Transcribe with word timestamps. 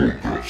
ahora. 0.00 0.40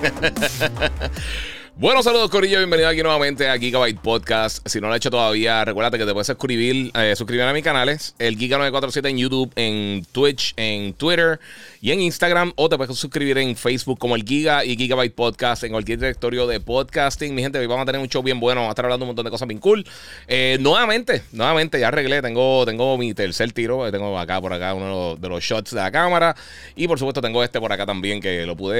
Bueno, 1.80 2.02
saludos 2.02 2.28
Corillo, 2.28 2.58
bienvenido 2.58 2.90
aquí 2.90 3.02
nuevamente 3.02 3.48
a 3.48 3.56
Gigabyte 3.56 3.98
Podcast. 4.00 4.68
Si 4.68 4.82
no 4.82 4.88
lo 4.88 4.92
has 4.92 4.98
hecho 4.98 5.10
todavía, 5.10 5.64
recuerda 5.64 5.96
que 5.96 6.04
te 6.04 6.12
puedes 6.12 6.26
suscribir, 6.26 6.90
eh, 6.94 7.16
suscribir 7.16 7.46
a 7.46 7.54
mis 7.54 7.64
canales, 7.64 8.14
el 8.18 8.36
Giga947 8.36 9.08
en 9.08 9.16
YouTube, 9.16 9.50
en 9.56 10.04
Twitch, 10.12 10.52
en 10.58 10.92
Twitter 10.92 11.40
y 11.80 11.92
en 11.92 12.02
Instagram, 12.02 12.52
o 12.56 12.68
te 12.68 12.76
puedes 12.76 12.94
suscribir 12.98 13.38
en 13.38 13.56
Facebook 13.56 13.98
como 13.98 14.14
el 14.14 14.24
Giga 14.24 14.62
y 14.62 14.76
Gigabyte 14.76 15.14
Podcast 15.14 15.64
en 15.64 15.72
cualquier 15.72 15.98
directorio 15.98 16.46
de 16.46 16.60
podcasting. 16.60 17.34
Mi 17.34 17.40
gente, 17.40 17.58
hoy 17.58 17.66
vamos 17.66 17.84
a 17.84 17.86
tener 17.86 18.02
un 18.02 18.08
show 18.08 18.22
bien 18.22 18.40
bueno, 18.40 18.60
vamos 18.60 18.72
a 18.72 18.72
estar 18.72 18.84
hablando 18.84 19.06
un 19.06 19.08
montón 19.08 19.24
de 19.24 19.30
cosas 19.30 19.48
bien 19.48 19.58
cool. 19.60 19.86
Eh, 20.28 20.58
nuevamente, 20.60 21.22
nuevamente, 21.32 21.80
ya 21.80 21.88
arreglé, 21.88 22.20
tengo, 22.20 22.66
tengo 22.66 22.98
mi 22.98 23.14
tercer 23.14 23.52
tiro, 23.52 23.90
tengo 23.90 24.18
acá 24.18 24.38
por 24.38 24.52
acá 24.52 24.74
uno 24.74 25.16
de 25.16 25.28
los 25.30 25.42
shots 25.42 25.70
de 25.70 25.80
la 25.80 25.90
cámara 25.90 26.36
y 26.76 26.86
por 26.86 26.98
supuesto 26.98 27.22
tengo 27.22 27.42
este 27.42 27.58
por 27.58 27.72
acá 27.72 27.86
también 27.86 28.20
que 28.20 28.44
lo 28.44 28.54
pude 28.54 28.76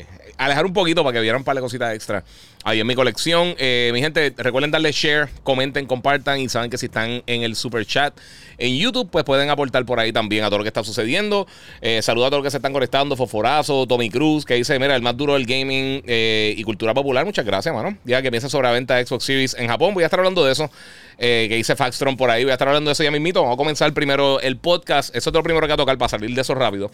eh, 0.00 0.06
alejar 0.36 0.66
un 0.66 0.72
poquito 0.72 1.02
para 1.02 1.14
que 1.14 1.20
vieran 1.20 1.40
un 1.40 1.44
par 1.44 1.54
de 1.54 1.62
cositas 1.62 1.94
extra 1.94 2.24
ahí 2.64 2.80
en 2.80 2.86
mi 2.86 2.94
colección. 2.94 3.54
Eh, 3.58 3.90
mi 3.92 4.00
gente, 4.00 4.32
recuerden 4.36 4.70
darle 4.70 4.92
share, 4.92 5.28
comenten, 5.42 5.86
compartan 5.86 6.40
y 6.40 6.48
saben 6.48 6.70
que 6.70 6.78
si 6.78 6.86
están 6.86 7.22
en 7.26 7.42
el 7.42 7.56
super 7.56 7.84
chat 7.86 8.16
en 8.58 8.76
YouTube, 8.76 9.08
pues 9.10 9.24
pueden 9.24 9.50
aportar 9.50 9.84
por 9.84 9.98
ahí 9.98 10.12
también 10.12 10.44
a 10.44 10.48
todo 10.48 10.58
lo 10.58 10.64
que 10.64 10.68
está 10.68 10.84
sucediendo. 10.84 11.46
Eh, 11.80 12.00
a 12.06 12.14
todos 12.14 12.30
los 12.30 12.42
que 12.42 12.50
se 12.50 12.58
están 12.58 12.72
conectando, 12.72 13.16
Foforazo, 13.16 13.86
Tommy 13.86 14.10
Cruz, 14.10 14.44
que 14.44 14.54
dice, 14.54 14.78
mira, 14.78 14.94
el 14.94 15.02
más 15.02 15.16
duro 15.16 15.34
del 15.34 15.46
gaming 15.46 16.02
eh, 16.06 16.54
y 16.56 16.62
cultura 16.62 16.94
popular. 16.94 17.24
Muchas 17.24 17.44
gracias, 17.44 17.74
mano. 17.74 17.96
Ya 18.04 18.22
que 18.22 18.30
piensa 18.30 18.48
sobre 18.48 18.68
la 18.68 18.74
venta 18.74 18.96
de 18.96 19.06
Xbox 19.06 19.24
Series 19.24 19.54
en 19.54 19.68
Japón, 19.68 19.94
voy 19.94 20.02
a 20.02 20.06
estar 20.06 20.20
hablando 20.20 20.44
de 20.44 20.52
eso. 20.52 20.70
que 21.18 21.48
dice 21.48 21.76
Faxtron 21.76 22.16
por 22.16 22.30
ahí, 22.30 22.44
voy 22.44 22.50
a 22.50 22.54
estar 22.54 22.68
hablando 22.68 22.88
de 22.90 22.92
eso 22.92 23.02
ya 23.02 23.10
mismito. 23.10 23.40
Vamos 23.42 23.54
a 23.54 23.58
comenzar 23.58 23.92
primero 23.92 24.40
el 24.40 24.56
podcast. 24.56 25.14
Eso 25.16 25.30
es 25.30 25.34
lo 25.34 25.42
primero 25.42 25.66
que 25.66 25.70
va 25.70 25.74
a 25.74 25.78
tocar 25.78 25.98
para 25.98 26.08
salir 26.08 26.34
de 26.34 26.40
eso 26.40 26.54
rápido. 26.54 26.90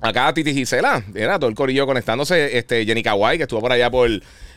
Acá 0.00 0.32
Titi 0.32 0.54
Gisela, 0.54 1.02
era 1.14 1.38
todo 1.38 1.50
el 1.50 1.56
corillo 1.56 1.86
conectándose. 1.86 2.56
Este, 2.56 2.84
Jenny 2.84 3.02
Kawai, 3.02 3.36
que 3.36 3.44
estuvo 3.44 3.60
por 3.60 3.72
allá 3.72 3.90
por 3.90 4.08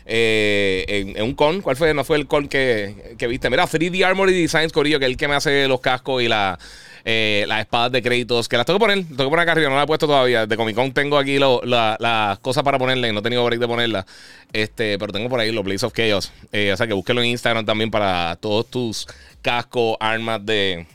eh, 0.05 1.13
en, 1.15 1.23
un 1.23 1.33
con. 1.33 1.61
¿Cuál 1.61 1.75
fue? 1.75 1.93
No 1.93 2.03
fue 2.03 2.17
el 2.17 2.27
con 2.27 2.47
que, 2.47 3.15
viste. 3.27 3.49
Mira, 3.49 3.65
3D 3.65 4.03
Armory 4.05 4.33
Designs, 4.33 4.71
corillo, 4.71 4.99
que 4.99 5.05
es 5.05 5.11
el 5.11 5.17
que 5.17 5.27
me 5.27 5.35
hace 5.35 5.67
los 5.67 5.79
cascos 5.79 6.21
y 6.21 6.27
la, 6.27 6.57
eh, 7.05 7.45
las 7.47 7.61
espadas 7.61 7.91
de 7.91 8.01
créditos. 8.01 8.49
Que 8.49 8.57
las 8.57 8.65
tengo 8.65 8.79
que 8.79 8.85
poner, 8.85 9.03
tengo 9.05 9.25
que 9.25 9.29
poner 9.29 9.39
acá 9.39 9.53
arriba, 9.53 9.69
no 9.69 9.75
las 9.75 9.85
he 9.85 9.87
puesto 9.87 10.07
todavía. 10.07 10.45
De 10.45 10.57
Comic 10.57 10.75
Con 10.75 10.91
tengo 10.91 11.17
aquí 11.17 11.39
las 11.39 12.39
cosas 12.39 12.63
para 12.63 12.77
ponerle, 12.77 13.11
no 13.13 13.19
he 13.19 13.23
tenido 13.23 13.43
break 13.45 13.59
de 13.59 13.67
ponerlas. 13.67 14.05
Este, 14.51 14.97
pero 14.99 15.11
tengo 15.13 15.29
por 15.29 15.39
ahí 15.39 15.51
los 15.51 15.63
Blaze 15.63 15.85
of 15.85 15.93
Chaos. 15.93 16.31
Eh, 16.51 16.71
o 16.73 16.77
sea 16.77 16.87
que 16.87 16.93
búsquelo 16.93 17.21
en 17.21 17.27
Instagram 17.29 17.65
también 17.65 17.91
para 17.91 18.37
todos 18.37 18.69
tus 18.69 19.07
cascos, 19.41 19.97
armas 19.99 20.45
de 20.45 20.85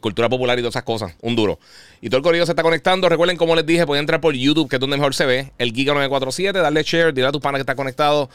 cultura 0.00 0.28
popular 0.28 0.58
y 0.58 0.62
todas 0.62 0.74
esas 0.74 0.84
cosas. 0.84 1.14
Un 1.20 1.34
duro. 1.34 1.58
Y 2.00 2.08
todo 2.08 2.18
el 2.18 2.22
corrido 2.22 2.44
se 2.46 2.52
está 2.52 2.62
conectando. 2.62 3.08
Recuerden, 3.08 3.36
como 3.36 3.54
les 3.56 3.64
dije, 3.64 3.86
pueden 3.86 4.02
entrar 4.02 4.20
por 4.20 4.34
YouTube, 4.34 4.68
que 4.68 4.76
es 4.76 4.80
donde 4.80 4.96
mejor 4.96 5.14
se 5.14 5.26
ve. 5.26 5.52
El 5.58 5.72
Giga 5.72 5.94
947, 5.94 6.58
darle 6.58 6.82
share, 6.82 7.14
dile 7.14 7.28
a 7.28 7.32
tus 7.32 7.40
panas 7.40 7.58
que 7.58 7.62
está 7.62 7.74
conectado. 7.74 8.28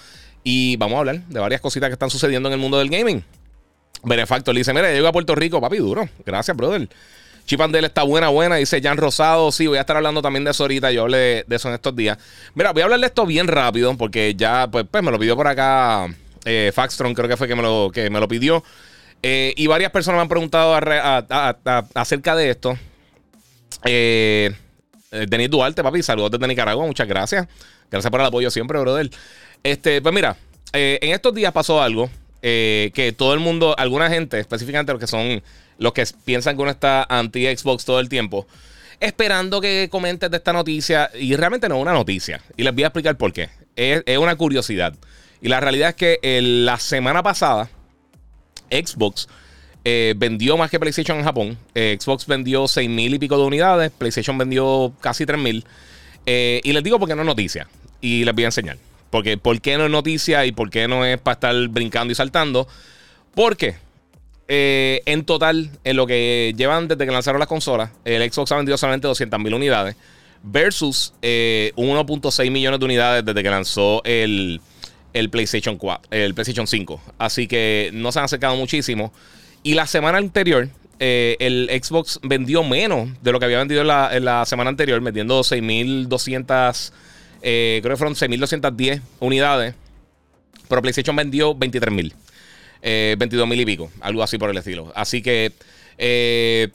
Y 0.44 0.78
vamos 0.78 0.96
a 0.96 1.00
hablar 1.00 1.22
de 1.28 1.40
varias 1.40 1.62
cositas 1.62 1.90
que 1.90 1.94
están 1.94 2.09
sucediendo 2.09 2.50
en 2.50 2.53
el 2.53 2.59
mundo 2.59 2.78
del 2.80 2.90
gaming. 2.90 3.24
Benefactor 4.03 4.53
le 4.53 4.62
dice: 4.62 4.74
Mira, 4.74 4.92
llego 4.92 5.08
a 5.08 5.12
Puerto 5.12 5.36
Rico, 5.36 5.59
papi, 5.62 5.78
duro. 5.78 6.08
Gracias, 6.25 6.56
brother. 6.56 6.88
Chipandel 7.46 7.86
está 7.86 8.04
buena, 8.04 8.30
buena. 8.30 8.58
Dice 8.58 8.81
Jan 8.81 8.98
Rosado. 8.98 9.52
Sí, 9.52 9.68
voy 9.68 9.78
a 9.78 9.81
estar 9.81 9.96
hablando 9.96 10.22
también 10.22 10.44
de 10.44 10.52
eso 10.52 10.64
ahorita. 10.64 10.92
Yo 10.92 11.04
hablé 11.04 11.46
de 11.48 11.56
eso 11.56 11.69
en 11.69 11.75
estos 11.75 11.96
días. 11.96 12.18
Mira, 12.56 12.74
voy 12.74 12.81
a 12.81 12.86
hablar 12.86 13.00
de 13.00 13.08
esto 13.08 13.25
bien 13.25 13.48
rápido 13.48 13.96
porque 13.96 14.36
ya, 14.36 14.68
pues, 14.69 14.86
pues 14.90 15.04
me 15.04 15.12
lo 15.12 15.18
pidió 15.19 15.36
por 15.36 15.48
acá 15.48 16.08
eh, 16.46 16.72
Faxtron, 16.74 17.14
creo 17.14 17.28
que 17.28 17.38
fue 17.38 17.48
que 17.48 17.56
me 17.56 17.62
lo, 17.62 17.90
que 17.94 18.09
me 18.09 18.19
lo 18.19 18.28
pidió. 18.28 18.64
Eh, 19.24 19.54
y 19.58 19.68
varias 19.68 19.92
personas 19.92 20.18
me 20.18 20.22
han 20.24 20.30
preguntado 20.30 20.76
acerca 21.96 22.36
de 22.36 22.50
esto. 22.50 22.78
Eh, 23.86 24.52
eh, 25.12 25.26
Denis 25.28 25.50
Duarte, 25.50 25.84
papi, 25.84 26.04
saludos 26.04 26.32
desde 26.32 26.48
Nicaragua, 26.48 26.86
muchas 26.86 27.08
gracias. 27.08 27.48
Gracias 27.90 28.12
por 28.12 28.20
el 28.20 28.28
apoyo 28.28 28.52
siempre, 28.52 28.80
brother. 28.80 29.10
Este, 29.64 30.02
pues 30.02 30.14
mira, 30.14 30.38
eh, 30.74 31.00
en 31.02 31.14
estos 31.14 31.34
días 31.34 31.52
pasó 31.52 31.82
algo 31.82 32.10
que 32.42 33.14
todo 33.18 33.34
el 33.34 33.42
mundo, 33.42 33.76
alguna 33.78 34.10
gente, 34.10 34.40
específicamente 34.40 34.94
los 34.94 35.02
que 35.02 35.08
son 35.08 35.44
los 35.80 35.92
que 35.92 36.06
piensan 36.24 36.56
que 36.56 36.62
uno 36.62 36.72
está 36.72 37.06
anti-Xbox 37.10 37.84
todo 37.84 38.00
el 38.00 38.08
tiempo, 38.08 38.48
esperando 39.02 39.60
que 39.60 39.90
comentes 39.92 40.32
de 40.32 40.38
esta 40.38 40.54
noticia. 40.54 41.12
Y 41.14 41.36
realmente 41.36 41.68
no 41.68 41.76
es 41.76 41.82
una 41.82 41.92
noticia. 41.92 42.42
Y 42.56 42.64
les 42.64 42.74
voy 42.74 42.84
a 42.84 42.88
explicar 42.88 43.18
por 43.18 43.34
qué. 43.34 43.50
Es, 43.76 44.18
una 44.18 44.38
curiosidad. 44.38 44.94
Y 45.42 45.50
la 45.50 45.60
realidad 45.60 45.90
es 45.90 45.96
que 45.96 46.40
la 46.42 46.80
semana 46.80 47.22
pasada, 47.22 47.70
Xbox 48.72 49.28
eh, 49.90 50.16
vendió 50.18 50.58
más 50.58 50.70
que 50.70 50.82
PlayStation 50.82 51.18
en 51.18 51.24
Japón. 51.24 51.58
Eh, 51.74 51.98
Xbox 51.98 52.28
vendió 52.28 52.68
6 52.68 52.90
mil 52.90 53.14
y 53.14 53.20
pico 53.20 53.38
de 53.38 53.44
unidades. 53.46 53.90
PlayStation 53.90 54.38
vendió 54.38 54.92
casi 55.00 55.26
3 55.26 55.40
mil. 55.40 55.64
Eh, 56.26 56.60
y 56.66 56.74
les 56.74 56.84
digo 56.84 57.00
porque 57.00 57.16
no 57.16 57.22
es 57.22 57.26
noticia. 57.26 57.70
Y 58.02 58.26
les 58.26 58.36
voy 58.36 58.44
a 58.44 58.48
enseñar. 58.48 58.78
Porque, 59.10 59.38
¿Por 59.38 59.62
qué 59.62 59.78
no 59.78 59.86
es 59.86 59.92
noticia 59.92 60.46
y 60.46 60.52
por 60.52 60.70
qué 60.70 60.90
no 60.90 61.06
es 61.06 61.18
para 61.22 61.36
estar 61.36 61.68
brincando 61.70 62.12
y 62.12 62.16
saltando? 62.16 62.68
Porque 63.34 63.76
en 64.50 65.24
total, 65.24 65.72
en 65.86 65.96
lo 65.96 66.06
que 66.06 66.54
llevan 66.58 66.90
desde 66.90 67.06
que 67.06 67.12
lanzaron 67.14 67.40
las 67.40 67.48
consolas, 67.48 67.92
el 68.04 68.30
Xbox 68.30 68.52
ha 68.52 68.58
vendido 68.58 68.78
solamente 68.78 69.08
200 69.08 69.40
mil 69.40 69.54
unidades. 69.54 69.96
Versus 70.44 71.14
1.6 71.22 72.52
millones 72.52 72.80
de 72.82 72.86
unidades 72.86 73.24
desde 73.24 73.42
que 73.42 73.50
lanzó 73.50 74.02
el, 74.04 74.60
el 75.13 75.29
PlayStation 75.29 75.78
4, 75.78 76.09
el 76.12 76.34
PlayStation 76.34 76.68
5. 76.68 77.01
Así 77.18 77.47
que 77.47 77.90
no 77.94 78.12
se 78.12 78.19
han 78.19 78.25
acercado 78.25 78.56
muchísimo. 78.56 79.13
Y 79.63 79.73
la 79.73 79.88
semana 79.88 80.18
anterior, 80.18 80.69
eh, 81.00 81.35
el 81.40 81.69
Xbox 81.81 82.19
vendió 82.23 82.63
menos 82.63 83.09
de 83.22 83.31
lo 83.31 83.40
que 83.40 83.45
había 83.45 83.59
vendido 83.59 83.81
en 83.81 84.25
la, 84.25 84.45
semana 84.45 84.69
anterior, 84.69 85.00
vendiendo 85.01 85.41
6.200, 85.41 86.91
eh, 87.41 87.79
creo 87.81 87.94
que 87.94 87.97
fueron 87.97 88.16
6.210 88.16 89.01
unidades. 89.19 89.75
Pero 90.68 90.81
PlayStation 90.81 91.16
vendió 91.16 91.56
23.000, 91.56 92.13
eh, 92.81 93.16
22.000 93.18 93.62
y 93.62 93.66
pico, 93.66 93.91
algo 94.01 94.22
así 94.22 94.38
por 94.38 94.50
el 94.50 94.57
estilo. 94.57 94.91
Así 94.95 95.22
que 95.22 95.53
eh, 95.97 96.69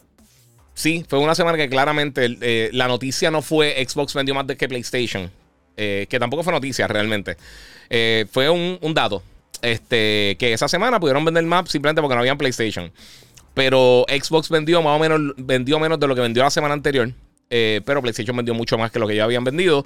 sí, 0.73 1.05
fue 1.07 1.19
una 1.19 1.35
semana 1.35 1.59
que 1.59 1.69
claramente 1.69 2.71
la 2.73 2.89
noticia 2.89 3.31
no 3.31 3.43
fue 3.43 3.85
Xbox 3.87 4.15
vendió 4.15 4.35
más 4.35 4.47
de 4.47 4.57
que 4.57 4.67
PlayStation, 4.69 5.31
que 5.77 6.19
tampoco 6.19 6.43
fue 6.43 6.53
noticia 6.53 6.87
realmente. 6.87 7.37
fue 8.31 8.51
un, 8.51 8.95
dato 8.95 9.23
este, 9.63 10.37
que 10.39 10.53
esa 10.53 10.69
semana 10.69 11.01
pudieron 11.01 11.25
vender 11.25 11.45
más 11.45 11.71
simplemente 11.71 12.03
porque 12.03 12.15
no 12.15 12.21
habían 12.21 12.39
PlayStation. 12.39 12.93
Pero 13.55 14.07
Xbox 14.09 14.49
vendió 14.49 14.83
más 14.83 14.97
o 14.97 14.99
menos, 14.99 15.35
vendió 15.37 15.79
menos 15.79 16.01
de 16.01 16.07
lo 16.07 16.15
que 16.15 16.21
vendió 16.21 16.43
la 16.43 16.51
semana 16.51 16.75
anterior. 16.75 17.13
Eh, 17.51 17.83
pero 17.85 18.01
PlayStation 18.01 18.35
vendió 18.35 18.55
mucho 18.55 18.79
más 18.79 18.91
que 18.91 18.99
lo 18.99 19.07
que 19.07 19.15
ya 19.15 19.25
habían 19.25 19.45
vendido. 19.45 19.85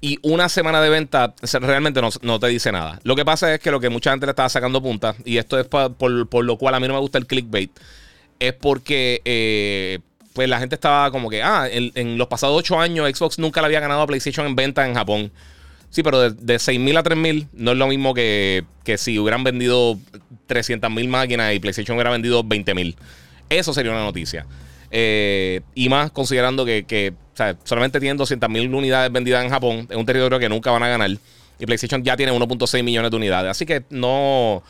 Y 0.00 0.18
una 0.22 0.48
semana 0.48 0.82
de 0.82 0.90
venta 0.90 1.34
realmente 1.60 2.00
no, 2.22 2.40
te 2.40 2.46
dice 2.48 2.72
nada. 2.72 3.00
Lo 3.04 3.14
que 3.16 3.24
pasa 3.24 3.54
es 3.54 3.60
que 3.60 3.70
lo 3.70 3.80
que 3.80 3.88
mucha 3.88 4.10
gente 4.10 4.26
le 4.26 4.30
estaba 4.30 4.48
sacando 4.48 4.82
punta, 4.82 5.14
y 5.24 5.38
esto 5.38 5.58
es 5.58 5.66
por, 5.66 6.44
lo 6.44 6.58
cual 6.58 6.74
a 6.74 6.80
mí 6.80 6.88
no 6.88 6.94
me 6.94 7.00
gusta 7.00 7.16
el 7.18 7.26
clickbait, 7.26 7.70
es 8.40 8.52
porque 8.52 9.22
eh, 9.24 10.00
pues 10.34 10.48
la 10.48 10.58
gente 10.58 10.74
estaba 10.74 11.10
como 11.10 11.30
que, 11.30 11.42
ah, 11.42 11.66
en, 11.70 11.92
en 11.94 12.18
los 12.18 12.28
pasados 12.28 12.58
ocho 12.58 12.78
años 12.78 13.08
Xbox 13.08 13.38
nunca 13.38 13.62
le 13.62 13.66
había 13.66 13.80
ganado 13.80 14.02
a 14.02 14.06
PlayStation 14.06 14.46
en 14.46 14.54
venta 14.54 14.86
en 14.86 14.94
Japón. 14.94 15.32
Sí, 15.94 16.02
pero 16.02 16.18
de, 16.18 16.30
de 16.30 16.56
6.000 16.56 16.98
a 16.98 17.04
3.000 17.04 17.46
no 17.52 17.70
es 17.70 17.78
lo 17.78 17.86
mismo 17.86 18.14
que, 18.14 18.64
si 18.96 19.16
hubieran 19.16 19.44
vendido 19.44 19.96
300.000 20.48 21.08
máquinas 21.08 21.54
y 21.54 21.60
PlayStation 21.60 21.96
hubiera 21.96 22.10
vendido 22.10 22.42
20.000. 22.42 22.96
Eso 23.48 23.72
sería 23.72 23.92
una 23.92 24.02
noticia. 24.02 24.44
Eh, 24.90 25.60
y 25.76 25.88
más 25.88 26.10
considerando 26.10 26.64
que, 26.64 27.14
solamente 27.62 28.00
tienen 28.00 28.18
200.000 28.18 28.74
unidades 28.74 29.12
vendidas 29.12 29.44
en 29.44 29.50
Japón, 29.50 29.86
es 29.88 29.96
un 29.96 30.04
territorio 30.04 30.40
que 30.40 30.48
nunca 30.48 30.72
van 30.72 30.82
a 30.82 30.88
ganar. 30.88 31.10
Y 31.60 31.64
PlayStation 31.64 32.02
ya 32.02 32.16
tiene 32.16 32.32
1.6 32.32 32.82
millones 32.82 33.12
de 33.12 33.16
unidades. 33.16 33.52
Así 33.52 33.64
que 33.64 33.84
no. 33.90 34.64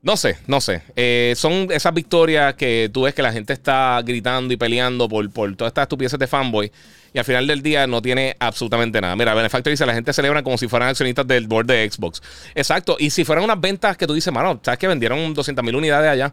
No 0.00 0.16
sé, 0.16 0.38
no 0.46 0.60
sé. 0.60 0.82
Eh, 0.94 1.34
son 1.36 1.68
esas 1.70 1.92
victorias 1.92 2.54
que 2.54 2.88
tú 2.92 3.02
ves 3.02 3.14
que 3.14 3.22
la 3.22 3.32
gente 3.32 3.52
está 3.52 4.00
gritando 4.04 4.54
y 4.54 4.56
peleando 4.56 5.08
por, 5.08 5.28
por 5.30 5.54
todas 5.56 5.70
estas 5.70 5.82
estupideces 5.82 6.18
de 6.18 6.26
fanboy 6.26 6.70
y 7.12 7.18
al 7.18 7.24
final 7.24 7.46
del 7.46 7.62
día 7.62 7.86
no 7.86 8.00
tiene 8.00 8.36
absolutamente 8.38 9.00
nada. 9.00 9.16
Mira, 9.16 9.34
Benefactor 9.34 9.70
dice, 9.70 9.86
la 9.86 9.94
gente 9.94 10.12
celebra 10.12 10.42
como 10.42 10.58
si 10.58 10.68
fueran 10.68 10.90
accionistas 10.90 11.26
del 11.26 11.46
board 11.46 11.66
de 11.66 11.90
Xbox. 11.90 12.22
Exacto, 12.54 12.96
y 12.98 13.10
si 13.10 13.24
fueran 13.24 13.44
unas 13.44 13.60
ventas 13.60 13.96
que 13.96 14.06
tú 14.06 14.14
dices, 14.14 14.32
mano, 14.32 14.60
¿sabes 14.62 14.78
que 14.78 14.86
vendieron 14.86 15.34
200 15.34 15.64
mil 15.64 15.74
unidades 15.74 16.10
allá? 16.10 16.32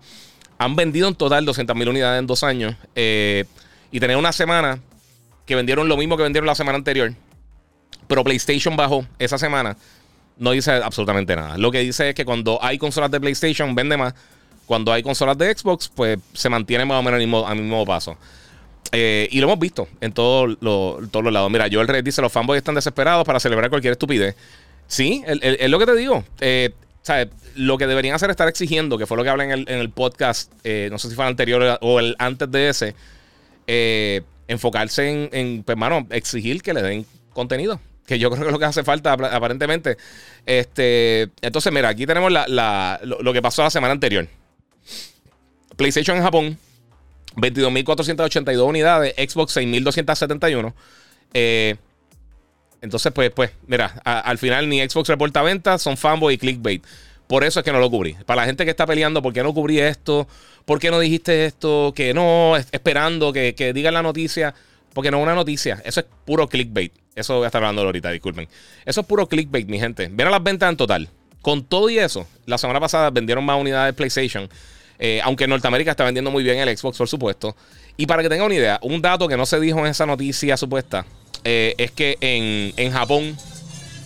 Han 0.58 0.76
vendido 0.76 1.08
en 1.08 1.16
total 1.16 1.46
200 1.46 1.76
mil 1.76 1.90
unidades 1.90 2.20
en 2.20 2.28
dos 2.28 2.44
años. 2.44 2.76
Eh, 2.96 3.46
y 3.92 4.00
tener 4.00 4.18
una 4.18 4.32
semana 4.32 4.80
que 5.46 5.56
vendieron 5.56 5.88
lo 5.88 5.98
mismo 5.98 6.18
que 6.18 6.24
vendieron 6.24 6.48
la 6.48 6.56
semana 6.56 6.78
anterior, 6.78 7.14
pero 8.08 8.24
PlayStation 8.24 8.76
bajó 8.76 9.06
esa 9.20 9.38
semana, 9.38 9.78
no 10.38 10.52
dice 10.52 10.72
absolutamente 10.72 11.36
nada. 11.36 11.58
Lo 11.58 11.72
que 11.72 11.80
dice 11.80 12.10
es 12.10 12.16
que 12.16 12.26
cuando 12.26 12.60
hay 12.62 12.78
consolas 12.78 13.12
de 13.12 13.20
PlayStation 13.20 13.74
vende 13.76 13.98
más, 13.98 14.14
cuando 14.66 14.92
hay 14.92 15.04
consolas 15.04 15.38
de 15.38 15.56
Xbox, 15.56 15.90
pues 15.94 16.20
se 16.34 16.50
mantiene 16.50 16.86
más 16.86 17.00
o 17.00 17.04
menos 17.04 17.20
al 17.20 17.26
mismo, 17.26 17.56
mismo 17.56 17.86
paso. 17.86 18.18
Eh, 18.92 19.28
y 19.32 19.40
lo 19.40 19.48
hemos 19.48 19.60
visto 19.60 19.88
en 20.02 20.12
todos 20.14 20.58
los 20.62 21.34
lados. 21.34 21.52
Mira, 21.52 21.68
Joel 21.72 21.88
Reyes 21.88 22.06
dice: 22.06 22.22
Los 22.22 22.32
fanboys 22.32 22.60
están 22.60 22.76
desesperados 22.76 23.26
para 23.26 23.40
celebrar 23.40 23.70
cualquier 23.70 23.94
estupidez. 23.94 24.36
Sí, 24.88 25.24
es 25.26 25.70
lo 25.70 25.80
que 25.80 25.86
te 25.86 25.96
digo. 25.96 26.24
Eh, 26.40 26.72
Lo 27.56 27.78
que 27.78 27.88
deberían 27.88 28.16
hacer 28.16 28.30
es 28.30 28.34
estar 28.34 28.48
exigiendo, 28.48 28.98
que 28.98 29.06
fue 29.06 29.18
lo 29.18 29.24
que 29.24 29.30
hablé 29.30 29.46
en 29.46 29.68
el, 29.68 29.90
podcast, 29.90 30.52
eh, 30.64 30.90
no 30.92 31.00
sé 31.00 31.10
si 31.10 31.16
fue 31.16 31.26
el 31.26 31.30
anterior 31.30 31.78
o 31.82 32.00
el 32.00 32.16
antes 32.20 32.52
de 32.52 32.70
ese, 32.70 32.96
enfocarse 34.48 35.10
en, 35.10 35.30
en 35.32 35.64
pues, 35.64 35.78
exigir 36.12 36.62
que 36.62 36.74
le 36.74 36.82
den 36.82 37.06
contenido. 37.34 37.80
Que 38.06 38.20
yo 38.20 38.30
creo 38.32 38.44
que 38.44 38.48
es 38.48 38.54
lo 38.54 38.60
que 38.60 38.66
hace 38.66 38.84
falta, 38.84 39.14
aparentemente. 39.14 39.98
Este, 40.46 41.30
entonces, 41.42 41.72
mira, 41.72 41.90
aquí 41.90 42.06
tenemos 42.06 42.32
lo 42.32 43.34
que 43.34 43.42
pasó 43.42 43.64
la 43.64 43.70
semana 43.70 43.94
anterior. 43.94 44.28
PlayStation 45.76 46.18
en 46.18 46.24
Japón 46.24 46.58
22.482 47.36 48.68
unidades, 48.68 49.14
Xbox 49.18 49.58
6.271. 49.58 50.74
Eh, 51.34 51.76
entonces, 52.82 53.12
pues, 53.14 53.32
pues, 53.32 53.52
mira, 53.68 54.02
al 54.04 54.38
final 54.38 54.70
ni 54.70 54.88
Xbox 54.88 55.10
reporta 55.10 55.42
ventas, 55.42 55.82
son 55.82 55.98
fanboy 55.98 56.36
y 56.36 56.38
clickbait. 56.38 56.84
Por 57.28 57.44
eso 57.44 57.60
es 57.60 57.64
que 57.64 57.72
no 57.72 57.80
lo 57.80 57.90
cubrí. 57.90 58.16
Para 58.26 58.42
la 58.42 58.46
gente 58.46 58.66
que 58.66 58.72
está 58.72 58.86
peleando, 58.86 59.22
¿por 59.22 59.34
qué 59.34 59.42
no 59.42 59.54
cubrí 59.54 59.80
esto? 59.80 60.28
¿Por 60.66 60.80
qué 60.80 60.92
no 60.92 61.00
dijiste 61.00 61.46
esto? 61.46 61.94
Que 61.96 62.14
no, 62.14 62.56
esperando 62.56 63.34
que, 63.34 63.56
que 63.56 63.74
digan 63.74 63.96
la 63.96 64.04
noticia. 64.04 64.54
Porque 64.96 65.12
no 65.12 65.18
es 65.18 65.24
una 65.24 65.36
noticia. 65.36 65.80
Eso 65.86 66.00
es 66.00 66.08
puro 66.26 66.50
clickbait. 66.50 66.92
Eso 67.14 67.36
voy 67.36 67.44
a 67.44 67.48
estar 67.48 67.62
hablando 67.62 67.84
ahorita, 67.84 68.10
disculpen. 68.10 68.48
Eso 68.84 69.02
es 69.02 69.06
puro 69.08 69.28
clickbait, 69.28 69.68
mi 69.68 69.78
gente. 69.80 70.10
Ven 70.12 70.26
a 70.26 70.32
las 70.32 70.42
ventas 70.42 70.68
en 70.72 70.78
total. 70.78 71.10
Con 71.44 71.64
todo 71.64 71.92
y 71.92 72.00
eso, 72.00 72.26
la 72.48 72.58
semana 72.58 72.80
pasada 72.80 73.12
vendieron 73.12 73.46
más 73.46 73.62
unidades 73.62 73.90
de 73.90 73.94
PlayStation 73.94 74.50
eh, 75.00 75.20
aunque 75.24 75.44
en 75.44 75.50
Norteamérica 75.50 75.92
está 75.92 76.04
vendiendo 76.04 76.32
muy 76.32 76.44
bien 76.44 76.58
el 76.58 76.76
Xbox, 76.78 76.98
por 76.98 77.08
supuesto. 77.08 77.56
Y 77.98 78.06
para 78.06 78.24
que 78.24 78.30
tengan 78.30 78.48
una 78.48 78.56
idea, 78.56 78.80
un 78.82 79.02
dato 79.02 79.28
que 79.28 79.38
no 79.38 79.46
se 79.46 79.60
dijo 79.60 79.80
en 79.80 79.88
esa 79.88 80.06
noticia 80.06 80.58
supuesta 80.58 81.06
eh, 81.44 81.76
es 81.78 81.92
que 81.92 82.18
en, 82.22 82.92
Japón. 82.92 83.36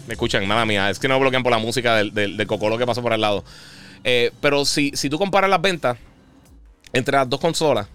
Me 0.08 0.14
escuchan, 0.14 0.48
mala 0.48 0.66
mía, 0.66 0.90
es 0.90 0.98
que 0.98 1.08
no 1.08 1.20
bloquean 1.20 1.44
por 1.44 1.52
la 1.52 1.60
música 1.60 1.96
del, 1.96 2.14
del, 2.14 2.48
cocolo 2.48 2.80
que 2.80 2.86
pasó 2.86 3.04
por 3.04 3.14
al 3.14 3.22
lado. 3.22 3.44
Eh, 4.04 4.32
pero 4.42 4.66
si, 4.66 4.92
si 4.96 5.08
tú 5.08 5.20
comparas 5.20 5.50
las 5.52 5.62
ventas 5.62 5.98
entre 6.94 7.16
las 7.16 7.30
dos 7.30 7.40
consolas, 7.40 7.88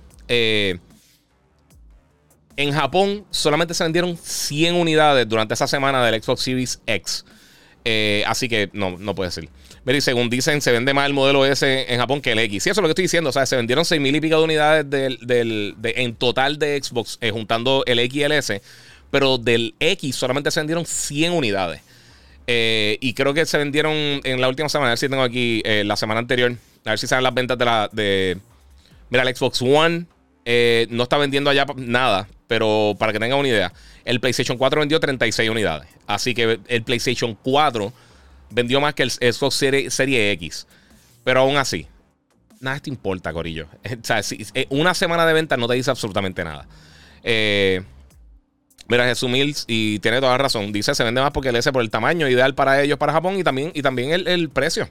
en 2.56 2.72
Japón 2.72 3.24
solamente 3.30 3.74
se 3.74 3.84
vendieron 3.84 4.16
100 4.16 4.74
unidades 4.74 5.28
durante 5.28 5.54
esa 5.54 5.66
semana 5.66 6.04
del 6.04 6.22
Xbox 6.22 6.42
Series 6.42 6.80
X. 6.86 7.24
así 8.26 8.48
que 8.48 8.70
no, 8.72 8.96
no 8.98 9.14
puede 9.14 9.30
ser. 9.30 9.48
Mira, 9.84 9.98
y 9.98 10.00
según 10.00 10.30
dicen, 10.30 10.62
se 10.62 10.72
vende 10.72 10.94
más 10.94 11.06
el 11.06 11.12
modelo 11.12 11.44
S 11.44 11.92
en 11.92 11.98
Japón 11.98 12.22
que 12.22 12.32
el 12.32 12.38
X. 12.38 12.62
Sí, 12.62 12.70
eso 12.70 12.80
es 12.80 12.82
lo 12.82 12.88
que 12.88 12.92
estoy 12.92 13.04
diciendo. 13.04 13.30
O 13.30 13.32
sea, 13.32 13.44
se 13.44 13.56
vendieron 13.56 13.84
6 13.84 14.00
mil 14.00 14.16
y 14.16 14.20
pico 14.20 14.38
de 14.38 14.44
unidades 14.44 14.88
del, 14.88 15.76
en 15.82 16.14
total 16.14 16.58
de 16.58 16.82
Xbox, 16.82 17.18
eh, 17.20 17.30
juntando 17.30 17.84
el 17.86 17.98
X 17.98 18.16
y 18.16 18.22
el 18.22 18.32
S. 18.32 18.62
Pero 19.10 19.36
del 19.36 19.74
X 19.78 20.16
solamente 20.16 20.50
se 20.50 20.60
vendieron 20.60 20.86
100 20.86 21.32
unidades. 21.32 21.82
Eh, 22.46 22.98
y 23.00 23.12
creo 23.12 23.34
que 23.34 23.44
se 23.44 23.58
vendieron 23.58 23.92
en 23.92 24.40
la 24.40 24.48
última 24.48 24.70
semana. 24.70 24.88
A 24.88 24.92
ver 24.92 24.98
si 24.98 25.08
tengo 25.08 25.22
aquí 25.22 25.60
eh, 25.66 25.84
la 25.84 25.96
semana 25.96 26.20
anterior. 26.20 26.56
A 26.86 26.90
ver 26.90 26.98
si 26.98 27.06
saben 27.06 27.22
las 27.22 27.34
ventas 27.34 27.58
de 27.58 27.64
la. 27.66 27.90
De, 27.92 28.38
mira, 29.10 29.22
el 29.22 29.36
Xbox 29.36 29.60
One 29.60 30.06
no 30.88 31.02
está 31.02 31.18
vendiendo 31.18 31.50
allá 31.50 31.66
nada. 31.76 32.26
Pero 32.46 32.94
para 32.98 33.12
que 33.12 33.18
tengan 33.18 33.38
una 33.38 33.48
idea, 33.48 33.72
el 34.04 34.20
PlayStation 34.20 34.58
4 34.58 34.80
vendió 34.80 35.00
36 35.00 35.48
unidades. 35.48 35.88
Así 36.06 36.34
que 36.34 36.60
el 36.66 36.82
PlayStation 36.82 37.36
4 37.42 37.92
vendió 38.50 38.80
más 38.80 38.94
que 38.94 39.02
el 39.02 39.10
Xbox 39.10 39.54
Serie, 39.54 40.32
X. 40.32 40.66
Pero 41.24 41.40
aún 41.40 41.56
así, 41.56 41.86
nada 42.60 42.80
te 42.80 42.90
importa, 42.90 43.32
Corillo. 43.32 43.66
Eh, 44.54 44.66
una 44.70 44.94
semana 44.94 45.26
de 45.26 45.32
venta 45.32 45.56
no 45.56 45.66
te 45.66 45.74
dice 45.74 45.90
absolutamente 45.90 46.44
nada. 46.44 46.66
Eh, 47.22 47.82
mira, 48.88 49.06
Jesús 49.06 49.30
Mills, 49.30 49.64
y 49.66 49.98
tiene 50.00 50.20
toda 50.20 50.32
la 50.32 50.38
razón. 50.38 50.72
Dice, 50.72 50.94
se 50.94 51.04
vende 51.04 51.20
más 51.20 51.30
porque 51.30 51.48
el 51.48 51.56
S 51.56 51.72
por 51.72 51.82
el 51.82 51.90
tamaño 51.90 52.28
ideal 52.28 52.54
para 52.54 52.82
ellos, 52.82 52.98
para 52.98 53.12
Japón, 53.12 53.38
y 53.38 53.44
también, 53.44 53.72
y 53.74 53.82
también 53.82 54.12
el, 54.12 54.50
precio. 54.50 54.88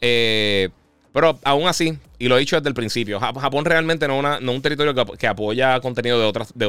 Eh, 0.00 0.70
pero 1.12 1.38
aún 1.44 1.68
así, 1.68 1.98
y 2.18 2.28
lo 2.28 2.36
he 2.36 2.40
dicho 2.40 2.56
desde 2.56 2.68
el 2.68 2.74
principio, 2.74 3.18
Japón 3.20 3.64
realmente 3.64 4.06
no 4.08 4.34
es 4.34 4.40
un 4.40 4.62
territorio 4.62 4.94
que, 5.16 5.26
apoya 5.26 5.80
contenido 5.80 6.18
de, 6.18 6.26
otras, 6.26 6.52
de, 6.54 6.66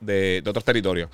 de, 0.00 0.40
de 0.42 0.50
otros 0.50 0.64
territorios. 0.64 1.10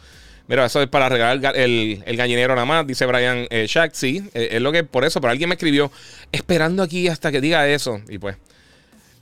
Mira, 0.49 0.64
eso 0.64 0.81
es 0.81 0.88
para 0.88 1.08
regalar 1.08 1.56
el, 1.56 2.02
el, 2.06 2.17
gallinero 2.17 2.55
nada 2.55 2.67
más, 2.67 2.87
dice 2.87 3.05
Brian 3.05 3.49
eh, 3.50 3.67
Shack. 3.69 3.94
Sí, 3.94 4.23
eh, 4.32 4.50
es 4.52 4.62
lo 4.62 4.70
que 4.70 4.84
por 4.84 5.05
eso, 5.05 5.20
pero 5.20 5.32
alguien 5.32 5.49
me 5.49 5.56
escribió 5.56 5.90
esperando 6.31 6.84
aquí 6.84 7.08
hasta 7.08 7.32
que 7.32 7.40
diga 7.40 7.67
eso. 7.69 8.00
Y 8.08 8.19
pues, 8.19 8.37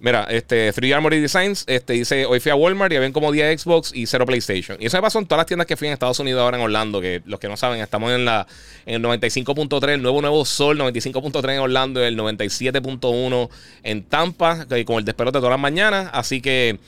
mira, 0.04 0.24
este 0.28 0.72
Free 0.72 0.92
Armory 0.92 1.18
Designs 1.18 1.64
este, 1.66 1.94
dice: 1.94 2.26
Hoy 2.26 2.38
fui 2.38 2.52
a 2.52 2.54
Walmart 2.54 2.92
y 2.92 2.98
ven 2.98 3.12
como 3.12 3.32
10 3.32 3.62
Xbox 3.62 3.90
y 3.94 4.06
0 4.06 4.26
PlayStation. 4.26 4.76
Y 4.80 4.86
eso 4.86 4.98
me 4.98 5.02
pasó 5.02 5.18
en 5.18 5.26
todas 5.26 5.38
las 5.40 5.46
tiendas 5.46 5.66
que 5.66 5.76
fui 5.76 5.88
en 5.88 5.94
Estados 5.94 6.20
Unidos 6.20 6.42
ahora 6.42 6.58
en 6.58 6.62
Orlando. 6.62 7.00
Que 7.00 7.22
los 7.24 7.40
que 7.40 7.48
no 7.48 7.56
saben, 7.56 7.80
estamos 7.80 8.12
en, 8.12 8.24
la, 8.24 8.46
en 8.86 8.94
el 8.94 9.02
95.3, 9.02 9.88
el 9.88 10.02
nuevo 10.02 10.20
Nuevo 10.20 10.44
Sol, 10.44 10.78
95.3 10.78 11.54
en 11.54 11.60
Orlando 11.60 12.04
el 12.04 12.16
97.1 12.18 13.48
en 13.82 14.04
Tampa, 14.04 14.66
con 14.84 14.98
el 14.98 15.04
despelote 15.04 15.38
de 15.38 15.40
todas 15.40 15.52
las 15.52 15.60
mañanas. 15.60 16.10
Así 16.12 16.40
que. 16.40 16.78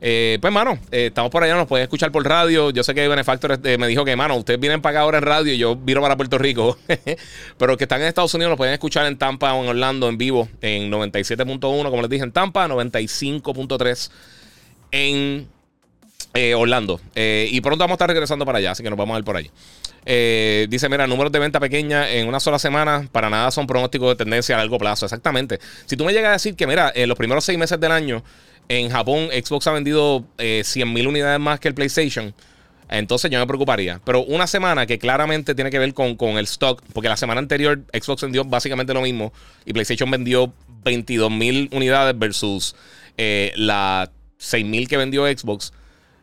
Eh, 0.00 0.38
pues, 0.40 0.52
mano, 0.52 0.78
eh, 0.90 1.06
estamos 1.06 1.30
por 1.30 1.42
allá, 1.42 1.54
nos 1.54 1.66
pueden 1.66 1.84
escuchar 1.84 2.12
por 2.12 2.26
radio. 2.26 2.70
Yo 2.70 2.82
sé 2.82 2.94
que 2.94 3.06
Benefactor 3.08 3.58
eh, 3.64 3.78
me 3.78 3.86
dijo 3.86 4.04
que, 4.04 4.16
mano, 4.16 4.36
ustedes 4.36 4.60
vienen 4.60 4.82
para 4.82 4.98
acá 4.98 5.00
ahora 5.02 5.18
en 5.18 5.24
radio 5.24 5.52
y 5.52 5.58
yo 5.58 5.76
viro 5.76 6.02
para 6.02 6.16
Puerto 6.16 6.38
Rico. 6.38 6.78
Pero 7.58 7.76
que 7.76 7.84
están 7.84 8.00
en 8.00 8.08
Estados 8.08 8.34
Unidos 8.34 8.50
nos 8.50 8.56
pueden 8.56 8.74
escuchar 8.74 9.06
en 9.06 9.16
Tampa 9.16 9.54
o 9.54 9.62
en 9.62 9.70
Orlando 9.70 10.08
en 10.08 10.18
vivo 10.18 10.48
en 10.60 10.90
97.1, 10.90 11.58
como 11.60 12.02
les 12.02 12.10
dije, 12.10 12.24
en 12.24 12.32
Tampa, 12.32 12.68
95.3 12.68 14.10
en 14.92 15.48
Orlando. 16.54 17.00
y 17.14 17.60
pronto 17.62 17.82
vamos 17.82 17.92
a 17.92 17.96
estar 17.96 18.08
regresando 18.10 18.44
para 18.44 18.58
allá, 18.58 18.72
así 18.72 18.82
que 18.82 18.90
nos 18.90 18.98
vamos 18.98 19.14
a 19.14 19.18
ver 19.18 19.24
por 19.24 19.36
allí. 19.38 19.50
dice, 20.68 20.88
mira, 20.90 21.06
números 21.06 21.32
de 21.32 21.38
venta 21.38 21.58
pequeña 21.58 22.10
en 22.10 22.28
una 22.28 22.40
sola 22.40 22.58
semana, 22.58 23.08
para 23.10 23.30
nada 23.30 23.50
son 23.50 23.66
pronósticos 23.66 24.10
de 24.10 24.16
tendencia 24.16 24.54
a 24.54 24.58
largo 24.58 24.76
plazo. 24.76 25.06
Exactamente. 25.06 25.58
Si 25.86 25.96
tú 25.96 26.04
me 26.04 26.12
llegas 26.12 26.28
a 26.28 26.32
decir 26.34 26.54
que, 26.54 26.66
mira, 26.66 26.92
en 26.94 27.08
los 27.08 27.16
primeros 27.16 27.42
seis 27.42 27.58
meses 27.58 27.80
del 27.80 27.90
año 27.90 28.22
en 28.68 28.90
Japón, 28.90 29.28
Xbox 29.32 29.66
ha 29.66 29.72
vendido 29.72 30.24
eh, 30.38 30.62
100.000 30.64 31.06
unidades 31.06 31.40
más 31.40 31.60
que 31.60 31.68
el 31.68 31.74
PlayStation. 31.74 32.34
Entonces 32.88 33.30
yo 33.30 33.38
me 33.38 33.46
preocuparía. 33.46 34.00
Pero 34.04 34.22
una 34.22 34.46
semana 34.46 34.86
que 34.86 34.98
claramente 34.98 35.54
tiene 35.54 35.70
que 35.70 35.78
ver 35.78 35.92
con, 35.94 36.16
el 36.38 36.44
stock, 36.44 36.82
porque 36.92 37.08
la 37.08 37.16
semana 37.16 37.40
anterior 37.40 37.80
Xbox 37.92 38.22
vendió 38.22 38.44
básicamente 38.44 38.94
lo 38.94 39.02
mismo 39.02 39.32
y 39.64 39.72
PlayStation 39.72 40.10
vendió 40.10 40.52
22.000 40.84 41.70
unidades 41.72 42.16
versus 42.18 42.76
eh, 43.16 43.52
las 43.56 44.08
6.000 44.40 44.88
que 44.88 44.96
vendió 44.96 45.26
Xbox. 45.26 45.72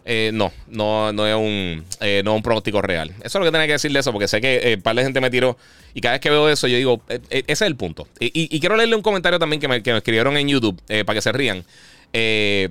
Eh, 0.06 0.32
no, 0.34 0.52
no, 0.68 1.14
no, 1.14 1.26
es 1.26 1.36
un, 1.36 1.86
eh, 2.02 2.22
no 2.26 2.36
un 2.36 2.42
pronóstico 2.42 2.82
real. 2.82 3.10
Eso 3.20 3.26
es 3.26 3.36
lo 3.36 3.46
que 3.46 3.52
tenía 3.52 3.68
que 3.68 3.74
decir 3.74 3.92
de 3.92 4.00
eso, 4.00 4.12
porque 4.12 4.28
sé 4.28 4.42
que 4.42 4.74
un 4.76 4.82
par 4.82 4.96
de 4.96 5.04
gente 5.04 5.22
me 5.22 5.30
tiró. 5.30 5.58
Y 5.94 6.02
cada 6.02 6.14
vez 6.14 6.22
que 6.22 6.30
veo 6.30 6.50
eso, 6.50 6.68
yo 6.68 6.76
digo, 6.76 7.02
ese 7.08 7.46
es 7.48 7.62
el 7.62 7.76
punto. 7.78 8.08
Y, 8.20 8.60
quiero 8.60 8.76
leerle 8.76 8.96
un 8.96 9.02
comentario 9.02 9.40
también 9.40 9.62
que 9.62 9.68
me, 9.68 9.82
que 9.82 9.92
me 9.92 10.00
escribieron 10.00 10.36
en 10.36 10.48
YouTube 10.48 10.82
para 11.06 11.14
que 11.14 11.22
se 11.22 11.32
rían. 11.32 11.64
Eh, 12.14 12.70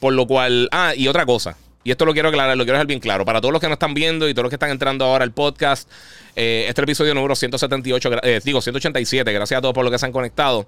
por 0.00 0.14
lo 0.14 0.26
cual, 0.26 0.68
ah, 0.72 0.94
y 0.96 1.08
otra 1.08 1.26
cosa, 1.26 1.56
y 1.82 1.90
esto 1.90 2.06
lo 2.06 2.12
quiero 2.14 2.28
aclarar, 2.28 2.56
lo 2.56 2.64
quiero 2.64 2.76
dejar 2.76 2.86
bien 2.86 3.00
claro. 3.00 3.24
Para 3.24 3.40
todos 3.40 3.52
los 3.52 3.60
que 3.60 3.66
nos 3.66 3.74
están 3.74 3.92
viendo 3.92 4.28
y 4.28 4.32
todos 4.32 4.44
los 4.44 4.50
que 4.50 4.56
están 4.56 4.70
entrando 4.70 5.04
ahora 5.04 5.24
al 5.24 5.32
podcast, 5.32 5.90
eh, 6.34 6.64
este 6.68 6.82
episodio 6.82 7.12
número 7.12 7.36
178, 7.36 8.10
eh, 8.22 8.40
digo 8.42 8.62
187, 8.62 9.30
gracias 9.32 9.58
a 9.58 9.60
todos 9.60 9.74
por 9.74 9.84
lo 9.84 9.90
que 9.90 9.98
se 9.98 10.06
han 10.06 10.12
conectado. 10.12 10.66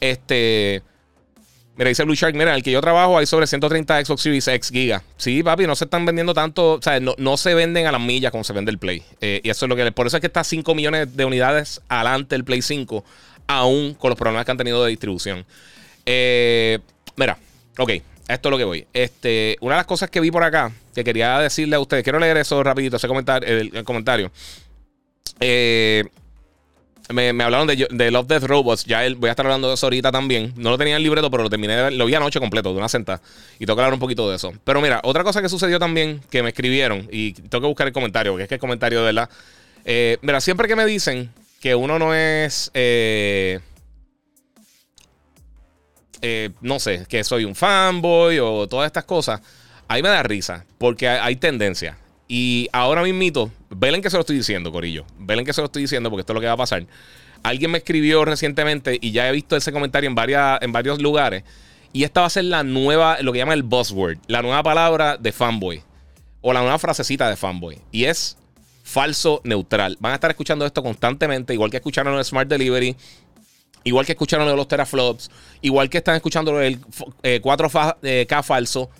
Este. 0.00 0.82
Mira, 1.76 1.88
dice 1.88 2.04
Blue 2.04 2.14
Shark, 2.14 2.34
mira, 2.34 2.54
el 2.54 2.62
que 2.62 2.72
yo 2.72 2.80
trabajo 2.82 3.16
hay 3.16 3.24
sobre 3.24 3.46
130 3.46 4.04
Xbox 4.04 4.20
Series 4.20 4.48
X 4.48 4.70
Giga. 4.70 5.02
Sí, 5.16 5.42
papi, 5.42 5.66
no 5.66 5.74
se 5.74 5.84
están 5.84 6.04
vendiendo 6.04 6.34
tanto, 6.34 6.72
o 6.72 6.82
sea, 6.82 7.00
no, 7.00 7.36
se 7.38 7.54
venden 7.54 7.86
a 7.86 7.92
las 7.92 8.00
millas 8.02 8.30
como 8.32 8.44
se 8.44 8.52
vende 8.52 8.70
el 8.70 8.78
Play. 8.78 9.02
y 9.22 9.48
eso 9.48 9.64
es 9.64 9.68
lo 9.68 9.76
que, 9.76 9.90
por 9.92 10.06
eso 10.06 10.18
es 10.18 10.20
que 10.20 10.26
está 10.26 10.44
5 10.44 10.74
millones 10.74 11.16
de 11.16 11.24
unidades 11.24 11.80
adelante 11.88 12.36
el 12.36 12.44
Play 12.44 12.60
5, 12.60 13.02
aún 13.46 13.94
con 13.94 14.10
los 14.10 14.18
problemas 14.18 14.44
que 14.44 14.50
han 14.50 14.58
tenido 14.58 14.84
de 14.84 14.90
distribución. 14.90 15.46
mira, 16.04 17.38
Ok, 17.80 17.92
esto 18.28 18.48
es 18.48 18.50
lo 18.50 18.58
que 18.58 18.64
voy. 18.64 18.86
Este, 18.92 19.56
una 19.62 19.76
de 19.76 19.78
las 19.78 19.86
cosas 19.86 20.10
que 20.10 20.20
vi 20.20 20.30
por 20.30 20.44
acá, 20.44 20.70
que 20.94 21.02
quería 21.02 21.38
decirle 21.38 21.76
a 21.76 21.80
ustedes, 21.80 22.04
quiero 22.04 22.18
leer 22.18 22.36
eso 22.36 22.62
rapidito, 22.62 22.96
ese 22.96 23.08
comentario, 23.08 23.48
el, 23.48 23.84
comentario. 23.84 24.30
Eh, 25.40 26.04
me, 27.08 27.30
hablaron 27.42 27.66
de, 27.66 28.10
Love 28.10 28.26
Death 28.26 28.42
Robots. 28.44 28.84
Ya 28.84 29.00
voy 29.16 29.28
a 29.28 29.32
estar 29.32 29.46
hablando 29.46 29.68
de 29.68 29.74
eso 29.74 29.86
ahorita 29.86 30.12
también. 30.12 30.52
No 30.56 30.68
lo 30.68 30.76
tenía 30.76 30.92
en 30.92 30.98
el 30.98 31.04
libreto, 31.04 31.30
pero 31.30 31.42
lo 31.42 31.48
terminé, 31.48 31.90
lo 31.90 32.04
vi 32.04 32.14
anoche 32.14 32.38
completo, 32.38 32.70
de 32.70 32.76
una 32.76 32.90
sentada. 32.90 33.22
Y 33.58 33.64
tengo 33.64 33.76
que 33.76 33.80
hablar 33.80 33.94
un 33.94 34.00
poquito 34.00 34.28
de 34.28 34.36
eso. 34.36 34.52
Pero 34.62 34.82
mira, 34.82 35.00
otra 35.02 35.24
cosa 35.24 35.40
que 35.40 35.48
sucedió 35.48 35.78
también, 35.78 36.20
que 36.30 36.42
me 36.42 36.50
escribieron, 36.50 37.08
y 37.10 37.32
tengo 37.32 37.62
que 37.62 37.68
buscar 37.68 37.86
el 37.86 37.94
comentario, 37.94 38.32
porque 38.32 38.42
es 38.42 38.48
que 38.50 38.56
el 38.56 38.60
comentario 38.60 38.98
de 38.98 39.06
verdad. 39.06 39.30
Eh, 39.86 40.18
mira, 40.20 40.42
siempre 40.42 40.68
que 40.68 40.76
me 40.76 40.84
dicen 40.84 41.30
que 41.62 41.74
uno 41.74 41.98
no 41.98 42.14
es. 42.14 42.70
Eh, 42.74 43.60
eh, 46.22 46.50
no 46.60 46.78
sé, 46.78 47.06
que 47.08 47.24
soy 47.24 47.44
un 47.44 47.54
fanboy 47.54 48.38
o 48.38 48.66
todas 48.68 48.86
estas 48.86 49.04
cosas. 49.04 49.40
Ahí 49.88 50.02
me 50.02 50.08
da 50.08 50.22
risa, 50.22 50.64
porque 50.78 51.08
hay, 51.08 51.36
tendencia. 51.36 51.98
Y 52.28 52.68
ahora 52.72 53.02
mismito, 53.02 53.50
velen 53.70 54.02
que 54.02 54.10
se 54.10 54.16
lo 54.16 54.20
estoy 54.20 54.36
diciendo, 54.36 54.70
Corillo. 54.70 55.04
Velen 55.18 55.44
que 55.44 55.52
se 55.52 55.60
lo 55.60 55.66
estoy 55.66 55.82
diciendo 55.82 56.10
porque 56.10 56.20
esto 56.20 56.32
es 56.32 56.34
lo 56.34 56.40
que 56.40 56.46
va 56.46 56.52
a 56.52 56.58
pasar. 56.58 56.86
Alguien 57.42 57.70
me 57.70 57.78
escribió 57.78 58.24
recientemente 58.24 58.98
y 59.00 59.10
ya 59.12 59.28
he 59.28 59.32
visto 59.32 59.56
ese 59.56 59.72
comentario 59.72 60.08
en, 60.08 60.14
varias, 60.14 60.62
en 60.62 60.72
varios 60.72 61.00
lugares. 61.00 61.42
Y 61.92 62.04
esta 62.04 62.20
va 62.20 62.28
a 62.28 62.30
ser 62.30 62.44
la 62.44 62.62
nueva, 62.62 63.18
lo 63.20 63.32
que 63.32 63.38
llaman 63.38 63.54
el 63.54 63.64
buzzword, 63.64 64.18
la 64.28 64.42
nueva 64.42 64.62
palabra 64.62 65.16
de 65.16 65.32
fanboy. 65.32 65.82
O 66.40 66.52
la 66.52 66.60
nueva 66.60 66.78
frasecita 66.78 67.28
de 67.28 67.36
fanboy. 67.36 67.78
Y 67.90 68.04
es 68.04 68.36
falso 68.90 69.40
neutral. 69.44 69.96
Van 70.00 70.12
a 70.12 70.14
estar 70.16 70.30
escuchando 70.30 70.66
esto 70.66 70.82
constantemente, 70.82 71.54
igual 71.54 71.70
que 71.70 71.76
escucharon 71.76 72.16
el 72.16 72.24
Smart 72.24 72.48
Delivery, 72.48 72.96
igual 73.84 74.06
que 74.06 74.12
escucharon 74.12 74.46
de 74.46 74.56
los 74.56 74.68
teraflops, 74.68 75.30
igual 75.60 75.88
que 75.88 75.98
están 75.98 76.16
escuchando 76.16 76.60
el 76.60 76.80
4K 76.80 77.96
eh, 78.02 78.42
falso. 78.42 78.90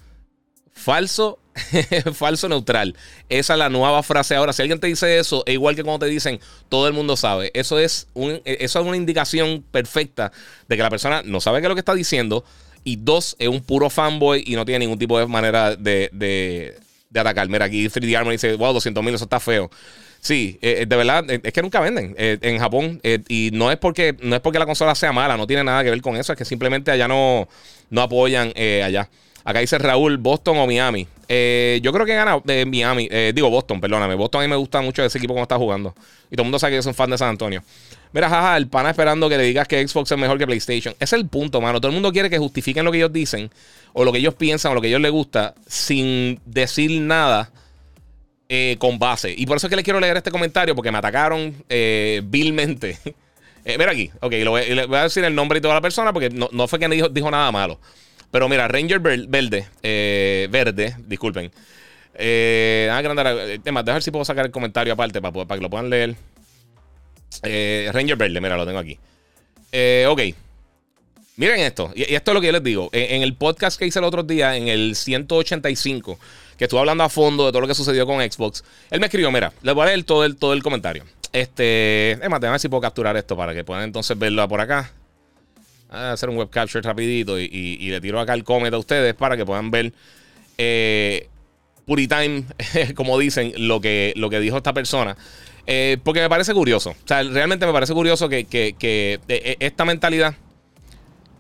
Falso, 0.73 1.39
falso 2.15 2.49
neutral. 2.49 2.97
Esa 3.29 3.53
es 3.55 3.59
la 3.59 3.69
nueva 3.69 4.03
frase 4.03 4.35
ahora. 4.35 4.53
Si 4.53 4.63
alguien 4.63 4.81
te 4.81 4.87
dice 4.87 5.19
eso, 5.19 5.43
es 5.47 5.55
igual 5.55 5.77
que 5.77 5.83
cuando 5.83 6.07
te 6.07 6.11
dicen, 6.11 6.41
todo 6.69 6.87
el 6.87 6.95
mundo 6.95 7.17
sabe. 7.17 7.51
Eso 7.55 7.79
es, 7.79 8.09
un, 8.15 8.41
eso 8.45 8.81
es 8.81 8.87
una 8.87 8.97
indicación 8.97 9.65
perfecta 9.71 10.33
de 10.69 10.77
que 10.77 10.83
la 10.83 10.91
persona 10.91 11.23
no 11.25 11.41
sabe 11.41 11.61
qué 11.61 11.67
es 11.67 11.69
lo 11.69 11.75
que 11.75 11.81
está 11.81 11.95
diciendo. 11.95 12.45
Y 12.83 12.97
dos, 12.97 13.37
es 13.39 13.49
un 13.49 13.61
puro 13.61 13.91
fanboy 13.91 14.43
y 14.47 14.55
no 14.55 14.65
tiene 14.65 14.81
ningún 14.81 14.99
tipo 14.99 15.19
de 15.19 15.27
manera 15.27 15.77
de, 15.77 16.09
de, 16.13 16.79
de 17.11 17.21
atacar. 17.21 17.49
Mira, 17.49 17.67
aquí 17.67 17.87
3D 17.87 18.17
Armor 18.17 18.33
dice, 18.33 18.55
wow, 18.55 18.73
200 18.73 19.05
mil, 19.05 19.15
eso 19.15 19.25
está 19.25 19.39
feo. 19.39 19.71
Sí, 20.21 20.59
eh, 20.61 20.83
eh, 20.83 20.87
de 20.87 20.97
verdad, 20.97 21.25
es 21.31 21.53
que 21.53 21.63
nunca 21.63 21.81
venden 21.81 22.15
en 22.17 22.59
Japón. 22.59 23.01
y 23.29 23.51
no 23.53 23.71
es, 23.71 23.79
porque, 23.79 24.17
no 24.21 24.37
es 24.37 24.43
porque 24.43 24.59
la 24.59 24.67
consola 24.67 24.95
sea 24.95 25.13
mala, 25.13 25.37
no 25.37 25.47
tiene 25.47 25.65
nada 25.65 25.83
que 25.83 25.91
ver 25.91 26.03
con 26.03 26.17
eso. 26.17 26.33
Es 26.33 26.39
que 26.39 26.45
simplemente 26.45 26.91
allá 26.91 27.09
no, 27.09 27.49
no 27.89 28.03
apoyan 28.03 28.53
allá. 28.57 29.09
Acá 29.45 29.61
dice 29.61 29.79
Raúl, 29.79 30.19
Boston 30.19 30.59
o 30.59 30.67
Miami. 30.67 31.07
Eh, 31.29 31.81
yo 31.83 31.93
creo 31.93 32.05
que 32.05 32.15
gana 32.15 32.41
de 32.45 32.67
Miami. 32.67 33.09
Eh, 33.11 33.33
digo 33.35 33.49
Boston, 33.49 33.81
perdóname. 33.81 34.15
Boston 34.15 34.43
a 34.43 34.45
mí 34.45 34.51
me 34.51 34.57
gusta 34.57 34.81
mucho 34.83 35.03
ese 35.03 35.19
equipo 35.19 35.33
como 35.33 35.45
está 35.45 35.57
jugando. 35.57 35.95
Y 36.31 36.37
todo 36.37 36.43
el 36.43 36.47
mundo 36.47 36.59
sabe 36.59 36.73
que 36.73 36.77
yo 36.77 36.83
soy 36.83 36.91
un 36.91 36.95
fan 36.95 37.11
de 37.11 37.17
San 37.17 37.31
Antonio. 37.31 37.63
Mira, 38.13 38.29
jaja, 38.29 38.57
el 38.57 38.67
pana 38.67 38.91
esperando 38.91 39.29
que 39.29 39.39
le 39.39 39.45
digas 39.45 39.67
que 39.67 39.87
Xbox 39.87 40.11
es 40.11 40.19
mejor 40.19 40.39
que 40.39 40.47
PlayStation. 40.47 40.95
Ese 40.95 41.17
es 41.17 41.21
el 41.21 41.29
punto, 41.29 41.61
mano. 41.61 41.81
Todo 41.81 41.89
el 41.89 41.95
mundo 41.95 42.13
quiere 42.13 42.29
que 42.29 42.39
justifiquen 42.39 42.85
lo 42.85 42.93
que 42.93 42.99
ellos 42.99 43.13
dicen, 43.13 43.51
o 43.93 44.05
lo 44.05 44.13
que 44.13 44.19
ellos 44.19 44.35
piensan, 44.35 44.73
o 44.73 44.75
lo 44.75 44.81
que 44.81 44.89
a 44.89 44.91
ellos 44.91 45.01
les 45.01 45.13
gusta, 45.13 45.55
sin 45.67 46.41
decir 46.45 47.01
nada 47.01 47.51
eh, 48.51 48.77
con 48.79 48.99
base. 48.99 49.33
Y 49.35 49.47
por 49.47 49.57
eso 49.57 49.67
es 49.67 49.71
que 49.71 49.77
le 49.77 49.83
quiero 49.83 49.99
leer 49.99 50.19
este 50.19 50.31
comentario, 50.31 50.75
porque 50.75 50.93
me 50.93 50.99
atacaron 50.99 51.55
vilmente. 52.25 52.99
mira 53.65 53.93
aquí, 53.93 54.11
ok, 54.21 54.33
le 54.33 54.87
voy 54.87 54.99
a 54.99 55.05
decir 55.05 55.25
el 55.25 55.35
nombre 55.35 55.59
y 55.59 55.63
toda 55.63 55.75
la 55.75 55.81
persona, 55.81 56.13
porque 56.13 56.29
no, 56.29 56.69
fue 56.69 56.79
que 56.79 56.89
dijo, 56.89 57.09
dijo 57.09 57.31
nada 57.31 57.51
malo. 57.51 57.81
Pero 58.31 58.49
mira, 58.49 58.69
Ranger 58.69 59.01
Verde, 59.01 59.67
eh, 59.83 60.49
verde, 60.51 60.97
disculpen. 61.07 61.51
Eh, 62.15 62.89
tema, 63.65 63.83
déjame 63.83 63.97
ver 63.97 64.03
si 64.03 64.11
puedo 64.11 64.25
sacar 64.25 64.47
el 64.47 64.53
comentario 64.53 64.93
aparte 64.93 65.21
para, 65.21 65.33
para 65.33 65.59
que 65.59 65.63
lo 65.63 65.71
puedan 65.71 65.91
leer. 65.91 66.15
Eh, 67.43 67.91
Ranger 67.93 68.17
Verde, 68.17 68.41
mira, 68.41 68.57
lo 68.57 68.67
tengo 68.67 68.79
aquí. 68.79 68.99
Eh, 69.73 70.07
ok. 70.09 70.21
Miren 71.37 71.61
esto, 71.61 71.91
y, 71.95 72.03
esto 72.15 72.33
es 72.33 72.35
lo 72.35 72.41
que 72.41 72.49
yo 72.49 72.53
les 72.53 72.63
digo. 72.63 72.91
En, 72.93 73.23
el 73.23 73.35
podcast 73.35 73.79
que 73.79 73.87
hice 73.87 73.99
el 73.99 74.05
otro 74.05 74.23
día, 74.23 74.57
en 74.57 74.69
el 74.69 74.95
185, 74.95 76.19
que 76.61 76.67
estuve 76.67 76.81
hablando 76.81 77.03
a 77.05 77.09
fondo 77.09 77.47
de 77.47 77.53
todo 77.53 77.63
lo 77.63 77.67
que 77.67 77.75
sucedió 77.75 78.05
con 78.05 78.21
Xbox, 78.21 78.63
él 78.91 79.01
me 79.01 79.07
escribió, 79.07 79.31
mira, 79.33 79.51
les 79.63 79.75
voy 79.75 79.85
a 79.85 79.87
leer 79.87 80.05
todo 80.05 80.27
el, 80.27 80.37
todo 80.37 80.53
el 80.53 80.63
comentario. 80.63 81.05
Este, 81.33 82.13
es 82.13 82.19
más, 82.29 82.39
déjame 82.39 82.51
ver 82.51 82.61
si 82.61 82.69
puedo 82.69 82.83
capturar 82.83 83.17
esto 83.17 83.35
para 83.35 83.55
que 83.55 83.65
puedan 83.65 83.85
entonces 83.85 84.19
verlo 84.19 84.47
por 84.47 84.61
acá 84.61 84.93
a 85.89 86.13
hacer 86.13 86.29
un 86.29 86.37
web 86.37 86.51
capture 86.51 86.87
rapidito 86.87 87.41
y, 87.41 87.79
le 87.79 87.99
tiro 88.03 88.21
acá 88.21 88.35
el 88.35 88.45
comment 88.45 88.75
a 88.75 88.77
ustedes 88.77 89.15
para 89.15 89.39
que 89.39 89.47
puedan 89.47 89.71
ver 89.71 89.95
eh, 90.59 91.29
Puritime, 91.87 92.45
como 92.95 93.19
dicen, 93.19 93.55
lo 93.57 93.81
que, 93.81 94.13
lo 94.17 94.29
que 94.29 94.39
dijo 94.39 94.59
esta 94.59 94.75
persona. 94.75 95.17
Eh, 95.67 95.97
porque 96.05 96.21
me 96.21 96.29
parece 96.29 96.53
curioso. 96.53 96.91
O 96.91 97.09
sea, 97.09 97.23
realmente 97.23 97.65
me 97.65 97.73
parece 97.73 97.95
curioso 97.95 98.29
que, 98.29 98.47
e, 98.51 99.57
esta 99.61 99.87
mentalidad 99.87 100.35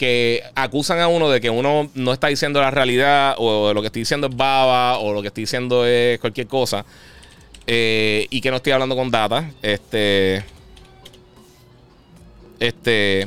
que 0.00 0.42
acusan 0.54 0.98
a 0.98 1.08
uno 1.08 1.28
de 1.28 1.42
que 1.42 1.50
uno 1.50 1.90
no 1.94 2.14
está 2.14 2.28
diciendo 2.28 2.58
la 2.58 2.70
realidad 2.70 3.34
o 3.36 3.74
lo 3.74 3.82
que 3.82 3.88
estoy 3.88 4.00
diciendo 4.00 4.28
es 4.28 4.34
baba 4.34 4.96
o 4.96 5.12
lo 5.12 5.20
que 5.20 5.28
estoy 5.28 5.42
diciendo 5.42 5.84
es 5.84 6.18
cualquier 6.20 6.46
cosa 6.46 6.86
eh, 7.66 8.26
y 8.30 8.40
que 8.40 8.50
no 8.50 8.56
estoy 8.56 8.72
hablando 8.72 8.96
con 8.96 9.10
data. 9.10 9.50
Este. 9.60 10.42
Este. 12.58 13.26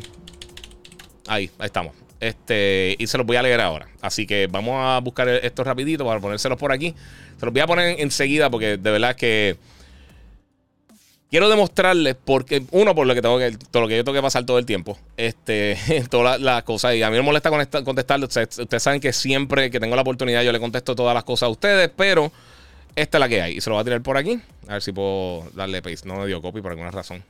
Ahí, 1.27 1.51
ahí 1.59 1.67
estamos. 1.67 1.93
Este, 2.19 2.95
y 2.97 3.05
se 3.05 3.19
los 3.19 3.27
voy 3.27 3.37
a 3.37 3.43
leer 3.43 3.61
ahora. 3.61 3.87
Así 4.01 4.25
que 4.25 4.47
vamos 4.47 4.73
a 4.79 4.99
buscar 4.99 5.29
esto 5.29 5.63
rapidito 5.63 6.07
para 6.07 6.19
ponérselos 6.19 6.57
por 6.57 6.71
aquí. 6.71 6.95
Se 7.39 7.45
los 7.45 7.53
voy 7.53 7.61
a 7.61 7.67
poner 7.67 7.99
enseguida 7.99 8.49
porque 8.49 8.77
de 8.77 8.91
verdad 8.91 9.15
que 9.15 9.57
quiero 11.33 11.49
demostrarles 11.49 12.15
porque 12.23 12.61
uno 12.69 12.93
por 12.93 13.07
lo 13.07 13.15
que 13.15 13.21
tengo 13.23 13.39
que 13.39 13.57
todo 13.71 13.81
lo 13.81 13.87
que 13.87 13.97
yo 13.97 14.03
tengo 14.03 14.15
que 14.15 14.21
pasar 14.21 14.45
todo 14.45 14.59
el 14.59 14.67
tiempo 14.67 14.99
este 15.17 15.75
todas 16.11 16.39
las, 16.39 16.61
cosas 16.61 16.93
y 16.93 17.01
a 17.01 17.09
mí 17.09 17.17
me 17.17 17.23
molesta 17.23 17.49
contestarles 17.83 18.29
ustedes, 18.29 18.83
saben 18.83 19.01
que 19.01 19.11
siempre 19.11 19.71
que 19.71 19.79
tengo 19.79 19.95
la 19.95 20.03
oportunidad 20.03 20.43
yo 20.43 20.51
le 20.51 20.59
contesto 20.59 20.95
todas 20.95 21.15
las 21.15 21.23
cosas 21.23 21.47
a 21.47 21.49
ustedes 21.49 21.89
pero 21.97 22.31
esta 22.95 23.17
es 23.17 23.19
la 23.19 23.27
que 23.27 23.41
hay 23.41 23.57
y 23.57 23.61
se 23.61 23.71
lo 23.71 23.77
voy 23.77 23.81
a 23.81 23.83
tirar 23.83 24.03
por 24.03 24.15
aquí 24.15 24.39
a 24.67 24.73
ver 24.73 24.83
si 24.83 24.91
puedo 24.91 25.49
darle 25.55 25.81
paste 25.81 26.07
no 26.07 26.17
me 26.17 26.27
dio 26.27 26.39
copy 26.39 26.61
por 26.61 26.69
alguna 26.69 26.91
razón 26.91 27.23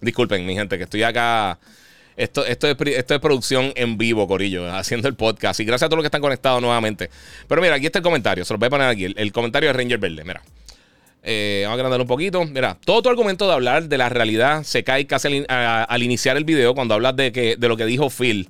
disculpen 0.00 0.44
mi 0.44 0.56
gente 0.56 0.76
que 0.76 0.82
estoy 0.82 1.04
acá 1.04 1.60
esto, 2.16 2.44
esto, 2.44 2.66
es, 2.66 2.76
esto 2.88 3.14
es 3.14 3.20
producción 3.20 3.72
en 3.76 3.96
vivo, 3.96 4.26
Corillo, 4.26 4.70
haciendo 4.74 5.08
el 5.08 5.14
podcast. 5.14 5.60
Y 5.60 5.64
gracias 5.64 5.86
a 5.86 5.88
todos 5.88 5.98
los 5.98 6.02
que 6.02 6.08
están 6.08 6.20
conectados 6.20 6.60
nuevamente. 6.60 7.08
Pero 7.48 7.62
mira, 7.62 7.76
aquí 7.76 7.86
está 7.86 8.00
el 8.00 8.02
comentario. 8.02 8.44
Se 8.44 8.52
los 8.52 8.60
voy 8.60 8.66
a 8.66 8.70
poner 8.70 8.88
aquí. 8.88 9.06
El, 9.16 9.32
comentario 9.32 9.70
de 9.70 9.72
Ranger 9.72 9.98
Verde. 9.98 10.22
Mira. 10.24 10.42
Eh, 11.22 11.62
vamos 11.64 11.72
a 11.72 11.74
agrandarlo 11.74 12.04
un 12.04 12.08
poquito. 12.08 12.44
Mira, 12.44 12.76
todo 12.84 13.02
tu 13.02 13.08
argumento 13.08 13.46
de 13.46 13.52
hablar 13.52 13.88
de 13.88 13.98
la 13.98 14.08
realidad 14.08 14.62
se 14.62 14.84
cae 14.84 15.06
casi 15.06 15.44
al, 15.48 16.02
iniciar 16.02 16.36
el 16.36 16.44
video 16.44 16.74
cuando 16.74 16.94
hablas 16.94 17.16
de, 17.16 17.32
que, 17.32 17.56
de 17.56 17.68
lo 17.68 17.76
que 17.76 17.86
dijo 17.86 18.10
Phil. 18.10 18.48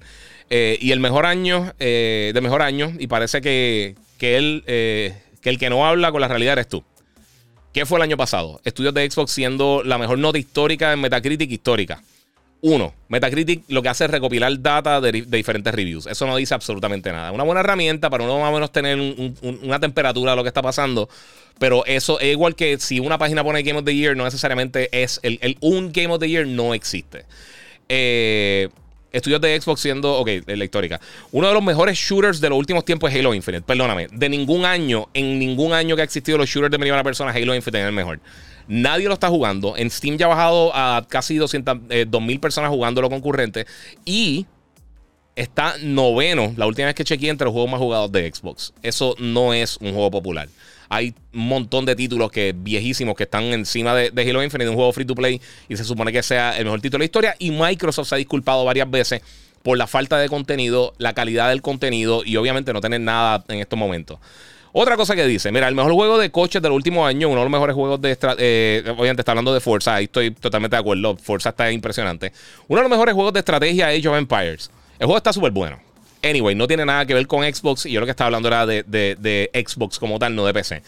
Eh, 0.51 0.79
y 0.81 0.93
el 0.93 1.01
mejor 1.01 1.27
año, 1.27 1.73
eh, 1.79 2.33
de 2.35 2.41
mejor 2.41 2.63
año, 2.63 2.93
y 2.99 3.07
parece 3.07 3.41
que, 3.41 3.95
que 4.19 4.37
él, 4.37 4.63
que 4.67 5.51
el 5.51 5.59
que 5.59 5.71
no 5.71 5.87
habla 5.87 6.13
con 6.13 6.21
la 6.21 6.29
realidad 6.29 6.55
eres 6.55 6.69
tú. 6.69 6.85
¿Qué 7.73 7.87
fue 7.87 7.99
el 7.99 8.03
año 8.03 8.17
pasado? 8.17 8.61
Estudios 8.65 8.93
de 8.95 9.09
Xbox 9.09 9.31
siendo 9.31 9.83
la 9.85 9.97
mejor 9.97 10.19
nota 10.19 10.39
histórica 10.39 10.93
en 10.93 11.01
Metacritic 11.01 11.51
histórica. 11.51 12.03
Uno, 12.63 12.93
Metacritic 13.09 13.65
lo 13.69 13.83
que 13.83 13.89
hace 13.89 14.05
es 14.05 14.11
recopilar 14.11 14.61
data 14.61 15.01
de, 15.01 15.13
diferentes 15.13 15.75
reviews. 15.75 16.07
Eso 16.07 16.27
no 16.27 16.37
dice 16.37 16.55
absolutamente 16.55 17.11
nada. 17.11 17.33
Una 17.33 17.45
buena 17.45 17.61
herramienta 17.61 18.11
para 18.11 18.25
uno 18.25 18.39
más 18.39 18.51
o 18.51 18.53
menos 18.53 18.71
tener 18.71 18.99
una 19.63 19.81
temperatura 19.81 20.33
de 20.33 20.37
lo 20.37 20.43
que 20.43 20.49
está 20.49 20.61
pasando. 20.61 21.09
Pero 21.59 21.85
eso 21.87 22.21
es 22.21 22.33
igual 22.33 22.55
que 22.55 22.79
si 22.79 23.01
una 23.01 23.19
página 23.19 23.43
pone 23.43 23.63
Game 23.63 23.79
of 23.79 23.85
the 23.85 23.95
Year, 23.95 24.17
no 24.17 24.25
necesariamente 24.25 24.89
es 25.03 25.21
el, 25.23 25.57
un 25.61 25.93
Game 25.93 26.13
of 26.13 26.21
the 26.21 26.29
Year 26.29 26.47
no 26.47 26.75
existe. 26.75 27.25
Eh, 27.89 28.69
estudios 29.13 29.41
de 29.41 29.61
Xbox 29.61 29.81
siendo, 29.81 30.19
ok, 30.19 30.29
la 30.47 30.65
histórica. 30.65 31.01
Uno 31.33 31.49
de 31.49 31.55
los 31.55 31.63
mejores 31.63 31.99
shooters 31.99 32.41
de 32.41 32.51
los 32.51 32.59
últimos 32.59 32.85
tiempos 32.85 33.11
es 33.11 33.19
Halo 33.19 33.35
Infinite. 33.35 33.63
Perdóname, 33.63 34.09
de 34.13 34.29
ningún 34.29 34.65
año, 34.65 35.09
en 35.15 35.39
ningún 35.39 35.73
año 35.73 35.97
que 35.97 36.03
ha 36.03 36.05
existido 36.05 36.39
los 36.39 36.49
shooters 36.49 36.71
de 36.71 36.79
de 36.79 37.05
personas, 37.05 37.35
Halo 37.35 37.55
Infinite 37.55 37.81
es 37.81 37.87
el 37.87 37.93
mejor. 37.93 38.21
Nadie 38.71 39.09
lo 39.09 39.15
está 39.15 39.29
jugando. 39.29 39.77
En 39.77 39.91
Steam 39.91 40.17
ya 40.17 40.27
ha 40.27 40.29
bajado 40.29 40.71
a 40.73 41.05
casi 41.09 41.37
200, 41.37 41.79
eh, 41.91 42.07
personas 42.41 42.71
jugándolo 42.71 43.11
concurrente. 43.11 43.67
Y 44.05 44.47
está 45.35 45.75
noveno, 45.83 46.55
la 46.57 46.69
última 46.69 46.87
vez 46.87 46.95
que 46.95 47.03
chequeé, 47.03 47.31
entre 47.31 47.47
los 47.47 47.53
juegos 47.53 47.69
más 47.69 47.81
jugados 47.81 48.13
de 48.13 48.33
Xbox. 48.33 48.73
Eso 48.81 49.17
no 49.19 49.53
es 49.53 49.77
un 49.79 49.93
juego 49.93 50.13
popular. 50.13 50.49
Hay 50.89 51.15
un 51.35 51.49
montón 51.49 51.85
de 51.85 51.97
títulos 51.97 52.31
que 52.31 52.55
viejísimos 52.57 53.17
que 53.17 53.25
están 53.25 53.43
encima 53.47 53.93
de, 53.93 54.13
Halo 54.23 54.41
Infinite, 54.41 54.69
un 54.69 54.77
juego 54.77 54.93
free 54.93 55.05
to 55.05 55.17
play, 55.17 55.41
y 55.69 55.77
se 55.77 55.83
supone 55.83 56.13
que 56.13 56.23
sea 56.23 56.57
el 56.57 56.65
mejor 56.65 56.81
título 56.81 56.99
de 56.99 57.03
la 57.03 57.07
historia. 57.07 57.37
Y 57.41 57.51
Microsoft 57.51 58.09
se 58.09 58.15
ha 58.15 58.19
disculpado 58.19 58.65
varias 58.65 58.89
veces 58.89 59.21
por 59.65 59.79
la 59.79 59.89
falta 59.89 60.17
de 60.19 60.29
contenido, 60.29 60.95
la 60.99 61.13
calidad 61.13 61.49
del 61.49 61.61
contenido 61.61 62.23
y 62.25 62.37
obviamente 62.37 62.73
no 62.73 62.81
tener 62.81 63.01
nada 63.01 63.45
en 63.49 63.59
estos 63.59 63.77
momentos. 63.77 64.21
Otra 64.73 64.97
cosa 64.97 65.17
que 65.17 65.27
dice, 65.27 65.51
mira, 65.51 65.67
el 65.69 65.75
mejor 65.75 65.93
juego 65.93 66.19
de 66.19 66.31
coches 66.31 66.63
del 66.63 66.73
último 66.73 67.05
año, 67.05 67.29
uno 67.29 67.41
de 67.41 67.45
los 67.45 67.51
mejores 67.51 67.75
juegos 67.75 68.01
de... 68.01 68.17
Eh, 68.39 68.85
obviamente 68.97 69.23
está 69.23 69.33
hablando 69.33 69.53
de 69.53 69.61
Forza, 69.61 69.97
ahí 69.97 70.05
estoy 70.05 70.31
totalmente 70.31 70.77
de 70.77 70.81
acuerdo, 70.81 71.17
Forza 71.17 71.49
está 71.49 71.71
impresionante. 71.73 72.33
Uno 72.69 72.79
de 72.81 72.83
los 72.85 72.91
mejores 72.91 73.15
juegos 73.15 73.33
de 73.33 73.41
estrategia, 73.41 73.89
Age 73.89 74.09
of 74.09 74.17
Empires. 74.17 74.71
El 74.99 75.07
juego 75.07 75.17
está 75.17 75.33
súper 75.33 75.51
bueno. 75.51 75.81
Anyway, 76.23 76.55
no 76.55 76.67
tiene 76.67 76.85
nada 76.85 77.07
que 77.07 77.15
ver 77.15 77.27
con 77.27 77.43
Xbox 77.43 77.87
y 77.87 77.93
yo 77.93 78.01
lo 78.01 78.07
que 78.07 78.11
estaba 78.11 78.27
hablando 78.27 78.49
era 78.49 78.67
de, 78.67 79.51
Xbox 79.55 79.99
como 79.99 80.19
tal, 80.19 80.35
no 80.35 80.45
de 80.45 80.53
PC. 80.53 80.83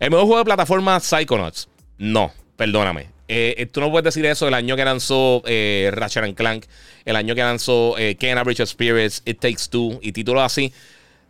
El 0.00 0.10
mejor 0.10 0.26
juego 0.26 0.38
de 0.38 0.44
plataforma, 0.44 0.98
Psychonauts. 0.98 1.68
No, 1.98 2.32
perdóname. 2.56 3.12
Eh, 3.28 3.54
eh, 3.56 3.66
tú 3.66 3.80
no 3.80 3.90
puedes 3.90 4.04
decir 4.04 4.26
eso 4.26 4.48
el 4.48 4.54
año 4.54 4.76
que 4.76 4.84
lanzó 4.84 5.42
eh, 5.46 5.90
Ratchet 5.92 6.34
Clank, 6.34 6.64
el 7.04 7.16
año 7.16 7.34
que 7.34 7.40
lanzó 7.40 7.96
eh, 7.96 8.16
Ken 8.16 8.38
Bridge 8.44 8.60
of 8.60 8.68
Spirits, 8.68 9.22
It 9.24 9.40
Takes 9.40 9.68
Two 9.70 10.00
y 10.02 10.12
títulos 10.12 10.42
así. 10.42 10.72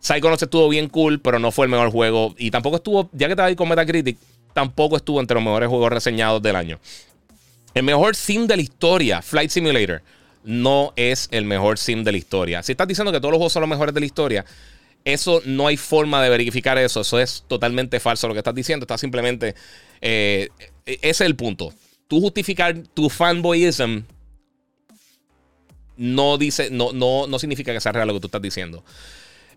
Psychonauts 0.03 0.43
estuvo 0.43 0.67
bien 0.67 0.89
cool, 0.89 1.21
pero 1.21 1.39
no 1.39 1.49
fue 1.51 1.65
el 1.65 1.71
mejor 1.71 1.89
juego. 1.89 2.35
Y 2.37 2.51
tampoco 2.51 2.75
estuvo, 2.75 3.09
ya 3.13 3.27
que 3.27 3.33
estaba 3.33 3.47
ahí 3.47 3.55
con 3.55 3.69
Metacritic, 3.69 4.17
tampoco 4.53 4.97
estuvo 4.97 5.21
entre 5.21 5.35
los 5.35 5.43
mejores 5.43 5.69
juegos 5.69 5.93
reseñados 5.93 6.41
del 6.41 6.57
año. 6.57 6.77
El 7.73 7.83
mejor 7.83 8.13
sim 8.13 8.45
de 8.45 8.57
la 8.57 8.61
historia, 8.61 9.21
Flight 9.21 9.49
Simulator, 9.49 10.01
no 10.43 10.91
es 10.97 11.29
el 11.31 11.45
mejor 11.45 11.77
sim 11.77 12.03
de 12.03 12.11
la 12.11 12.17
historia. 12.17 12.61
Si 12.63 12.73
estás 12.73 12.85
diciendo 12.85 13.13
que 13.13 13.19
todos 13.19 13.31
los 13.31 13.37
juegos 13.37 13.53
son 13.53 13.61
los 13.61 13.69
mejores 13.69 13.93
de 13.93 14.01
la 14.01 14.05
historia, 14.05 14.45
Eso 15.05 15.41
no 15.45 15.67
hay 15.67 15.77
forma 15.77 16.23
de 16.23 16.29
verificar 16.29 16.77
eso. 16.77 17.01
Eso 17.01 17.19
es 17.19 17.43
totalmente 17.47 17.99
falso 17.99 18.27
lo 18.27 18.33
que 18.33 18.39
estás 18.39 18.55
diciendo. 18.55 18.85
Está 18.85 18.97
simplemente. 18.97 19.55
Eh, 20.01 20.49
ese 20.85 21.09
es 21.09 21.21
el 21.21 21.35
punto. 21.35 21.73
Tú 22.07 22.21
justificar 22.21 22.77
tu 22.93 23.09
fanboyism 23.09 24.03
no 25.97 26.37
dice, 26.37 26.69
no, 26.71 26.93
no, 26.93 27.27
no 27.27 27.39
significa 27.39 27.73
que 27.73 27.81
sea 27.81 27.91
real 27.91 28.07
lo 28.07 28.13
que 28.13 28.19
tú 28.19 28.27
estás 28.27 28.41
diciendo. 28.41 28.83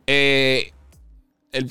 Eh, 0.06 0.72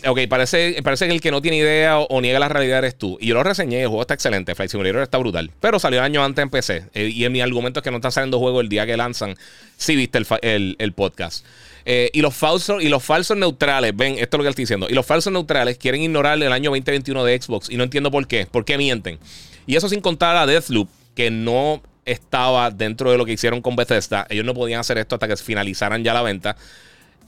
ok, 0.08 0.20
parece, 0.30 0.82
parece 0.84 1.08
que 1.08 1.13
el 1.13 1.22
que 1.22 1.32
no 1.32 1.42
tiene 1.42 1.58
idea 1.58 2.00
o, 2.00 2.22
niega 2.22 2.39
la 2.39 2.50
realidad 2.50 2.80
eres 2.80 2.98
tú. 2.98 3.18
Y 3.22 3.27
yo 3.27 3.36
lo 3.36 3.44
reseñé, 3.44 3.82
el 3.82 3.88
juego 3.88 4.01
está 4.01 4.13
excelente, 4.13 4.56
Flight 4.56 4.72
Simulator 4.72 5.01
está 5.01 5.18
brutal. 5.18 5.51
Pero 5.60 5.80
salió 5.80 6.00
el 6.00 6.06
año 6.06 6.24
antes 6.24 6.44
en 6.44 6.50
PC. 6.50 6.86
Eh, 6.94 7.12
y 7.13 7.27
mi 7.30 7.42
argumento 7.42 7.80
es 7.80 7.84
que 7.84 7.92
no 7.92 7.98
está 7.98 8.12
saliendo 8.12 8.39
juego 8.39 8.62
el 8.62 8.70
día 8.70 8.86
que 8.86 8.98
lanzan. 8.98 9.36
Si 9.77 9.96
viste 9.96 10.20
el, 10.42 10.94
podcast. 10.94 11.46
Eh, 11.86 12.10
y, 12.13 12.22
los 12.22 12.34
falsos, 12.34 12.82
y 12.82 12.89
los 12.89 13.04
falsos 13.04 13.38
neutrales, 13.38 13.96
ven, 13.96 14.13
esto 14.13 14.38
es 14.38 14.39
lo 14.39 14.44
que 14.44 14.50
estoy 14.50 14.63
diciendo. 14.63 14.88
Y 14.89 14.94
los 14.94 15.06
falsos 15.06 15.32
neutrales 15.32 15.77
quieren 15.77 16.01
ignorar 16.01 16.42
el 16.42 16.51
año 16.51 16.72
2021 16.72 17.24
de 17.24 17.42
Xbox. 17.42 17.70
Y 17.70 17.77
no 17.77 17.84
entiendo 17.84 18.12
por 18.12 18.27
qué. 18.27 18.46
¿Por 18.46 18.65
qué 18.65 18.77
mienten? 18.77 19.20
Y 19.68 19.75
eso 19.75 19.89
sin 19.89 20.01
contar 20.01 20.36
a 20.38 20.46
Deathloop, 20.46 20.89
que 21.15 21.32
no 21.32 21.82
estaba 22.06 22.70
dentro 22.72 23.12
de 23.12 23.18
lo 23.18 23.25
que 23.25 23.34
hicieron 23.34 23.62
con 23.62 23.75
Bethesda. 23.75 24.25
Ellos 24.30 24.46
no 24.46 24.54
podían 24.54 24.80
hacer 24.80 24.98
esto 24.98 25.15
hasta 25.15 25.27
que 25.27 25.36
finalizaran 25.38 26.04
ya 26.04 26.13
la 26.13 26.22
venta. 26.22 26.56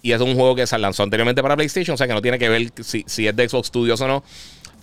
Y 0.07 0.13
es 0.13 0.21
un 0.21 0.35
juego 0.35 0.55
que 0.55 0.65
se 0.65 0.77
lanzó 0.77 1.03
anteriormente 1.03 1.41
para 1.41 1.57
PlayStation, 1.57 1.95
o 1.95 1.97
sea 1.97 2.07
que 2.07 2.13
no 2.13 2.21
tiene 2.21 2.39
que 2.39 2.47
ver 2.47 2.71
si, 2.81 3.03
es 3.05 3.35
de 3.35 3.49
Xbox 3.49 3.67
Studios 3.67 3.99
o 3.99 4.07
no. 4.07 4.23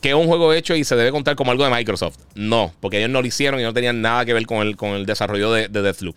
Que 0.02 0.10
es 0.10 0.14
un 0.14 0.26
juego 0.26 0.52
hecho 0.52 0.76
y 0.76 0.84
se 0.84 0.96
debe 0.96 1.12
contar 1.12 1.34
como 1.34 1.50
algo 1.50 1.64
de 1.64 1.70
Microsoft. 1.70 2.18
No, 2.34 2.74
porque 2.80 2.98
ellos 2.98 3.08
no 3.08 3.22
lo 3.22 3.26
hicieron 3.26 3.58
y 3.58 3.62
no 3.62 3.72
tenían 3.72 4.02
nada 4.02 4.26
que 4.26 4.34
ver 4.34 4.44
con 4.44 4.58
el, 4.58 4.76
con 4.76 4.90
el 4.90 5.06
desarrollo 5.06 5.50
de, 5.50 5.68
Deathloop. 5.68 6.14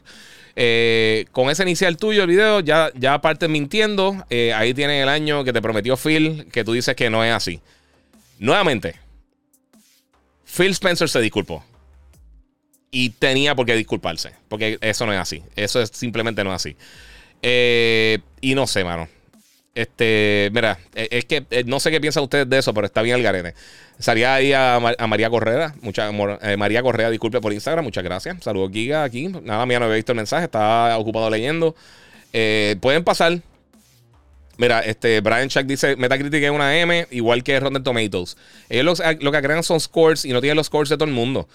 Eh, 0.58 1.26
con 1.32 1.50
ese 1.50 1.64
inicial 1.64 1.96
tuyo, 1.96 2.24
el 2.24 2.28
video, 2.28 2.60
ya, 2.60 2.92
ya 2.96 3.22
partes 3.22 3.48
mintiendo. 3.48 4.26
Eh, 4.30 4.52
ahí 4.54 4.74
tienen 4.74 5.02
el 5.02 5.08
año 5.08 5.46
que 5.46 5.54
te 5.54 5.62
prometió 5.62 5.96
Phil, 5.96 6.46
que 6.52 6.66
tú 6.66 6.74
dices 6.74 6.94
que 6.98 7.10
no 7.10 7.24
es 7.24 7.32
así. 7.32 7.62
Nuevamente, 8.40 8.96
Phil 10.44 10.72
Spencer 10.72 11.08
se 11.08 11.22
disculpó. 11.22 11.64
Y 12.92 13.12
tenía 13.12 13.56
por 13.56 13.66
qué 13.66 13.74
disculparse. 13.78 14.34
Porque 14.50 14.78
eso 14.82 15.06
no 15.06 15.14
es 15.14 15.20
así. 15.20 15.44
Eso 15.56 15.82
es, 15.82 15.92
simplemente 15.94 16.44
no 16.44 16.50
es 16.50 16.58
así. 16.58 16.76
Eh, 17.42 18.20
y 18.42 18.56
no 18.56 18.68
sé, 18.68 18.84
mano. 18.84 19.08
Este, 19.76 20.50
mira, 20.54 20.80
e, 20.96 21.08
es 21.12 21.26
que 21.26 21.46
eh, 21.52 21.64
no 21.66 21.80
sé 21.80 21.92
qué 21.92 22.02
piensan 22.02 22.24
ustedes 22.24 22.50
de 22.50 22.58
eso, 22.58 22.74
pero 22.74 22.88
está 22.88 23.02
bien 23.02 23.18
el 23.18 23.24
garete. 23.24 23.54
Salía 24.00 24.36
ahí 24.36 24.54
a, 24.54 24.80
María 25.08 25.30
Correa. 25.30 25.76
Mucha, 25.82 26.10
eh, 26.42 26.58
María 26.58 26.82
Correa, 26.82 27.10
disculpe 27.10 27.42
por 27.42 27.54
Instagram. 27.54 27.86
Muchas 27.86 28.04
gracias. 28.04 28.44
Saludos, 28.44 28.72
Giga, 28.72 29.04
aquí. 29.04 29.28
Nada, 29.28 29.66
mía, 29.66 29.80
no 29.80 29.86
había 29.86 29.98
visto 29.98 30.12
el 30.12 30.18
mensaje. 30.18 30.46
Estaba 30.46 30.98
ocupado 30.98 31.30
leyendo. 31.30 31.76
pueden 32.32 33.04
pasar. 33.04 33.40
Mira, 34.58 34.80
este 34.80 35.22
Brian 35.22 35.50
Chuck 35.50 35.64
dice: 35.64 35.96
Metacritic 35.96 36.44
es 36.44 36.50
una 36.50 36.78
M, 36.78 37.08
igual 37.12 37.44
que 37.44 37.60
Rotten 37.60 37.84
Tomatoes. 37.84 38.38
Ellos 38.70 39.00
lo, 39.00 39.14
lo 39.20 39.32
que 39.32 39.42
crean 39.42 39.64
son 39.64 39.80
scores 39.80 40.26
y 40.26 40.34
no 40.34 40.42
tienen 40.42 40.58
los 40.58 40.68
scores 40.68 40.90
de 40.90 40.98
todo 40.98 41.08
el 41.08 41.14
mundo. 41.14 41.48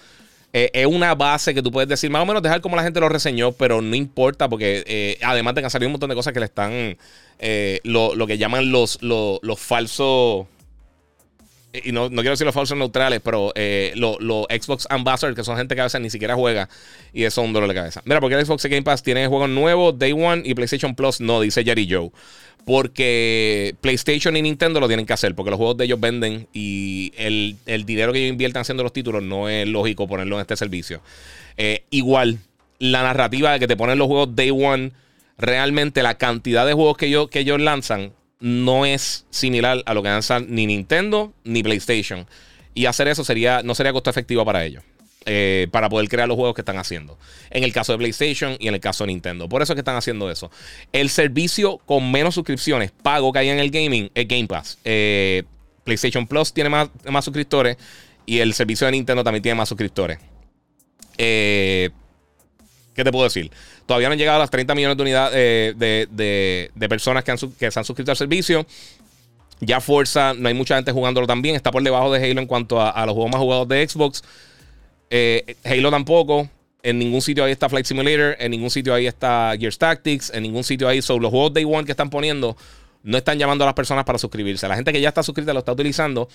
Eh, 0.55 0.69
es 0.71 0.85
una 0.85 1.15
base 1.15 1.55
que 1.55 1.63
tú 1.63 1.71
puedes 1.71 1.89
decir, 1.89 2.11
más 2.11 2.21
o 2.21 2.27
menos 2.27 2.43
dejar 2.43 2.61
como 2.61 2.75
la 2.75 2.83
gente 2.83 2.99
lo 2.99 3.09
reseñó, 3.09 3.53
pero 3.53 3.81
no 3.81 3.95
importa 3.95 4.47
porque 4.47 4.83
eh, 4.85 5.17
además 5.23 5.55
de 5.55 5.61
que 5.61 5.65
han 5.65 5.71
salido 5.71 5.87
un 5.87 5.93
montón 5.93 6.09
de 6.09 6.15
cosas 6.15 6.31
que 6.31 6.39
le 6.39 6.45
están, 6.45 6.95
eh, 7.39 7.79
lo, 7.83 8.27
que 8.27 8.37
llaman 8.37 8.71
los, 8.71 9.01
los, 9.01 9.59
falsos, 9.59 10.45
y 11.73 11.91
no, 11.91 12.09
quiero 12.09 12.31
decir 12.31 12.45
los 12.45 12.53
falsos 12.53 12.77
neutrales, 12.77 13.21
pero 13.23 13.51
los, 13.95 14.45
Xbox 14.49 14.87
Ambassadors, 14.89 15.35
que 15.35 15.43
son 15.43 15.57
gente 15.57 15.75
que 15.75 15.81
a 15.81 15.85
veces 15.85 15.99
ni 16.01 16.09
siquiera 16.09 16.35
juega, 16.35 16.69
y 17.13 17.23
eso 17.23 17.41
es 17.41 17.47
un 17.47 17.53
dolor 17.53 17.69
de 17.69 17.75
cabeza. 17.75 18.01
Mira, 18.05 18.19
porque 18.19 18.35
el 18.35 18.45
Xbox 18.45 18.65
Game 18.65 18.83
Pass 18.83 19.01
tiene 19.01 19.27
juegos 19.27 19.49
nuevos, 19.49 19.97
Day 19.97 20.11
One 20.11 20.43
y 20.45 20.53
PlayStation 20.53 20.95
Plus 20.95 21.19
no, 21.21 21.41
dice 21.41 21.63
Jerry 21.63 21.87
Joe. 21.89 22.11
Porque 22.65 23.75
PlayStation 23.81 24.37
y 24.37 24.41
Nintendo 24.41 24.79
lo 24.79 24.87
tienen 24.87 25.05
que 25.05 25.13
hacer, 25.13 25.35
porque 25.35 25.51
los 25.51 25.57
juegos 25.57 25.77
de 25.77 25.85
ellos 25.85 25.99
venden 25.99 26.47
y 26.53 27.11
el, 27.17 27.57
dinero 27.85 28.13
que 28.13 28.19
ellos 28.19 28.31
invierten 28.31 28.61
haciendo 28.61 28.83
los 28.83 28.93
títulos 28.93 29.21
no 29.21 29.49
es 29.49 29.67
lógico 29.67 30.07
ponerlo 30.07 30.37
en 30.37 30.41
este 30.41 30.55
servicio. 30.55 31.01
Eh, 31.57 31.83
igual, 31.89 32.39
la 32.79 33.03
narrativa 33.03 33.51
de 33.51 33.59
que 33.59 33.67
te 33.67 33.75
ponen 33.75 33.97
los 33.97 34.07
juegos 34.07 34.35
Day 34.35 34.51
One, 34.51 34.91
realmente 35.37 36.03
la 36.03 36.17
cantidad 36.17 36.65
de 36.65 36.73
juegos 36.73 36.97
que 36.97 37.07
ellos, 37.07 37.29
que 37.29 37.39
ellos 37.39 37.59
lanzan 37.59 38.13
no 38.43 38.85
es 38.85 39.25
similar 39.29 39.81
a 39.85 39.93
lo 39.93 40.03
que 40.03 40.09
lanzan 40.09 40.47
ni 40.49 40.67
Nintendo 40.67 41.31
ni 41.45 41.63
PlayStation. 41.63 42.27
Y 42.73 42.87
hacer 42.87 43.07
eso 43.07 43.23
sería, 43.23 43.63
no 43.63 43.73
sería 43.73 43.93
costo 43.93 44.09
efectivo 44.09 44.43
para 44.43 44.65
ellos. 44.65 44.83
Eh, 45.25 45.69
para 45.71 45.87
poder 45.87 46.09
crear 46.09 46.27
los 46.27 46.35
juegos 46.35 46.53
que 46.53 46.59
están 46.59 46.77
haciendo. 46.77 47.17
En 47.51 47.63
el 47.63 47.71
caso 47.71 47.93
de 47.93 47.99
PlayStation 47.99 48.57
y 48.59 48.67
en 48.67 48.73
el 48.73 48.81
caso 48.81 49.05
de 49.05 49.13
Nintendo. 49.13 49.47
Por 49.47 49.61
eso 49.61 49.71
es 49.71 49.75
que 49.75 49.79
están 49.79 49.95
haciendo 49.95 50.29
eso. 50.29 50.51
El 50.91 51.09
servicio 51.09 51.77
con 51.85 52.11
menos 52.11 52.35
suscripciones 52.35 52.91
pago 52.91 53.31
que 53.31 53.39
hay 53.39 53.49
en 53.49 53.59
el 53.59 53.71
gaming 53.71 54.11
es 54.13 54.27
Game 54.27 54.47
Pass. 54.47 54.77
Eh, 54.83 55.43
PlayStation 55.85 56.27
Plus 56.27 56.51
tiene 56.51 56.69
más, 56.69 56.89
más, 57.09 57.23
suscriptores 57.23 57.77
y 58.25 58.39
el 58.39 58.53
servicio 58.53 58.85
de 58.87 58.91
Nintendo 58.91 59.23
también 59.23 59.41
tiene 59.41 59.55
más 59.55 59.69
suscriptores. 59.69 60.19
Eh, 61.17 61.91
¿Qué 62.93 63.05
te 63.05 63.11
puedo 63.13 63.23
decir? 63.23 63.49
Todavía 63.85 64.07
no 64.07 64.13
han 64.13 64.19
llegado 64.19 64.37
a 64.37 64.39
las 64.39 64.49
30 64.49 64.75
millones 64.75 64.97
de 64.97 65.03
unidades 65.03 65.77
de, 65.77 66.89
personas 66.89 67.23
que, 67.23 67.31
han, 67.31 67.37
que 67.37 67.71
se 67.71 67.79
han 67.79 67.85
suscrito 67.85 68.11
al 68.11 68.17
servicio. 68.17 68.65
Ya 69.59 69.79
Forza, 69.79 70.33
no 70.33 70.47
hay 70.47 70.53
mucha 70.53 70.75
gente 70.75 70.91
jugándolo 70.91 71.27
también. 71.27 71.55
Está 71.55 71.71
por 71.71 71.83
debajo 71.83 72.11
de 72.11 72.23
Halo 72.23 72.41
en 72.41 72.47
cuanto 72.47 72.79
a, 72.81 72.89
a 72.89 73.05
los 73.05 73.13
juegos 73.13 73.31
más 73.31 73.41
jugados 73.41 73.67
de 73.67 73.87
Xbox. 73.87 74.23
Eh, 75.09 75.55
Halo 75.63 75.91
tampoco. 75.91 76.49
En 76.81 76.99
ningún 76.99 77.21
sitio 77.21 77.45
ahí 77.45 77.51
está 77.51 77.69
Flight 77.69 77.85
Simulator. 77.85 78.35
En 78.39 78.51
ningún 78.51 78.69
sitio 78.69 78.93
ahí 78.93 79.07
está 79.07 79.53
Gears 79.57 79.77
Tactics. 79.77 80.31
En 80.33 80.43
ningún 80.43 80.63
sitio 80.63 80.87
ahí. 80.87 81.01
son 81.01 81.21
los 81.21 81.31
juegos 81.31 81.53
Day 81.53 81.63
One 81.63 81.85
que 81.85 81.91
están 81.91 82.09
poniendo 82.09 82.57
no 83.03 83.17
están 83.17 83.37
llamando 83.37 83.65
a 83.65 83.67
las 83.67 83.75
personas 83.75 84.05
para 84.05 84.17
suscribirse. 84.17 84.67
La 84.67 84.75
gente 84.75 84.91
que 84.91 85.01
ya 85.01 85.09
está 85.09 85.21
suscrita 85.21 85.53
lo 85.53 85.59
está 85.59 85.73
utilizando. 85.73 86.29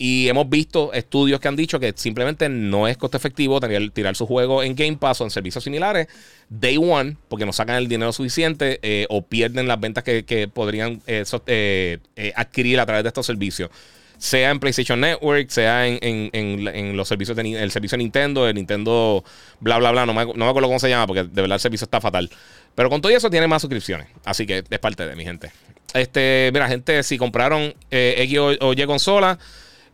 Y 0.00 0.28
hemos 0.28 0.48
visto 0.48 0.92
estudios 0.92 1.40
que 1.40 1.48
han 1.48 1.56
dicho 1.56 1.80
que 1.80 1.92
simplemente 1.96 2.48
no 2.48 2.86
es 2.86 2.96
costo 2.96 3.16
efectivo 3.16 3.58
tener, 3.58 3.90
tirar 3.90 4.14
su 4.14 4.26
juego 4.26 4.62
en 4.62 4.76
Game 4.76 4.96
Pass 4.96 5.20
o 5.20 5.24
en 5.24 5.30
servicios 5.30 5.64
similares 5.64 6.06
Day 6.48 6.76
One, 6.76 7.16
porque 7.28 7.44
no 7.44 7.52
sacan 7.52 7.76
el 7.76 7.88
dinero 7.88 8.12
suficiente 8.12 8.78
eh, 8.82 9.06
o 9.10 9.22
pierden 9.22 9.66
las 9.66 9.80
ventas 9.80 10.04
que, 10.04 10.50
podrían 10.52 11.02
eh, 11.08 12.00
adquirir 12.36 12.78
a 12.78 12.86
través 12.86 13.02
de 13.02 13.08
estos 13.08 13.26
servicios 13.26 13.70
sea 14.18 14.50
en 14.50 14.58
PlayStation 14.58 15.00
Network, 15.00 15.48
sea 15.48 15.86
en, 15.86 16.96
los 16.96 17.08
servicios 17.08 17.36
de 17.36 17.62
el 17.62 17.70
servicio 17.70 17.96
de 17.96 18.04
Nintendo, 18.04 18.48
el 18.48 18.54
Nintendo 18.54 19.24
bla 19.60 19.78
bla 19.78 19.92
bla, 19.92 20.06
no 20.06 20.12
me, 20.12 20.26
no 20.26 20.34
me 20.34 20.48
acuerdo 20.48 20.68
cómo 20.68 20.80
se 20.80 20.88
llama 20.88 21.06
porque 21.06 21.22
de 21.22 21.40
verdad 21.42 21.54
el 21.54 21.60
servicio 21.60 21.84
está 21.84 22.00
fatal. 22.00 22.28
Pero 22.74 22.90
con 22.90 23.00
todo 23.00 23.10
eso 23.10 23.30
tiene 23.30 23.46
más 23.46 23.62
suscripciones, 23.62 24.08
así 24.24 24.46
que 24.46 24.64
es 24.68 24.78
parte 24.78 25.06
de 25.06 25.16
mi 25.16 25.24
gente. 25.24 25.50
Este, 25.94 26.50
mira, 26.52 26.68
gente, 26.68 27.02
si 27.02 27.16
compraron 27.16 27.74
eh, 27.90 28.14
X 28.18 28.38
o, 28.60 28.72
Y 28.72 28.86
consola, 28.86 29.38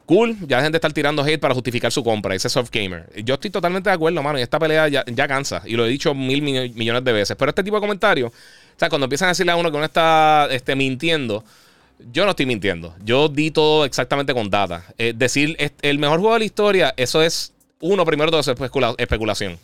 cool, 0.06 0.36
ya 0.46 0.58
dejen 0.58 0.72
de 0.72 0.78
estar 0.78 0.92
tirando 0.92 1.22
hate 1.22 1.38
para 1.38 1.54
justificar 1.54 1.90
su 1.90 2.04
compra, 2.04 2.34
ese 2.34 2.48
soft 2.48 2.70
gamer. 2.70 3.08
Yo 3.24 3.34
estoy 3.34 3.50
totalmente 3.50 3.90
de 3.90 3.94
acuerdo, 3.94 4.22
mano, 4.22 4.38
y 4.38 4.42
esta 4.42 4.58
pelea 4.58 4.88
ya, 4.88 5.28
cansa, 5.28 5.62
y 5.64 5.74
lo 5.74 5.86
he 5.86 5.88
dicho 5.88 6.14
mil 6.14 6.42
millones 6.42 7.04
de 7.04 7.12
veces. 7.12 7.36
Pero 7.36 7.50
este 7.50 7.62
tipo 7.62 7.76
de 7.76 7.80
comentarios, 7.80 8.30
o 8.30 8.78
sea, 8.78 8.88
cuando 8.88 9.04
empiezan 9.04 9.26
a 9.26 9.30
decirle 9.30 9.52
a 9.52 9.56
uno 9.56 9.70
que 9.70 9.76
uno 9.76 9.86
está 9.86 10.48
este, 10.50 10.74
mintiendo, 10.74 11.44
yo 12.12 12.24
no 12.24 12.30
estoy 12.30 12.46
mintiendo. 12.46 12.94
Yo 13.04 13.28
di 13.28 13.50
todo 13.50 13.84
exactamente 13.84 14.34
con 14.34 14.50
data. 14.50 14.84
Eh, 14.98 15.12
decir 15.16 15.56
el 15.82 15.98
mejor 15.98 16.20
juego 16.20 16.34
de 16.34 16.40
la 16.40 16.44
historia, 16.44 16.94
eso 16.96 17.22
es, 17.22 17.52
uno, 17.80 18.04
primero 18.04 18.30
todo 18.30 18.40
es 18.40 18.48
especulación. 18.98 19.58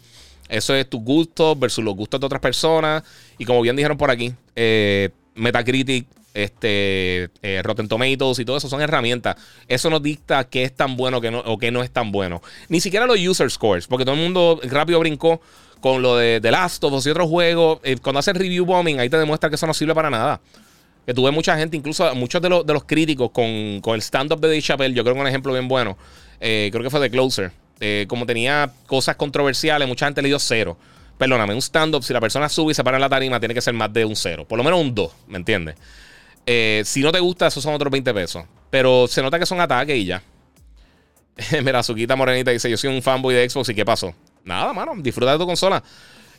Eso 0.48 0.74
es 0.74 0.88
tu 0.88 1.00
gusto 1.00 1.54
versus 1.54 1.84
los 1.84 1.94
gustos 1.94 2.18
de 2.18 2.26
otras 2.26 2.40
personas. 2.40 3.02
Y 3.38 3.44
como 3.44 3.62
bien 3.62 3.76
dijeron 3.76 3.96
por 3.96 4.10
aquí, 4.10 4.32
eh, 4.56 5.10
Metacritic, 5.34 6.06
este, 6.34 7.30
eh, 7.42 7.60
Rotten 7.62 7.88
Tomatoes 7.88 8.38
y 8.38 8.44
todo 8.44 8.56
eso 8.56 8.68
son 8.68 8.80
herramientas. 8.80 9.36
Eso 9.68 9.90
nos 9.90 10.02
dicta 10.02 10.44
qué 10.44 10.64
es 10.64 10.74
tan 10.74 10.96
bueno 10.96 11.20
que 11.20 11.30
no, 11.30 11.40
o 11.40 11.58
qué 11.58 11.70
no 11.70 11.82
es 11.82 11.90
tan 11.90 12.12
bueno. 12.12 12.42
Ni 12.68 12.80
siquiera 12.80 13.06
los 13.06 13.18
user 13.18 13.50
scores, 13.50 13.86
porque 13.86 14.04
todo 14.04 14.14
el 14.14 14.20
mundo 14.20 14.60
rápido 14.64 14.98
brincó 15.00 15.40
con 15.80 16.02
lo 16.02 16.16
de 16.16 16.40
The 16.40 16.50
Last 16.50 16.84
of 16.84 16.92
Us 16.92 17.06
y 17.06 17.10
otros 17.10 17.28
juegos. 17.28 17.80
cuando 18.02 18.20
hacen 18.20 18.36
review 18.36 18.64
bombing, 18.64 19.00
ahí 19.00 19.08
te 19.08 19.16
demuestra 19.16 19.48
que 19.48 19.56
eso 19.56 19.66
no 19.66 19.74
sirve 19.74 19.94
para 19.94 20.10
nada 20.10 20.40
que 21.06 21.14
tuve 21.14 21.30
mucha 21.30 21.56
gente, 21.56 21.76
incluso 21.76 22.14
muchos 22.14 22.40
de, 22.42 22.48
los, 22.48 22.66
de 22.66 22.72
los 22.72 22.84
críticos 22.84 23.30
con, 23.30 23.46
el 23.46 24.02
stand-up 24.02 24.40
de 24.40 24.48
Dave 24.48 24.62
Chappelle, 24.62 24.94
yo 24.94 25.02
creo 25.02 25.14
que 25.14 25.20
un 25.20 25.26
ejemplo 25.26 25.52
bien 25.52 25.66
bueno, 25.66 25.96
eh, 26.40 26.68
creo 26.70 26.84
que 26.84 26.90
fue 26.90 27.00
de 27.00 27.10
Closer, 27.10 27.52
eh, 27.80 28.04
como 28.08 28.26
tenía 28.26 28.70
cosas 28.86 29.16
controversiales, 29.16 29.88
mucha 29.88 30.06
gente 30.06 30.22
le 30.22 30.28
dio 30.28 30.38
cero. 30.38 30.76
Perdóname, 31.18 31.52
un 31.52 31.60
stand-up, 31.60 32.02
si 32.02 32.12
la 32.12 32.20
persona 32.20 32.48
sube 32.48 32.72
y 32.72 32.74
se 32.74 32.82
para 32.82 32.96
en 32.96 33.02
la 33.02 33.08
tarima, 33.08 33.38
tiene 33.40 33.54
que 33.54 33.60
ser 33.60 33.74
más 33.74 33.92
de 33.92 34.04
un 34.04 34.16
cero, 34.16 34.46
por 34.48 34.56
lo 34.56 34.64
menos 34.64 34.80
un 34.80 34.94
2, 34.94 35.12
¿me 35.28 35.36
entiendes? 35.36 35.74
Eh, 36.46 36.82
si 36.84 37.02
no 37.02 37.12
te 37.12 37.20
gusta, 37.20 37.46
esos 37.46 37.62
son 37.62 37.74
otros 37.74 37.90
20 37.90 38.12
pesos. 38.14 38.44
Pero 38.70 39.06
se 39.08 39.22
nota 39.22 39.38
que 39.38 39.46
son 39.46 39.60
ataques 39.60 39.96
y 39.96 40.06
ya. 40.06 40.22
mira, 41.62 41.82
Suquita 41.82 42.16
Morenita 42.16 42.50
dice: 42.50 42.70
Yo 42.70 42.76
soy 42.76 42.94
un 42.94 43.02
fanboy 43.02 43.34
de 43.34 43.48
Xbox 43.48 43.68
y 43.70 43.74
¿qué 43.74 43.84
pasó? 43.84 44.14
Nada, 44.44 44.72
mano, 44.72 44.92
disfruta 44.96 45.32
de 45.32 45.38
tu 45.38 45.46
consola. 45.46 45.82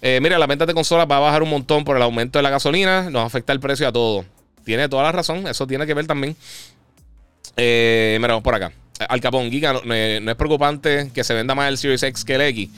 mira, 0.02 0.40
la 0.40 0.48
venta 0.48 0.66
de 0.66 0.74
consolas 0.74 1.08
va 1.10 1.18
a 1.18 1.20
bajar 1.20 1.44
un 1.44 1.50
montón 1.50 1.84
por 1.84 1.96
el 1.98 2.04
aumento 2.04 2.40
de 2.40 2.44
la 2.44 2.50
gasolina. 2.50 3.10
Nos 3.10 3.26
afecta 3.26 3.54
el 3.54 3.60
precio 3.60 3.88
a 3.88 3.92
todo. 3.92 4.26
Tiene 4.64 4.90
toda 4.90 5.04
la 5.04 5.12
razón. 5.12 5.48
Eso 5.48 5.68
tiene 5.68 5.86
que 5.86 5.94
ver 5.94 6.08
también. 6.08 6.36
Eh, 7.58 8.18
mira, 8.20 8.34
vamos 8.34 8.44
por 8.44 8.56
acá. 8.56 8.72
Al 9.10 9.20
Capón, 9.20 9.50
Giga, 9.50 9.74
no, 9.74 9.94
es 9.94 10.36
preocupante 10.36 11.12
que 11.14 11.24
se 11.24 11.34
venda 11.34 11.56
más 11.56 11.70
el 11.70 11.78
Series 11.78 12.04
X 12.04 12.24
que 12.24 12.36
el 12.36 12.42
X. 12.42 12.70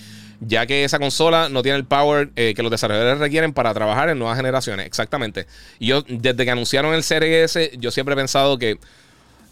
ya 0.47 0.65
que 0.65 0.83
esa 0.83 0.99
consola 0.99 1.49
no 1.49 1.61
tiene 1.61 1.77
el 1.77 1.85
power 1.85 2.31
eh, 2.35 2.53
que 2.55 2.63
los 2.63 2.71
desarrolladores 2.71 3.19
requieren 3.19 3.53
para 3.53 3.73
trabajar 3.73 4.09
en 4.09 4.19
nuevas 4.19 4.37
generaciones. 4.37 4.85
Exactamente. 4.85 5.47
Y 5.79 5.87
yo, 5.87 6.03
desde 6.07 6.45
que 6.45 6.51
anunciaron 6.51 6.93
el 6.93 7.03
Series 7.03 7.55
S, 7.55 7.71
yo 7.77 7.91
siempre 7.91 8.13
he 8.13 8.17
pensado 8.17 8.57
que 8.57 8.77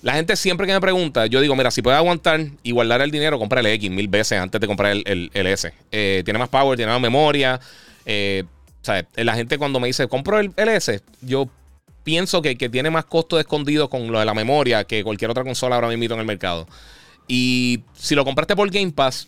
la 0.02 0.14
gente 0.14 0.36
siempre 0.36 0.66
que 0.66 0.74
me 0.74 0.82
pregunta, 0.82 1.28
yo 1.28 1.42
digo, 1.42 1.56
mira, 1.56 1.70
si 1.70 1.82
puedes 1.82 1.98
aguantar 1.98 2.48
y 2.64 2.72
guardar 2.72 3.02
el 3.02 3.12
dinero, 3.12 3.38
compra 3.38 3.60
el 3.60 3.68
X 3.68 3.90
mil 3.92 4.08
veces 4.08 4.40
antes 4.40 4.60
de 4.60 4.68
comprar 4.68 4.92
el, 4.92 5.30
S. 5.34 5.72
Eh, 5.92 6.22
tiene 6.26 6.40
más 6.40 6.50
power, 6.50 6.76
tiene 6.76 6.92
más 6.92 7.02
memoria. 7.02 7.60
Eh, 8.06 8.44
o 8.82 8.86
sea, 8.86 9.06
la 9.16 9.36
gente 9.36 9.60
cuando 9.60 9.80
me 9.80 9.88
dice, 9.88 10.08
compro 10.08 10.40
el, 10.40 10.54
S, 10.58 11.02
yo 11.22 11.48
pienso 12.04 12.42
que, 12.42 12.58
que, 12.58 12.68
tiene 12.68 12.90
más 12.90 13.06
costo 13.06 13.40
escondido 13.40 13.90
con 13.90 14.12
lo 14.12 14.18
de 14.20 14.26
la 14.26 14.34
memoria 14.34 14.86
que 14.86 15.04
cualquier 15.04 15.30
otra 15.30 15.44
consola 15.44 15.76
ahora 15.76 15.88
mismo 15.90 16.16
en 16.16 16.20
el 16.20 16.26
mercado. 16.26 16.68
Y 17.28 17.84
si 17.94 18.16
lo 18.16 18.26
compraste 18.26 18.56
por 18.56 18.72
Game 18.72 18.92
Pass, 18.92 19.28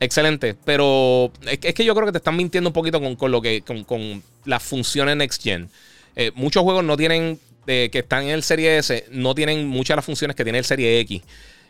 excelente. 0.00 0.54
Pero 0.64 1.32
es, 1.46 1.58
que 1.58 1.84
yo 1.84 1.94
creo 1.94 2.06
que 2.06 2.12
te 2.12 2.18
están 2.18 2.36
mintiendo 2.36 2.70
un 2.70 2.74
poquito 2.74 3.00
con, 3.16 3.30
lo 3.30 3.40
que, 3.40 3.62
con, 3.62 4.22
las 4.44 4.62
funciones 4.62 5.16
Next 5.16 5.42
Gen. 5.42 5.68
Eh, 6.14 6.32
muchos 6.34 6.62
juegos 6.62 6.84
no 6.84 6.96
tienen, 6.96 7.38
que 7.66 7.90
están 7.92 8.24
en 8.24 8.30
el 8.30 8.42
Serie 8.42 8.78
S, 8.78 9.06
no 9.10 9.34
tienen 9.34 9.66
muchas 9.66 9.94
de 9.94 9.96
las 9.96 10.04
funciones 10.04 10.36
que 10.36 10.44
tiene 10.44 10.58
el 10.58 10.64
Serie 10.64 11.00
X. 11.00 11.22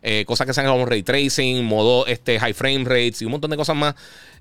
Eh, 0.08 0.24
cosas 0.24 0.46
que 0.46 0.54
sean 0.54 0.66
como 0.68 0.86
ray 0.86 1.02
tracing, 1.02 1.64
modo 1.64 2.06
este, 2.06 2.38
high 2.38 2.52
frame 2.52 2.84
rates 2.84 3.22
y 3.22 3.24
un 3.24 3.32
montón 3.32 3.50
de 3.50 3.56
cosas 3.56 3.74
más. 3.74 3.94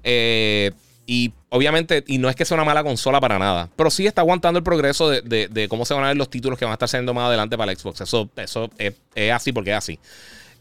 Eh, 0.04 0.71
y 1.08 1.34
obviamente, 1.50 2.04
y 2.06 2.17
no 2.17 2.30
es 2.30 2.36
que 2.36 2.45
sea 2.45 2.54
una 2.56 2.63
mala 2.63 2.84
consola 2.84 3.19
para 3.19 3.39
nada, 3.39 3.69
pero 3.76 3.89
sí 3.89 4.06
está 4.06 4.21
aguantando 4.21 4.58
el 4.60 4.63
progreso 4.63 5.10
de, 5.10 5.67
cómo 5.69 5.86
se 5.86 5.93
van 5.93 6.04
a 6.04 6.08
ver 6.10 6.17
los 6.17 6.30
títulos 6.30 6.60
que 6.60 6.65
van 6.65 6.71
a 6.71 6.76
estar 6.76 6.89
saliendo 6.89 7.13
más 7.13 7.26
adelante 7.28 7.58
para 7.58 7.71
la 7.71 7.80
Xbox. 7.80 8.02
Eso, 8.02 8.30
eso 8.36 8.69
es, 8.78 9.32
así 9.32 9.52
porque 9.52 9.71
es 9.71 9.78
así. 9.78 10.00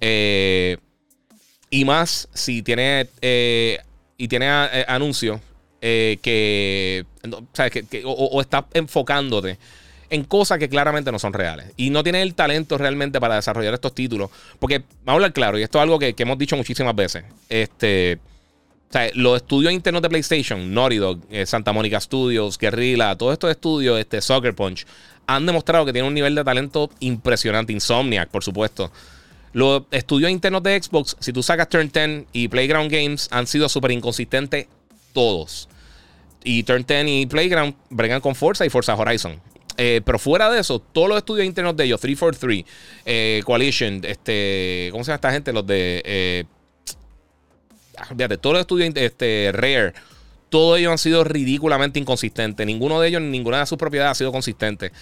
Eh, 0.00 0.76
y 1.70 1.84
más 1.84 2.28
si 2.32 2.62
tiene 2.62 3.08
eh, 3.20 3.78
y 4.16 4.28
tiene 4.28 4.46
eh, 4.46 4.84
anuncios 4.88 5.40
que, 5.80 7.04
o, 8.04 8.40
está 8.40 8.66
enfocándote 8.72 9.58
en 10.08 10.24
cosas 10.24 10.58
que 10.58 10.68
claramente 10.68 11.12
no 11.12 11.18
son 11.18 11.32
reales. 11.32 11.72
Y 11.76 11.90
no 11.90 12.02
tiene 12.02 12.22
el 12.22 12.34
talento 12.34 12.78
realmente 12.78 13.20
para 13.20 13.34
desarrollar 13.34 13.74
estos 13.74 13.94
títulos. 13.94 14.30
Porque, 14.58 14.78
vamos 14.78 15.08
a 15.08 15.12
hablar 15.12 15.32
claro, 15.32 15.58
y 15.58 15.62
esto 15.62 15.78
es 15.78 15.82
algo 15.82 15.98
que, 15.98 16.14
hemos 16.16 16.38
dicho 16.38 16.56
muchísimas 16.56 16.94
veces. 16.94 17.24
Este 17.48 18.18
los 19.14 19.36
estudios 19.36 19.72
internos 19.72 20.02
de 20.02 20.08
PlayStation, 20.08 20.72
Naughty 20.72 20.96
Dog, 20.96 21.20
eh, 21.30 21.46
Santa 21.46 21.72
Mónica 21.72 22.00
Studios, 22.00 22.58
Guerrilla, 22.58 23.16
todos 23.16 23.32
estos 23.32 23.50
estudios, 23.50 23.98
este, 23.98 24.20
Soccer 24.20 24.54
Punch, 24.54 24.86
han 25.26 25.46
demostrado 25.46 25.84
que 25.84 25.92
tienen 25.92 26.08
un 26.08 26.14
nivel 26.14 26.34
de 26.34 26.44
talento 26.44 26.90
impresionante. 27.00 27.72
Insomniac, 27.72 28.28
por 28.28 28.44
supuesto. 28.44 28.92
Los 29.54 29.84
estudios 29.90 30.30
internos 30.30 30.62
de 30.62 30.82
Xbox, 30.82 31.16
si 31.20 31.32
tú 31.32 31.42
sacas 31.42 31.70
Turn 31.70 31.90
10 31.90 32.26
y 32.32 32.48
Playground 32.48 32.90
Games, 32.90 33.28
han 33.30 33.46
sido 33.46 33.68
súper 33.70 33.92
inconsistentes 33.92 34.66
todos. 35.14 35.70
Y 36.44 36.64
Turn 36.64 36.84
10 36.86 37.06
y 37.08 37.26
Playground 37.26 37.74
bregan 37.88 38.20
con 38.20 38.34
Forza 38.34 38.66
y 38.66 38.68
Forza 38.68 38.94
Horizon. 38.94 39.40
Eh, 39.78 40.02
pero 40.04 40.18
fuera 40.18 40.50
de 40.50 40.60
eso, 40.60 40.78
todos 40.80 41.08
los 41.08 41.16
estudios 41.18 41.46
internos 41.46 41.76
de 41.76 41.84
ellos, 41.84 42.00
343, 42.00 42.64
eh, 43.06 43.42
Coalition, 43.44 44.02
este, 44.04 44.88
¿cómo 44.92 45.02
se 45.02 45.08
llama 45.08 45.16
esta 45.16 45.32
gente? 45.32 45.52
Los 45.52 45.66
de 45.66 46.46
fíjate, 48.08 48.38
todos 48.38 48.54
los 48.54 48.60
estudios 48.60 48.92
este, 48.96 49.50
Rare, 49.52 49.94
todos 50.48 50.78
ellos 50.78 50.92
han 50.92 50.98
sido 50.98 51.24
ridículamente 51.24 51.98
inconsistentes. 51.98 52.66
Ninguno 52.66 53.00
de 53.00 53.08
ellos, 53.08 53.22
ninguna 53.22 53.60
de 53.60 53.66
sus 53.66 53.78
propiedades 53.78 54.12
ha 54.12 54.14
sido 54.14 54.32
consistente. 54.32 54.92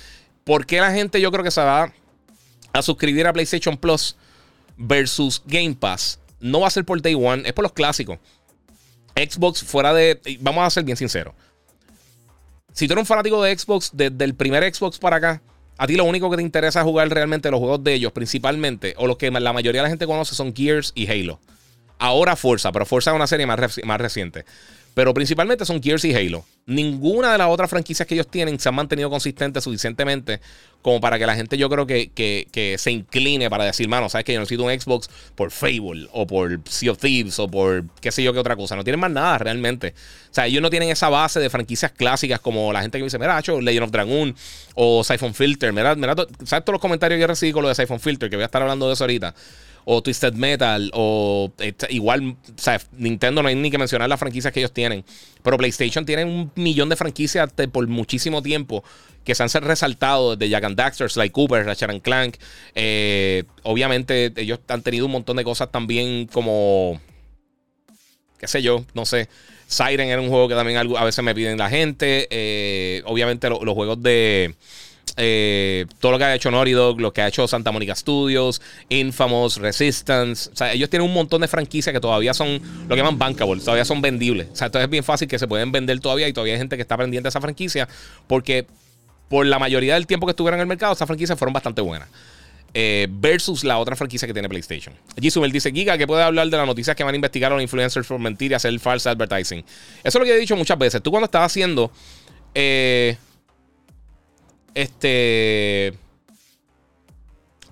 ¿Por 0.45 0.67
qué 0.67 0.81
la 0.81 0.93
gente 0.93 1.21
yo 1.21 1.31
creo 1.31 1.45
que 1.45 1.51
se 1.51 1.61
va 1.61 1.93
a 2.73 2.83
suscribir 2.83 3.27
a 3.27 3.33
PlayStation 3.33 3.77
Plus 3.77 4.17
versus 4.83 5.43
Game 5.47 5.75
Pass? 5.75 6.19
No 6.41 6.61
va 6.61 6.67
a 6.69 6.71
ser 6.71 6.85
por 6.85 7.01
Day 7.01 7.15
One, 7.15 7.43
es 7.47 7.53
por 7.53 7.63
los 7.63 7.73
clásicos. 7.73 8.19
Xbox 9.15 9.63
fuera 9.63 9.93
de... 9.93 10.21
Vamos 10.41 10.67
a 10.67 10.71
ser 10.71 10.85
bien 10.85 10.97
sinceros. 10.97 11.35
Si 12.73 12.87
tú 12.87 12.95
eres 12.95 13.03
un 13.03 13.07
fanático 13.07 13.43
de 13.43 13.57
Xbox, 13.57 13.91
desde 13.93 14.25
el 14.25 14.35
primer 14.35 14.75
Xbox 14.75 14.99
para 14.99 15.17
acá, 15.17 15.43
a 15.77 15.87
ti 15.87 15.97
lo 15.97 16.05
único 16.05 16.31
que 16.31 16.37
te 16.37 16.43
interesa 16.43 16.81
es 16.81 16.85
jugar 16.85 17.09
realmente 17.11 17.51
los 17.51 17.61
juegos 17.61 17.85
de 17.85 17.95
ellos, 17.95 18.13
principalmente, 18.13 18.95
o 18.97 19.07
los 19.07 19.17
que 19.17 19.31
la 19.31 19.53
mayoría 19.53 19.81
de 19.81 19.87
la 19.87 19.91
gente 19.91 20.07
conoce 20.07 20.35
son 20.35 20.55
Gears 20.55 20.93
y 20.95 21.11
Halo. 21.11 21.39
Ahora 21.99 22.35
Forza, 22.35 22.73
pero 22.73 22.87
Forza 22.87 23.11
es 23.11 23.17
una 23.17 23.27
serie 23.27 23.47
más, 23.47 23.81
más 23.85 24.01
reciente. 24.01 24.45
Pero 24.95 25.15
principalmente 25.15 25.65
son 25.65 25.83
Gears 25.83 26.05
y 26.05 26.15
Halo. 26.15 26.45
Ninguna 26.67 27.33
de 27.33 27.39
las 27.39 27.49
otras 27.49 27.71
franquicias 27.71 28.07
que 28.07 28.15
ellos 28.15 28.29
tienen 28.29 28.61
se 28.61 28.69
han 28.69 28.75
mantenido 28.75 29.09
consistentes 29.11 29.65
suficientemente 29.65 30.41
como 30.83 31.01
para 31.01 31.19
que 31.19 31.27
la 31.27 31.35
gente 31.35 31.57
yo 31.57 31.71
creo 31.71 31.87
que, 31.87 32.11
que, 32.13 32.77
se 32.79 32.91
incline 32.91 33.49
para 33.49 33.65
decir, 33.65 33.89
mano, 33.89 34.09
sabes 34.09 34.25
que 34.25 34.35
yo 34.35 34.41
necesito 34.41 34.65
un 34.65 34.81
Xbox 34.81 35.09
por 35.35 35.51
Fable 35.51 36.09
o 36.13 36.27
por 36.27 36.61
Sea 36.69 36.93
of 36.93 36.99
Thieves 36.99 37.39
o 37.39 37.49
por 37.49 37.85
qué 38.01 38.13
sé 38.13 38.23
yo 38.23 38.33
qué 38.33 38.39
otra 38.39 38.57
cosa. 38.57 38.77
No 38.77 38.85
tienen 38.85 39.01
más 39.01 39.11
nada 39.11 39.39
realmente. 39.39 39.95
O 40.31 40.35
sea, 40.35 40.47
ellos 40.47 40.61
no 40.61 40.71
tienen 40.71 40.91
esa 40.91 41.09
base 41.09 41.41
de 41.41 41.49
franquicias 41.49 41.93
clásicas 41.93 42.41
como 42.41 42.73
la 42.73 42.83
gente 42.83 42.99
que 42.99 43.05
dice, 43.05 43.19
mira, 43.19 43.39
hecho 43.39 43.61
Legend 43.61 43.85
of 43.85 43.91
Dragon 43.93 44.35
o 44.75 45.05
Siphon 45.05 45.35
Filter. 45.35 45.73
Mira, 45.73 45.95
mira, 45.95 46.15
¿sabes 46.45 46.65
todos 46.65 46.75
los 46.75 46.81
comentarios 46.81 47.19
que 47.19 47.27
recibí 47.27 47.53
con 47.53 47.63
lo 47.63 47.69
de 47.69 47.75
Siphon 47.75 48.01
Filter? 48.01 48.29
Que 48.29 48.37
voy 48.37 48.43
a 48.43 48.47
estar 48.47 48.61
hablando 48.61 48.89
de 48.89 48.95
eso 48.95 49.05
ahorita 49.05 49.35
o 49.85 50.03
Twisted 50.03 50.35
Metal, 50.35 50.91
o 50.95 51.53
igual, 51.91 52.31
o 52.31 52.61
sea, 52.61 52.81
Nintendo 52.93 53.43
no 53.43 53.49
hay 53.49 53.55
ni 53.55 53.71
que 53.71 53.79
mencionar 53.79 54.09
las 54.09 54.21
franquicias 54.21 54.53
que 54.53 54.61
ellos 54.61 54.73
tienen, 54.73 55.05
pero 55.43 55.59
PlayStation 55.59 56.05
tiene 56.05 56.25
un 56.25 56.51
millón 56.55 56.89
de 56.89 56.97
franquicias 56.97 57.51
por 57.73 57.87
muchísimo 57.89 58.43
tiempo 58.43 58.85
que 59.25 59.35
se 59.35 59.43
han 59.43 59.49
resaltado 59.63 60.37
desde 60.37 60.51
Jack 60.51 60.65
and 60.65 60.77
Daxter, 60.77 61.11
Sly 61.11 61.31
Cooper, 61.31 61.65
Ratchet 61.65 62.03
Clank. 62.03 62.37
Eh, 62.75 63.45
obviamente, 63.63 64.33
ellos 64.37 64.61
han 64.69 64.83
tenido 64.83 65.07
un 65.07 65.13
montón 65.13 65.37
de 65.37 65.45
cosas 65.45 65.71
también 65.71 66.27
como, 66.27 67.01
qué 68.39 68.49
sé 68.49 68.63
yo, 68.63 68.85
no 68.95 69.07
sé. 69.07 69.29
Siren 69.67 70.09
era 70.09 70.21
un 70.21 70.29
juego 70.29 70.49
que 70.49 70.55
también 70.55 70.79
a 70.79 71.05
veces 71.05 71.25
me 71.25 71.35
piden 71.35 71.57
la 71.57 71.71
gente. 71.71 72.29
Eh, 72.31 73.03
obviamente, 73.07 73.49
los 73.49 73.75
juegos 73.75 74.03
de. 74.03 74.55
Eh, 75.17 75.85
todo 76.01 76.13
lo 76.13 76.19
que 76.19 76.25
ha 76.25 76.35
hecho 76.35 76.51
Naughty 76.51 76.73
Dog, 76.73 77.01
lo 77.01 77.13
que 77.13 77.21
ha 77.21 77.29
hecho 77.29 77.47
Santa 77.47 77.71
Mónica 77.71 77.95
Studios, 77.95 78.63
Infamous, 78.89 79.59
Resistance. 79.59 80.51
O 80.53 80.57
sea, 80.57 80.73
ellos 80.73 80.89
tienen 80.89 81.07
un 81.07 81.15
montón 81.15 81.43
de 81.43 81.49
franquicias 81.49 81.93
que 81.93 82.01
todavía 82.01 82.33
son 82.33 82.61
lo 82.89 82.89
que 82.89 82.97
llaman 82.97 83.19
bankable, 83.19 83.61
todavía 83.61 83.85
son 83.85 84.01
vendibles. 84.01 84.49
O 84.53 84.57
sea, 84.57 84.67
entonces 84.67 84.87
es 84.87 84.91
bien 84.91 85.05
fácil 85.05 85.29
que 85.29 85.39
se 85.39 85.47
pueden 85.47 85.71
vender 85.71 86.01
todavía 86.01 86.29
y 86.29 86.33
todavía 86.33 86.55
hay 86.55 86.61
gente 86.61 86.77
que 86.77 86.83
está 86.83 86.97
pendiente 86.97 87.25
de 87.25 87.29
esa 87.29 87.41
franquicia 87.41 87.89
porque 88.27 88.67
por 89.29 89.47
la 89.47 89.59
mayoría 89.59 89.95
del 89.95 90.07
tiempo 90.07 90.27
que 90.27 90.31
estuvieron 90.31 90.59
en 90.59 90.63
el 90.63 90.67
mercado, 90.67 90.93
esas 90.93 91.07
franquicias 91.07 91.39
fueron 91.39 91.53
bastante 91.53 91.83
buenas. 91.83 92.09
Eh, 92.75 93.07
versus 93.11 93.65
la 93.65 93.79
otra 93.79 93.95
franquicia 93.97 94.27
que 94.27 94.33
tiene 94.33 94.49
PlayStation. 94.49 94.95
Gisumel 95.21 95.53
dice: 95.53 95.71
Giga, 95.73 95.99
que 95.99 96.07
puede 96.07 96.23
hablar 96.23 96.49
de 96.49 96.57
las 96.57 96.67
noticias 96.67 96.97
que 96.97 97.05
van 97.05 97.15
a 97.15 97.17
investigar 97.17 97.53
a 97.53 97.57
los 97.57 97.63
influencers 97.63 98.07
por 98.07 98.19
mentir 98.19 98.53
y 98.53 98.55
hacer 98.55 98.79
false 98.81 99.11
advertising. 99.11 99.59
Eso 99.59 99.69
es 100.05 100.15
lo 100.15 100.25
que 100.25 100.35
he 100.35 100.39
dicho 100.39 100.57
muchas 100.57 100.79
veces. 100.79 101.03
Tú, 101.03 101.11
cuando 101.11 101.27
estás 101.27 101.43
haciendo. 101.43 101.91
Eh, 102.55 103.17
este. 104.75 105.95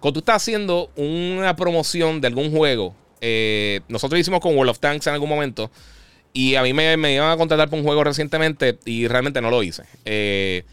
Cuando 0.00 0.14
tú 0.14 0.18
estás 0.20 0.36
haciendo 0.36 0.90
una 0.96 1.54
promoción 1.56 2.20
de 2.20 2.28
algún 2.28 2.50
juego, 2.50 2.94
eh, 3.20 3.80
nosotros 3.88 4.18
hicimos 4.18 4.40
con 4.40 4.56
World 4.56 4.70
of 4.70 4.78
Tanks 4.78 5.06
en 5.06 5.14
algún 5.14 5.28
momento. 5.28 5.70
Y 6.32 6.54
a 6.54 6.62
mí 6.62 6.72
me, 6.72 6.96
me 6.96 7.14
iban 7.14 7.30
a 7.30 7.36
contratar 7.36 7.68
por 7.68 7.78
un 7.78 7.84
juego 7.84 8.04
recientemente 8.04 8.78
y 8.84 9.08
realmente 9.08 9.40
no 9.40 9.50
lo 9.50 9.62
hice. 9.62 9.82
Eh, 10.04 10.64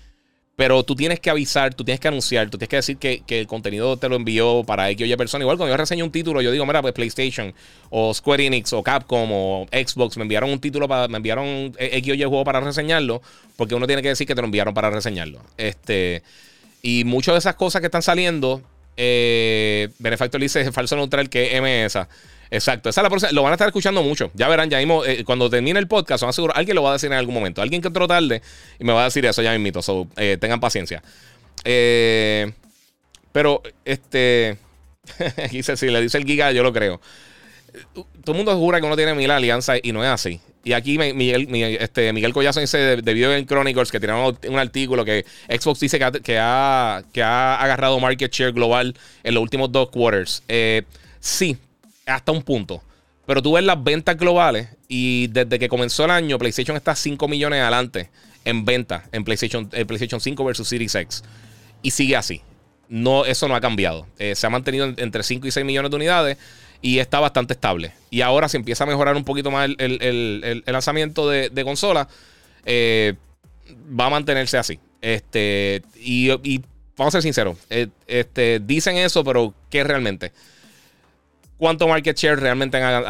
pero 0.57 0.81
tú 0.81 0.95
tienes 0.95 1.19
que 1.19 1.29
avisar, 1.29 1.75
tú 1.75 1.83
tienes 1.83 1.99
que 1.99 2.07
anunciar, 2.07 2.49
tú 2.49 2.57
tienes 2.57 2.69
que 2.69 2.75
decir 2.77 2.97
que, 2.97 3.23
el 3.27 3.45
contenido 3.45 3.95
te 3.95 4.09
lo 4.09 4.15
envió 4.15 4.63
para 4.63 4.89
X 4.89 5.03
o 5.03 5.05
Y 5.05 5.15
persona. 5.15 5.43
Igual 5.43 5.55
cuando 5.57 5.71
yo 5.71 5.77
reseño 5.77 6.03
un 6.03 6.11
título, 6.11 6.41
yo 6.41 6.51
digo, 6.51 6.65
mira, 6.65 6.81
pues 6.81 6.95
PlayStation 6.95 7.53
o 7.91 8.11
Square 8.11 8.47
Enix 8.47 8.73
o 8.73 8.81
Capcom 8.81 9.29
o 9.31 9.67
Xbox 9.71 10.17
me 10.17 10.23
enviaron 10.23 10.49
un 10.49 10.59
título 10.59 10.87
para, 10.87 11.07
me 11.09 11.17
enviaron 11.17 11.75
X 11.77 12.11
o 12.11 12.29
juego 12.29 12.43
para 12.43 12.59
reseñarlo, 12.59 13.21
porque 13.55 13.75
uno 13.75 13.85
tiene 13.85 14.01
que 14.01 14.07
decir 14.09 14.25
que 14.25 14.33
te 14.33 14.41
lo 14.41 14.45
enviaron 14.45 14.73
para 14.73 14.89
reseñarlo. 14.89 15.41
Este, 15.57 16.23
y 16.81 17.03
muchas 17.03 17.35
de 17.35 17.39
esas 17.39 17.53
cosas 17.53 17.79
que 17.81 17.85
están 17.85 18.01
saliendo, 18.01 18.63
eh, 18.97 19.89
Benefactor 19.99 20.41
dice 20.41 20.71
falso 20.71 20.95
neutral 20.95 21.29
que 21.29 21.55
es 21.55 21.61
MS. 21.61 22.07
Exacto, 22.49 22.89
esa 22.89 23.01
es 23.01 23.03
la 23.03 23.09
próxima. 23.09 23.31
Lo 23.31 23.43
van 23.43 23.51
a 23.51 23.55
estar 23.55 23.67
escuchando 23.67 24.01
mucho. 24.03 24.31
Ya 24.33 24.47
verán, 24.47 24.69
ya 24.69 24.77
mismo, 24.77 25.03
eh, 25.05 25.23
cuando 25.23 25.49
termine 25.49 25.79
el 25.79 25.87
podcast, 25.87 26.23
van 26.23 26.33
seguro, 26.33 26.55
alguien 26.55 26.75
lo 26.75 26.83
va 26.83 26.91
a 26.91 26.93
decir 26.93 27.11
en 27.11 27.17
algún 27.17 27.33
momento. 27.33 27.61
Alguien 27.61 27.81
que 27.81 27.87
entró 27.87 28.07
tarde 28.07 28.41
y 28.79 28.83
me 28.83 28.93
va 28.93 29.01
a 29.01 29.05
decir 29.05 29.25
eso 29.25 29.41
ya 29.41 29.51
mismito. 29.51 29.81
So, 29.81 30.07
eh, 30.15 30.37
tengan 30.39 30.59
paciencia. 30.59 31.03
Eh, 31.63 32.51
pero, 33.31 33.61
este. 33.85 34.57
dice, 35.51 35.77
si 35.77 35.87
le 35.87 36.01
dice 36.01 36.17
el 36.17 36.25
Giga, 36.25 36.51
yo 36.51 36.63
lo 36.63 36.73
creo. 36.73 37.01
Todo 37.93 38.31
el 38.31 38.35
mundo 38.35 38.55
jura 38.57 38.79
que 38.79 38.87
uno 38.87 38.95
tiene 38.95 39.13
mil 39.13 39.29
alianzas 39.29 39.79
y 39.83 39.91
no 39.91 40.03
es 40.03 40.09
así. 40.09 40.39
Y 40.63 40.73
aquí 40.73 40.97
Miguel, 40.97 41.47
este, 41.79 42.11
Miguel 42.11 42.33
Collazo 42.33 42.59
dice 42.59 42.77
de, 42.77 43.01
de 43.01 43.13
Video 43.13 43.45
Chronicles 43.45 43.89
que 43.89 44.01
tiraron 44.01 44.37
un 44.49 44.59
artículo 44.59 45.05
que 45.05 45.25
Xbox 45.47 45.79
dice 45.79 45.97
que 45.97 46.03
ha, 46.03 46.11
que 46.11 46.39
ha, 46.39 47.03
que 47.13 47.23
ha 47.23 47.55
agarrado 47.55 47.99
market 48.01 48.33
share 48.33 48.51
global 48.51 48.93
en 49.23 49.33
los 49.33 49.41
últimos 49.41 49.71
dos 49.71 49.89
quarters. 49.91 50.43
sí, 51.21 51.57
hasta 52.07 52.31
un 52.31 52.41
punto. 52.41 52.81
Pero 53.25 53.41
tú 53.41 53.53
ves 53.53 53.63
las 53.63 53.83
ventas 53.83 54.17
globales 54.17 54.69
y 54.87 55.27
desde 55.27 55.59
que 55.59 55.67
comenzó 55.67 56.05
el 56.05 56.11
año, 56.11 56.39
PlayStation 56.39 56.77
está 56.77 56.95
5 56.95 57.27
millones 57.27 57.61
adelante 57.61 58.09
en 58.45 58.63
venta 58.63 59.03
en 59.11 59.25
PlayStation, 59.25 59.67
PlayStation 59.67 60.21
5 60.21 60.43
versus 60.45 60.67
Series 60.67 60.95
X. 60.95 61.23
Y 61.81 61.91
sigue 61.91 62.15
así. 62.15 62.41
No, 62.87 63.25
eso 63.25 63.49
no 63.49 63.55
ha 63.55 63.61
cambiado. 63.61 64.07
Eh, 64.17 64.33
se 64.35 64.47
ha 64.47 64.49
mantenido 64.49 64.85
entre 64.95 65.23
5 65.23 65.45
y 65.45 65.51
6 65.51 65.65
millones 65.65 65.91
de 65.91 65.97
unidades. 65.97 66.37
y 66.81 66.99
está 66.99 67.19
bastante 67.19 67.53
estable. 67.53 67.91
Y 68.11 68.21
ahora 68.21 68.47
si 68.47 68.55
empieza 68.55 68.83
a 68.83 68.87
mejorar 68.87 69.15
un 69.15 69.23
poquito 69.23 69.49
más 69.49 69.67
el, 69.77 70.63
lanzamiento 70.67 71.27
de, 71.27 71.63
consola, 71.63 72.07
eh, 72.65 73.15
va 73.99 74.05
a 74.05 74.09
mantenerse 74.11 74.57
así. 74.57 74.79
Este, 75.01 75.81
y, 75.95 76.29
vamos 76.95 77.13
a 77.13 77.17
ser 77.17 77.23
sinceros, 77.23 77.57
eh, 77.69 77.87
este, 78.05 78.59
dicen 78.59 78.95
eso, 78.97 79.23
pero 79.23 79.53
¿qué 79.69 79.83
realmente? 79.83 80.31
¿Cuánto 81.57 81.87
market 81.87 82.17
share 82.17 82.39
realmente 82.39 82.77
han 82.77 83.03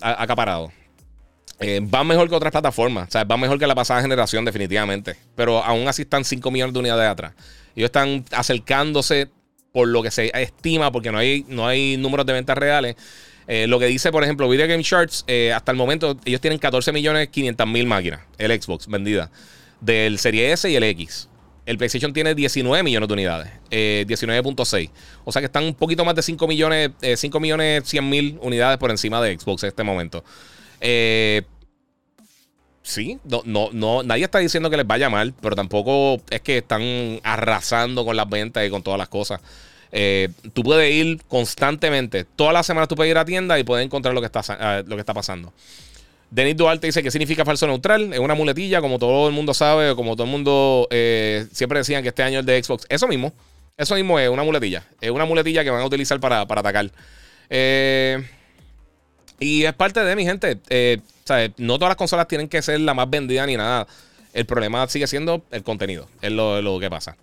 acaparado? 0.00 0.72
Eh, 1.60 1.80
va 1.80 2.02
mejor 2.02 2.28
que 2.28 2.34
otras 2.34 2.50
plataformas. 2.50 3.08
O 3.08 3.10
sea, 3.10 3.24
va 3.24 3.36
mejor 3.36 3.58
que 3.58 3.66
la 3.66 3.74
pasada 3.74 4.02
generación, 4.02 4.44
definitivamente. 4.44 5.16
Pero 5.36 5.62
aún 5.62 5.86
así 5.86 6.02
están 6.02 6.24
5 6.24 6.50
millones 6.50 6.72
de 6.72 6.80
unidades 6.80 7.08
atrás. 7.08 7.34
Ellos 7.76 7.86
están 7.86 8.24
acercándose 8.32 9.28
por 9.72 9.88
lo 9.88 10.02
que 10.02 10.10
se 10.10 10.30
estima, 10.34 10.90
porque 10.90 11.12
no 11.12 11.18
hay, 11.18 11.44
no 11.48 11.66
hay 11.66 11.96
números 11.96 12.26
de 12.26 12.32
ventas 12.32 12.58
reales. 12.58 12.96
Eh, 13.46 13.66
lo 13.66 13.78
que 13.78 13.86
dice, 13.86 14.12
por 14.12 14.22
ejemplo, 14.22 14.48
Video 14.48 14.66
Game 14.66 14.82
Charts, 14.82 15.24
eh, 15.26 15.52
hasta 15.52 15.72
el 15.72 15.78
momento 15.78 16.16
ellos 16.24 16.40
tienen 16.40 16.58
14 16.58 16.92
millones 16.92 17.28
500 17.28 17.66
mil 17.66 17.86
máquinas, 17.86 18.20
el 18.38 18.60
Xbox 18.60 18.86
vendida, 18.86 19.30
del 19.80 20.18
Serie 20.18 20.52
S 20.52 20.70
y 20.70 20.76
el 20.76 20.84
X. 20.84 21.28
El 21.64 21.78
PlayStation 21.78 22.12
tiene 22.12 22.34
19 22.34 22.82
millones 22.82 23.08
de 23.08 23.12
unidades, 23.12 23.52
19.6. 23.70 24.90
O 25.24 25.30
sea 25.30 25.40
que 25.40 25.46
están 25.46 25.64
un 25.64 25.74
poquito 25.74 26.04
más 26.04 26.14
de 26.14 26.22
5 26.22 26.48
millones, 26.48 26.90
5 27.00 27.40
millones 27.40 27.84
100 27.86 28.08
mil 28.08 28.38
unidades 28.42 28.78
por 28.78 28.90
encima 28.90 29.22
de 29.22 29.38
Xbox 29.38 29.62
en 29.62 29.68
este 29.68 29.84
momento. 29.84 30.24
Eh, 30.80 31.42
sí, 32.82 33.18
no, 33.24 33.42
no, 33.44 33.70
no, 33.72 34.02
nadie 34.02 34.24
está 34.24 34.40
diciendo 34.40 34.68
que 34.68 34.76
les 34.76 34.86
vaya 34.86 35.08
mal, 35.08 35.32
pero 35.40 35.54
tampoco 35.54 36.20
es 36.28 36.40
que 36.40 36.58
están 36.58 37.20
arrasando 37.22 38.04
con 38.04 38.16
las 38.16 38.28
ventas 38.28 38.66
y 38.66 38.70
con 38.70 38.82
todas 38.82 38.98
las 38.98 39.08
cosas. 39.08 39.40
Eh, 39.92 40.30
tú 40.52 40.64
puedes 40.64 40.92
ir 40.92 41.22
constantemente, 41.28 42.24
todas 42.24 42.52
las 42.52 42.66
semanas 42.66 42.88
tú 42.88 42.96
puedes 42.96 43.10
ir 43.10 43.18
a 43.18 43.24
tienda 43.24 43.58
y 43.58 43.64
puedes 43.64 43.84
encontrar 43.84 44.14
lo 44.14 44.20
que 44.20 44.26
está, 44.26 44.42
eh, 44.58 44.84
lo 44.86 44.96
que 44.96 45.00
está 45.00 45.14
pasando. 45.14 45.52
Denis 46.32 46.56
Duarte 46.56 46.86
dice 46.86 47.02
que 47.02 47.10
significa 47.10 47.44
falso 47.44 47.66
neutral. 47.66 48.12
Es 48.12 48.18
una 48.18 48.34
muletilla, 48.34 48.80
como 48.80 48.98
todo 48.98 49.28
el 49.28 49.34
mundo 49.34 49.54
sabe, 49.54 49.94
como 49.94 50.16
todo 50.16 50.24
el 50.24 50.30
mundo 50.30 50.88
siempre 51.52 51.78
decían 51.78 52.02
que 52.02 52.08
este 52.08 52.22
año 52.22 52.40
es 52.40 52.46
de 52.46 52.62
Xbox. 52.62 52.86
Eso 52.88 53.06
mismo, 53.06 53.32
eso 53.76 53.94
mismo 53.94 54.18
es 54.18 54.28
una 54.28 54.42
muletilla. 54.42 54.82
Es 55.00 55.10
una 55.10 55.26
muletilla 55.26 55.62
que 55.62 55.70
van 55.70 55.82
a 55.82 55.86
utilizar 55.86 56.18
para, 56.20 56.46
para 56.46 56.60
atacar. 56.60 56.90
Eh. 57.54 58.24
Y 59.38 59.64
es 59.64 59.72
parte 59.74 60.02
de 60.02 60.16
mi 60.16 60.24
gente. 60.24 60.58
Eh, 60.70 60.98
no 61.58 61.78
todas 61.78 61.90
las 61.90 61.96
consolas 61.96 62.28
tienen 62.28 62.48
que 62.48 62.62
ser 62.62 62.80
la 62.80 62.94
más 62.94 63.10
vendida 63.10 63.44
ni 63.44 63.56
nada. 63.56 63.86
El 64.32 64.46
problema 64.46 64.86
sigue 64.88 65.06
siendo 65.06 65.44
el 65.50 65.62
contenido. 65.62 66.08
Es 66.22 66.32
lo, 66.32 66.78
que 66.80 66.88
pasa. 66.88 67.16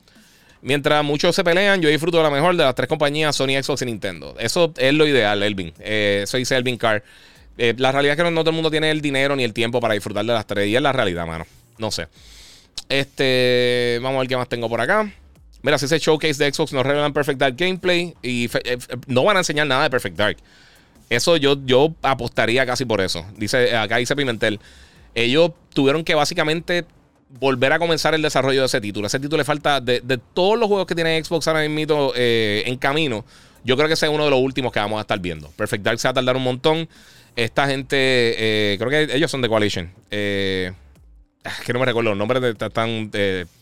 Mientras 0.62 1.04
muchos 1.04 1.36
se 1.36 1.44
pelean, 1.44 1.82
yo 1.82 1.90
disfruto 1.90 2.18
de 2.18 2.24
la 2.24 2.30
mejor 2.30 2.56
de 2.56 2.64
las 2.64 2.76
tres 2.76 2.90
compañías, 2.90 3.36
Sony, 3.36 3.62
Xbox 3.62 3.82
y 3.82 3.86
Nintendo. 3.86 4.36
Eso 4.38 4.74
es 4.78 4.94
lo 4.94 5.08
ideal, 5.08 5.42
Elvin. 5.42 5.74
Eh, 5.80 6.22
eso 6.24 6.38
dice 6.38 6.56
Elvin 6.58 6.78
Carr. 6.78 7.04
Eh, 7.62 7.76
la 7.78 7.92
realidad 7.92 8.18
es 8.18 8.24
que 8.24 8.32
no, 8.32 8.40
todo 8.42 8.52
el 8.52 8.56
mundo 8.56 8.72
tiene 8.72 8.90
el 8.90 9.02
dinero 9.02 9.36
ni 9.36 9.44
el 9.44 9.54
tiempo 9.54 9.82
para 9.82 9.94
disfrutar 9.94 10.26
de 10.26 10.34
las 10.34 10.48
tres. 10.48 10.68
Y 10.68 10.76
es 10.78 10.82
la 10.82 10.94
realidad, 10.94 11.28
mano. 11.28 11.46
No 11.78 11.92
sé. 11.92 12.08
Este. 12.88 14.00
Vamos 14.02 14.18
a 14.18 14.20
ver 14.22 14.30
qué 14.30 14.38
más 14.38 14.48
tengo 14.48 14.70
por 14.70 14.80
acá. 14.80 15.12
Mira, 15.62 15.78
si 15.78 15.86
ese 15.86 16.00
showcase 16.00 16.42
de 16.42 16.54
Xbox 16.54 16.72
nos 16.72 16.86
revelan 16.86 17.12
Perfect 17.12 17.38
Dark 17.38 17.56
Gameplay 17.58 18.16
y 18.24 18.50
no 19.08 19.26
van 19.26 19.36
a 19.36 19.42
enseñar 19.42 19.68
nada 19.68 19.84
de 19.84 19.90
Perfect 19.90 20.16
Dark. 20.16 20.38
Eso 21.10 21.36
yo, 21.36 21.58
yo 21.66 21.94
apostaría 22.02 22.66
casi 22.66 22.86
por 22.86 23.02
eso. 23.02 23.26
Dice, 23.36 23.76
acá 23.76 23.98
dice 23.98 24.16
Pimentel. 24.16 24.60
Ellos 25.14 25.52
tuvieron 25.74 26.06
que 26.06 26.16
básicamente 26.16 26.86
volver 27.30 27.74
a 27.74 27.80
comenzar 27.80 28.14
el 28.14 28.22
desarrollo 28.22 28.62
de 28.62 28.68
ese 28.68 28.80
título. 28.80 29.08
Ese 29.08 29.20
título 29.20 29.40
le 29.40 29.44
falta 29.44 29.82
de, 29.82 30.02
todos 30.34 30.58
los 30.58 30.70
juegos 30.70 30.88
que 30.88 30.96
tiene 30.96 31.22
Xbox 31.22 31.48
ahora 31.50 31.68
mismo 31.68 32.14
eh, 32.16 32.64
en 32.66 32.78
camino. 32.78 33.26
Yo 33.66 33.76
creo 33.76 33.88
que 33.88 33.96
ese 33.96 34.06
es 34.06 34.12
uno 34.12 34.24
de 34.24 34.30
los 34.30 34.40
últimos 34.40 34.72
que 34.72 34.80
vamos 34.80 34.98
a 34.98 35.02
estar 35.02 35.20
viendo. 35.20 35.50
Perfect 35.52 35.84
Dark 35.84 36.00
se 36.00 36.08
va 36.08 36.12
a 36.12 36.14
tardar 36.14 36.38
un 36.38 36.44
montón. 36.44 36.88
Esta 37.36 37.68
gente, 37.68 37.96
eh, 37.98 38.78
creo 38.78 38.90
que 38.90 39.16
ellos 39.16 39.32
son 39.32 39.42
de 39.42 39.50
Coalition. 39.50 39.92
Eh, 40.12 40.72
que 41.66 41.74
no 41.74 41.80
me 41.80 41.86
recuerdo 41.86 42.10
los 42.10 42.18
nombres 42.18 42.44
están. 42.44 43.12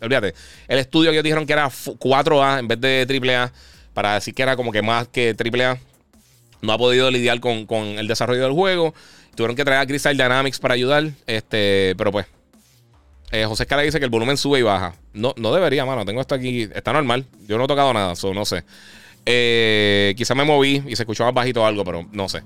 olvídate. 0.01 0.33
El 0.67 0.79
estudio 0.79 1.11
que 1.11 1.15
ellos 1.15 1.23
dijeron 1.23 1.45
que 1.45 1.53
era 1.53 1.69
4A 1.69 2.59
en 2.59 2.67
vez 2.67 2.81
de 2.81 3.05
AAA. 3.07 3.51
Para 3.93 4.13
decir 4.13 4.35
que 4.35 4.43
era 4.43 4.55
como 4.55 4.71
que 4.71 4.83
más 4.83 5.07
que 5.07 5.35
AAA 5.35 5.79
no 6.61 6.73
ha 6.73 6.77
podido 6.77 7.09
lidiar 7.09 7.39
con, 7.39 7.65
el 7.97 8.07
desarrollo 8.07 8.43
del 8.43 8.51
juego. 8.51 8.93
Tuvieron 9.35 9.55
que 9.55 9.65
traer 9.65 9.81
a 9.81 9.85
Crystal 9.87 10.15
Dynamics 10.15 10.59
para 10.59 10.73
ayudar. 10.73 11.09
Este, 11.25 11.95
pero 11.97 12.11
pues. 12.11 12.25
Eh, 13.31 13.43
José 13.45 13.63
Escala 13.63 13.81
dice 13.81 13.99
que 13.99 14.05
el 14.05 14.11
volumen 14.11 14.37
sube 14.37 14.59
y 14.59 14.61
baja. 14.61 14.95
No, 15.13 15.33
no 15.37 15.53
debería, 15.53 15.85
mano. 15.85 16.05
Tengo 16.05 16.21
esto 16.21 16.35
aquí. 16.35 16.69
Está 16.73 16.93
normal. 16.93 17.25
Yo 17.47 17.57
no 17.57 17.65
he 17.65 17.67
tocado 17.67 17.93
nada, 17.93 18.15
so, 18.15 18.33
no 18.33 18.45
sé. 18.45 18.63
Eh, 19.25 20.13
quizá 20.15 20.35
me 20.35 20.45
moví 20.45 20.81
y 20.87 20.95
se 20.95 21.03
escuchó 21.03 21.25
más 21.25 21.33
bajito 21.33 21.65
algo, 21.65 21.83
pero 21.83 22.07
no 22.11 22.29
sé. 22.29 22.43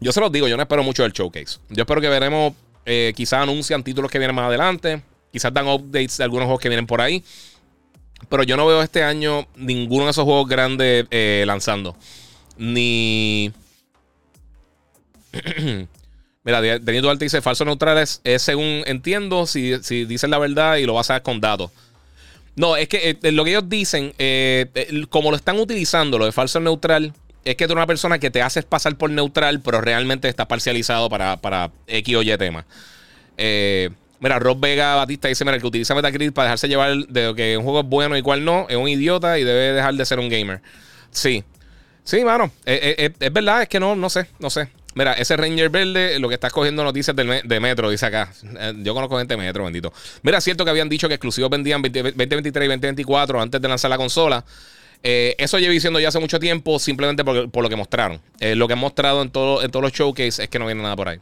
Yo 0.00 0.12
se 0.12 0.20
los 0.20 0.30
digo, 0.30 0.46
yo 0.46 0.56
no 0.56 0.62
espero 0.62 0.82
mucho 0.82 1.02
del 1.02 1.12
showcase. 1.12 1.58
Yo 1.70 1.82
espero 1.82 2.00
que 2.00 2.08
veremos. 2.08 2.54
Eh, 2.84 3.12
quizás 3.14 3.42
anuncian 3.42 3.82
títulos 3.82 4.10
que 4.10 4.18
vienen 4.18 4.34
más 4.34 4.46
adelante. 4.46 5.02
Quizás 5.32 5.52
dan 5.52 5.68
updates 5.68 6.16
de 6.16 6.24
algunos 6.24 6.46
juegos 6.46 6.60
que 6.60 6.68
vienen 6.68 6.86
por 6.86 7.00
ahí. 7.00 7.22
Pero 8.28 8.42
yo 8.44 8.56
no 8.56 8.66
veo 8.66 8.82
este 8.82 9.02
año 9.02 9.46
ninguno 9.56 10.04
de 10.04 10.12
esos 10.12 10.24
juegos 10.24 10.48
grandes 10.48 11.06
eh, 11.10 11.44
lanzando. 11.46 11.96
Ni. 12.56 13.52
Mira, 16.44 16.60
Denis 16.62 17.02
Duarte 17.02 17.24
dice: 17.24 17.42
falso 17.42 17.64
neutral 17.64 17.98
es, 17.98 18.22
según 18.38 18.82
entiendo, 18.86 19.46
si, 19.46 19.82
si, 19.82 20.04
dicen 20.04 20.30
la 20.30 20.38
verdad 20.38 20.76
y 20.76 20.86
lo 20.86 20.94
vas 20.94 21.10
a 21.10 21.14
hacer 21.14 21.22
con 21.22 21.40
datos. 21.40 21.70
No, 22.56 22.76
es 22.76 22.88
que 22.88 23.18
eh, 23.22 23.32
lo 23.32 23.44
que 23.44 23.50
ellos 23.50 23.68
dicen, 23.68 24.14
como 25.10 25.30
lo 25.30 25.36
están 25.36 25.58
utilizando, 25.58 26.18
lo 26.18 26.24
de 26.24 26.32
falso 26.32 26.58
neutral, 26.58 27.12
es 27.50 27.56
que 27.56 27.66
tú 27.66 27.72
eres 27.72 27.78
una 27.78 27.86
persona 27.86 28.18
que 28.18 28.30
te 28.30 28.42
haces 28.42 28.64
pasar 28.64 28.96
por 28.96 29.10
neutral, 29.10 29.60
pero 29.60 29.80
realmente 29.80 30.28
está 30.28 30.46
parcializado 30.46 31.08
para, 31.08 31.38
para 31.38 31.70
X 31.86 32.16
o 32.16 32.22
Y 32.22 32.36
tema. 32.36 32.66
Eh. 33.38 33.90
Mira, 34.20 34.38
Rob 34.38 34.58
Vega 34.60 34.96
Batista 34.96 35.28
dice: 35.28 35.44
Mira, 35.44 35.54
el 35.54 35.60
que 35.62 35.68
utiliza 35.68 35.94
Metacritic 35.94 36.34
para 36.34 36.46
dejarse 36.46 36.68
llevar 36.68 36.94
de 36.94 37.34
que 37.36 37.56
un 37.56 37.62
juego 37.62 37.80
es 37.80 37.86
bueno 37.86 38.16
y 38.16 38.22
cuál 38.22 38.44
no, 38.44 38.66
es 38.68 38.76
un 38.76 38.88
idiota 38.88 39.38
y 39.38 39.44
debe 39.44 39.72
dejar 39.72 39.94
de 39.94 40.04
ser 40.04 40.18
un 40.18 40.28
gamer. 40.28 40.60
Sí. 41.10 41.44
Sí, 42.04 42.24
mano. 42.24 42.50
Eh, 42.66 42.96
eh, 42.98 43.12
es, 43.18 43.32
verdad, 43.32 43.62
es 43.62 43.68
que 43.68 43.78
no, 43.78 43.94
no 43.94 44.10
sé, 44.10 44.26
no 44.40 44.50
sé. 44.50 44.68
Mira, 44.94 45.12
ese 45.12 45.36
Ranger 45.36 45.70
verde, 45.70 46.18
lo 46.18 46.28
que 46.28 46.34
está 46.34 46.50
cogiendo 46.50 46.82
noticias 46.82 47.14
de 47.14 47.60
Metro, 47.60 47.88
dice 47.90 48.06
acá. 48.06 48.32
yo 48.78 48.94
conozco 48.94 49.18
gente 49.18 49.34
de 49.34 49.38
Metro, 49.38 49.64
bendito. 49.64 49.92
Mira, 50.22 50.38
es 50.38 50.44
cierto 50.44 50.64
que 50.64 50.70
habían 50.70 50.88
dicho 50.88 51.06
que 51.06 51.14
exclusivos 51.14 51.50
vendían 51.50 51.80
2023 51.80 52.64
y 52.64 52.68
2024 52.68 53.40
antes 53.40 53.60
de 53.60 53.68
lanzar 53.68 53.90
la 53.90 53.96
consola. 53.96 54.44
Eso 55.02 55.58
llevo 55.58 55.72
diciendo 55.72 56.00
ya 56.00 56.08
hace 56.08 56.18
mucho 56.18 56.38
tiempo, 56.38 56.78
simplemente 56.78 57.24
por, 57.24 57.50
por 57.50 57.62
lo 57.62 57.68
que 57.68 57.76
mostraron. 57.76 58.20
lo 58.40 58.66
que 58.66 58.72
han 58.72 58.78
mostrado 58.78 59.22
en, 59.22 59.30
todo, 59.30 59.62
en 59.62 59.70
todos 59.70 59.82
los 59.82 59.92
showcases 59.92 60.40
es 60.40 60.48
que 60.48 60.58
no 60.58 60.66
viene 60.66 60.82
nada 60.82 60.96
por 60.96 61.08
ahí. 61.08 61.18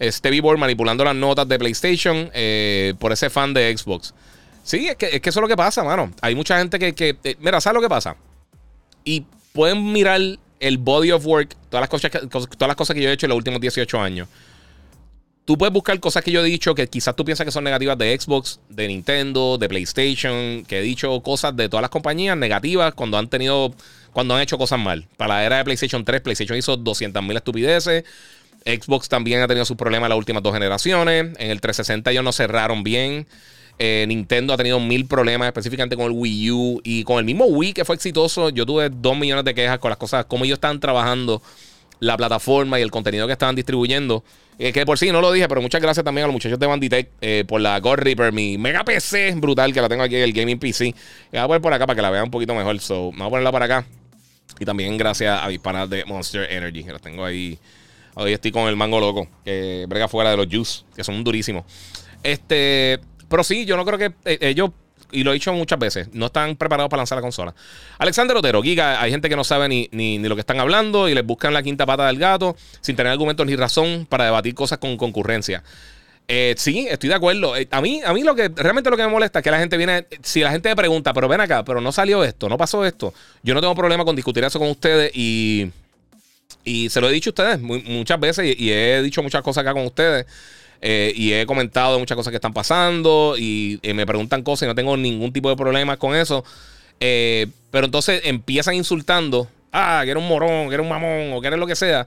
Stevie 0.00 0.40
Board 0.40 0.58
manipulando 0.58 1.04
las 1.04 1.14
notas 1.14 1.48
de 1.48 1.58
PlayStation 1.58 2.30
eh, 2.34 2.94
por 2.98 3.12
ese 3.12 3.30
fan 3.30 3.54
de 3.54 3.76
Xbox. 3.76 4.14
Sí, 4.62 4.88
es 4.88 4.96
que, 4.96 5.06
es 5.06 5.20
que, 5.20 5.30
eso 5.30 5.40
es 5.40 5.42
lo 5.42 5.48
que 5.48 5.56
pasa, 5.56 5.84
mano. 5.84 6.12
Hay 6.20 6.34
mucha 6.34 6.58
gente 6.58 6.78
que, 6.78 6.94
que 6.94 7.16
eh, 7.24 7.36
mira, 7.38 7.60
¿sabes 7.60 7.76
lo 7.76 7.82
que 7.82 7.88
pasa? 7.88 8.16
Y 9.04 9.24
pueden 9.52 9.92
mirar 9.92 10.20
el 10.60 10.78
body 10.78 11.12
of 11.12 11.24
work, 11.24 11.54
todas 11.70 11.82
las 11.82 11.88
cosas 11.88 12.10
que, 12.10 12.18
todas 12.26 12.68
las 12.68 12.76
cosas 12.76 12.94
que 12.94 13.02
yo 13.02 13.08
he 13.08 13.12
hecho 13.12 13.26
en 13.26 13.30
los 13.30 13.36
últimos 13.36 13.60
18 13.60 14.00
años. 14.00 14.28
Tú 15.46 15.56
puedes 15.56 15.72
buscar 15.72 16.00
cosas 16.00 16.24
que 16.24 16.32
yo 16.32 16.40
he 16.40 16.44
dicho 16.44 16.74
que 16.74 16.88
quizás 16.88 17.14
tú 17.14 17.24
piensas 17.24 17.44
que 17.44 17.52
son 17.52 17.62
negativas 17.62 17.96
de 17.96 18.18
Xbox, 18.18 18.58
de 18.68 18.88
Nintendo, 18.88 19.58
de 19.58 19.68
PlayStation, 19.68 20.64
que 20.64 20.80
he 20.80 20.82
dicho 20.82 21.20
cosas 21.22 21.56
de 21.56 21.68
todas 21.68 21.82
las 21.82 21.90
compañías 21.90 22.36
negativas 22.36 22.94
cuando 22.94 23.16
han 23.16 23.28
tenido, 23.28 23.72
cuando 24.12 24.34
han 24.34 24.42
hecho 24.42 24.58
cosas 24.58 24.80
mal. 24.80 25.06
Para 25.16 25.34
la 25.34 25.44
era 25.44 25.58
de 25.58 25.64
PlayStation 25.64 26.04
3, 26.04 26.20
PlayStation 26.20 26.58
hizo 26.58 26.76
200.000 26.76 27.36
estupideces. 27.36 28.02
Xbox 28.64 29.08
también 29.08 29.40
ha 29.40 29.46
tenido 29.46 29.64
sus 29.64 29.76
problemas 29.76 30.08
las 30.08 30.18
últimas 30.18 30.42
dos 30.42 30.52
generaciones. 30.52 31.26
En 31.38 31.50
el 31.52 31.60
360 31.60 32.10
ellos 32.10 32.24
no 32.24 32.32
cerraron 32.32 32.82
bien. 32.82 33.28
Eh, 33.78 34.04
Nintendo 34.08 34.52
ha 34.52 34.56
tenido 34.56 34.80
mil 34.80 35.06
problemas, 35.06 35.46
específicamente 35.46 35.94
con 35.94 36.06
el 36.06 36.12
Wii 36.12 36.50
U 36.50 36.80
y 36.82 37.04
con 37.04 37.20
el 37.20 37.24
mismo 37.24 37.44
Wii 37.44 37.72
que 37.72 37.84
fue 37.84 37.94
exitoso. 37.94 38.48
Yo 38.48 38.66
tuve 38.66 38.90
dos 38.90 39.16
millones 39.16 39.44
de 39.44 39.54
quejas 39.54 39.78
con 39.78 39.90
las 39.90 39.98
cosas, 39.98 40.24
cómo 40.24 40.44
ellos 40.44 40.56
estaban 40.56 40.80
trabajando 40.80 41.40
la 42.00 42.16
plataforma 42.16 42.78
y 42.78 42.82
el 42.82 42.90
contenido 42.90 43.26
que 43.26 43.32
estaban 43.32 43.54
distribuyendo. 43.54 44.24
Eh, 44.58 44.72
que 44.72 44.86
por 44.86 44.98
sí 44.98 45.12
no 45.12 45.20
lo 45.20 45.32
dije, 45.32 45.48
pero 45.48 45.60
muchas 45.60 45.82
gracias 45.82 46.02
también 46.02 46.24
a 46.24 46.28
los 46.28 46.32
muchachos 46.32 46.58
de 46.58 46.66
Banditech 46.66 47.10
eh, 47.20 47.44
por 47.46 47.60
la 47.60 47.78
God 47.78 47.96
Reaper, 47.96 48.32
mi 48.32 48.56
mega 48.56 48.84
PC 48.84 49.34
brutal 49.36 49.72
que 49.74 49.82
la 49.82 49.88
tengo 49.88 50.02
aquí 50.02 50.16
en 50.16 50.22
el 50.22 50.32
Gaming 50.32 50.58
PC. 50.58 50.94
voy 51.32 51.40
a 51.40 51.46
poner 51.46 51.60
por 51.60 51.74
acá 51.74 51.86
para 51.86 51.96
que 51.96 52.02
la 52.02 52.10
vean 52.10 52.24
un 52.24 52.30
poquito 52.30 52.54
mejor. 52.54 52.78
So, 52.80 53.10
vamos 53.10 53.26
a 53.26 53.30
ponerla 53.30 53.52
para 53.52 53.64
acá. 53.66 53.86
Y 54.58 54.64
también 54.64 54.96
gracias 54.96 55.42
a 55.42 55.48
mis 55.48 55.58
panas 55.58 55.90
de 55.90 56.04
Monster 56.06 56.50
Energy, 56.50 56.84
que 56.84 56.92
los 56.92 57.02
tengo 57.02 57.24
ahí 57.24 57.58
Hoy 58.18 58.32
estoy 58.32 58.50
con 58.50 58.66
el 58.66 58.76
mango 58.76 58.98
loco, 58.98 59.28
que 59.44 59.84
brega 59.86 60.08
fuera 60.08 60.30
de 60.30 60.38
los 60.38 60.46
juice, 60.46 60.84
que 60.94 61.04
son 61.04 61.22
durísimos. 61.22 61.64
Este, 62.22 62.98
pero 63.28 63.44
sí, 63.44 63.66
yo 63.66 63.76
no 63.76 63.84
creo 63.84 63.98
que 63.98 64.14
eh, 64.24 64.38
ellos, 64.40 64.70
y 65.10 65.24
lo 65.24 65.30
he 65.30 65.34
dicho 65.34 65.52
muchas 65.52 65.78
veces, 65.78 66.08
no 66.12 66.26
están 66.26 66.56
preparados 66.56 66.90
para 66.90 67.00
lanzar 67.00 67.16
la 67.16 67.22
consola. 67.22 67.54
Alexander 67.98 68.36
Otero, 68.36 68.62
Giga, 68.62 69.00
hay 69.00 69.10
gente 69.10 69.28
que 69.28 69.36
no 69.36 69.44
sabe 69.44 69.68
ni, 69.68 69.88
ni, 69.92 70.18
lo 70.18 70.34
que 70.34 70.40
están 70.40 70.60
hablando 70.60 71.08
y 71.08 71.14
les 71.14 71.24
buscan 71.24 71.54
la 71.54 71.62
quinta 71.62 71.86
pata 71.86 72.06
del 72.06 72.18
gato 72.18 72.56
sin 72.80 72.96
tener 72.96 73.12
argumentos 73.12 73.46
ni 73.46 73.56
razón 73.56 74.06
para 74.08 74.24
debatir 74.24 74.54
cosas 74.54 74.78
con 74.78 74.96
concurrencia. 74.96 75.62
Eh, 76.28 76.54
sí, 76.58 76.86
estoy 76.90 77.08
de 77.08 77.14
acuerdo. 77.14 77.56
Eh, 77.56 77.68
a 77.70 77.80
mí, 77.80 78.02
a 78.04 78.12
mí 78.12 78.22
lo 78.22 78.34
que 78.34 78.50
realmente 78.54 78.90
lo 78.90 78.96
que 78.96 79.04
me 79.04 79.08
molesta 79.08 79.38
es 79.38 79.42
que 79.44 79.50
la 79.50 79.58
gente 79.58 79.76
viene. 79.76 80.06
Si 80.22 80.40
la 80.40 80.50
gente 80.50 80.68
me 80.68 80.76
pregunta, 80.76 81.12
pero 81.12 81.28
ven 81.28 81.40
acá, 81.40 81.64
pero 81.64 81.80
no 81.80 81.92
salió 81.92 82.24
esto, 82.24 82.48
no 82.48 82.58
pasó 82.58 82.84
esto. 82.84 83.14
Yo 83.42 83.54
no 83.54 83.60
tengo 83.60 83.74
problema 83.74 84.04
con 84.04 84.16
discutir 84.16 84.44
eso 84.44 84.58
con 84.58 84.68
ustedes 84.68 85.12
y. 85.14 85.70
Y 86.64 86.88
se 86.90 87.00
lo 87.00 87.08
he 87.08 87.12
dicho 87.12 87.30
a 87.30 87.32
ustedes 87.32 87.60
muchas 87.60 88.18
veces 88.18 88.56
y, 88.58 88.72
he 88.72 89.00
dicho 89.00 89.22
muchas 89.22 89.40
cosas 89.42 89.62
acá 89.62 89.72
con 89.72 89.86
ustedes. 89.86 90.26
Eh, 90.80 91.12
y 91.16 91.32
he 91.32 91.46
comentado 91.46 91.98
muchas 91.98 92.16
cosas 92.16 92.30
que 92.30 92.36
están 92.36 92.52
pasando 92.52 93.36
y, 93.38 93.80
me 93.94 94.06
preguntan 94.06 94.42
cosas 94.42 94.66
y 94.66 94.68
no 94.68 94.74
tengo 94.74 94.96
ningún 94.96 95.32
tipo 95.32 95.48
de 95.48 95.56
problema 95.56 95.96
con 95.96 96.14
eso. 96.14 96.44
pero 96.98 97.86
entonces 97.86 98.22
empiezan 98.24 98.74
insultando. 98.74 99.48
Ah, 99.72 100.02
que 100.04 100.10
era 100.10 100.20
un 100.20 100.28
morón, 100.28 100.68
que 100.68 100.74
era 100.74 100.82
un 100.82 100.88
mamón 100.88 101.32
o 101.34 101.40
que 101.40 101.48
era 101.48 101.56
lo 101.56 101.66
que 101.66 101.76
sea. 101.76 102.06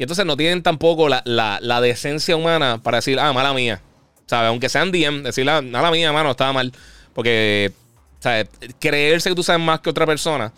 Y 0.00 0.04
entonces 0.04 0.24
no 0.24 0.34
tienen 0.34 0.62
tampoco 0.62 1.10
la, 1.10 1.80
decencia 1.82 2.34
humana 2.34 2.80
para 2.82 2.98
decir, 2.98 3.20
ah, 3.20 3.34
mala 3.34 3.52
mía. 3.52 3.82
¿Sabes? 4.24 4.48
Aunque 4.48 4.70
sean 4.70 4.90
DM, 4.90 5.22
decir, 5.22 5.48
ah, 5.50 5.60
mala 5.60 5.90
mía, 5.90 6.10
mano, 6.10 6.30
estaba 6.30 6.54
mal. 6.54 6.72
Porque, 7.12 7.72
¿sabes? 8.18 8.46
Creerse 8.78 9.28
que 9.28 9.34
tú 9.34 9.42
sabes 9.42 9.60
más 9.60 9.80
que 9.80 9.90
otra 9.90 10.06
persona. 10.06 10.54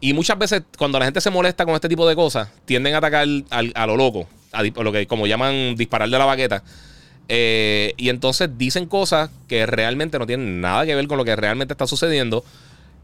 Y 0.00 0.12
muchas 0.12 0.36
veces, 0.36 0.62
cuando 0.76 0.98
la 0.98 1.04
gente 1.04 1.20
se 1.20 1.30
molesta 1.30 1.64
con 1.64 1.76
este 1.76 1.88
tipo 1.88 2.08
de 2.08 2.16
cosas, 2.16 2.48
tienden 2.64 2.96
a 2.96 2.98
atacar 2.98 3.28
a 3.50 3.86
lo 3.86 3.96
loco. 3.96 4.26
Lo 4.76 4.92
que 4.92 5.06
como 5.06 5.26
llaman 5.26 5.76
disparar 5.76 6.08
de 6.08 6.18
la 6.18 6.24
baqueta. 6.24 6.62
Eh, 7.28 7.94
y 7.96 8.10
entonces 8.10 8.50
dicen 8.58 8.86
cosas 8.86 9.30
que 9.48 9.66
realmente 9.66 10.18
no 10.18 10.26
tienen 10.26 10.60
nada 10.60 10.84
que 10.84 10.94
ver 10.94 11.06
con 11.06 11.16
lo 11.16 11.24
que 11.24 11.36
realmente 11.36 11.72
está 11.72 11.86
sucediendo. 11.86 12.44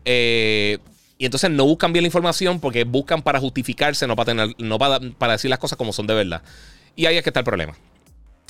Eh, 0.04 0.78
y 1.18 1.26
entonces 1.26 1.50
no 1.50 1.66
buscan 1.66 1.92
bien 1.92 2.02
la 2.02 2.08
información 2.08 2.60
porque 2.60 2.84
buscan 2.84 3.22
para 3.22 3.38
justificarse, 3.40 4.06
no 4.06 4.16
para, 4.16 4.26
tener, 4.26 4.54
no 4.58 4.78
para, 4.78 5.32
decir 5.32 5.50
las 5.50 5.58
cosas 5.58 5.76
como 5.76 5.92
son 5.92 6.06
de 6.06 6.14
verdad. 6.14 6.42
Y 6.96 7.06
ahí 7.06 7.16
es 7.16 7.22
que 7.22 7.30
está 7.30 7.40
el 7.40 7.44
problema. 7.44 7.74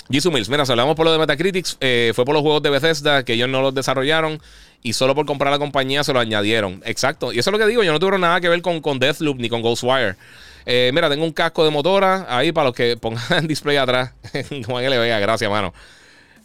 Jisoo 0.08 0.32
Mills, 0.32 0.48
mira, 0.48 0.66
si 0.66 0.72
hablamos 0.72 0.96
por 0.96 1.04
lo 1.04 1.12
de 1.12 1.18
Metacritics, 1.18 1.76
eh, 1.80 2.12
fue 2.14 2.24
por 2.24 2.34
los 2.34 2.42
juegos 2.42 2.62
de 2.62 2.70
Bethesda 2.70 3.24
que 3.24 3.34
ellos 3.34 3.48
no 3.48 3.60
los 3.60 3.74
desarrollaron 3.74 4.40
y 4.82 4.92
solo 4.92 5.14
por 5.14 5.26
comprar 5.26 5.52
la 5.52 5.58
compañía 5.58 6.02
se 6.04 6.12
lo 6.12 6.20
añadieron. 6.20 6.82
Exacto. 6.84 7.32
Y 7.32 7.38
eso 7.38 7.50
es 7.50 7.52
lo 7.52 7.58
que 7.58 7.66
digo, 7.66 7.82
yo 7.82 7.92
no 7.92 7.98
tuve 7.98 8.18
nada 8.18 8.40
que 8.40 8.48
ver 8.48 8.62
con, 8.62 8.80
con 8.80 8.98
Deathloop 8.98 9.38
ni 9.38 9.48
con 9.48 9.62
Ghostwire. 9.62 10.16
Eh, 10.66 10.90
mira, 10.94 11.08
tengo 11.08 11.24
un 11.24 11.32
casco 11.32 11.64
de 11.64 11.70
motora 11.70 12.26
ahí 12.28 12.52
para 12.52 12.66
los 12.66 12.74
que 12.74 12.96
pongan 12.96 13.46
display 13.48 13.76
atrás. 13.76 14.12
Como 14.64 14.78
que 14.78 14.90
le 14.90 14.98
vea, 14.98 15.18
gracias, 15.18 15.50
mano. 15.50 15.72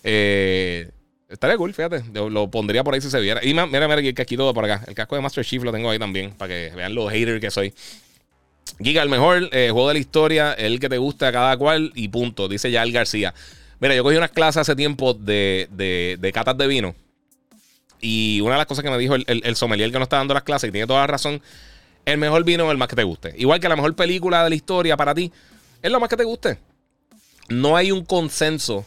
Eh, 0.04 0.89
Estaría 1.28 1.58
cool, 1.58 1.73
fíjate. 1.73 2.04
lo 2.13 2.49
pondría 2.51 2.84
por 2.84 2.93
ahí 2.93 3.01
si 3.01 3.10
se 3.10 3.19
viera. 3.19 3.41
Y 3.43 3.54
mira, 3.54 3.65
mira, 3.65 3.95
el 3.95 4.13
casquito 4.13 4.54
por 4.54 4.65
acá. 4.65 4.84
El 4.88 4.93
casco 4.93 5.15
de 5.15 5.21
Master 5.21 5.43
Chief 5.43 5.63
lo 5.63 5.71
tengo 5.71 5.89
ahí 5.89 5.97
también. 5.97 6.32
Para 6.32 6.49
que 6.49 6.71
vean 6.75 6.93
lo 6.93 7.08
hater 7.10 7.39
que 7.39 7.49
soy. 7.49 7.73
Giga, 8.80 9.01
el 9.01 9.10
mejor 9.10 9.49
eh, 9.51 9.69
juego 9.71 9.88
de 9.88 9.95
la 9.95 9.99
historia, 9.99 10.54
el 10.54 10.80
que 10.80 10.89
te 10.89 10.97
gusta 10.97 11.32
cada 11.32 11.56
cual 11.58 11.91
y 11.95 12.08
punto, 12.10 12.47
dice 12.47 12.69
Yael 12.71 12.91
García. 12.91 13.34
Mira, 13.80 13.95
yo 13.95 14.04
cogí 14.04 14.17
unas 14.17 14.32
clases 14.32 14.62
hace 14.62 14.75
tiempo 14.75 15.13
de, 15.13 15.67
de, 15.71 16.32
catas 16.34 16.58
de 16.58 16.67
vino. 16.67 16.95
Y 18.01 18.41
una 18.41 18.54
de 18.54 18.58
las 18.60 18.67
cosas 18.67 18.84
que 18.84 18.89
me 18.89 18.97
dijo 18.97 19.15
el, 19.15 19.25
el, 19.28 19.56
sommelier 19.56 19.91
que 19.91 19.99
nos 19.99 20.06
está 20.06 20.17
dando 20.17 20.34
las 20.34 20.43
clases, 20.43 20.69
y 20.69 20.71
tiene 20.71 20.88
toda 20.88 21.01
la 21.01 21.08
razón, 21.08 21.41
el 22.06 22.18
mejor 22.18 22.44
vino 22.44 22.65
es 22.65 22.72
el 22.72 22.78
más 22.78 22.88
que 22.88 22.96
te 22.96 23.04
guste. 23.04 23.34
Igual 23.38 23.60
que 23.60 23.70
la 23.70 23.76
mejor 23.76 23.96
película 23.96 24.44
de 24.44 24.50
la 24.50 24.56
historia 24.56 24.96
para 24.96 25.13
ti, 25.13 25.32
es 25.82 25.91
lo 25.91 26.00
más 26.00 26.10
que 26.10 26.18
te 26.18 26.24
guste. 26.24 26.60
No 27.50 27.76
hay 27.76 27.91
un 27.91 28.06
consenso 28.06 28.86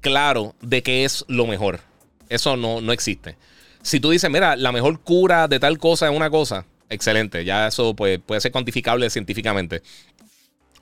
claro 0.00 0.54
de 0.60 0.82
que 0.82 1.04
es 1.04 1.24
lo 1.28 1.46
mejor. 1.46 1.80
Eso 2.28 2.56
no, 2.56 2.80
no 2.80 2.92
existe. 2.92 3.36
Si 3.82 4.00
tú 4.00 4.10
dices, 4.10 4.30
mira, 4.30 4.56
la 4.56 4.72
mejor 4.72 5.00
cura 5.00 5.48
de 5.48 5.60
tal 5.60 5.78
cosa 5.78 6.08
es 6.08 6.16
una 6.16 6.30
cosa, 6.30 6.64
excelente. 6.88 7.44
Ya 7.44 7.68
eso 7.68 7.94
puede, 7.94 8.18
puede 8.18 8.40
ser 8.40 8.52
cuantificable 8.52 9.08
científicamente. 9.10 9.82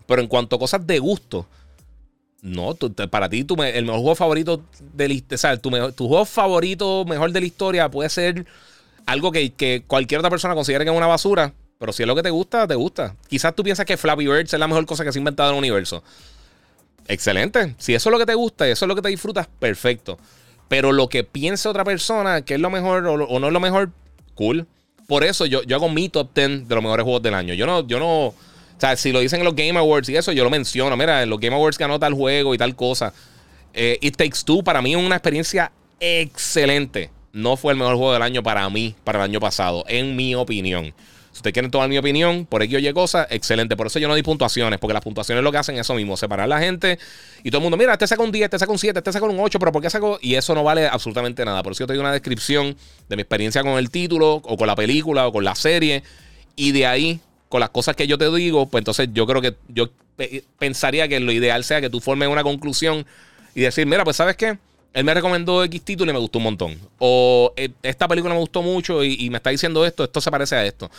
Pero 0.07 0.23
en 0.23 0.29
cuanto 0.29 0.57
a 0.57 0.59
cosas 0.59 0.87
de 0.87 0.99
gusto, 0.99 1.47
no, 2.43 2.75
para 3.11 3.29
ti 3.29 3.47
el 3.49 3.85
mejor 3.85 4.01
juego 4.01 4.15
favorito 4.15 4.65
de 4.95 5.09
la 5.09 5.53
o 5.53 5.59
tu, 5.59 5.71
tu, 5.93 6.09
juego 6.09 6.25
favorito 6.25 7.05
mejor 7.05 7.31
de 7.31 7.41
la 7.41 7.47
historia 7.47 7.89
puede 7.89 8.09
ser 8.09 8.45
algo 9.07 9.33
que, 9.33 9.53
que, 9.53 9.85
cualquier 9.87 10.19
otra 10.19 10.31
persona 10.31 10.55
considere 10.55 10.85
que 10.85 10.91
es 10.91 10.97
una 10.97 11.07
basura. 11.07 11.55
Pero 11.79 11.93
si 11.93 12.05
es 12.05 12.07
lo 12.07 12.15
que 12.15 12.23
te 12.23 12.31
gusta, 12.31 12.67
te 12.69 12.77
gusta. 12.77 13.17
Quizás 13.29 13.57
tú 13.57 13.65
piensas 13.65 13.85
que 13.85 13.97
Flappy 13.97 14.27
Birds 14.29 14.55
es 14.55 14.61
la 14.61 14.69
mejor 14.69 14.87
cosa 14.87 15.05
que 15.05 15.13
se 15.13 15.19
ha 15.19 15.21
inventado 15.21 15.51
en 15.51 15.57
el 15.57 15.59
universo. 15.59 16.05
Excelente. 17.09 17.75
Si 17.79 17.95
eso 17.95 18.09
es 18.09 18.13
lo 18.13 18.19
que 18.19 18.27
te 18.27 18.35
gusta 18.35 18.69
y 18.69 18.71
eso 18.71 18.85
es 18.85 18.89
lo 18.89 18.95
que 18.95 19.03
te 19.03 19.09
disfrutas, 19.09 19.49
perfecto. 19.59 20.19
Pero 20.69 20.93
lo 20.93 21.09
que 21.09 21.25
piense 21.25 21.69
otra 21.69 21.85
persona 21.85 22.43
que 22.43 22.55
es 22.55 22.61
lo 22.61 22.71
mejor 22.71 23.07
o, 23.07 23.41
no 23.41 23.47
es 23.47 23.53
lo 23.53 23.61
mejor, 23.61 23.91
cool. 24.35 24.67
Por 25.09 25.25
eso 25.25 25.45
yo, 25.45 25.63
yo 25.65 25.77
hago 25.77 25.89
mi 25.89 26.09
top 26.09 26.31
10 26.35 26.69
de 26.69 26.75
los 26.75 26.85
mejores 26.85 27.05
juegos 27.05 27.23
del 27.23 27.35
año. 27.35 27.55
Yo 27.55 27.67
no, 27.67 27.87
yo 27.87 27.99
no. 27.99 28.27
O 28.27 28.35
sea, 28.79 28.97
si 28.97 29.13
lo 29.13 29.21
dicen 29.21 29.41
en 29.41 29.45
los 29.45 29.55
Game 29.55 29.79
Awards 29.79 30.09
y 30.09 30.17
eso, 30.17 30.33
yo 30.33 30.45
lo 30.45 30.51
menciono. 30.51 30.97
Mira, 30.97 31.23
en 31.23 31.31
los 31.31 31.41
Game 31.41 31.55
Awards 31.55 31.79
ganó 31.79 31.99
tal 31.99 32.15
juego 32.15 32.55
y 32.55 32.59
tal 32.59 32.77
cosa. 32.77 33.13
Eh, 33.75 33.99
It 34.01 34.17
Takes 34.17 34.45
Two 34.45 34.63
para 34.63 34.81
mí 34.81 34.93
es 34.93 34.99
una 34.99 35.17
experiencia 35.17 35.73
excelente. 35.99 37.11
No 37.33 37.57
fue 37.57 37.73
el 37.73 37.79
mejor 37.79 37.97
juego 37.97 38.13
del 38.13 38.23
año 38.23 38.43
para 38.43 38.69
mí, 38.69 38.95
para 39.05 39.19
el 39.21 39.25
año 39.25 39.41
pasado, 39.41 39.85
en 39.89 40.17
mi 40.17 40.35
opinión. 40.35 40.93
Si 41.33 41.39
ustedes 41.39 41.55
quieren 41.55 41.71
tomar 41.71 41.89
mi 41.89 41.97
opinión, 41.97 42.45
por 42.45 42.63
X 42.63 42.77
o 42.77 42.79
Y 42.79 42.93
cosa, 42.93 43.27
excelente. 43.31 43.75
Por 43.75 43.87
eso 43.87 43.99
yo 43.99 44.07
no 44.07 44.15
di 44.15 44.23
puntuaciones, 44.23 44.79
porque 44.79 44.93
las 44.93 45.03
puntuaciones 45.03 45.43
lo 45.43 45.51
que 45.51 45.57
hacen 45.57 45.77
es 45.77 45.81
eso 45.81 45.95
mismo, 45.95 46.15
separar 46.19 46.45
a 46.45 46.47
la 46.47 46.61
gente 46.61 46.99
y 47.43 47.51
todo 47.51 47.61
el 47.61 47.63
mundo, 47.63 47.79
mira, 47.79 47.95
este 47.95 48.07
saca 48.07 48.23
un 48.23 48.31
10, 48.31 48.45
este 48.45 48.59
saca 48.59 48.71
un 48.71 48.79
7, 48.79 48.99
este 48.99 49.13
saca 49.13 49.25
un 49.25 49.41
8, 49.41 49.59
pero 49.59 49.73
¿por 49.73 49.81
qué 49.81 49.89
saco? 49.89 50.19
Y 50.21 50.35
eso 50.35 50.55
no 50.55 50.63
vale 50.63 50.87
absolutamente 50.87 51.43
nada. 51.47 51.63
Por 51.63 51.73
eso 51.73 51.85
yo 51.85 51.87
te 51.87 51.95
doy 51.95 52.01
una 52.01 52.13
descripción 52.13 52.77
de 53.09 53.17
mi 53.17 53.23
experiencia 53.23 53.63
con 53.63 53.79
el 53.79 53.91
título, 53.91 54.35
o 54.35 54.57
con 54.59 54.67
la 54.67 54.77
película, 54.77 55.27
o 55.27 55.33
con 55.33 55.43
la 55.43 55.55
serie, 55.55 56.03
y 56.55 56.73
de 56.73 56.87
ahí, 56.87 57.21
con 57.49 57.61
las 57.61 57.71
cosas 57.71 57.97
que 57.97 58.07
yo 58.07 58.19
te 58.19 58.31
digo, 58.31 58.69
pues 58.69 58.83
entonces 58.83 59.09
yo 59.15 59.27
creo 59.27 59.41
que 59.41 59.57
yo 59.69 59.89
pensaría 60.59 61.09
que 61.09 61.19
lo 61.19 61.33
ideal 61.33 61.65
sea 61.65 61.81
que 61.81 61.89
tú 61.89 62.01
formes 62.01 62.29
una 62.29 62.43
conclusión 62.43 63.07
y 63.55 63.63
decir, 63.63 63.87
mira, 63.87 64.05
pues 64.05 64.17
sabes 64.17 64.37
qué, 64.37 64.59
él 64.93 65.05
me 65.05 65.15
recomendó 65.15 65.65
X 65.65 65.83
título 65.83 66.11
y 66.11 66.15
me 66.15 66.21
gustó 66.21 66.39
un 66.39 66.45
montón. 66.45 66.79
O 66.99 67.53
eh, 67.57 67.71
esta 67.83 68.09
película 68.09 68.35
me 68.35 68.41
gustó 68.41 68.63
mucho 68.63 69.03
y, 69.05 69.29
me 69.31 69.39
está 69.39 69.51
diciendo 69.51 69.87
esto, 69.87 70.05
esto 70.05 70.21
se 70.21 70.31
parece 70.31 70.57
a 70.57 70.65
esto. 70.67 70.91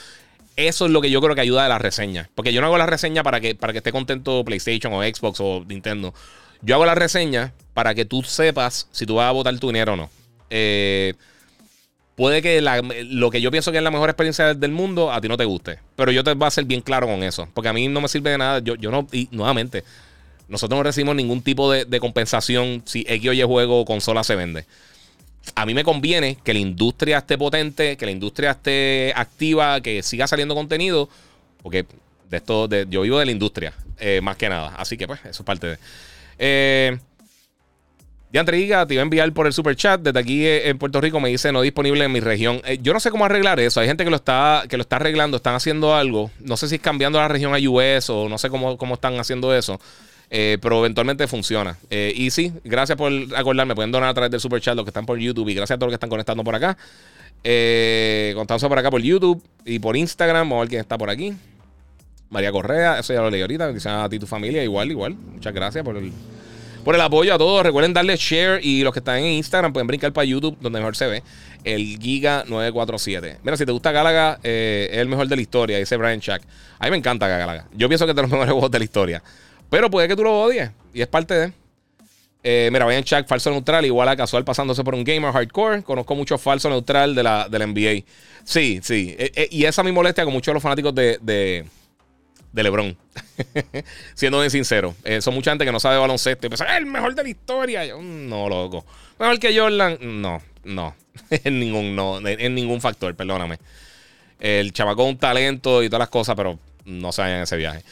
Eso 0.55 0.85
es 0.85 0.91
lo 0.91 1.01
que 1.01 1.09
yo 1.09 1.21
creo 1.21 1.35
que 1.35 1.41
ayuda 1.41 1.65
a 1.65 1.69
la 1.69 1.79
reseña. 1.79 2.29
Porque 2.35 2.53
yo 2.53 2.61
no 2.61 2.67
hago 2.67 2.77
la 2.77 2.85
reseña 2.85 3.23
para 3.23 3.39
que, 3.39 3.55
para 3.55 3.73
que 3.73 3.77
esté 3.79 3.91
contento 3.91 4.43
PlayStation 4.43 4.93
o 4.93 5.03
Xbox 5.03 5.39
o 5.39 5.63
Nintendo. 5.67 6.13
Yo 6.61 6.75
hago 6.75 6.85
la 6.85 6.95
reseña 6.95 7.53
para 7.73 7.93
que 7.93 8.05
tú 8.05 8.23
sepas 8.23 8.87
si 8.91 9.05
tú 9.05 9.15
vas 9.15 9.27
a 9.27 9.31
votar 9.31 9.57
tu 9.59 9.67
dinero 9.67 9.93
o 9.93 9.95
no. 9.95 10.09
Eh, 10.49 11.13
puede 12.15 12.41
que 12.41 12.61
lo 12.61 13.29
que 13.29 13.41
yo 13.41 13.51
pienso 13.51 13.71
que 13.71 13.77
es 13.77 13.83
la 13.83 13.91
mejor 13.91 14.09
experiencia 14.09 14.53
del 14.53 14.71
mundo 14.71 15.11
a 15.11 15.21
ti 15.21 15.27
no 15.27 15.37
te 15.37 15.45
guste. 15.45 15.79
Pero 15.95 16.11
yo 16.11 16.23
te 16.23 16.33
voy 16.33 16.47
a 16.47 16.51
ser 16.51 16.65
bien 16.65 16.81
claro 16.81 17.07
con 17.07 17.21
eso. 17.21 17.47
Porque 17.53 17.69
a 17.69 17.73
mí 17.73 17.87
no 17.87 18.01
me 18.01 18.07
sirve 18.07 18.31
de 18.31 18.37
nada. 18.39 18.59
Yo, 18.59 18.75
yo 18.75 18.89
no, 18.89 19.07
y 19.11 19.27
nuevamente, 19.31 19.83
nosotros 20.47 20.77
no 20.77 20.83
recibimos 20.83 21.15
ningún 21.15 21.41
tipo 21.41 21.71
de, 21.71 21.99
compensación 21.99 22.83
si 22.85 23.05
X 23.07 23.43
juego 23.45 23.81
o 23.81 23.85
consola 23.85 24.23
se 24.23 24.35
vende 24.35 24.65
a 25.55 25.65
mí 25.65 25.73
me 25.73 25.83
conviene 25.83 26.37
que 26.41 26.53
la 26.53 26.59
industria 26.59 27.17
esté 27.17 27.37
potente, 27.37 27.97
que 27.97 28.05
la 28.05 28.11
industria 28.13 28.51
esté 28.51 29.11
activa, 29.13 29.81
que 29.81 30.01
siga 30.01 30.25
saliendo 30.25 30.55
contenido, 30.55 31.09
porque 31.61 31.85
de 32.29 32.37
esto, 32.37 32.69
yo 32.85 33.01
vivo 33.01 33.19
de 33.19 33.25
la 33.25 33.31
industria, 33.31 33.73
eh, 33.99 34.21
más 34.21 34.37
que 34.37 34.47
nada. 34.47 34.73
Así 34.77 34.95
que, 34.95 35.05
pues, 35.05 35.19
eso 35.25 35.43
es 35.43 35.45
parte 35.45 35.67
de. 35.67 35.77
Eh, 36.39 36.97
Diantre 38.33 38.57
te 38.57 38.93
iba 38.95 39.01
a 39.01 39.03
enviar 39.03 39.31
por 39.31 39.45
el 39.45 39.53
super 39.53 39.75
chat. 39.75 40.01
Desde 40.01 40.19
aquí 40.19 40.43
eh, 40.43 40.69
en 40.69 40.79
Puerto 40.79 40.99
Rico 40.99 41.19
me 41.19 41.29
dice 41.29 41.51
no 41.51 41.61
disponible 41.61 42.03
en 42.03 42.11
mi 42.11 42.19
región. 42.19 42.61
Eh, 42.65 42.79
yo 42.81 42.91
no 42.91 42.99
sé 42.99 43.11
cómo 43.11 43.25
arreglar 43.25 43.59
eso. 43.59 43.79
Hay 43.79 43.85
gente 43.85 44.03
que 44.03 44.09
lo 44.09 44.15
está, 44.15 44.63
que 44.67 44.75
lo 44.75 44.81
está 44.81 44.95
arreglando, 44.95 45.37
están 45.37 45.53
haciendo 45.53 45.95
algo. 45.95 46.31
No 46.39 46.57
sé 46.57 46.67
si 46.67 46.75
es 46.75 46.81
cambiando 46.81 47.19
la 47.19 47.27
región 47.27 47.53
a 47.53 47.59
US 47.59 48.09
o 48.09 48.27
no 48.27 48.39
sé 48.39 48.49
cómo, 48.49 48.75
cómo 48.75 48.95
están 48.95 49.19
haciendo 49.19 49.55
eso. 49.55 49.79
Eh, 50.35 50.57
pero 50.59 50.79
eventualmente 50.79 51.27
funciona. 51.27 51.77
Eh, 51.91 52.11
y 52.15 52.31
sí, 52.31 52.51
gracias 52.63 52.97
por 52.97 53.11
acordarme. 53.35 53.75
Pueden 53.75 53.91
donar 53.91 54.09
a 54.09 54.13
través 54.15 54.31
del 54.31 54.39
super 54.39 54.59
chat 54.59 54.75
los 54.75 54.83
que 54.83 54.89
están 54.89 55.05
por 55.05 55.19
YouTube. 55.19 55.47
Y 55.49 55.53
gracias 55.53 55.75
a 55.75 55.77
todos 55.77 55.89
los 55.89 55.91
que 55.91 55.97
están 55.97 56.09
conectando 56.09 56.43
por 56.43 56.55
acá. 56.55 56.75
Eh, 57.43 58.33
por 58.35 58.79
acá 58.79 58.89
por 58.89 58.99
YouTube 58.99 59.43
y 59.63 59.77
por 59.77 59.95
Instagram. 59.95 60.49
Vamos 60.49 60.55
a 60.57 60.59
ver 60.61 60.69
quién 60.69 60.81
está 60.81 60.97
por 60.97 61.11
aquí. 61.11 61.35
María 62.31 62.51
Correa, 62.51 62.97
eso 62.97 63.13
ya 63.13 63.21
lo 63.21 63.29
leí 63.29 63.41
ahorita. 63.41 63.71
Quizás 63.75 64.05
a 64.05 64.09
ti 64.09 64.15
y 64.15 64.19
tu 64.19 64.25
familia, 64.25 64.63
igual, 64.63 64.89
igual. 64.89 65.13
Muchas 65.13 65.53
gracias 65.53 65.85
por 65.85 65.97
el, 65.97 66.11
por 66.83 66.95
el 66.95 67.01
apoyo 67.01 67.35
a 67.35 67.37
todos. 67.37 67.61
Recuerden 67.61 67.93
darle 67.93 68.15
share 68.17 68.59
y 68.65 68.81
los 68.81 68.91
que 68.91 69.01
están 69.01 69.19
en 69.19 69.33
Instagram 69.33 69.71
pueden 69.71 69.85
brincar 69.85 70.13
para 70.13 70.25
YouTube, 70.25 70.57
donde 70.59 70.79
mejor 70.79 70.95
se 70.95 71.05
ve. 71.05 71.23
El 71.63 71.99
Giga 71.99 72.43
947. 72.47 73.37
Mira, 73.43 73.55
si 73.55 73.67
te 73.67 73.71
gusta 73.71 73.91
Galaga, 73.91 74.39
es 74.41 74.97
el 74.97 75.07
mejor 75.09 75.27
de 75.27 75.35
la 75.35 75.43
historia, 75.43 75.77
dice 75.77 75.95
Brian 75.95 76.21
Chuck. 76.21 76.41
A 76.79 76.85
mí 76.85 76.89
me 76.89 76.97
encanta 76.97 77.27
Galaga. 77.27 77.67
Yo 77.75 77.87
pienso 77.87 78.05
que 78.05 78.13
es 78.13 78.15
de 78.15 78.23
los 78.23 78.31
mejores 78.31 78.51
juegos 78.51 78.71
de 78.71 78.79
la 78.79 78.85
historia. 78.85 79.23
Pero 79.73 79.89
puede 79.89 80.07
que 80.07 80.15
tú 80.15 80.23
lo 80.23 80.39
odies. 80.39 80.69
Y 80.93 81.01
es 81.01 81.07
parte 81.07 81.33
de. 81.33 81.51
Eh, 82.43 82.69
mira, 82.71 82.85
vayan 82.85 83.03
Chuck, 83.03 83.25
falso 83.25 83.49
neutral, 83.49 83.83
igual 83.87 84.07
a 84.07 84.15
casual 84.15 84.45
pasándose 84.45 84.83
por 84.83 84.93
un 84.93 85.03
gamer 85.03 85.31
hardcore. 85.31 85.81
Conozco 85.81 86.13
mucho 86.13 86.37
falso 86.37 86.69
neutral 86.69 87.15
de 87.15 87.23
la, 87.23 87.49
de 87.49 87.65
NBA. 87.65 88.05
Sí, 88.43 88.81
sí. 88.83 89.15
Eh, 89.17 89.31
eh, 89.33 89.47
y 89.49 89.65
esa 89.65 89.81
mi 89.81 89.91
molestia 89.91 90.25
con 90.25 90.33
muchos 90.33 90.51
de 90.51 90.53
los 90.53 90.61
fanáticos 90.61 90.93
de, 90.93 91.17
de, 91.23 92.63
LeBron. 92.63 92.95
Siendo 94.13 94.37
bien 94.37 94.51
sincero. 94.51 94.93
son 95.21 95.33
mucha 95.33 95.49
gente 95.49 95.65
que 95.65 95.71
no 95.71 95.79
sabe 95.79 95.97
baloncesto 95.97 96.45
y 96.45 96.49
piensa, 96.51 96.77
el 96.77 96.85
mejor 96.85 97.15
de 97.15 97.23
la 97.23 97.29
historia. 97.29 97.83
Yo, 97.83 97.97
mm, 97.97 98.29
no, 98.29 98.47
loco. 98.47 98.85
Mejor 99.17 99.39
que 99.39 99.57
Jordan. 99.57 99.97
No, 100.21 100.39
no. 100.65 100.95
en 101.31 101.59
ningún, 101.59 101.95
no, 101.95 102.19
en, 102.27 102.53
ningún 102.53 102.79
factor, 102.79 103.15
perdóname. 103.15 103.57
El 104.39 104.71
chabacón 104.71 105.07
un 105.07 105.17
talento 105.17 105.81
y 105.81 105.87
todas 105.87 106.01
las 106.01 106.09
cosas, 106.09 106.35
pero 106.35 106.59
no 106.85 107.11
se 107.11 107.23
vayan 107.23 107.37
en 107.37 107.43
ese 107.43 107.57
viaje. 107.57 107.83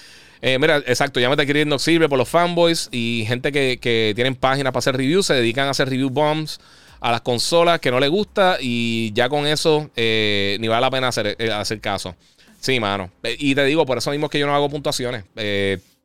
Eh, 0.42 0.58
mira, 0.60 0.78
exacto, 0.78 1.20
ya 1.20 1.30
me 1.30 1.66
no 1.66 1.80
sirve 1.80 2.10
por 2.10 2.18
los 2.18 2.28
fanboys 2.28 2.90
y 2.92 3.26
gente 3.28 3.52
que, 3.52 3.78
que 3.80 4.14
tienen 4.16 4.36
páginas 4.36 4.72
para 4.72 4.80
hacer 4.80 4.98
reviews, 4.98 5.28
se 5.28 5.36
dedican 5.36 5.68
a 5.68 5.72
hacer 5.72 5.88
review 5.88 6.10
bombs 6.10 6.60
a 7.00 7.12
las 7.12 7.22
consolas 7.22 7.80
que 7.80 7.92
no 7.92 8.00
les 8.00 8.10
gusta 8.10 8.58
y 8.60 9.12
ya 9.14 9.30
con 9.30 9.46
eso 9.46 9.90
eh, 9.96 10.58
ni 10.60 10.68
vale 10.68 10.82
la 10.82 10.92
pena 10.92 11.08
hacer, 11.10 11.36
eh, 11.38 11.52
hacer 11.52 11.80
caso. 11.80 12.16
Sí, 12.60 12.80
mano. 12.80 13.12
Y 13.40 13.56
te 13.56 13.66
digo, 13.66 13.86
por 13.86 13.98
eso 13.98 14.12
mismo 14.12 14.30
que 14.30 14.40
yo 14.40 14.46
no 14.46 14.56
hago 14.56 14.70
puntuaciones. 14.70 15.24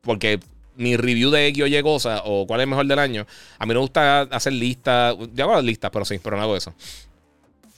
porque 0.01 0.39
mi 0.75 0.95
review 0.95 1.29
de 1.31 1.47
X 1.47 1.63
o 1.63 1.67
Y 1.67 1.81
cosa 1.81 2.21
o 2.23 2.47
cuál 2.47 2.61
es 2.61 2.63
el 2.65 2.69
mejor 2.69 2.85
del 2.85 2.99
año, 2.99 3.25
a 3.57 3.65
mí 3.65 3.73
no 3.73 3.79
me 3.79 3.81
gusta 3.81 4.21
hacer 4.21 4.53
listas. 4.53 5.15
Yo 5.33 5.51
hago 5.51 5.61
listas, 5.61 5.91
pero 5.91 6.05
sí, 6.05 6.19
pero 6.21 6.37
no 6.37 6.43
hago 6.43 6.55
eso. 6.55 6.73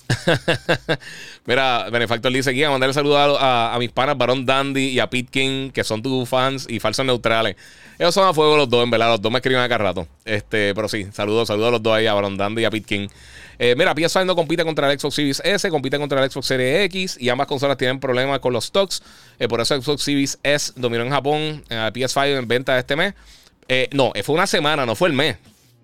Mira, 1.45 1.89
Benefactor 1.91 2.31
dice 2.31 2.49
aquí 2.51 2.63
a 2.63 2.69
mandarle 2.69 2.93
saludos 2.93 3.37
a, 3.39 3.75
mis 3.79 3.91
panas 3.91 4.17
Barón 4.17 4.45
Dandy 4.45 4.89
y 4.89 4.99
a 4.99 5.09
Pitkin, 5.09 5.71
que 5.71 5.83
son 5.83 6.01
tus 6.01 6.27
fans 6.27 6.67
y 6.69 6.79
falsos 6.79 7.05
neutrales. 7.05 7.55
Ellos 7.97 8.13
son 8.13 8.27
a 8.27 8.33
fuego 8.33 8.55
los 8.55 8.69
dos, 8.69 8.83
en 8.83 8.91
verdad. 8.91 9.09
Los 9.09 9.21
dos 9.21 9.31
me 9.31 9.39
escriben 9.39 9.61
acá 9.61 9.77
rato. 9.77 10.07
Este, 10.25 10.73
pero 10.73 10.87
sí, 10.87 11.07
saludos, 11.11 11.47
saludos 11.47 11.69
a 11.69 11.71
los 11.71 11.83
dos 11.83 11.93
ahí, 11.93 12.07
a 12.07 12.13
Barón 12.13 12.37
Dandy 12.37 12.61
y 12.61 12.65
a 12.65 12.71
Pitkin. 12.71 13.09
Eh, 13.61 13.75
mira, 13.77 13.93
PS5 13.93 14.25
no 14.25 14.35
compite 14.35 14.63
contra 14.63 14.89
el 14.89 14.97
Xbox 14.97 15.15
Series 15.15 15.41
S, 15.43 15.69
compite 15.69 15.99
contra 15.99 16.23
el 16.23 16.31
Xbox 16.31 16.47
Series 16.47 16.85
X 16.85 17.17
y 17.19 17.27
ambas 17.27 17.47
consolas 17.47 17.77
tienen 17.77 17.99
problemas 17.99 18.39
con 18.39 18.53
los 18.53 18.65
stocks. 18.65 19.03
Eh, 19.37 19.49
por 19.49 19.59
eso 19.59 19.75
el 19.75 19.83
Xbox 19.83 20.01
Series 20.01 20.39
S 20.43 20.71
dominó 20.77 21.03
en 21.03 21.09
Japón, 21.09 21.63
eh, 21.69 21.91
PS5 21.93 22.37
en 22.37 22.47
venta 22.47 22.79
este 22.79 22.95
mes. 22.95 23.13
Eh, 23.67 23.89
no, 23.91 24.13
fue 24.23 24.35
una 24.35 24.47
semana, 24.47 24.85
no 24.85 24.95
fue 24.95 25.09
el 25.09 25.13
mes. 25.13 25.37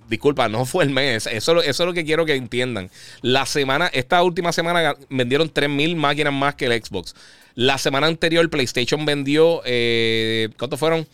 Disculpa, 0.10 0.50
no 0.50 0.66
fue 0.66 0.84
el 0.84 0.92
mes. 0.92 1.28
Eso, 1.28 1.62
es 1.62 1.80
lo 1.80 1.94
que 1.94 2.06
quiero 2.06 2.26
que 2.26 2.36
entiendan. 2.36 2.90
La 3.22 3.46
semana, 3.46 3.88
esta 3.88 4.22
última 4.24 4.52
semana 4.52 4.96
vendieron 5.10 5.52
3.000 5.52 5.96
máquinas 5.96 6.34
más 6.34 6.56
que 6.56 6.66
el 6.66 6.84
Xbox. 6.84 7.16
La 7.56 7.78
semana 7.78 8.08
anterior, 8.08 8.48
PlayStation 8.50 9.06
vendió. 9.06 9.62
Eh, 9.66 10.50
¿Cuántos 10.58 10.80
fueron? 10.80 11.08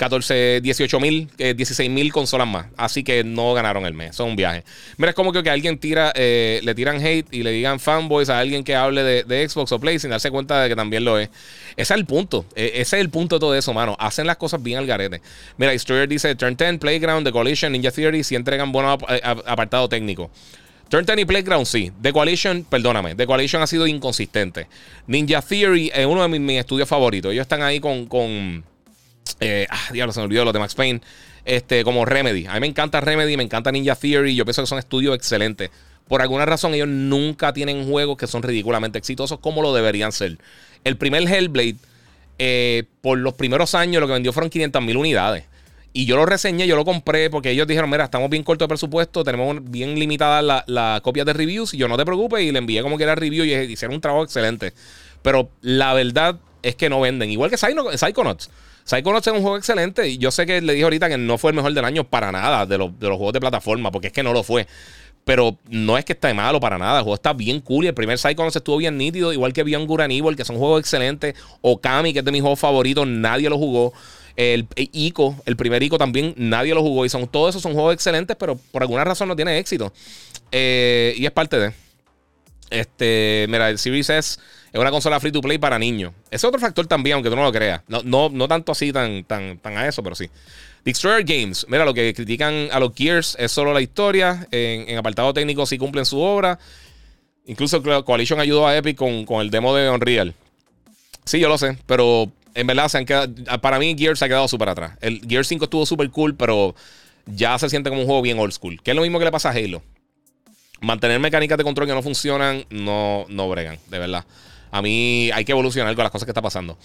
14, 0.00 0.62
18 0.62 0.98
mil, 0.98 1.28
16 1.36 1.78
eh, 1.78 1.90
mil 1.90 2.10
consolas 2.10 2.48
más. 2.48 2.68
Así 2.78 3.04
que 3.04 3.22
no 3.22 3.52
ganaron 3.52 3.84
el 3.84 3.92
mes. 3.92 4.16
Son 4.16 4.30
un 4.30 4.36
viaje. 4.36 4.64
Mira, 4.96 5.10
es 5.10 5.14
como 5.14 5.30
que, 5.30 5.50
alguien 5.50 5.76
tira, 5.76 6.10
eh, 6.16 6.58
le 6.62 6.74
tiran 6.74 7.04
hate 7.04 7.26
y 7.30 7.42
le 7.42 7.50
digan 7.50 7.78
fanboys 7.78 8.30
a 8.30 8.38
alguien 8.38 8.64
que 8.64 8.74
hable 8.74 9.02
de, 9.02 9.46
Xbox 9.46 9.72
o 9.72 9.78
Play 9.78 9.98
sin 9.98 10.08
darse 10.08 10.30
cuenta 10.30 10.62
de 10.62 10.70
que 10.70 10.76
también 10.76 11.04
lo 11.04 11.18
es. 11.18 11.28
Ese 11.76 11.92
es 11.92 11.98
el 11.98 12.06
punto. 12.06 12.46
E, 12.56 12.72
ese 12.76 12.96
es 12.96 13.02
el 13.02 13.10
punto 13.10 13.36
de 13.36 13.40
todo 13.40 13.54
eso, 13.54 13.74
mano. 13.74 13.94
Hacen 13.98 14.26
las 14.26 14.38
cosas 14.38 14.62
bien 14.62 14.78
al 14.78 14.86
garete. 14.86 15.20
Mira, 15.58 15.72
Destroyer 15.72 16.08
dice: 16.08 16.34
Turn 16.34 16.56
10, 16.56 16.78
Playground, 16.78 17.26
The 17.26 17.32
Coalition, 17.32 17.70
Ninja 17.72 17.90
Theory, 17.90 18.24
si 18.24 18.36
entregan 18.36 18.72
buen 18.72 18.86
apartado 18.86 19.86
técnico. 19.90 20.30
Turn 20.88 21.04
10 21.04 21.18
y 21.18 21.24
Playground 21.26 21.66
sí. 21.66 21.92
The 22.00 22.14
Coalition, 22.14 22.64
perdóname, 22.64 23.16
The 23.16 23.26
Coalition 23.26 23.60
ha 23.60 23.66
sido 23.66 23.86
inconsistente. 23.86 24.66
Ninja 25.06 25.42
Theory 25.42 25.92
es 25.94 26.06
uno 26.06 26.26
de 26.26 26.38
mis, 26.38 26.58
estudios 26.58 26.88
favoritos. 26.88 27.32
Ellos 27.32 27.42
están 27.42 27.60
ahí 27.60 27.80
con 27.80 28.64
eh, 29.40 29.66
ah, 29.70 29.88
diablo, 29.92 30.12
se 30.12 30.20
me 30.20 30.26
olvidó 30.26 30.44
lo 30.44 30.52
de 30.52 30.58
Max 30.58 30.74
Payne. 30.74 31.00
Este, 31.44 31.84
como 31.84 32.04
Remedy. 32.04 32.46
A 32.46 32.54
mí 32.54 32.60
me 32.60 32.66
encanta 32.66 33.00
Remedy, 33.00 33.36
me 33.36 33.42
encanta 33.42 33.72
Ninja 33.72 33.94
Theory. 33.94 34.34
Yo 34.34 34.44
pienso 34.44 34.62
que 34.62 34.66
son 34.66 34.78
estudios 34.78 35.14
excelentes. 35.14 35.70
Por 36.06 36.22
alguna 36.22 36.44
razón, 36.44 36.74
ellos 36.74 36.88
nunca 36.88 37.52
tienen 37.52 37.88
juegos 37.88 38.16
que 38.16 38.26
son 38.26 38.42
ridículamente 38.42 38.98
exitosos 38.98 39.38
como 39.38 39.62
lo 39.62 39.72
deberían 39.72 40.12
ser. 40.12 40.38
El 40.84 40.96
primer 40.96 41.22
Hellblade, 41.22 41.76
eh, 42.38 42.84
por 43.00 43.18
los 43.18 43.34
primeros 43.34 43.74
años, 43.74 44.00
lo 44.00 44.06
que 44.06 44.14
vendió 44.14 44.32
fueron 44.32 44.50
500 44.50 44.82
mil 44.82 44.96
unidades. 44.96 45.44
Y 45.92 46.06
yo 46.06 46.16
lo 46.16 46.24
reseñé, 46.24 46.66
yo 46.66 46.76
lo 46.76 46.84
compré 46.84 47.30
porque 47.30 47.50
ellos 47.50 47.66
dijeron, 47.66 47.90
mira, 47.90 48.04
estamos 48.04 48.30
bien 48.30 48.44
cortos 48.44 48.66
de 48.66 48.68
presupuesto, 48.68 49.24
tenemos 49.24 49.58
bien 49.70 49.98
limitadas 49.98 50.44
las 50.44 50.62
la 50.68 51.00
copias 51.02 51.26
de 51.26 51.32
reviews 51.32 51.74
y 51.74 51.78
yo 51.78 51.88
no 51.88 51.96
te 51.96 52.04
preocupes 52.04 52.42
y 52.42 52.52
le 52.52 52.58
envié 52.58 52.82
como 52.82 52.96
que 52.96 53.02
era 53.02 53.16
review 53.16 53.44
y 53.44 53.52
hicieron 53.52 53.96
un 53.96 54.00
trabajo 54.00 54.22
excelente. 54.22 54.72
Pero 55.22 55.50
la 55.62 55.92
verdad 55.94 56.36
es 56.62 56.76
que 56.76 56.88
no 56.88 57.00
venden. 57.00 57.30
Igual 57.30 57.50
que 57.50 57.56
Psychonauts. 57.56 58.50
Psychonauts 58.84 59.26
es 59.26 59.32
un 59.32 59.42
juego 59.42 59.56
excelente 59.56 60.08
y 60.08 60.18
yo 60.18 60.30
sé 60.30 60.46
que 60.46 60.60
le 60.60 60.72
dije 60.72 60.84
ahorita 60.84 61.08
que 61.08 61.18
no 61.18 61.38
fue 61.38 61.50
el 61.50 61.56
mejor 61.56 61.72
del 61.72 61.84
año 61.84 62.04
para 62.04 62.32
nada 62.32 62.66
de, 62.66 62.78
los, 62.78 62.90
juegos 63.00 63.32
de 63.32 63.40
plataforma, 63.40 63.90
porque 63.90 64.08
es 64.08 64.12
que 64.12 64.22
no 64.22 64.32
lo 64.32 64.42
fue. 64.42 64.66
Pero 65.24 65.58
no 65.68 65.98
es 65.98 66.04
que 66.04 66.14
esté 66.14 66.32
malo 66.32 66.60
para 66.60 66.78
nada. 66.78 66.98
El 66.98 67.04
juego 67.04 67.14
está 67.14 67.34
bien 67.34 67.60
cool. 67.60 67.84
Y 67.84 67.88
el 67.88 67.94
primer 67.94 68.18
Psychonauts 68.18 68.56
estuvo 68.56 68.78
bien 68.78 68.96
nítido. 68.96 69.32
Igual 69.34 69.52
que 69.52 69.62
Beyond 69.62 69.86
Good 69.86 70.00
and 70.00 70.12
Evil, 70.12 70.34
que 70.34 70.46
son 70.46 70.56
juegos 70.56 70.80
excelentes. 70.80 71.34
Okami, 71.60 72.14
que 72.14 72.20
es 72.20 72.24
de 72.24 72.32
mis 72.32 72.40
juegos 72.40 72.58
favoritos, 72.58 73.06
nadie 73.06 73.50
lo 73.50 73.58
jugó. 73.58 73.92
El 74.34 74.66
Ico, 74.76 75.36
el 75.44 75.56
primer 75.56 75.82
Ico 75.82 75.98
también, 75.98 76.32
nadie 76.38 76.74
lo 76.74 76.80
jugó. 76.80 77.04
Y 77.04 77.10
son 77.10 77.28
todos 77.28 77.50
esos 77.50 77.62
son 77.62 77.74
juegos 77.74 77.92
excelentes, 77.92 78.34
pero 78.40 78.58
por 78.72 78.82
alguna 78.82 79.04
razón 79.04 79.28
no 79.28 79.36
tiene 79.36 79.58
éxito. 79.58 79.92
Eh, 80.50 81.14
y 81.16 81.26
es 81.26 81.30
parte 81.32 81.58
de. 81.58 81.72
Este, 82.70 83.46
mira, 83.48 83.68
el 83.68 83.78
Series 83.78 84.08
S 84.08 84.40
es 84.72 84.80
una 84.80 84.90
consola 84.90 85.18
free 85.18 85.32
to 85.32 85.40
play 85.40 85.58
para 85.58 85.78
niños. 85.78 86.12
Ese 86.26 86.36
es 86.36 86.44
otro 86.44 86.60
factor 86.60 86.86
también, 86.86 87.14
aunque 87.14 87.30
tú 87.30 87.36
no 87.36 87.42
lo 87.42 87.52
creas. 87.52 87.82
No, 87.88 88.02
no, 88.04 88.28
no 88.28 88.46
tanto 88.46 88.72
así, 88.72 88.92
tan, 88.92 89.24
tan, 89.24 89.58
tan 89.58 89.76
a 89.76 89.88
eso, 89.88 90.02
pero 90.02 90.14
sí. 90.14 90.30
Destroyer 90.84 91.24
Games, 91.24 91.66
mira, 91.68 91.84
lo 91.84 91.92
que 91.92 92.14
critican 92.14 92.68
a 92.72 92.78
los 92.78 92.94
Gears 92.94 93.36
es 93.38 93.52
solo 93.52 93.74
la 93.74 93.80
historia. 93.80 94.46
En, 94.50 94.96
apartado 94.96 95.34
técnico 95.34 95.66
sí 95.66 95.76
cumplen 95.76 96.04
su 96.04 96.20
obra. 96.20 96.58
Incluso 97.46 97.82
Coalition 98.04 98.38
ayudó 98.38 98.66
a 98.66 98.76
Epic 98.76 98.96
con, 98.96 99.24
con, 99.24 99.40
el 99.40 99.50
demo 99.50 99.74
de 99.74 99.90
Unreal. 99.90 100.34
Sí, 101.24 101.40
yo 101.40 101.48
lo 101.48 101.58
sé, 101.58 101.76
pero 101.86 102.30
en 102.54 102.66
verdad 102.66 102.88
se 102.88 102.98
han 102.98 103.06
quedado, 103.06 103.32
para 103.60 103.78
mí 103.78 103.94
Gears 103.98 104.18
se 104.18 104.24
ha 104.24 104.28
quedado 104.28 104.48
súper 104.48 104.68
atrás. 104.68 104.96
El 105.00 105.20
Gears 105.28 105.48
5 105.48 105.64
estuvo 105.64 105.84
súper 105.84 106.10
cool, 106.10 106.34
pero 106.34 106.74
ya 107.26 107.58
se 107.58 107.68
siente 107.68 107.90
como 107.90 108.02
un 108.02 108.06
juego 108.06 108.22
bien 108.22 108.38
old 108.38 108.52
school. 108.52 108.80
Que 108.82 108.92
es 108.92 108.96
lo 108.96 109.02
mismo 109.02 109.18
que 109.18 109.24
le 109.24 109.30
pasa 109.30 109.50
a 109.50 109.52
Halo. 109.52 109.82
Mantener 110.80 111.20
mecánicas 111.20 111.58
de 111.58 111.64
control 111.64 111.86
que 111.86 111.94
no 111.94 112.02
funcionan, 112.02 112.64
no, 112.70 113.26
no 113.28 113.48
bregan, 113.48 113.78
de 113.88 113.98
verdad. 113.98 114.24
A 114.70 114.82
mí 114.82 115.30
hay 115.32 115.44
que 115.44 115.52
evolucionar 115.52 115.94
con 115.94 116.02
las 116.02 116.12
cosas 116.12 116.26
que 116.26 116.30
está 116.30 116.42
pasando. 116.42 116.76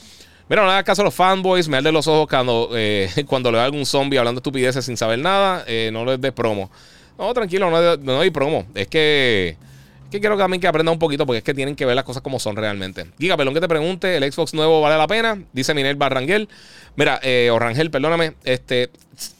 Mira, 0.47 0.61
no 0.61 0.67
le 0.67 0.73
hagas 0.73 0.83
caso 0.83 1.01
a 1.01 1.05
los 1.05 1.13
fanboys, 1.13 1.67
me 1.67 1.81
de 1.81 1.91
los 1.91 2.07
ojos 2.07 2.27
cuando, 2.29 2.69
eh, 2.73 3.09
cuando 3.27 3.51
le 3.51 3.57
da 3.57 3.65
algún 3.65 3.85
zombie 3.85 4.19
hablando 4.19 4.39
estupideces 4.39 4.85
sin 4.85 4.95
saber 4.95 5.19
nada. 5.19 5.63
Eh, 5.67 5.89
no 5.91 6.05
les 6.05 6.21
des 6.21 6.31
promo. 6.31 6.69
No, 7.17 7.33
tranquilo, 7.33 7.71
no, 7.71 7.97
no 7.97 8.19
hay 8.19 8.29
promo. 8.29 8.65
Es 8.75 8.87
que, 8.87 9.57
es 10.03 10.09
que 10.11 10.19
quiero 10.19 10.37
también 10.37 10.61
que 10.61 10.67
aprenda 10.67 10.91
un 10.91 10.99
poquito 10.99 11.25
porque 11.25 11.39
es 11.39 11.43
que 11.43 11.53
tienen 11.53 11.75
que 11.75 11.85
ver 11.85 11.95
las 11.95 12.05
cosas 12.05 12.21
como 12.21 12.39
son 12.39 12.55
realmente. 12.55 13.05
Giga, 13.17 13.37
pelón 13.37 13.53
que 13.53 13.61
te 13.61 13.67
pregunte, 13.67 14.17
¿el 14.17 14.31
Xbox 14.31 14.53
nuevo 14.53 14.81
vale 14.81 14.97
la 14.97 15.07
pena? 15.07 15.41
Dice 15.51 15.73
Minel 15.73 15.95
Barrangel. 15.95 16.47
Mira, 16.95 17.19
eh, 17.23 17.49
Orangel, 17.51 17.89
perdóname. 17.89 18.33
Este, 18.43 18.91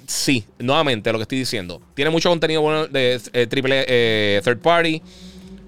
sí, 0.07 0.45
nuevamente 0.57 1.11
lo 1.11 1.19
que 1.19 1.23
estoy 1.23 1.37
diciendo. 1.37 1.81
Tiene 1.93 2.09
mucho 2.09 2.29
contenido 2.29 2.61
bueno 2.61 2.87
de 2.87 3.21
eh, 3.33 3.47
triple 3.47 4.41
third 4.43 4.59
party. 4.59 5.03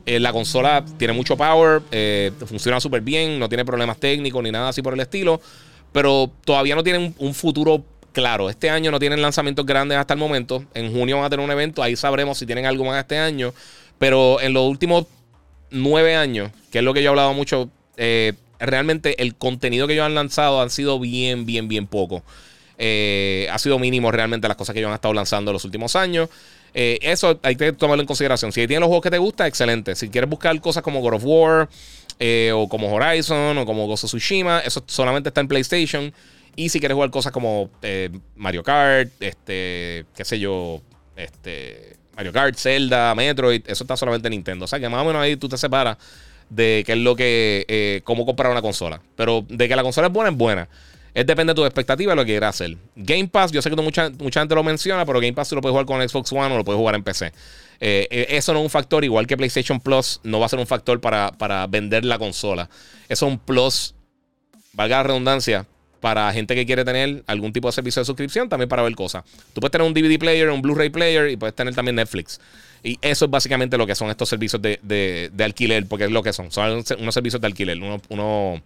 Eh, 0.07 0.21
la 0.21 0.31
consola 0.31 0.85
tiene 0.97 1.13
mucho 1.13 1.35
power, 1.35 1.81
eh, 1.91 2.31
funciona 2.45 2.79
súper 2.79 3.01
bien, 3.01 3.37
no 3.37 3.49
tiene 3.49 3.65
problemas 3.65 3.99
técnicos 3.99 4.41
ni 4.41 4.51
nada 4.51 4.69
así 4.69 4.81
por 4.81 4.93
el 4.93 5.01
estilo, 5.01 5.41
pero 5.91 6.31
todavía 6.45 6.75
no 6.75 6.83
tienen 6.83 7.13
un 7.17 7.33
futuro 7.33 7.83
claro. 8.13 8.49
Este 8.49 8.69
año 8.69 8.89
no 8.89 8.99
tienen 8.99 9.21
lanzamientos 9.21 9.65
grandes 9.65 9.97
hasta 9.97 10.13
el 10.13 10.19
momento. 10.21 10.63
En 10.73 10.93
junio 10.93 11.17
van 11.17 11.25
a 11.25 11.29
tener 11.29 11.43
un 11.43 11.51
evento, 11.51 11.83
ahí 11.83 11.97
sabremos 11.97 12.37
si 12.37 12.45
tienen 12.45 12.65
algo 12.65 12.85
más 12.85 13.01
este 13.01 13.17
año. 13.17 13.53
Pero 13.97 14.39
en 14.39 14.53
los 14.53 14.63
últimos 14.63 15.07
nueve 15.71 16.15
años, 16.15 16.51
que 16.71 16.77
es 16.77 16.85
lo 16.85 16.93
que 16.93 17.03
yo 17.03 17.07
he 17.07 17.09
hablado 17.09 17.33
mucho, 17.33 17.69
eh, 17.97 18.31
realmente 18.59 19.21
el 19.21 19.35
contenido 19.35 19.87
que 19.87 19.93
ellos 19.93 20.05
han 20.05 20.15
lanzado 20.15 20.61
han 20.61 20.69
sido 20.69 21.01
bien, 21.01 21.45
bien, 21.45 21.67
bien 21.67 21.85
poco. 21.85 22.23
ha 22.79 23.57
sido 23.59 23.77
mínimo 23.77 24.09
realmente 24.13 24.47
las 24.47 24.55
cosas 24.55 24.71
que 24.71 24.79
ellos 24.79 24.87
han 24.87 24.95
estado 24.95 25.13
lanzando 25.13 25.51
en 25.51 25.53
los 25.53 25.65
últimos 25.65 25.97
años. 25.97 26.29
Eh, 26.79 26.99
eso 27.01 27.39
hay 27.41 27.55
que 27.55 27.73
tomarlo 27.73 28.03
en 28.03 28.07
consideración. 28.07 28.51
Si 28.51 28.67
tienes 28.67 28.81
los 28.81 28.87
juegos 28.87 29.01
que 29.01 29.09
te 29.09 29.17
gustan, 29.17 29.47
excelente. 29.47 29.95
Si 29.95 30.09
quieres 30.09 30.29
buscar 30.29 30.61
cosas 30.61 30.83
como 30.83 31.01
God 31.01 31.15
of 31.15 31.23
War, 31.25 31.69
eh, 32.19 32.51
o 32.53 32.69
como 32.69 32.93
Horizon, 32.93 33.57
o 33.57 33.65
como 33.65 33.87
Ghost 33.87 34.03
of 34.03 34.09
Tsushima, 34.11 34.59
eso 34.59 34.83
solamente 34.85 35.29
está 35.29 35.41
en 35.41 35.47
PlayStation. 35.47 36.13
Y 36.55 36.69
si 36.69 36.79
quieres 36.79 36.93
jugar 36.93 37.09
cosas 37.09 37.31
como 37.31 37.71
eh, 37.81 38.11
Mario 38.35 38.61
Kart, 38.61 39.09
este, 39.19 40.05
qué 40.15 40.23
sé 40.23 40.37
yo, 40.37 40.79
este, 41.15 41.95
Mario 42.15 42.31
Kart, 42.31 42.55
Zelda, 42.55 43.15
Metroid, 43.15 43.63
eso 43.65 43.83
está 43.83 43.97
solamente 43.97 44.27
en 44.27 44.33
Nintendo. 44.33 44.65
O 44.65 44.67
sea 44.67 44.79
que 44.79 44.87
más 44.87 45.01
o 45.01 45.05
menos 45.05 45.19
ahí 45.19 45.35
tú 45.35 45.49
te 45.49 45.57
separas 45.57 45.97
de 46.51 46.83
qué 46.85 46.91
es 46.91 46.99
lo 46.99 47.15
que, 47.15 48.03
cómo 48.03 48.23
comprar 48.23 48.51
una 48.51 48.61
consola. 48.61 49.01
Pero 49.15 49.43
de 49.49 49.67
que 49.67 49.75
la 49.75 49.81
consola 49.81 50.09
es 50.09 50.13
buena, 50.13 50.29
es 50.29 50.37
buena. 50.37 50.69
Es 51.17 51.25
depende 51.25 51.49
de 51.49 51.55
tu 51.55 51.65
expectativa 51.65 52.11
de 52.11 52.15
lo 52.15 52.21
que 52.21 52.33
quieras 52.33 52.53
hacer. 52.53 52.77
Game 52.95 53.27
Pass, 53.27 53.51
yo 53.51 53.59
sé 53.59 53.71
que 53.71 53.75
mucha, 53.77 54.11
mucha 54.19 54.39
gente 54.39 54.53
lo 54.53 54.63
menciona, 54.63 55.03
pero 55.03 55.19
Game 55.19 55.33
Pass 55.33 55.49
tú 55.49 55.55
lo 55.55 55.61
puedes 55.61 55.73
jugar 55.73 55.87
con 55.87 56.07
Xbox 56.07 56.31
One 56.31 56.53
o 56.53 56.57
lo 56.57 56.63
puedes 56.63 56.77
jugar 56.77 56.93
en 56.93 57.01
PC. 57.01 57.25
Eh, 57.79 58.07
eh, 58.11 58.27
eso 58.29 58.53
no 58.53 58.59
es 58.59 58.65
un 58.65 58.69
factor, 58.69 59.03
igual 59.03 59.25
que 59.25 59.35
PlayStation 59.35 59.79
Plus, 59.79 60.19
no 60.21 60.39
va 60.39 60.45
a 60.45 60.49
ser 60.49 60.59
un 60.59 60.67
factor 60.67 61.01
para, 61.01 61.31
para 61.31 61.65
vender 61.65 62.05
la 62.05 62.19
consola. 62.19 62.69
Eso 63.09 63.25
es 63.25 63.31
un 63.31 63.39
plus, 63.39 63.95
valga 64.73 64.97
la 64.97 65.03
redundancia, 65.03 65.65
para 66.01 66.31
gente 66.33 66.53
que 66.53 66.67
quiere 66.67 66.85
tener 66.85 67.23
algún 67.25 67.51
tipo 67.51 67.67
de 67.67 67.71
servicio 67.71 67.99
de 67.99 68.05
suscripción, 68.05 68.47
también 68.47 68.69
para 68.69 68.83
ver 68.83 68.93
cosas. 68.93 69.23
Tú 69.53 69.59
puedes 69.59 69.71
tener 69.71 69.87
un 69.87 69.95
DVD 69.95 70.19
player, 70.19 70.51
un 70.51 70.61
Blu-ray 70.61 70.91
player 70.91 71.31
y 71.31 71.35
puedes 71.35 71.55
tener 71.55 71.73
también 71.73 71.95
Netflix. 71.95 72.39
Y 72.83 72.99
eso 73.01 73.25
es 73.25 73.31
básicamente 73.31 73.75
lo 73.75 73.87
que 73.87 73.95
son 73.95 74.11
estos 74.11 74.29
servicios 74.29 74.61
de, 74.61 75.31
alquiler, 75.39 75.87
porque 75.87 76.05
es 76.05 76.11
lo 76.11 76.21
que 76.21 76.31
son. 76.31 76.51
Son 76.51 76.83
unos 76.99 77.13
servicios 77.15 77.41
de 77.41 77.47
alquiler. 77.47 77.79
uno 77.81 78.61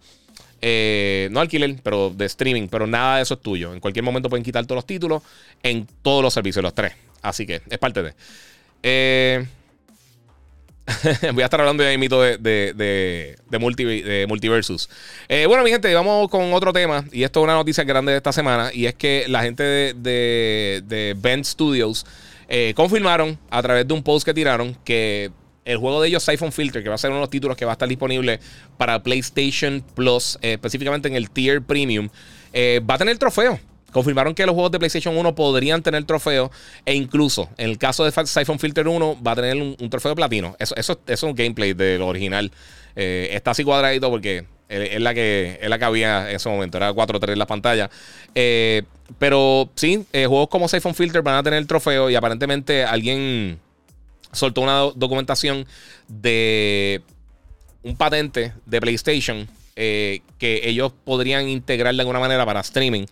eh, 0.64 1.28
no 1.32 1.40
alquiler, 1.40 1.76
pero 1.82 2.10
de 2.10 2.24
streaming, 2.26 2.68
pero 2.68 2.86
nada 2.86 3.16
de 3.16 3.22
eso 3.24 3.34
es 3.34 3.40
tuyo. 3.40 3.74
En 3.74 3.80
cualquier 3.80 4.04
momento 4.04 4.28
pueden 4.28 4.44
quitar 4.44 4.64
todos 4.64 4.76
los 4.76 4.86
títulos 4.86 5.22
en 5.60 5.88
todos 6.02 6.22
los 6.22 6.32
servicios, 6.32 6.62
los 6.62 6.72
tres. 6.72 6.92
Así 7.20 7.44
que 7.44 7.62
es 7.68 7.78
parte 7.78 8.00
de. 8.00 8.14
Eh, 8.84 9.44
voy 11.34 11.42
a 11.42 11.46
estar 11.46 11.60
hablando 11.60 11.82
de 11.82 11.98
mito 11.98 12.22
de, 12.22 13.36
Multiversus. 14.28 14.88
Eh, 15.28 15.46
bueno, 15.46 15.64
mi 15.64 15.70
gente, 15.70 15.92
vamos 15.94 16.30
con 16.30 16.52
otro 16.54 16.72
tema. 16.72 17.04
Y 17.10 17.24
esto 17.24 17.40
es 17.40 17.44
una 17.44 17.54
noticia 17.54 17.82
grande 17.82 18.12
de 18.12 18.18
esta 18.18 18.32
semana. 18.32 18.70
Y 18.72 18.86
es 18.86 18.94
que 18.94 19.24
la 19.28 19.42
gente 19.42 19.64
de, 19.64 20.82
de, 20.86 21.44
Studios 21.44 22.06
confirmaron 22.76 23.36
a 23.50 23.62
través 23.62 23.88
de 23.88 23.94
un 23.94 24.02
post 24.04 24.24
que 24.24 24.34
tiraron 24.34 24.76
que 24.84 25.32
el 25.64 25.76
juego 25.76 26.02
de 26.02 26.08
ellos, 26.08 26.22
Siphon 26.22 26.52
Filter, 26.52 26.82
que 26.82 26.88
va 26.88 26.96
a 26.96 26.98
ser 26.98 27.10
uno 27.10 27.18
de 27.18 27.22
los 27.22 27.30
títulos 27.30 27.56
que 27.56 27.64
va 27.64 27.72
a 27.72 27.74
estar 27.74 27.88
disponible 27.88 28.40
para 28.76 29.02
PlayStation 29.02 29.84
Plus, 29.94 30.38
eh, 30.42 30.54
específicamente 30.54 31.08
en 31.08 31.14
el 31.14 31.30
Tier 31.30 31.62
Premium, 31.62 32.08
va 32.54 32.94
a 32.94 32.98
tener 32.98 33.16
trofeo. 33.18 33.58
Confirmaron 33.92 34.34
que 34.34 34.46
los 34.46 34.54
juegos 34.54 34.72
de 34.72 34.78
PlayStation 34.78 35.16
1 35.16 35.34
podrían 35.34 35.82
tener 35.82 36.04
trofeo 36.04 36.50
e 36.86 36.94
incluso 36.94 37.50
en 37.58 37.68
el 37.68 37.78
caso 37.78 38.04
de 38.04 38.26
Siphon 38.26 38.58
Filter 38.58 38.88
1 38.88 39.22
va 39.22 39.32
a 39.32 39.36
tener 39.36 39.56
un, 39.56 39.90
trofeo 39.90 40.14
platino. 40.14 40.56
Eso, 40.58 40.74
eso, 40.76 40.98
es 41.06 41.22
un 41.22 41.34
gameplay 41.34 41.74
de 41.74 41.98
lo 41.98 42.06
original. 42.06 42.50
Eh, 42.96 43.28
está 43.32 43.50
así 43.50 43.64
cuadradito 43.64 44.10
porque 44.10 44.46
es 44.70 45.00
la 45.00 45.12
que, 45.12 45.58
es 45.60 45.68
la 45.68 45.78
que 45.78 45.84
había 45.84 46.30
en 46.30 46.36
ese 46.36 46.48
momento. 46.48 46.78
Era 46.78 46.92
4-3 46.92 47.32
en 47.32 47.38
la 47.38 47.46
pantalla. 47.46 47.90
Eh, 48.34 48.82
pero 49.18 49.70
sí, 49.74 50.06
eh, 50.14 50.24
juegos 50.26 50.48
como 50.48 50.68
Siphon 50.68 50.94
Filter 50.94 51.20
van 51.20 51.34
a 51.34 51.42
tener 51.42 51.64
trofeo 51.66 52.08
y 52.08 52.14
aparentemente 52.14 52.84
alguien 52.84 53.58
soltó 54.32 54.60
una 54.62 54.80
documentación 54.94 55.66
de 56.08 57.02
un 57.82 57.96
patente 57.96 58.52
de 58.66 58.80
PlayStation 58.80 59.48
que 59.74 60.60
ellos 60.64 60.92
podrían 61.04 61.48
integrar 61.48 61.94
de 61.94 62.00
alguna 62.02 62.20
manera 62.20 62.44
para 62.44 62.60
streaming 62.60 63.06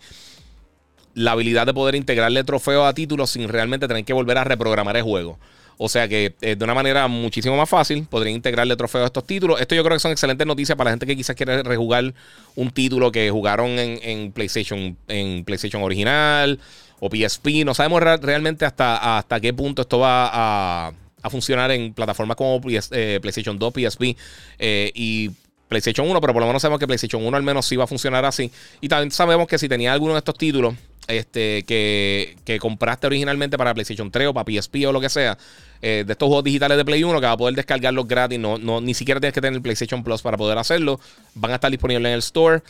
la 1.13 1.31
habilidad 1.31 1.65
de 1.65 1.73
poder 1.73 1.95
integrarle 1.95 2.43
trofeos 2.43 2.87
a 2.87 2.93
títulos 2.93 3.31
sin 3.31 3.47
realmente 3.49 3.87
tener 3.87 4.05
que 4.05 4.13
volver 4.13 4.37
a 4.37 4.43
reprogramar 4.43 4.95
el 4.97 5.03
juego. 5.03 5.37
O 5.77 5.89
sea 5.89 6.07
que 6.07 6.35
eh, 6.41 6.55
de 6.55 6.63
una 6.63 6.75
manera 6.75 7.07
muchísimo 7.07 7.57
más 7.57 7.67
fácil 7.67 8.05
podría 8.07 8.31
integrarle 8.31 8.75
trofeos 8.75 9.03
a 9.03 9.05
estos 9.07 9.25
títulos. 9.25 9.59
Esto 9.59 9.73
yo 9.73 9.83
creo 9.83 9.95
que 9.95 9.99
son 9.99 10.11
excelentes 10.11 10.45
noticias 10.45 10.77
para 10.77 10.89
la 10.89 10.91
gente 10.91 11.07
que 11.07 11.15
quizás 11.15 11.35
quiere 11.35 11.63
rejugar 11.63 12.13
un 12.55 12.69
título 12.69 13.11
que 13.11 13.31
jugaron 13.31 13.69
en, 13.79 14.31
PlayStation, 14.31 14.95
en 15.07 15.43
PlayStation 15.43 15.81
original 15.81 16.59
o 16.99 17.09
PSP. 17.09 17.65
No 17.65 17.73
sabemos 17.73 18.01
realmente 18.01 18.65
hasta, 18.65 19.17
hasta 19.17 19.39
qué 19.39 19.53
punto 19.53 19.81
esto 19.81 19.99
va 19.99 20.29
a, 20.31 20.93
funcionar 21.29 21.71
en 21.71 21.93
plataformas 21.93 22.37
como 22.37 22.61
eh, 22.65 23.19
PlayStation 23.21 23.57
2, 23.57 23.73
PSP 23.73 24.15
eh, 24.59 24.91
y 24.93 25.29
PlayStation 25.67 26.09
1, 26.09 26.19
pero 26.19 26.33
por 26.33 26.41
lo 26.41 26.47
menos 26.47 26.61
sabemos 26.61 26.79
que 26.79 26.87
PlayStation 26.87 27.25
1 27.25 27.37
al 27.37 27.43
menos 27.43 27.65
sí 27.65 27.75
va 27.75 27.85
a 27.85 27.87
funcionar 27.87 28.25
así. 28.25 28.51
Y 28.81 28.89
también 28.89 29.11
sabemos 29.11 29.47
que 29.47 29.57
si 29.57 29.69
tenía 29.69 29.93
alguno 29.93 30.13
de 30.13 30.19
estos 30.19 30.37
títulos 30.37 30.75
este, 31.07 31.63
que, 31.63 32.57
compraste 32.59 33.07
originalmente 33.07 33.57
para 33.57 33.73
PlayStation 33.73 34.11
3 34.11 34.27
o 34.27 34.33
para 34.33 34.51
PSP 34.51 34.85
o 34.87 34.91
lo 34.91 34.99
que 34.99 35.09
sea, 35.09 35.37
eh, 35.81 36.03
de 36.05 36.11
estos 36.11 36.27
juegos 36.27 36.43
digitales 36.43 36.77
de 36.77 36.85
Play 36.85 37.03
1 37.03 37.19
que 37.19 37.25
va 37.25 37.31
a 37.31 37.37
poder 37.37 37.55
descargarlos 37.55 38.07
gratis, 38.07 38.37
no, 38.37 38.57
no, 38.57 38.81
ni 38.81 38.93
siquiera 38.93 39.19
tienes 39.19 39.33
que 39.33 39.41
tener 39.41 39.61
PlayStation 39.61 40.03
Plus 40.03 40.21
para 40.21 40.37
poder 40.37 40.57
hacerlo, 40.57 40.99
van 41.35 41.51
a 41.51 41.55
estar 41.55 41.71
disponibles 41.71 42.05
en 42.05 42.13
el 42.13 42.19
store. 42.19 42.61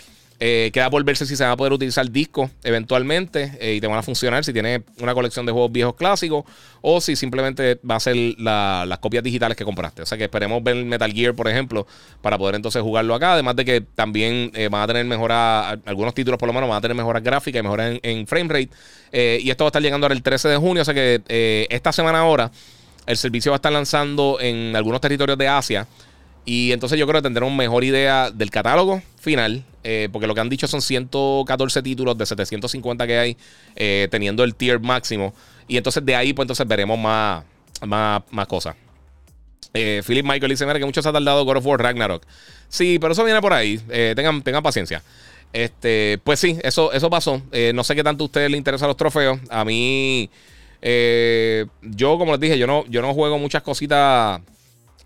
Eh, 0.43 0.71
queda 0.73 0.89
por 0.89 1.03
verse 1.03 1.27
si 1.27 1.35
se 1.35 1.45
va 1.45 1.51
a 1.51 1.55
poder 1.55 1.71
utilizar 1.71 2.09
disco 2.09 2.49
eventualmente 2.63 3.55
eh, 3.61 3.75
y 3.75 3.79
te 3.79 3.85
van 3.85 3.99
a 3.99 4.01
funcionar 4.01 4.43
si 4.43 4.51
tienes 4.51 4.81
una 4.99 5.13
colección 5.13 5.45
de 5.45 5.51
juegos 5.51 5.71
viejos 5.71 5.93
clásicos 5.93 6.45
o 6.81 6.99
si 6.99 7.15
simplemente 7.15 7.79
va 7.87 7.97
a 7.97 7.99
ser 7.99 8.15
las 8.39 8.97
copias 8.97 9.23
digitales 9.23 9.55
que 9.55 9.63
compraste. 9.63 10.01
O 10.01 10.05
sea 10.07 10.17
que 10.17 10.23
esperemos 10.23 10.63
ver 10.63 10.77
Metal 10.77 11.13
Gear, 11.13 11.35
por 11.35 11.47
ejemplo, 11.47 11.85
para 12.23 12.39
poder 12.39 12.55
entonces 12.55 12.81
jugarlo 12.81 13.13
acá. 13.13 13.33
Además 13.33 13.55
de 13.55 13.65
que 13.65 13.81
también 13.81 14.51
eh, 14.55 14.67
van 14.67 14.81
a 14.81 14.87
tener 14.87 15.05
mejoras, 15.05 15.77
algunos 15.85 16.15
títulos 16.15 16.39
por 16.39 16.47
lo 16.47 16.53
menos 16.53 16.67
van 16.67 16.79
a 16.79 16.81
tener 16.81 16.97
mejoras 16.97 17.21
gráficas 17.21 17.59
y 17.59 17.63
mejoras 17.63 17.99
en, 18.01 18.25
frame 18.25 18.49
rate. 18.49 19.39
y 19.43 19.47
esto 19.47 19.63
va 19.63 19.67
a 19.67 19.69
estar 19.69 19.81
llegando 19.83 20.05
ahora 20.05 20.15
el 20.15 20.23
13 20.23 20.49
de 20.49 20.57
junio. 20.57 20.81
O 20.81 20.85
sea 20.85 20.95
que 20.95 21.67
esta 21.69 21.91
semana 21.91 22.17
ahora 22.17 22.49
el 23.05 23.17
servicio 23.17 23.51
va 23.51 23.57
a 23.57 23.59
estar 23.59 23.71
lanzando 23.71 24.39
en 24.39 24.75
algunos 24.75 25.01
territorios 25.01 25.37
de 25.37 25.47
Asia. 25.47 25.87
Y 26.45 26.71
entonces 26.71 26.97
yo 26.97 27.05
creo 27.05 27.21
que 27.21 27.23
tendremos 27.23 27.53
mejor 27.53 27.83
idea 27.83 28.31
del 28.31 28.49
catálogo 28.49 29.01
final, 29.19 29.63
eh, 29.83 30.09
porque 30.11 30.27
lo 30.27 30.33
que 30.33 30.41
han 30.41 30.49
dicho 30.49 30.67
son 30.67 30.81
114 30.81 31.83
títulos 31.83 32.17
de 32.17 32.25
750 32.25 33.07
que 33.07 33.17
hay, 33.17 33.37
eh, 33.75 34.07
teniendo 34.09 34.43
el 34.43 34.55
tier 34.55 34.79
máximo. 34.79 35.33
Y 35.67 35.77
entonces 35.77 36.03
de 36.03 36.15
ahí, 36.15 36.33
pues 36.33 36.45
entonces 36.45 36.67
veremos 36.67 36.97
más, 36.97 37.43
más, 37.85 38.23
más 38.31 38.47
cosas. 38.47 38.75
Eh, 39.73 40.01
Philip 40.05 40.25
Michael 40.25 40.49
dice: 40.49 40.65
Mira, 40.65 40.79
que 40.79 40.85
mucho 40.85 41.01
se 41.01 41.09
ha 41.09 41.13
tardado 41.13 41.45
God 41.45 41.57
of 41.57 41.65
War 41.65 41.81
Ragnarok. 41.81 42.23
Sí, 42.67 42.97
pero 42.99 43.13
eso 43.13 43.23
viene 43.23 43.39
por 43.39 43.53
ahí. 43.53 43.77
tengan, 44.15 44.41
tengan 44.41 44.63
paciencia. 44.63 45.03
Este, 45.53 46.19
pues 46.23 46.39
sí, 46.39 46.57
eso, 46.63 46.91
eso 46.91 47.09
pasó. 47.09 47.41
no 47.73 47.83
sé 47.83 47.95
qué 47.95 48.03
tanto 48.03 48.23
a 48.23 48.25
ustedes 48.25 48.49
les 48.49 48.57
interesan 48.57 48.87
los 48.87 48.97
trofeos. 48.97 49.39
A 49.49 49.63
mí, 49.63 50.29
yo, 50.81 52.17
como 52.17 52.31
les 52.31 52.39
dije, 52.39 52.57
yo 52.57 52.65
no, 52.65 52.85
yo 52.87 53.01
no 53.01 53.13
juego 53.13 53.37
muchas 53.37 53.61
cositas 53.61 54.41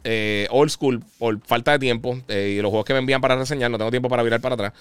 eh, 0.07 0.47
old 0.51 0.69
school 0.69 1.01
por 1.17 1.41
falta 1.41 1.71
de 1.71 1.79
tiempo. 1.79 2.19
Eh, 2.27 2.55
y 2.57 2.61
los 2.61 2.69
juegos 2.69 2.85
que 2.85 2.93
me 2.93 2.99
envían 2.99 3.19
para 3.21 3.35
reseñar, 3.35 3.71
no 3.71 3.77
tengo 3.79 3.89
tiempo 3.89 4.07
para 4.07 4.21
virar 4.21 4.39
para 4.39 4.53
atrás. 4.53 4.73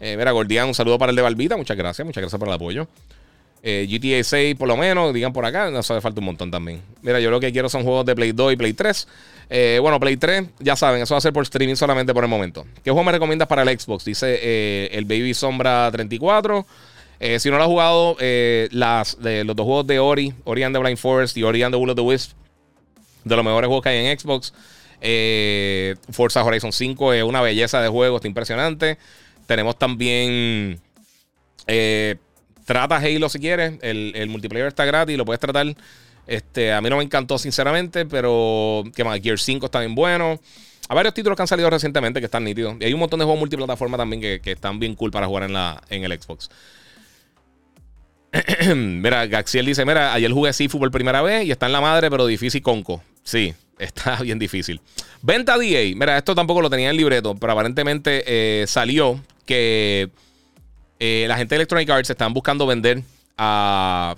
Eh, 0.00 0.16
mira, 0.16 0.32
Gordian, 0.32 0.66
un 0.68 0.74
saludo 0.74 0.98
para 0.98 1.10
el 1.10 1.16
de 1.16 1.22
Barbita. 1.22 1.56
Muchas 1.58 1.76
gracias, 1.76 2.04
muchas 2.06 2.22
gracias 2.22 2.38
por 2.38 2.48
el 2.48 2.54
apoyo. 2.54 2.88
GTA 3.62 4.24
6, 4.24 4.56
por 4.56 4.68
lo 4.68 4.76
menos, 4.78 5.12
digan 5.12 5.34
por 5.34 5.44
acá, 5.44 5.70
no 5.70 5.80
hace 5.80 6.00
falta 6.00 6.18
un 6.18 6.24
montón 6.24 6.50
también. 6.50 6.80
Mira, 7.02 7.20
yo 7.20 7.30
lo 7.30 7.40
que 7.40 7.52
quiero 7.52 7.68
son 7.68 7.82
juegos 7.82 8.06
de 8.06 8.14
Play 8.14 8.32
2 8.32 8.54
y 8.54 8.56
Play 8.56 8.72
3. 8.72 9.08
bueno, 9.82 10.00
Play 10.00 10.16
3, 10.16 10.44
ya 10.60 10.76
saben, 10.76 11.02
eso 11.02 11.12
va 11.12 11.18
a 11.18 11.20
ser 11.20 11.34
por 11.34 11.42
streaming 11.42 11.74
solamente 11.74 12.14
por 12.14 12.24
el 12.24 12.30
momento. 12.30 12.64
¿Qué 12.82 12.90
juego 12.90 13.04
me 13.04 13.12
recomiendas 13.12 13.48
para 13.48 13.60
el 13.60 13.78
Xbox? 13.78 14.06
Dice 14.06 14.86
el 14.96 15.04
Baby 15.04 15.34
Sombra 15.34 15.90
34. 15.92 16.64
si 17.38 17.50
no 17.50 17.58
lo 17.58 17.62
has 17.62 17.68
jugado, 17.68 18.16
las, 18.70 19.18
los 19.20 19.54
dos 19.54 19.66
juegos 19.66 19.86
de 19.86 19.98
Ori, 19.98 20.32
Ori 20.44 20.62
and 20.62 20.74
the 20.74 20.80
Blind 20.80 20.96
Forest 20.96 21.36
y 21.36 21.42
Ori 21.42 21.62
and 21.62 21.74
the 21.74 21.78
Will 21.78 21.90
of 21.90 21.96
the 21.96 22.02
Wisp, 22.02 22.32
de 23.24 23.36
los 23.36 23.44
mejores 23.44 23.68
juegos 23.68 23.82
que 23.82 23.88
hay 23.90 24.06
en 24.06 24.18
Xbox. 24.18 24.52
Eh, 25.00 25.96
Forza 26.10 26.44
Horizon 26.44 26.72
5 26.72 27.14
es 27.14 27.22
una 27.22 27.40
belleza 27.40 27.80
de 27.80 27.88
juego, 27.88 28.16
está 28.16 28.28
impresionante. 28.28 28.98
Tenemos 29.46 29.78
también. 29.78 30.80
Eh, 31.66 32.16
trata 32.64 32.96
Halo 32.96 33.28
si 33.28 33.38
quieres. 33.38 33.74
El, 33.82 34.28
multiplayer 34.28 34.68
está 34.68 34.84
gratis, 34.84 35.16
lo 35.16 35.24
puedes 35.24 35.40
tratar. 35.40 35.66
Este, 36.26 36.72
a 36.72 36.80
mí 36.80 36.90
no 36.90 36.98
me 36.98 37.02
encantó, 37.02 37.38
sinceramente, 37.38 38.06
pero 38.06 38.84
que 38.94 39.02
más, 39.02 39.20
Gear 39.20 39.38
5 39.38 39.66
está 39.66 39.80
bien 39.80 39.94
bueno. 39.94 40.38
Hay 40.88 40.96
varios 40.96 41.14
títulos 41.14 41.36
que 41.36 41.42
han 41.42 41.48
salido 41.48 41.70
recientemente 41.70 42.20
que 42.20 42.26
están 42.26 42.44
nítidos. 42.44 42.76
Y 42.80 42.84
hay 42.84 42.92
un 42.92 43.00
montón 43.00 43.18
de 43.18 43.24
juegos 43.24 43.40
multiplataforma 43.40 43.96
también 43.96 44.20
que, 44.20 44.40
que 44.40 44.52
están 44.52 44.78
bien 44.78 44.94
cool 44.94 45.10
para 45.10 45.26
jugar 45.26 45.44
en, 45.44 45.52
la, 45.52 45.82
en 45.88 46.04
el 46.04 46.20
Xbox. 46.20 46.50
mira, 48.76 49.26
Gaxiel 49.26 49.66
dice: 49.66 49.84
Mira, 49.84 50.12
ayer 50.12 50.30
jugué 50.30 50.52
Sifu 50.52 50.78
por 50.78 50.90
primera 50.90 51.22
vez 51.22 51.46
y 51.46 51.50
está 51.50 51.66
en 51.66 51.72
la 51.72 51.80
madre, 51.80 52.10
pero 52.10 52.26
difícil 52.26 52.62
conco. 52.62 53.02
Sí, 53.22 53.54
está 53.78 54.16
bien 54.22 54.38
difícil. 54.38 54.80
Venta 55.22 55.56
DA. 55.56 55.94
Mira, 55.94 56.16
esto 56.16 56.34
tampoco 56.34 56.62
lo 56.62 56.70
tenía 56.70 56.86
en 56.86 56.92
el 56.92 56.96
libreto, 56.96 57.34
pero 57.34 57.52
aparentemente 57.52 58.24
eh, 58.26 58.66
salió 58.66 59.20
que 59.46 60.10
eh, 60.98 61.24
la 61.28 61.36
gente 61.36 61.54
de 61.54 61.56
Electronic 61.56 61.90
Arts 61.90 62.10
estaban 62.10 62.32
buscando 62.32 62.66
vender 62.66 63.02
a, 63.36 64.16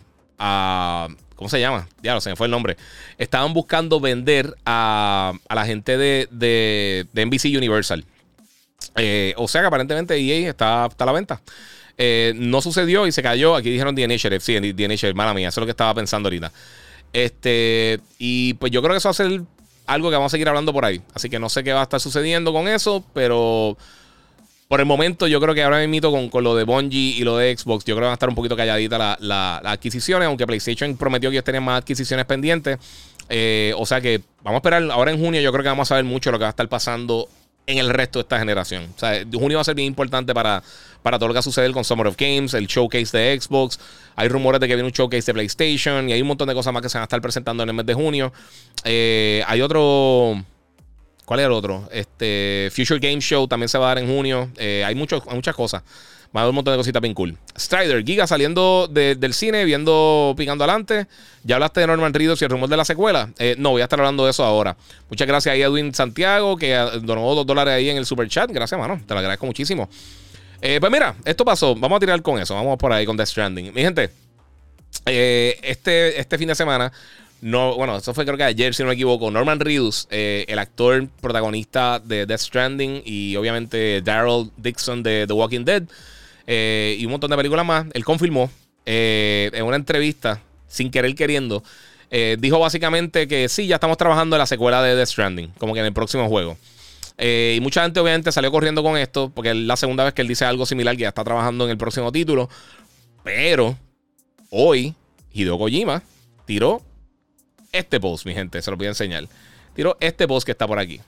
¿Cómo 1.37 1.49
se 1.49 1.61
llama? 1.61 1.89
Ya 2.03 2.15
no 2.15 2.21
se 2.21 2.31
me 2.31 2.37
fue 2.37 2.47
el 2.47 2.51
nombre. 2.53 2.77
Estaban 3.19 3.53
buscando 3.53 3.99
vender 4.01 4.57
a, 4.65 5.33
la 5.49 5.67
gente 5.67 5.97
de, 5.97 6.29
de, 6.31 7.07
NBC 7.15 7.57
Universal. 7.57 8.05
Eh, 8.97 9.35
o 9.37 9.49
sea 9.49 9.61
que 9.61 9.67
aparentemente 9.67 10.17
EA 10.17 10.51
está, 10.51 10.87
está 10.87 11.05
a 11.05 11.07
la 11.07 11.13
venta. 11.13 11.41
no 12.35 12.61
sucedió 12.61 13.09
y 13.09 13.13
se 13.13 13.23
cayó. 13.23 13.57
Aquí 13.57 13.71
dijeron 13.71 13.95
The 13.95 14.03
Initiative. 14.03 14.41
Sí, 14.41 14.55
The 14.55 14.85
Initiative, 14.85 15.15
mala 15.15 15.35
mía. 15.35 15.49
Eso 15.49 15.61
es 15.61 15.63
lo 15.63 15.67
que 15.67 15.73
estaba 15.73 15.95
pensando 15.95 16.29
ahorita. 16.29 16.53
Este, 17.13 18.01
y 18.19 18.55
pues 18.55 18.73
yo 18.73 18.81
creo 18.83 18.93
que 18.93 18.99
eso 18.99 19.09
va 19.09 19.11
a 19.11 19.15
ser 19.15 19.43
algo 19.87 20.11
que 20.11 20.17
vamos 20.17 20.31
a 20.31 20.35
seguir 20.35 20.49
hablando 20.49 20.73
por 20.73 20.85
ahí. 20.85 21.03
Así 21.15 21.29
que 21.29 21.39
no 21.39 21.49
sé 21.49 21.65
qué 21.65 21.73
va 21.73 21.81
a 21.81 21.85
estar 21.85 22.01
sucediendo 22.01 22.53
con 22.53 22.69
eso, 22.69 23.05
pero 23.13 23.77
por 24.69 24.81
el 24.81 24.87
momento 24.87 25.27
yo 25.27 25.41
creo 25.41 25.55
que 25.55 25.63
ahora 25.63 25.87
mismo 25.87 26.11
con, 26.11 26.31
con 26.31 26.45
lo 26.45 26.57
de 26.57 26.65
Bungie 26.65 27.17
y 27.19 27.25
lo 27.25 27.37
de 27.37 27.57
Xbox, 27.57 27.85
yo 27.85 27.95
creo 27.95 28.05
que 28.05 28.07
van 28.07 28.11
a 28.13 28.15
estar 28.15 28.29
un 28.29 28.35
poquito 28.35 28.57
calladitas 28.57 28.99
las 28.99 29.21
la, 29.21 29.59
adquisiciones, 29.59 30.27
aunque 30.27 30.47
PlayStation 30.47 30.97
prometió 30.97 31.29
que 31.29 31.37
ellos 31.37 31.45
tenían 31.45 31.65
más 31.65 31.83
adquisiciones 31.83 32.25
pendientes. 32.25 32.79
Eh, 33.29 33.75
o 33.77 33.87
sea 33.87 34.01
que 34.01 34.23
vamos 34.43 34.57
a 34.57 34.59
esperar, 34.59 34.91
ahora 34.91 35.11
en 35.11 35.19
junio 35.19 35.41
yo 35.41 35.53
creo 35.53 35.63
que 35.63 35.69
vamos 35.69 35.91
a 35.93 35.97
ver 35.97 36.05
mucho 36.05 36.31
lo 36.33 36.39
que 36.39 36.43
va 36.45 36.49
a 36.49 36.51
estar 36.51 36.69
pasando 36.69 37.29
en 37.67 37.79
el 37.79 37.91
resto 37.91 38.19
de 38.19 38.23
esta 38.23 38.39
generación. 38.39 38.89
O 38.95 38.99
sea, 38.99 39.25
junio 39.33 39.59
va 39.59 39.63
a 39.63 39.65
ser 39.65 39.75
bien 39.75 39.87
importante 39.87 40.35
para, 40.35 40.63
para 41.03 41.19
todo 41.19 41.29
lo 41.29 41.35
que 41.35 41.37
va 41.37 41.41
a 41.41 41.45
suceder 41.45 41.71
con 41.73 41.85
Summer 41.85 42.07
of 42.07 42.17
Games, 42.17 42.55
el 42.55 42.67
showcase 42.67 43.17
de 43.17 43.41
Xbox. 43.41 43.79
Hay 44.17 44.29
rumores 44.29 44.61
de 44.61 44.69
que 44.69 44.75
viene 44.75 44.87
un 44.87 44.93
showcase 44.93 45.27
de 45.27 45.35
PlayStation 45.35 46.09
y 46.09 46.13
hay 46.13 46.23
un 46.23 46.29
montón 46.29 46.49
de 46.49 46.55
cosas 46.55 46.73
más 46.73 46.83
que 46.83 46.89
se 46.89 46.99
van 46.99 47.03
a 47.03 47.05
estar 47.05 47.21
presentando 47.21 47.63
en 47.63 47.69
el 47.69 47.75
mes 47.75 47.87
de 47.87 47.95
junio. 47.95 48.33
Eh, 48.85 49.43
hay 49.47 49.61
otro. 49.61 50.43
¿Cuál 51.25 51.41
es 51.41 51.47
el 51.47 51.53
otro? 51.53 51.89
Este 51.93 52.69
Future 52.75 52.99
Game 52.99 53.21
Show 53.21 53.47
también 53.47 53.69
se 53.69 53.79
va 53.79 53.87
a 53.87 53.89
dar 53.95 53.99
en 53.99 54.09
junio. 54.09 54.51
Eh, 54.57 54.83
hay, 54.85 54.95
muchos, 54.95 55.25
muchas 55.27 55.55
cosas. 55.55 55.83
Va 56.35 56.41
a 56.41 56.43
haber 56.45 56.51
un 56.51 56.57
montón 56.57 56.73
de 56.73 56.79
cositas 56.79 57.03
bien 57.03 57.13
cool. 57.13 57.37
Strider, 57.59 58.03
Giga 58.05 58.27
saliendo 58.27 58.89
del 58.89 59.35
cine, 59.35 59.67
viendo 59.67 60.35
Picando 60.37 60.65
Adelante. 60.65 61.07
¿Ya 61.45 61.57
hablaste 61.57 61.81
de 61.81 61.87
Norman 61.87 62.15
Reedus 62.15 62.41
y 62.41 62.47
el 62.47 62.51
rumor 62.51 62.71
de 62.71 62.77
la 62.79 62.87
secuela? 62.87 63.29
Eh, 63.39 63.55
no, 63.59 63.71
voy 63.71 63.83
a 63.83 63.85
estar 63.85 64.01
hablando 64.01 64.25
de 64.25 64.31
eso 64.31 64.43
ahora. 64.43 64.77
Muchas 65.11 65.29
gracias 65.29 65.53
a 65.53 65.57
Edwin 65.57 65.93
Santiago, 65.93 66.57
que 66.57 66.75
donó 67.03 67.35
dos 67.35 67.47
dólares 67.47 67.75
ahí 67.75 67.91
en 67.91 67.99
el 67.99 68.07
super 68.07 68.29
chat. 68.29 68.51
Gracias, 68.51 68.81
mano. 68.81 68.99
Te 69.07 69.13
lo 69.13 69.19
agradezco 69.19 69.45
muchísimo. 69.45 69.91
Eh, 70.63 70.79
pues 70.81 70.91
mira, 70.91 71.15
esto 71.27 71.45
pasó. 71.45 71.75
Vamos 71.75 71.97
a 71.97 72.01
tirar 72.01 72.23
con 72.23 72.41
eso. 72.41 72.55
Vamos 72.55 72.79
por 72.79 72.93
ahí 72.93 73.05
con 73.05 73.17
Death 73.17 73.29
Stranding. 73.29 73.75
Mi 73.75 73.83
gente, 73.83 74.11
eh, 75.05 75.59
este, 75.63 76.19
este 76.19 76.39
fin 76.39 76.49
de 76.49 76.55
semana 76.55 76.93
No, 77.41 77.75
bueno, 77.75 77.97
eso 77.97 78.15
fue 78.15 78.25
creo 78.25 78.37
que 78.37 78.45
ayer, 78.45 78.75
si 78.75 78.83
no 78.83 78.89
me 78.89 78.95
equivoco. 78.95 79.31
Norman 79.31 79.61
Reedus, 79.61 80.07
eh, 80.11 80.47
el 80.49 80.59
actor 80.59 81.09
protagonista 81.21 81.99
de 81.99 82.25
Death 82.25 82.41
Stranding 82.41 83.03
y 83.05 83.37
obviamente 83.37 84.01
Daryl 84.01 84.51
Dixon 84.57 85.03
de 85.03 85.27
The 85.27 85.33
Walking 85.35 85.65
Dead 85.65 85.83
eh, 86.47 86.97
y 86.99 87.05
un 87.05 87.13
montón 87.13 87.31
de 87.31 87.37
películas 87.37 87.65
más, 87.65 87.87
él 87.93 88.05
confirmó 88.05 88.51
eh, 88.87 89.51
en 89.53 89.65
una 89.65 89.77
entrevista, 89.77 90.41
sin 90.69 90.91
querer 90.91 91.15
queriendo, 91.15 91.63
dijo 92.39 92.59
básicamente 92.59 93.27
que 93.27 93.49
sí, 93.49 93.67
ya 93.67 93.77
estamos 93.77 93.97
trabajando 93.97 94.37
en 94.37 94.41
la 94.41 94.47
secuela 94.47 94.83
de 94.83 94.95
Death 94.95 95.09
Stranding, 95.09 95.49
como 95.57 95.73
que 95.73 95.81
en 95.81 95.87
el 95.87 95.95
próximo 95.95 96.29
juego. 96.29 96.59
y 97.19 97.59
mucha 97.63 97.85
gente 97.85 98.01
obviamente 98.01 98.31
salió 98.33 98.51
corriendo 98.51 98.83
con 98.83 98.99
esto, 98.99 99.31
porque 99.35 99.51
es 99.51 99.57
la 99.57 99.77
segunda 99.77 100.05
vez 100.05 100.13
que 100.13 100.21
él 100.21 100.29
dice 100.29 100.45
algo 100.45 100.67
similar, 100.67 100.95
que 100.95 101.03
ya 101.03 101.09
está 101.09 101.25
trabajando 101.25 101.65
en 101.65 101.71
el 101.71 101.79
próximo 101.79 102.13
título. 102.13 102.51
Pero 103.25 103.79
hoy, 104.51 104.95
Hideo 105.33 105.57
Kojima 105.57 106.03
tiró 106.45 106.83
este 107.73 107.99
post, 107.99 108.27
mi 108.27 108.35
gente, 108.35 108.61
se 108.61 108.71
lo 108.71 108.77
voy 108.77 108.87
a 108.87 108.91
enseñar. 108.91 109.27
Tiró 109.75 109.97
este 110.01 110.29
post 110.29 110.45
que 110.45 110.53
está 110.53 110.67
por 110.67 110.79
aquí. 110.79 111.01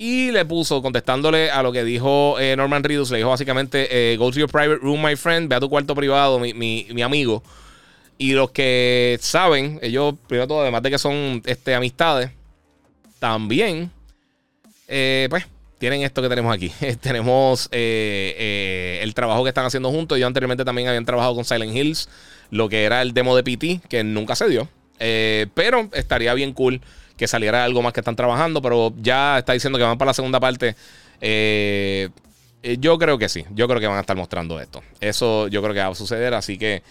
Y 0.00 0.30
le 0.30 0.44
puso, 0.44 0.80
contestándole 0.80 1.50
a 1.50 1.60
lo 1.60 1.72
que 1.72 1.82
dijo 1.82 2.38
eh, 2.38 2.54
Norman 2.54 2.84
Reedus, 2.84 3.10
le 3.10 3.16
dijo 3.16 3.30
básicamente, 3.30 4.12
eh, 4.12 4.16
go 4.16 4.30
to 4.30 4.38
your 4.38 4.48
private 4.48 4.78
room, 4.80 5.04
my 5.04 5.16
friend, 5.16 5.48
ve 5.48 5.56
a 5.56 5.60
tu 5.60 5.68
cuarto 5.68 5.92
privado, 5.96 6.38
mi, 6.38 7.02
amigo. 7.02 7.42
Y 8.16 8.32
los 8.32 8.52
que 8.52 9.18
saben, 9.20 9.80
ellos, 9.82 10.14
primero 10.28 10.46
todo, 10.46 10.62
además 10.62 10.82
de 10.84 10.90
que 10.92 10.98
son 10.98 11.42
este, 11.46 11.74
amistades, 11.74 12.30
también, 13.18 13.90
eh, 14.86 15.26
pues, 15.30 15.46
tienen 15.78 16.02
esto 16.02 16.22
que 16.22 16.28
tenemos 16.28 16.54
aquí. 16.54 16.70
tenemos 17.00 17.68
el 17.72 19.14
trabajo 19.14 19.42
que 19.42 19.48
están 19.48 19.66
haciendo 19.66 19.90
juntos. 19.90 20.16
Yo 20.16 20.28
anteriormente 20.28 20.64
también 20.64 20.86
habían 20.86 21.06
trabajado 21.06 21.34
con 21.34 21.44
Silent 21.44 21.74
Hills, 21.74 22.08
lo 22.50 22.68
que 22.68 22.84
era 22.84 23.02
el 23.02 23.14
demo 23.14 23.34
de 23.34 23.42
PT, 23.42 23.80
que 23.88 24.04
nunca 24.04 24.36
se 24.36 24.48
dio. 24.48 24.68
Pero 24.96 25.88
estaría 25.92 26.34
bien 26.34 26.52
cool 26.52 26.80
que 27.18 27.26
saliera 27.26 27.64
algo 27.64 27.82
más 27.82 27.92
que 27.92 28.00
están 28.00 28.16
trabajando. 28.16 28.62
Pero 28.62 28.94
ya 29.02 29.38
está 29.38 29.52
diciendo 29.52 29.78
que 29.78 29.84
van 29.84 29.98
para 29.98 30.10
la 30.10 30.14
segunda 30.14 30.40
parte. 30.40 30.74
Eh, 31.20 32.08
eh, 32.62 32.76
yo 32.80 32.96
creo 32.96 33.18
que 33.18 33.28
sí. 33.28 33.44
Yo 33.50 33.68
creo 33.68 33.80
que 33.80 33.86
van 33.86 33.98
a 33.98 34.00
estar 34.00 34.16
mostrando 34.16 34.58
esto. 34.60 34.82
Eso 35.00 35.48
yo 35.48 35.60
creo 35.60 35.74
que 35.74 35.80
va 35.80 35.88
a 35.88 35.94
suceder. 35.94 36.32
Así 36.32 36.56
que 36.56 36.82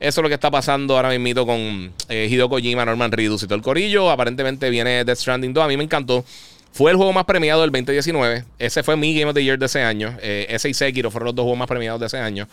eso 0.00 0.20
es 0.20 0.22
lo 0.22 0.28
que 0.28 0.34
está 0.34 0.50
pasando 0.50 0.96
ahora 0.96 1.16
mismo 1.16 1.46
con 1.46 1.92
Hideo 2.08 2.48
Kojima, 2.48 2.84
Norman 2.84 3.12
Reedus 3.12 3.42
y 3.42 3.46
todo 3.46 3.56
el 3.56 3.62
corillo. 3.62 4.10
Aparentemente 4.10 4.70
viene 4.70 5.04
Death 5.04 5.18
Stranding 5.18 5.52
2. 5.52 5.64
A 5.64 5.68
mí 5.68 5.76
me 5.76 5.84
encantó. 5.84 6.24
Fue 6.72 6.90
el 6.90 6.96
juego 6.96 7.12
más 7.12 7.24
premiado 7.24 7.60
del 7.60 7.70
2019. 7.70 8.44
Ese 8.58 8.82
fue 8.82 8.96
mi 8.96 9.14
Game 9.14 9.30
of 9.30 9.34
the 9.34 9.44
Year 9.44 9.58
de 9.58 9.66
ese 9.66 9.82
año. 9.82 10.16
ese 10.20 10.68
y 10.68 10.74
Sekiro 10.74 11.10
fueron 11.10 11.26
los 11.26 11.34
dos 11.34 11.44
juegos 11.44 11.58
más 11.58 11.68
premiados 11.68 12.00
de 12.00 12.06
ese 12.06 12.18
año. 12.18 12.48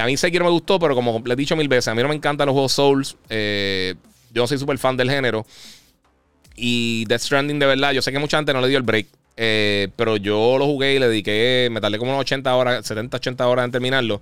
a 0.00 0.06
mí 0.06 0.16
Sekiro 0.16 0.44
me 0.44 0.50
gustó, 0.50 0.78
pero 0.78 0.94
como 0.94 1.22
le 1.24 1.32
he 1.32 1.36
dicho 1.36 1.56
mil 1.56 1.68
veces, 1.68 1.88
a 1.88 1.94
mí 1.94 2.02
no 2.02 2.08
me 2.08 2.14
encantan 2.14 2.46
los 2.46 2.52
juegos 2.52 2.72
Souls. 2.72 3.16
Yo 4.32 4.46
soy 4.46 4.58
súper 4.58 4.78
fan 4.78 4.96
del 4.96 5.10
género. 5.10 5.44
Y 6.58 7.04
Death 7.06 7.22
Stranding, 7.22 7.58
de 7.58 7.66
verdad, 7.66 7.92
yo 7.92 8.02
sé 8.02 8.10
que 8.10 8.18
mucha 8.18 8.36
gente 8.36 8.52
no 8.52 8.60
le 8.60 8.68
dio 8.68 8.78
el 8.78 8.84
break. 8.84 9.06
Eh, 9.40 9.88
pero 9.94 10.16
yo 10.16 10.58
lo 10.58 10.66
jugué 10.66 10.94
y 10.94 10.98
le 10.98 11.08
dediqué, 11.08 11.68
me 11.70 11.80
tardé 11.80 11.96
como 11.96 12.10
unas 12.10 12.22
80 12.22 12.56
horas, 12.56 12.84
70, 12.84 13.18
80 13.18 13.46
horas 13.46 13.64
en 13.66 13.70
terminarlo. 13.70 14.20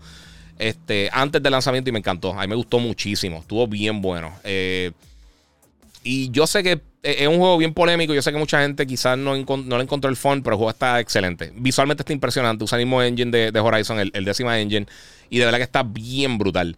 Este, 0.59 1.09
antes 1.13 1.43
del 1.43 1.53
lanzamiento 1.53 1.89
y 1.89 1.93
me 1.93 2.01
encantó. 2.01 2.39
A 2.39 2.43
mí 2.43 2.49
me 2.49 2.55
gustó 2.55 2.79
muchísimo. 2.79 3.39
Estuvo 3.39 3.67
bien 3.67 4.03
bueno. 4.03 4.33
Eh, 4.45 4.93
y 6.03 6.31
yo 6.31 6.47
sé 6.47 6.63
que 6.63 6.81
es 7.03 7.29
un 7.29 7.39
juego 7.39 7.57
bien 7.57 7.73
polémico. 7.73 8.13
Yo 8.13 8.21
sé 8.21 8.31
que 8.31 8.39
mucha 8.39 8.61
gente 8.61 8.87
quizás 8.87 9.17
no, 9.17 9.35
no 9.35 9.77
le 9.77 9.83
encontró 9.83 10.11
el 10.11 10.17
fun, 10.17 10.43
pero 10.43 10.55
el 10.55 10.59
juego 10.59 10.71
está 10.71 11.01
excelente. 11.01 11.51
Visualmente 11.57 12.03
está 12.03 12.13
impresionante. 12.13 12.65
Usa 12.65 12.79
el 12.79 12.85
mismo 12.85 13.03
engine 13.03 13.51
de, 13.51 13.61
Horizon, 13.61 13.99
el, 13.99 14.25
décima 14.25 14.61
engine. 14.61 14.87
Y 15.31 15.39
de 15.39 15.47
verdad 15.47 15.59
que 15.59 15.65
está 15.65 15.83
bien 15.83 16.37
brutal. 16.37 16.77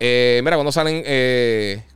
Eh, 0.00 0.40
mira, 0.42 0.56
cuando 0.56 0.72
salen 0.72 1.04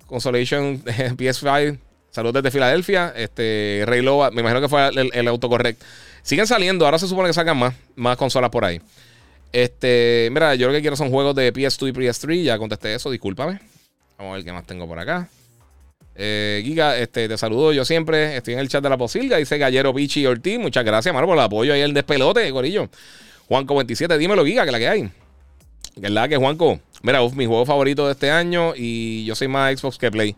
Consolation 0.07 0.82
PS5. 0.84 1.78
Saludos 2.15 2.35
desde 2.35 2.53
Filadelfia. 2.53 3.12
Este, 3.17 3.83
Rey 3.87 4.01
Loba, 4.01 4.31
me 4.31 4.41
imagino 4.41 4.61
que 4.61 4.69
fue 4.69 4.87
el, 4.87 5.11
el 5.12 5.27
autocorrect. 5.27 5.83
Siguen 6.23 6.47
saliendo, 6.47 6.85
ahora 6.85 6.97
se 7.01 7.09
supone 7.09 7.29
que 7.29 7.33
sacan 7.33 7.57
más, 7.57 7.75
más 7.97 8.17
consolas 8.17 8.51
por 8.51 8.65
ahí. 8.65 8.81
Este, 9.53 10.29
mira, 10.31 10.55
yo 10.55 10.69
lo 10.69 10.73
que 10.73 10.81
quiero 10.81 10.95
son 10.95 11.11
juegos 11.11 11.35
de 11.35 11.53
PS2 11.53 11.89
y 11.89 11.93
PS3. 11.93 12.43
Ya 12.45 12.57
contesté 12.57 12.95
eso, 12.95 13.11
discúlpame. 13.11 13.59
Vamos 14.17 14.33
a 14.33 14.37
ver 14.37 14.45
qué 14.45 14.53
más 14.53 14.65
tengo 14.65 14.87
por 14.87 14.97
acá. 14.97 15.29
Eh, 16.15 16.62
Giga, 16.65 16.97
este, 16.97 17.27
te 17.27 17.37
saludo 17.37 17.73
yo 17.73 17.85
siempre. 17.85 18.37
Estoy 18.37 18.55
en 18.55 18.61
el 18.61 18.69
chat 18.69 18.81
de 18.81 18.91
la 18.91 18.97
posilga. 18.97 19.39
Dice 19.39 19.59
Gallero 19.59 19.93
Pichi 19.93 20.25
Ortiz. 20.25 20.61
Muchas 20.61 20.85
gracias, 20.85 21.12
mano, 21.12 21.27
por 21.27 21.37
el 21.37 21.43
apoyo 21.43 21.75
ahí 21.75 21.81
el 21.81 21.95
despelote, 21.95 22.49
gorillo. 22.53 22.89
Juanco27, 23.49 24.17
dímelo, 24.19 24.45
Giga, 24.45 24.65
que 24.65 24.71
la 24.71 24.79
que 24.79 24.89
hay. 24.89 25.11
La 25.97 26.29
que, 26.29 26.37
Juanco. 26.37 26.79
Mira, 27.03 27.21
mi 27.35 27.47
juego 27.47 27.67
favorito 27.67 28.07
de 28.07 28.12
este 28.12 28.31
año 28.31 28.73
y 28.77 29.25
yo 29.25 29.35
soy 29.35 29.49
más 29.49 29.81
Xbox 29.81 29.99
que 29.99 30.12
Play. 30.12 30.37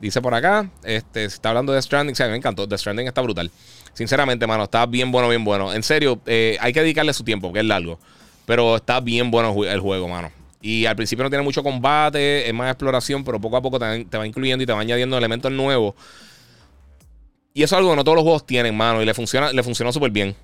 Dice 0.00 0.20
por 0.20 0.34
acá, 0.34 0.68
este, 0.82 1.24
está 1.24 1.50
hablando 1.50 1.72
de 1.72 1.80
Stranding, 1.80 2.14
sí, 2.14 2.22
me 2.24 2.36
encantó. 2.36 2.68
The 2.68 2.76
Stranding 2.76 3.06
está 3.06 3.20
brutal. 3.20 3.50
Sinceramente, 3.94 4.46
mano, 4.46 4.64
está 4.64 4.86
bien 4.86 5.10
bueno, 5.12 5.28
bien 5.28 5.44
bueno. 5.44 5.72
En 5.72 5.82
serio, 5.82 6.20
eh, 6.26 6.58
hay 6.60 6.72
que 6.72 6.80
dedicarle 6.80 7.12
su 7.14 7.24
tiempo, 7.24 7.52
que 7.52 7.60
es 7.60 7.64
largo. 7.64 7.98
Pero 8.44 8.76
está 8.76 9.00
bien 9.00 9.30
bueno 9.30 9.54
el 9.64 9.80
juego, 9.80 10.08
mano. 10.08 10.30
Y 10.60 10.86
al 10.86 10.96
principio 10.96 11.22
no 11.22 11.30
tiene 11.30 11.44
mucho 11.44 11.62
combate, 11.62 12.48
es 12.48 12.54
más 12.54 12.70
exploración, 12.70 13.22
pero 13.22 13.40
poco 13.40 13.56
a 13.56 13.62
poco 13.62 13.78
te, 13.78 14.16
va 14.16 14.26
incluyendo 14.26 14.62
y 14.62 14.66
te 14.66 14.72
va 14.72 14.80
añadiendo 14.80 15.16
elementos 15.16 15.52
nuevos. 15.52 15.94
Y 17.52 17.62
eso 17.62 17.76
es 17.76 17.78
algo 17.78 17.90
que 17.90 17.96
no 17.96 18.04
todos 18.04 18.16
los 18.16 18.22
juegos 18.22 18.46
tienen, 18.46 18.74
mano. 18.76 19.00
Y 19.00 19.04
le 19.04 19.14
funciona, 19.14 19.52
le 19.52 19.62
funcionó 19.62 19.92
súper 19.92 20.10
bien. 20.10 20.34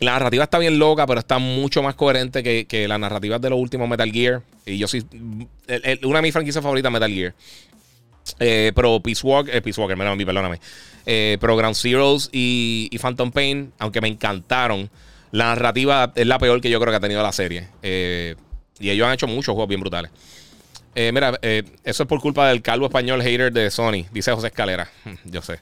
La 0.00 0.12
narrativa 0.12 0.44
está 0.44 0.58
bien 0.58 0.78
loca, 0.78 1.06
pero 1.06 1.20
está 1.20 1.38
mucho 1.38 1.82
más 1.82 1.94
coherente 1.94 2.42
que, 2.42 2.66
que 2.66 2.88
las 2.88 2.98
narrativas 2.98 3.40
de 3.40 3.50
los 3.50 3.58
últimos 3.58 3.88
Metal 3.88 4.10
Gear. 4.10 4.42
Y 4.64 4.78
yo 4.78 4.88
soy. 4.88 5.06
una 6.02 6.18
de 6.18 6.22
mis 6.22 6.32
franquicias 6.32 6.62
favoritas, 6.62 6.90
Metal 6.90 7.10
Gear. 7.10 7.34
Eh, 8.38 8.72
pero 8.74 9.00
Peace 9.00 9.26
Walker, 9.26 9.54
eh, 9.54 9.62
Peace 9.62 9.80
Walker, 9.80 9.96
perdóname. 9.96 10.60
Eh, 11.04 11.38
pero 11.40 11.56
Ground 11.56 11.76
Zeroes 11.76 12.28
y, 12.32 12.96
Phantom 13.00 13.30
Pain, 13.30 13.72
aunque 13.78 14.00
me 14.00 14.08
encantaron, 14.08 14.90
la 15.30 15.46
narrativa 15.46 16.12
es 16.14 16.26
la 16.26 16.38
peor 16.38 16.60
que 16.60 16.70
yo 16.70 16.80
creo 16.80 16.92
que 16.92 16.96
ha 16.96 17.00
tenido 17.00 17.22
la 17.22 17.32
serie. 17.32 17.68
y 17.82 18.90
ellos 18.90 19.06
han 19.06 19.14
hecho 19.14 19.26
muchos 19.26 19.54
juegos 19.54 19.68
bien 19.68 19.80
brutales. 19.80 20.10
mira, 20.94 21.38
eso 21.84 22.02
es 22.02 22.08
por 22.08 22.20
culpa 22.20 22.48
del 22.48 22.62
calvo 22.62 22.86
español 22.86 23.22
hater 23.22 23.52
de 23.52 23.70
Sony, 23.70 24.06
dice 24.12 24.32
José 24.32 24.48
Escalera. 24.48 24.90
yo 25.24 25.42
sé. 25.42 25.60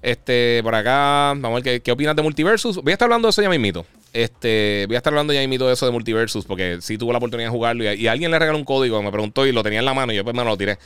Este, 0.00 0.60
por 0.62 0.74
acá, 0.74 1.34
vamos 1.36 1.60
a 1.60 1.64
ver 1.64 1.82
qué, 1.82 1.92
opinas 1.92 2.14
de 2.14 2.22
Multiversus. 2.22 2.76
Voy 2.76 2.92
a 2.92 2.94
estar 2.94 3.06
hablando 3.06 3.26
de 3.26 3.30
eso 3.30 3.42
ya 3.42 3.48
mismito. 3.48 3.86
Este, 4.12 4.84
voy 4.86 4.96
a 4.96 4.98
estar 4.98 5.12
hablando 5.12 5.32
ya 5.32 5.40
mismito 5.40 5.66
de 5.66 5.74
eso 5.74 5.86
de 5.86 5.92
Multiversus, 5.92 6.44
porque 6.44 6.78
sí 6.80 6.96
tuve 6.96 7.12
la 7.12 7.18
oportunidad 7.18 7.48
de 7.48 7.52
jugarlo 7.52 7.92
y, 7.92 8.06
alguien 8.06 8.30
le 8.30 8.38
regaló 8.38 8.58
un 8.58 8.64
código, 8.64 9.02
me 9.02 9.10
preguntó 9.10 9.46
y 9.46 9.52
lo 9.52 9.62
tenía 9.62 9.80
en 9.80 9.84
la 9.84 9.94
mano 9.94 10.12
y 10.12 10.16
yo 10.16 10.24
pues 10.24 10.34
me 10.34 10.44
lo 10.44 10.56
tiré. 10.56 10.78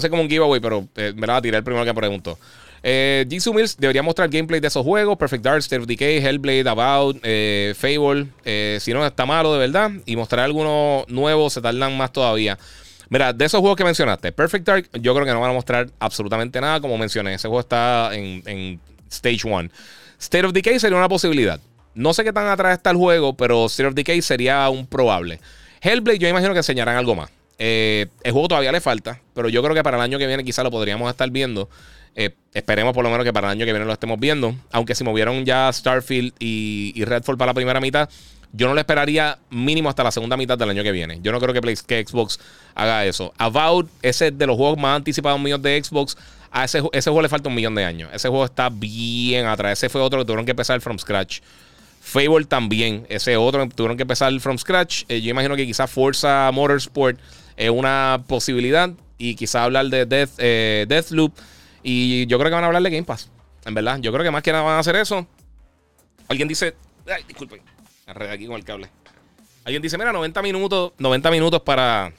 Ser 0.00 0.10
como 0.10 0.22
un 0.22 0.28
giveaway, 0.28 0.60
pero 0.60 0.86
eh, 0.96 1.12
me 1.14 1.26
la 1.26 1.40
tiré 1.40 1.56
el 1.56 1.64
primero 1.64 1.84
que 1.84 1.94
preguntó. 1.94 2.38
Eh, 2.84 3.24
debería 3.78 4.02
mostrar 4.02 4.28
gameplay 4.28 4.60
de 4.60 4.68
esos 4.68 4.84
juegos: 4.84 5.16
Perfect 5.16 5.44
Dark, 5.44 5.58
State 5.58 5.82
of 5.82 5.86
Decay, 5.86 6.18
Hellblade, 6.18 6.68
About, 6.68 7.18
eh, 7.22 7.74
Fable. 7.76 8.26
Eh, 8.44 8.78
si 8.80 8.92
no, 8.92 9.06
está 9.06 9.24
malo 9.24 9.52
de 9.52 9.58
verdad. 9.60 9.90
Y 10.04 10.16
mostrar 10.16 10.44
algunos 10.44 11.08
nuevos 11.08 11.52
se 11.52 11.60
tardan 11.60 11.96
más 11.96 12.12
todavía. 12.12 12.58
Mira, 13.08 13.32
de 13.32 13.44
esos 13.44 13.60
juegos 13.60 13.76
que 13.76 13.84
mencionaste, 13.84 14.32
Perfect 14.32 14.66
Dark, 14.66 14.88
yo 14.94 15.14
creo 15.14 15.26
que 15.26 15.32
no 15.32 15.40
van 15.40 15.50
a 15.50 15.54
mostrar 15.54 15.90
absolutamente 15.98 16.60
nada, 16.60 16.80
como 16.80 16.96
mencioné. 16.96 17.34
Ese 17.34 17.46
juego 17.46 17.60
está 17.60 18.10
en, 18.14 18.80
Stage 19.10 19.40
1. 19.44 19.68
State 20.18 20.46
of 20.46 20.52
Decay 20.52 20.80
sería 20.80 20.96
una 20.96 21.08
posibilidad. 21.08 21.60
No 21.94 22.14
sé 22.14 22.24
qué 22.24 22.32
tan 22.32 22.46
atrás 22.46 22.78
está 22.78 22.90
el 22.90 22.96
juego, 22.96 23.36
pero 23.36 23.66
State 23.66 23.88
of 23.88 23.94
Decay 23.94 24.22
sería 24.22 24.66
un 24.70 24.86
probable. 24.86 25.40
Hellblade, 25.82 26.18
yo 26.18 26.28
imagino 26.28 26.52
que 26.52 26.60
enseñarán 26.60 26.96
algo 26.96 27.14
más. 27.14 27.28
Eh, 27.58 28.06
el 28.22 28.32
juego 28.32 28.48
todavía 28.48 28.72
le 28.72 28.80
falta, 28.80 29.20
pero 29.34 29.48
yo 29.48 29.62
creo 29.62 29.74
que 29.74 29.82
para 29.82 29.96
el 29.96 30.02
año 30.02 30.18
que 30.18 30.26
viene 30.26 30.44
quizá 30.44 30.62
lo 30.62 30.70
podríamos 30.70 31.10
estar 31.10 31.30
viendo. 31.30 31.68
Eh, 32.14 32.34
esperemos 32.52 32.92
por 32.92 33.04
lo 33.04 33.10
menos 33.10 33.24
que 33.24 33.32
para 33.32 33.48
el 33.48 33.52
año 33.52 33.64
que 33.64 33.72
viene 33.72 33.86
lo 33.86 33.92
estemos 33.92 34.18
viendo. 34.18 34.54
Aunque 34.70 34.94
si 34.94 35.04
movieron 35.04 35.44
ya 35.44 35.72
Starfield 35.72 36.32
y, 36.38 36.92
y 36.94 37.04
Redfall 37.04 37.38
para 37.38 37.50
la 37.50 37.54
primera 37.54 37.80
mitad, 37.80 38.08
yo 38.52 38.68
no 38.68 38.74
le 38.74 38.80
esperaría 38.82 39.38
mínimo 39.50 39.88
hasta 39.88 40.04
la 40.04 40.10
segunda 40.10 40.36
mitad 40.36 40.58
del 40.58 40.68
año 40.68 40.82
que 40.82 40.92
viene. 40.92 41.18
Yo 41.22 41.32
no 41.32 41.40
creo 41.40 41.54
que, 41.54 41.74
que 41.86 42.04
Xbox 42.06 42.38
haga 42.74 43.06
eso. 43.06 43.32
About, 43.38 43.88
ese 44.02 44.30
de 44.30 44.46
los 44.46 44.56
juegos 44.56 44.78
más 44.78 44.96
anticipados 44.96 45.40
míos 45.40 45.62
de 45.62 45.82
Xbox, 45.82 46.16
a 46.50 46.64
ese, 46.64 46.82
ese 46.92 47.10
juego 47.10 47.22
le 47.22 47.30
falta 47.30 47.48
un 47.48 47.54
millón 47.54 47.74
de 47.74 47.84
años. 47.84 48.10
Ese 48.12 48.28
juego 48.28 48.44
está 48.44 48.68
bien 48.68 49.46
atrás. 49.46 49.78
Ese 49.78 49.88
fue 49.88 50.02
otro 50.02 50.18
que 50.18 50.26
tuvieron 50.26 50.44
que 50.44 50.50
empezar 50.50 50.80
from 50.82 50.98
scratch. 50.98 51.40
Fable 52.02 52.44
también, 52.44 53.06
ese 53.08 53.36
otro 53.36 53.66
que 53.66 53.74
tuvieron 53.74 53.96
que 53.96 54.02
empezar 54.02 54.38
from 54.40 54.58
scratch. 54.58 55.04
Eh, 55.08 55.22
yo 55.22 55.30
imagino 55.30 55.56
que 55.56 55.64
quizás 55.64 55.90
Forza 55.90 56.50
Motorsport 56.52 57.18
es 57.56 57.70
una 57.70 58.24
posibilidad. 58.26 58.90
Y 59.18 59.36
quizás 59.36 59.62
hablar 59.62 59.86
de 59.86 60.06
Death, 60.06 60.30
eh, 60.38 60.86
Deathloop. 60.88 61.32
Y 61.82 62.26
yo 62.26 62.38
creo 62.38 62.50
que 62.50 62.54
van 62.54 62.64
a 62.64 62.68
hablar 62.68 62.82
de 62.82 62.90
Game 62.90 63.04
Pass. 63.04 63.30
En 63.64 63.74
verdad, 63.74 63.98
yo 64.00 64.12
creo 64.12 64.24
que 64.24 64.30
más 64.30 64.42
que 64.42 64.52
nada 64.52 64.64
van 64.64 64.76
a 64.76 64.80
hacer 64.80 64.96
eso. 64.96 65.26
Alguien 66.28 66.48
dice. 66.48 66.74
Ay, 67.06 67.24
disculpen 67.26 67.60
aquí 68.06 68.46
con 68.46 68.56
el 68.56 68.64
cable. 68.64 68.88
Alguien 69.64 69.82
dice, 69.82 69.96
mira, 69.96 70.12
90 70.12 70.42
minutos, 70.42 70.92
90 70.98 71.30
minutos 71.30 71.62
para... 71.62 72.12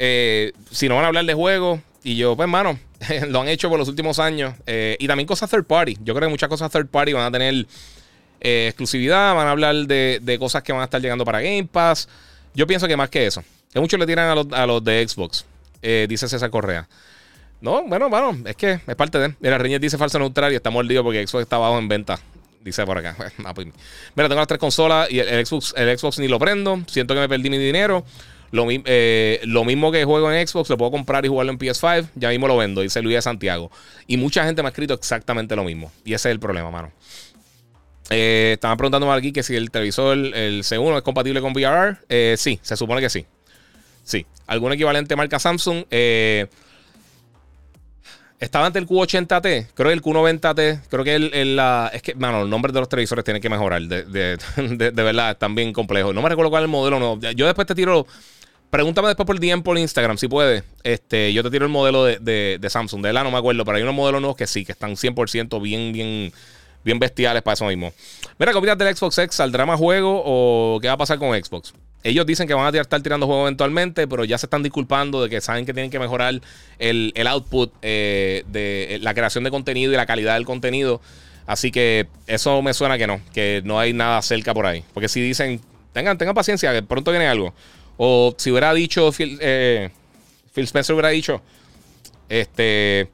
Eh, 0.00 0.52
si 0.70 0.88
no 0.88 0.94
van 0.94 1.06
a 1.06 1.08
hablar 1.08 1.24
de 1.24 1.34
juego 1.34 1.82
Y 2.04 2.14
yo, 2.14 2.36
pues, 2.36 2.44
hermano, 2.44 2.78
lo 3.28 3.40
han 3.40 3.48
hecho 3.48 3.68
por 3.68 3.78
los 3.78 3.88
últimos 3.88 4.18
años. 4.18 4.54
Eh, 4.66 4.96
y 5.00 5.06
también 5.06 5.26
cosas 5.26 5.50
third 5.50 5.64
party. 5.64 5.98
Yo 6.02 6.14
creo 6.14 6.28
que 6.28 6.30
muchas 6.30 6.48
cosas 6.48 6.70
third 6.70 6.88
party 6.88 7.12
van 7.12 7.24
a 7.24 7.30
tener 7.30 7.66
eh, 8.40 8.66
exclusividad. 8.68 9.34
Van 9.34 9.48
a 9.48 9.50
hablar 9.50 9.74
de, 9.74 10.36
cosas 10.38 10.62
que 10.62 10.72
van 10.72 10.82
a 10.82 10.84
estar 10.84 11.00
llegando 11.00 11.24
para 11.24 11.40
Game 11.40 11.64
Pass. 11.64 12.08
Yo 12.54 12.66
pienso 12.66 12.86
que 12.86 12.96
más 12.96 13.10
que 13.10 13.26
eso. 13.26 13.42
Que 13.72 13.80
muchos 13.80 13.98
le 14.00 14.06
tiran 14.06 14.30
a 14.30 14.34
los, 14.34 14.46
a 14.52 14.66
los 14.66 14.82
de 14.82 15.06
Xbox. 15.06 15.44
dice 15.82 16.28
César 16.28 16.50
Correa. 16.50 16.88
No, 17.60 17.82
bueno, 17.84 18.08
bueno, 18.08 18.36
es 18.44 18.56
que 18.56 18.80
es 18.86 18.96
parte 18.96 19.18
de. 19.18 19.34
Mira, 19.40 19.58
Reñez 19.58 19.80
dice 19.80 19.98
falso 19.98 20.18
neutral 20.18 20.52
y 20.52 20.56
está 20.56 20.70
mordido 20.70 21.02
porque 21.02 21.26
Xbox 21.26 21.42
está 21.42 21.56
abajo 21.56 21.78
en 21.78 21.88
venta. 21.88 22.18
Dice 22.60 22.84
por 22.84 22.98
acá. 22.98 23.16
Ah, 23.44 23.54
pues, 23.54 23.66
mira, 24.14 24.28
tengo 24.28 24.40
las 24.40 24.46
tres 24.46 24.60
consolas 24.60 25.10
y 25.10 25.18
el, 25.18 25.44
Xbox, 25.44 25.74
el 25.76 25.98
Xbox 25.98 26.18
ni 26.18 26.28
lo 26.28 26.38
prendo. 26.38 26.80
Siento 26.86 27.14
que 27.14 27.20
me 27.20 27.28
perdí 27.28 27.50
mi 27.50 27.58
dinero. 27.58 28.04
Lo, 28.50 28.66
eh, 28.70 29.40
mismo 29.66 29.92
que 29.92 30.04
juego 30.04 30.32
en 30.32 30.46
Xbox, 30.46 30.70
lo 30.70 30.78
puedo 30.78 30.90
comprar 30.90 31.24
y 31.24 31.28
jugarlo 31.28 31.52
en 31.52 31.58
PS5. 31.58 32.08
Ya 32.14 32.30
mismo 32.30 32.48
lo 32.48 32.56
vendo, 32.56 32.80
dice 32.80 33.02
Luis 33.02 33.16
de 33.16 33.22
Santiago. 33.22 33.70
Y 34.06 34.16
mucha 34.16 34.44
gente 34.44 34.62
me 34.62 34.68
ha 34.68 34.70
escrito 34.70 34.94
exactamente 34.94 35.54
lo 35.54 35.64
mismo. 35.64 35.92
Y 36.04 36.14
ese 36.14 36.28
es 36.28 36.32
el 36.32 36.40
problema, 36.40 36.70
mano. 36.70 36.92
Eh, 38.10 38.52
estaban 38.54 38.78
preguntándome 38.78 39.12
aquí 39.12 39.32
que 39.32 39.42
si 39.42 39.54
el 39.54 39.70
televisor, 39.70 40.16
el 40.16 40.62
C1, 40.62 40.96
es 40.96 41.02
compatible 41.02 41.40
con 41.40 41.52
VRR. 41.52 41.98
Eh, 42.08 42.36
sí, 42.38 42.58
se 42.62 42.76
supone 42.76 43.02
que 43.02 43.10
sí. 43.10 43.26
Sí. 44.08 44.24
¿Algún 44.46 44.72
equivalente 44.72 45.14
marca 45.16 45.38
Samsung? 45.38 45.84
Eh, 45.90 46.46
estaba 48.40 48.64
ante 48.64 48.78
el 48.78 48.86
Q80T, 48.86 49.66
creo 49.74 49.88
que 49.88 49.92
el 49.92 50.00
Q90T, 50.00 50.80
creo 50.88 51.04
que 51.04 51.14
el, 51.16 51.56
la, 51.56 51.90
es 51.92 52.00
que, 52.00 52.14
mano, 52.14 52.40
los 52.40 52.48
nombres 52.48 52.72
de 52.72 52.80
los 52.80 52.88
televisores 52.88 53.22
tienen 53.22 53.42
que 53.42 53.50
mejorar, 53.50 53.82
de, 53.82 54.04
de, 54.04 54.90
verdad, 54.94 55.32
están 55.32 55.54
bien 55.54 55.74
complejos. 55.74 56.14
No 56.14 56.22
me 56.22 56.30
recuerdo 56.30 56.48
cuál 56.48 56.62
es 56.62 56.64
el 56.66 56.70
modelo, 56.70 56.98
no. 56.98 57.20
Yo 57.32 57.44
después 57.44 57.66
te 57.66 57.74
tiro, 57.74 58.06
pregúntame 58.70 59.08
después 59.08 59.26
por 59.26 59.38
DM 59.38 59.62
por 59.62 59.76
Instagram, 59.76 60.16
si 60.16 60.26
puedes. 60.26 60.64
Este, 60.84 61.34
yo 61.34 61.42
te 61.42 61.50
tiro 61.50 61.66
el 61.66 61.70
modelo 61.70 62.04
de, 62.04 62.66
Samsung, 62.66 63.02
de 63.02 63.12
la 63.12 63.24
no 63.24 63.30
me 63.30 63.36
acuerdo, 63.36 63.62
pero 63.66 63.76
hay 63.76 63.82
unos 63.82 63.94
modelos 63.94 64.22
nuevos 64.22 64.38
que 64.38 64.46
sí, 64.46 64.64
que 64.64 64.72
están 64.72 64.92
100% 64.92 65.60
bien, 65.60 65.92
bien, 65.92 66.32
bien 66.84 66.98
bestiales 66.98 67.42
para 67.42 67.54
eso 67.54 67.66
mismo. 67.66 67.92
Mira, 68.38 68.52
¿qué 68.52 68.58
opinas 68.58 68.78
del 68.78 68.96
Xbox 68.96 69.18
X? 69.18 69.36
¿Saldrá 69.36 69.66
más 69.66 69.78
juego 69.78 70.22
o 70.24 70.78
qué 70.80 70.88
va 70.88 70.94
a 70.94 70.98
pasar 70.98 71.18
con 71.18 71.30
Xbox? 71.34 71.74
Ellos 72.04 72.24
dicen 72.26 72.46
que 72.46 72.54
van 72.54 72.72
a 72.72 72.80
estar 72.80 73.02
tirando 73.02 73.26
juegos 73.26 73.44
eventualmente, 73.44 74.06
pero 74.06 74.24
ya 74.24 74.38
se 74.38 74.46
están 74.46 74.62
disculpando 74.62 75.22
de 75.22 75.28
que 75.28 75.40
saben 75.40 75.66
que 75.66 75.74
tienen 75.74 75.90
que 75.90 75.98
mejorar 75.98 76.40
el, 76.78 77.26
output 77.26 77.72
eh, 77.82 78.44
de 78.46 78.94
eh, 78.94 78.98
la 79.00 79.14
creación 79.14 79.42
de 79.42 79.50
contenido 79.50 79.92
y 79.92 79.96
la 79.96 80.06
calidad 80.06 80.34
del 80.34 80.44
contenido. 80.44 81.00
Así 81.46 81.70
que 81.70 82.06
eso 82.26 82.62
me 82.62 82.72
suena 82.72 82.98
que 82.98 83.06
no, 83.06 83.20
que 83.32 83.62
no 83.64 83.80
hay 83.80 83.92
nada 83.92 84.22
cerca 84.22 84.54
por 84.54 84.66
ahí. 84.66 84.84
Porque 84.94 85.08
si 85.08 85.20
dicen, 85.20 85.60
tengan, 85.92 86.16
tengan 86.18 86.34
paciencia, 86.34 86.72
que 86.72 86.82
pronto 86.82 87.10
viene 87.10 87.26
algo. 87.26 87.52
O 87.96 88.34
si 88.38 88.50
hubiera 88.52 88.72
dicho, 88.74 89.10
Phil, 89.10 89.38
eh, 89.40 89.90
Phil 90.54 90.64
Spencer 90.64 90.94
hubiera 90.94 91.08
dicho, 91.08 91.42
este, 92.28 93.08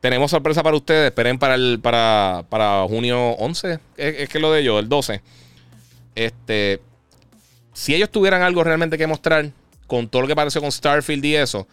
tenemos 0.00 0.30
sorpresa 0.30 0.62
para 0.62 0.76
ustedes, 0.76 1.06
esperen 1.06 1.38
para 1.38 1.54
el 1.54 1.80
para, 1.82 2.44
para 2.48 2.84
junio 2.88 3.30
11, 3.32 3.78
es, 3.96 4.14
es 4.20 4.28
que 4.28 4.38
lo 4.38 4.52
de 4.52 4.60
ellos, 4.60 4.80
el 4.80 4.88
12. 4.88 5.22
Este, 6.14 6.80
si 7.72 7.94
ellos 7.94 8.10
tuvieran 8.10 8.42
algo 8.42 8.64
realmente 8.64 8.96
que 8.96 9.06
mostrar 9.06 9.50
con 9.86 10.08
todo 10.08 10.22
lo 10.22 10.28
que 10.28 10.34
pareció 10.34 10.60
con 10.60 10.72
Starfield 10.72 11.24
y 11.24 11.36
eso, 11.36 11.68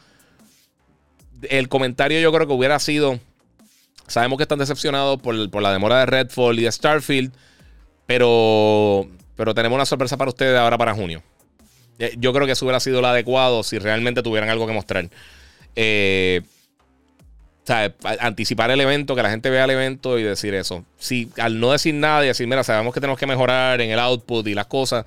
el 1.50 1.70
comentario 1.70 2.20
yo 2.20 2.32
creo 2.32 2.48
que 2.48 2.54
hubiera 2.54 2.80
sido, 2.80 3.20
sabemos 4.08 4.38
que 4.38 4.44
están 4.44 4.60
decepcionados 4.60 5.22
por, 5.22 5.36
la 5.36 5.72
demora 5.72 6.00
de 6.00 6.06
Redfall 6.06 6.60
y 6.60 6.64
de 6.64 6.72
Starfield, 6.72 7.32
pero, 8.06 9.08
pero 9.36 9.54
tenemos 9.54 9.76
una 9.76 9.86
sorpresa 9.86 10.18
para 10.18 10.30
ustedes 10.30 10.58
ahora 10.58 10.78
para 10.78 10.94
junio. 10.94 11.24
Eh, 12.00 12.16
yo 12.18 12.34
creo 12.34 12.46
que 12.46 12.54
eso 12.54 12.66
hubiera 12.66 12.80
sido 12.80 13.02
lo 13.02 13.08
adecuado 13.08 13.64
si 13.64 13.80
realmente 13.80 14.24
tuvieran 14.24 14.50
algo 14.50 14.68
que 14.68 14.74
mostrar. 14.74 15.10
Eh, 15.76 16.42
sea, 17.66 17.94
anticipar 18.20 18.72
el 18.72 18.82
evento, 18.82 19.16
que 19.16 19.24
la 19.24 19.30
gente 19.30 19.50
vea 19.50 19.64
el 19.66 19.72
evento 19.72 20.20
y 20.20 20.24
decir 20.24 20.54
eso. 20.54 20.84
Si 20.98 21.30
al 21.38 21.60
no 21.60 21.72
decir 21.72 21.94
nada 21.94 22.24
y 22.24 22.28
decir, 22.28 22.48
mira, 22.48 22.64
sabemos 22.64 22.94
que 22.94 23.00
tenemos 23.00 23.20
que 23.20 23.26
mejorar 23.26 23.80
en 23.82 23.92
el 23.92 24.00
output 24.00 24.46
y 24.48 24.54
las 24.54 24.68
cosas, 24.68 25.06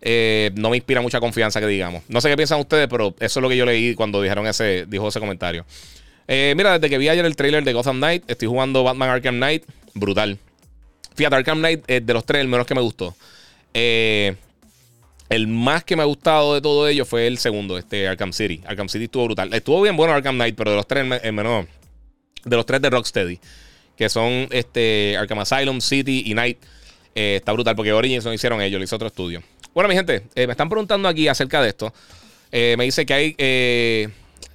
eh, 0.00 0.50
no 0.54 0.70
me 0.70 0.76
inspira 0.76 1.00
mucha 1.00 1.20
confianza 1.20 1.60
que 1.60 1.66
digamos. 1.66 2.02
No 2.08 2.20
sé 2.20 2.28
qué 2.28 2.36
piensan 2.36 2.60
ustedes, 2.60 2.88
pero 2.88 3.14
eso 3.20 3.40
es 3.40 3.42
lo 3.42 3.48
que 3.48 3.56
yo 3.56 3.64
leí 3.64 3.94
cuando 3.94 4.20
dijeron 4.20 4.46
ese, 4.46 4.86
dijo 4.86 5.08
ese 5.08 5.20
comentario. 5.20 5.64
Eh, 6.28 6.54
mira, 6.56 6.78
desde 6.78 6.90
que 6.90 6.98
vi 6.98 7.08
ayer 7.08 7.24
el 7.24 7.36
trailer 7.36 7.62
de 7.64 7.72
Gotham 7.72 7.98
Knight, 7.98 8.24
estoy 8.28 8.48
jugando 8.48 8.82
Batman 8.82 9.10
Arkham 9.10 9.36
Knight, 9.36 9.64
brutal. 9.94 10.38
Fíjate, 11.14 11.36
Arkham 11.36 11.58
Knight 11.58 11.84
es 11.86 12.04
de 12.04 12.12
los 12.12 12.24
tres 12.24 12.40
el 12.40 12.48
menos 12.48 12.66
que 12.66 12.74
me 12.74 12.80
gustó. 12.80 13.14
Eh, 13.74 14.34
el 15.28 15.48
más 15.48 15.84
que 15.84 15.96
me 15.96 16.02
ha 16.02 16.06
gustado 16.06 16.54
de 16.54 16.60
todo 16.60 16.86
ello 16.86 17.04
fue 17.04 17.26
el 17.26 17.38
segundo, 17.38 17.78
este 17.78 18.06
Arkham 18.06 18.32
City. 18.32 18.62
Arkham 18.66 18.88
City 18.88 19.04
estuvo 19.04 19.24
brutal. 19.24 19.52
Estuvo 19.52 19.82
bien 19.82 19.96
bueno 19.96 20.12
Arkham 20.12 20.36
Knight, 20.36 20.54
pero 20.56 20.70
de 20.70 20.76
los 20.76 20.86
tres 20.86 21.04
el. 21.22 21.66
De 22.44 22.56
los 22.56 22.66
tres 22.66 22.80
de 22.80 22.90
Rocksteady. 22.90 23.40
Que 23.96 24.08
son 24.08 24.48
este 24.50 25.16
Arkham 25.18 25.40
Asylum, 25.40 25.80
City 25.80 26.22
y 26.26 26.32
Knight. 26.32 26.58
está 27.14 27.52
brutal 27.52 27.74
porque 27.74 27.92
Origins 27.92 28.24
no 28.24 28.32
hicieron 28.32 28.60
ellos, 28.60 28.78
lo 28.78 28.84
hizo 28.84 28.96
otro 28.96 29.08
estudio. 29.08 29.42
Bueno, 29.74 29.88
mi 29.88 29.94
gente, 29.94 30.22
eh, 30.34 30.46
me 30.46 30.52
están 30.52 30.68
preguntando 30.68 31.08
aquí 31.08 31.28
acerca 31.28 31.60
de 31.60 31.68
esto. 31.68 31.92
Eh, 32.52 32.76
me 32.78 32.84
dice 32.84 33.04
que 33.04 33.12
hay 33.12 33.34
eh, 33.36 34.08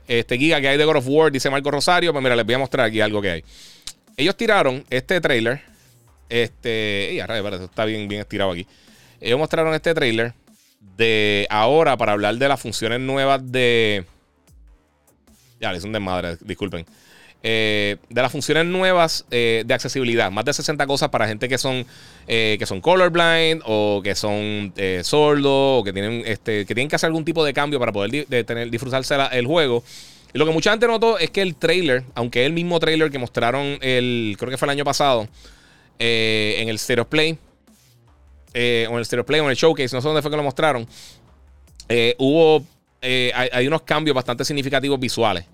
este 0.08 0.38
giga 0.38 0.60
que 0.62 0.68
hay 0.68 0.78
de 0.78 0.86
God 0.86 0.98
of 0.98 1.06
War, 1.08 1.32
dice 1.32 1.50
Marco 1.50 1.70
Rosario. 1.70 2.12
Pues 2.12 2.24
mira, 2.24 2.36
les 2.36 2.46
voy 2.46 2.56
a 2.56 2.60
mostrar 2.60 2.88
aquí 2.88 3.02
algo 3.02 3.22
que 3.22 3.30
hay. 3.30 3.44
Ellos 4.18 4.36
tiraron 4.38 4.86
este 4.90 5.20
trailer. 5.22 5.62
Este. 6.30 7.12
Y 7.14 7.20
está 7.20 7.86
bien, 7.86 8.08
bien 8.08 8.22
estirado 8.22 8.52
aquí. 8.52 8.66
Ellos 9.20 9.38
mostraron 9.38 9.74
este 9.74 9.94
trailer 9.94 10.34
de 10.98 11.48
ahora 11.50 11.98
para 11.98 12.14
hablar 12.14 12.36
de 12.36 12.48
las 12.48 12.60
funciones 12.60 13.00
nuevas 13.00 13.52
de. 13.52 14.06
Ya, 15.60 15.72
un 15.84 15.92
desmadre, 15.92 16.38
disculpen. 16.42 16.86
Eh, 17.44 17.98
de 18.08 18.22
las 18.22 18.32
funciones 18.32 18.66
nuevas 18.66 19.26
eh, 19.32 19.64
de 19.66 19.74
accesibilidad. 19.74 20.32
Más 20.32 20.46
de 20.46 20.54
60 20.54 20.86
cosas 20.86 21.10
para 21.10 21.28
gente 21.28 21.50
que 21.50 21.58
son, 21.58 21.86
eh, 22.28 22.56
que 22.60 22.66
son 22.68 22.82
colorblind 22.82 23.64
o 23.66 24.02
que 24.04 24.14
son 24.14 24.74
sordos 25.04 25.82
o 25.82 25.84
que 25.84 25.92
tienen, 25.92 26.24
este, 26.26 26.66
que 26.66 26.76
tienen 26.76 26.90
que 26.90 26.96
hacer 26.96 27.08
algún 27.08 27.26
tipo 27.26 27.44
de 27.44 27.54
cambio 27.54 27.80
para 27.80 27.92
poder 27.92 28.26
tener, 28.46 28.70
disfrutarse 28.70 29.16
el 29.32 29.48
juego. 29.48 29.84
Y 30.34 30.38
lo 30.38 30.46
que 30.46 30.52
mucha 30.52 30.72
gente 30.72 30.88
notó 30.88 31.18
es 31.18 31.32
que 31.32 31.42
el 31.42 31.56
trailer, 31.56 32.04
aunque 32.14 32.42
es 32.42 32.48
el 32.48 32.54
mismo 32.54 32.80
trailer 32.80 33.10
que 33.10 33.18
mostraron 33.18 33.78
el, 33.82 34.36
creo 34.38 34.52
que 34.52 34.58
fue 34.58 34.68
el 34.68 34.72
año 34.72 34.86
pasado, 34.86 35.28
en 35.98 36.70
el 36.70 36.80
Stereo 36.80 37.08
Play, 37.08 37.38
o 38.54 38.58
en 38.58 38.98
el 38.98 39.06
Stereo 39.06 39.26
Play 39.26 39.42
en 39.42 39.48
el 39.48 39.56
Showcase, 39.56 39.96
no 39.96 40.02
sé 40.02 40.08
dónde 40.08 40.22
fue 40.22 40.32
que 40.32 40.38
lo 40.38 40.44
mostraron, 40.44 40.88
hubo, 42.18 42.66
hay, 43.02 43.50
hay 43.52 43.68
unos 43.68 43.82
cambios 43.84 44.16
bastante 44.16 44.46
significativos 44.46 45.00
visuales. 45.00 45.46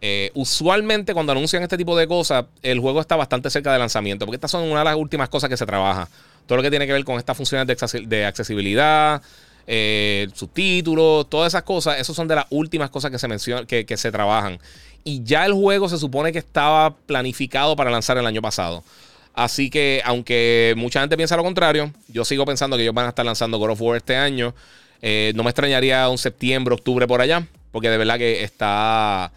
Eh, 0.00 0.30
usualmente 0.34 1.12
cuando 1.12 1.32
anuncian 1.32 1.62
este 1.62 1.76
tipo 1.76 1.96
de 1.96 2.06
cosas, 2.06 2.44
el 2.62 2.78
juego 2.78 3.00
está 3.00 3.16
bastante 3.16 3.50
cerca 3.50 3.72
de 3.72 3.78
lanzamiento, 3.78 4.26
porque 4.26 4.36
estas 4.36 4.50
son 4.50 4.62
una 4.64 4.80
de 4.80 4.84
las 4.84 4.96
últimas 4.96 5.28
cosas 5.28 5.50
que 5.50 5.56
se 5.56 5.66
trabaja. 5.66 6.08
Todo 6.46 6.56
lo 6.56 6.62
que 6.62 6.70
tiene 6.70 6.86
que 6.86 6.92
ver 6.92 7.04
con 7.04 7.18
estas 7.18 7.36
funciones 7.36 7.66
de, 7.66 8.24
accesibilidad, 8.24 9.20
eh, 9.66 10.28
subtítulos, 10.34 11.28
todas 11.28 11.48
esas 11.52 11.62
cosas, 11.62 11.98
esas 11.98 12.14
son 12.14 12.28
de 12.28 12.36
las 12.36 12.46
últimas 12.50 12.90
cosas 12.90 13.10
que 13.10 13.18
se 13.18 13.28
mencionan, 13.28 13.66
que, 13.66 13.96
se 13.96 14.12
trabajan. 14.12 14.58
Y 15.04 15.22
ya 15.24 15.44
el 15.44 15.52
juego 15.52 15.88
se 15.88 15.98
supone 15.98 16.32
que 16.32 16.38
estaba 16.38 16.94
planificado 16.94 17.76
para 17.76 17.90
lanzar 17.90 18.16
el 18.18 18.26
año 18.26 18.40
pasado. 18.40 18.84
Así 19.38 19.70
que, 19.70 20.02
aunque 20.04 20.74
mucha 20.76 20.98
gente 20.98 21.16
piensa 21.16 21.36
lo 21.36 21.44
contrario, 21.44 21.92
yo 22.08 22.24
sigo 22.24 22.44
pensando 22.44 22.76
que 22.76 22.82
ellos 22.82 22.94
van 22.94 23.06
a 23.06 23.10
estar 23.10 23.24
lanzando 23.24 23.56
God 23.58 23.70
of 23.70 23.80
War 23.80 23.96
este 23.96 24.16
año. 24.16 24.52
Eh, 25.00 25.30
no 25.36 25.44
me 25.44 25.50
extrañaría 25.50 26.08
un 26.08 26.18
septiembre, 26.18 26.74
octubre 26.74 27.06
por 27.06 27.20
allá, 27.20 27.46
porque 27.70 27.88
de 27.88 27.98
verdad 27.98 28.18
que 28.18 28.42
está 28.42 29.30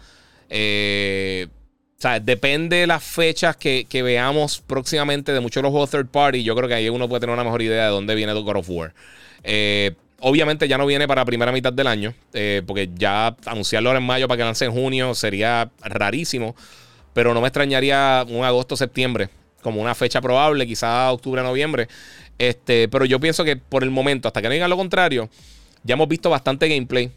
eh, 0.50 1.46
o 1.48 2.02
sea, 2.02 2.18
depende 2.18 2.78
de 2.78 2.88
las 2.88 3.04
fechas 3.04 3.56
que, 3.56 3.86
veamos 4.02 4.60
próximamente 4.66 5.32
de 5.32 5.38
muchos 5.38 5.60
de 5.60 5.62
los 5.62 5.70
juegos 5.70 5.90
third 5.90 6.08
party. 6.08 6.42
Yo 6.42 6.56
creo 6.56 6.68
que 6.68 6.74
ahí 6.74 6.88
uno 6.88 7.08
puede 7.08 7.20
tener 7.20 7.34
una 7.34 7.44
mejor 7.44 7.62
idea 7.62 7.84
de 7.84 7.90
dónde 7.90 8.16
viene 8.16 8.32
God 8.32 8.56
of 8.56 8.68
War. 8.68 8.92
Eh, 9.44 9.92
obviamente 10.18 10.66
ya 10.66 10.78
no 10.78 10.86
viene 10.86 11.06
para 11.06 11.24
primera 11.24 11.52
mitad 11.52 11.72
del 11.72 11.86
año, 11.86 12.12
eh, 12.32 12.60
porque 12.66 12.90
ya 12.92 13.36
anunciarlo 13.46 13.90
ahora 13.90 14.00
en 14.00 14.06
mayo 14.06 14.26
para 14.26 14.38
que 14.38 14.42
lance 14.42 14.64
en 14.64 14.72
junio 14.72 15.14
sería 15.14 15.70
rarísimo. 15.80 16.56
Pero 17.12 17.34
no 17.34 17.40
me 17.40 17.46
extrañaría 17.46 18.26
un 18.28 18.44
agosto-septiembre 18.44 19.28
como 19.62 19.80
una 19.80 19.94
fecha 19.94 20.20
probable, 20.20 20.66
quizá 20.66 21.10
octubre-noviembre. 21.12 21.88
Este, 22.38 22.88
pero 22.88 23.04
yo 23.04 23.20
pienso 23.20 23.44
que 23.44 23.56
por 23.56 23.82
el 23.82 23.90
momento, 23.90 24.28
hasta 24.28 24.42
que 24.42 24.48
no 24.48 24.54
digan 24.54 24.68
lo 24.68 24.76
contrario, 24.76 25.30
ya 25.84 25.94
hemos 25.94 26.08
visto 26.08 26.28
bastante 26.28 26.68
gameplay. 26.68 27.10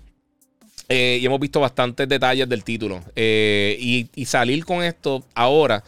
Eh, 0.87 1.17
y 1.19 1.25
hemos 1.25 1.39
visto 1.39 1.59
bastantes 1.59 2.07
detalles 2.07 2.47
del 2.47 2.63
título. 2.63 3.01
Eh, 3.15 3.77
y, 3.79 4.25
salir 4.25 4.65
con 4.65 4.83
esto 4.83 5.23
ahora 5.33 5.83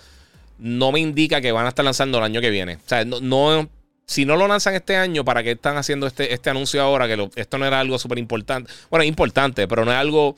no 0.58 0.92
me 0.92 1.00
indica 1.00 1.40
que 1.40 1.52
van 1.52 1.68
a 1.68 1.70
estar 1.70 1.86
lanzando 1.86 2.18
el 2.18 2.24
año 2.24 2.42
que 2.42 2.50
viene. 2.50 2.76
O 2.78 2.88
sea, 2.88 3.06
no, 3.06 3.70
si 4.08 4.26
no 4.26 4.36
lo 4.36 4.48
lanzan 4.48 4.74
este 4.74 4.96
año, 4.96 5.24
¿para 5.24 5.44
qué 5.44 5.52
están 5.52 5.78
haciendo 5.78 6.08
este, 6.08 6.34
este 6.34 6.50
anuncio 6.50 6.82
ahora? 6.82 7.08
Que 7.08 7.30
esto 7.36 7.58
no 7.60 7.66
era 7.66 7.80
algo 7.80 8.00
súper 8.00 8.18
importante. 8.18 8.72
Bueno, 8.90 9.04
importante, 9.04 9.68
pero 9.68 9.86
no 9.86 9.92
es 9.92 9.98
algo 9.98 10.36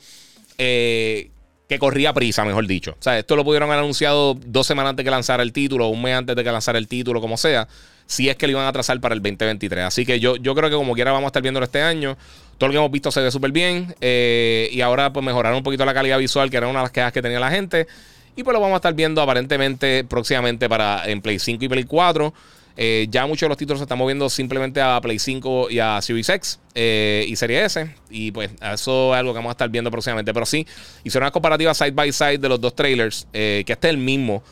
eh, 0.58 1.30
que 1.70 1.78
corría 1.78 2.12
prisa, 2.12 2.44
mejor 2.44 2.66
dicho. 2.66 2.96
O 2.98 3.02
sea, 3.02 3.16
esto 3.16 3.36
lo 3.36 3.44
pudieron 3.44 3.68
haber 3.68 3.78
anunciado 3.78 4.36
dos 4.44 4.66
semanas 4.66 4.90
antes 4.90 5.04
de 5.04 5.06
que 5.06 5.10
lanzara 5.12 5.44
el 5.44 5.52
título, 5.52 5.86
un 5.86 6.02
mes 6.02 6.16
antes 6.16 6.34
de 6.34 6.42
que 6.42 6.50
lanzara 6.50 6.78
el 6.78 6.88
título, 6.88 7.20
como 7.20 7.36
sea. 7.36 7.68
Si 8.06 8.28
es 8.28 8.34
que 8.34 8.48
lo 8.48 8.54
iban 8.54 8.66
a 8.66 8.72
trazar 8.72 9.00
para 9.00 9.14
el 9.14 9.22
2023. 9.22 9.84
Así 9.84 10.04
que 10.04 10.18
yo, 10.18 10.34
yo 10.34 10.56
creo 10.56 10.68
que 10.68 10.74
como 10.74 10.94
quiera 10.94 11.12
vamos 11.12 11.26
a 11.26 11.28
estar 11.28 11.42
viéndolo 11.42 11.62
este 11.62 11.80
año. 11.80 12.16
Todo 12.58 12.66
lo 12.66 12.72
que 12.72 12.78
hemos 12.78 12.90
visto 12.90 13.12
se 13.12 13.20
ve 13.20 13.30
súper 13.30 13.52
bien. 13.52 13.94
Eh, 14.00 14.68
y 14.72 14.80
ahora 14.80 15.12
pues 15.12 15.24
mejoraron 15.24 15.58
un 15.58 15.62
poquito 15.62 15.84
la 15.84 15.94
calidad 15.94 16.18
visual, 16.18 16.50
que 16.50 16.56
era 16.56 16.66
una 16.66 16.80
de 16.80 16.84
las 16.86 16.90
quejas 16.90 17.12
que 17.12 17.22
tenía 17.22 17.38
la 17.38 17.52
gente. 17.52 17.86
Y 18.34 18.42
pues 18.42 18.52
lo 18.52 18.60
vamos 18.60 18.74
a 18.74 18.78
estar 18.78 18.94
viendo 18.94 19.22
aparentemente 19.22 20.02
próximamente 20.02 20.68
para 20.68 21.08
en 21.08 21.22
Play 21.22 21.38
5 21.38 21.66
y 21.66 21.68
Play 21.68 21.84
4. 21.84 22.34
Eh, 22.76 23.06
ya 23.10 23.26
muchos 23.26 23.42
de 23.42 23.48
los 23.48 23.58
títulos 23.58 23.78
se 23.78 23.84
están 23.84 23.98
moviendo 23.98 24.28
simplemente 24.30 24.80
a 24.80 25.00
Play 25.00 25.18
5 25.18 25.70
y 25.70 25.78
a 25.80 26.00
Series 26.00 26.28
X 26.28 26.60
eh, 26.74 27.24
y 27.28 27.36
Series 27.36 27.76
S. 27.76 27.94
Y 28.10 28.32
pues 28.32 28.50
eso 28.60 29.14
es 29.14 29.20
algo 29.20 29.32
que 29.32 29.38
vamos 29.38 29.50
a 29.50 29.52
estar 29.52 29.68
viendo 29.68 29.90
próximamente. 29.90 30.32
Pero 30.32 30.46
sí, 30.46 30.66
hicieron 31.04 31.26
una 31.26 31.30
comparativa 31.30 31.74
side 31.74 31.92
by 31.92 32.12
side 32.12 32.38
de 32.38 32.48
los 32.48 32.60
dos 32.60 32.74
trailers, 32.74 33.26
que 33.32 33.64
este 33.66 33.88
es 33.88 33.94
el 33.94 33.98
mismo. 33.98 34.42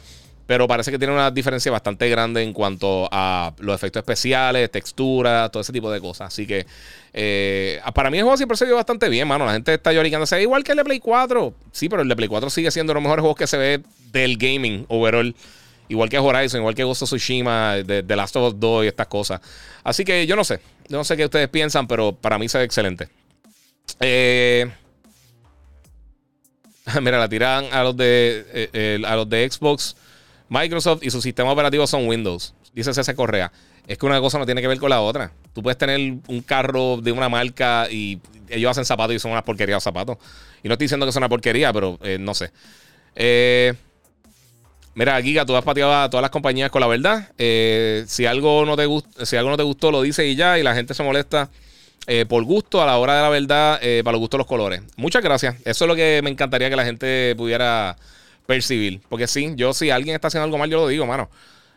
Pero 0.47 0.67
parece 0.67 0.91
que 0.91 0.99
tiene 0.99 1.13
una 1.13 1.31
diferencia 1.31 1.71
bastante 1.71 2.09
grande 2.09 2.43
en 2.43 2.55
cuanto 2.55 3.07
a 3.13 3.53
los 3.59 3.75
efectos 3.75 4.01
especiales, 4.01 4.71
texturas, 4.71 5.51
todo 5.51 5.61
ese 5.61 5.75
tipo 5.75 5.91
de 5.91 6.01
cosas. 6.01 6.29
Así 6.29 6.47
que 6.47 6.67
para 7.95 8.11
mí 8.11 8.17
el 8.17 8.25
juego 8.25 8.37
siempre 8.39 8.57
se 8.57 8.65
vio 8.65 8.77
bastante 8.77 9.11
bien, 9.11 9.29
mano. 9.29 9.45
La 9.45 9.53
gente 9.53 9.75
está 9.75 9.93
lloricándose. 9.93 10.41
Igual 10.41 10.65
que 10.65 10.73
el 10.73 10.79
de 10.79 10.85
Play 10.85 11.01
4. 11.01 11.53
Sí, 11.71 11.91
pero 11.91 12.01
el 12.01 12.09
de 12.09 12.17
Play 12.17 12.29
4 12.29 12.49
sigue 12.49 12.71
siendo 12.71 12.95
los 12.95 13.03
mejores 13.03 13.21
juegos 13.21 13.37
que 13.37 13.47
se 13.47 13.59
ve 13.59 13.83
del 14.11 14.39
gaming 14.39 14.87
overall. 14.89 15.35
Igual 15.89 16.09
que 16.09 16.19
Horizon, 16.19 16.61
igual 16.61 16.75
que 16.75 16.85
Ghost 16.85 17.03
of 17.03 17.09
Tsushima, 17.09 17.77
de, 17.77 18.17
Last 18.17 18.37
of 18.37 18.53
Us 18.53 18.61
2 18.61 18.85
y 18.85 18.89
estas 18.89 19.07
cosas. 19.07 19.41
Así 19.83 20.05
que 20.05 20.27
yo 20.27 20.37
no 20.37 20.45
sé. 20.45 20.61
No 20.89 21.05
sé 21.05 21.17
qué 21.17 21.25
ustedes 21.25 21.49
piensan, 21.49 21.87
pero 21.87 22.13
para 22.13 22.39
mí 22.39 22.49
se 22.49 22.59
ve 22.59 22.65
excelente. 22.65 23.09
Eh, 24.01 24.71
mira, 27.03 27.19
la 27.19 27.29
tiran 27.29 27.67
a 27.73 27.83
los 27.83 27.97
de 27.97 28.71
eh, 28.73 29.03
a 29.07 29.17
los 29.17 29.29
de 29.29 29.49
Xbox, 29.51 29.97
Microsoft 30.49 31.03
y 31.03 31.11
su 31.11 31.21
sistema 31.21 31.53
operativo 31.53 31.87
son 31.87 32.07
Windows. 32.07 32.55
Dice 32.75 32.93
César 32.95 33.15
Correa. 33.15 33.51
Es 33.87 33.97
que 33.97 34.05
una 34.05 34.21
cosa 34.21 34.39
no 34.39 34.45
tiene 34.45 34.61
que 34.61 34.69
ver 34.69 34.79
con 34.79 34.91
la 34.91 35.01
otra. 35.01 35.33
Tú 35.55 35.63
puedes 35.63 35.79
tener 35.79 35.99
un 36.29 36.41
carro 36.43 36.99
de 36.99 37.11
una 37.11 37.29
marca 37.29 37.89
y 37.91 38.21
ellos 38.49 38.71
hacen 38.71 38.85
zapatos 38.85 39.17
y 39.17 39.19
son 39.19 39.33
una 39.33 39.43
porquería 39.43 39.77
de 39.77 39.81
zapatos. 39.81 40.19
Y 40.63 40.69
no 40.69 40.75
estoy 40.75 40.85
diciendo 40.85 41.07
que 41.07 41.13
son 41.13 41.23
una 41.23 41.29
porquería, 41.29 41.73
pero 41.73 41.99
eh, 42.03 42.19
no 42.21 42.35
sé. 42.35 42.51
Eh, 43.15 43.75
Mira, 44.99 45.23
Giga, 45.23 45.47
tú 45.47 45.55
has 45.55 45.63
pateado 45.63 45.95
a 45.95 46.11
todas 46.11 46.23
las 46.23 46.33
compañías 46.33 46.73
con 46.73 46.81
la 46.81 46.89
verdad. 46.89 47.31
Eh, 47.39 48.03
si, 48.09 48.27
algo 48.27 48.67
no 48.67 48.77
te 48.77 48.85
si 49.25 49.37
algo 49.37 49.49
no 49.49 49.57
te 49.57 49.63
gustó, 49.63 49.93
lo 49.93 50.03
dice 50.03 50.27
y 50.27 50.35
ya, 50.35 50.59
y 50.59 50.65
la 50.65 50.75
gente 50.75 50.93
se 50.93 51.05
molesta 51.05 51.51
eh, 52.09 52.27
por 52.29 52.43
gusto 52.43 52.83
a 52.83 52.87
la 52.87 52.99
hora 52.99 53.15
de 53.15 53.23
la 53.23 53.29
verdad, 53.29 53.79
eh, 53.81 54.03
para 54.03 54.15
los 54.15 54.19
gustos 54.19 54.39
los 54.39 54.49
colores. 54.49 54.83
Muchas 54.97 55.23
gracias. 55.23 55.55
Eso 55.65 55.85
es 55.85 55.89
lo 55.89 55.95
que 55.95 56.21
me 56.25 56.31
encantaría 56.31 56.69
que 56.69 56.75
la 56.75 56.85
gente 56.85 57.33
pudiera 57.37 57.97
percibir. 58.45 59.01
Porque 59.09 59.29
sí, 59.29 59.53
yo 59.55 59.73
si 59.73 59.91
alguien 59.91 60.17
está 60.17 60.27
haciendo 60.27 60.47
algo 60.47 60.59
mal, 60.59 60.69
yo 60.69 60.79
lo 60.79 60.89
digo, 60.89 61.07
mano. 61.07 61.31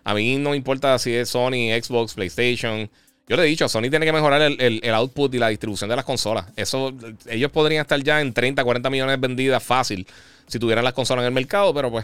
A 0.03 0.15
mí 0.15 0.37
no 0.37 0.49
me 0.49 0.55
importa 0.55 0.97
si 0.97 1.13
es 1.13 1.29
Sony, 1.29 1.69
Xbox, 1.79 2.15
PlayStation. 2.15 2.89
Yo 3.27 3.37
le 3.37 3.43
he 3.43 3.45
dicho, 3.45 3.69
Sony 3.69 3.91
tiene 3.91 4.07
que 4.07 4.13
mejorar 4.13 4.41
el, 4.41 4.79
el, 4.81 4.93
output 4.95 5.31
y 5.35 5.37
la 5.37 5.49
distribución 5.49 5.91
de 5.91 5.95
las 5.95 6.05
consolas. 6.05 6.47
Eso, 6.55 6.91
ellos 7.27 7.51
podrían 7.51 7.81
estar 7.81 8.01
ya 8.01 8.19
en 8.19 8.33
30, 8.33 8.63
40 8.63 8.89
millones 8.89 9.19
vendidas 9.19 9.61
fácil 9.61 10.07
si 10.47 10.57
tuvieran 10.57 10.83
las 10.83 10.93
consolas 10.93 11.21
en 11.21 11.27
el 11.27 11.33
mercado, 11.33 11.71
pero 11.71 11.91
pues 11.91 12.03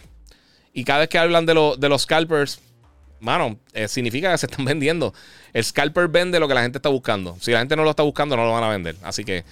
y 0.78 0.84
cada 0.84 1.00
vez 1.00 1.10
que 1.10 1.18
hablan 1.18 1.48
de, 1.48 1.56
de 1.80 1.90
los 1.90 2.04
scalpers, 2.04 2.62
mano, 3.20 3.58
eh, 3.74 3.88
significa 3.88 4.32
que 4.32 4.38
se 4.38 4.46
están 4.46 4.64
vendiendo. 4.74 5.12
El 5.52 5.64
scalper 5.64 6.08
vende 6.08 6.40
lo 6.40 6.48
que 6.48 6.54
la 6.54 6.62
gente 6.62 6.78
está 6.78 6.90
buscando. 6.90 7.36
Si 7.42 7.50
la 7.52 7.58
gente 7.58 7.76
no 7.76 7.84
lo 7.84 7.90
está 7.90 8.04
buscando, 8.04 8.38
no 8.38 8.46
lo 8.46 8.52
van 8.52 8.64
a 8.64 8.70
vender. 8.70 8.96
Así 9.02 9.24
que 9.24 9.44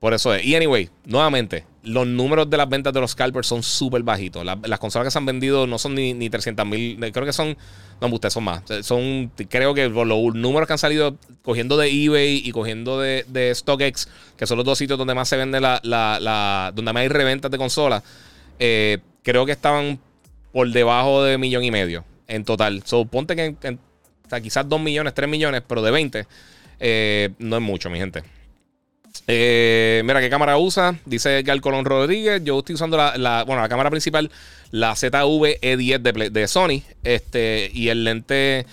por 0.00 0.14
eso 0.14 0.34
es. 0.34 0.44
Y 0.44 0.56
anyway, 0.56 0.90
nuevamente, 1.04 1.64
los 1.84 2.08
números 2.08 2.50
de 2.50 2.56
las 2.56 2.68
ventas 2.68 2.92
de 2.92 3.00
los 3.00 3.12
scalpers 3.12 3.46
son 3.46 3.62
súper 3.62 4.02
bajitos. 4.02 4.44
las 4.44 4.78
consolas 4.80 5.06
que 5.06 5.12
se 5.12 5.18
han 5.18 5.26
vendido 5.26 5.68
no 5.68 5.78
son 5.78 5.94
ni, 5.94 6.12
ni 6.12 6.28
300 6.28 6.66
mil. 6.66 6.98
Creo 7.12 7.24
que 7.24 7.32
son. 7.32 7.56
No, 8.00 8.08
ustedes 8.08 8.34
son 8.34 8.42
más. 8.42 8.64
Son, 8.82 9.30
creo 9.48 9.74
que 9.74 9.88
los 9.88 10.34
números 10.34 10.66
que 10.66 10.72
han 10.72 10.78
salido 10.80 11.16
cogiendo 11.42 11.76
de 11.76 11.88
eBay 11.88 12.42
y 12.44 12.50
cogiendo 12.50 12.98
de, 12.98 13.24
de 13.28 13.54
StockX, 13.54 14.08
que 14.36 14.44
son 14.44 14.56
los 14.56 14.66
dos 14.66 14.76
sitios 14.76 14.98
donde 14.98 15.14
más 15.14 15.28
se 15.28 15.36
vende 15.36 15.60
la. 15.60 15.78
la, 15.84 16.72
donde 16.74 16.92
más 16.92 17.02
hay 17.02 17.08
reventas 17.08 17.48
de 17.48 17.58
consolas, 17.58 18.02
eh, 18.58 18.98
creo 19.22 19.46
que 19.46 19.52
estaban 19.52 20.00
por 20.58 20.72
debajo 20.72 21.22
de 21.22 21.38
millón 21.38 21.62
y 21.62 21.70
medio 21.70 22.04
en 22.26 22.44
total. 22.44 22.82
So, 22.84 23.04
ponte 23.04 23.36
que 23.36 23.54
quizás 24.42 24.68
2 24.68 24.80
millones, 24.80 25.14
3 25.14 25.28
millones, 25.28 25.62
pero 25.64 25.82
de 25.82 25.92
20 25.92 26.26
eh, 26.80 27.28
no 27.38 27.54
es 27.54 27.62
mucho, 27.62 27.88
mi 27.90 27.98
gente. 28.00 28.24
Eh, 29.28 30.02
mira, 30.04 30.20
¿qué 30.20 30.28
cámara 30.28 30.58
usa? 30.58 30.98
Dice 31.04 31.42
Gal 31.42 31.60
Colón 31.60 31.84
Rodríguez. 31.84 32.42
Yo 32.42 32.58
estoy 32.58 32.74
usando 32.74 32.96
la, 32.96 33.44
bueno, 33.44 33.62
la 33.62 33.68
cámara 33.68 33.88
principal, 33.88 34.32
la 34.72 34.94
ZV-E10 34.94 35.98
de, 36.00 36.30
de, 36.30 36.48
Sony. 36.48 36.82
Este, 37.04 37.70
y 37.72 37.90
el 37.90 38.02
lente, 38.02 38.66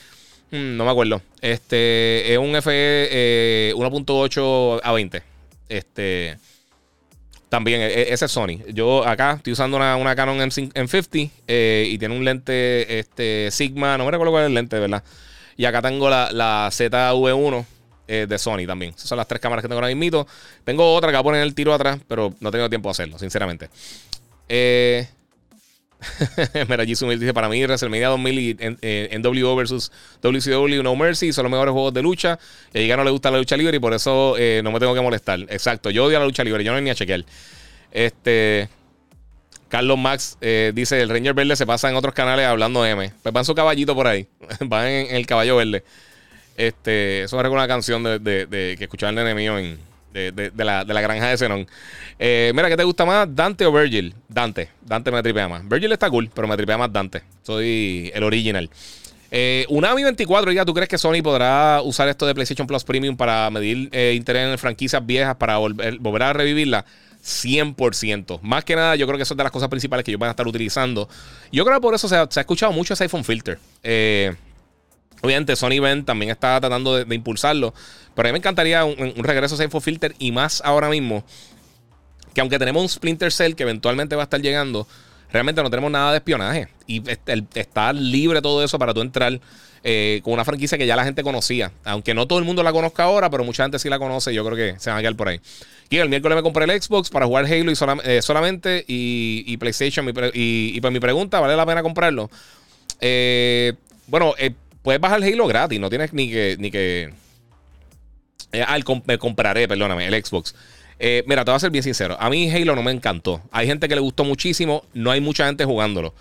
hmm, 0.50 0.78
no 0.78 0.86
me 0.86 0.90
acuerdo. 0.90 1.22
Este, 1.40 2.34
es 2.34 2.40
un 2.40 2.60
FE 2.64 3.74
1.8 3.76 4.82
a 4.84 4.92
20. 4.92 5.22
Este, 5.70 6.40
también, 7.50 7.82
e, 7.82 7.88
e, 7.88 8.14
ese 8.14 8.26
es 8.26 8.32
Sony. 8.32 8.60
Yo 8.74 9.06
acá 9.08 9.34
estoy 9.34 9.54
usando 9.54 9.78
una, 9.78 10.16
Canon 10.16 10.40
M50 10.40 11.32
eh, 11.48 11.88
y 11.90 11.98
tiene 11.98 12.16
un 12.16 12.26
lente 12.26 13.00
este, 13.00 13.50
Sigma, 13.52 13.98
no 13.98 14.06
me 14.06 14.12
recuerdo 14.12 14.32
cuál 14.32 14.44
es 14.44 14.48
el 14.48 14.54
lente, 14.56 14.80
¿verdad? 14.80 15.04
Y 15.58 15.66
acá 15.66 15.82
tengo 15.82 16.10
la, 16.10 16.32
la 16.32 16.70
ZV1 16.72 17.66
eh, 18.08 18.26
de 18.28 18.38
Sony 18.38 18.68
también. 18.68 18.94
Esas 18.96 19.10
son 19.10 19.18
las 19.18 19.28
tres 19.28 19.42
cámaras 19.42 19.64
que 19.64 19.68
tengo 19.68 19.82
ahora 19.82 19.94
mismo. 19.94 20.28
Tengo 20.64 20.94
otra 20.94 21.10
que 21.10 21.18
voy 21.18 21.22
a 21.22 21.24
poner 21.24 21.42
el 21.42 21.56
tiro 21.56 21.74
atrás, 21.74 22.00
pero 22.08 22.34
no 22.40 22.52
tengo 22.52 22.70
tiempo 22.70 22.90
de 22.90 22.92
hacerlo, 22.92 23.18
sinceramente. 23.18 23.70
Eh, 24.48 25.08
Mira, 26.70 26.86
Jisumil 26.86 27.20
dice: 27.20 27.34
Para 27.34 27.50
mí, 27.50 27.62
WrestleMania 27.64 28.10
2000 28.10 28.40
y 28.40 29.18
NWO 29.18 29.56
versus 29.56 29.92
WCW 30.22 30.84
No 30.84 30.96
Mercy 30.96 31.34
son 31.34 31.44
los 31.44 31.52
mejores 31.52 31.72
juegos 31.72 31.94
de 31.94 32.02
lucha. 32.02 32.40
Y 32.74 32.80
a 32.80 32.82
Giga 32.82 32.98
no 32.98 33.04
le 33.04 33.12
gusta 33.12 33.32
la 33.32 33.38
lucha 33.38 33.58
libre 33.58 33.78
y 33.78 33.80
por 33.80 33.94
eso 33.94 34.36
eh, 34.38 34.62
no 34.64 34.72
me 34.72 34.80
tengo 34.80 34.94
que 34.94 35.02
molestar. 35.02 35.40
Exacto, 35.50 35.90
yo 35.90 36.06
odio 36.06 36.20
la 36.20 36.26
lucha 36.26 36.44
libre, 36.44 36.64
yo 36.64 36.74
no 36.74 36.82
ni 36.82 36.90
a 36.90 36.96
chequear. 36.96 37.26
Este. 37.92 38.70
Carlos 39.68 39.98
Max 39.98 40.38
eh, 40.42 40.72
dice: 40.76 41.02
El 41.02 41.10
Ranger 41.10 41.34
Verde 41.34 41.56
se 41.56 41.66
pasa 41.66 41.90
en 41.90 41.96
otros 41.96 42.14
canales 42.14 42.46
hablando 42.46 42.84
de 42.84 42.92
M. 42.92 43.12
Pues 43.22 43.34
van 43.34 43.46
su 43.46 43.56
caballito 43.56 43.96
por 43.96 44.08
ahí. 44.08 44.28
van 44.62 44.88
en, 44.88 45.16
el 45.16 45.26
caballo 45.26 45.56
verde. 45.58 45.84
Este, 46.58 47.24
eso 47.24 47.36
me 47.36 47.44
recuerda 47.44 47.66
una 47.66 47.74
canción 47.74 48.04
de, 48.04 48.76
que 48.78 48.84
escuchaba 48.84 49.12
el 49.12 49.20
enemigo 49.20 49.58
en 49.58 49.78
de, 50.16 50.52
la, 50.64 50.84
granja 50.84 51.28
de 51.28 51.38
Zenón. 51.38 51.68
Eh, 52.18 52.52
mira, 52.56 52.70
¿qué 52.70 52.78
te 52.78 52.84
gusta 52.84 53.06
más? 53.06 53.28
¿Dante 53.34 53.66
o 53.66 53.72
Virgil? 53.72 54.16
Dante. 54.30 54.70
Dante 54.82 55.12
me 55.12 55.22
tripea 55.22 55.48
más. 55.48 55.68
Virgil 55.68 55.92
está 55.92 56.10
cool, 56.10 56.30
pero 56.34 56.48
me 56.48 56.56
tripea 56.56 56.78
más 56.78 56.92
Dante. 56.92 57.24
Soy 57.44 58.12
el 58.14 58.24
original. 58.24 58.70
Eh, 59.32 59.66
Unami 59.70 60.04
24, 60.04 60.52
ya, 60.54 60.64
¿tú 60.64 60.74
crees 60.74 60.88
que 60.88 60.98
Sony 60.98 61.22
podrá 61.22 61.82
usar 61.84 62.08
esto 62.08 62.26
de 62.26 62.34
PlayStation 62.34 62.68
Plus 62.68 62.84
Premium 62.86 63.18
para 63.18 63.50
medir 63.50 63.90
eh, 63.92 64.14
interés 64.16 64.48
en 64.48 64.58
franquicias 64.58 65.06
viejas 65.06 65.36
para 65.36 65.58
volver, 65.58 66.24
a 66.24 66.34
revivirla? 66.34 66.86
100%. 67.22 68.40
Más 68.44 68.64
que 68.64 68.76
nada, 68.76 68.96
yo 68.96 69.08
creo 69.08 69.18
que 69.18 69.24
eso 69.24 69.34
es 69.34 69.38
de 69.38 69.44
las 69.44 69.52
cosas 69.52 69.68
principales 69.68 70.06
que 70.06 70.12
ellos 70.12 70.20
van 70.20 70.28
a 70.28 70.32
estar 70.32 70.48
utilizando. 70.48 71.10
Yo 71.52 71.66
creo 71.66 71.78
que 71.78 71.82
por 71.82 71.96
eso 71.96 72.08
se 72.08 72.16
ha, 72.16 72.24
escuchado 72.24 72.72
mucho 72.72 72.94
ese 72.94 73.04
iPhone 73.04 73.26
Filter. 73.26 73.58
Eh, 73.82 74.36
Obviamente, 75.26 75.56
Sony 75.56 75.80
Ben 75.82 76.06
también 76.06 76.30
está 76.30 76.60
tratando 76.60 77.04
de, 77.04 77.16
impulsarlo. 77.16 77.74
Pero 78.14 78.28
a 78.28 78.30
mí 78.30 78.34
me 78.34 78.38
encantaría 78.38 78.86
un, 78.86 79.16
regreso 79.24 79.56
a 79.56 79.64
ese 79.64 79.82
Filter 79.82 80.14
y 80.20 80.32
más 80.32 80.62
ahora 80.64 80.88
mismo. 80.88 81.24
Que 82.36 82.42
aunque 82.42 82.60
tenemos 82.60 82.84
un 82.84 82.90
Splinter 82.90 83.32
Cell 83.32 83.56
que 83.56 83.64
eventualmente 83.64 84.16
va 84.16 84.22
a 84.22 84.26
estar 84.26 84.40
llegando, 84.40 84.88
realmente 85.32 85.64
no 85.64 85.72
tenemos 85.72 85.92
nada 85.92 86.12
de 86.12 86.18
espionaje. 86.18 86.68
Y 86.86 87.02
está 87.56 87.92
libre 87.92 88.40
todo 88.44 88.64
eso 88.64 88.78
para 88.78 88.94
tú 88.94 89.02
entrar 89.02 89.40
eh, 89.84 90.22
con 90.24 90.34
una 90.34 90.46
franquicia 90.46 90.78
que 90.78 90.86
ya 90.86 90.96
la 90.96 91.04
gente 91.04 91.24
conocía. 91.24 91.72
Aunque 91.86 92.14
no 92.14 92.28
todo 92.28 92.38
el 92.38 92.46
mundo 92.46 92.62
la 92.62 92.72
conozca 92.72 93.06
ahora, 93.06 93.32
pero 93.32 93.44
mucha 93.44 93.64
gente 93.64 93.80
sí 93.80 93.90
la 93.90 93.98
conoce. 93.98 94.32
Yo 94.32 94.46
creo 94.46 94.56
que 94.56 94.80
se 94.80 94.92
van 94.92 95.00
a 95.00 95.02
quedar 95.02 95.16
por 95.16 95.30
ahí. 95.30 95.42
Y 95.90 95.98
el 95.98 96.10
miércoles 96.10 96.36
me 96.36 96.44
compré 96.44 96.66
el 96.66 96.82
Xbox 96.82 97.10
para 97.10 97.26
jugar 97.26 97.46
Halo 97.46 97.72
y 97.72 97.76
eh, 98.04 98.22
solamente 98.22 98.86
y, 98.88 99.58
PlayStation. 99.58 100.08
y, 100.08 100.72
y, 100.76 100.82
pues 100.82 100.94
mi 100.94 101.00
pregunta, 101.00 101.40
¿vale 101.40 101.56
la 101.56 101.66
pena 101.66 101.82
comprarlo? 101.82 102.30
Eh, 103.02 103.74
bueno, 104.08 104.36
eh, 104.38 104.54
puedes 104.86 105.02
bajar 105.02 105.22
Halo 105.22 105.48
gratis, 105.48 105.80
no 105.80 105.90
tienes 105.90 106.14
ni 106.14 106.30
que. 106.30 106.56
Ni 106.58 106.72
que 106.72 107.10
eh, 108.52 108.64
ah, 108.66 108.78
me 109.06 109.18
compraré, 109.18 109.68
perdóname, 109.68 110.08
el 110.08 110.24
Xbox. 110.24 110.56
Eh, 110.98 111.24
mira, 111.28 111.44
te 111.44 111.52
voy 111.52 111.58
a 111.58 111.60
ser 111.60 111.72
bien 111.72 111.84
sincero. 111.84 112.16
A 112.22 112.30
mí 112.30 112.50
Halo 112.50 112.74
no 112.76 112.84
me 112.84 112.92
encantó. 112.92 113.42
Hay 113.52 113.68
gente 113.68 113.90
que 113.90 113.96
le 113.96 114.02
gustó 114.02 114.24
muchísimo, 114.24 114.86
no 114.94 115.12
hay 115.12 115.20
mucha 115.20 115.48
gente 115.48 115.66
jugándolo. 115.66 116.14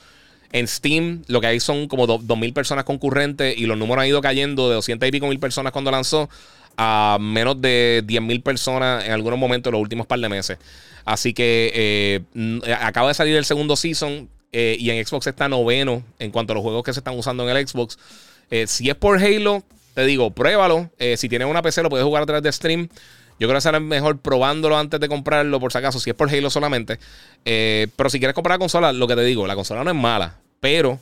En 0.50 0.66
Steam 0.66 1.22
lo 1.28 1.40
que 1.40 1.48
hay 1.48 1.60
son 1.60 1.86
como 1.86 2.06
2.000 2.08 2.52
personas 2.54 2.84
concurrentes 2.84 3.56
y 3.56 3.66
los 3.66 3.76
números 3.76 4.02
han 4.02 4.08
ido 4.08 4.20
cayendo 4.20 4.68
de 4.68 4.76
200 4.76 5.08
y 5.08 5.12
pico 5.12 5.26
mil 5.26 5.38
personas 5.38 5.72
cuando 5.72 5.90
lanzó 5.90 6.28
a 6.76 7.18
menos 7.20 7.60
de 7.60 8.02
10.000 8.06 8.42
personas 8.42 9.04
en 9.04 9.12
algunos 9.12 9.38
momentos 9.38 9.70
en 9.70 9.74
los 9.74 9.82
últimos 9.82 10.06
par 10.06 10.18
de 10.20 10.28
meses. 10.28 10.58
Así 11.04 11.34
que 11.34 11.70
eh, 12.34 12.74
acaba 12.80 13.08
de 13.08 13.14
salir 13.14 13.36
el 13.36 13.44
segundo 13.44 13.76
season 13.76 14.28
y 14.52 14.88
en 14.90 15.04
Xbox 15.04 15.26
está 15.26 15.48
noveno 15.48 16.04
en 16.20 16.30
cuanto 16.30 16.52
a 16.52 16.54
los 16.54 16.62
juegos 16.62 16.84
que 16.84 16.92
se 16.92 17.00
están 17.00 17.18
usando 17.18 17.48
en 17.48 17.56
el 17.56 17.68
Xbox. 17.68 17.98
Eh, 18.54 18.68
si 18.68 18.88
es 18.88 18.94
por 18.94 19.18
Halo, 19.18 19.64
te 19.94 20.06
digo, 20.06 20.30
pruébalo. 20.30 20.88
Eh, 21.00 21.16
si 21.16 21.28
tienes 21.28 21.48
una 21.48 21.60
PC, 21.60 21.82
lo 21.82 21.90
puedes 21.90 22.06
jugar 22.06 22.22
a 22.22 22.26
través 22.26 22.44
de 22.44 22.52
stream. 22.52 22.88
Yo 23.40 23.48
creo 23.48 23.54
que 23.54 23.60
será 23.60 23.80
mejor 23.80 24.20
probándolo 24.20 24.78
antes 24.78 25.00
de 25.00 25.08
comprarlo, 25.08 25.58
por 25.58 25.72
si 25.72 25.78
acaso, 25.78 25.98
si 25.98 26.10
es 26.10 26.14
por 26.14 26.30
Halo 26.30 26.50
solamente. 26.50 27.00
Eh, 27.44 27.88
pero 27.96 28.08
si 28.10 28.20
quieres 28.20 28.32
comprar 28.32 28.54
la 28.54 28.60
consola, 28.60 28.92
lo 28.92 29.08
que 29.08 29.16
te 29.16 29.24
digo, 29.24 29.44
la 29.48 29.56
consola 29.56 29.82
no 29.82 29.90
es 29.90 29.96
mala. 29.96 30.38
Pero 30.60 31.00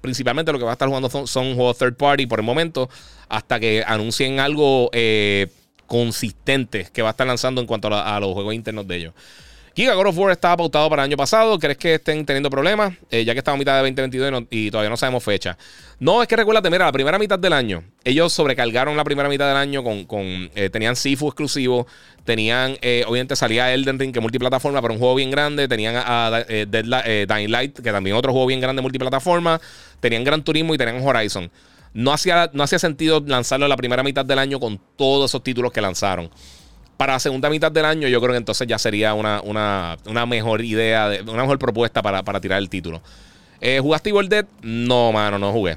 principalmente 0.00 0.52
lo 0.52 0.58
que 0.60 0.64
va 0.64 0.70
a 0.70 0.74
estar 0.74 0.86
jugando 0.86 1.10
son, 1.10 1.56
juegos 1.56 1.78
third 1.78 1.96
party 1.96 2.26
por 2.26 2.38
el 2.38 2.46
momento, 2.46 2.88
hasta 3.28 3.58
que 3.58 3.82
anuncien 3.84 4.38
algo 4.38 4.88
consistente 5.88 6.86
que 6.92 7.02
va 7.02 7.08
a 7.08 7.10
estar 7.10 7.26
lanzando 7.26 7.60
en 7.60 7.66
cuanto 7.66 7.88
a, 7.88 8.20
los 8.20 8.34
juegos 8.34 8.54
internos 8.54 8.86
de 8.86 8.96
ellos. 8.98 9.14
Giga 9.74 9.94
God 9.94 10.08
of 10.08 10.18
War 10.18 10.32
estaba 10.32 10.58
pautado 10.58 10.90
para 10.90 11.02
el 11.02 11.08
año 11.08 11.16
pasado. 11.16 11.58
¿Crees 11.58 11.78
que 11.78 11.94
estén 11.94 12.26
teniendo 12.26 12.50
problemas? 12.50 12.92
Eh, 13.10 13.24
ya 13.24 13.32
que 13.32 13.38
estamos 13.38 13.56
a 13.56 13.58
mitad 13.58 13.72
de 13.72 13.90
2022 13.90 14.44
y, 14.50 14.70
todavía 14.70 14.90
no 14.90 14.98
sabemos 14.98 15.24
fecha. 15.24 15.56
No, 15.98 16.20
es 16.20 16.28
que 16.28 16.36
recuérdate, 16.36 16.68
mira, 16.68 16.84
la 16.84 16.92
primera 16.92 17.18
mitad 17.18 17.38
del 17.38 17.54
año, 17.54 17.82
ellos 18.04 18.34
sobrecargaron 18.34 18.96
la 18.98 19.04
primera 19.04 19.30
mitad 19.30 19.48
del 19.48 19.56
año 19.56 19.82
con. 19.82 20.04
con 20.04 20.50
eh, 20.54 20.68
tenían 20.70 20.94
Sifu 20.94 21.28
exclusivo. 21.28 21.86
Tenían, 22.24 22.76
eh, 22.82 23.04
obviamente 23.08 23.34
salía 23.34 23.72
Elden 23.72 23.98
Ring, 23.98 24.12
que 24.12 24.18
es 24.18 24.22
multiplataforma, 24.22 24.82
pero 24.82 24.92
un 24.92 25.00
juego 25.00 25.14
bien 25.14 25.30
grande. 25.30 25.66
Tenían 25.68 25.94
a, 25.96 26.44
Dying 26.46 27.50
Light, 27.50 27.80
que 27.80 27.92
también 27.92 28.14
otro 28.14 28.32
juego 28.32 28.46
bien 28.46 28.60
grande 28.60 28.82
multiplataforma. 28.82 29.58
Tenían 30.00 30.22
Gran 30.22 30.44
Turismo 30.44 30.74
y 30.74 30.78
tenían 30.78 31.00
Horizon. 31.06 31.50
No 31.94 32.12
hacía, 32.12 32.50
no 32.52 32.62
hacía 32.62 32.78
sentido 32.78 33.22
lanzarlo 33.26 33.66
la 33.68 33.76
primera 33.76 34.02
mitad 34.02 34.24
del 34.24 34.38
año 34.38 34.60
con 34.60 34.78
todos 34.96 35.30
esos 35.30 35.42
títulos 35.42 35.72
que 35.72 35.80
lanzaron 35.80 36.30
para 36.96 37.14
la 37.14 37.18
segunda 37.18 37.50
mitad 37.50 37.72
del 37.72 37.84
año, 37.84 38.08
yo 38.08 38.20
creo 38.20 38.32
que 38.32 38.38
entonces 38.38 38.66
ya 38.68 38.78
sería 38.78 39.14
una, 39.14 39.96
mejor 40.26 40.64
idea, 40.64 41.10
una 41.26 41.42
mejor 41.42 41.58
propuesta 41.58 42.02
para, 42.02 42.40
tirar 42.40 42.58
el 42.58 42.68
título. 42.68 43.02
Eh, 43.60 43.80
¿Jugaste 43.80 44.10
Evil 44.10 44.28
Dead? 44.28 44.46
No, 44.62 45.12
mano, 45.12 45.38
no 45.38 45.52
jugué. 45.52 45.76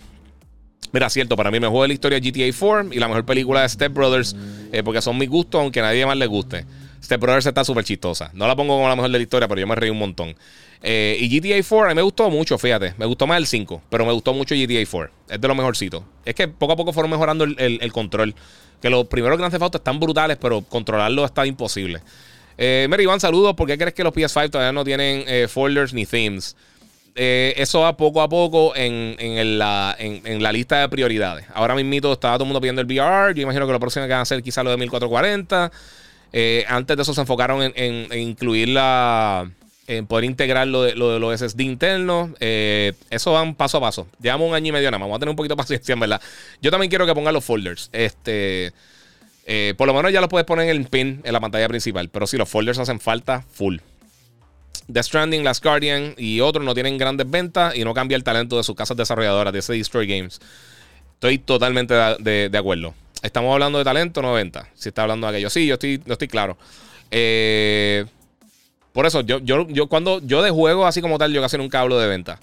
Mira, 0.92 1.10
cierto, 1.10 1.36
para 1.36 1.52
mí 1.52 1.60
me 1.60 1.68
juego 1.68 1.82
de 1.82 1.90
la 1.90 1.94
historia 1.94 2.20
GTA 2.20 2.56
4 2.58 2.94
y 2.94 3.00
la 3.00 3.08
mejor 3.08 3.26
película 3.26 3.62
de 3.62 3.70
Step 3.70 3.94
Brothers, 3.94 4.36
eh, 4.72 4.82
porque 4.84 5.02
son 5.02 5.18
mis 5.18 5.30
gustos, 5.30 5.62
aunque 5.62 5.80
a 5.80 5.84
nadie 5.84 6.06
más 6.06 6.18
le 6.18 6.26
guste. 6.26 6.66
Step 7.04 7.20
Brothers 7.20 7.46
está 7.46 7.64
súper 7.64 7.84
chistosa. 7.84 8.32
No 8.34 8.48
la 8.48 8.56
pongo 8.56 8.76
como 8.76 8.88
la 8.88 8.96
mejor 8.96 9.12
de 9.12 9.18
la 9.18 9.24
historia, 9.24 9.48
pero 9.48 9.60
yo 9.60 9.68
me 9.68 9.76
reí 9.76 9.90
un 9.90 10.00
montón. 10.00 10.36
Eh, 10.82 11.18
y 11.20 11.28
GTA 11.28 11.58
4 11.68 11.86
a 11.86 11.90
mí 11.90 11.96
me 11.96 12.02
gustó 12.02 12.30
mucho, 12.30 12.58
fíjate. 12.58 12.94
Me 12.98 13.06
gustó 13.06 13.28
más 13.28 13.38
el 13.38 13.48
5, 13.48 13.82
pero 13.90 14.06
me 14.06 14.12
gustó 14.14 14.34
mucho 14.34 14.56
GTA 14.56 14.86
4. 14.90 15.14
Es 15.30 15.42
de 15.42 15.48
los 15.48 15.58
mejorcitos. 15.58 16.04
Es 16.24 16.34
que 16.34 16.48
poco 16.48 16.74
a 16.74 16.76
poco 16.76 16.94
fueron 16.94 17.12
mejorando 17.12 17.44
el 17.44 17.92
control. 17.92 18.36
Que 18.82 18.90
los 18.90 19.08
primeros 19.08 19.38
Grand 19.38 19.52
Theft 19.52 19.64
Auto 19.64 19.78
están 19.78 20.00
brutales, 20.00 20.38
pero 20.40 20.62
controlarlo 20.62 21.26
está 21.26 21.46
imposible. 21.46 22.02
Eh, 22.58 22.88
Mary 22.90 23.04
Iván, 23.04 23.20
saludos. 23.20 23.56
¿Por 23.56 23.68
qué 23.68 23.78
crees 23.78 23.94
que 23.94 24.04
los 24.04 24.14
PS5 24.14 24.52
todavía 24.52 24.72
no 24.72 24.84
tienen 24.84 25.24
eh, 25.28 25.48
folders 25.48 25.94
ni 25.94 26.06
themes? 26.06 26.56
Eh, 27.18 27.54
eso 27.56 27.80
va 27.80 27.96
poco 27.96 28.22
a 28.22 28.28
poco 28.28 28.74
en, 28.76 29.58
la, 29.58 29.96
lista 30.52 30.82
de 30.82 30.90
prioridades. 30.90 31.46
Ahora 31.54 31.74
mismo 31.74 32.12
estaba 32.12 32.36
todo 32.36 32.44
el 32.44 32.48
mundo 32.48 32.60
pidiendo 32.60 32.82
el 32.82 32.88
VR. 32.88 33.34
Yo 33.34 33.42
imagino 33.42 33.66
que 33.66 33.72
lo 33.72 33.80
próximo 33.80 34.06
que 34.06 34.12
van 34.12 34.20
a 34.20 34.24
hacer 34.24 34.44
quizá 34.44 34.64
lo 34.64 34.72
de 34.72 34.78
1440. 34.78 35.72
Eh, 36.34 36.66
antes 36.68 36.98
de 36.98 37.04
eso 37.04 37.14
se 37.14 37.22
enfocaron 37.22 37.72
en, 37.76 38.14
incluir 38.20 38.68
la, 38.70 39.50
poder 40.08 40.26
integrar 40.26 40.68
lo 40.68 40.84
de, 40.84 40.96
lo 40.96 41.12
de 41.12 41.20
los 41.20 41.40
SSD 41.40 41.62
internos. 41.62 42.32
Eh, 42.40 42.94
eso 43.10 43.34
van 43.34 43.56
paso 43.56 43.78
a 43.78 43.82
paso. 43.82 44.08
Llevamos 44.22 44.50
un 44.50 44.56
año 44.56 44.70
y 44.70 44.72
medio 44.72 44.90
nada 44.90 45.00
más. 45.00 45.08
Vamos 45.08 45.18
a 45.18 45.20
tener 45.20 45.30
un 45.30 45.36
poquito 45.36 45.56
de 45.56 45.58
paciencia, 45.64 45.94
en 45.94 46.00
verdad. 46.00 46.22
Yo 46.62 46.72
también 46.72 46.90
quiero 46.90 47.06
que 47.06 47.14
pongan 47.14 47.34
los 47.34 47.44
folders. 47.44 47.90
Este. 47.94 48.74
Eh, 49.48 49.76
por 49.78 49.88
lo 49.88 49.94
menos 49.94 50.12
ya 50.12 50.22
los 50.22 50.30
puedes 50.30 50.46
poner 50.46 50.70
en 50.70 50.76
el 50.76 50.88
pin 50.88 51.22
en 51.24 51.34
la 51.34 51.40
pantalla 51.40 51.68
principal. 51.68 52.10
Pero 52.10 52.26
si 52.26 52.38
los 52.38 52.50
folders 52.50 52.80
hacen 52.80 53.00
falta, 53.00 53.46
full. 53.52 53.78
The 54.92 55.02
Stranding, 55.02 55.44
Last 55.44 55.64
Guardian 55.64 56.14
y 56.18 56.42
otros 56.42 56.64
no 56.64 56.74
tienen 56.74 56.98
grandes 56.98 57.30
ventas 57.30 57.76
y 57.76 57.84
no 57.84 57.94
cambia 57.94 58.16
el 58.16 58.24
talento 58.24 58.58
de 58.58 58.64
sus 58.64 58.76
casas 58.76 58.98
desarrolladoras, 58.98 59.54
de 59.54 59.60
ese 59.60 59.74
Destroy 59.74 60.08
Games. 60.08 60.40
Estoy 61.14 61.40
totalmente 61.40 61.94
de, 61.94 62.58
acuerdo. 62.58 62.94
Estamos 63.22 63.54
hablando 63.54 63.80
de 63.80 63.84
talento, 63.84 64.22
no 64.22 64.36
de 64.36 64.44
venta. 64.44 64.70
Si 64.76 64.90
está 64.90 65.04
hablando 65.04 65.28
de 65.28 65.34
aquello. 65.34 65.50
Sí, 65.50 65.66
yo 65.66 65.76
estoy, 65.76 66.02
no 66.06 66.14
estoy 66.14 66.28
claro. 66.28 66.58
Eh, 67.10 68.06
por 68.96 69.06
eso, 69.06 69.20
yo, 69.20 69.40
yo, 69.40 69.68
yo 69.68 69.88
cuando 69.88 70.22
yo 70.22 70.42
de 70.42 70.52
juego 70.52 70.88
así 70.88 71.02
como 71.02 71.18
tal, 71.18 71.34
yo 71.34 71.42
casi 71.42 71.58
nunca 71.58 71.82
hablo 71.82 72.00
de 72.00 72.08
venta. 72.08 72.40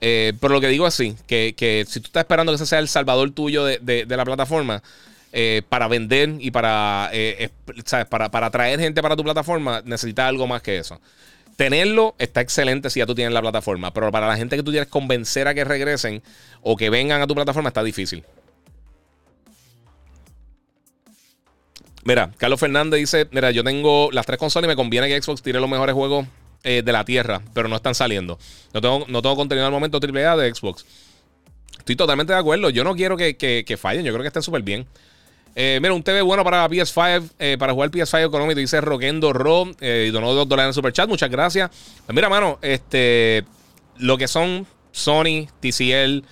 Eh, 0.00 0.32
pero 0.40 0.54
lo 0.54 0.60
que 0.62 0.68
digo 0.68 0.86
es 0.86 0.94
sí, 0.94 1.14
que, 1.26 1.84
si 1.86 2.00
tú 2.00 2.06
estás 2.06 2.22
esperando 2.22 2.52
que 2.52 2.56
ese 2.56 2.64
sea 2.64 2.78
el 2.78 2.88
salvador 2.88 3.32
tuyo 3.32 3.66
de, 3.66 4.06
la 4.08 4.24
plataforma, 4.24 4.82
eh, 5.34 5.60
para 5.68 5.88
vender 5.88 6.36
y 6.40 6.52
para, 6.52 7.10
eh, 7.12 7.50
para, 8.08 8.30
para 8.30 8.46
atraer 8.46 8.80
gente 8.80 9.02
para 9.02 9.14
tu 9.14 9.22
plataforma, 9.22 9.82
necesitas 9.84 10.26
algo 10.26 10.46
más 10.46 10.62
que 10.62 10.78
eso. 10.78 10.98
Tenerlo 11.56 12.14
está 12.18 12.40
excelente 12.40 12.88
si 12.88 13.00
ya 13.00 13.04
tú 13.04 13.14
tienes 13.14 13.34
la 13.34 13.42
plataforma, 13.42 13.92
pero 13.92 14.10
para 14.10 14.26
la 14.26 14.38
gente 14.38 14.56
que 14.56 14.62
tú 14.62 14.70
quieres 14.70 14.88
convencer 14.88 15.48
a 15.48 15.54
que 15.54 15.64
regresen 15.64 16.22
o 16.62 16.78
que 16.78 16.88
vengan 16.88 17.20
a 17.20 17.26
tu 17.26 17.34
plataforma 17.34 17.68
está 17.68 17.82
difícil. 17.84 18.24
Mira, 22.04 22.30
Carlos 22.38 22.60
Fernández 22.60 22.98
dice: 22.98 23.28
Mira, 23.30 23.50
yo 23.50 23.62
tengo 23.62 24.10
las 24.12 24.26
tres 24.26 24.38
consolas 24.38 24.66
y 24.66 24.68
me 24.68 24.76
conviene 24.76 25.08
que 25.08 25.20
Xbox 25.20 25.42
tire 25.42 25.60
los 25.60 25.68
mejores 25.68 25.94
juegos 25.94 26.26
eh, 26.62 26.82
de 26.84 26.92
la 26.92 27.04
tierra, 27.04 27.40
pero 27.54 27.68
no 27.68 27.76
están 27.76 27.94
saliendo. 27.94 28.38
No 28.72 28.80
tengo, 28.80 29.04
no 29.08 29.22
tengo 29.22 29.36
contenido 29.36 29.66
al 29.66 29.72
momento 29.72 29.98
AAA 29.98 30.36
de 30.36 30.54
Xbox. 30.54 30.84
Estoy 31.78 31.96
totalmente 31.96 32.32
de 32.32 32.38
acuerdo. 32.38 32.70
Yo 32.70 32.84
no 32.84 32.94
quiero 32.94 33.16
que, 33.16 33.78
fallen. 33.80 34.04
Yo 34.04 34.12
creo 34.12 34.22
que 34.22 34.28
estén 34.28 34.42
súper 34.42 34.62
bien. 34.62 34.86
Eh, 35.56 35.78
mira, 35.82 35.92
un 35.94 36.02
TV 36.02 36.22
bueno 36.22 36.44
para 36.44 36.68
PS5, 36.68 37.30
eh, 37.38 37.56
para 37.58 37.72
jugar 37.72 37.90
PS5 37.90 38.26
económico. 38.26 38.60
Dice 38.60 38.80
Roquendo 38.80 39.32
Ro 39.32 39.70
y 39.80 40.10
donó 40.10 40.32
dos 40.32 40.48
dólares 40.48 40.70
en 40.70 40.74
Super 40.74 40.92
Chat. 40.92 41.08
Muchas 41.08 41.30
gracias. 41.30 41.70
Pues 42.06 42.14
mira, 42.14 42.28
mano, 42.28 42.58
este, 42.62 43.44
lo 43.98 44.18
que 44.18 44.28
son 44.28 44.66
Sony, 44.92 45.48
TCL, 45.60 46.24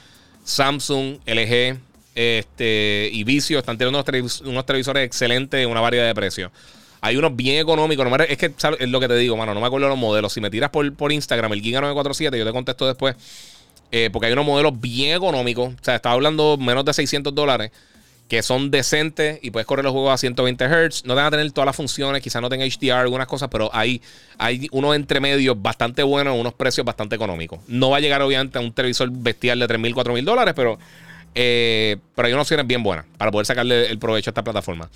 Samsung, 0.44 1.18
LG, 1.26 1.78
este, 2.18 3.10
y 3.12 3.22
Vicio 3.22 3.60
están 3.60 3.78
teniendo 3.78 4.04
unos, 4.44 4.66
televisores 4.66 5.06
excelentes 5.06 5.62
en 5.62 5.70
una 5.70 5.80
variedad 5.80 6.04
de 6.04 6.16
precios. 6.16 6.50
Hay 7.00 7.16
unos 7.16 7.36
bien 7.36 7.60
económicos. 7.60 8.08
es 8.28 8.36
que 8.36 8.46
es 8.80 8.88
lo 8.88 8.98
que 8.98 9.06
te 9.06 9.14
digo, 9.14 9.36
mano. 9.36 9.54
No 9.54 9.60
me 9.60 9.66
acuerdo 9.68 9.88
los 9.88 9.96
modelos. 9.96 10.32
Si 10.32 10.40
me 10.40 10.50
tiras 10.50 10.70
por, 10.70 11.12
Instagram 11.12 11.52
el 11.52 11.62
Giga 11.62 11.80
947, 11.80 12.36
yo 12.36 12.44
te 12.44 12.50
contesto 12.50 12.88
después. 12.88 13.14
Eh, 13.92 14.10
porque 14.12 14.26
hay 14.26 14.32
unos 14.32 14.46
modelos 14.46 14.80
bien 14.80 15.14
económicos. 15.14 15.74
O 15.74 15.84
sea, 15.84 15.94
estaba 15.94 16.14
hablando 16.16 16.56
menos 16.56 16.84
de 16.84 16.92
600 16.92 17.32
dólares. 17.32 17.70
Que 18.26 18.42
son 18.42 18.72
decentes 18.72 19.38
y 19.40 19.52
puedes 19.52 19.64
correr 19.64 19.84
los 19.84 19.92
juegos 19.92 20.12
a 20.12 20.18
120 20.18 20.64
Hz. 20.64 21.04
No 21.04 21.14
te 21.14 21.18
van 21.18 21.26
a 21.26 21.30
tener 21.30 21.52
todas 21.52 21.66
las 21.66 21.76
funciones. 21.76 22.20
Quizás 22.20 22.42
no 22.42 22.48
tenga 22.48 22.66
HDR, 22.66 22.94
algunas 22.94 23.28
cosas. 23.28 23.48
Pero 23.48 23.70
hay, 23.72 24.02
hay 24.38 24.66
unos 24.72 24.96
entre 24.96 25.20
medios 25.20 25.62
bastante 25.62 26.02
buenos. 26.02 26.36
Unos 26.36 26.54
precios 26.54 26.84
bastante 26.84 27.14
económicos. 27.14 27.60
No 27.68 27.90
va 27.90 27.98
a 27.98 28.00
llegar, 28.00 28.22
obviamente, 28.22 28.58
a 28.58 28.60
un 28.60 28.72
televisor 28.72 29.08
bestial 29.12 29.60
de 29.60 29.68
3.000, 29.68 29.94
4.000 29.94 30.24
dólares. 30.24 30.54
Pero 30.56 30.80
eh, 31.34 31.96
pero 32.14 32.26
hay 32.26 32.32
unas 32.32 32.44
opciones 32.44 32.66
bien 32.66 32.82
buenas 32.82 33.06
para 33.16 33.30
poder 33.30 33.46
sacarle 33.46 33.86
el 33.86 33.98
provecho 33.98 34.30
a 34.30 34.32
esta 34.32 34.44
plataforma. 34.44 34.90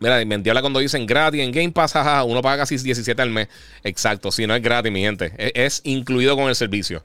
Mira, 0.00 0.24
me 0.24 0.36
entiende 0.36 0.60
cuando 0.60 0.78
dicen 0.78 1.06
gratis 1.06 1.40
en 1.40 1.50
Game 1.50 1.72
Pass, 1.72 1.94
uno 2.24 2.40
paga 2.40 2.58
casi 2.58 2.76
17 2.78 3.20
al 3.20 3.30
mes. 3.30 3.48
Exacto, 3.82 4.30
si 4.30 4.46
no 4.46 4.54
es 4.54 4.62
gratis, 4.62 4.92
mi 4.92 5.00
gente. 5.00 5.32
Es, 5.54 5.80
incluido 5.84 6.36
con 6.36 6.48
el 6.48 6.54
servicio. 6.54 7.02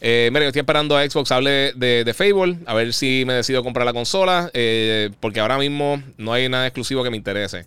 Eh, 0.00 0.28
mira, 0.32 0.44
yo 0.44 0.48
estoy 0.48 0.60
esperando 0.60 0.96
a 0.96 1.08
Xbox 1.08 1.30
hable 1.32 1.72
de, 1.74 2.04
de, 2.04 2.14
Fable, 2.14 2.58
a 2.66 2.74
ver 2.74 2.92
si 2.92 3.24
me 3.26 3.32
decido 3.32 3.62
comprar 3.62 3.86
la 3.86 3.92
consola, 3.92 4.50
eh, 4.54 5.10
porque 5.20 5.40
ahora 5.40 5.56
mismo 5.56 6.02
no 6.18 6.32
hay 6.32 6.48
nada 6.48 6.66
exclusivo 6.66 7.02
que 7.02 7.10
me 7.10 7.16
interese. 7.16 7.64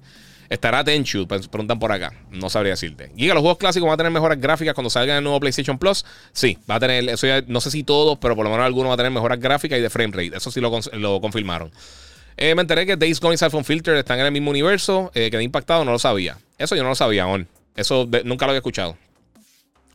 Estará 0.50 0.84
Tenchu, 0.84 1.28
pues, 1.28 1.48
preguntan 1.48 1.78
por 1.78 1.92
acá. 1.92 2.12
No 2.32 2.50
sabría 2.50 2.72
decirte. 2.72 3.12
Giga, 3.16 3.36
los 3.36 3.42
juegos 3.42 3.60
clásicos 3.60 3.86
van 3.86 3.94
a 3.94 3.98
tener 3.98 4.12
mejores 4.12 4.42
gráficas 4.42 4.74
cuando 4.74 4.90
salgan 4.90 5.18
el 5.18 5.24
nuevo 5.24 5.40
PlayStation 5.40 5.78
Plus. 5.78 6.04
Sí, 6.34 6.58
va 6.70 6.76
a 6.76 6.80
tener, 6.80 7.08
eso 7.08 7.28
ya, 7.28 7.44
no 7.46 7.62
sé 7.62 7.70
si 7.70 7.84
todos, 7.84 8.18
pero 8.18 8.36
por 8.36 8.46
lo 8.46 8.50
menos 8.50 8.66
algunos 8.66 8.90
va 8.90 8.96
a 8.96 8.98
tener 8.98 9.12
mejoras 9.12 9.40
gráficas 9.40 9.78
y 9.78 9.82
de 9.82 9.90
frame 9.90 10.12
rate. 10.12 10.38
Eso 10.38 10.50
sí 10.50 10.60
lo, 10.60 11.22
confirmaron. 11.22 11.72
Eh, 12.36 12.56
me 12.56 12.62
enteré 12.62 12.86
que 12.86 12.98
Days 12.98 13.20
Gone 13.20 13.36
y 13.36 13.38
Cell 13.38 13.52
Filter 13.64 13.96
están 13.96 14.20
en 14.20 14.26
el 14.26 14.32
mismo 14.32 14.50
universo. 14.50 15.12
Eh, 15.14 15.30
quedé 15.30 15.44
impactado, 15.44 15.86
no 15.86 15.92
lo 15.92 16.00
sabía. 16.00 16.38
Eso 16.58 16.76
yo 16.76 16.82
no 16.84 16.90
lo 16.90 16.96
sabía 16.96 17.24
aún. 17.24 17.48
Eso 17.76 18.10
nunca 18.24 18.46
lo 18.46 18.52
había 18.52 18.60
escuchado. 18.60 18.98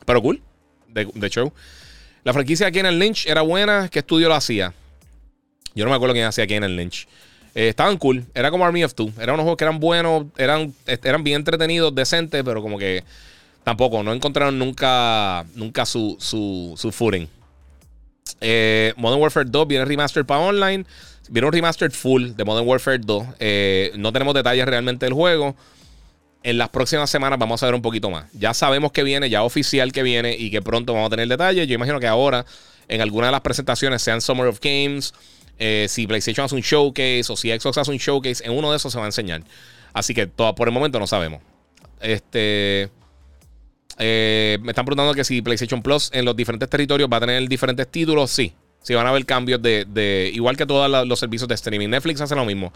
Pero 0.05 0.21
cool, 0.21 0.41
de, 0.87 1.09
de 1.13 1.29
show. 1.29 1.51
La 2.23 2.33
franquicia 2.33 2.71
de 2.71 2.79
el 2.79 2.97
Lynch 2.97 3.27
era 3.27 3.41
buena. 3.41 3.89
¿Qué 3.89 3.99
estudio 3.99 4.29
lo 4.29 4.35
hacía? 4.35 4.73
Yo 5.75 5.83
no 5.83 5.91
me 5.91 5.95
acuerdo 5.95 6.13
quién 6.13 6.25
hacía 6.25 6.45
el 6.45 6.75
Lynch. 6.75 7.07
Eh, 7.55 7.69
estaban 7.69 7.97
cool. 7.97 8.25
Era 8.33 8.51
como 8.51 8.65
Army 8.65 8.83
of 8.83 8.93
Two. 8.93 9.11
Eran 9.17 9.35
unos 9.35 9.45
juegos 9.45 9.57
que 9.57 9.63
eran 9.63 9.79
buenos, 9.79 10.25
eran, 10.37 10.73
eran 10.85 11.23
bien 11.23 11.37
entretenidos, 11.37 11.95
decentes, 11.95 12.43
pero 12.43 12.61
como 12.61 12.77
que 12.77 13.03
tampoco, 13.63 14.03
no 14.03 14.13
encontraron 14.13 14.59
nunca, 14.59 15.45
nunca 15.55 15.85
su, 15.85 16.17
su, 16.19 16.75
su 16.77 16.91
footing. 16.91 17.27
Eh, 18.41 18.93
Modern 18.97 19.21
Warfare 19.21 19.49
2 19.49 19.67
viene 19.67 19.85
remastered 19.85 20.25
para 20.25 20.41
online. 20.41 20.85
Viene 21.29 21.47
un 21.47 21.53
remastered 21.53 21.91
full 21.91 22.31
de 22.35 22.43
Modern 22.43 22.67
Warfare 22.67 22.99
2. 22.99 23.25
Eh, 23.39 23.91
no 23.95 24.11
tenemos 24.11 24.33
detalles 24.33 24.65
realmente 24.65 25.05
del 25.05 25.13
juego. 25.13 25.55
En 26.43 26.57
las 26.57 26.69
próximas 26.69 27.09
semanas 27.09 27.39
vamos 27.39 27.63
a 27.63 27.65
ver 27.67 27.73
un 27.73 27.81
poquito 27.81 28.09
más. 28.09 28.25
Ya 28.33 28.53
sabemos 28.53 28.91
que 28.91 29.03
viene, 29.03 29.29
ya 29.29 29.43
oficial 29.43 29.91
que 29.93 30.03
viene 30.03 30.35
y 30.37 30.51
que 30.51 30.61
pronto 30.61 30.93
vamos 30.93 31.07
a 31.07 31.11
tener 31.11 31.27
detalles. 31.27 31.67
Yo 31.67 31.73
imagino 31.73 31.99
que 31.99 32.07
ahora, 32.07 32.45
en 32.87 33.01
alguna 33.01 33.27
de 33.27 33.31
las 33.31 33.41
presentaciones, 33.41 34.01
sean 34.01 34.21
Summer 34.21 34.45
of 34.45 34.59
Games 34.61 35.13
eh, 35.57 35.87
si 35.89 36.07
PlayStation 36.07 36.45
hace 36.45 36.55
un 36.55 36.61
showcase 36.61 37.25
o 37.29 37.35
si 37.35 37.49
Xbox 37.49 37.77
hace 37.77 37.91
un 37.91 37.97
showcase, 37.97 38.45
en 38.45 38.51
uno 38.51 38.71
de 38.71 38.77
esos 38.77 38.91
se 38.91 38.97
va 38.97 39.05
a 39.05 39.07
enseñar. 39.07 39.43
Así 39.93 40.13
que 40.13 40.27
todo, 40.27 40.53
por 40.55 40.67
el 40.67 40.73
momento 40.73 40.99
no 40.99 41.07
sabemos. 41.07 41.41
Este. 42.01 42.89
Eh, 43.97 44.57
me 44.61 44.71
están 44.71 44.83
preguntando 44.83 45.13
que 45.13 45.23
si 45.23 45.41
PlayStation 45.41 45.81
Plus 45.81 46.09
en 46.13 46.25
los 46.25 46.35
diferentes 46.35 46.69
territorios 46.69 47.09
va 47.11 47.17
a 47.17 47.21
tener 47.21 47.47
diferentes 47.47 47.89
títulos. 47.89 48.31
Sí. 48.31 48.53
Sí, 48.81 48.93
van 48.93 49.07
a 49.07 49.09
haber 49.09 49.25
cambios 49.25 49.61
de. 49.61 50.31
igual 50.33 50.57
que 50.57 50.65
todos 50.65 51.07
los 51.07 51.19
servicios 51.19 51.47
de 51.47 51.55
streaming. 51.55 51.89
Netflix 51.89 52.21
hace 52.21 52.35
lo 52.35 52.45
mismo. 52.45 52.71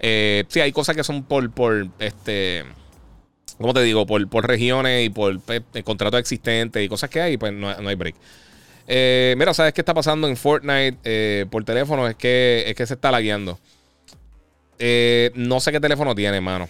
Eh, 0.00 0.44
sí, 0.48 0.60
hay 0.60 0.72
cosas 0.72 0.96
que 0.96 1.04
son 1.04 1.22
por. 1.22 1.50
por 1.52 1.88
este. 1.98 2.64
¿Cómo 3.58 3.72
te 3.72 3.82
digo? 3.82 4.04
Por, 4.04 4.28
por 4.28 4.46
regiones 4.46 5.06
y 5.06 5.08
por 5.08 5.40
contratos 5.84 6.20
existentes 6.20 6.84
y 6.84 6.88
cosas 6.88 7.08
que 7.08 7.22
hay, 7.22 7.38
pues 7.38 7.54
no, 7.54 7.74
no 7.80 7.88
hay 7.88 7.94
break. 7.94 8.16
Eh, 8.88 9.34
mira, 9.38 9.52
¿sabes 9.54 9.72
qué 9.72 9.80
está 9.80 9.94
pasando 9.94 10.28
en 10.28 10.36
Fortnite 10.36 10.98
eh, 11.04 11.46
por 11.50 11.64
teléfono? 11.64 12.06
Es 12.06 12.16
que, 12.16 12.64
es 12.66 12.74
que 12.74 12.86
se 12.86 12.94
está 12.94 13.10
lagueando. 13.10 13.58
Eh, 14.78 15.30
no 15.34 15.60
sé 15.60 15.72
qué 15.72 15.80
teléfono 15.80 16.14
tiene, 16.14 16.40
mano. 16.40 16.68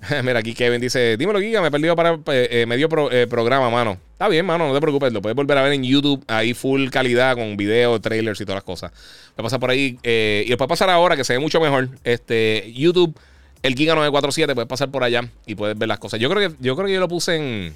Mira, 0.24 0.38
aquí 0.38 0.54
Kevin 0.54 0.80
dice: 0.80 1.16
Dímelo, 1.16 1.40
Giga, 1.40 1.60
me 1.60 1.68
he 1.68 1.70
perdido 1.70 1.94
para 1.96 2.18
eh, 2.28 2.64
medio 2.66 2.88
eh, 3.10 3.26
programa, 3.28 3.70
mano. 3.70 3.98
Está 4.12 4.28
bien, 4.28 4.46
mano, 4.46 4.68
no 4.68 4.74
te 4.74 4.80
preocupes. 4.80 5.12
Lo 5.12 5.22
puedes 5.22 5.36
volver 5.36 5.58
a 5.58 5.62
ver 5.62 5.72
en 5.72 5.82
YouTube, 5.82 6.22
ahí 6.26 6.54
full 6.54 6.88
calidad, 6.88 7.36
con 7.36 7.56
videos, 7.56 8.00
trailers 8.00 8.40
y 8.40 8.44
todas 8.44 8.56
las 8.56 8.64
cosas. 8.64 8.92
Voy 9.36 9.42
a 9.42 9.42
pasar 9.42 9.60
por 9.60 9.70
ahí. 9.70 9.98
Y 10.02 10.48
después 10.48 10.68
pasar 10.68 10.90
ahora, 10.90 11.16
que 11.16 11.24
se 11.24 11.34
ve 11.34 11.38
mucho 11.38 11.60
mejor. 11.60 11.88
Este, 12.04 12.72
YouTube, 12.74 13.18
el 13.62 13.74
Giga 13.74 13.94
947, 13.94 14.54
puedes 14.54 14.68
pasar 14.68 14.90
por 14.90 15.04
allá 15.04 15.28
y 15.46 15.54
puedes 15.54 15.78
ver 15.78 15.88
las 15.88 15.98
cosas. 15.98 16.20
Yo 16.20 16.30
creo 16.30 16.50
que 16.50 16.56
yo, 16.60 16.76
creo 16.76 16.86
que 16.86 16.94
yo 16.94 17.00
lo 17.00 17.08
puse 17.08 17.36
en, 17.36 17.74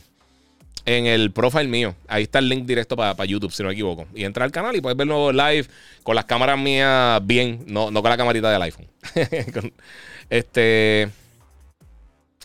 en 0.86 1.06
el 1.06 1.30
profile 1.32 1.68
mío. 1.68 1.94
Ahí 2.08 2.24
está 2.24 2.38
el 2.38 2.48
link 2.48 2.66
directo 2.66 2.96
para 2.96 3.24
YouTube, 3.24 3.52
si 3.52 3.62
no 3.62 3.68
me 3.68 3.74
equivoco. 3.74 4.06
Y 4.14 4.24
entra 4.24 4.44
al 4.44 4.52
canal 4.52 4.76
y 4.76 4.80
puedes 4.80 4.96
verlo 4.96 5.32
live 5.32 5.66
con 6.02 6.14
las 6.14 6.24
cámaras 6.24 6.58
mías 6.58 7.20
bien, 7.24 7.64
no, 7.66 7.90
no 7.90 8.02
con 8.02 8.10
la 8.10 8.16
camarita 8.16 8.50
del 8.50 8.62
iPhone. 8.62 8.86
este. 10.30 11.08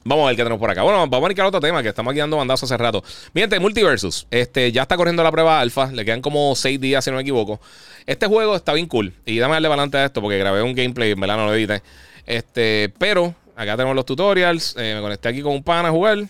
Vamos 0.06 0.24
a 0.24 0.28
ver 0.28 0.38
qué 0.38 0.44
tenemos 0.44 0.60
por 0.60 0.72
acá. 0.72 0.82
Bueno, 0.82 1.00
vamos 1.00 1.22
a 1.22 1.26
brincar 1.26 1.46
otro 1.46 1.60
tema 1.60 1.84
que 1.84 1.90
estamos 1.90 2.12
aquí 2.12 2.20
dando 2.20 2.38
bandazos 2.38 2.72
hace 2.72 2.82
rato. 2.82 3.04
Miren, 3.34 3.62
Multiversus. 3.62 4.28
Este, 4.32 4.72
ya 4.72 4.84
está 4.84 4.96
corriendo 4.96 5.22
la 5.24 5.32
prueba 5.32 5.60
alfa. 5.60 5.92
Le 5.92 6.06
quedan 6.06 6.22
como 6.22 6.56
6 6.56 6.80
días, 6.80 7.04
si 7.04 7.12
no 7.12 7.18
me 7.18 7.22
equivoco. 7.22 7.60
Este 8.06 8.26
juego 8.26 8.56
está 8.56 8.74
bien 8.74 8.88
cool. 8.88 9.14
Y 9.26 9.38
dame 9.40 9.56
darle 9.56 9.68
adelante 9.68 9.98
a 9.98 10.06
esto 10.06 10.22
porque 10.22 10.38
grabé 10.38 10.64
un 10.64 10.74
gameplay, 10.74 11.12
en 11.12 11.20
verdad 11.20 11.36
no 11.36 11.46
lo 11.46 11.54
edité. 11.54 11.84
Este, 12.26 12.94
pero 12.98 13.36
acá 13.56 13.76
tenemos 13.76 13.96
los 13.96 14.06
tutorials. 14.06 14.74
Eh, 14.78 14.94
me 14.96 15.02
conecté 15.02 15.28
aquí 15.28 15.42
con 15.42 15.52
un 15.52 15.64
pan 15.64 15.86
a 15.86 15.92
jugar. 15.92 16.26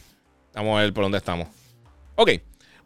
Vamos 0.55 0.77
a 0.77 0.81
ver 0.81 0.91
por 0.91 1.03
dónde 1.03 1.19
estamos. 1.19 1.58
Ok. 2.19 2.31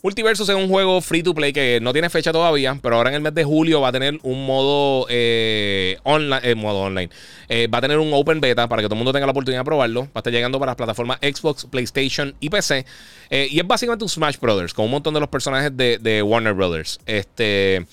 Multiversus 0.03 0.47
es 0.47 0.55
un 0.55 0.67
juego 0.67 1.01
free 1.01 1.23
to 1.23 1.33
play 1.33 1.51
que 1.51 1.79
no 1.81 1.91
tiene 1.91 2.07
fecha 2.11 2.31
todavía, 2.31 2.77
pero 2.83 2.97
ahora 2.97 3.09
en 3.09 3.15
el 3.15 3.21
mes 3.21 3.33
de 3.33 3.43
julio 3.43 3.81
va 3.81 3.87
a 3.87 3.91
tener 3.91 4.19
un 4.21 4.45
modo 4.45 5.07
eh, 5.09 5.97
online, 6.03 6.41
eh, 6.43 6.53
modo 6.53 6.81
online. 6.81 7.09
Eh, 7.49 7.67
va 7.67 7.79
a 7.79 7.81
tener 7.81 7.97
un 7.97 8.13
open 8.13 8.39
beta 8.39 8.67
para 8.67 8.83
que 8.83 8.87
todo 8.87 8.93
el 8.93 8.99
mundo 8.99 9.11
tenga 9.11 9.25
la 9.25 9.31
oportunidad 9.31 9.61
de 9.61 9.65
probarlo. 9.65 10.01
Va 10.01 10.11
a 10.15 10.19
estar 10.19 10.31
llegando 10.31 10.59
para 10.59 10.71
las 10.71 10.75
plataformas 10.75 11.17
Xbox, 11.19 11.65
PlayStation 11.65 12.35
y 12.39 12.49
PC. 12.49 12.85
y 13.31 13.59
es 13.59 13.65
básicamente 13.65 14.05
un 14.05 14.09
Smash 14.09 14.37
Brothers 14.37 14.71
con 14.71 14.85
un 14.85 14.91
montón 14.91 15.15
de 15.15 15.19
los 15.19 15.29
personajes 15.29 15.75
de, 15.75 16.21
Warner 16.23 16.53
Brothers. 16.53 16.99
Este. 17.07 17.87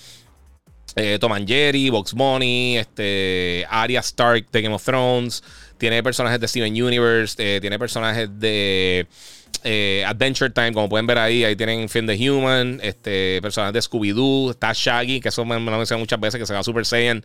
Tom 1.20 1.32
and 1.32 1.48
Jerry, 1.48 1.88
Box 1.88 2.12
Money, 2.12 2.76
este, 2.76 3.64
Arya 3.70 4.00
Stark 4.00 4.50
de 4.50 4.60
Game 4.60 4.74
of 4.74 4.84
Thrones, 4.84 5.42
tiene 5.78 6.02
personajes 6.02 6.40
de 6.40 6.48
Steven 6.48 6.82
Universe, 6.82 7.60
tiene 7.60 7.78
personajes 7.78 8.28
de 8.38 9.06
eh, 9.62 10.04
Adventure 10.06 10.50
Time, 10.50 10.72
como 10.72 10.88
pueden 10.88 11.06
ver 11.06 11.18
ahí, 11.18 11.44
ahí 11.44 11.54
tienen 11.56 11.88
Fin 11.88 12.06
the 12.06 12.30
Human, 12.30 12.80
este, 12.82 13.40
personajes 13.42 13.74
de 13.74 13.80
Scooby-Doo, 13.80 14.50
está 14.50 14.72
Shaggy, 14.72 15.20
que 15.20 15.28
eso 15.28 15.44
me, 15.44 15.54
lo 15.54 15.60
mencionado 15.60 15.98
muchas 15.98 16.18
veces, 16.18 16.40
que 16.40 16.46
se 16.46 16.54
va 16.54 16.62
Super 16.62 16.86
Saiyan, 16.86 17.24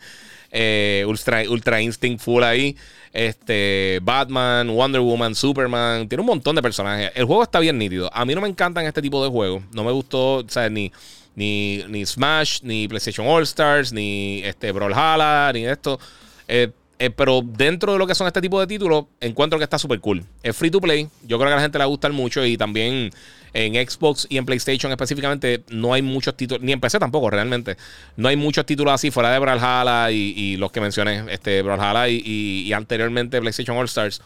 eh, 0.52 1.06
Ultra, 1.08 1.44
Ultra 1.50 1.82
Instinct 1.82 2.24
Full 2.24 2.44
ahí, 2.44 2.76
este, 3.14 4.00
Batman, 4.02 4.68
Wonder 4.68 5.02
Woman, 5.02 5.34
Superman, 5.36 6.08
tiene 6.10 6.22
un 6.22 6.28
montón 6.28 6.56
de 6.56 6.62
personajes. 6.62 7.12
El 7.16 7.26
juego 7.26 7.44
está 7.44 7.60
bien 7.60 7.78
nítido. 7.78 8.10
A 8.14 8.26
mí 8.26 8.36
no 8.36 8.42
me 8.42 8.50
encantan 8.50 8.86
este 8.86 9.02
tipo 9.02 9.24
de 9.24 9.30
juegos, 9.30 9.64
no 9.74 9.84
me 9.84 9.92
gustó, 9.92 10.38
o 10.40 10.70
ni, 10.70 10.92
ni 11.36 12.06
Smash, 12.06 12.60
ni 12.64 12.88
PlayStation 12.88 13.28
All 13.28 13.44
Stars, 13.44 13.94
ni 13.94 14.42
este, 14.44 14.72
Brawlhalla, 14.72 15.52
ni 15.54 15.66
esto. 15.66 16.00
Eh, 16.48 16.70
eh, 16.98 17.10
pero 17.10 17.42
dentro 17.44 17.94
de 17.94 18.00
lo 18.00 18.08
que 18.08 18.16
son 18.16 18.28
este 18.28 18.42
tipo 18.42 18.60
de 18.60 18.68
títulos, 18.68 19.06
encuentro 19.20 19.60
que 19.60 19.64
está 19.64 19.78
súper 19.78 20.00
cool. 20.00 20.24
Es 20.44 20.56
free 20.56 20.72
to 20.72 20.80
play. 20.80 21.10
Yo 21.24 21.38
creo 21.38 21.50
que 21.50 21.54
a 21.54 21.58
la 21.58 21.62
gente 21.62 21.78
le 21.78 21.84
va 21.84 21.86
a 21.86 21.90
gustar 21.90 22.14
mucho. 22.14 22.46
Y 22.46 22.58
también 22.58 23.12
en 23.54 23.90
Xbox 23.90 24.28
y 24.30 24.38
en 24.38 24.46
PlayStation 24.46 24.92
específicamente, 24.92 25.64
no 25.70 25.94
hay 25.94 26.02
muchos 26.02 26.36
títulos. 26.38 26.64
Ni 26.64 26.72
en 26.72 26.80
PC 26.80 27.00
tampoco, 27.00 27.30
realmente. 27.30 27.76
No 28.16 28.30
hay 28.30 28.38
muchos 28.38 28.66
títulos 28.66 28.94
así 28.94 29.12
fuera 29.12 29.32
de 29.32 29.40
Brawlhalla 29.40 30.12
y, 30.12 30.56
los 30.58 30.72
que 30.72 30.80
mencioné, 30.80 31.26
este, 31.30 31.62
Brawlhalla 31.62 32.08
y, 32.08 32.22
y, 32.26 32.74
anteriormente 32.74 33.40
PlayStation 33.42 33.78
All 33.78 33.86
Stars. 33.86 34.22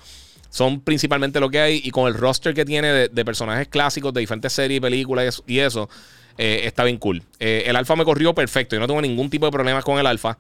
Son 0.52 0.82
principalmente 0.82 1.40
lo 1.40 1.50
que 1.50 1.60
hay. 1.60 1.82
Y 1.84 1.90
con 1.90 2.08
el 2.08 2.14
roster 2.14 2.54
que 2.54 2.66
tiene 2.66 3.10
de, 3.10 3.26
personajes 3.26 3.68
clásicos 3.68 4.14
de 4.14 4.20
diferentes 4.20 4.54
series, 4.54 4.80
películas 4.80 5.44
y 5.48 5.60
eso, 5.60 5.90
eh, 6.38 6.62
está 6.66 6.84
bien 6.84 6.98
cool. 6.98 7.24
Eh, 7.40 7.64
el 7.66 7.76
alfa 7.76 7.96
me 7.96 8.06
corrió 8.06 8.36
perfecto. 8.36 8.76
Yo 8.76 8.80
no 8.80 8.88
tengo 8.88 9.02
ningún 9.02 9.30
tipo 9.30 9.48
de 9.48 9.52
problemas 9.52 9.84
con 9.84 10.00
el 10.00 10.06
alfa. 10.06 10.38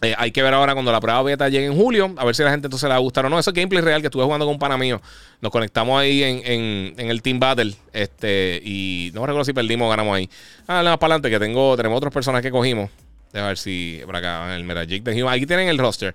Eh, 0.00 0.14
hay 0.16 0.32
que 0.32 0.42
ver 0.42 0.54
ahora 0.54 0.72
cuando 0.72 0.90
la 0.90 1.00
prueba 1.00 1.22
beta 1.22 1.48
llegue 1.48 1.66
en 1.66 1.76
julio, 1.76 2.14
a 2.16 2.24
ver 2.24 2.34
si 2.34 2.42
a 2.42 2.46
la 2.46 2.50
gente 2.50 2.66
entonces 2.66 2.84
le 2.84 2.90
va 2.90 2.96
a 2.96 3.00
gustar 3.00 3.26
o 3.26 3.28
no. 3.28 3.38
Eso 3.38 3.50
es 3.50 3.54
gameplay 3.54 3.82
real 3.82 4.00
que 4.00 4.06
estuve 4.06 4.24
jugando 4.24 4.46
con 4.46 4.54
un 4.54 4.58
pana 4.58 4.76
mío. 4.76 5.00
Nos 5.40 5.52
conectamos 5.52 6.00
ahí 6.00 6.22
en, 6.22 6.94
el 6.96 7.22
Team 7.22 7.38
Battle. 7.38 7.74
Este, 7.92 8.60
y 8.64 9.10
no 9.14 9.26
recuerdo 9.26 9.44
si 9.44 9.52
perdimos 9.52 9.86
o 9.86 9.90
ganamos 9.90 10.16
ahí. 10.16 10.28
Ah, 10.66 10.82
más 10.82 10.98
para 10.98 11.14
adelante, 11.14 11.30
que 11.30 11.38
tengo, 11.38 11.76
tenemos 11.76 11.96
otras 11.96 12.12
personas 12.12 12.42
que 12.42 12.50
cogimos. 12.50 12.90
A 13.34 13.42
ver 13.42 13.58
si 13.58 14.00
por 14.04 14.16
acá, 14.16 14.54
el 14.56 14.64
Meragic 14.64 15.02
de 15.04 15.28
Aquí 15.28 15.46
tienen 15.46 15.68
el 15.68 15.78
roster. 15.78 16.14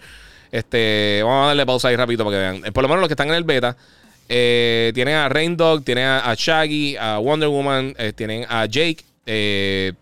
Este, 0.51 1.21
vamos 1.23 1.45
a 1.45 1.47
darle 1.47 1.65
pausa 1.65 1.87
ahí 1.87 1.95
rápido 1.95 2.25
para 2.25 2.35
que 2.35 2.41
vean. 2.41 2.65
Eh, 2.65 2.71
por 2.71 2.83
lo 2.83 2.89
menos 2.89 3.01
los 3.01 3.07
que 3.07 3.13
están 3.13 3.29
en 3.29 3.35
el 3.35 3.43
beta. 3.43 3.77
Eh, 4.29 4.91
tienen 4.93 5.15
a 5.15 5.29
Rain 5.29 5.55
Dog, 5.55 5.85
tienen 5.85 6.05
a, 6.05 6.33
Shaggy, 6.37 6.97
a 6.97 7.19
Wonder 7.19 7.47
Woman, 7.47 7.95
tienen 8.15 8.45
a 8.49 8.65
Jake, 8.65 9.05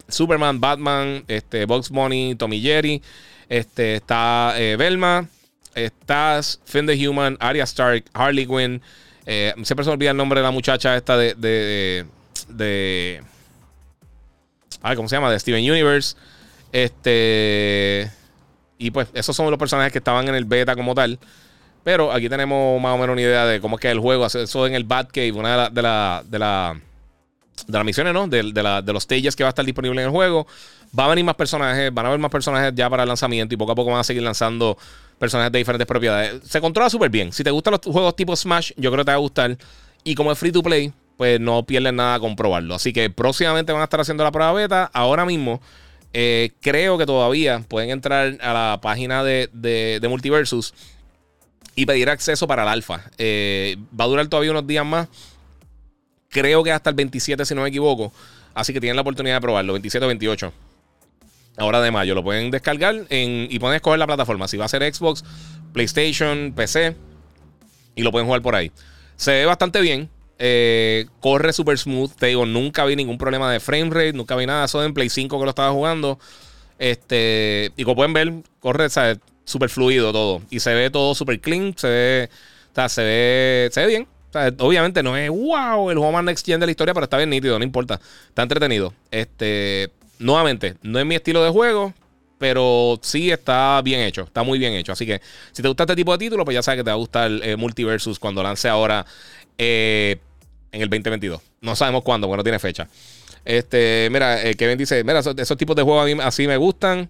Superman, 0.08 0.60
Batman, 0.60 1.24
este, 1.28 1.66
Box 1.66 1.92
Money, 1.92 2.34
Tommy 2.34 2.60
Jerry. 2.60 3.02
Este, 3.50 3.96
está 3.96 4.54
eh, 4.58 4.76
Velma, 4.76 5.28
estás 5.76 6.60
Finn 6.66 6.88
the 6.88 7.08
Human, 7.08 7.38
Arya 7.40 7.64
Stark, 7.64 8.06
Harley 8.14 8.46
Quinn. 8.46 8.82
Eh, 9.26 9.54
siempre 9.64 9.84
se 9.84 9.90
me 9.90 9.94
olvida 9.94 10.12
el 10.12 10.18
nombre 10.18 10.40
de 10.40 10.44
la 10.44 10.52
muchacha 10.52 10.96
esta 10.96 11.18
de. 11.18 11.34
de, 11.36 12.06
de, 12.50 13.22
¿Cómo 14.96 15.10
se 15.10 15.16
llama? 15.16 15.32
De 15.32 15.40
Steven 15.40 15.70
Universe. 15.70 16.16
Este. 16.72 18.12
Y 18.78 18.92
pues, 18.92 19.08
esos 19.14 19.36
son 19.36 19.50
los 19.50 19.60
personajes 19.60 19.92
que 19.92 20.00
estaban 20.00 20.28
en 20.28 20.36
el 20.36 20.46
beta 20.46 20.76
como 20.76 20.94
tal. 20.94 21.20
Pero 21.84 22.12
aquí 22.12 22.30
tenemos 22.30 22.82
más 22.82 22.96
o 22.96 22.98
menos 22.98 23.14
una 23.14 23.22
idea 23.22 23.46
de 23.46 23.62
cómo 23.62 23.76
es 23.78 23.82
que 23.82 23.92
el 23.92 24.00
juego. 24.00 24.26
Eso 24.26 24.68
en 24.68 24.74
el 24.74 24.84
Batcave, 24.84 25.32
una 25.32 25.70
de 25.70 25.82
las 25.82 26.30
de 26.30 26.40
la, 26.40 26.82
de 27.68 27.74
las 27.78 27.86
misiones, 27.86 28.14
¿no? 28.14 28.28
De, 28.28 28.42
de, 28.52 28.94
los 28.94 29.04
stages 29.04 29.36
que 29.36 29.44
va 29.44 29.50
a 29.50 29.52
estar 29.52 29.64
disponible 29.66 30.02
en 30.02 30.08
el 30.08 30.12
juego. 30.12 30.48
Va 30.98 31.06
a 31.06 31.08
venir 31.10 31.26
más 31.26 31.36
personajes, 31.36 31.94
van 31.94 32.06
a 32.06 32.10
haber 32.10 32.20
más 32.20 32.32
personajes 32.32 32.74
ya 32.76 32.90
para 32.90 33.04
el 33.04 33.08
lanzamiento 33.08 33.54
y 33.54 33.58
poco 33.58 33.74
a 33.74 33.76
poco 33.76 33.92
van 33.92 34.00
a 34.00 34.04
seguir 34.04 34.24
lanzando 34.24 34.78
personajes 35.20 35.52
de 35.52 35.58
diferentes 35.58 35.88
propiedades. 35.88 36.42
Se 36.48 36.62
controla 36.62 36.90
súper 36.90 37.10
bien. 37.10 37.34
Si 37.34 37.44
te 37.44 37.52
gustan 37.52 37.74
los 37.74 37.82
juegos 37.82 38.16
tipo 38.16 38.36
Smash, 38.36 38.72
yo 38.78 38.92
creo 38.92 39.04
que 39.04 39.06
te 39.06 39.12
va 39.12 39.16
a 39.16 39.20
gustar. 39.20 39.58
Y 40.04 40.16
como 40.16 40.32
es 40.32 40.38
free 40.38 40.52
to 40.52 40.64
play, 40.64 40.94
pues 41.18 41.40
no 41.40 41.66
pierdes 41.66 41.94
nada 41.94 42.20
con 42.20 42.36
probarlo. 42.36 42.76
Así 42.76 42.94
que 42.94 43.10
próximamente 43.10 43.72
van 43.72 43.82
a 43.82 43.86
estar 43.86 44.00
haciendo 44.00 44.24
la 44.24 44.32
prueba 44.32 44.54
beta. 44.54 44.90
Ahora 44.94 45.26
mismo, 45.26 45.62
eh, 46.14 46.52
creo 46.62 46.98
que 46.98 47.06
todavía 47.06 47.60
pueden 47.68 47.90
entrar 47.90 48.38
a 48.42 48.54
la 48.54 48.80
página 48.82 49.24
de, 49.24 50.00
Multiversus 50.08 50.74
y 51.76 51.86
pedir 51.86 52.10
acceso 52.10 52.48
para 52.48 52.64
el 52.64 52.70
alfa. 52.70 53.02
Eh, 53.18 53.76
va 54.00 54.06
a 54.06 54.08
durar 54.08 54.28
todavía 54.28 54.52
unos 54.52 54.68
días 54.68 54.86
más. 54.86 55.10
Creo 56.30 56.64
que 56.64 56.72
hasta 56.72 56.90
el 56.90 56.96
27, 56.96 57.44
si 57.46 57.56
no 57.56 57.64
me 57.64 57.70
equivoco. 57.70 58.14
Así 58.54 58.72
que 58.72 58.80
tienen 58.80 58.96
la 58.96 59.02
oportunidad 59.02 59.36
de 59.36 59.42
probarlo, 59.42 59.74
27 59.74 60.06
o 60.06 60.08
28 60.08 60.54
ahora 61.58 61.82
de 61.82 61.92
mayo. 61.92 62.16
Lo 62.16 62.24
pueden 62.24 62.52
descargar 62.52 62.96
y 63.10 63.60
pueden 63.60 63.76
escoger 63.76 64.00
la 64.00 64.08
plataforma. 64.08 64.48
Si 64.48 64.58
va 64.58 64.66
a 64.66 64.70
ser 64.70 64.94
Xbox, 64.94 65.24
PlayStation, 65.74 66.54
PC. 66.56 66.96
Y 67.96 68.04
lo 68.04 68.12
pueden 68.12 68.26
jugar 68.28 68.42
por 68.42 68.56
ahí. 68.56 68.72
Se 69.16 69.32
ve 69.32 69.46
bastante 69.46 69.82
bien. 69.82 70.10
Eh, 70.38 71.06
corre 71.22 71.54
super 71.54 71.78
smooth. 71.78 72.12
Te 72.12 72.28
digo, 72.28 72.46
nunca 72.46 72.86
vi 72.86 72.96
ningún 72.96 73.18
problema 73.18 73.52
de 73.52 73.60
frame 73.60 73.90
rate. 73.90 74.14
Nunca 74.14 74.36
vi 74.36 74.46
nada. 74.46 74.66
Eso 74.66 74.84
en 74.84 74.94
Play 74.94 75.10
5 75.10 75.38
que 75.40 75.44
lo 75.44 75.50
estaba 75.50 75.72
jugando. 75.72 76.20
Este, 76.78 77.72
y 77.78 77.84
como 77.84 77.96
pueden 77.96 78.14
ver, 78.14 78.34
corre 78.60 78.88
súper 79.46 79.70
fluido 79.70 80.12
todo. 80.12 80.42
Y 80.50 80.60
se 80.60 80.74
ve 80.74 80.90
todo 80.90 81.16
súper 81.16 81.40
clean. 81.40 81.74
Se 81.78 81.88
ve, 81.88 82.30
se 82.90 83.04
ve, 83.04 83.70
se 83.72 83.82
ve 83.82 83.88
bien. 83.88 84.08
obviamente 84.60 85.02
no 85.02 85.16
es 85.16 85.30
wow 85.30 85.90
el 85.90 85.98
juego 85.98 86.12
más 86.12 86.24
next 86.26 86.46
gen 86.46 86.60
de 86.60 86.66
la 86.66 86.72
historia, 86.72 86.94
pero 86.94 87.06
está 87.06 87.18
bien 87.18 87.30
nítido, 87.30 87.58
no 87.58 87.64
importa. 87.64 88.02
Está 88.28 88.44
entretenido. 88.44 88.94
Este, 89.12 89.90
nuevamente, 90.20 90.76
no 90.82 91.00
es 91.00 91.06
mi 91.06 91.16
estilo 91.16 91.44
de 91.44 91.50
juego, 91.50 91.94
pero 92.38 93.00
sí 93.02 93.32
está 93.32 93.82
bien 93.82 94.02
hecho, 94.02 94.24
está 94.24 94.44
muy 94.44 94.60
bien 94.60 94.74
hecho. 94.74 94.92
Así 94.92 95.06
que 95.06 95.22
si 95.52 95.62
te 95.62 95.68
gusta 95.68 95.84
este 95.84 95.96
tipo 95.96 96.12
de 96.12 96.18
título, 96.18 96.44
pues 96.46 96.56
ya 96.56 96.62
sabes 96.62 96.80
que 96.80 96.84
te 96.84 96.90
va 96.90 96.96
a 96.96 96.98
gustar 96.98 97.32
eh, 97.42 97.56
Multiversus 97.56 98.20
cuando 98.20 98.44
lance 98.44 98.68
ahora 98.68 99.06
eh, 99.58 100.18
en 100.72 100.82
el 100.82 100.90
2022. 100.90 101.42
No 101.62 101.76
sabemos 101.76 102.04
cuándo, 102.04 102.28
porque 102.28 102.38
no 102.38 102.44
tiene 102.44 102.60
fecha. 102.60 102.88
Este, 103.44 104.10
mira, 104.12 104.44
eh, 104.44 104.56
Kevin 104.56 104.78
dice, 104.78 105.04
mira, 105.04 105.20
esos, 105.20 105.58
tipos 105.58 105.76
de 105.76 105.84
juegos 105.84 106.04
a 106.04 106.14
mí 106.14 106.22
así 106.22 106.48
me 106.48 106.58
gustan. 106.58 107.10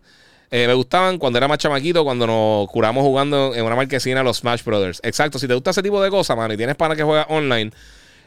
me 0.51 0.73
gustaban 0.73 1.17
cuando 1.17 1.37
era 1.37 1.47
más 1.47 1.57
chamaquito, 1.57 2.03
cuando 2.03 2.27
nos 2.27 2.69
curamos 2.69 3.03
jugando 3.03 3.53
en 3.55 3.65
una 3.65 3.75
marquesina 3.75 4.21
los 4.21 4.37
Smash 4.37 4.63
Brothers. 4.63 4.99
Exacto, 5.03 5.39
si 5.39 5.47
te 5.47 5.53
gusta 5.53 5.71
ese 5.71 5.81
tipo 5.81 6.01
de 6.01 6.09
cosas, 6.09 6.37
man, 6.37 6.51
y 6.51 6.57
tienes 6.57 6.75
para 6.75 6.95
que 6.95 7.03
juega 7.03 7.25
online, 7.29 7.71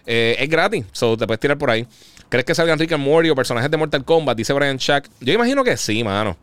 es 0.05 0.49
gratis. 0.49 0.85
So 0.93 1.17
te 1.17 1.27
puedes 1.27 1.41
tirar 1.41 1.59
por 1.59 1.71
ahí. 1.71 1.87
¿Crees 2.29 2.45
que 2.45 2.55
salgan 2.55 2.79
Rick 2.79 2.93
and 2.93 3.05
Morty 3.05 3.31
o 3.31 3.35
personajes 3.35 3.71
de 3.71 3.77
Mortal 3.77 4.05
Kombat? 4.05 4.37
Dice 4.37 4.53
Brian 4.53 4.77
Shack. 4.77 5.09
Yo 5.21 5.33
imagino 5.33 5.65
que 5.65 5.77
sí, 5.77 6.05
mano. 6.05 6.37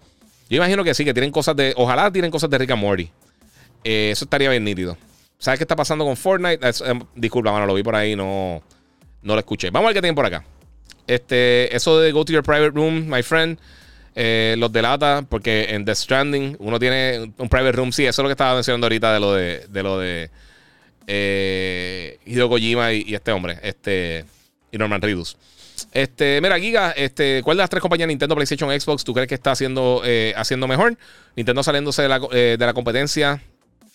Yo 0.49 0.57
imagino 0.57 0.83
que 0.83 0.93
sí, 0.93 1.05
que 1.05 1.13
tienen 1.13 1.31
cosas 1.31 1.55
de. 1.55 1.73
Ojalá 1.77 2.11
tienen 2.11 2.31
cosas 2.31 2.49
de 2.49 2.57
Rick 2.57 2.71
and 2.71 2.81
Morty. 2.81 3.09
Eh, 3.83 4.09
eso 4.11 4.25
estaría 4.25 4.49
bien 4.49 4.63
nítido. 4.63 4.97
¿Sabes 5.37 5.59
qué 5.59 5.63
está 5.63 5.75
pasando 5.75 6.05
con 6.05 6.17
Fortnite? 6.17 6.59
Em, 6.85 7.01
disculpa, 7.15 7.51
mano, 7.51 7.65
lo 7.65 7.73
vi 7.73 7.83
por 7.83 7.95
ahí, 7.95 8.15
no, 8.15 8.63
no 9.21 9.33
lo 9.33 9.39
escuché. 9.39 9.69
Vamos 9.69 9.87
a 9.87 9.89
ver 9.89 9.95
qué 9.95 10.01
tienen 10.01 10.15
por 10.15 10.25
acá. 10.25 10.43
Este, 11.07 11.75
eso 11.75 11.99
de 11.99 12.11
go 12.11 12.25
to 12.25 12.33
your 12.33 12.41
private 12.41 12.71
room, 12.71 13.07
my 13.07 13.21
friend, 13.21 13.59
eh, 14.15 14.55
los 14.57 14.71
delata, 14.71 15.23
porque 15.27 15.67
en 15.69 15.85
The 15.85 15.93
Stranding 15.93 16.55
uno 16.59 16.79
tiene 16.79 17.31
un 17.37 17.49
private 17.49 17.73
room. 17.73 17.91
Sí, 17.91 18.05
eso 18.05 18.21
es 18.21 18.23
lo 18.23 18.29
que 18.29 18.33
estaba 18.33 18.55
mencionando 18.55 18.85
ahorita 18.85 19.13
de 19.13 19.19
lo 19.19 19.33
de, 19.33 19.67
de 19.67 19.83
lo 19.83 19.99
de 19.99 20.31
Eh, 21.07 22.17
Hideo 22.25 22.49
Kojima 22.49 22.91
y, 22.93 23.13
este 23.13 23.31
hombre, 23.31 23.59
este, 23.61 24.25
y 24.71 24.77
Norman 24.77 25.01
Reedus. 25.01 25.37
Este, 25.91 26.41
mira, 26.41 26.59
Giga, 26.59 26.91
este, 26.91 27.41
¿cuál 27.43 27.57
de 27.57 27.63
las 27.63 27.69
tres 27.69 27.81
compañías 27.81 28.07
Nintendo, 28.07 28.35
PlayStation, 28.35 28.69
Xbox 28.79 29.03
tú 29.03 29.13
crees 29.13 29.29
que 29.29 29.35
está 29.35 29.51
haciendo, 29.51 30.01
eh, 30.03 30.33
haciendo 30.35 30.67
mejor? 30.67 30.97
Nintendo 31.35 31.63
saliéndose 31.63 32.01
de 32.01 32.09
la, 32.09 32.19
eh, 32.31 32.57
de 32.59 32.65
la 32.65 32.73
competencia 32.73 33.41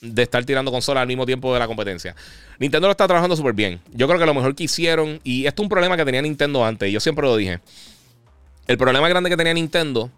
de 0.00 0.22
estar 0.22 0.44
tirando 0.44 0.70
consolas 0.70 1.02
al 1.02 1.08
mismo 1.08 1.26
tiempo 1.26 1.52
de 1.52 1.60
la 1.60 1.66
competencia. 1.66 2.16
Nintendo 2.58 2.88
lo 2.88 2.92
está 2.92 3.06
trabajando 3.06 3.36
súper 3.36 3.52
bien. 3.52 3.80
Yo 3.92 4.06
creo 4.06 4.18
que 4.18 4.26
lo 4.26 4.34
mejor 4.34 4.54
que 4.54 4.64
hicieron, 4.64 5.20
y 5.24 5.46
esto 5.46 5.62
es 5.62 5.64
un 5.64 5.68
problema 5.68 5.96
que 5.96 6.04
tenía 6.04 6.22
Nintendo 6.22 6.64
antes, 6.64 6.90
yo 6.90 7.00
siempre 7.00 7.26
lo 7.26 7.36
dije. 7.36 7.60
El 8.66 8.78
problema 8.78 9.08
grande 9.08 9.28
que 9.28 9.36
tenía 9.36 9.52
Nintendo, 9.52 10.10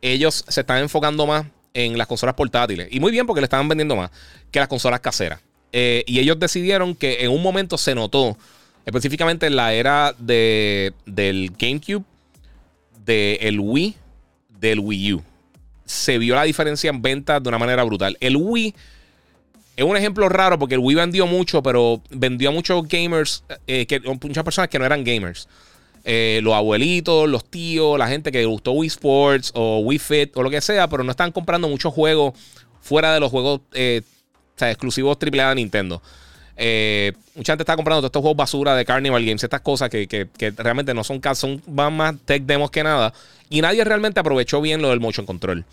ellos 0.00 0.44
se 0.48 0.60
están 0.60 0.78
enfocando 0.78 1.26
más 1.26 1.46
en 1.74 1.98
las 1.98 2.06
consolas 2.06 2.34
portátiles. 2.34 2.88
Y 2.90 3.00
muy 3.00 3.12
bien 3.12 3.26
porque 3.26 3.40
le 3.40 3.44
estaban 3.44 3.68
vendiendo 3.68 3.96
más 3.96 4.10
que 4.50 4.60
las 4.60 4.68
consolas 4.68 5.00
caseras. 5.00 5.40
Eh, 5.72 6.04
y 6.06 6.18
ellos 6.18 6.38
decidieron 6.38 6.94
que 6.94 7.24
en 7.24 7.30
un 7.30 7.42
momento 7.42 7.76
se 7.76 7.94
notó, 7.94 8.38
específicamente 8.86 9.46
en 9.46 9.56
la 9.56 9.72
era 9.72 10.14
de, 10.18 10.92
del 11.06 11.52
GameCube, 11.58 12.04
del 13.04 13.60
Wii, 13.60 13.96
del 14.60 14.80
Wii 14.80 15.14
U. 15.14 15.22
Se 15.84 16.18
vio 16.18 16.34
la 16.34 16.42
diferencia 16.44 16.90
en 16.90 17.00
ventas 17.00 17.42
de 17.42 17.48
una 17.48 17.58
manera 17.58 17.82
brutal. 17.82 18.16
El 18.20 18.36
Wii 18.36 18.74
es 19.78 19.84
un 19.84 19.96
ejemplo 19.96 20.28
raro 20.28 20.58
porque 20.58 20.74
el 20.74 20.80
Wii 20.80 20.96
vendió 20.96 21.26
mucho, 21.26 21.62
pero 21.62 22.02
vendió 22.10 22.48
a 22.48 22.52
muchos 22.52 22.86
gamers, 22.88 23.44
eh, 23.66 23.86
que, 23.86 24.00
muchas 24.00 24.42
personas 24.42 24.68
que 24.68 24.78
no 24.78 24.84
eran 24.84 25.04
gamers. 25.04 25.48
Eh, 26.04 26.40
los 26.42 26.54
abuelitos, 26.54 27.28
los 27.28 27.44
tíos, 27.44 27.98
la 27.98 28.08
gente 28.08 28.32
que 28.32 28.44
gustó 28.44 28.72
Wii 28.72 28.88
Sports 28.88 29.52
o 29.54 29.78
Wii 29.80 29.98
Fit 29.98 30.36
o 30.36 30.42
lo 30.42 30.50
que 30.50 30.60
sea, 30.60 30.88
pero 30.88 31.04
no 31.04 31.10
están 31.12 31.30
comprando 31.30 31.68
muchos 31.68 31.94
juegos 31.94 32.32
fuera 32.80 33.14
de 33.14 33.20
los 33.20 33.30
juegos 33.30 33.60
eh, 33.72 34.02
exclusivos 34.58 35.16
AAA 35.20 35.50
de 35.50 35.54
Nintendo. 35.54 36.02
Eh, 36.60 37.12
mucha 37.36 37.52
gente 37.52 37.62
está 37.62 37.76
comprando 37.76 38.00
todos 38.00 38.08
estos 38.08 38.20
juegos 38.20 38.36
basura 38.36 38.74
de 38.74 38.84
Carnival 38.84 39.24
Games, 39.24 39.44
estas 39.44 39.60
cosas 39.60 39.88
que, 39.88 40.28
realmente 40.56 40.92
no 40.92 41.04
son, 41.04 41.20
son 41.34 41.62
van 41.66 41.96
más 41.96 42.16
tech 42.24 42.42
demos 42.42 42.70
que 42.70 42.82
nada. 42.82 43.14
Y 43.48 43.62
nadie 43.62 43.84
realmente 43.84 44.20
aprovechó 44.20 44.60
bien 44.60 44.82
lo 44.82 44.90
del 44.90 45.00
motion 45.00 45.24
control. 45.24 45.64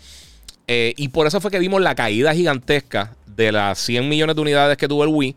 y 0.68 1.08
por 1.08 1.26
eso 1.26 1.40
fue 1.40 1.50
que 1.50 1.58
vimos 1.58 1.82
la 1.82 1.94
caída 1.94 2.32
gigantesca 2.34 3.14
de 3.26 3.52
las 3.52 3.78
100 3.80 4.08
millones 4.08 4.34
de 4.34 4.42
unidades 4.42 4.76
que 4.76 4.88
tuvo 4.88 5.04
el 5.04 5.10
Wii 5.10 5.36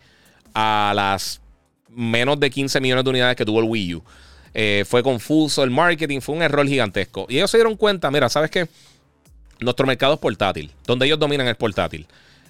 a 0.53 0.93
las 0.95 1.41
menos 1.89 2.39
de 2.39 2.49
15 2.49 2.79
millones 2.79 3.03
de 3.03 3.09
unidades 3.09 3.35
que 3.35 3.45
tuvo 3.45 3.59
el 3.59 3.65
Wii 3.65 3.95
U. 3.95 4.03
Eh, 4.53 4.83
fue 4.87 5.03
confuso 5.03 5.63
el 5.63 5.69
marketing, 5.69 6.21
fue 6.21 6.35
un 6.35 6.41
error 6.41 6.65
gigantesco. 6.67 7.25
Y 7.29 7.37
ellos 7.37 7.51
se 7.51 7.57
dieron 7.57 7.75
cuenta, 7.75 8.09
mira, 8.09 8.29
¿sabes 8.29 8.49
qué? 8.49 8.67
Nuestro 9.59 9.85
mercado 9.85 10.13
es 10.13 10.19
portátil, 10.19 10.71
donde 10.85 11.05
ellos 11.05 11.19
dominan 11.19 11.47
el 11.47 11.55
portátil. 11.55 12.07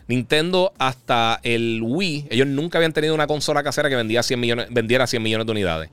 Nintendo 0.09 0.73
hasta 0.79 1.39
el 1.43 1.81
Wii, 1.83 2.27
ellos 2.31 2.47
nunca 2.47 2.79
habían 2.79 2.93
tenido 2.93 3.13
una 3.13 3.27
consola 3.27 3.63
casera 3.63 3.89
que 3.89 3.95
vendía 3.95 4.23
100 4.23 4.39
millones, 4.39 4.67
vendiera 4.71 5.05
100 5.05 5.21
millones 5.21 5.45
de 5.45 5.51
unidades. 5.51 5.89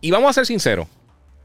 Y 0.00 0.10
vamos 0.10 0.30
a 0.30 0.32
ser 0.32 0.46
sinceros, 0.46 0.88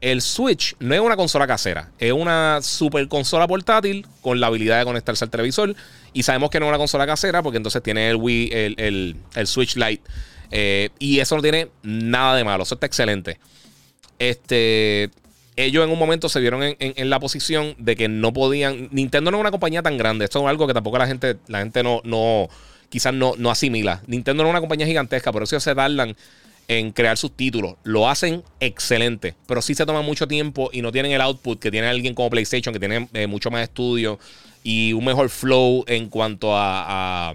el 0.00 0.20
Switch 0.20 0.74
no 0.80 0.94
es 0.94 1.00
una 1.00 1.16
consola 1.16 1.46
casera, 1.46 1.90
es 1.98 2.12
una 2.12 2.60
super 2.60 3.06
consola 3.06 3.46
portátil 3.46 4.04
con 4.20 4.40
la 4.40 4.48
habilidad 4.48 4.80
de 4.80 4.84
conectarse 4.84 5.24
al 5.24 5.30
televisor. 5.30 5.76
Y 6.12 6.24
sabemos 6.24 6.50
que 6.50 6.58
no 6.58 6.66
es 6.66 6.70
una 6.70 6.78
consola 6.78 7.06
casera 7.06 7.40
porque 7.42 7.58
entonces 7.58 7.82
tiene 7.82 8.10
el 8.10 8.16
Wii, 8.16 8.50
el, 8.52 9.46
Switch 9.46 9.76
Lite. 9.76 10.02
Eh, 10.50 10.90
y 10.98 11.20
eso 11.20 11.36
no 11.36 11.42
tiene 11.42 11.68
nada 11.82 12.34
de 12.34 12.42
malo, 12.42 12.64
eso 12.64 12.74
está 12.74 12.86
excelente. 12.86 13.38
Este, 14.18 15.10
ellos 15.58 15.84
en 15.84 15.90
un 15.90 15.98
momento 15.98 16.28
se 16.28 16.38
vieron 16.38 16.62
en, 16.62 17.10
la 17.10 17.18
posición 17.18 17.74
de 17.78 17.96
que 17.96 18.08
no 18.08 18.32
podían. 18.32 18.88
Nintendo 18.92 19.30
no 19.30 19.38
es 19.38 19.40
una 19.40 19.50
compañía 19.50 19.82
tan 19.82 19.98
grande. 19.98 20.24
Esto 20.24 20.40
es 20.40 20.46
algo 20.46 20.66
que 20.68 20.74
tampoco 20.74 20.98
la 20.98 21.06
gente, 21.08 21.36
la 21.48 21.58
gente 21.58 21.82
no, 21.82 22.00
no 22.04 22.48
quizás 22.88 23.12
no, 23.12 23.34
no 23.36 23.50
asimila. 23.50 24.02
Nintendo 24.06 24.44
no 24.44 24.50
es 24.50 24.52
una 24.52 24.60
compañía 24.60 24.86
gigantesca, 24.86 25.32
pero 25.32 25.44
eso 25.44 25.58
se 25.58 25.74
tardan 25.74 26.16
en 26.68 26.92
crear 26.92 27.16
sus 27.16 27.32
títulos. 27.32 27.74
Lo 27.82 28.08
hacen 28.08 28.44
excelente, 28.60 29.34
pero 29.46 29.60
sí 29.60 29.74
se 29.74 29.84
toma 29.84 30.02
mucho 30.02 30.28
tiempo 30.28 30.70
y 30.72 30.80
no 30.80 30.92
tienen 30.92 31.10
el 31.10 31.20
output 31.20 31.58
que 31.58 31.70
tiene 31.72 31.88
alguien 31.88 32.14
como 32.14 32.30
PlayStation, 32.30 32.72
que 32.72 32.78
tiene 32.78 33.08
eh, 33.14 33.26
mucho 33.26 33.50
más 33.50 33.62
estudio 33.62 34.18
y 34.62 34.92
un 34.92 35.04
mejor 35.04 35.28
flow 35.28 35.84
en 35.88 36.08
cuanto 36.08 36.50
a 36.54 37.34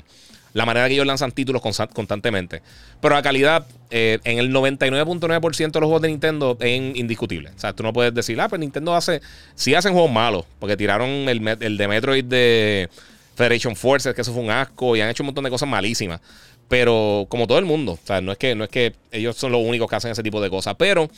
la 0.54 0.66
manera 0.66 0.88
que 0.88 0.94
ellos 0.94 1.08
lanzan 1.08 1.32
títulos 1.32 1.62
constantemente. 1.62 2.62
Pero 3.02 3.16
la 3.16 3.22
calidad, 3.22 3.66
eh, 3.90 4.20
en 4.24 4.38
el 4.38 4.52
99.9% 4.52 5.72
de 5.72 5.80
los 5.80 5.88
juegos 5.88 6.02
de 6.02 6.10
Nintendo 6.10 6.58
es 6.60 6.96
indiscutible. 6.96 7.50
O 7.56 7.60
sea, 7.60 7.74
tú 7.74 7.84
no 7.84 7.92
puedes 7.92 8.14
decir, 8.14 8.40
ah, 8.40 8.48
pues 8.48 8.60
Nintendo 8.60 8.96
hace. 8.96 9.22
Sí 9.56 9.74
hacen 9.74 9.94
juegos 9.94 10.12
malos, 10.12 10.46
porque 10.60 10.78
tiraron 10.78 11.10
el, 11.10 11.46
el 11.60 11.78
de 11.78 11.88
Metroid 11.88 12.24
de 12.26 12.90
Federation 13.36 13.76
Forces, 13.76 14.14
que 14.14 14.22
eso 14.22 14.32
fue 14.32 14.44
un 14.44 14.52
asco, 14.52 14.96
y 14.96 15.02
han 15.02 15.10
hecho 15.10 15.24
un 15.24 15.28
montón 15.28 15.44
de 15.44 15.50
cosas 15.50 15.68
malísimas. 15.68 16.22
Pero 16.68 17.26
como 17.30 17.48
todo 17.48 17.58
el 17.58 17.66
mundo, 17.66 17.94
o 17.94 18.08
sea, 18.08 18.22
no 18.22 18.32
es 18.32 18.38
que, 18.38 18.56
no 18.56 18.64
es 18.64 18.70
que 18.70 18.94
ellos 19.12 19.36
son 19.36 19.52
los 19.52 19.62
únicos 19.62 19.90
que 19.90 19.96
hacen 19.96 20.12
ese 20.12 20.24
tipo 20.24 20.42
de 20.42 20.50
cosas, 20.50 20.76
pero. 20.78 21.10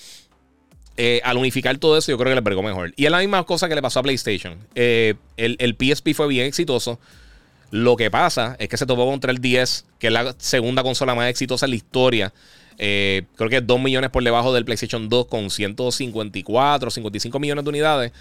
Eh, 0.97 1.19
al 1.25 1.35
unificar 1.35 1.77
todo 1.77 1.97
eso, 1.97 2.09
yo 2.09 2.17
creo 2.17 2.31
que 2.31 2.35
les 2.35 2.43
pegó 2.43 2.63
mejor. 2.63 2.93
Y 2.95 3.03
es 3.03 3.11
la 3.11 3.19
misma 3.19 3.43
cosa 3.43 3.67
que 3.67 3.75
le 3.75 3.81
pasó 3.81 3.99
a 3.99 4.03
PlayStation. 4.03 4.57
Eh, 4.75 5.15
el, 5.35 5.57
el 5.59 5.75
PSP 5.77 6.13
fue 6.13 6.25
bien 6.29 6.45
exitoso. 6.45 7.01
Lo 7.71 7.95
que 7.95 8.11
pasa 8.11 8.55
es 8.59 8.69
que 8.69 8.77
se 8.77 8.85
topó 8.85 9.05
contra 9.05 9.31
el 9.31 9.39
10, 9.39 9.85
que 9.99 10.07
es 10.07 10.13
la 10.13 10.35
segunda 10.37 10.83
consola 10.83 11.15
más 11.15 11.29
exitosa 11.29 11.65
en 11.65 11.71
la 11.71 11.75
historia. 11.75 12.33
Eh, 12.77 13.23
creo 13.35 13.49
que 13.49 13.57
es 13.57 13.67
2 13.67 13.79
millones 13.79 14.09
por 14.09 14.23
debajo 14.23 14.53
del 14.53 14.65
PlayStation 14.65 15.09
2 15.09 15.27
con 15.27 15.49
154, 15.49 16.91
55 16.91 17.39
millones 17.39 17.63
de 17.63 17.69
unidades. 17.69 18.11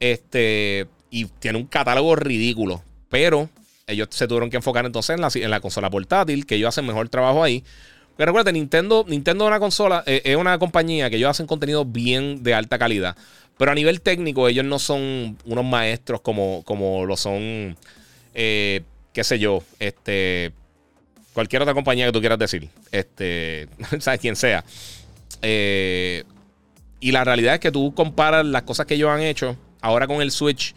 Este, 0.00 0.86
y 1.10 1.26
tiene 1.26 1.58
un 1.58 1.66
catálogo 1.66 2.16
ridículo. 2.16 2.82
Pero 3.08 3.48
ellos 3.86 4.08
se 4.10 4.26
tuvieron 4.28 4.50
que 4.50 4.56
enfocar 4.56 4.86
entonces 4.86 5.14
en 5.14 5.20
la, 5.20 5.30
en 5.34 5.50
la 5.50 5.60
consola 5.60 5.90
portátil, 5.90 6.46
que 6.46 6.56
ellos 6.56 6.68
hacen 6.68 6.86
mejor 6.86 7.08
trabajo 7.08 7.42
ahí. 7.42 7.64
Pero 8.16 8.32
recuerda, 8.32 8.52
Nintendo, 8.52 9.04
Nintendo 9.08 9.44
es 9.44 9.48
una 9.48 9.60
consola, 9.60 10.02
eh, 10.06 10.22
es 10.24 10.36
una 10.36 10.58
compañía 10.58 11.08
que 11.08 11.16
ellos 11.16 11.30
hacen 11.30 11.46
contenido 11.46 11.84
bien 11.84 12.42
de 12.42 12.54
alta 12.54 12.78
calidad. 12.78 13.16
Pero 13.56 13.72
a 13.72 13.74
nivel 13.74 14.00
técnico, 14.00 14.48
ellos 14.48 14.64
no 14.64 14.78
son 14.78 15.36
unos 15.44 15.64
maestros 15.64 16.20
como, 16.20 16.62
como 16.64 17.04
lo 17.04 17.16
son 17.16 17.76
eh, 18.34 18.82
qué 19.12 19.24
sé 19.24 19.38
yo, 19.38 19.62
este, 19.78 20.52
cualquier 21.32 21.62
otra 21.62 21.74
compañía 21.74 22.06
que 22.06 22.12
tú 22.12 22.20
quieras 22.20 22.38
decir, 22.38 22.68
este, 22.92 23.68
sabes 24.00 24.20
quién 24.20 24.36
sea. 24.36 24.64
Eh, 25.42 26.24
y 27.00 27.12
la 27.12 27.24
realidad 27.24 27.54
es 27.54 27.60
que 27.60 27.72
tú 27.72 27.94
comparas 27.94 28.44
las 28.44 28.62
cosas 28.62 28.86
que 28.86 28.94
ellos 28.94 29.10
han 29.10 29.22
hecho 29.22 29.56
ahora 29.80 30.06
con 30.06 30.20
el 30.20 30.30
Switch 30.30 30.74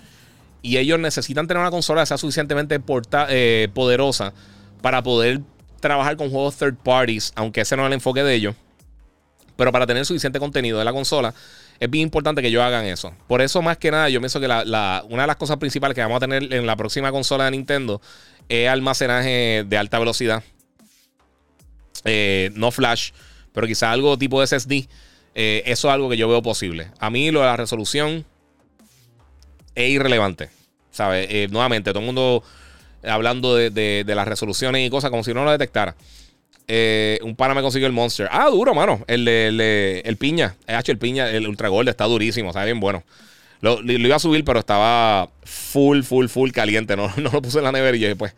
y 0.61 0.77
ellos 0.77 0.97
necesitan 0.99 1.45
tener 1.47 1.59
una 1.59 1.71
consola 1.71 2.01
que 2.03 2.07
sea 2.07 2.17
suficientemente 2.17 2.79
eh, 3.29 3.67
poderosa 3.73 4.33
para 4.81 5.03
poder 5.03 5.41
trabajar 5.81 6.15
con 6.15 6.29
juegos 6.29 6.55
third 6.55 6.77
parties, 6.77 7.33
aunque 7.35 7.61
ese 7.61 7.75
no 7.75 7.83
es 7.83 7.87
el 7.87 7.93
enfoque 7.93 8.23
de 8.23 8.33
ellos. 8.33 8.55
Pero 9.57 9.71
para 9.71 9.85
tener 9.85 10.05
suficiente 10.05 10.39
contenido 10.39 10.79
de 10.79 10.85
la 10.85 10.93
consola, 10.93 11.33
es 11.79 11.89
bien 11.89 12.03
importante 12.03 12.41
que 12.41 12.47
ellos 12.47 12.61
hagan 12.61 12.85
eso. 12.85 13.13
Por 13.27 13.41
eso, 13.41 13.61
más 13.61 13.77
que 13.77 13.91
nada, 13.91 14.09
yo 14.09 14.19
pienso 14.19 14.39
que 14.39 14.45
una 14.45 15.01
de 15.23 15.27
las 15.27 15.35
cosas 15.35 15.57
principales 15.57 15.95
que 15.95 16.01
vamos 16.01 16.17
a 16.17 16.19
tener 16.21 16.53
en 16.53 16.65
la 16.65 16.75
próxima 16.75 17.11
consola 17.11 17.45
de 17.45 17.51
Nintendo 17.51 18.01
es 18.49 18.69
almacenaje 18.69 19.65
de 19.67 19.77
alta 19.77 19.99
velocidad. 19.99 20.43
Eh, 22.05 22.51
no 22.55 22.71
flash, 22.71 23.11
pero 23.53 23.67
quizá 23.67 23.91
algo 23.91 24.17
tipo 24.17 24.45
SSD. 24.45 24.87
Eh, 25.35 25.63
eso 25.65 25.87
es 25.87 25.93
algo 25.93 26.09
que 26.09 26.17
yo 26.17 26.27
veo 26.27 26.41
posible. 26.41 26.91
A 26.99 27.09
mí 27.09 27.31
lo 27.31 27.39
de 27.39 27.45
la 27.47 27.57
resolución 27.57 28.25
es 29.75 29.89
irrelevante. 29.89 30.49
¿Sabes? 30.91 31.27
Eh, 31.29 31.47
nuevamente, 31.49 31.91
todo 31.91 32.01
el 32.01 32.05
mundo 32.05 32.43
hablando 33.03 33.55
de, 33.55 33.69
de, 33.71 34.15
las 34.15 34.27
resoluciones 34.27 34.85
y 34.85 34.89
cosas 34.89 35.09
como 35.09 35.23
si 35.23 35.33
no 35.33 35.43
lo 35.43 35.51
detectara. 35.51 35.95
Eh, 36.67 37.19
un 37.23 37.35
pana 37.35 37.53
me 37.53 37.61
consiguió 37.61 37.87
el 37.87 37.93
Monster. 37.93 38.27
Ah, 38.31 38.49
duro, 38.49 38.73
mano. 38.73 39.03
El, 39.07 39.27
el, 39.27 39.59
el, 39.59 40.17
piña. 40.17 40.55
H, 40.67 40.91
el 40.91 40.97
piña, 40.97 41.29
el 41.29 41.47
Ultra 41.47 41.67
Gold 41.69 41.89
está 41.89 42.05
durísimo, 42.05 42.49
está 42.49 42.63
bien 42.63 42.79
bueno. 42.79 43.03
Lo, 43.61 43.81
iba 43.81 44.15
a 44.15 44.19
subir, 44.19 44.43
pero 44.43 44.59
estaba 44.59 45.29
full, 45.43 46.01
full, 46.03 46.27
full 46.27 46.51
caliente. 46.51 46.95
No, 46.95 47.11
no 47.17 47.29
lo 47.31 47.41
puse 47.41 47.59
en 47.59 47.63
la 47.63 47.71
nevera 47.71 47.95
y 47.95 47.99
yo 47.99 48.17
pues. 48.17 48.35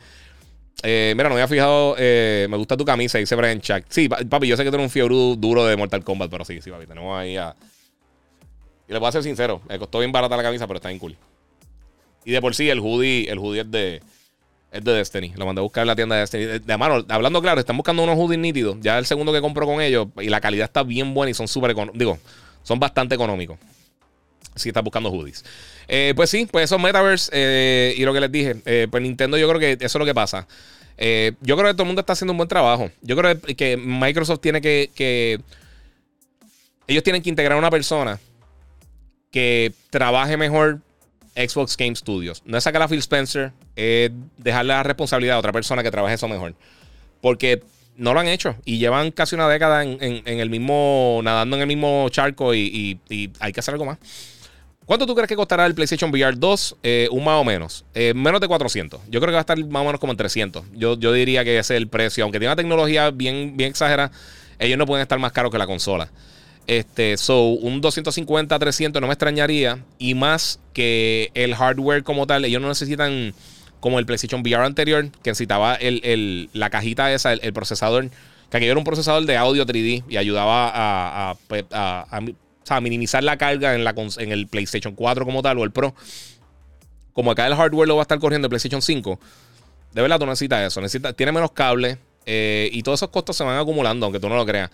Eh, 0.84 1.14
mira, 1.15 1.30
no 1.30 1.35
había 1.35 1.47
fijado. 1.47 1.95
Eh, 1.97 2.47
me 2.49 2.57
gusta 2.57 2.77
tu 2.77 2.85
camisa, 2.85 3.18
dice 3.18 3.35
Brian 3.35 3.60
Chuck. 3.60 3.85
Sí, 3.89 4.07
papi, 4.07 4.47
yo 4.47 4.56
sé 4.56 4.64
que 4.64 4.72
tú 4.72 4.77
un 4.77 4.89
fiebre 4.89 5.15
duro 5.38 5.65
de 5.65 5.76
Mortal 5.76 6.03
Kombat, 6.03 6.30
pero 6.30 6.45
sí, 6.45 6.61
sí, 6.61 6.69
papi. 6.69 6.85
Tenemos 6.85 7.18
ahí 7.18 7.38
a. 7.38 7.56
Y 8.88 8.93
le 8.93 8.99
voy 8.99 9.07
a 9.07 9.11
ser 9.11 9.23
sincero, 9.23 9.61
me 9.68 9.80
costó 9.80 9.97
bien 9.97 10.11
barata 10.11 10.38
la 10.38 10.43
camisa, 10.43 10.68
pero 10.68 10.77
está 10.77 10.89
bien 10.89 10.99
cool. 10.99 11.18
Y 12.23 12.31
de 12.31 12.41
por 12.41 12.53
sí, 12.53 12.69
el 12.69 12.80
hoodie, 12.80 13.27
el 13.30 13.39
hoodie 13.39 13.61
es 13.61 13.72
de. 13.72 14.02
Es 14.76 14.84
de 14.84 14.91
Destiny. 14.91 15.31
Lo 15.38 15.45
mandé 15.45 15.61
a 15.61 15.64
buscar 15.64 15.84
en 15.84 15.88
la 15.88 15.95
tienda 15.95 16.15
de 16.15 16.22
Destiny. 16.22 16.45
De, 16.60 16.77
mano, 16.77 17.06
hablando 17.07 17.41
claro, 17.41 17.61
están 17.61 17.77
buscando 17.77 18.03
unos 18.03 18.18
hoodies 18.18 18.39
nítidos. 18.39 18.76
Ya 18.81 18.97
el 18.97 19.06
segundo 19.06 19.31
que 19.31 19.39
compro 19.39 19.65
con 19.65 19.81
ellos. 19.81 20.07
Y 20.19 20.27
la 20.27 20.41
calidad 20.41 20.65
está 20.65 20.84
bien 20.84 21.14
buena 21.14 21.31
y 21.31 21.34
son 21.34 21.47
súper 21.47 21.72
económicos. 21.72 21.97
Digo, 21.97 22.19
son 22.61 22.77
bastante 22.77 23.15
económicos. 23.15 23.57
Si 24.53 24.68
estás 24.68 24.84
buscando 24.84 25.10
hoodies. 25.10 25.45
Eh, 25.88 26.11
pues 26.14 26.30
sí, 26.30 26.45
pues 26.52 26.65
esos 26.65 26.81
metaverse. 26.81 27.31
Eh, 27.34 27.93
y 27.95 28.03
lo 28.03 28.14
que 28.14 28.19
les 28.19 28.30
dije. 28.30 28.57
Eh, 28.65 28.89
pues 28.91 29.02
Nintendo, 29.02 29.38
yo 29.38 29.47
creo 29.47 29.61
que 29.61 29.73
eso 29.80 29.97
es 29.97 29.99
lo 29.99 30.06
que 30.06 30.14
pasa. 30.14 30.45
yo 30.97 31.56
creo 31.56 31.68
que 31.68 31.73
todo 31.73 31.84
el 31.84 31.88
mundo 31.88 32.02
está 32.02 32.11
haciendo 32.11 32.34
un 32.34 32.38
buen 32.38 32.49
trabajo. 32.49 32.91
Yo 33.02 33.15
creo 33.15 33.39
que 33.39 33.77
Microsoft 33.77 34.41
tiene 34.41 34.60
que, 34.60 34.91
que. 34.93 35.39
Ellos 36.85 37.03
tienen 37.03 37.22
que 37.22 37.30
integrar 37.30 37.53
a 37.53 37.60
una 37.60 37.72
persona 37.72 38.19
que 39.31 39.72
trabaje 39.89 40.35
mejor 40.35 40.81
Xbox 41.35 41.75
Game 41.77 41.95
Studios. 41.95 42.41
No 42.45 42.57
es 42.57 42.63
sacar 42.63 42.81
a 42.81 42.87
Phil 42.87 42.99
Spencer, 42.99 43.51
es 43.75 44.11
dejarle 44.37 44.73
la 44.73 44.83
responsabilidad 44.83 45.35
a 45.35 45.39
otra 45.39 45.51
persona 45.51 45.83
que 45.83 45.91
trabaje 45.91 46.15
eso 46.15 46.27
mejor. 46.27 46.55
Porque 47.21 47.61
no 47.97 48.13
lo 48.13 48.19
han 48.19 48.27
hecho 48.27 48.55
y 48.65 48.77
llevan 48.77 49.11
casi 49.11 49.35
una 49.35 49.47
década 49.47 49.83
en, 49.83 50.23
el 50.25 50.49
mismo, 50.49 51.21
nadando 51.23 51.55
en 51.55 51.61
el 51.61 51.67
mismo 51.67 52.07
charco 52.09 52.53
y, 52.53 52.99
hay 53.39 53.53
que 53.53 53.59
hacer 53.59 53.73
algo 53.73 53.85
más. 53.85 53.97
¿Cuánto 54.85 55.07
tú 55.07 55.15
crees 55.15 55.27
que 55.27 55.35
costará 55.35 55.65
el 55.65 55.73
PlayStation 55.73 56.11
VR 56.11 56.37
2? 56.37 56.77
Eh, 56.83 57.07
un 57.09 57.23
más 57.23 57.41
o 57.41 57.43
menos. 57.43 57.85
Eh, 57.95 58.13
menos 58.13 58.39
de 58.39 58.47
400. 58.47 59.01
Yo 59.09 59.19
creo 59.19 59.31
que 59.31 59.33
va 59.33 59.39
a 59.39 59.41
estar 59.41 59.57
más 59.65 59.81
o 59.81 59.85
menos 59.85 59.99
como 59.99 60.13
en 60.13 60.17
300. 60.17 60.63
Yo, 60.73 60.99
yo 60.99 61.11
diría 61.11 61.43
que 61.43 61.57
ese 61.57 61.73
es 61.73 61.77
el 61.81 61.87
precio. 61.87 62.23
Aunque 62.23 62.37
tiene 62.37 62.49
una 62.49 62.55
tecnología 62.55 63.09
bien, 63.09 63.57
bien 63.57 63.71
exagerada, 63.71 64.11
ellos 64.59 64.77
no 64.77 64.85
pueden 64.85 65.01
estar 65.01 65.17
más 65.17 65.31
caros 65.31 65.51
que 65.51 65.57
la 65.57 65.65
consola. 65.65 66.11
Este, 66.67 67.17
so, 67.17 67.49
un 67.49 67.81
250, 67.81 68.57
300 68.57 69.01
no 69.01 69.07
me 69.07 69.13
extrañaría. 69.13 69.83
Y 69.99 70.15
más 70.15 70.59
que 70.73 71.31
el 71.33 71.55
hardware 71.55 72.03
como 72.03 72.27
tal, 72.27 72.45
ellos 72.45 72.61
no 72.61 72.67
necesitan 72.67 73.33
como 73.79 73.99
el 73.99 74.05
PlayStation 74.05 74.41
VR 74.41 74.65
anterior, 74.65 75.11
que 75.21 75.29
necesitaba 75.29 75.77
la 75.79 76.69
cajita 76.71 77.13
esa, 77.13 77.33
el, 77.33 77.53
procesador, 77.53 78.09
que 78.49 78.57
aquello 78.57 78.71
era 78.71 78.79
un 78.79 78.83
procesador 78.83 79.25
de 79.25 79.37
audio 79.37 79.65
3D 79.65 80.03
y 80.09 80.17
ayudaba 80.17 80.71
a, 80.73 81.35
pues, 81.47 81.65
minimizar 82.81 83.23
la 83.23 83.37
carga 83.37 83.75
en, 83.75 84.31
el 84.31 84.47
PlayStation 84.47 84.95
4 84.95 85.25
como 85.25 85.43
tal 85.43 85.59
o 85.59 85.63
el 85.63 85.71
Pro. 85.71 85.93
Como 87.13 87.31
acá 87.31 87.45
el 87.45 87.55
hardware 87.55 87.87
lo 87.87 87.95
va 87.95 88.01
a 88.01 88.03
estar 88.03 88.17
corriendo 88.17 88.47
el 88.47 88.49
PlayStation 88.49 88.81
5, 88.81 89.19
de 89.93 90.01
verdad 90.01 90.19
tú 90.19 90.25
necesitas 90.25 90.65
eso. 90.65 90.81
Necesita, 90.81 91.13
tiene 91.13 91.31
menos 91.31 91.51
cable 91.51 91.99
eh, 92.25 92.69
y 92.73 92.81
todos 92.81 92.99
esos 92.99 93.09
costos 93.09 93.37
se 93.37 93.43
van 93.43 93.57
acumulando, 93.57 94.07
aunque 94.07 94.19
tú 94.19 94.27
no 94.27 94.35
lo 94.35 94.45
creas. 94.45 94.71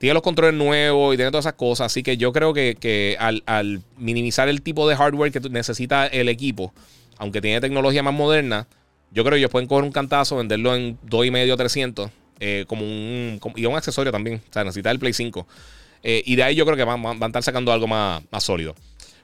Tiene 0.00 0.14
los 0.14 0.22
controles 0.22 0.54
nuevos 0.54 1.12
y 1.12 1.18
tiene 1.18 1.30
todas 1.30 1.44
esas 1.44 1.58
cosas. 1.58 1.92
Así 1.92 2.02
que 2.02 2.16
yo 2.16 2.32
creo 2.32 2.54
que, 2.54 3.18
al, 3.20 3.42
al, 3.44 3.82
minimizar 3.98 4.48
el 4.48 4.62
tipo 4.62 4.88
de 4.88 4.96
hardware 4.96 5.30
que 5.30 5.40
necesita 5.50 6.06
el 6.06 6.30
equipo, 6.30 6.72
aunque 7.18 7.42
tiene 7.42 7.60
tecnología 7.60 8.02
más 8.02 8.14
moderna, 8.14 8.66
yo 9.10 9.24
creo 9.24 9.32
que 9.34 9.40
ellos 9.40 9.50
pueden 9.50 9.68
coger 9.68 9.84
un 9.84 9.92
cantazo, 9.92 10.38
venderlo 10.38 10.74
en 10.74 10.98
2,5 11.02 11.54
300, 11.54 12.10
eh, 12.40 12.64
como 12.66 12.82
un, 12.86 13.38
y 13.56 13.66
un 13.66 13.76
accesorio 13.76 14.10
también. 14.10 14.40
O 14.48 14.52
sea, 14.54 14.64
necesita 14.64 14.90
el 14.90 14.98
Play 14.98 15.12
5. 15.12 15.46
Eh, 16.02 16.22
y 16.24 16.34
de 16.34 16.44
ahí 16.44 16.54
yo 16.54 16.64
creo 16.64 16.78
que 16.78 16.84
van, 16.84 17.04
a 17.04 17.26
estar 17.26 17.42
sacando 17.42 17.70
algo 17.70 17.86
más, 17.86 18.22
más 18.30 18.42
sólido. 18.42 18.74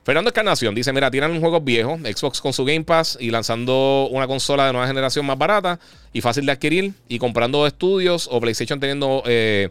Fernando 0.04 0.28
Escarnación 0.28 0.74
dice: 0.74 0.92
Mira, 0.92 1.10
tiran 1.10 1.40
juegos 1.40 1.64
viejos, 1.64 1.98
Xbox 2.00 2.42
con 2.42 2.52
su 2.52 2.66
Game 2.66 2.84
Pass 2.84 3.16
y 3.18 3.30
lanzando 3.30 4.08
una 4.10 4.26
consola 4.26 4.66
de 4.66 4.72
nueva 4.72 4.86
generación 4.86 5.24
más 5.24 5.38
barata 5.38 5.80
y 6.12 6.20
fácil 6.20 6.44
de 6.44 6.52
adquirir 6.52 6.92
y 7.08 7.18
comprando 7.18 7.66
estudios 7.66 8.28
o 8.30 8.42
PlayStation 8.42 8.78
teniendo 8.78 9.22
eh, 9.24 9.70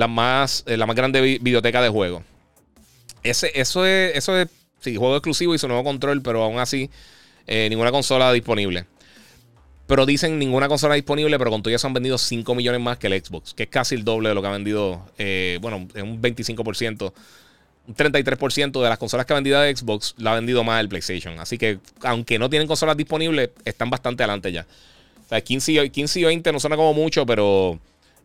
la, 0.00 0.08
más, 0.08 0.64
la 0.66 0.86
más 0.86 0.96
grande 0.96 1.20
biblioteca 1.20 1.82
de 1.82 1.90
juegos. 1.90 2.22
Ese, 3.22 3.52
eso 3.54 3.84
es, 3.84 4.16
eso 4.16 4.36
es, 4.38 4.48
sí, 4.80 4.96
juego 4.96 5.14
exclusivo 5.14 5.54
y 5.54 5.58
su 5.58 5.68
nuevo 5.68 5.84
control, 5.84 6.22
pero 6.22 6.42
aún 6.42 6.58
así 6.58 6.88
eh, 7.46 7.68
ninguna 7.68 7.92
consola 7.92 8.32
disponible. 8.32 8.86
Pero 9.86 10.06
dicen 10.06 10.38
ninguna 10.38 10.68
consola 10.68 10.94
disponible, 10.94 11.38
pero 11.38 11.50
con 11.50 11.62
todo 11.62 11.74
eso 11.74 11.86
han 11.86 11.92
vendido 11.92 12.16
5 12.16 12.54
millones 12.54 12.80
más 12.80 12.96
que 12.96 13.08
el 13.08 13.22
Xbox, 13.22 13.52
que 13.52 13.64
es 13.64 13.68
casi 13.68 13.94
el 13.94 14.04
doble 14.04 14.30
de 14.30 14.34
lo 14.34 14.40
que 14.40 14.48
ha 14.48 14.52
vendido, 14.52 15.04
eh, 15.18 15.58
bueno, 15.60 15.76
un 15.76 16.22
25%, 16.22 17.12
un 17.86 17.94
33% 17.94 18.82
de 18.82 18.88
las 18.88 18.98
consolas 18.98 19.26
que 19.26 19.34
ha 19.34 19.36
vendido 19.36 19.60
de 19.60 19.76
Xbox 19.76 20.14
la 20.16 20.32
ha 20.32 20.34
vendido 20.36 20.64
más 20.64 20.80
el 20.80 20.88
PlayStation. 20.88 21.38
Así 21.40 21.58
que, 21.58 21.78
aunque 22.04 22.38
no 22.38 22.48
tienen 22.48 22.66
consolas 22.66 22.96
disponibles, 22.96 23.50
están 23.66 23.90
bastante 23.90 24.22
adelante 24.22 24.50
ya. 24.50 24.66
O 25.26 25.28
sea, 25.28 25.42
15 25.42 25.72
y, 25.72 26.24
20 26.24 26.52
no 26.52 26.58
suena 26.58 26.76
como 26.76 26.94
mucho, 26.94 27.26
pero 27.26 27.78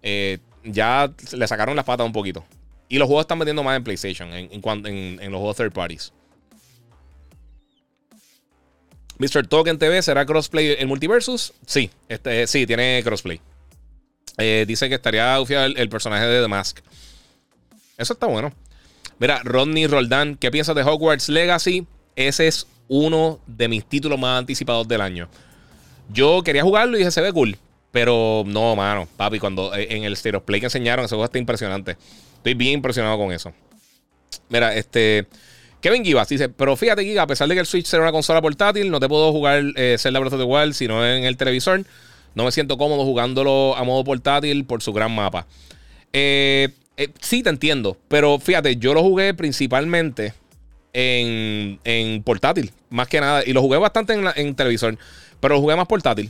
eh, 0.04 0.38
ya 0.66 1.12
le 1.32 1.48
sacaron 1.48 1.76
las 1.76 1.86
patas 1.86 2.06
un 2.06 2.14
poquito. 2.14 2.44
Y 2.88 2.98
los 2.98 3.08
juegos 3.08 3.24
están 3.24 3.40
vendiendo 3.40 3.64
más 3.64 3.78
en 3.78 3.84
PlayStation, 3.84 4.32
en, 4.32 4.50
en, 4.52 5.32
los 5.32 5.40
juegos 5.40 5.58
third 5.58 5.72
parties. 5.72 6.14
Mr. 9.18 9.48
Token 9.48 9.80
TV, 9.80 10.02
¿será 10.02 10.26
crossplay 10.26 10.76
el 10.78 10.88
multiversus? 10.88 11.54
Sí, 11.66 11.90
este, 12.10 12.48
sí, 12.48 12.68
tiene 12.68 13.02
crossplay. 13.04 13.40
Eh, 14.38 14.66
dice 14.68 14.90
que 14.90 14.96
estaría 14.96 15.40
ufiado 15.40 15.66
el, 15.66 15.90
personaje 15.90 16.26
de 16.26 16.42
The 16.42 16.48
Mask. 16.48 16.80
Eso 17.98 18.14
está 18.14 18.28
bueno. 18.28 18.52
Mira, 19.18 19.42
Rodney 19.44 19.88
Roldán, 19.88 20.36
¿qué 20.36 20.52
piensas 20.52 20.76
de 20.76 20.84
Hogwarts 20.84 21.30
Legacy? 21.30 21.88
Ese 22.18 22.48
es 22.48 22.68
uno 22.90 23.40
de 23.48 23.70
mis 23.70 23.86
títulos 23.86 24.20
más 24.20 24.38
anticipados 24.38 24.88
del 24.88 25.00
año. 25.00 25.30
Yo 26.10 26.44
quería 26.44 26.64
jugarlo 26.64 26.98
y 26.98 27.00
dije, 27.00 27.12
se 27.12 27.22
ve 27.22 27.32
cool. 27.32 27.58
Pero 27.96 28.44
no, 28.46 28.76
mano, 28.76 29.08
papi, 29.16 29.40
cuando 29.40 29.74
eh, 29.74 29.88
en 29.90 30.04
el 30.04 30.12
State 30.12 30.36
of 30.36 30.44
Play 30.44 30.60
que 30.60 30.66
enseñaron, 30.66 31.08
juego 31.08 31.24
está 31.24 31.38
impresionante. 31.38 31.96
Estoy 32.36 32.54
bien 32.54 32.74
impresionado 32.74 33.18
con 33.18 33.32
eso. 33.32 33.54
Mira, 34.50 34.76
este. 34.76 35.28
Kevin 35.80 36.04
Givas 36.04 36.28
dice, 36.28 36.50
pero 36.50 36.76
fíjate, 36.76 37.06
Giga, 37.06 37.22
a 37.22 37.28
pesar 37.28 37.48
de 37.48 37.54
que 37.54 37.62
el 37.62 37.66
Switch 37.66 37.86
sea 37.86 38.02
una 38.02 38.12
consola 38.12 38.42
portátil, 38.42 38.92
no 38.92 39.00
te 39.00 39.08
puedo 39.08 39.32
jugar 39.32 39.64
eh, 39.78 39.96
Zelda 39.98 40.20
Breath 40.20 40.34
of 40.34 40.40
the 40.42 40.46
Wild 40.46 40.74
sino 40.74 41.08
en 41.08 41.24
el 41.24 41.38
televisor. 41.38 41.86
No 42.34 42.44
me 42.44 42.52
siento 42.52 42.78
cómodo 42.78 43.06
jugándolo 43.06 43.78
a 43.78 43.84
modo 43.86 44.04
portátil 44.04 44.66
por 44.66 44.84
su 44.84 44.92
gran 44.92 45.16
mapa. 45.16 45.48
Eh, 46.12 46.68
eh, 46.98 47.08
sí, 47.22 47.44
te 47.44 47.50
entiendo. 47.50 47.96
Pero 48.10 48.40
fíjate, 48.40 48.76
yo 48.76 48.94
lo 48.94 49.04
jugué 49.04 49.34
principalmente 49.34 50.34
en, 50.92 52.22
portátil, 52.26 52.74
más 52.90 53.08
que 53.08 53.22
nada. 53.22 53.42
Y 53.46 53.54
lo 53.54 53.62
jugué 53.62 53.78
bastante 53.78 54.22
en, 54.36 54.54
televisor, 54.54 54.98
pero 55.40 55.56
lo 55.56 55.62
jugué 55.62 55.78
más 55.78 55.88
portátil. 55.88 56.30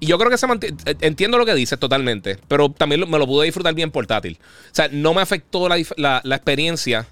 Y 0.00 0.06
yo 0.06 0.18
creo 0.18 0.30
que 0.30 0.38
se 0.38 0.46
mantiene. 0.46 0.76
Entiendo 1.00 1.38
lo 1.38 1.46
que 1.46 1.54
dices 1.54 1.78
totalmente, 1.78 2.38
pero 2.48 2.70
también 2.70 3.08
me 3.08 3.18
lo 3.18 3.26
pude 3.26 3.46
disfrutar 3.46 3.74
bien 3.74 3.90
portátil. 3.90 4.38
O 4.40 4.74
sea, 4.74 4.88
no 4.90 5.14
me 5.14 5.22
afectó 5.22 5.68
la, 5.68 6.20
la 6.22 6.36
experiencia 6.36 7.06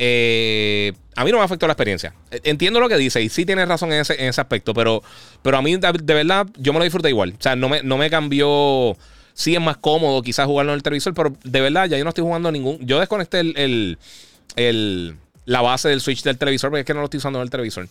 eh, 0.00 0.92
a 1.16 1.24
mí 1.24 1.32
no 1.32 1.38
me 1.38 1.44
afectó 1.44 1.66
la 1.66 1.72
experiencia. 1.72 2.14
Entiendo 2.30 2.78
lo 2.78 2.88
que 2.88 2.96
dice 2.96 3.20
y 3.20 3.28
sí 3.28 3.44
tienes 3.44 3.66
razón 3.66 3.92
en 3.92 4.00
ese, 4.00 4.40
aspecto, 4.40 4.72
pero, 4.72 5.02
pero 5.42 5.58
a 5.58 5.62
mí 5.62 5.76
de, 5.76 6.14
verdad 6.14 6.46
yo 6.56 6.72
me 6.72 6.78
lo 6.78 6.84
disfruté 6.84 7.08
igual. 7.08 7.34
O 7.36 7.42
sea, 7.42 7.56
no 7.56 7.68
me, 7.68 7.82
no 7.82 7.98
me 7.98 8.08
cambió. 8.08 8.96
Sí 9.34 9.54
es 9.54 9.60
más 9.60 9.76
cómodo 9.76 10.22
quizás 10.22 10.46
jugarlo 10.46 10.72
en 10.72 10.76
el 10.76 10.82
televisor, 10.82 11.14
pero 11.14 11.36
de 11.44 11.60
verdad 11.60 11.88
ya 11.88 11.98
yo 11.98 12.04
no 12.04 12.10
estoy 12.10 12.22
jugando 12.24 12.50
ningún. 12.50 12.78
Yo 12.80 13.00
desconecté 13.00 13.40
el, 13.40 13.98
la 15.44 15.60
base 15.60 15.88
del 15.88 16.00
switch 16.00 16.22
del 16.22 16.38
televisor 16.38 16.70
porque 16.70 16.80
es 16.80 16.86
que 16.86 16.94
no 16.94 17.00
lo 17.00 17.06
estoy 17.06 17.18
usando 17.18 17.40
en 17.40 17.44
el 17.44 17.50
televisor. 17.50 17.88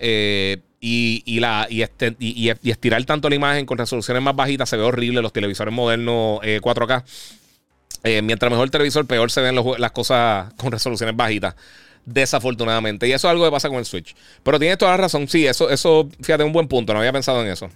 Eh, 0.00 0.58
y, 0.86 1.40
la, 1.40 1.66
este, 1.70 2.14
y, 2.18 2.50
estirar 2.68 3.02
tanto 3.04 3.30
la 3.30 3.34
imagen 3.34 3.64
con 3.64 3.78
resoluciones 3.78 4.22
más 4.22 4.36
bajitas 4.36 4.68
se 4.68 4.76
ve 4.76 4.82
horrible. 4.82 5.22
Los 5.22 5.32
televisores 5.32 5.72
modernos 5.72 6.40
4K 6.40 7.02
eh, 8.02 8.18
eh, 8.18 8.22
mientras 8.22 8.50
mejor 8.50 8.66
el 8.66 8.70
televisor, 8.70 9.06
peor 9.06 9.30
se 9.30 9.40
ven 9.40 9.56
las 9.78 9.92
cosas 9.92 10.52
con 10.54 10.70
resoluciones 10.70 11.16
bajitas. 11.16 11.54
Desafortunadamente. 12.04 13.08
Y 13.08 13.12
eso 13.12 13.28
es 13.28 13.30
algo 13.30 13.46
que 13.46 13.50
pasa 13.50 13.70
con 13.70 13.78
el 13.78 13.86
Switch. 13.86 14.14
Pero 14.42 14.58
tienes 14.58 14.76
toda 14.76 14.90
la 14.90 14.98
razón. 14.98 15.26
Sí, 15.26 15.46
eso, 15.46 15.70
eso, 15.70 16.06
fíjate, 16.20 16.44
un 16.44 16.52
buen 16.52 16.68
punto. 16.68 16.92
No 16.92 16.98
había 16.98 17.12
pensado 17.12 17.40
en 17.42 17.48
eso. 17.48 17.70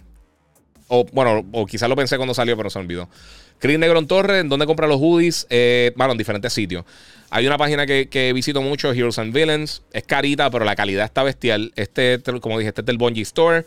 O 0.87 1.03
bueno, 1.11 1.43
o 1.51 1.65
quizás 1.65 1.89
lo 1.89 1.95
pensé 1.95 2.17
cuando 2.17 2.35
salió, 2.35 2.55
pero 2.55 2.69
se 2.69 2.77
olvidó. 2.77 3.09
Chris 3.59 3.77
Negron 3.77 4.07
Torres, 4.07 4.47
¿dónde 4.47 4.65
compra 4.65 4.87
los 4.87 4.99
hoodies? 4.99 5.45
Eh, 5.49 5.91
bueno, 5.95 6.13
en 6.13 6.17
diferentes 6.17 6.51
sitios. 6.53 6.85
Hay 7.29 7.45
una 7.45 7.57
página 7.57 7.85
que, 7.85 8.31
visito 8.33 8.61
mucho, 8.61 8.91
Heroes 8.91 9.19
and 9.19 9.33
Villains. 9.33 9.83
Es 9.93 10.03
carita, 10.03 10.49
pero 10.49 10.65
la 10.65 10.75
calidad 10.75 11.05
está 11.05 11.23
bestial. 11.23 11.71
Este, 11.75 12.19
como 12.41 12.57
dije, 12.57 12.69
este 12.69 12.81
es 12.81 12.85
del 12.85 12.97
Bungie 12.97 13.21
Store. 13.21 13.65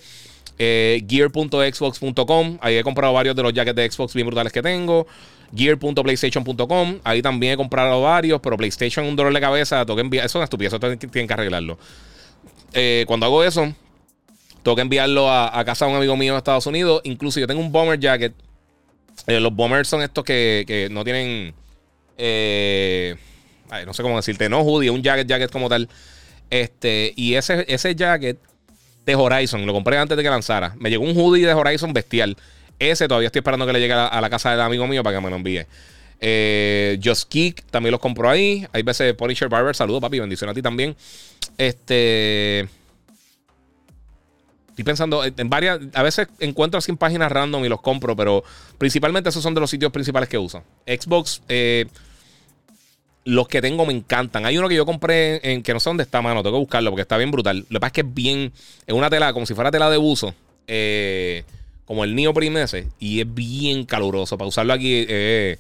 Eh, 0.59 1.05
gear.xbox.com. 1.09 2.59
Ahí 2.61 2.77
he 2.77 2.83
comprado 2.83 3.13
varios 3.13 3.37
de 3.37 3.43
los 3.43 3.53
jackets 3.53 3.77
de 3.77 3.91
Xbox 3.91 4.15
bien 4.15 4.27
brutales 4.27 4.53
que 4.53 4.63
tengo 4.63 5.07
gear.playstation.com. 5.55 7.01
Ahí 7.05 7.23
también 7.23 7.55
he 7.55 7.57
comprado 7.57 8.03
varios, 8.03 8.41
pero 8.41 8.57
PlayStation 8.57 9.07
un 9.07 9.17
dolor 9.17 9.33
de 9.33 9.41
cabeza. 9.41 9.85
Tengo 9.85 9.97
que 9.97 10.03
enviar. 10.03 10.25
Eso 10.25 10.33
es 10.33 10.37
una 10.37 10.45
estupidez, 10.45 10.73
eso 10.73 10.81
tienen 10.81 11.29
que 11.29 11.35
arreglarlo. 11.35 11.79
Eh, 12.73 13.05
cuando 13.07 13.27
hago 13.27 13.45
eso, 13.45 13.73
tengo 14.63 14.77
que 14.77 14.83
enviarlo 14.83 15.31
a, 15.31 15.63
casa 15.65 15.85
de 15.85 15.91
un 15.93 15.97
amigo 15.99 16.17
mío 16.17 16.33
en 16.33 16.39
Estados 16.39 16.67
Unidos. 16.67 17.01
Incluso 17.05 17.39
yo 17.41 17.47
tengo 17.47 17.61
un 17.61 17.71
bomber 17.71 17.99
jacket. 17.99 18.33
Eh, 19.27 19.41
los 19.41 19.55
bombers 19.55 19.89
son 19.89 20.03
estos 20.03 20.25
que, 20.25 20.89
no 20.91 21.05
tienen. 21.05 21.55
Eh, 22.19 23.17
no 23.87 23.95
sé 23.95 24.03
cómo 24.03 24.17
decirte, 24.17 24.49
no 24.49 24.61
hoodie, 24.61 24.91
un 24.91 25.03
jacket, 25.03 25.27
jacket 25.27 25.51
como 25.51 25.69
tal. 25.69 25.89
Este, 26.51 27.15
y 27.17 27.35
ese, 27.35 27.65
ese 27.69 27.95
jacket 27.95 28.39
de 29.07 29.15
Horizon, 29.15 29.65
lo 29.67 29.73
compré 29.73 29.97
antes 29.97 30.17
de 30.17 30.23
que 30.23 30.29
lanzara. 30.29 30.75
Me 30.79 30.91
llegó 30.91 31.05
un 31.05 31.17
hoodie 31.17 31.47
de 31.47 31.55
Horizon 31.55 31.93
bestial. 31.93 32.37
Ese 32.79 33.09
todavía 33.09 33.29
estoy 33.29 33.41
esperando 33.41 33.67
que 33.67 33.73
le 33.73 33.81
llegue 33.81 33.95
a 33.95 34.21
la, 34.21 34.31
casa 34.31 34.51
del 34.51 34.61
amigo 34.61 34.87
mío 34.87 35.03
para 35.03 35.17
que 35.17 35.25
me 35.25 35.31
lo 35.31 35.37
envíe. 35.37 35.67
Eh, 36.21 36.99
Just 37.03 37.29
Kick 37.29 37.65
también 37.71 37.93
los 37.93 38.01
compro 38.01 38.29
ahí. 38.29 38.67
Hay 38.73 38.83
veces 38.83 39.15
Punisher 39.15 39.49
Barber. 39.49 39.75
Saludos, 39.75 40.01
papi. 40.01 40.21
Bendición 40.21 40.51
a 40.51 40.55
ti 40.55 40.63
también. 40.63 40.97
Este. 41.59 42.69
Estoy 44.73 44.85
pensando 44.85 45.23
en 45.25 45.51
varias. 45.51 45.81
A 45.95 46.03
veces 46.03 46.29
encuentro 46.41 46.79
así 46.79 46.91
en 46.91 46.97
páginas 46.97 47.31
random 47.31 47.65
y 47.65 47.69
los 47.69 47.81
compro, 47.81 48.17
pero 48.17 48.43
principalmente 48.79 49.29
esos 49.29 49.43
son 49.43 49.55
de 49.55 49.61
los 49.61 49.71
sitios 49.71 49.93
principales 49.93 50.29
que 50.29 50.39
uso. 50.39 50.63
Xbox. 50.87 51.43
Eh, 51.49 51.87
los 53.25 53.47
que 53.47 53.63
tengo 53.63 53.87
me 53.87 53.93
encantan. 53.93 54.47
Hay 54.47 54.59
uno 54.59 54.69
que 54.69 54.75
yo 54.75 54.85
compré 54.85 55.41
en, 55.49 55.63
que 55.63 55.73
no 55.73 55.79
sé 55.79 55.91
dónde 55.91 56.03
está, 56.03 56.21
mano. 56.21 56.43
Tengo 56.43 56.57
que 56.57 56.61
buscarlo 56.61 56.91
porque 56.91 57.03
está 57.03 57.17
bien 57.17 57.31
brutal. 57.31 57.67
Lo 57.69 57.79
que 57.79 57.81
pasa 57.81 57.89
es 57.89 57.93
que 57.93 58.01
es 58.01 58.15
bien. 58.15 58.53
Es 58.87 58.95
una 58.95 59.09
tela, 59.09 59.33
como 59.33 59.47
si 59.47 59.55
fuera 59.55 59.71
tela 59.71 59.89
de 59.91 59.97
buzo. 59.97 60.35
Eh 60.67 61.45
como 61.93 62.05
el 62.05 62.15
Neo 62.15 62.33
Primese 62.33 62.89
y 62.99 63.21
es 63.21 63.35
bien 63.35 63.85
caluroso. 63.85 64.39
Para 64.39 64.49
usarlo 64.49 64.73
aquí, 64.73 65.05
eh, 65.09 65.59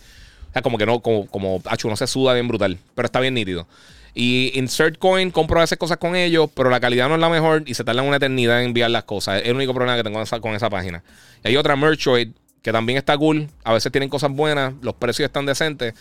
como 0.62 0.78
que 0.78 0.86
no, 0.86 1.00
como, 1.00 1.26
como 1.26 1.62
no 1.62 1.96
se 1.96 2.06
suda 2.06 2.34
bien 2.34 2.48
brutal, 2.48 2.78
pero 2.94 3.06
está 3.06 3.20
bien 3.20 3.34
nítido. 3.34 3.66
Y 4.14 4.52
Insert 4.58 4.98
Coin, 4.98 5.30
compro 5.30 5.60
veces 5.60 5.78
cosas 5.78 5.96
con 5.96 6.14
ellos, 6.16 6.50
pero 6.54 6.68
la 6.68 6.80
calidad 6.80 7.08
no 7.08 7.14
es 7.14 7.20
la 7.20 7.30
mejor 7.30 7.64
y 7.66 7.74
se 7.74 7.82
tarda 7.82 8.02
una 8.02 8.16
eternidad 8.16 8.60
en 8.60 8.66
enviar 8.66 8.90
las 8.90 9.04
cosas. 9.04 9.40
Es 9.40 9.48
el 9.48 9.56
único 9.56 9.72
problema 9.72 9.96
que 9.96 10.02
tengo 10.02 10.22
con 10.40 10.54
esa 10.54 10.68
página. 10.68 11.02
Y 11.42 11.48
hay 11.48 11.56
otra 11.56 11.76
Merchoid 11.76 12.28
que 12.60 12.72
también 12.72 12.98
está 12.98 13.16
cool. 13.16 13.48
A 13.64 13.72
veces 13.72 13.90
tienen 13.90 14.08
cosas 14.08 14.30
buenas, 14.30 14.74
los 14.82 14.94
precios 14.94 15.26
están 15.26 15.46
decentes, 15.46 15.94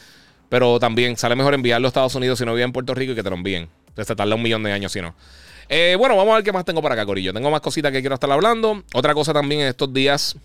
pero 0.50 0.80
también 0.80 1.16
sale 1.18 1.36
mejor 1.36 1.54
enviarlo 1.54 1.88
a 1.88 1.90
Estados 1.90 2.14
Unidos 2.16 2.38
si 2.38 2.46
no 2.46 2.54
vive 2.54 2.64
en 2.64 2.74
Puerto 2.74 2.94
Rico 2.94 3.14
y 3.14 3.16
que 3.16 3.24
te 3.24 3.30
lo 3.30 3.38
envíen. 3.38 3.70
Entonces 3.88 4.08
te 4.08 4.16
tarda 4.16 4.36
un 4.36 4.42
millón 4.42 4.64
de 4.64 4.72
años 4.74 4.92
si 4.92 5.02
no. 5.02 5.16
Eh, 5.70 5.96
bueno, 5.98 6.18
vamos 6.18 6.34
a 6.34 6.36
ver 6.36 6.44
qué 6.44 6.52
más 6.52 6.66
tengo 6.66 6.82
para 6.82 6.96
acá, 6.96 7.06
Corillo. 7.06 7.34
Tengo 7.34 7.50
más 7.50 7.62
cositas 7.62 7.94
que 7.94 8.02
quiero 8.02 8.16
estar 8.16 8.30
hablando. 8.30 8.84
Otra 8.94 9.14
cosa 9.14 9.32
también 9.32 9.62
en 9.62 9.68
estos 9.68 9.94
días 9.94 10.36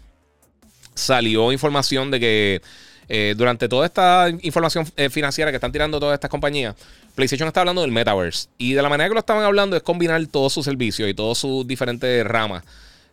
salió 0.95 1.53
información 1.53 2.11
de 2.11 2.21
que 2.21 2.63
eh, 3.09 3.35
durante 3.37 3.69
toda 3.69 3.87
esta 3.87 4.29
información 4.43 4.85
eh, 4.97 5.09
financiera 5.11 5.53
que 5.53 5.57
están 5.57 5.71
tirando 5.71 6.01
todas 6.01 6.15
estas 6.15 6.31
compañías, 6.31 6.75
PlayStation 7.15 7.47
está 7.47 7.61
hablando 7.61 7.83
del 7.83 7.93
metaverse. 7.93 8.49
Y 8.59 8.73
de 8.73 8.83
la 8.83 8.89
manera 8.89 9.09
que 9.09 9.15
lo 9.15 9.21
estaban 9.21 9.45
hablando 9.45 9.77
es 9.77 9.83
combinar 9.83 10.25
todos 10.27 10.53
sus 10.53 10.65
servicios 10.65 11.09
y 11.09 11.15
todas 11.15 11.39
sus 11.39 11.67
diferentes 11.67 12.27
ramas. 12.27 12.65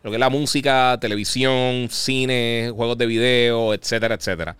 Lo 0.01 0.09
que 0.09 0.15
es 0.15 0.19
la 0.19 0.29
música, 0.29 0.97
televisión, 0.99 1.87
cine, 1.89 2.71
juegos 2.75 2.97
de 2.97 3.05
video, 3.05 3.73
etcétera, 3.73 4.15
etcétera. 4.15 4.55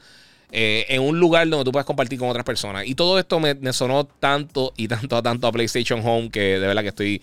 Eh, 0.51 0.85
en 0.88 1.01
un 1.01 1.19
lugar 1.19 1.49
donde 1.49 1.65
tú 1.65 1.72
puedes 1.72 1.85
compartir 1.85 2.19
con 2.19 2.30
otras 2.30 2.45
personas. 2.45 2.85
Y 2.85 2.93
todo 2.93 3.18
esto 3.18 3.39
me, 3.39 3.73
sonó 3.73 4.05
tanto 4.05 4.72
y 4.77 4.88
tanto 4.88 5.18
a 5.18 5.23
tanto 5.23 5.47
a 5.47 5.51
PlayStation 5.51 6.01
Home 6.05 6.30
que 6.30 6.60
de 6.60 6.68
verdad 6.68 6.84
que 6.84 6.89
estoy 6.89 7.22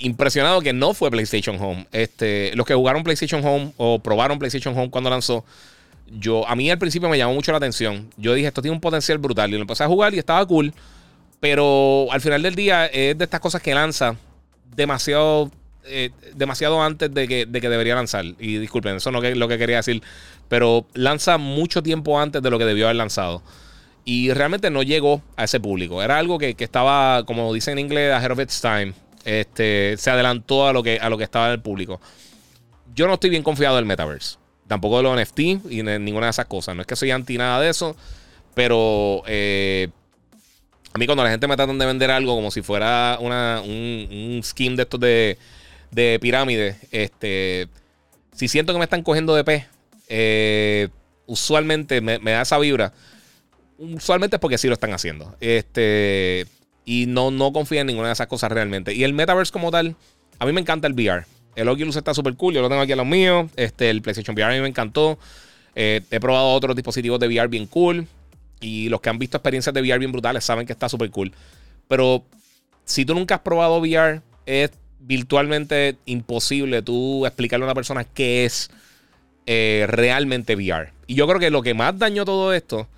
impresionado 0.00 0.62
que 0.62 0.72
no 0.72 0.94
fue 0.94 1.10
PlayStation 1.10 1.60
Home. 1.60 1.86
Este, 1.92 2.52
los 2.54 2.66
que 2.66 2.74
jugaron 2.74 3.02
PlayStation 3.02 3.44
Home 3.44 3.72
o 3.76 3.98
probaron 3.98 4.38
PlayStation 4.38 4.76
Home 4.76 4.90
cuando 4.90 5.10
lanzó, 5.10 5.44
yo, 6.08 6.46
a 6.46 6.54
mí 6.54 6.70
al 6.70 6.78
principio 6.78 7.08
me 7.08 7.18
llamó 7.18 7.34
mucho 7.34 7.52
la 7.52 7.58
atención. 7.58 8.10
Yo 8.16 8.34
dije, 8.34 8.48
esto 8.48 8.62
tiene 8.62 8.74
un 8.74 8.80
potencial 8.80 9.18
brutal. 9.18 9.50
Y 9.50 9.54
lo 9.54 9.60
empecé 9.60 9.84
a 9.84 9.88
jugar 9.88 10.14
y 10.14 10.18
estaba 10.18 10.44
cool. 10.46 10.72
Pero 11.40 12.06
al 12.10 12.20
final 12.20 12.42
del 12.42 12.54
día 12.54 12.86
es 12.86 13.16
de 13.16 13.24
estas 13.24 13.40
cosas 13.40 13.60
que 13.60 13.74
lanza 13.74 14.16
demasiado, 14.74 15.50
eh, 15.84 16.10
demasiado 16.34 16.82
antes 16.82 17.12
de 17.12 17.28
que, 17.28 17.46
de 17.46 17.60
que, 17.60 17.68
debería 17.68 17.94
lanzar. 17.94 18.24
Y 18.38 18.58
disculpen, 18.58 18.96
eso 18.96 19.10
no 19.10 19.22
es 19.22 19.36
lo 19.36 19.48
que 19.48 19.58
quería 19.58 19.76
decir. 19.76 20.02
Pero 20.48 20.86
lanza 20.94 21.38
mucho 21.38 21.82
tiempo 21.82 22.20
antes 22.20 22.42
de 22.42 22.50
lo 22.50 22.58
que 22.58 22.64
debió 22.64 22.86
haber 22.86 22.96
lanzado. 22.96 23.42
Y 24.04 24.32
realmente 24.32 24.70
no 24.70 24.84
llegó 24.84 25.22
a 25.36 25.44
ese 25.44 25.58
público. 25.58 26.02
Era 26.02 26.18
algo 26.18 26.38
que, 26.38 26.54
que 26.54 26.64
estaba, 26.64 27.24
como 27.24 27.52
dicen 27.52 27.72
en 27.72 27.86
inglés, 27.86 28.12
ahead 28.12 28.30
of 28.30 28.38
its 28.38 28.60
time. 28.60 28.94
Este, 29.24 29.96
se 29.98 30.10
adelantó 30.10 30.68
a 30.68 30.72
lo, 30.72 30.84
que, 30.84 31.00
a 31.00 31.10
lo 31.10 31.18
que 31.18 31.24
estaba 31.24 31.46
en 31.46 31.52
el 31.54 31.60
público. 31.60 32.00
Yo 32.94 33.08
no 33.08 33.14
estoy 33.14 33.30
bien 33.30 33.42
confiado 33.42 33.74
del 33.74 33.84
metaverse. 33.84 34.38
Tampoco 34.68 34.96
de 34.96 35.02
los 35.04 35.20
NFT 35.20 35.38
y 35.70 35.82
ninguna 35.82 36.26
de 36.26 36.30
esas 36.30 36.46
cosas. 36.46 36.74
No 36.74 36.82
es 36.82 36.86
que 36.86 36.96
soy 36.96 37.10
anti 37.10 37.38
nada 37.38 37.60
de 37.60 37.70
eso, 37.70 37.96
pero 38.54 39.22
eh, 39.26 39.88
a 40.92 40.98
mí 40.98 41.06
cuando 41.06 41.22
la 41.22 41.30
gente 41.30 41.46
me 41.46 41.56
trata 41.56 41.72
de 41.72 41.86
vender 41.86 42.10
algo 42.10 42.34
como 42.34 42.50
si 42.50 42.62
fuera 42.62 43.18
una, 43.20 43.62
un, 43.64 44.08
un 44.10 44.40
scheme 44.42 44.76
de 44.76 44.82
estos 44.82 44.98
de, 44.98 45.38
de 45.90 46.18
pirámide, 46.20 46.76
este, 46.90 47.68
si 48.32 48.48
siento 48.48 48.72
que 48.72 48.78
me 48.78 48.84
están 48.84 49.02
cogiendo 49.02 49.34
de 49.34 49.44
pez, 49.44 49.66
eh, 50.08 50.88
usualmente 51.26 52.00
me, 52.00 52.18
da 52.18 52.42
esa 52.42 52.58
vibra. 52.58 52.92
Usualmente 53.78 54.36
es 54.36 54.40
porque 54.40 54.58
sí 54.58 54.68
lo 54.68 54.74
están 54.74 54.92
haciendo. 54.92 55.36
Este, 55.40 56.46
y 56.84 57.06
no, 57.06 57.30
no 57.30 57.52
confío 57.52 57.80
en 57.80 57.86
ninguna 57.88 58.08
de 58.08 58.14
esas 58.14 58.26
cosas 58.26 58.50
realmente. 58.50 58.94
Y 58.94 59.04
el 59.04 59.12
metaverse 59.12 59.52
como 59.52 59.70
tal, 59.70 59.96
a 60.38 60.46
mí 60.46 60.52
me 60.52 60.60
encanta 60.60 60.86
el 60.86 60.94
VR. 60.94 61.26
El 61.56 61.68
Oculus 61.68 61.96
está 61.96 62.14
súper 62.14 62.36
cool. 62.36 62.54
Yo 62.54 62.62
lo 62.62 62.68
tengo 62.68 62.82
aquí 62.82 62.92
a 62.92 62.96
los 62.96 63.06
míos. 63.06 63.50
Este, 63.56 63.90
el 63.90 64.02
PlayStation 64.02 64.36
VR 64.36 64.52
a 64.52 64.56
mí 64.56 64.60
me 64.60 64.68
encantó. 64.68 65.18
Eh, 65.74 66.02
he 66.10 66.20
probado 66.20 66.52
otros 66.52 66.76
dispositivos 66.76 67.18
de 67.18 67.26
VR 67.26 67.48
bien 67.48 67.66
cool. 67.66 68.06
Y 68.60 68.88
los 68.88 69.00
que 69.00 69.08
han 69.08 69.18
visto 69.18 69.38
experiencias 69.38 69.74
de 69.74 69.80
VR 69.80 69.98
bien 69.98 70.12
brutales 70.12 70.44
saben 70.44 70.66
que 70.66 70.72
está 70.72 70.88
súper 70.88 71.10
cool. 71.10 71.32
Pero 71.88 72.24
si 72.84 73.04
tú 73.04 73.14
nunca 73.14 73.36
has 73.36 73.40
probado 73.40 73.78
VR, 73.78 74.20
es 74.44 74.70
virtualmente 75.00 75.96
imposible 76.04 76.82
tú 76.82 77.26
explicarle 77.26 77.64
a 77.64 77.68
una 77.68 77.74
persona 77.74 78.04
qué 78.04 78.44
es 78.44 78.70
eh, 79.46 79.86
realmente 79.88 80.56
VR. 80.56 80.92
Y 81.06 81.14
yo 81.14 81.26
creo 81.26 81.40
que 81.40 81.50
lo 81.50 81.62
que 81.62 81.74
más 81.74 81.98
dañó 81.98 82.24
todo 82.24 82.52
esto 82.52 82.88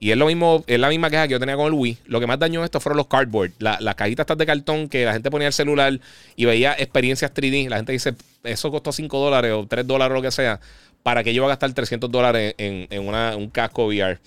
y 0.00 0.10
es 0.10 0.16
lo 0.16 0.26
mismo, 0.26 0.64
es 0.66 0.78
la 0.78 0.88
misma 0.88 1.10
queja 1.10 1.26
que 1.26 1.32
yo 1.32 1.40
tenía 1.40 1.56
con 1.56 1.66
el 1.66 1.72
Wii. 1.72 1.98
Lo 2.06 2.20
que 2.20 2.26
más 2.26 2.38
dañó 2.38 2.64
esto 2.64 2.80
fueron 2.80 2.98
los 2.98 3.06
cardboard. 3.06 3.52
las 3.58 3.94
cajitas 3.94 4.24
estas 4.24 4.38
de 4.38 4.46
cartón 4.46 4.88
que 4.88 5.04
la 5.04 5.12
gente 5.12 5.30
ponía 5.30 5.46
el 5.46 5.52
celular 5.52 5.98
y 6.36 6.44
veía 6.44 6.72
experiencias 6.72 7.32
3D. 7.32 7.68
La 7.68 7.76
gente 7.76 7.92
dice, 7.92 8.14
eso 8.42 8.70
costó 8.70 8.92
5 8.92 9.18
dólares 9.18 9.52
o 9.52 9.66
3 9.66 9.86
dólares 9.86 10.12
o 10.12 10.14
lo 10.14 10.22
que 10.22 10.30
sea. 10.30 10.60
¿Para 11.02 11.22
que 11.22 11.34
yo 11.34 11.42
voy 11.42 11.48
a 11.48 11.52
gastar 11.52 11.72
300 11.72 12.10
dólares 12.10 12.54
en, 12.58 12.88
un 13.08 13.50
casco 13.50 13.86
VR 13.86 14.18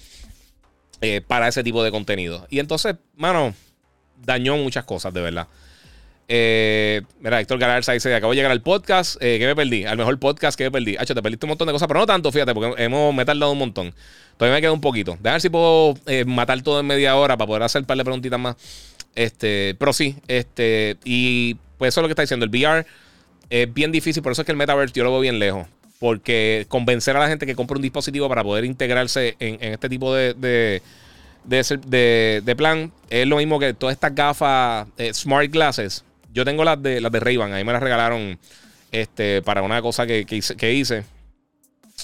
eh, 1.02 1.22
para 1.26 1.48
ese 1.48 1.64
tipo 1.64 1.84
de 1.84 1.92
contenido? 1.92 2.48
Y 2.50 2.60
entonces, 2.60 2.96
mano, 3.16 3.54
dañó 4.24 4.58
muchas 4.58 4.86
cosas, 4.86 5.14
de 5.14 5.22
verdad. 5.22 5.48
Eh, 6.30 7.04
mira, 7.22 7.40
Héctor 7.40 7.58
Galarza 7.58 7.94
dice: 7.94 8.14
Acabo 8.14 8.32
de 8.32 8.38
llegar 8.38 8.52
al 8.52 8.62
podcast. 8.62 9.16
Eh, 9.22 9.38
¿Qué 9.40 9.46
me 9.46 9.56
perdí? 9.56 9.86
Al 9.86 9.98
mejor 9.98 10.20
podcast 10.20 10.58
que 10.58 10.66
me 10.66 10.72
perdí. 10.72 10.98
Hacho, 10.98 11.16
te 11.16 11.22
perdiste 11.22 11.46
un 11.46 11.50
montón 11.50 11.68
de 11.68 11.74
cosas, 11.74 11.88
pero 11.88 12.02
no 12.02 12.06
tanto, 12.06 12.32
fíjate, 12.32 12.54
porque 12.54 12.84
hemos, 12.84 13.14
me 13.14 13.24
tardado 13.24 13.52
un 13.52 13.58
montón. 13.58 13.94
Todavía 14.36 14.58
me 14.58 14.62
queda 14.62 14.74
un 14.74 14.82
poquito. 14.82 15.12
Déjame 15.14 15.32
ver 15.34 15.42
si 15.42 15.50
puedo 15.50 15.96
eh, 16.06 16.26
matar 16.26 16.62
todo 16.62 16.80
en 16.80 16.86
media 16.86 17.16
hora 17.16 17.38
para 17.38 17.48
poder 17.48 17.64
hacer 17.64 17.82
un 17.82 17.86
par 17.86 17.98
de 17.98 18.04
preguntitas 18.04 18.40
más. 18.40 18.56
Este, 19.16 19.76
pero 19.80 19.94
sí, 19.94 20.16
este, 20.28 20.98
y 21.04 21.56
pues 21.78 21.94
eso 21.94 22.02
es 22.02 22.04
lo 22.04 22.08
que 22.08 22.12
está 22.12 22.24
diciendo. 22.24 22.46
El 22.46 22.52
VR 22.52 22.86
es 23.50 23.74
bien 23.74 23.92
difícil, 23.92 24.22
por 24.22 24.34
eso 24.34 24.42
es 24.42 24.46
que 24.46 24.52
el 24.52 24.58
metaverse 24.58 24.94
yo 24.94 25.04
lo 25.06 25.12
veo 25.12 25.22
bien 25.22 25.40
lejos. 25.40 25.66
Porque 26.00 26.66
convencer 26.68 27.16
a 27.16 27.20
la 27.20 27.28
gente 27.28 27.46
que 27.48 27.56
compre 27.56 27.78
un 27.78 27.82
dispositivo 27.82 28.30
para 28.30 28.44
poder 28.44 28.66
integrarse 28.66 29.36
en, 29.40 29.58
este 29.64 29.90
tipo 29.90 30.14
de, 30.14 30.36
de, 30.36 30.82
de, 31.44 32.42
de, 32.46 32.56
plan 32.56 32.92
es 33.10 33.26
lo 33.26 33.38
mismo 33.38 33.58
que 33.58 33.74
todas 33.74 33.94
estas 33.94 34.14
gafas 34.14 34.88
eh, 35.00 35.12
smart 35.12 35.50
glasses 35.50 36.04
yo 36.38 36.46
tengo 36.46 36.64
las 36.64 36.80
de 36.84 37.02
las 37.02 37.12
de 37.12 37.20
Ray-Ban, 37.20 37.52
ahí 37.54 37.64
me 37.64 37.74
las 37.74 37.82
regalaron 37.82 38.38
este, 38.92 39.42
para 39.42 39.64
una 39.64 39.82
cosa 39.82 40.06
que, 40.06 40.24
hice. 40.30 40.56
Que 40.56 40.72
hice. 40.72 41.04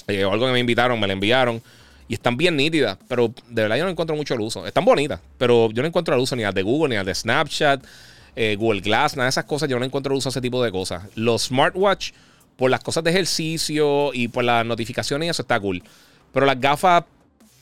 Eh, 0.08 0.24
o 0.24 0.32
algo 0.32 0.46
que 0.46 0.52
me 0.52 0.58
invitaron, 0.58 0.98
me 0.98 1.06
la 1.06 1.12
enviaron. 1.12 1.62
Y 2.08 2.14
están 2.14 2.36
bien 2.36 2.56
nítidas, 2.56 2.98
pero 3.06 3.32
de 3.48 3.62
verdad 3.62 3.76
yo 3.76 3.84
no 3.84 3.90
encuentro 3.90 4.16
mucho 4.16 4.34
el 4.34 4.40
uso. 4.40 4.66
Están 4.66 4.84
bonitas, 4.84 5.20
pero 5.38 5.70
yo 5.70 5.82
no 5.82 5.88
encuentro 5.88 6.16
el 6.16 6.20
uso 6.20 6.34
ni 6.34 6.42
las 6.42 6.52
de 6.52 6.62
Google, 6.62 6.88
ni 6.88 6.96
las 6.96 7.06
de 7.06 7.14
Snapchat, 7.14 7.84
eh, 8.34 8.56
Google 8.58 8.80
Glass, 8.80 9.14
nada 9.14 9.26
de 9.26 9.30
esas 9.30 9.44
cosas. 9.44 9.68
Yo 9.68 9.78
no 9.78 9.84
encuentro 9.84 10.12
el 10.12 10.18
uso 10.18 10.28
a 10.28 10.30
ese 10.30 10.40
tipo 10.40 10.64
de 10.64 10.72
cosas. 10.72 11.04
Los 11.14 11.44
smartwatch, 11.44 12.10
por 12.56 12.72
las 12.72 12.80
cosas 12.80 13.04
de 13.04 13.10
ejercicio 13.10 14.12
y 14.12 14.26
por 14.26 14.42
las 14.42 14.66
notificaciones, 14.66 15.28
y 15.28 15.30
eso 15.30 15.42
está 15.42 15.60
cool. 15.60 15.80
Pero 16.32 16.44
las 16.44 16.60
gafas, 16.60 17.04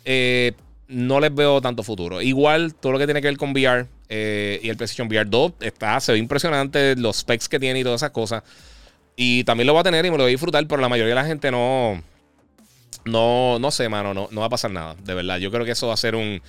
eh, 0.07 0.53
no 0.89 1.21
les 1.21 1.35
veo 1.35 1.61
tanto 1.61 1.83
futuro. 1.83 2.23
Igual, 2.23 2.75
todo 2.75 2.93
lo 2.93 2.99
que 2.99 3.05
tiene 3.05 3.21
que 3.21 3.29
ver 3.29 3.37
con 3.37 3.51
VR 3.51 3.87
eh, 4.15 4.61
y 4.63 4.69
el 4.69 4.77
PlayStation 4.77 5.09
VR 5.09 5.25
2 5.25 5.53
está, 5.61 5.99
se 5.99 6.13
ve 6.13 6.19
impresionante, 6.19 6.95
los 6.97 7.17
specs 7.17 7.49
que 7.49 7.59
tiene 7.59 7.81
y 7.81 7.83
todas 7.83 8.01
esas 8.03 8.11
cosas. 8.11 8.43
Y 9.17 9.43
también 9.45 9.67
lo 9.67 9.73
voy 9.73 9.81
a 9.81 9.85
tener 9.85 10.05
y 10.05 10.11
me 10.11 10.19
lo 10.19 10.25
voy 10.25 10.33
a 10.33 10.35
disfrutar, 10.35 10.67
pero 10.67 10.83
la 10.83 10.91
mayoría 10.91 11.15
de 11.15 11.23
la 11.23 11.25
gente 11.25 11.51
no. 11.51 12.03
No, 13.07 13.59
no 13.59 13.71
sé, 13.71 13.89
mano, 13.89 14.13
no, 14.13 14.29
no 14.31 14.41
va 14.41 14.49
a 14.49 14.51
pasar 14.51 14.71
nada, 14.71 14.97
de 15.03 15.15
verdad. 15.15 15.39
Yo 15.39 15.51
creo 15.51 15.65
que 15.65 15.71
eso 15.71 15.87
va 15.87 15.95
a 15.95 15.97
ser 15.97 16.15
un. 16.15 16.43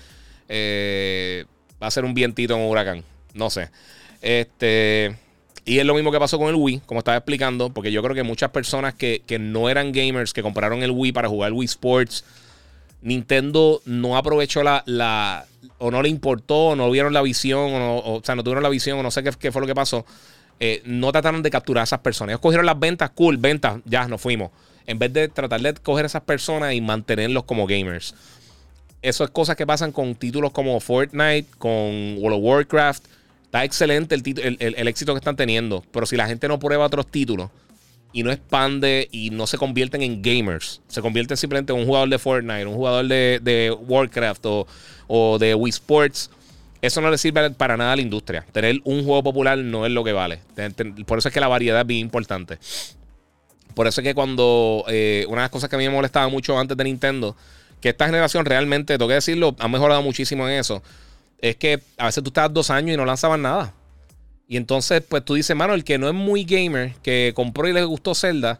Eh, 0.49 1.45
va 1.81 1.87
a 1.87 1.91
ser 1.91 2.03
un 2.03 2.13
vientito 2.13 2.53
en 2.53 2.59
un 2.59 2.69
huracán. 2.69 3.05
No 3.33 3.49
sé. 3.49 3.69
Este. 4.21 5.15
Y 5.63 5.79
es 5.79 5.85
lo 5.85 5.93
mismo 5.93 6.11
que 6.11 6.19
pasó 6.19 6.37
con 6.37 6.49
el 6.49 6.55
Wii, 6.55 6.81
como 6.85 6.99
estaba 6.99 7.15
explicando, 7.15 7.69
porque 7.69 7.93
yo 7.93 8.03
creo 8.03 8.13
que 8.13 8.23
muchas 8.23 8.51
personas 8.51 8.93
que, 8.93 9.21
que 9.25 9.39
no 9.39 9.69
eran 9.69 9.93
gamers, 9.93 10.33
que 10.33 10.41
compraron 10.41 10.83
el 10.83 10.91
Wii 10.91 11.13
para 11.13 11.29
jugar 11.29 11.53
Wii 11.53 11.65
Sports 11.65 12.25
Nintendo 13.03 13.81
no 13.85 14.17
aprovechó 14.17 14.63
la, 14.63 14.81
la 14.85 15.45
o 15.77 15.91
no 15.91 16.01
le 16.01 16.09
importó, 16.09 16.67
o 16.67 16.75
no 16.75 16.89
vieron 16.89 17.13
la 17.13 17.21
visión, 17.21 17.73
o, 17.73 17.79
no, 17.79 17.97
o, 17.97 18.21
sea, 18.23 18.35
no 18.35 18.43
tuvieron 18.43 18.63
la 18.63 18.69
visión, 18.69 18.97
o 18.97 19.03
no 19.03 19.11
sé 19.11 19.21
qué, 19.23 19.51
fue 19.51 19.61
lo 19.61 19.67
que 19.67 19.75
pasó. 19.75 20.05
Eh, 20.59 20.81
no 20.85 21.11
trataron 21.11 21.43
de 21.43 21.49
capturar 21.49 21.81
a 21.81 21.83
esas 21.83 21.99
personas. 21.99 22.31
Ellos 22.31 22.41
cogieron 22.41 22.65
las 22.65 22.79
ventas, 22.79 23.09
cool, 23.11 23.37
ventas, 23.37 23.81
ya 23.85 24.07
nos 24.07 24.21
fuimos. 24.21 24.51
En 24.87 24.97
vez 24.99 25.11
de 25.11 25.27
tratar 25.27 25.59
de 25.61 25.73
coger 25.73 26.05
a 26.05 26.07
esas 26.07 26.23
personas 26.23 26.73
y 26.73 26.81
mantenerlos 26.81 27.43
como 27.43 27.67
gamers. 27.67 28.15
Eso 29.01 29.25
es 29.25 29.29
cosas 29.29 29.57
que 29.57 29.67
pasan 29.67 29.91
con 29.91 30.15
títulos 30.15 30.51
como 30.51 30.79
Fortnite, 30.79 31.47
con 31.57 32.17
World 32.19 32.37
of 32.37 32.43
Warcraft. 32.43 33.03
Está 33.45 33.65
excelente 33.65 34.15
el, 34.15 34.57
el 34.59 34.87
éxito 34.87 35.13
que 35.13 35.17
están 35.17 35.35
teniendo. 35.35 35.83
Pero 35.91 36.05
si 36.05 36.15
la 36.15 36.27
gente 36.27 36.47
no 36.47 36.59
prueba 36.59 36.85
otros 36.85 37.07
títulos, 37.07 37.49
y 38.13 38.23
no 38.23 38.31
expande 38.31 39.09
y 39.11 39.31
no 39.31 39.47
se 39.47 39.57
convierten 39.57 40.03
en 40.03 40.21
gamers. 40.21 40.81
Se 40.87 41.01
convierten 41.01 41.35
simplemente 41.35 41.73
en 41.73 41.79
un 41.79 41.85
jugador 41.85 42.07
de 42.09 42.19
Fortnite, 42.19 42.65
un 42.67 42.75
jugador 42.75 43.07
de, 43.07 43.75
Warcraft 43.87 44.45
o, 45.07 45.37
de 45.39 45.55
Wii 45.55 45.71
Sports. 45.71 46.29
Eso 46.81 47.01
no 47.01 47.09
le 47.09 47.17
sirve 47.17 47.49
para 47.51 47.75
nada 47.75 47.93
a 47.93 47.95
la 47.95 48.01
industria. 48.01 48.45
Tener 48.51 48.79
un 48.83 49.03
juego 49.03 49.23
popular 49.23 49.57
no 49.57 49.85
es 49.85 49.91
lo 49.91 50.03
que 50.03 50.13
vale. 50.13 50.39
Por 51.05 51.17
eso 51.17 51.29
es 51.29 51.33
que 51.33 51.39
la 51.39 51.47
variedad 51.47 51.81
es 51.81 51.87
bien 51.87 52.01
importante. 52.01 52.59
Por 53.73 53.87
eso 53.87 54.01
es 54.01 54.05
que 54.05 54.13
cuando 54.13 54.85
eh, 54.87 55.25
una 55.27 55.41
de 55.41 55.45
las 55.45 55.51
cosas 55.51 55.69
que 55.69 55.75
a 55.75 55.79
mí 55.79 55.85
me 55.85 55.93
molestaba 55.93 56.27
mucho 56.27 56.57
antes 56.59 56.77
de 56.77 56.83
Nintendo, 56.83 57.35
que 57.81 57.89
esta 57.89 58.05
generación 58.05 58.45
realmente, 58.45 58.97
tengo 58.97 59.07
que 59.07 59.15
decirlo, 59.15 59.55
ha 59.57 59.67
mejorado 59.67 60.03
muchísimo 60.03 60.47
en 60.47 60.59
eso, 60.59 60.83
es 61.39 61.55
que 61.55 61.81
a 61.97 62.05
veces 62.05 62.23
tú 62.23 62.29
estás 62.29 62.53
dos 62.53 62.69
años 62.69 62.93
y 62.93 62.97
no 62.97 63.05
lanzaban 63.05 63.41
nada. 63.41 63.73
Y 64.53 64.57
entonces, 64.57 65.01
pues 65.01 65.25
tú 65.25 65.33
dices, 65.33 65.55
mano, 65.55 65.73
el 65.73 65.83
que 65.83 65.97
no 65.97 66.07
es 66.07 66.13
muy 66.13 66.43
gamer, 66.43 66.93
que 67.01 67.31
compró 67.35 67.67
y 67.67 67.73
le 67.73 67.83
gustó 67.85 68.13
Zelda, 68.13 68.59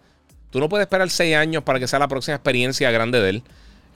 tú 0.49 0.59
no 0.59 0.67
puedes 0.67 0.85
esperar 0.85 1.07
seis 1.11 1.35
años 1.35 1.61
para 1.61 1.79
que 1.79 1.87
sea 1.87 1.99
la 1.99 2.07
próxima 2.07 2.33
experiencia 2.33 2.89
grande 2.89 3.21
de 3.21 3.29
él. 3.29 3.43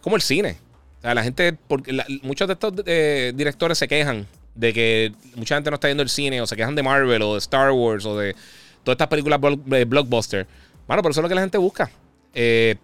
Como 0.01 0.15
el 0.15 0.21
cine. 0.21 0.57
O 0.99 1.01
sea, 1.01 1.15
la 1.15 1.23
gente, 1.23 1.53
porque 1.53 1.97
muchos 2.21 2.47
de 2.47 2.53
estos 2.53 2.71
eh, 2.85 3.33
directores 3.33 3.79
se 3.79 3.87
quejan 3.87 4.27
de 4.53 4.73
que 4.73 5.11
mucha 5.33 5.55
gente 5.55 5.71
no 5.71 5.73
está 5.73 5.87
viendo 5.87 6.03
el 6.03 6.09
cine, 6.09 6.39
o 6.39 6.45
se 6.45 6.55
quejan 6.55 6.75
de 6.75 6.83
Marvel, 6.83 7.19
o 7.23 7.33
de 7.33 7.39
Star 7.39 7.71
Wars, 7.71 8.05
o 8.05 8.15
de 8.15 8.35
todas 8.83 8.93
estas 8.93 9.07
películas 9.07 9.41
blockbuster. 9.41 10.45
Bueno, 10.85 11.01
pero 11.01 11.09
eso 11.09 11.21
es 11.21 11.23
lo 11.23 11.29
que 11.29 11.33
la 11.33 11.41
gente 11.41 11.57
busca. 11.57 11.89
Eh, 12.35 12.75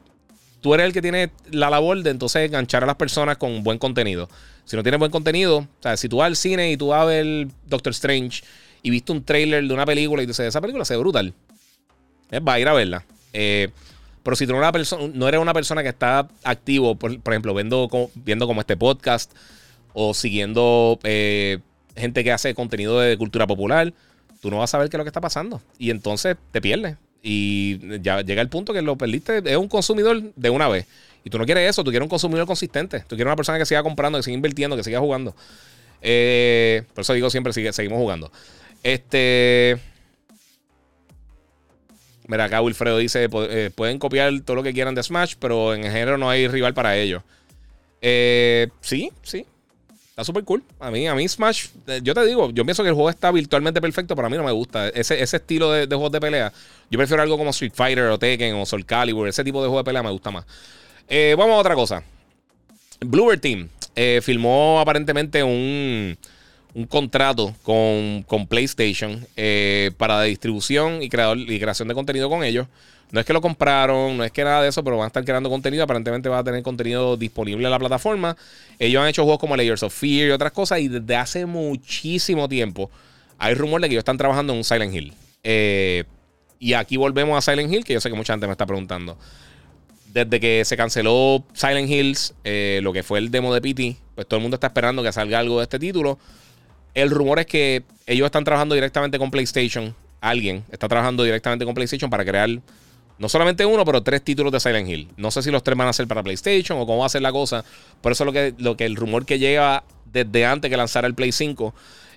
tú 0.59 0.73
eres 0.73 0.87
el 0.87 0.93
que 0.93 1.03
tiene 1.03 1.29
la 1.51 1.69
labor 1.69 2.01
de 2.01 2.09
entonces 2.09 2.47
enganchar 2.47 2.81
a 2.81 2.87
las 2.87 2.95
personas 2.95 3.37
con 3.37 3.63
buen 3.63 3.77
contenido. 3.77 4.27
Si 4.65 4.75
no 4.75 4.81
tienes 4.81 4.97
buen 4.97 5.11
contenido, 5.11 5.57
o 5.57 5.67
sea, 5.83 5.97
si 5.97 6.09
tú 6.09 6.17
vas 6.17 6.25
al 6.25 6.35
cine 6.35 6.71
y 6.71 6.77
tú 6.77 6.87
vas 6.87 7.01
a 7.03 7.05
ver 7.05 7.47
Doctor 7.67 7.91
Strange 7.91 8.41
y 8.83 8.89
viste 8.89 9.13
un 9.13 9.23
trailer 9.23 9.65
de 9.65 9.73
una 9.73 9.85
película 9.85 10.21
y 10.21 10.25
dices, 10.25 10.45
esa 10.45 10.61
película 10.61 10.83
se 10.83 10.93
ve 10.93 10.99
brutal, 10.99 11.33
eh, 12.29 12.39
va 12.41 12.53
a 12.53 12.59
ir 12.59 12.67
a 12.67 12.73
verla. 12.73 13.05
Eh, 13.31 13.69
pero 14.21 14.35
si 14.35 14.45
tú 14.45 14.53
no, 14.53 15.27
eres 15.27 15.41
una 15.41 15.53
persona 15.53 15.81
que 15.81 15.89
está 15.89 16.27
activo, 16.43 16.95
por, 16.95 17.11
ejemplo, 17.11 17.53
viendo, 17.53 17.89
viendo 18.15 18.45
como 18.45 18.61
este 18.61 18.77
podcast 18.77 19.31
o 19.93 20.13
siguiendo 20.13 20.99
eh, 21.03 21.59
gente 21.95 22.23
que 22.23 22.31
hace 22.31 22.53
contenido 22.53 22.99
de 22.99 23.17
cultura 23.17 23.47
popular, 23.47 23.93
tú 24.41 24.51
no 24.51 24.59
vas 24.59 24.69
a 24.69 24.71
saber 24.71 24.89
qué 24.89 24.97
es 24.97 24.99
lo 24.99 25.03
que 25.03 25.09
está 25.09 25.21
pasando. 25.21 25.61
Y 25.77 25.89
entonces 25.89 26.37
te 26.51 26.61
pierdes. 26.61 26.97
Y 27.21 27.99
ya 28.01 28.21
llega 28.21 28.41
el 28.41 28.49
punto 28.49 28.73
que 28.73 28.81
lo 28.81 28.97
perdiste. 28.97 29.41
Es 29.45 29.57
un 29.57 29.67
consumidor 29.69 30.33
de 30.35 30.49
una 30.49 30.67
vez. 30.67 30.87
Y 31.23 31.29
tú 31.29 31.37
no 31.37 31.45
quieres 31.45 31.69
eso, 31.69 31.83
tú 31.83 31.91
quieres 31.91 32.05
un 32.05 32.09
consumidor 32.09 32.45
consistente. 32.47 32.99
Tú 33.01 33.15
quieres 33.15 33.27
una 33.27 33.35
persona 33.35 33.57
que 33.57 33.65
siga 33.65 33.83
comprando, 33.83 34.19
que 34.19 34.23
siga 34.23 34.35
invirtiendo, 34.35 34.75
que 34.75 34.83
siga 34.83 34.99
jugando. 34.99 35.31
Por 35.31 37.01
eso 37.01 37.13
digo 37.13 37.29
siempre, 37.29 37.53
seguimos 37.53 37.97
jugando. 37.97 38.31
Este. 38.83 39.79
Mira, 42.27 42.45
acá 42.45 42.61
Wilfredo 42.61 42.97
dice: 42.97 43.27
eh, 43.31 43.71
pueden 43.73 43.97
copiar 43.97 44.41
todo 44.41 44.57
lo 44.57 44.63
que 44.63 44.73
quieran 44.73 44.93
de 44.93 45.03
Smash, 45.03 45.35
pero 45.39 45.73
en 45.73 45.83
género 45.83 46.17
no 46.17 46.29
hay 46.29 46.47
rival 46.47 46.73
para 46.73 46.97
ellos. 46.97 47.23
Eh, 48.01 48.67
sí, 48.81 49.11
sí. 49.23 49.45
Está 50.09 50.23
súper 50.25 50.43
cool. 50.43 50.63
A 50.79 50.91
mí, 50.91 51.07
a 51.07 51.15
mí 51.15 51.27
Smash, 51.27 51.67
eh, 51.87 52.01
yo 52.03 52.13
te 52.13 52.23
digo, 52.25 52.51
yo 52.51 52.65
pienso 52.65 52.83
que 52.83 52.89
el 52.89 52.95
juego 52.95 53.09
está 53.09 53.31
virtualmente 53.31 53.81
perfecto, 53.81 54.15
pero 54.15 54.27
a 54.27 54.29
mí 54.29 54.37
no 54.37 54.43
me 54.43 54.51
gusta. 54.51 54.89
Ese, 54.89 55.21
ese 55.23 55.37
estilo 55.37 55.71
de, 55.71 55.87
juegos 55.87 56.11
de 56.11 56.19
pelea. 56.19 56.53
Yo 56.91 56.99
prefiero 56.99 57.23
algo 57.23 57.37
como 57.37 57.49
Street 57.49 57.73
Fighter 57.73 58.05
o 58.05 58.19
Tekken 58.19 58.53
o 58.55 58.65
Soul 58.65 58.85
Calibur. 58.85 59.27
Ese 59.27 59.43
tipo 59.43 59.61
de 59.61 59.69
juego 59.69 59.79
de 59.79 59.85
pelea 59.85 60.03
me 60.03 60.11
gusta 60.11 60.29
más. 60.29 60.45
Vamos 61.37 61.55
a 61.55 61.57
otra 61.57 61.75
cosa. 61.75 62.03
Bluebird 62.99 63.39
Team 63.39 63.69
filmó 64.21 64.79
aparentemente 64.79 65.43
un, 65.43 66.17
un 66.73 66.85
contrato 66.85 67.53
con, 67.63 68.23
con 68.23 68.47
PlayStation 68.47 69.25
para 69.97 70.21
distribución 70.23 71.03
y, 71.03 71.09
creador, 71.09 71.37
creación 71.45 71.87
de 71.87 71.93
contenido 71.93 72.29
con 72.29 72.43
ellos. 72.43 72.67
No 73.13 73.19
es 73.19 73.27
que 73.27 73.33
lo 73.33 73.41
compraron, 73.41 74.17
no 74.17 74.23
es 74.23 74.31
que 74.31 74.43
nada 74.43 74.63
de 74.63 74.69
eso, 74.69 74.83
pero 74.83 74.97
van 74.97 75.03
a 75.03 75.07
estar 75.07 75.23
creando 75.23 75.47
contenido. 75.47 75.83
Aparentemente 75.83 76.29
va 76.29 76.39
a 76.39 76.43
tener 76.43 76.63
contenido 76.63 77.15
disponible 77.15 77.63
en 77.63 77.69
la 77.69 77.77
plataforma. 77.77 78.35
Ellos 78.79 79.03
han 79.03 79.07
hecho 79.07 79.21
juegos 79.21 79.39
como 79.39 79.55
Layers 79.55 79.83
of 79.83 79.93
Fear 79.93 80.29
y 80.29 80.31
otras 80.31 80.51
cosas. 80.51 80.79
Y 80.79 80.87
desde 80.87 81.15
hace 81.15 81.45
muchísimo 81.45 82.49
tiempo 82.49 82.89
hay 83.37 83.53
rumor 83.53 83.81
de 83.81 83.87
que 83.87 83.93
ellos 83.93 84.01
están 84.01 84.17
trabajando 84.17 84.53
en 84.53 84.57
un 84.57 84.63
Silent 84.63 84.95
Hill. 84.95 85.13
Eh, 85.43 86.05
y 86.57 86.73
aquí 86.73 86.97
volvemos 86.97 87.37
a 87.37 87.51
Silent 87.51 87.71
Hill, 87.71 87.83
que 87.83 87.93
yo 87.93 88.01
sé 88.01 88.09
que 88.09 88.15
mucha 88.15 88.33
gente 88.33 88.47
me 88.47 88.53
está 88.53 88.65
preguntando. 88.65 89.15
Desde 90.07 90.39
que 90.39 90.65
se 90.65 90.75
canceló 90.75 91.43
Silent 91.53 91.91
Hills, 91.91 92.33
eh, 92.43 92.79
lo 92.81 92.93
que 92.93 93.03
fue 93.03 93.19
el 93.19 93.29
demo 93.29 93.53
de 93.53 93.61
PT, 93.61 93.95
pues 94.15 94.25
todo 94.25 94.37
el 94.37 94.41
mundo 94.41 94.55
está 94.55 94.67
esperando 94.67 95.03
que 95.03 95.11
salga 95.11 95.37
algo 95.37 95.57
de 95.59 95.63
este 95.63 95.77
título. 95.77 96.17
El 96.93 97.09
rumor 97.09 97.39
es 97.39 97.45
que 97.45 97.83
ellos 98.05 98.25
están 98.25 98.43
trabajando 98.43 98.75
directamente 98.75 99.17
con 99.17 99.31
PlayStation. 99.31 99.95
Alguien 100.21 100.63
está 100.71 100.87
trabajando 100.87 101.23
directamente 101.23 101.65
con 101.65 101.73
PlayStation 101.73 102.09
para 102.09 102.23
crear 102.23 102.49
no 103.19 103.29
solamente 103.29 103.65
uno, 103.65 103.85
pero 103.85 104.03
tres 104.03 104.23
títulos 104.23 104.51
de 104.51 104.59
Silent 104.59 104.89
Hill. 104.89 105.09
No 105.17 105.31
sé 105.31 105.41
si 105.43 105.51
los 105.51 105.63
tres 105.63 105.77
van 105.77 105.87
a 105.87 105.93
ser 105.93 106.07
para 106.07 106.23
PlayStation 106.23 106.79
o 106.79 106.85
cómo 106.85 106.99
va 106.99 107.05
a 107.05 107.09
ser 107.09 107.21
la 107.21 107.31
cosa. 107.31 107.63
Por 108.01 108.11
eso 108.11 108.25
lo 108.25 108.33
que, 108.33 108.53
lo 108.57 108.75
que 108.75 108.85
el 108.85 108.95
rumor 108.95 109.25
que 109.25 109.39
llega 109.39 109.83
desde 110.05 110.45
antes 110.45 110.69
que 110.69 110.77
lanzara 110.77 111.07
el 111.07 111.15
Play 111.15 111.31
5. 111.31 111.73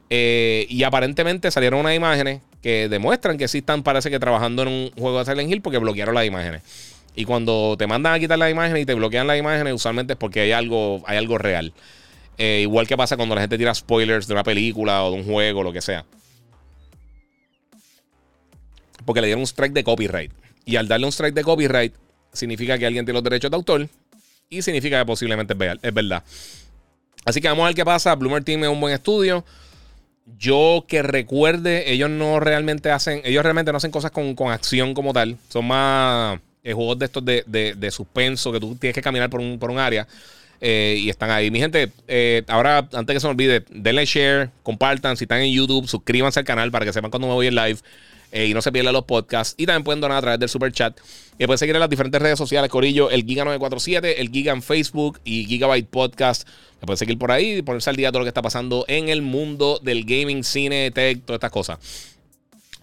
Eh, 0.09 0.67
y 0.69 0.85
aparentemente 0.85 1.51
salieron 1.51 1.81
unas 1.81 1.97
imágenes 1.97 2.41
que 2.63 2.89
demuestran 2.89 3.39
que 3.39 3.49
sí 3.49 3.59
están, 3.59 3.83
parece 3.83 4.11
que 4.11 4.21
trabajando 4.21 4.63
en 4.63 4.69
un 4.69 4.91
juego 4.99 5.19
de 5.19 5.25
Silent 5.25 5.51
Hill 5.51 5.63
porque 5.63 5.79
bloquearon 5.79 6.15
las 6.15 6.27
imágenes. 6.27 6.63
Y 7.15 7.25
cuando 7.25 7.77
te 7.79 7.87
mandan 7.87 8.13
a 8.13 8.19
quitar 8.19 8.39
las 8.39 8.51
imágenes 8.51 8.83
y 8.83 8.87
te 8.87 8.95
bloquean 8.95 9.27
las 9.27 9.39
imágenes, 9.39 9.73
usualmente 9.73 10.13
es 10.13 10.19
porque 10.19 10.41
hay 10.41 10.53
algo, 10.53 11.03
hay 11.07 11.17
algo 11.17 11.39
real. 11.39 11.73
Eh, 12.39 12.61
igual 12.63 12.87
que 12.87 12.97
pasa 12.97 13.17
cuando 13.17 13.35
la 13.35 13.41
gente 13.41 13.57
tira 13.57 13.75
spoilers 13.75 14.27
de 14.27 14.35
una 14.35 14.45
película 14.45 15.05
o 15.05 15.13
de 15.13 15.19
un 15.19 15.25
juego, 15.25 15.63
lo 15.63 15.73
que 15.73 15.81
sea. 15.81 16.05
Porque 19.05 19.21
le 19.21 19.29
dieron 19.29 19.41
un 19.41 19.47
strike 19.47 19.73
de 19.73 19.85
copyright. 19.85 20.33
Y 20.65 20.77
al 20.77 20.89
darle 20.89 21.07
un 21.07 21.13
strike 21.13 21.35
de 21.35 21.43
copyright, 21.43 21.95
significa 22.33 22.79
que 22.79 22.87
alguien 22.87 23.05
tiene 23.05 23.17
los 23.17 23.25
derechos 23.25 23.51
de 23.51 23.57
autor 23.57 23.89
y 24.49 24.63
significa 24.63 24.99
que 24.99 25.07
posiblemente 25.07 25.55
es 25.83 25.95
verdad. 25.95 26.23
Así 27.25 27.41
que 27.41 27.49
vamos 27.49 27.65
a 27.65 27.67
ver 27.67 27.75
qué 27.75 27.85
pasa. 27.85 28.15
Bloomer 28.15 28.45
Team 28.45 28.65
es 28.65 28.71
un 28.71 28.81
buen 28.81 28.95
estudio. 28.95 29.45
Yo 30.39 30.85
que 30.89 31.03
recuerde, 31.03 31.93
ellos 31.93 32.11
no 32.11 32.41
realmente 32.41 32.91
hacen, 32.91 33.21
ellos 33.25 33.43
realmente 33.43 33.73
no 33.73 33.79
hacen 33.79 33.91
cosas 33.91 34.11
con, 34.11 34.35
acción 34.51 34.95
como 34.95 35.13
tal. 35.13 35.37
Son 35.49 35.67
más 35.67 36.39
eh, 36.63 36.73
juegos 36.73 36.99
de 36.99 37.05
estos 37.07 37.25
de, 37.25 37.89
suspenso 37.91 38.53
que 38.53 38.61
tú 38.61 38.77
tienes 38.77 38.95
que 38.95 39.03
caminar 39.03 39.31
por 39.31 39.41
un, 39.41 39.59
por 39.59 39.71
un 39.71 39.79
área. 39.79 40.07
Eh, 40.61 40.99
y 41.01 41.11
están 41.11 41.31
ahí. 41.31 41.51
Mi 41.51 41.59
gente, 41.59 41.93
eh, 42.09 42.43
ahora, 42.49 42.89
antes 42.93 43.15
que 43.15 43.21
se 43.21 43.27
me 43.27 43.33
olvide, 43.33 43.65
denle 43.71 44.05
share, 44.05 44.51
compartan. 44.63 45.17
Si 45.17 45.25
están 45.25 45.41
en 45.41 45.53
YouTube, 45.53 45.87
suscríbanse 45.89 46.41
al 46.41 46.47
canal 46.47 46.71
para 46.71 46.85
que 46.85 46.93
sepan 46.93 47.11
cuando 47.11 47.29
me 47.29 47.35
voy 47.35 47.47
en 47.47 47.55
live. 47.55 47.79
Eh, 48.33 48.47
y 48.47 48.55
no 48.55 48.61
se 48.61 48.73
pierdan 48.73 48.93
los 48.93 49.05
podcasts. 49.05 49.55
Y 49.57 49.67
también 49.67 49.85
pueden 49.85 50.01
donar 50.01 50.19
a 50.19 50.21
través 50.21 50.41
del 50.41 50.49
super 50.49 50.73
chat. 50.73 50.99
Y 51.39 51.47
pueden 51.47 51.59
seguir 51.59 51.75
en 51.75 51.81
las 51.81 51.91
diferentes 51.91 52.21
redes 52.21 52.39
sociales, 52.39 52.71
Corillo, 52.71 53.11
el 53.11 53.25
Giga947, 53.25 54.15
el 54.19 54.31
Giga 54.31 54.53
en 54.53 54.63
Facebook 54.63 55.21
y 55.25 55.45
Gigabyte 55.45 55.89
Podcast. 55.89 56.49
Me 56.81 56.87
pueden 56.87 56.99
seguir 56.99 57.19
por 57.19 57.31
ahí 57.31 57.59
y 57.59 57.63
ponerse 57.63 57.91
al 57.91 57.97
día 57.97 58.09
de 58.09 58.13
todo 58.13 58.21
lo 58.21 58.25
que 58.25 58.31
está 58.31 58.43
pasando 58.43 58.85
en 58.89 59.09
el 59.09 59.23
mundo 59.23 59.81
del 59.83 60.05
gaming, 60.05 60.45
cine, 60.45 60.91
tech, 60.91 61.23
todas 61.25 61.37
estas 61.37 61.51
cosas. 61.51 62.16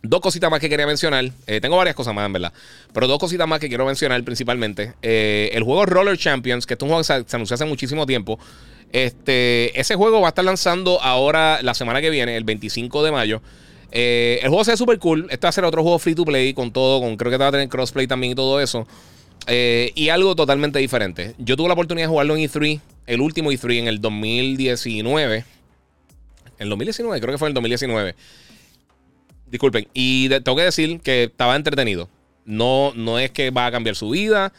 Dos 0.05 0.19
cositas 0.19 0.51
más 0.51 0.59
que 0.59 0.67
quería 0.67 0.85
mencionar. 0.85 1.31
Eh, 1.47 1.61
tengo 1.61 1.77
varias 1.77 1.95
cosas 1.95 2.13
más, 2.13 2.25
en 2.25 2.33
verdad. 2.33 2.51
Pero 2.93 3.07
dos 3.07 3.17
cositas 3.19 3.47
más 3.47 3.61
que 3.61 3.69
quiero 3.69 3.85
mencionar 3.85 4.21
principalmente. 4.25 4.93
Eh, 5.01 5.49
el 5.53 5.63
juego 5.63 5.85
Roller 5.85 6.17
Champions, 6.17 6.65
que 6.65 6.73
es 6.73 6.81
un 6.81 6.89
juego 6.89 6.99
que 7.01 7.05
se, 7.05 7.35
anunció 7.37 7.53
hace 7.53 7.63
muchísimo 7.63 8.05
tiempo. 8.05 8.37
Este, 8.91 9.79
ese 9.79 9.95
juego 9.95 10.19
va 10.19 10.27
a 10.27 10.29
estar 10.29 10.43
lanzando 10.43 11.01
ahora 11.01 11.61
la 11.61 11.73
semana 11.73 12.01
que 12.01 12.09
viene, 12.09 12.35
el 12.35 12.43
25 12.43 13.01
de 13.01 13.11
mayo. 13.13 13.41
Eh, 13.93 14.41
el 14.43 14.49
juego 14.49 14.65
se 14.65 14.71
ve 14.71 14.77
súper 14.77 14.99
cool. 14.99 15.27
Este 15.29 15.47
va 15.47 15.49
a 15.49 15.53
ser 15.53 15.63
otro 15.63 15.81
juego 15.83 15.97
free 15.99 16.15
to 16.15 16.25
play 16.25 16.53
con 16.53 16.73
todo. 16.73 16.99
Con, 16.99 17.15
creo 17.15 17.31
que 17.31 17.37
va 17.37 17.47
a 17.47 17.51
tener 17.51 17.69
crossplay 17.69 18.05
también 18.05 18.33
y 18.33 18.35
todo 18.35 18.59
eso. 18.59 18.85
Y 19.47 20.09
algo 20.09 20.35
totalmente 20.35 20.79
diferente. 20.79 21.33
Yo 21.37 21.55
tuve 21.55 21.69
la 21.69 21.75
oportunidad 21.75 22.07
de 22.07 22.09
jugarlo 22.09 22.35
en 22.35 22.41
E3, 22.41 22.81
el 23.07 23.21
último 23.21 23.53
E3 23.53 23.79
en 23.79 23.87
el 23.87 24.01
2019. 24.01 25.37
En 25.37 25.45
el 26.59 26.69
2019, 26.69 27.21
creo 27.21 27.33
que 27.33 27.37
fue 27.37 27.47
en 27.47 27.51
el 27.51 27.53
2019. 27.53 28.15
Disculpen. 29.53 29.87
Y 29.93 30.29
tengo 30.29 30.55
que 30.55 30.63
decir 30.63 30.99
que 31.01 31.25
estaba 31.25 31.55
entretenido. 31.55 32.09
No, 32.43 32.91
no 32.95 33.19
es 33.19 33.29
que 33.29 33.51
va 33.51 33.67
a 33.67 33.71
cambiar 33.71 33.95
su 33.95 34.09
vida. 34.09 34.51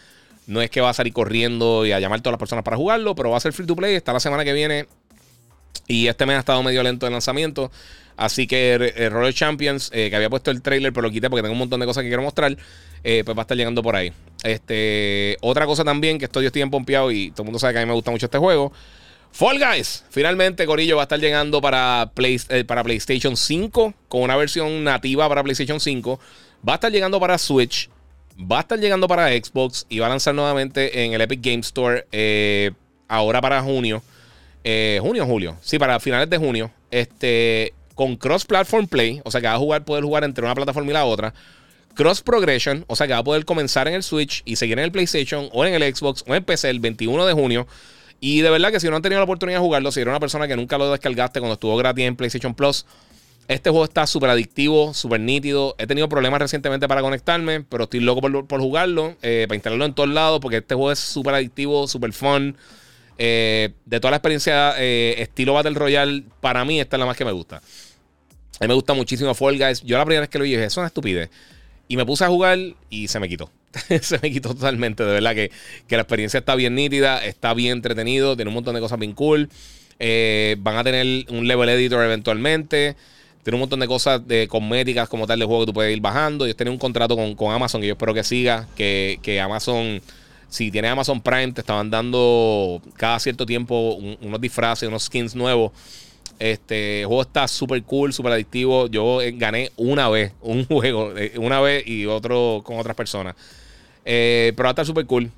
No 0.46 0.62
es 0.62 0.70
que 0.70 0.80
va 0.80 0.90
a 0.90 0.94
salir 0.94 1.12
corriendo 1.12 1.84
y 1.84 1.90
a 1.90 1.98
llamar 1.98 2.20
a 2.20 2.22
todas 2.22 2.34
las 2.34 2.38
personas 2.38 2.62
para 2.62 2.76
jugarlo. 2.76 3.16
Pero 3.16 3.30
va 3.30 3.36
a 3.36 3.40
ser 3.40 3.52
free 3.52 3.66
to 3.66 3.74
play. 3.74 3.96
Está 3.96 4.12
la 4.12 4.20
semana 4.20 4.44
que 4.44 4.52
viene. 4.52 4.86
Y 5.88 6.06
este 6.06 6.26
mes 6.26 6.36
ha 6.36 6.38
estado 6.38 6.62
medio 6.62 6.80
lento 6.84 7.08
el 7.08 7.12
lanzamiento. 7.12 7.72
Así 8.16 8.46
que 8.46 8.92
eh, 8.94 9.08
Roller 9.08 9.34
Champions, 9.34 9.90
eh, 9.92 10.10
que 10.10 10.14
había 10.14 10.30
puesto 10.30 10.52
el 10.52 10.62
trailer, 10.62 10.92
pero 10.92 11.08
lo 11.08 11.12
quité 11.12 11.28
porque 11.28 11.42
tengo 11.42 11.54
un 11.54 11.58
montón 11.58 11.80
de 11.80 11.86
cosas 11.86 12.04
que 12.04 12.08
quiero 12.08 12.22
mostrar, 12.22 12.56
eh, 13.02 13.22
pues 13.24 13.36
va 13.36 13.40
a 13.40 13.42
estar 13.42 13.56
llegando 13.56 13.82
por 13.82 13.96
ahí. 13.96 14.12
Este, 14.44 15.38
otra 15.40 15.66
cosa 15.66 15.82
también 15.82 16.20
que 16.20 16.26
estoy, 16.26 16.44
yo 16.44 16.46
estoy 16.46 16.62
empompeado 16.62 17.10
y 17.10 17.32
todo 17.32 17.42
el 17.42 17.46
mundo 17.46 17.58
sabe 17.58 17.72
que 17.72 17.80
a 17.80 17.82
mí 17.82 17.88
me 17.88 17.94
gusta 17.94 18.12
mucho 18.12 18.26
este 18.26 18.38
juego. 18.38 18.72
Fall 19.34 19.58
Guys, 19.58 20.04
finalmente 20.10 20.64
Corillo 20.64 20.94
va 20.94 21.02
a 21.02 21.06
estar 21.06 21.18
llegando 21.18 21.60
para, 21.60 22.12
para 22.68 22.84
PlayStation 22.84 23.36
5 23.36 23.92
con 24.06 24.22
una 24.22 24.36
versión 24.36 24.84
nativa 24.84 25.28
para 25.28 25.42
PlayStation 25.42 25.80
5. 25.80 26.20
Va 26.66 26.74
a 26.74 26.76
estar 26.76 26.92
llegando 26.92 27.18
para 27.18 27.36
Switch, 27.36 27.90
va 28.40 28.58
a 28.58 28.60
estar 28.60 28.78
llegando 28.78 29.08
para 29.08 29.30
Xbox 29.30 29.86
y 29.88 29.98
va 29.98 30.06
a 30.06 30.10
lanzar 30.10 30.36
nuevamente 30.36 31.04
en 31.04 31.14
el 31.14 31.20
Epic 31.20 31.40
Game 31.42 31.58
Store 31.62 32.06
ahora 33.08 33.40
para 33.40 33.60
junio. 33.60 34.04
junio 35.00 35.24
o 35.24 35.26
julio, 35.26 35.56
sí, 35.62 35.80
para 35.80 35.98
finales 35.98 36.30
de 36.30 36.38
junio. 36.38 36.70
Este, 36.92 37.74
con 37.96 38.14
Cross 38.14 38.44
Platform 38.44 38.86
Play, 38.86 39.20
o 39.24 39.32
sea 39.32 39.40
que 39.40 39.48
va 39.48 39.54
a 39.54 39.58
jugar, 39.58 39.84
poder 39.84 40.04
jugar 40.04 40.22
entre 40.22 40.44
una 40.44 40.54
plataforma 40.54 40.90
y 40.92 40.94
la 40.94 41.06
otra. 41.06 41.34
Cross 41.94 42.22
Progression, 42.22 42.84
o 42.86 42.94
sea 42.94 43.08
que 43.08 43.14
va 43.14 43.18
a 43.18 43.24
poder 43.24 43.44
comenzar 43.44 43.88
en 43.88 43.94
el 43.94 44.04
Switch 44.04 44.42
y 44.44 44.54
seguir 44.54 44.78
en 44.78 44.84
el 44.84 44.92
PlayStation 44.92 45.48
o 45.52 45.64
en 45.64 45.74
el 45.74 45.92
Xbox 45.92 46.22
o 46.28 46.36
en 46.36 46.44
PC 46.44 46.70
el 46.70 46.78
21 46.78 47.26
de 47.26 47.32
junio. 47.32 47.66
Y 48.26 48.40
de 48.40 48.48
verdad 48.48 48.72
que 48.72 48.80
si 48.80 48.88
no 48.88 48.96
han 48.96 49.02
tenido 49.02 49.20
la 49.20 49.24
oportunidad 49.24 49.58
de 49.58 49.66
jugarlo, 49.66 49.92
si 49.92 50.00
eres 50.00 50.10
una 50.10 50.18
persona 50.18 50.48
que 50.48 50.56
nunca 50.56 50.78
lo 50.78 50.90
descargaste 50.90 51.40
cuando 51.40 51.52
estuvo 51.52 51.76
gratis 51.76 52.06
en 52.06 52.16
PlayStation 52.16 52.54
Plus, 52.54 52.86
este 53.48 53.68
juego 53.68 53.84
está 53.84 54.06
súper 54.06 54.30
adictivo, 54.30 54.94
súper 54.94 55.20
nítido. 55.20 55.74
He 55.76 55.86
tenido 55.86 56.08
problemas 56.08 56.40
recientemente 56.40 56.88
para 56.88 57.02
conectarme, 57.02 57.60
pero 57.60 57.84
estoy 57.84 58.00
loco 58.00 58.22
por, 58.22 58.60
jugarlo, 58.62 59.14
eh, 59.20 59.44
para 59.46 59.56
instalarlo 59.56 59.84
en 59.84 59.92
todos 59.92 60.08
lados, 60.08 60.40
porque 60.40 60.56
este 60.56 60.74
juego 60.74 60.90
es 60.90 61.00
súper 61.00 61.34
adictivo, 61.34 61.86
súper 61.86 62.14
fun. 62.14 62.56
Eh, 63.18 63.74
de 63.84 64.00
toda 64.00 64.12
la 64.12 64.16
experiencia 64.16 64.72
eh, 64.78 65.16
estilo 65.18 65.52
Battle 65.52 65.74
Royale, 65.74 66.24
para 66.40 66.64
mí 66.64 66.80
esta 66.80 66.96
es 66.96 67.00
la 67.00 67.04
más 67.04 67.18
que 67.18 67.26
me 67.26 67.32
gusta. 67.32 67.56
A 67.56 67.60
mí 68.62 68.68
me 68.68 68.74
gusta 68.74 68.94
muchísimo 68.94 69.34
Fall 69.34 69.58
Guys. 69.58 69.82
Yo 69.82 69.98
la 69.98 70.04
primera 70.06 70.22
vez 70.22 70.30
que 70.30 70.38
lo 70.38 70.44
vi 70.44 70.52
dije, 70.52 70.64
es 70.64 70.76
una 70.78 70.86
estupidez. 70.86 71.28
Y 71.88 71.98
me 71.98 72.06
puse 72.06 72.24
a 72.24 72.28
jugar 72.28 72.58
y 72.88 73.06
se 73.06 73.20
me 73.20 73.28
quitó. 73.28 73.50
se 74.02 74.18
me 74.20 74.30
quitó 74.30 74.54
totalmente. 74.54 75.04
De 75.04 75.12
verdad 75.12 75.34
que, 75.34 75.50
la 75.88 76.02
experiencia 76.02 76.38
está 76.38 76.54
bien 76.54 76.74
nítida, 76.74 77.24
está 77.24 77.54
bien 77.54 77.72
entretenido, 77.72 78.36
tiene 78.36 78.48
un 78.48 78.54
montón 78.54 78.74
de 78.74 78.80
cosas 78.80 78.98
bien 78.98 79.12
cool. 79.12 79.48
Eh, 79.98 80.56
van 80.58 80.76
a 80.76 80.84
tener 80.84 81.26
un 81.30 81.46
level 81.46 81.68
editor 81.68 82.04
eventualmente. 82.04 82.96
Tiene 83.42 83.56
un 83.56 83.60
montón 83.60 83.80
de 83.80 83.86
cosas 83.86 84.26
de 84.26 84.48
cosméticas 84.48 85.08
como 85.08 85.26
tal 85.26 85.38
de 85.38 85.44
juego 85.44 85.62
que 85.62 85.66
tú 85.66 85.74
puedes 85.74 85.94
ir 85.94 86.00
bajando. 86.00 86.46
Ellos 86.46 86.56
tienen 86.56 86.72
un 86.72 86.78
contrato 86.78 87.14
con, 87.14 87.52
Amazon 87.52 87.80
que 87.80 87.88
yo 87.88 87.92
espero 87.92 88.14
que 88.14 88.24
siga. 88.24 88.66
Que, 88.74 89.18
que 89.22 89.40
Amazon 89.40 90.00
Si 90.48 90.70
tienes 90.70 90.90
Amazon 90.90 91.20
Prime, 91.20 91.52
te 91.52 91.60
estaban 91.60 91.90
dando 91.90 92.80
cada 92.96 93.18
cierto 93.20 93.44
tiempo 93.44 93.94
unos 94.20 94.40
disfraces, 94.40 94.88
unos 94.88 95.04
skins 95.04 95.34
nuevos. 95.34 95.72
Este 96.38 97.04
juego 97.06 97.22
está 97.22 97.46
súper 97.46 97.82
cool, 97.84 98.12
súper 98.12 98.32
adictivo. 98.32 98.88
Yo 98.88 99.20
eh, 99.20 99.32
gané 99.32 99.70
una 99.76 100.08
vez 100.08 100.32
un 100.40 100.64
juego, 100.66 101.16
eh, 101.16 101.32
una 101.36 101.60
vez 101.60 101.86
y 101.86 102.06
otro 102.06 102.62
con 102.64 102.78
otras 102.78 102.96
personas. 102.96 103.34
Eh, 104.04 104.52
pero 104.56 104.66
va 104.66 104.70
a 104.70 104.72
estar 104.72 104.86
súper 104.86 105.06
cool. 105.06 105.30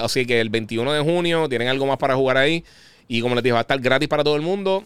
así 0.00 0.26
que 0.26 0.40
el 0.40 0.50
21 0.50 0.92
de 0.92 1.00
junio 1.00 1.48
tienen 1.48 1.68
algo 1.68 1.86
más 1.86 1.98
para 1.98 2.14
jugar 2.14 2.36
ahí. 2.36 2.64
Y 3.08 3.20
como 3.20 3.34
les 3.34 3.44
dije, 3.44 3.52
va 3.52 3.60
a 3.60 3.62
estar 3.62 3.80
gratis 3.80 4.08
para 4.08 4.24
todo 4.24 4.36
el 4.36 4.42
mundo, 4.42 4.84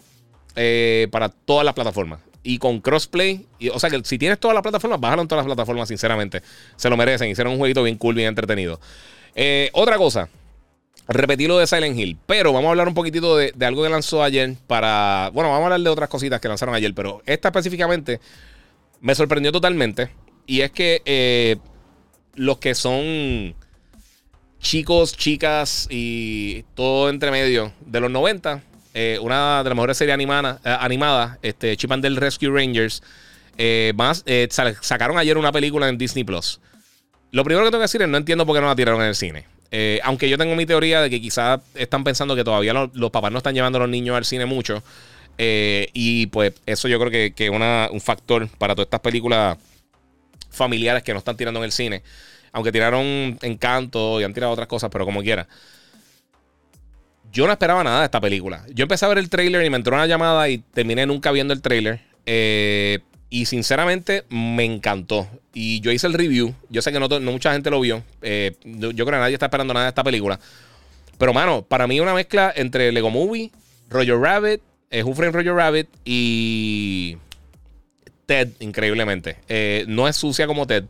para 1.11 1.29
todas 1.29 1.65
las 1.65 1.73
plataformas. 1.73 2.19
Y 2.43 2.59
con 2.59 2.79
crossplay, 2.79 3.45
o 3.73 3.79
sea 3.79 3.89
que 3.89 4.01
si 4.03 4.17
tienes 4.17 4.39
todas 4.39 4.55
las 4.55 4.63
plataformas, 4.63 4.99
bájalo 4.99 5.21
en 5.21 5.27
todas 5.27 5.45
las 5.45 5.53
plataformas, 5.53 5.87
sinceramente. 5.87 6.41
Se 6.75 6.89
lo 6.89 6.97
merecen. 6.97 7.29
Hicieron 7.29 7.53
un 7.53 7.59
jueguito 7.59 7.83
bien 7.83 7.97
cool, 7.97 8.15
bien 8.15 8.29
entretenido. 8.29 8.79
otra 9.73 9.97
cosa, 9.97 10.29
repetir 11.07 11.47
lo 11.47 11.57
de 11.57 11.67
Silent 11.67 11.97
Hill. 11.97 12.17
Pero 12.25 12.53
vamos 12.53 12.67
a 12.67 12.71
hablar 12.71 12.87
un 12.87 12.93
poquitito 12.93 13.37
de, 13.37 13.53
algo 13.61 13.83
que 13.83 13.89
lanzó 13.89 14.23
ayer 14.23 14.55
para... 14.67 15.31
Bueno, 15.33 15.49
vamos 15.49 15.63
a 15.63 15.65
hablar 15.65 15.81
de 15.81 15.89
otras 15.89 16.09
cositas 16.09 16.41
que 16.41 16.47
lanzaron 16.47 16.75
ayer, 16.75 16.93
pero 16.93 17.21
esta 17.25 17.49
específicamente 17.49 18.19
me 18.99 19.15
sorprendió 19.15 19.51
totalmente. 19.51 20.09
Y 20.45 20.61
es 20.61 20.71
que 20.71 21.01
eh, 21.05 21.57
los 22.37 22.59
que 22.59 22.73
son 22.73 23.53
chicos, 24.59 25.15
chicas 25.17 25.87
y 25.91 26.63
todo 26.73 27.09
entre 27.09 27.29
medio 27.29 27.73
de 27.85 27.99
los 27.99 28.09
90, 28.09 28.63
eh, 28.93 29.19
una 29.21 29.59
de 29.63 29.69
las 29.69 29.75
mejores 29.75 29.97
series 29.97 30.13
animadas, 30.13 30.59
eh, 30.63 30.77
animada, 30.79 31.37
este, 31.41 31.75
Chip 31.75 31.91
and 31.91 32.05
Rescue 32.17 32.49
Rangers, 32.49 33.03
más, 33.95 34.23
sacaron 34.81 35.17
ayer 35.17 35.37
una 35.37 35.51
película 35.51 35.89
en 35.89 35.97
Disney 35.97 36.23
Plus. 36.23 36.61
Lo 37.31 37.43
primero 37.43 37.65
que 37.65 37.71
tengo 37.71 37.81
que 37.81 37.85
decir 37.85 38.01
es 38.01 38.07
no 38.07 38.17
entiendo 38.17 38.45
por 38.45 38.55
qué 38.55 38.61
no 38.61 38.67
la 38.67 38.75
tiraron 38.75 39.01
en 39.01 39.07
el 39.07 39.15
cine. 39.15 39.45
Eh, 39.71 39.99
aunque 40.03 40.29
yo 40.29 40.37
tengo 40.37 40.55
mi 40.55 40.65
teoría 40.65 41.01
de 41.01 41.09
que 41.09 41.19
quizás 41.19 41.59
están 41.75 42.03
pensando 42.03 42.35
que 42.35 42.43
todavía 42.43 42.73
los 42.93 43.11
papás 43.11 43.31
no 43.31 43.39
están 43.39 43.53
llevando 43.53 43.77
a 43.77 43.81
los 43.81 43.89
niños 43.89 44.15
al 44.15 44.25
cine 44.25 44.45
mucho. 44.45 44.81
Eh, 45.37 45.89
y 45.93 46.27
pues 46.27 46.53
eso 46.65 46.87
yo 46.87 46.99
creo 46.99 47.11
que 47.11 47.45
es 47.45 47.91
un 47.91 48.01
factor 48.01 48.47
para 48.57 48.73
todas 48.73 48.87
estas 48.87 49.01
películas 49.01 49.57
familiares 50.57 51.03
que 51.03 51.13
no 51.13 51.19
están 51.19 51.37
tirando 51.37 51.59
en 51.59 51.65
el 51.65 51.71
cine. 51.71 52.03
Aunque 52.51 52.71
tiraron 52.71 53.37
Encanto 53.41 54.19
y 54.19 54.23
han 54.23 54.33
tirado 54.33 54.51
otras 54.51 54.67
cosas, 54.67 54.89
pero 54.91 55.05
como 55.05 55.21
quiera. 55.21 55.47
Yo 57.31 57.45
no 57.45 57.51
esperaba 57.51 57.83
nada 57.83 57.99
de 57.99 58.05
esta 58.05 58.19
película. 58.19 58.65
Yo 58.73 58.83
empecé 58.83 59.05
a 59.05 59.09
ver 59.09 59.17
el 59.17 59.29
trailer 59.29 59.63
y 59.65 59.69
me 59.69 59.77
entró 59.77 59.95
una 59.95 60.07
llamada 60.07 60.49
y 60.49 60.57
terminé 60.57 61.05
nunca 61.05 61.31
viendo 61.31 61.53
el 61.53 61.61
trailer. 61.61 62.01
Eh, 62.25 62.99
y 63.29 63.45
sinceramente 63.45 64.23
me 64.29 64.63
encantó. 64.63 65.27
Y 65.53 65.81
yo 65.81 65.91
hice 65.91 66.07
el 66.07 66.13
review. 66.13 66.55
Yo 66.69 66.81
sé 66.81 66.91
que 66.91 66.99
no, 66.99 67.07
mucha 67.19 67.53
gente 67.53 67.69
lo 67.69 67.79
vio. 67.79 68.03
Eh, 68.21 68.55
yo 68.63 69.05
creo 69.05 69.05
que 69.05 69.11
nadie 69.11 69.33
está 69.33 69.47
esperando 69.47 69.73
nada 69.73 69.85
de 69.85 69.89
esta 69.89 70.03
película. 70.03 70.39
Pero, 71.17 71.33
mano, 71.33 71.63
para 71.63 71.87
mí 71.87 71.99
una 71.99 72.13
mezcla 72.13 72.53
entre 72.55 72.91
Lego 72.91 73.09
Movie, 73.09 73.51
Roger 73.89 74.17
Rabbit, 74.17 74.61
es 74.89 75.03
un 75.03 75.15
frame 75.15 75.31
Roger 75.31 75.53
Rabbit 75.53 75.87
y 76.05 77.17
Ted, 78.27 78.49
increíblemente. 78.59 79.37
Eh, 79.49 79.85
no 79.87 80.07
es 80.07 80.15
sucia 80.15 80.45
como 80.45 80.67
Ted. 80.67 80.83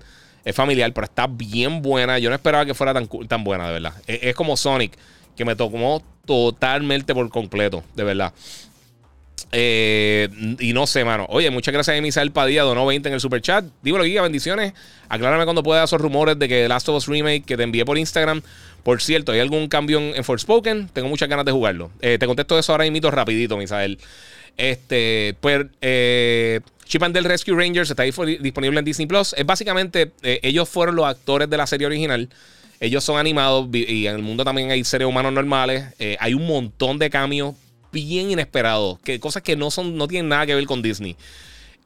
Es 0.44 0.54
familiar, 0.54 0.92
pero 0.94 1.06
está 1.06 1.28
bien 1.28 1.82
buena. 1.82 2.20
Yo 2.20 2.30
no 2.30 2.36
esperaba 2.36 2.66
que 2.66 2.74
fuera 2.74 2.94
tan, 2.94 3.08
tan 3.28 3.46
buena, 3.46 3.68
de 3.68 3.74
verdad. 3.74 3.94
Es, 4.08 4.20
es 4.24 4.36
como 4.36 4.58
Sonic, 4.58 4.98
que 5.38 5.46
me 5.46 5.56
tocó 5.56 6.04
totalmente 6.26 7.14
por 7.14 7.30
completo, 7.30 7.84
de 7.96 8.04
verdad. 8.04 8.34
Eh, 9.52 10.28
y 10.60 10.74
no 10.74 10.88
sé, 10.88 11.06
mano. 11.06 11.26
Oye, 11.30 11.50
muchas 11.50 11.74
gracias 11.74 11.98
a 11.98 12.02
Misael 12.02 12.32
Padilla, 12.32 12.64
donó 12.64 12.86
20 12.86 13.08
en 13.08 13.16
el 13.16 13.22
super 13.22 13.42
chat. 13.42 13.66
Dímelo, 13.82 14.04
Giga, 14.04 14.22
bendiciones. 14.22 14.74
Aclárame 15.10 15.46
cuando 15.46 15.64
pueda 15.64 15.84
esos 15.84 16.02
rumores 16.02 16.38
de 16.38 16.48
que 16.48 16.68
Last 16.68 16.90
of 16.90 16.98
Us 16.98 17.08
Remake 17.08 17.44
que 17.46 17.56
te 17.56 17.64
envié 17.64 17.86
por 17.86 17.98
Instagram. 17.98 18.42
Por 18.84 19.02
cierto, 19.02 19.32
¿hay 19.32 19.40
algún 19.40 19.68
cambio 19.68 20.00
en, 20.00 20.24
Forspoken? 20.24 20.90
Tengo 20.90 21.08
muchas 21.08 21.30
ganas 21.30 21.46
de 21.46 21.52
jugarlo. 21.52 21.92
Eh, 22.02 22.18
te 22.20 22.26
contesto 22.26 22.58
eso 22.58 22.72
ahora 22.72 22.86
y 22.86 22.92
mito 22.92 23.10
rapidito, 23.12 23.58
Misael. 23.58 24.00
Este, 24.58 25.36
pues, 25.40 25.66
eh, 25.82 26.62
Chip 26.88 27.04
and 27.04 27.14
Dale 27.14 27.28
Rescue 27.28 27.56
Rangers 27.56 27.90
está 27.90 28.04
disponible 28.04 28.80
en 28.80 28.86
Disney 28.86 29.08
Plus. 29.08 29.34
Es 29.38 29.46
básicamente, 29.46 30.12
eh, 30.24 30.40
ellos 30.44 30.68
fueron 30.70 30.96
los 30.96 31.06
actores 31.06 31.50
de 31.50 31.58
la 31.58 31.68
serie 31.68 31.88
original. 31.88 32.30
Ellos 32.80 33.04
son 33.04 33.18
animados 33.18 33.68
y 33.74 34.06
en 34.06 34.16
el 34.16 34.22
mundo 34.22 34.44
también 34.44 34.72
hay 34.72 34.84
seres 34.84 35.08
humanos 35.08 35.34
normales. 35.34 35.86
hay 36.20 36.34
un 36.34 36.46
montón 36.46 37.00
de 37.00 37.10
cambios 37.10 37.56
bien 37.92 38.32
inesperados, 38.32 39.00
que 39.00 39.20
cosas 39.20 39.42
que 39.42 39.56
no 39.56 39.72
son, 39.72 39.98
no 39.98 40.08
tienen 40.08 40.30
nada 40.30 40.46
que 40.46 40.56
ver 40.56 40.66
con 40.66 40.82
Disney. 40.82 41.16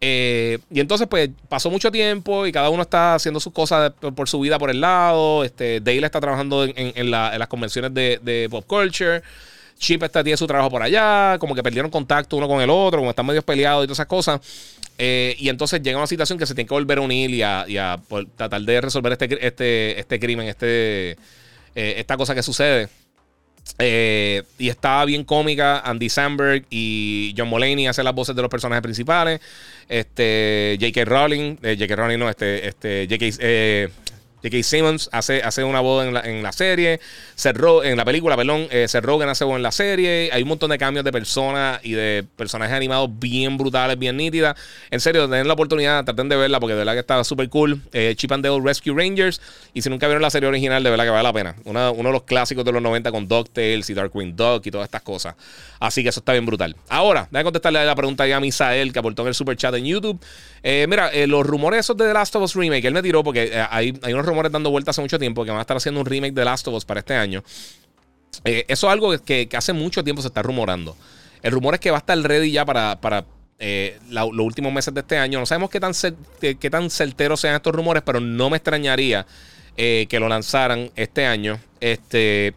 Eh, 0.03 0.57
y 0.71 0.79
entonces, 0.79 1.07
pues, 1.07 1.29
pasó 1.47 1.69
mucho 1.69 1.91
tiempo 1.91 2.47
y 2.47 2.51
cada 2.51 2.69
uno 2.71 2.81
está 2.81 3.15
haciendo 3.15 3.39
sus 3.39 3.53
cosas 3.53 3.93
por, 3.93 4.27
su 4.27 4.39
vida 4.39 4.57
por 4.57 4.71
el 4.71 4.81
lado. 4.81 5.43
Este, 5.43 5.79
Dale 5.79 6.05
está 6.05 6.19
trabajando 6.19 6.65
en, 6.65 7.11
las 7.11 7.47
convenciones 7.47 7.93
de, 7.93 8.47
pop 8.49 8.65
culture. 8.65 9.21
Chip 9.77 10.03
está, 10.03 10.23
tiene 10.23 10.37
su 10.37 10.47
trabajo 10.47 10.71
por 10.71 10.81
allá. 10.81 11.37
Como 11.39 11.53
que 11.53 11.61
perdieron 11.61 11.91
contacto 11.91 12.35
uno 12.35 12.47
con 12.47 12.61
el 12.61 12.69
otro, 12.69 12.99
como 12.99 13.11
están 13.11 13.25
medio 13.25 13.43
peleados 13.43 13.83
y 13.83 13.87
todas 13.87 13.97
esas 13.97 14.07
cosas. 14.07 14.41
Eh, 15.03 15.35
y 15.39 15.49
entonces 15.49 15.81
llega 15.81 15.97
una 15.97 16.05
situación 16.05 16.37
que 16.37 16.45
se 16.45 16.53
tiene 16.53 16.67
que 16.67 16.75
volver 16.75 16.99
a 16.99 17.01
unir 17.01 17.31
y 17.31 17.41
a, 17.41 17.99
tratar 18.35 18.61
de 18.61 18.81
resolver 18.81 19.13
este, 19.13 19.47
este, 19.47 19.99
este 19.99 20.19
crimen, 20.19 20.47
este, 20.47 21.13
eh, 21.73 21.95
esta 21.97 22.17
cosa 22.17 22.35
que 22.35 22.43
sucede. 22.43 22.87
Eh, 23.79 24.43
y 24.59 24.69
estaba 24.69 25.03
bien 25.05 25.23
cómica. 25.23 25.79
Andy 25.79 26.07
Samberg 26.07 26.65
y 26.69 27.33
John 27.35 27.47
Mulaney 27.47 27.87
hacen 27.87 28.05
las 28.05 28.13
voces 28.13 28.35
de 28.35 28.43
los 28.43 28.51
personajes 28.51 28.83
principales. 28.83 29.41
Este, 29.89 30.77
J.K. 30.79 31.05
Rowling, 31.05 31.57
eh, 31.63 31.75
J.K. 31.79 31.95
Rowling 31.95 32.19
no, 32.19 32.29
este, 32.29 32.67
este, 32.67 33.07
J.K. 33.09 33.37
Eh, 33.39 33.89
J.K. 34.43 34.63
Simmons 34.63 35.09
hace, 35.11 35.43
hace 35.43 35.63
una 35.63 35.79
voz 35.81 36.05
en 36.05 36.13
la, 36.13 36.21
en 36.21 36.43
la 36.43 36.51
serie. 36.51 36.99
Seth 37.35 37.57
en 37.83 37.97
la 37.97 38.05
película, 38.05 38.35
perdón. 38.35 38.67
Eh, 38.71 38.87
Seth 38.87 39.03
Rogen 39.03 39.29
hace 39.29 39.43
voz 39.43 39.55
en 39.55 39.63
la 39.63 39.71
serie. 39.71 40.29
Hay 40.31 40.41
un 40.41 40.49
montón 40.49 40.71
de 40.71 40.77
cambios 40.77 41.05
de 41.05 41.11
personas 41.11 41.79
y 41.83 41.93
de 41.93 42.25
personajes 42.35 42.75
animados 42.75 43.09
bien 43.19 43.57
brutales, 43.57 43.97
bien 43.97 44.17
nítidas. 44.17 44.55
En 44.89 44.99
serio, 44.99 45.27
den 45.27 45.47
la 45.47 45.53
oportunidad, 45.53 46.03
traten 46.03 46.29
de 46.29 46.35
verla 46.35 46.59
porque 46.59 46.73
de 46.73 46.79
verdad 46.79 46.93
que 46.93 46.99
está 46.99 47.23
súper 47.23 47.49
cool. 47.49 47.81
Eh, 47.93 48.13
Chip 48.15 48.31
and 48.31 48.43
Dale 48.43 48.61
Rescue 48.63 48.93
Rangers. 48.95 49.41
Y 49.73 49.81
si 49.81 49.89
nunca 49.89 50.07
vieron 50.07 50.21
la 50.21 50.29
serie 50.29 50.49
original, 50.49 50.83
de 50.83 50.89
verdad 50.89 51.05
que 51.05 51.11
vale 51.11 51.23
la 51.23 51.33
pena. 51.33 51.55
uno 51.65 51.93
de 51.93 52.11
los 52.11 52.23
clásicos 52.23 52.65
de 52.65 52.71
los 52.71 52.81
90 52.81 53.11
con 53.11 53.27
DuckTales 53.27 53.89
y 53.89 53.93
Darkwing 53.93 54.35
Duck 54.35 54.65
y 54.65 54.71
todas 54.71 54.85
estas 54.85 55.01
cosas. 55.01 55.35
Así 55.79 56.03
que 56.03 56.09
eso 56.09 56.19
está 56.19 56.33
bien 56.33 56.45
brutal. 56.45 56.75
Ahora, 56.89 57.27
déjame 57.31 57.45
contestarle 57.45 57.83
la 57.85 57.95
pregunta 57.95 58.27
ya 58.27 58.37
a 58.37 58.39
Misael 58.39 58.93
que 58.93 58.99
aportó 58.99 59.23
en 59.23 59.29
el 59.29 59.33
super 59.33 59.55
chat 59.57 59.73
en 59.75 59.85
YouTube. 59.85 60.19
Eh, 60.63 60.85
mira, 60.87 61.09
eh, 61.09 61.25
los 61.25 61.45
rumores 61.45 61.79
esos 61.79 61.97
de 61.97 62.07
The 62.07 62.13
Last 62.13 62.35
of 62.35 62.43
Us 62.43 62.55
Remake, 62.55 62.85
él 62.85 62.93
me 62.93 63.01
tiró 63.01 63.23
porque 63.23 63.51
hay, 63.69 63.97
hay 64.03 64.13
unos 64.13 64.25
rumores 64.31 64.51
dando 64.51 64.71
vueltas 64.71 64.93
hace 64.93 65.01
mucho 65.01 65.19
tiempo 65.19 65.43
que 65.43 65.51
van 65.51 65.59
a 65.59 65.61
estar 65.61 65.77
haciendo 65.77 65.99
un 65.99 66.05
remake 66.05 66.33
de 66.33 66.45
Last 66.45 66.67
of 66.67 66.75
Us 66.75 66.85
para 66.85 67.01
este 67.01 67.13
año. 67.13 67.43
Eh, 68.45 68.65
eso 68.67 68.87
es 68.87 68.93
algo 68.93 69.17
que, 69.19 69.49
hace 69.53 69.73
mucho 69.73 70.03
tiempo 70.03 70.21
se 70.21 70.29
está 70.29 70.41
rumorando. 70.41 70.95
El 71.41 71.51
rumor 71.51 71.75
es 71.75 71.79
que 71.79 71.91
va 71.91 71.97
a 71.97 71.99
estar 71.99 72.17
ready 72.17 72.51
ya 72.51 72.65
para, 72.65 72.99
para 72.99 73.25
eh, 73.59 73.99
los 74.09 74.31
últimos 74.39 74.71
meses 74.73 74.93
de 74.93 75.01
este 75.01 75.17
año. 75.17 75.39
No 75.39 75.45
sabemos 75.45 75.69
qué 75.69 75.79
tan, 75.79 75.93
qué 76.39 76.69
tan 76.69 76.89
certeros 76.89 77.39
sean 77.39 77.55
estos 77.55 77.73
rumores, 77.73 78.03
pero 78.03 78.19
no 78.19 78.49
me 78.49 78.57
extrañaría 78.57 79.25
eh, 79.77 80.07
que 80.09 80.19
lo 80.19 80.27
lanzaran 80.27 80.91
este 80.95 81.25
año. 81.25 81.59
Este, 81.79 82.53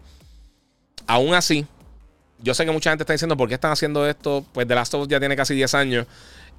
aún 1.07 1.35
así, 1.35 1.67
yo 2.41 2.55
sé 2.55 2.65
que 2.65 2.71
mucha 2.71 2.91
gente 2.91 3.03
está 3.03 3.13
diciendo 3.13 3.37
por 3.37 3.49
qué 3.49 3.55
están 3.55 3.73
haciendo 3.73 4.07
esto. 4.09 4.45
Pues 4.53 4.67
The 4.67 4.75
Last 4.75 4.95
of 4.95 5.03
Us 5.03 5.09
ya 5.09 5.19
tiene 5.19 5.37
casi 5.37 5.55
10 5.55 5.75
años 5.75 6.07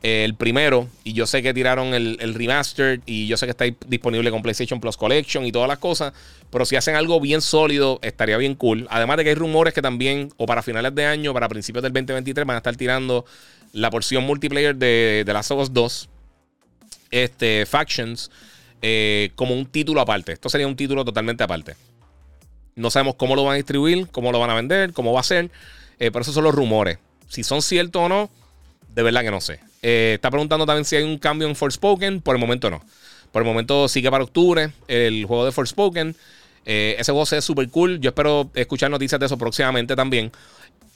el 0.06 0.36
primero. 0.36 0.88
Y 1.04 1.14
yo 1.14 1.26
sé 1.26 1.42
que 1.42 1.54
tiraron 1.54 1.94
el, 1.94 2.18
el, 2.20 2.36
remaster. 2.36 3.02
Y 3.06 3.26
yo 3.26 3.38
sé 3.38 3.48
que 3.48 3.52
está 3.52 3.66
disponible 3.88 4.30
con 4.30 4.44
PlayStation 4.44 4.80
Plus 4.80 4.98
Collection 4.98 5.46
y 5.46 5.52
todas 5.52 5.68
las 5.68 5.80
cosas. 5.80 6.14
Pero 6.52 6.64
si 6.66 6.76
hacen 6.76 6.96
algo 6.96 7.20
bien 7.20 7.42
sólido, 7.42 8.00
estaría 8.04 8.38
bien 8.38 8.54
cool. 8.54 8.88
Además 8.92 9.18
de 9.18 9.24
que 9.24 9.30
hay 9.30 9.36
rumores 9.36 9.74
que 9.74 9.82
también, 9.82 10.32
o 10.38 10.46
para 10.46 10.62
finales 10.62 10.94
de 10.94 11.06
año, 11.06 11.34
para 11.34 11.50
principios 11.50 11.82
del 11.82 11.92
2023, 11.92 12.46
van 12.46 12.56
a 12.56 12.58
estar 12.58 12.76
tirando 12.76 13.26
la 13.74 13.90
porción 13.90 14.24
multiplayer 14.24 14.76
de, 14.76 15.24
de 15.26 15.34
Last 15.34 15.52
of 15.52 15.62
Us 15.64 15.74
2. 15.74 16.10
Este, 17.10 17.66
Factions. 17.66 18.30
Eh, 18.88 19.32
como 19.34 19.56
un 19.56 19.66
título 19.66 20.02
aparte. 20.02 20.34
Esto 20.34 20.50
sería 20.50 20.68
un 20.68 20.76
título 20.76 21.04
totalmente 21.04 21.44
aparte. 21.44 21.76
No 22.76 22.92
sabemos 22.92 23.16
cómo 23.16 23.36
lo 23.36 23.44
van 23.44 23.54
a 23.54 23.56
distribuir, 23.56 24.08
cómo 24.12 24.32
lo 24.32 24.40
van 24.40 24.52
a 24.52 24.54
vender, 24.54 24.94
cómo 24.94 25.14
va 25.14 25.22
a 25.22 25.24
ser. 25.24 25.46
Eh, 25.98 26.12
pero 26.12 26.22
esos 26.22 26.36
son 26.36 26.44
los 26.44 26.54
rumores. 26.54 27.00
Si 27.28 27.44
son 27.44 27.64
ciertos 27.64 28.04
o 28.04 28.10
no, 28.10 28.30
de 28.94 29.02
verdad 29.02 29.22
que 29.22 29.32
no 29.32 29.42
sé. 29.42 29.60
Eh, 29.88 30.14
está 30.16 30.32
preguntando 30.32 30.66
también 30.66 30.84
si 30.84 30.96
hay 30.96 31.04
un 31.04 31.20
cambio 31.20 31.48
en 31.48 31.56
Forspoken. 31.56 32.20
Por 32.22 32.36
el 32.36 32.42
momento 32.42 32.72
no. 32.72 32.84
Por 33.32 33.44
el 33.44 33.46
momento 33.46 33.88
sigue 33.88 34.10
para 34.10 34.24
octubre 34.24 34.72
el 34.88 35.26
juego 35.26 35.46
de 35.46 35.52
Forspoken. 35.52 36.16
Eh, 36.66 36.96
ese 36.98 37.12
juego 37.12 37.28
se 37.28 37.36
ve 37.36 37.42
súper 37.44 37.70
cool. 37.70 38.00
Yo 38.00 38.10
espero 38.10 38.50
escuchar 38.56 38.90
noticias 38.90 39.20
de 39.20 39.28
eso 39.28 39.38
próximamente 39.38 39.96
también. 39.96 40.32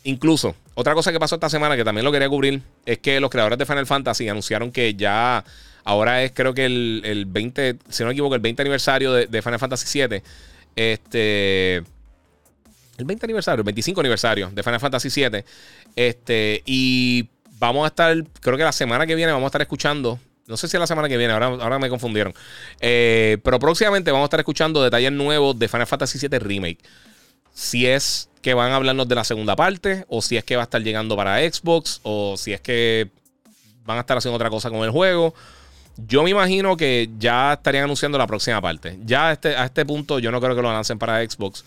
Incluso, 0.06 0.56
otra 0.74 0.96
cosa 0.96 1.12
que 1.12 1.20
pasó 1.20 1.36
esta 1.36 1.52
semana 1.52 1.78
que 1.78 1.84
también 1.84 2.04
lo 2.04 2.12
quería 2.12 2.28
cubrir 2.30 2.64
es 2.84 2.98
que 2.98 3.20
los 3.20 3.30
creadores 3.30 3.60
de 3.60 3.68
Final 3.68 3.86
Fantasy 3.86 4.28
anunciaron 4.28 4.72
que 4.72 4.96
ya 4.96 5.46
ahora 5.84 6.24
es 6.24 6.32
creo 6.32 6.56
que 6.56 6.66
el, 6.66 7.26
20, 7.28 7.76
si 7.90 8.02
no 8.02 8.08
me 8.08 8.14
equivoco, 8.14 8.34
el 8.34 8.42
20 8.42 8.64
aniversario 8.64 9.14
de, 9.14 9.42
Final 9.44 9.60
Fantasy 9.60 10.00
VII. 10.00 10.24
Este. 10.76 11.76
El 12.98 13.06
20 13.06 13.28
aniversario, 13.28 13.62
el 13.62 13.66
25 13.66 14.00
aniversario 14.00 14.50
de 14.50 14.64
Final 14.64 14.80
Fantasy 14.80 15.10
VII. 15.10 15.44
Este. 15.96 16.64
Y 16.66 17.30
vamos 17.60 17.84
a 17.84 17.88
estar, 17.88 18.16
creo 18.40 18.58
que 18.58 18.64
la 18.64 18.72
semana 18.72 19.06
que 19.06 19.16
viene 19.16 19.32
vamos 19.32 19.46
a 19.46 19.50
estar 19.50 19.62
escuchando 19.62 20.20
No 20.48 20.58
sé 20.58 20.68
si 20.68 20.78
es 20.78 20.80
la 20.80 20.88
semana 20.88 21.08
que 21.08 21.18
viene, 21.18 21.34
ahora, 21.34 21.48
ahora 21.48 21.78
me 21.78 21.90
confundieron. 21.90 22.34
Eh, 22.80 23.38
pero 23.44 23.60
próximamente 23.60 24.12
vamos 24.12 24.26
a 24.26 24.28
estar 24.28 24.40
escuchando 24.40 24.82
detalles 24.82 25.12
nuevos 25.12 25.60
de 25.60 25.68
Final 25.68 25.86
Fantasy 25.86 26.28
VII 26.28 26.40
Remake. 26.40 26.80
Si 27.54 27.86
es 27.86 28.30
que 28.42 28.54
van 28.54 28.72
a 28.72 28.78
hablarnos 28.78 29.08
de 29.08 29.16
la 29.16 29.24
segunda 29.24 29.56
parte, 29.56 30.06
o 30.08 30.22
si 30.22 30.38
es 30.38 30.44
que 30.44 30.56
va 30.56 30.64
a 30.64 30.66
estar 30.66 30.82
llegando 30.82 31.16
para 31.16 31.38
Xbox, 31.40 32.00
o 32.04 32.36
si 32.38 32.54
es 32.54 32.62
que 32.62 33.10
van 33.86 33.98
a 33.98 34.02
estar 34.02 34.18
haciendo 34.18 34.36
otra 34.36 34.50
cosa 34.50 34.70
con 34.70 34.80
el 34.84 34.92
juego. 34.92 35.34
Yo 36.08 36.24
me 36.24 36.30
imagino 36.30 36.78
que 36.78 37.10
ya 37.20 37.54
estarían 37.54 37.84
anunciando 37.84 38.18
la 38.18 38.28
próxima 38.28 38.62
parte. 38.62 38.98
Ya 39.04 39.30
a 39.30 39.32
este, 39.34 39.56
a 39.56 39.66
este 39.66 39.86
punto 39.86 40.20
yo 40.20 40.32
no 40.32 40.40
creo 40.40 40.56
que 40.56 40.62
lo 40.62 40.72
lancen 40.72 40.98
para 40.98 41.22
Xbox. 41.28 41.66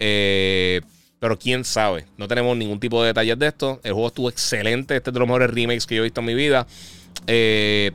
Eh, 0.00 0.80
pero 1.18 1.38
quién 1.38 1.64
sabe. 1.64 2.06
No 2.16 2.28
tenemos 2.28 2.56
ningún 2.56 2.80
tipo 2.80 3.00
de 3.02 3.08
detalles 3.08 3.38
de 3.38 3.46
esto. 3.46 3.80
El 3.82 3.92
juego 3.92 4.08
estuvo 4.08 4.28
excelente. 4.28 4.96
Este 4.96 5.10
es 5.10 5.14
de 5.14 5.20
los 5.20 5.28
mejores 5.28 5.50
remakes 5.50 5.86
que 5.86 5.94
yo 5.94 6.02
he 6.02 6.04
visto 6.04 6.20
en 6.20 6.26
mi 6.26 6.34
vida. 6.34 6.66
Eh, 7.26 7.92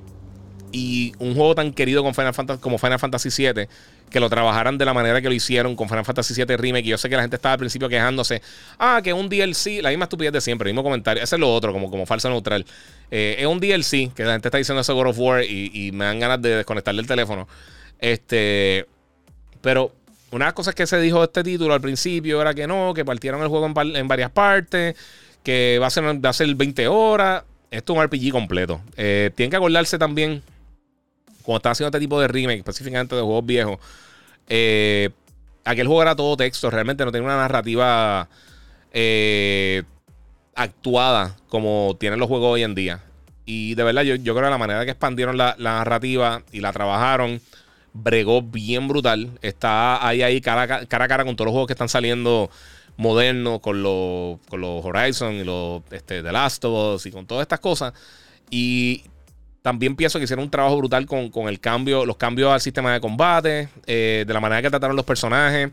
y 0.72 1.14
un 1.20 1.36
juego 1.36 1.54
tan 1.54 1.74
querido 1.74 2.02
como 2.02 2.14
Final 2.14 2.34
Fantasy, 2.34 2.62
como 2.62 2.78
Final 2.78 3.00
Fantasy 3.00 3.30
VII, 3.30 3.68
que 4.10 4.20
lo 4.20 4.30
trabajaran 4.30 4.78
de 4.78 4.86
la 4.86 4.94
manera 4.94 5.22
que 5.22 5.28
lo 5.28 5.34
hicieron 5.34 5.76
con 5.76 5.88
Final 5.88 6.06
Fantasy 6.06 6.34
VII 6.34 6.58
Remake. 6.58 6.86
Y 6.86 6.90
yo 6.90 6.98
sé 6.98 7.10
que 7.10 7.16
la 7.16 7.22
gente 7.22 7.36
estaba 7.36 7.54
al 7.54 7.60
principio 7.60 7.90
quejándose, 7.90 8.42
ah, 8.80 9.02
que 9.04 9.14
un 9.14 9.30
DLC, 9.30 9.82
la 9.82 9.90
misma 9.90 10.06
estupidez 10.06 10.34
de 10.34 10.42
siempre, 10.42 10.70
el 10.70 10.74
mismo 10.74 10.84
comentario. 10.84 11.22
Ese 11.24 11.36
es 11.36 11.40
lo 11.40 11.54
otro, 11.54 11.74
como, 11.74 11.92
como 11.92 12.06
falsa 12.06 12.30
neutral. 12.30 12.66
Eh, 13.10 13.38
es 13.40 13.46
un 13.46 13.60
DLC, 13.60 14.14
que 14.14 14.24
la 14.24 14.34
gente 14.34 14.48
está 14.48 14.58
diciendo 14.58 14.82
eso 14.82 14.96
God 14.96 15.08
of 15.08 15.20
War 15.20 15.44
y, 15.44 15.92
me 15.94 16.06
dan 16.06 16.20
ganas 16.20 16.42
de 16.42 16.58
desconectarle 16.58 17.02
el 17.02 17.08
teléfono. 17.08 17.48
Este, 18.00 18.88
pero 19.62 19.94
una 20.32 20.46
de 20.46 20.48
las 20.48 20.54
cosas 20.54 20.76
que 20.76 20.88
se 20.88 21.00
dijo 21.00 21.20
de 21.20 21.26
este 21.26 21.44
título 21.44 21.74
al 21.74 21.82
principio 21.82 22.42
era 22.42 22.54
que 22.54 22.68
no, 22.68 22.94
que 22.94 23.06
partieron 23.06 23.42
el 23.42 23.48
juego 23.48 23.66
en, 23.66 24.08
varias 24.08 24.32
partes, 24.32 24.96
que 25.44 25.78
va 25.82 25.88
a, 25.88 25.90
ser, 25.90 26.04
va 26.04 26.30
a 26.30 26.34
ser 26.34 26.54
20 26.56 26.88
horas. 26.88 27.44
Esto 27.70 27.94
es 27.94 28.00
un 28.00 28.06
RPG 28.06 28.32
completo. 28.32 28.82
Eh, 28.98 29.32
tienen 29.36 29.52
que 29.52 29.58
acordarse 29.58 29.98
también 29.98 30.42
cuando 31.42 31.58
estaba 31.58 31.72
haciendo 31.72 31.90
este 31.90 32.00
tipo 32.00 32.20
de 32.20 32.28
remake, 32.28 32.60
específicamente 32.60 33.16
de 33.16 33.22
juegos 33.22 33.46
viejos, 33.46 33.80
eh, 34.48 35.10
aquel 35.66 35.88
juego 35.88 36.02
era 36.02 36.16
todo 36.16 36.38
texto, 36.38 36.70
realmente 36.70 37.06
no 37.06 37.12
tenía 37.12 37.26
una 37.26 37.38
narrativa 37.38 38.28
eh, 38.94 39.84
actuada 40.56 41.36
como 41.48 41.96
tienen 42.00 42.20
los 42.20 42.28
juegos 42.28 42.54
hoy 42.54 42.64
en 42.64 42.76
día. 42.76 43.04
Y 43.46 43.76
de 43.76 43.84
verdad, 43.84 44.04
yo, 44.04 44.16
creo 44.18 44.36
que 44.36 44.42
la 44.42 44.58
manera 44.58 44.86
que 44.86 44.92
expandieron 44.92 45.38
la, 45.38 45.56
narrativa 45.58 46.44
y 46.52 46.62
la 46.62 46.72
trabajaron, 46.72 47.42
bregó 47.94 48.42
bien 48.42 48.88
brutal. 48.88 49.38
Está 49.42 50.06
ahí, 50.06 50.22
ahí, 50.22 50.42
cara, 50.42 50.64
a 50.82 50.86
cara 50.86 51.26
con 51.26 51.36
todos 51.36 51.48
los 51.48 51.52
juegos 51.52 51.68
que 51.68 51.74
están 51.74 51.90
saliendo 51.90 52.50
modernos, 52.98 53.60
con 53.60 53.82
los, 53.84 54.40
con 54.48 54.62
los 54.62 54.84
Horizon 54.86 55.34
y 55.34 55.44
los 55.44 55.82
este, 55.92 56.22
The 56.22 56.32
Last 56.32 56.64
of 56.66 56.96
Us 56.96 57.06
y 57.06 57.12
con 57.12 57.26
todas 57.26 57.44
estas 57.44 57.60
cosas. 57.60 57.94
Y 58.50 59.04
también 59.62 59.96
pienso 59.96 60.20
que 60.20 60.26
hicieron 60.26 60.44
un 60.46 60.52
trabajo 60.52 60.78
brutal 60.78 61.06
con, 61.06 61.48
el 61.48 61.60
cambio, 61.60 62.06
los 62.06 62.18
cambios 62.18 62.52
al 62.52 62.62
sistema 62.62 62.94
de 62.94 63.00
combate, 63.00 63.70
eh, 63.86 64.24
de 64.26 64.34
la 64.34 64.40
manera 64.40 64.62
que 64.62 64.70
trataron 64.70 64.96
los 64.96 65.06
personajes. 65.06 65.72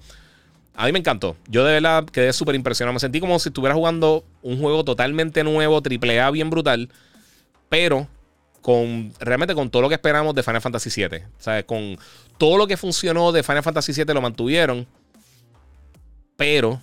A 0.74 0.86
mí 0.86 0.92
me 0.92 1.00
encantó. 1.00 1.36
Yo 1.48 1.64
de 1.64 1.72
verdad 1.72 2.04
quedé 2.04 2.32
súper 2.32 2.54
impresionado. 2.54 2.92
Me 2.92 3.00
sentí 3.00 3.18
como 3.18 3.38
si 3.38 3.48
estuviera 3.48 3.74
jugando 3.74 4.24
un 4.42 4.60
juego 4.60 4.84
totalmente 4.84 5.42
nuevo, 5.42 5.82
triple 5.82 6.20
A, 6.20 6.30
bien 6.30 6.50
brutal, 6.50 6.88
pero 7.68 8.06
con 8.68 9.14
realmente 9.18 9.54
con 9.54 9.70
todo 9.70 9.80
lo 9.80 9.88
que 9.88 9.94
esperamos 9.94 10.34
de 10.34 10.42
Final 10.42 10.60
Fantasy 10.60 10.90
VII. 10.94 11.22
Sea, 11.38 11.62
con 11.62 11.98
todo 12.36 12.58
lo 12.58 12.66
que 12.66 12.76
funcionó 12.76 13.32
de 13.32 13.42
Final 13.42 13.62
Fantasy 13.62 13.94
VII 13.94 14.12
lo 14.12 14.20
mantuvieron, 14.20 14.86
pero 16.36 16.78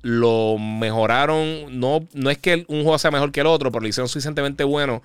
lo 0.00 0.56
mejoraron. 0.56 1.78
No, 1.78 2.08
no 2.14 2.30
es 2.30 2.38
que 2.38 2.64
un 2.68 2.84
juego 2.84 2.96
sea 2.98 3.10
mejor 3.10 3.32
que 3.32 3.40
el 3.40 3.46
otro, 3.48 3.70
pero 3.70 3.82
lo 3.82 3.88
hicieron 3.88 4.08
suficientemente 4.08 4.64
bueno 4.64 5.02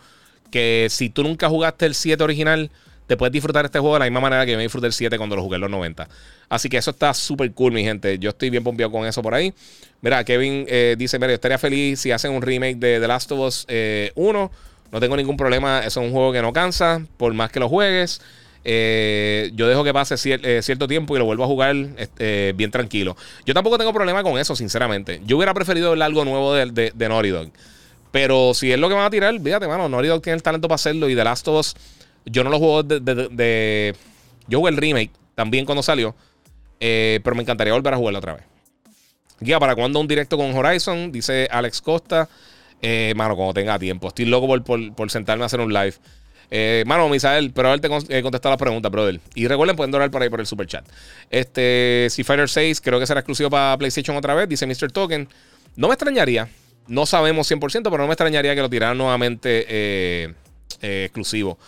que 0.51 0.87
si 0.89 1.09
tú 1.09 1.21
nunca 1.21 1.49
jugaste 1.49 1.85
el 1.85 1.93
7 1.93 2.23
original, 2.23 2.71
te 3.05 3.17
puedes 3.17 3.33
disfrutar 3.33 3.65
este 3.65 3.79
juego 3.79 3.95
de 3.95 3.99
la 3.99 4.05
misma 4.05 4.21
manera 4.21 4.45
que 4.45 4.55
me 4.55 4.63
disfruté 4.63 4.87
el 4.87 4.93
7 4.93 5.17
cuando 5.17 5.35
lo 5.35 5.43
jugué 5.43 5.55
en 5.55 5.61
los 5.63 5.69
90. 5.69 6.07
Así 6.47 6.69
que 6.69 6.77
eso 6.77 6.91
está 6.91 7.13
súper 7.13 7.51
cool, 7.51 7.73
mi 7.73 7.83
gente. 7.83 8.17
Yo 8.19 8.29
estoy 8.29 8.49
bien 8.49 8.63
pompeado 8.63 8.89
con 8.89 9.05
eso 9.05 9.21
por 9.21 9.33
ahí. 9.33 9.53
Mira, 9.99 10.23
Kevin 10.23 10.65
eh, 10.69 10.95
dice: 10.97 11.19
Mira, 11.19 11.27
yo 11.27 11.35
estaría 11.35 11.57
feliz 11.57 11.99
si 11.99 12.13
hacen 12.13 12.31
un 12.31 12.41
remake 12.41 12.77
de 12.77 13.01
The 13.01 13.07
Last 13.09 13.29
of 13.33 13.39
Us 13.39 13.67
1. 14.15 14.51
Eh, 14.89 14.91
no 14.91 14.99
tengo 14.99 15.15
ningún 15.15 15.37
problema. 15.37 15.79
Es 15.85 15.95
un 15.97 16.11
juego 16.11 16.31
que 16.31 16.41
no 16.41 16.53
cansa, 16.53 17.01
por 17.17 17.33
más 17.33 17.51
que 17.51 17.59
lo 17.59 17.69
juegues. 17.69 18.21
Eh, 18.65 19.51
yo 19.55 19.67
dejo 19.67 19.83
que 19.83 19.93
pase 19.93 20.17
cierto 20.61 20.87
tiempo 20.87 21.15
y 21.15 21.19
lo 21.19 21.25
vuelvo 21.25 21.43
a 21.43 21.47
jugar 21.47 21.75
este, 21.97 22.53
bien 22.53 22.71
tranquilo. 22.71 23.15
Yo 23.45 23.53
tampoco 23.53 23.77
tengo 23.77 23.93
problema 23.93 24.23
con 24.23 24.37
eso, 24.37 24.55
sinceramente. 24.55 25.21
Yo 25.25 25.37
hubiera 25.37 25.53
preferido 25.53 25.91
ver 25.91 26.03
algo 26.03 26.25
nuevo 26.25 26.53
de, 26.53 26.65
de, 26.65 26.91
de 26.93 27.09
Naughty. 27.09 27.51
Pero 28.11 28.53
si 28.53 28.71
es 28.71 28.79
lo 28.79 28.89
que 28.89 28.95
van 28.95 29.05
a 29.05 29.09
tirar, 29.09 29.39
fíjate, 29.39 29.67
mano, 29.67 29.87
Naughty 29.87 30.07
Dog 30.07 30.21
tiene 30.21 30.35
el 30.35 30.43
talento 30.43 30.67
para 30.67 30.75
hacerlo. 30.75 31.09
Y 31.09 31.15
The 31.15 31.23
Last 31.23 31.47
of 31.47 31.59
Us, 31.59 31.75
yo 32.25 32.43
no 32.43 32.49
lo 32.49 32.59
juego 32.59 32.83
de. 32.83 33.95
yo 34.47 34.59
jugué 34.59 34.71
el 34.71 34.77
remake 34.77 35.11
también 35.35 35.65
cuando 35.65 35.83
salió. 35.83 36.15
Eh, 36.79 37.19
pero 37.23 37.35
me 37.35 37.41
encantaría 37.41 37.73
volver 37.73 37.93
a 37.93 37.97
jugarlo 37.97 38.19
otra 38.19 38.33
vez. 38.35 38.43
Guía, 39.41 39.59
¿para 39.59 39.75
cuando 39.75 39.99
un 39.99 40.07
directo 40.07 40.37
con 40.37 40.53
Horizon? 40.53 41.11
Dice 41.11 41.47
Alex 41.51 41.81
Costa. 41.81 42.27
Eh, 42.81 43.13
mano, 43.15 43.35
cuando 43.35 43.53
tenga 43.53 43.77
tiempo. 43.77 44.07
Estoy 44.07 44.25
loco 44.25 44.47
por, 44.63 45.11
sentarme 45.11 45.43
a 45.43 45.47
hacer 45.47 45.59
un 45.59 45.73
live. 45.73 45.93
Eh, 46.51 46.83
mano, 46.87 47.07
Misael, 47.09 47.51
pero 47.51 47.67
haberte 47.67 47.87
eh, 47.87 48.21
contestado 48.21 48.53
la 48.53 48.57
pregunta, 48.57 48.89
brother. 48.89 49.19
Y 49.35 49.47
recuerden, 49.47 49.75
pueden 49.75 49.91
donar 49.91 50.09
por 50.09 50.21
ahí 50.21 50.29
por 50.29 50.39
el 50.39 50.47
super 50.47 50.65
chat. 50.65 50.85
Este, 51.29 52.07
si 52.09 52.23
Fighter 52.23 52.49
6 52.49 52.81
creo 52.81 52.99
que 52.99 53.05
será 53.05 53.19
exclusivo 53.19 53.49
para 53.49 53.77
PlayStation 53.77 54.15
otra 54.17 54.33
vez, 54.33 54.49
dice 54.49 54.65
Mr. 54.65 54.91
Token. 54.91 55.27
No 55.75 55.87
me 55.87 55.93
extrañaría. 55.93 56.49
No 56.89 57.05
sabemos 57.05 57.49
100%, 57.49 57.83
pero 57.83 57.99
no 57.99 58.07
me 58.07 58.13
extrañaría 58.13 58.55
que 58.55 58.61
lo 58.61 58.69
tiraran 58.69 58.97
nuevamente 58.97 59.65
eh, 59.69 60.33
eh, 60.81 61.03
exclusivo. 61.05 61.59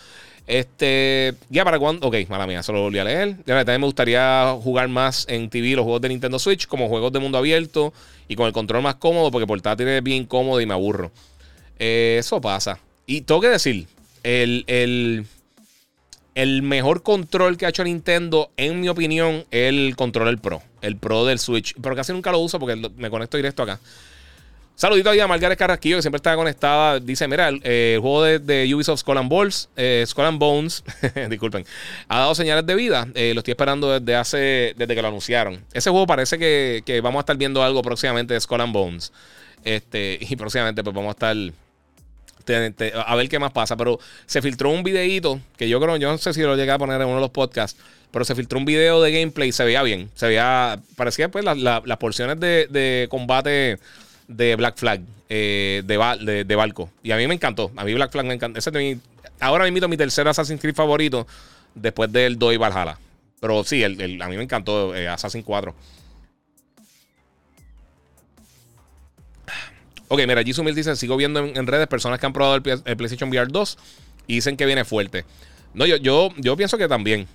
Este, 0.47 1.35
ya 1.49 1.63
para 1.63 1.77
cuando, 1.77 2.07
ok, 2.07 2.15
mala 2.27 2.47
mía, 2.47 2.63
solo 2.63 2.81
volví 2.81 2.97
a 2.97 3.03
leer. 3.03 3.35
Ya, 3.45 3.57
también 3.63 3.81
me 3.81 3.85
gustaría 3.85 4.51
jugar 4.61 4.88
más 4.89 5.27
en 5.29 5.49
TV 5.49 5.75
los 5.75 5.83
juegos 5.83 6.01
de 6.01 6.09
Nintendo 6.09 6.39
Switch 6.39 6.65
como 6.65 6.89
juegos 6.89 7.13
de 7.13 7.19
mundo 7.19 7.38
abierto 7.38 7.93
y 8.32 8.36
con 8.38 8.48
el 8.48 8.53
control 8.53 8.82
más 8.82 8.95
cómodo 8.95 9.30
porque 9.30 9.45
portátil 9.45 9.90
es 9.90 10.02
bien 10.02 10.26
cómodo 10.26 10.62
y 10.62 10.66
me 10.66 10.74
aburro. 10.74 11.12
Eh, 11.78 12.16
eso 12.18 12.40
pasa. 12.40 12.80
Y 13.06 13.22
tengo 13.22 13.41
que 13.41 13.49
decir, 13.49 13.88
el, 14.24 14.64
el, 14.68 15.26
el, 16.34 16.62
mejor 16.62 17.03
control 17.03 17.58
que 17.58 17.66
ha 17.66 17.70
hecho 17.70 17.84
Nintendo, 17.84 18.49
en 18.56 18.80
mi 18.80 18.88
opinión, 18.88 19.44
es 19.52 19.68
el 19.68 19.98
control 19.98 20.38
Pro. 20.38 20.62
El 20.82 20.95
Pro 20.95 21.26
del 21.26 21.40
Switch. 21.40 21.76
Pero 21.82 21.94
casi 21.94 22.14
nunca 22.14 22.32
lo 22.32 22.40
uso 22.40 22.58
porque 22.58 22.78
me 22.95 23.10
conecto 23.10 23.36
directo 23.36 23.64
acá. 23.64 23.82
Saludito 24.82 25.12
a 25.12 25.28
Margaret 25.28 25.60
Carrasquillo, 25.60 25.98
que 25.98 26.02
siempre 26.02 26.18
está 26.18 26.36
conectada. 26.36 26.99
Dice: 26.99 27.28
Mira, 27.28 27.49
el, 27.49 27.62
eh, 27.64 27.99
juego 28.02 28.24
de, 28.24 28.74
Ubisoft 28.74 29.02
Skull 29.02 29.20
and, 29.20 29.30
Balls, 29.30 29.70
eh, 29.78 30.08
Bones, 30.40 30.84
disculpen, 31.30 31.68
ha 32.08 32.18
dado 32.18 32.34
señales 32.34 32.66
de 32.66 32.74
vida. 32.74 33.08
Eh, 33.14 33.36
lo 33.36 33.41
estoy 33.41 33.52
esperando 33.52 33.99
desde 33.99 34.16
hace 34.16 34.74
desde 34.76 34.95
que 34.95 35.02
lo 35.03 35.10
anunciaron. 35.10 35.64
Ese 35.72 35.91
juego 35.91 36.08
parece 36.08 36.40
que, 36.40 36.99
vamos 37.03 37.20
a 37.20 37.22
estar 37.22 37.38
viendo 37.38 37.62
algo 37.62 37.84
próximamente 37.84 38.34
de 38.34 38.41
Skull 38.41 38.64
Bones. 38.72 39.14
Este, 39.64 40.18
y 40.28 40.36
próximamente, 40.36 40.84
pues 40.84 40.95
vamos 40.95 41.10
a 41.10 41.12
estar. 41.12 41.38
a 43.06 43.16
ver 43.16 43.30
qué 43.30 43.38
más 43.38 43.52
pasa. 43.52 43.78
Pero 43.78 43.99
se 44.26 44.41
filtró 44.41 44.72
un 44.72 44.82
videíto 44.82 45.40
que 45.58 45.70
yo 45.70 45.80
creo, 45.80 45.98
yo 45.98 46.10
no 46.10 46.18
sé 46.18 46.34
si 46.34 46.41
lo 46.41 46.56
llegué 46.56 46.72
a 46.72 46.80
poner 46.80 46.99
en 46.99 47.06
uno 47.06 47.18
de 47.18 47.22
los 47.22 47.30
podcasts. 47.30 47.80
Pero 48.10 48.26
se 48.26 48.34
filtró 48.34 48.58
un 48.58 48.66
video 48.66 48.99
de 48.99 49.12
gameplay, 49.12 49.52
se 49.52 49.64
veía 49.64 49.84
bien. 49.84 50.10
Se 50.16 50.26
veía. 50.26 50.80
Parecía 50.95 51.30
pues 51.30 51.45
las 51.45 51.98
porciones 51.98 52.40
de, 52.40 52.66
de 52.72 53.06
combate 53.12 53.78
de 54.36 54.56
Black 54.56 54.78
Flag, 54.78 55.02
eh, 55.30 55.84
de, 55.86 56.44
de, 56.44 56.56
barco. 56.56 56.90
Y 57.03 57.12
a 57.12 57.18
mí 57.18 57.28
me 57.28 57.34
encantó. 57.34 57.72
A 57.76 57.84
mí 57.84 57.94
Black 57.94 58.12
Flag 58.12 58.26
me 58.26 58.34
encantó. 58.34 58.60
Ese 58.60 58.70
es 58.70 58.76
mi, 58.76 58.99
ahora 59.40 59.70
mismo 59.70 59.88
mi 59.88 59.98
tercer 59.98 60.28
Assassin's 60.28 60.62
Creed 60.62 60.76
favorito 60.76 61.28
después 61.76 62.12
del 62.12 62.38
2 62.38 62.53
y 62.53 62.58
Valhalla. 62.58 62.98
Pero 63.40 63.64
sí, 63.64 63.84
el, 63.84 64.22
a 64.22 64.28
mí 64.28 64.38
me 64.38 64.44
encantó 64.44 64.95
eh, 64.95 65.08
Assassin's 65.08 65.45
4. 65.45 65.74
Ok, 70.08 70.20
mira, 70.28 70.44
Jisoo 70.44 70.64
Mil 70.64 70.76
dice: 70.76 70.95
Sigo 70.95 71.18
viendo 71.18 71.40
en, 71.40 71.68
redes 71.68 71.88
personas 71.88 72.20
que 72.20 72.26
han 72.26 72.34
probado 72.34 72.56
el, 72.56 72.62
PlayStation 72.62 73.30
VR 73.30 73.48
2 73.49 73.78
y 74.28 74.36
dicen 74.36 74.58
que 74.58 74.66
viene 74.66 74.86
fuerte. 74.86 75.26
No, 75.74 75.86
yo, 75.86 75.95
yo, 75.98 76.30
yo 76.38 76.56
pienso 76.56 76.78
que 76.78 76.88
también. 76.88 77.28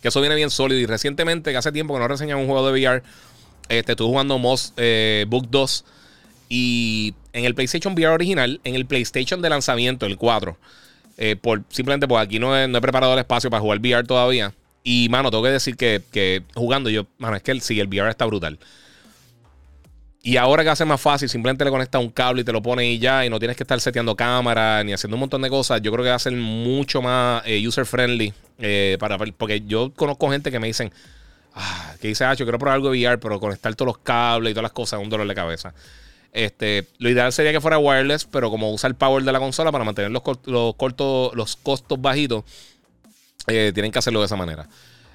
Que 0.00 0.08
eso 0.08 0.20
viene 0.20 0.36
bien 0.36 0.50
sólido. 0.50 0.80
Y 0.80 0.86
recientemente, 0.86 1.50
que 1.50 1.56
hace 1.56 1.72
tiempo 1.72 1.94
que 1.94 2.00
no 2.00 2.08
reseñan 2.08 2.38
un 2.38 2.46
juego 2.46 2.70
de 2.70 2.80
VR, 2.80 3.02
este, 3.68 3.92
estuve 3.92 4.08
jugando 4.08 4.38
Moss 4.38 4.72
eh, 4.76 5.26
Book 5.28 5.48
2 5.50 5.84
y 6.48 7.14
en 7.32 7.44
el 7.44 7.54
PlayStation 7.54 7.94
VR 7.94 8.14
original, 8.14 8.60
en 8.64 8.74
el 8.74 8.86
PlayStation 8.86 9.42
de 9.42 9.50
lanzamiento, 9.50 10.06
el 10.06 10.16
4, 10.16 10.56
eh, 11.18 11.36
por, 11.36 11.62
simplemente 11.68 12.08
porque 12.08 12.22
aquí 12.22 12.38
no 12.38 12.56
he, 12.56 12.68
preparado 12.80 13.12
el 13.12 13.18
espacio 13.18 13.50
para 13.50 13.60
jugar 13.60 13.78
VR 13.80 14.04
todavía. 14.04 14.54
Y, 14.82 15.08
mano, 15.10 15.30
tengo 15.30 15.42
que 15.44 15.50
decir 15.50 15.76
que, 15.76 16.42
jugando 16.54 16.88
yo, 16.88 17.06
mano, 17.18 17.36
es 17.36 17.42
que 17.42 17.60
sí, 17.60 17.78
el 17.78 17.88
VR 17.88 18.08
está 18.08 18.24
brutal. 18.24 18.58
Y 20.22 20.36
ahora 20.36 20.62
que 20.62 20.70
hace 20.70 20.84
más 20.84 21.00
fácil, 21.00 21.28
simplemente 21.28 21.64
le 21.64 21.70
conectas 21.70 22.00
un 22.00 22.10
cable 22.10 22.42
y 22.42 22.44
te 22.44 22.52
lo 22.52 22.62
pones 22.62 22.86
y 22.86 22.98
ya, 22.98 23.24
y 23.24 23.30
no 23.30 23.38
tienes 23.38 23.56
que 23.56 23.62
estar 23.62 23.80
seteando 23.80 24.16
cámara 24.16 24.82
ni 24.84 24.92
haciendo 24.92 25.16
un 25.16 25.20
montón 25.20 25.42
de 25.42 25.50
cosas. 25.50 25.80
Yo 25.80 25.92
creo 25.92 26.04
que 26.04 26.10
va 26.10 26.16
a 26.16 26.20
ser 26.20 26.32
mucho 26.32 27.02
más 27.02 27.42
eh, 27.46 27.66
user 27.66 27.86
friendly. 27.86 28.32
Eh, 28.58 28.96
para, 28.98 29.16
porque 29.18 29.62
yo 29.66 29.92
conozco 29.94 30.30
gente 30.30 30.50
que 30.50 30.58
me 30.58 30.66
dicen, 30.66 30.92
ah, 31.54 31.94
que 32.00 32.08
dice, 32.08 32.24
ah, 32.24 32.34
yo 32.34 32.44
quiero 32.44 32.58
probar 32.58 32.74
algo 32.74 32.90
de 32.90 32.98
VR, 32.98 33.18
pero 33.18 33.38
conectar 33.38 33.74
todos 33.74 33.86
los 33.86 33.98
cables 33.98 34.50
y 34.50 34.54
todas 34.54 34.64
las 34.64 34.72
cosas 34.72 34.98
es 34.98 35.04
un 35.04 35.10
dolor 35.10 35.26
de 35.28 35.34
cabeza. 35.34 35.72
Este, 36.32 36.86
lo 36.98 37.08
ideal 37.08 37.32
sería 37.32 37.52
que 37.52 37.60
fuera 37.60 37.78
wireless, 37.78 38.24
pero 38.24 38.50
como 38.50 38.72
usa 38.72 38.88
el 38.88 38.94
power 38.94 39.24
de 39.24 39.32
la 39.32 39.38
consola 39.38 39.72
para 39.72 39.84
mantener 39.84 40.10
los, 40.10 40.22
los, 40.44 40.74
cortos, 40.74 41.34
los 41.34 41.56
costos 41.56 42.00
bajitos, 42.00 42.44
eh, 43.46 43.72
tienen 43.72 43.90
que 43.90 43.98
hacerlo 43.98 44.20
de 44.20 44.26
esa 44.26 44.36
manera. 44.36 44.68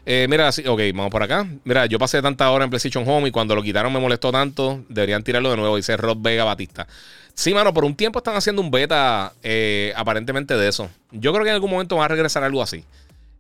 Eh, 0.05 0.27
mira, 0.29 0.49
ok, 0.49 0.81
vamos 0.93 1.11
por 1.11 1.23
acá. 1.23 1.47
Mira, 1.63 1.85
yo 1.85 1.97
pasé 1.97 2.21
tanta 2.21 2.49
hora 2.51 2.65
en 2.65 2.69
PlayStation 2.69 3.07
Home 3.07 3.29
y 3.29 3.31
cuando 3.31 3.55
lo 3.55 3.63
quitaron 3.63 3.93
me 3.93 3.99
molestó 3.99 4.31
tanto. 4.31 4.83
Deberían 4.89 5.23
tirarlo 5.23 5.51
de 5.51 5.57
nuevo, 5.57 5.75
dice 5.77 5.95
Rob 5.95 6.21
Vega 6.21 6.43
Batista. 6.43 6.87
Sí, 7.35 7.53
mano, 7.53 7.73
por 7.73 7.85
un 7.85 7.95
tiempo 7.95 8.19
están 8.19 8.35
haciendo 8.35 8.61
un 8.61 8.69
beta 8.69 9.33
eh, 9.43 9.93
aparentemente 9.95 10.57
de 10.57 10.67
eso. 10.67 10.89
Yo 11.11 11.31
creo 11.31 11.43
que 11.43 11.49
en 11.49 11.55
algún 11.55 11.71
momento 11.71 11.95
va 11.95 12.05
a 12.05 12.09
regresar 12.09 12.43
algo 12.43 12.61
así. 12.61 12.83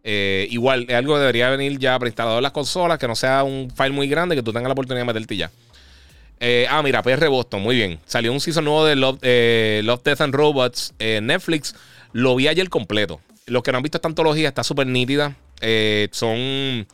Igual, 0.05 0.85
es 0.89 0.95
algo 0.95 1.13
que 1.13 1.19
debería 1.21 1.49
venir 1.49 1.79
ya 1.79 1.97
preinstalado 1.97 2.37
en 2.37 2.43
las 2.43 2.51
consolas, 2.51 2.97
que 2.97 3.07
no 3.07 3.15
sea 3.15 3.43
un 3.43 3.71
file 3.71 3.91
muy 3.91 4.07
grande, 4.07 4.35
que 4.35 4.43
tú 4.43 4.51
tengas 4.51 4.67
la 4.67 4.73
oportunidad 4.73 5.01
de 5.01 5.13
meterte 5.13 5.37
ya. 5.37 5.49
Ah, 6.69 6.81
mira, 6.83 7.01
PR 7.01 7.27
Boston, 7.29 7.61
muy 7.61 7.75
bien. 7.75 7.99
Salió 8.05 8.31
un 8.33 8.39
season 8.39 8.65
nuevo 8.65 8.85
de 8.85 8.95
Love, 8.95 9.19
Love 9.83 10.03
Death 10.03 10.21
and 10.21 10.35
Robots 10.35 10.93
en 10.99 11.27
Netflix. 11.27 11.75
Lo 12.11 12.35
vi 12.35 12.47
ayer 12.47 12.69
completo. 12.69 13.19
Los 13.45 13.63
que 13.63 13.71
no 13.71 13.77
han 13.77 13.83
visto 13.83 13.97
esta 13.97 14.07
antología 14.07 14.47
está 14.47 14.63
súper 14.63 14.87
nítida. 14.87 15.35
Eh, 15.65 16.09
son, 16.11 16.85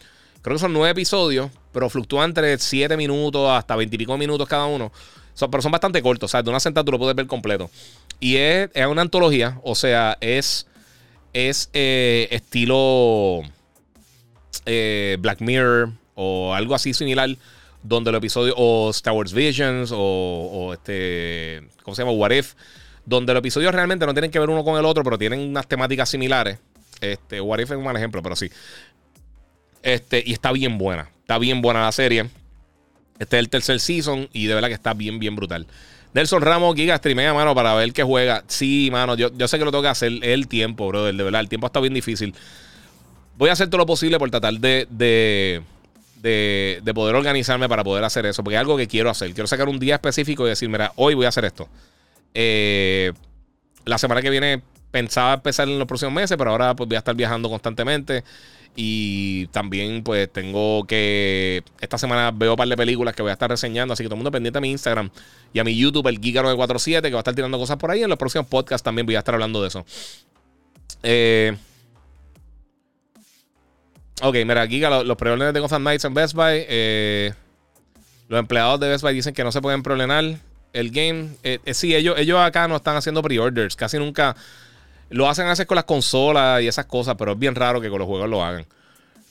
creo 0.41 0.55
que 0.55 0.59
son 0.59 0.73
nueve 0.73 0.91
episodios, 0.91 1.49
pero 1.71 1.89
fluctúan 1.89 2.29
entre 2.29 2.55
siete 2.59 2.95
minutos 2.95 3.49
hasta 3.49 3.75
veintipico 3.75 4.15
minutos 4.15 4.47
cada 4.47 4.67
uno. 4.67 4.91
pero 5.49 5.61
son 5.61 5.71
bastante 5.71 6.01
cortos, 6.03 6.29
o 6.29 6.31
sea, 6.31 6.43
de 6.43 6.49
una 6.51 6.59
sentada 6.59 6.83
tú 6.85 6.91
lo 6.91 6.99
puedes 6.99 7.15
ver 7.15 7.25
completo. 7.25 7.71
Y 8.19 8.35
es, 8.37 8.69
una 8.87 9.01
antología, 9.01 9.59
o 9.63 9.73
sea, 9.73 10.17
es, 10.21 10.67
es 11.33 11.69
eh, 11.73 12.27
estilo 12.31 13.41
eh, 14.65 15.17
Black 15.19 15.41
Mirror 15.41 15.91
o 16.13 16.53
algo 16.53 16.75
así 16.75 16.93
similar, 16.93 17.29
donde 17.83 18.11
los 18.11 18.19
episodios, 18.19 18.55
o 18.57 18.89
Star 18.91 19.13
Wars 19.13 19.33
Visions, 19.33 19.91
o, 19.93 20.71
este, 20.73 21.67
¿cómo 21.83 21.95
se 21.95 22.01
llama? 22.01 22.11
What 22.11 22.31
If, 22.31 22.53
donde 23.05 23.33
los 23.33 23.39
episodios 23.39 23.73
realmente 23.73 24.05
no 24.05 24.13
tienen 24.13 24.31
que 24.31 24.39
ver 24.39 24.49
uno 24.49 24.63
con 24.63 24.77
el 24.77 24.85
otro, 24.85 25.03
pero 25.03 25.17
tienen 25.17 25.39
unas 25.39 25.67
temáticas 25.67 26.09
similares. 26.09 26.59
Este, 27.01 27.41
What 27.41 27.59
If 27.59 27.71
es 27.71 27.77
un 27.77 27.83
mal 27.83 27.95
ejemplo, 27.95 28.21
pero 28.21 28.35
sí. 28.35 28.49
Este, 29.81 30.23
y 30.25 30.33
está 30.33 30.51
bien 30.51 30.77
buena. 30.77 31.09
Está 31.21 31.37
bien 31.37 31.61
buena 31.61 31.81
la 31.81 31.91
serie. 31.91 32.29
Este 33.19 33.37
es 33.37 33.39
el 33.39 33.49
tercer 33.49 33.79
season 33.79 34.29
y 34.33 34.47
de 34.47 34.55
verdad 34.55 34.69
que 34.69 34.73
está 34.73 34.93
bien, 34.93 35.19
bien 35.19 35.35
brutal. 35.35 35.67
Nelson 36.13 36.41
Ramos, 36.41 36.75
Giga, 36.75 36.97
streamea, 36.97 37.33
mano, 37.33 37.53
para 37.53 37.75
ver 37.75 37.93
qué 37.93 38.03
juega. 38.03 38.43
Sí, 38.47 38.89
mano, 38.91 39.15
yo, 39.15 39.31
yo 39.37 39.47
sé 39.47 39.59
que 39.59 39.65
lo 39.65 39.71
tengo 39.71 39.83
que 39.83 39.89
hacer 39.89 40.11
el 40.23 40.47
tiempo, 40.47 40.87
brother. 40.87 41.15
De 41.15 41.23
verdad, 41.23 41.41
el 41.41 41.49
tiempo 41.49 41.67
está 41.67 41.79
bien 41.79 41.93
difícil. 41.93 42.33
Voy 43.37 43.49
a 43.49 43.53
hacer 43.53 43.69
todo 43.69 43.77
lo 43.77 43.85
posible 43.85 44.17
por 44.17 44.29
tratar 44.31 44.53
de, 44.55 45.61
de, 46.21 46.79
de 46.83 46.93
poder 46.93 47.15
organizarme 47.15 47.69
para 47.69 47.83
poder 47.83 48.03
hacer 48.03 48.25
eso. 48.25 48.43
Porque 48.43 48.55
es 48.55 48.59
algo 48.59 48.77
que 48.77 48.87
quiero 48.87 49.09
hacer. 49.09 49.33
Quiero 49.33 49.47
sacar 49.47 49.69
un 49.69 49.79
día 49.79 49.95
específico 49.95 50.45
y 50.45 50.49
decir, 50.49 50.69
mira, 50.69 50.91
hoy 50.95 51.13
voy 51.13 51.25
a 51.25 51.29
hacer 51.29 51.45
esto. 51.45 51.67
Eh, 52.33 53.11
la 53.85 53.97
semana 53.97 54.21
que 54.21 54.29
viene 54.29 54.61
pensaba 54.91 55.33
empezar 55.33 55.67
en 55.67 55.77
los 55.77 55.87
próximos 55.87 56.13
meses, 56.13 56.37
pero 56.37 56.51
ahora 56.51 56.75
pues 56.75 56.87
voy 56.87 56.95
a 56.95 56.99
estar 56.99 57.15
viajando 57.15 57.49
constantemente. 57.49 58.23
Y 58.75 59.47
también 59.47 60.03
pues 60.03 60.31
tengo 60.31 60.85
que... 60.85 61.63
Esta 61.81 61.97
semana 61.97 62.31
veo 62.31 62.51
un 62.51 62.57
par 62.57 62.67
de 62.67 62.77
películas 62.77 63.15
que 63.15 63.21
voy 63.21 63.31
a 63.31 63.33
estar 63.33 63.49
reseñando, 63.49 63.93
así 63.93 64.03
que 64.03 64.07
todo 64.07 64.15
el 64.15 64.19
mundo 64.19 64.31
pendiente 64.31 64.59
a 64.59 64.61
mi 64.61 64.71
Instagram 64.71 65.09
y 65.51 65.59
a 65.59 65.63
mi 65.63 65.75
YouTube, 65.75 66.07
el 66.07 66.21
Giga947, 66.21 67.01
que 67.01 67.11
va 67.11 67.17
a 67.17 67.19
estar 67.19 67.35
tirando 67.35 67.57
cosas 67.57 67.77
por 67.77 67.91
ahí. 67.91 68.03
En 68.03 68.09
los 68.09 68.17
próximos 68.17 68.47
podcasts 68.47 68.83
también 68.83 69.05
voy 69.05 69.15
a 69.15 69.19
estar 69.19 69.33
hablando 69.33 69.61
de 69.61 69.67
eso. 69.67 69.85
Eh, 71.03 71.57
ok, 74.21 74.35
mira, 74.45 74.67
Giga, 74.67 74.89
los, 74.89 75.05
los 75.05 75.53
de 75.53 75.59
Gotham 75.59 75.81
Knights 75.81 76.05
en 76.05 76.13
Best 76.13 76.33
Buy. 76.33 76.65
Eh, 76.67 77.33
los 78.27 78.39
empleados 78.39 78.79
de 78.79 78.89
Best 78.89 79.03
Buy 79.03 79.13
dicen 79.13 79.33
que 79.33 79.43
no 79.43 79.51
se 79.51 79.61
pueden 79.61 79.83
preordenar 79.83 80.23
el 80.73 80.91
game. 80.91 81.29
Eh, 81.43 81.59
sí, 81.73 81.95
ellos, 81.95 82.15
ellos 82.17 82.39
acá 82.39 82.67
no 82.67 82.75
están 82.75 82.95
haciendo 82.95 83.21
pre-orders. 83.21 83.75
Casi 83.75 83.97
nunca 83.97 84.35
lo 85.09 85.27
hacen 85.27 85.47
a 85.47 85.49
veces 85.49 85.65
con 85.65 85.75
las 85.75 85.85
consolas 85.85 86.61
y 86.61 86.67
esas 86.67 86.85
cosas, 86.85 87.15
pero 87.17 87.33
es 87.33 87.39
bien 87.39 87.55
raro 87.55 87.81
que 87.81 87.89
con 87.89 87.99
los 87.99 88.07
juegos 88.07 88.29
lo 88.29 88.43
hagan. 88.43 88.65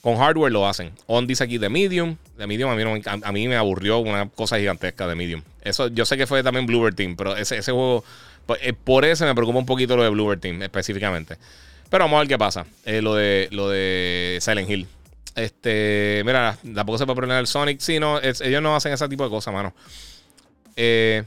Con 0.01 0.17
hardware 0.17 0.51
lo 0.51 0.67
hacen. 0.67 0.91
On 1.07 1.27
dice 1.27 1.43
aquí 1.43 1.57
de 1.57 1.69
Medium. 1.69 2.15
De 2.37 2.47
Medium 2.47 2.69
a 2.69 2.75
mí, 2.75 3.01
a, 3.05 3.31
mí 3.31 3.47
me 3.47 3.57
aburrió 3.57 3.99
una 3.99 4.29
cosa 4.29 4.57
gigantesca 4.57 5.07
de 5.07 5.15
Medium. 5.15 5.41
Eso, 5.61 5.87
yo 5.87 6.05
sé 6.05 6.15
que 6.17 6.25
fue 6.25 6.41
también 6.41 6.65
Bluebird 6.65 6.95
Team, 6.95 7.15
pero 7.15 7.35
ese, 7.35 7.57
ese 7.57 7.71
juego. 7.71 8.03
Pues, 8.45 8.59
eh, 8.63 8.73
por 8.73 9.05
eso 9.05 9.25
me 9.25 9.35
preocupa 9.35 9.59
un 9.59 9.65
poquito 9.65 9.97
lo 9.97 10.03
de 10.03 10.09
Bluebird 10.09 10.39
Team 10.39 10.61
específicamente. 10.61 11.37
Pero 11.89 12.03
vamos 12.05 12.17
a 12.17 12.19
ver 12.19 12.27
qué 12.27 12.37
pasa. 12.37 12.65
Eh, 12.85 13.01
lo, 13.01 13.15
de, 13.15 13.47
lo 13.51 13.69
de 13.69 14.37
Silent 14.41 14.69
Hill. 14.69 14.87
Este, 15.35 16.21
mira, 16.25 16.57
tampoco 16.75 16.97
se 16.97 17.05
puede 17.05 17.21
poner 17.21 17.39
el 17.39 17.47
Sonic. 17.47 17.79
Sí, 17.79 17.99
no, 17.99 18.19
ellos 18.21 18.61
no 18.61 18.75
hacen 18.75 18.93
ese 18.93 19.07
tipo 19.07 19.23
de 19.23 19.29
cosas, 19.29 19.53
mano. 19.53 19.73
Eh, 20.75 21.23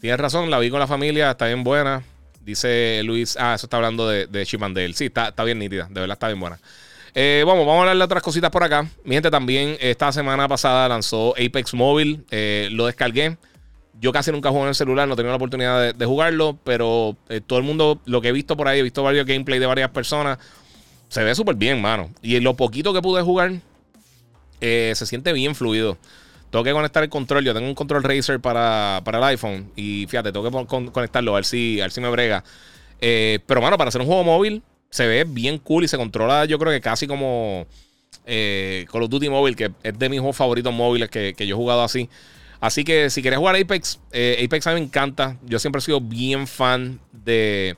tienes 0.00 0.20
razón, 0.20 0.50
la 0.50 0.58
vi 0.58 0.70
con 0.70 0.80
la 0.80 0.86
familia, 0.86 1.30
está 1.30 1.46
bien 1.46 1.64
buena. 1.64 2.02
Dice 2.40 3.02
Luis, 3.04 3.36
ah, 3.38 3.54
eso 3.54 3.66
está 3.66 3.76
hablando 3.76 4.08
de, 4.08 4.26
de 4.26 4.46
Chip 4.46 4.62
Sí, 4.94 5.06
está, 5.06 5.28
está, 5.28 5.44
bien 5.44 5.58
nítida, 5.58 5.86
de 5.90 6.00
verdad 6.00 6.14
está 6.14 6.28
bien 6.28 6.40
buena. 6.40 6.58
Eh, 7.14 7.42
vamos, 7.46 7.66
vamos 7.66 7.78
a 7.78 7.80
hablar 7.80 7.96
de 7.98 8.04
otras 8.04 8.22
cositas 8.22 8.50
por 8.50 8.62
acá. 8.62 8.86
Mi 9.04 9.16
gente 9.16 9.30
también, 9.30 9.76
esta 9.80 10.12
semana 10.12 10.48
pasada 10.48 10.88
lanzó 10.88 11.32
Apex 11.32 11.74
Mobile, 11.74 12.20
eh, 12.30 12.68
lo 12.72 12.86
descargué. 12.86 13.36
Yo 14.00 14.12
casi 14.12 14.30
nunca 14.30 14.50
juego 14.50 14.64
en 14.64 14.68
el 14.68 14.74
celular, 14.74 15.08
no 15.08 15.14
he 15.14 15.16
tenido 15.16 15.32
la 15.32 15.36
oportunidad 15.36 15.94
de, 15.94 16.06
jugarlo, 16.06 16.56
pero 16.64 17.16
eh, 17.28 17.40
todo 17.44 17.58
el 17.58 17.64
mundo, 17.64 18.00
lo 18.04 18.20
que 18.20 18.28
he 18.28 18.32
visto 18.32 18.56
por 18.56 18.68
ahí, 18.68 18.78
he 18.78 18.82
visto 18.82 19.02
varios 19.02 19.26
gameplay 19.26 19.58
de 19.58 19.66
varias 19.66 19.90
personas, 19.90 20.38
se 21.08 21.24
ve 21.24 21.34
súper 21.34 21.56
bien, 21.56 21.80
mano. 21.80 22.10
Y 22.22 22.36
en 22.36 22.44
lo 22.44 22.54
poquito 22.54 22.92
que 22.92 23.02
pude 23.02 23.22
jugar, 23.22 23.52
se 24.60 24.94
siente 24.94 25.32
bien 25.32 25.54
fluido. 25.54 25.98
Tengo 26.50 26.64
que 26.64 26.72
conectar 26.72 27.02
el 27.02 27.10
control. 27.10 27.44
Yo 27.44 27.52
tengo 27.52 27.66
un 27.66 27.74
control 27.74 28.02
Razer 28.02 28.40
para, 28.40 29.02
el 29.04 29.24
iPhone. 29.24 29.70
Y 29.76 30.06
fíjate, 30.08 30.32
tengo 30.32 30.66
que 30.66 30.90
conectarlo 30.92 31.32
a 31.32 31.34
ver 31.36 31.44
si, 31.44 31.80
a 31.80 31.84
ver 31.84 31.92
si 31.92 32.00
me 32.00 32.08
brega. 32.08 32.42
Eh, 33.00 33.40
pero, 33.46 33.60
bueno, 33.60 33.76
para 33.76 33.88
hacer 33.88 34.00
un 34.00 34.06
juego 34.06 34.24
móvil, 34.24 34.62
se 34.90 35.06
ve 35.06 35.24
bien 35.24 35.58
cool 35.58 35.84
y 35.84 35.88
se 35.88 35.96
controla, 35.96 36.46
yo 36.46 36.58
creo 36.58 36.72
que 36.72 36.80
casi 36.80 37.06
como 37.06 37.66
eh, 38.24 38.86
Call 38.90 39.02
of 39.02 39.10
Duty 39.10 39.28
Mobile, 39.28 39.54
que 39.54 39.70
es 39.82 39.98
de 39.98 40.08
mis 40.08 40.20
juegos 40.20 40.36
favoritos 40.36 40.72
móviles 40.72 41.10
que, 41.10 41.34
yo 41.38 41.54
he 41.54 41.58
jugado 41.58 41.82
así. 41.82 42.08
Así 42.60 42.84
que 42.84 43.08
si 43.10 43.22
quieres 43.22 43.38
jugar 43.38 43.56
Apex, 43.56 44.00
eh, 44.10 44.42
Apex 44.44 44.66
a 44.66 44.70
mí 44.70 44.80
me 44.80 44.86
encanta. 44.86 45.36
Yo 45.44 45.58
siempre 45.58 45.78
he 45.78 45.82
sido 45.82 46.00
bien 46.00 46.46
fan 46.46 47.00
de, 47.12 47.76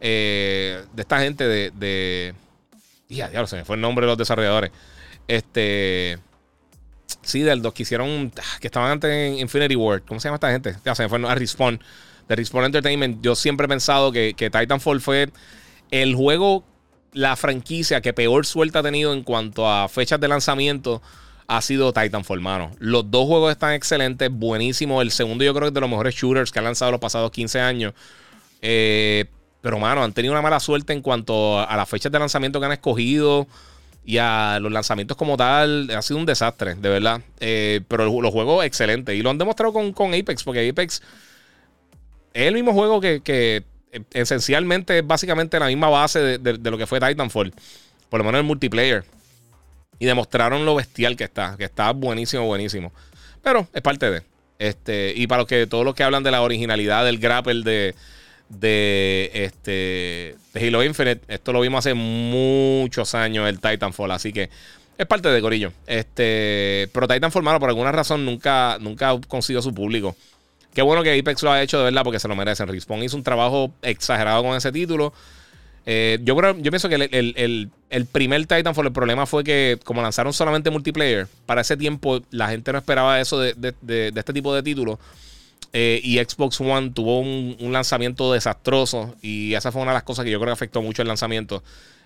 de 0.00 0.84
esta 0.96 1.20
gente 1.20 1.44
de. 1.44 1.70
de 1.72 2.34
ya, 3.08 3.28
diablo, 3.28 3.46
se 3.46 3.56
me 3.56 3.64
fue 3.64 3.76
el 3.76 3.82
nombre 3.82 4.04
de 4.04 4.10
los 4.10 4.18
desarrolladores. 4.18 4.70
Este. 5.28 6.18
Sí, 7.22 7.40
del 7.40 7.60
dos 7.62 7.74
que 7.74 7.82
hicieron, 7.82 8.32
ah, 8.38 8.58
que 8.60 8.68
estaban 8.68 8.90
antes 8.90 9.10
en 9.10 9.38
Infinity 9.38 9.76
War. 9.76 10.02
¿Cómo 10.02 10.20
se 10.20 10.28
llama 10.28 10.36
esta 10.36 10.50
gente? 10.50 10.76
Ya 10.84 10.94
se 10.94 11.02
me 11.02 11.08
fue 11.08 11.28
a 11.28 11.34
Respawn. 11.34 11.80
De 12.28 12.36
Respawn 12.36 12.64
Entertainment. 12.64 13.22
Yo 13.22 13.34
siempre 13.34 13.66
he 13.66 13.68
pensado 13.68 14.10
que, 14.12 14.34
Titanfall 14.34 15.00
fue 15.00 15.30
el 15.90 16.14
juego, 16.14 16.64
la 17.12 17.36
franquicia 17.36 18.00
que 18.00 18.12
peor 18.12 18.46
suerte 18.46 18.78
ha 18.78 18.82
tenido 18.82 19.12
en 19.12 19.22
cuanto 19.22 19.68
a 19.68 19.88
fechas 19.88 20.18
de 20.20 20.28
lanzamiento 20.28 21.02
ha 21.48 21.62
sido 21.62 21.92
Titanfall, 21.92 22.40
mano. 22.40 22.70
Los 22.78 23.10
dos 23.10 23.26
juegos 23.26 23.52
están 23.52 23.72
excelentes, 23.72 24.30
buenísimos. 24.30 25.02
El 25.02 25.10
segundo 25.10 25.44
yo 25.44 25.52
creo 25.52 25.62
que 25.62 25.68
es 25.68 25.74
de 25.74 25.80
los 25.80 25.90
mejores 25.90 26.14
shooters 26.14 26.50
que 26.50 26.58
han 26.58 26.64
lanzado 26.64 26.90
los 26.90 27.00
pasados 27.00 27.30
15 27.30 27.60
años. 27.60 27.94
Eh, 28.62 29.26
pero, 29.60 29.78
mano, 29.78 30.02
han 30.02 30.12
tenido 30.12 30.32
una 30.32 30.42
mala 30.42 30.60
suerte 30.60 30.92
en 30.92 31.02
cuanto 31.02 31.60
a 31.60 31.76
las 31.76 31.88
fechas 31.88 32.12
de 32.12 32.18
lanzamiento 32.18 32.60
que 32.60 32.66
han 32.66 32.72
escogido 32.72 33.46
y 34.04 34.18
a 34.18 34.58
los 34.60 34.70
lanzamientos 34.70 35.16
como 35.16 35.36
tal, 35.36 35.90
ha 35.90 36.00
sido 36.00 36.18
un 36.20 36.26
desastre, 36.26 36.76
de 36.76 36.88
verdad. 36.88 37.20
Eh, 37.40 37.80
pero 37.88 38.04
los 38.20 38.32
juegos 38.32 38.64
excelentes. 38.64 39.16
Y 39.16 39.22
lo 39.22 39.30
han 39.30 39.38
demostrado 39.38 39.72
con, 39.72 39.92
con, 39.92 40.14
Apex, 40.14 40.44
porque 40.44 40.68
Apex 40.68 41.02
es 42.32 42.46
el 42.46 42.54
mismo 42.54 42.72
juego 42.72 43.00
que, 43.00 43.20
que 43.20 43.64
esencialmente 44.12 44.98
es 44.98 45.06
básicamente 45.06 45.58
la 45.58 45.66
misma 45.66 45.88
base 45.88 46.38
de, 46.38 46.70
lo 46.70 46.78
que 46.78 46.86
fue 46.86 47.00
Titanfall. 47.00 47.52
Por 48.08 48.18
lo 48.18 48.24
menos 48.24 48.38
el 48.38 48.46
multiplayer. 48.46 49.04
Y 49.98 50.06
demostraron 50.06 50.64
lo 50.64 50.74
bestial 50.74 51.16
que 51.16 51.24
está. 51.24 51.56
Que 51.56 51.64
está 51.64 51.92
buenísimo, 51.92 52.44
buenísimo. 52.46 52.92
Pero 53.42 53.66
es 53.72 53.82
parte 53.82 54.10
de. 54.10 54.22
Este, 54.58 55.12
y 55.14 55.26
para 55.26 55.42
los 55.42 55.48
que 55.48 55.66
todos 55.66 55.84
los 55.84 55.94
que 55.94 56.02
hablan 56.02 56.22
de 56.22 56.30
la 56.30 56.42
originalidad 56.42 57.04
del 57.04 57.18
grapple 57.18 57.62
de, 57.62 57.94
de 58.48 59.30
este 59.34 60.36
de 60.52 60.66
Halo 60.66 60.82
Infinite. 60.82 61.22
Esto 61.28 61.52
lo 61.52 61.60
vimos 61.60 61.80
hace 61.80 61.94
muchos 61.94 63.14
años, 63.14 63.48
el 63.48 63.60
Titanfall, 63.60 64.10
así 64.10 64.32
que 64.32 64.50
es 64.98 65.06
parte 65.06 65.28
de 65.28 65.40
Corillo. 65.40 65.72
Este, 65.86 66.88
pero 66.92 67.06
Titanfall, 67.06 67.42
mano, 67.42 67.60
por 67.60 67.68
alguna 67.68 67.92
razón 67.92 68.24
nunca, 68.24 68.78
nunca 68.80 69.10
ha 69.10 69.20
conseguido 69.20 69.62
su 69.62 69.74
público. 69.74 70.16
Qué 70.72 70.82
bueno 70.82 71.02
que 71.02 71.18
Apex 71.18 71.42
lo 71.42 71.52
ha 71.52 71.62
hecho 71.62 71.78
de 71.78 71.84
verdad 71.84 72.02
porque 72.04 72.18
se 72.18 72.28
lo 72.28 72.36
merecen. 72.36 72.68
Respawn 72.68 73.02
hizo 73.02 73.16
un 73.16 73.22
trabajo 73.22 73.72
exagerado 73.82 74.42
con 74.42 74.54
ese 74.56 74.70
título. 74.72 75.12
Eh, 75.88 76.18
yo 76.22 76.36
creo, 76.36 76.58
yo 76.58 76.70
pienso 76.70 76.88
que 76.88 76.96
el, 76.96 78.06
primer 78.12 78.44
Titanfall, 78.46 78.86
el 78.86 78.92
problema 78.92 79.24
fue 79.24 79.44
que 79.44 79.78
como 79.84 80.02
lanzaron 80.02 80.32
solamente 80.32 80.70
multiplayer, 80.70 81.28
para 81.46 81.60
ese 81.60 81.76
tiempo 81.76 82.20
la 82.30 82.48
gente 82.48 82.72
no 82.72 82.78
esperaba 82.78 83.20
eso 83.20 83.38
de, 83.38 83.54
de 83.54 84.12
este 84.14 84.32
tipo 84.32 84.52
de 84.54 84.62
títulos. 84.62 84.98
Eh, 85.78 86.00
y 86.02 86.16
Xbox 86.18 86.58
One 86.58 86.90
tuvo 86.90 87.20
un, 87.20 87.70
lanzamiento 87.70 88.32
desastroso. 88.32 89.14
Y 89.20 89.52
esa 89.52 89.70
fue 89.72 89.82
una 89.82 89.90
de 89.90 89.96
las 89.96 90.04
cosas 90.04 90.24
que 90.24 90.30
yo 90.30 90.38
creo 90.38 90.48
que 90.48 90.54
afectó 90.54 90.80
mucho 90.80 91.02
el 91.02 91.08
lanzamiento. 91.08 91.62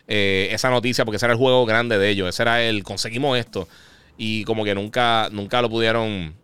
Eh, 0.08 0.48
esa 0.50 0.70
noticia, 0.70 1.04
porque 1.04 1.18
ese 1.18 1.26
era 1.26 1.34
el 1.34 1.38
juego 1.38 1.64
grande 1.66 1.96
de 1.96 2.10
ellos. 2.10 2.28
Ese 2.28 2.42
era 2.42 2.62
el 2.62 2.82
conseguimos 2.82 3.38
esto. 3.38 3.68
Y 4.18 4.42
como 4.42 4.64
que 4.64 4.74
nunca, 4.74 5.28
nunca 5.30 5.62
lo 5.62 5.70
pudieron. 5.70 6.34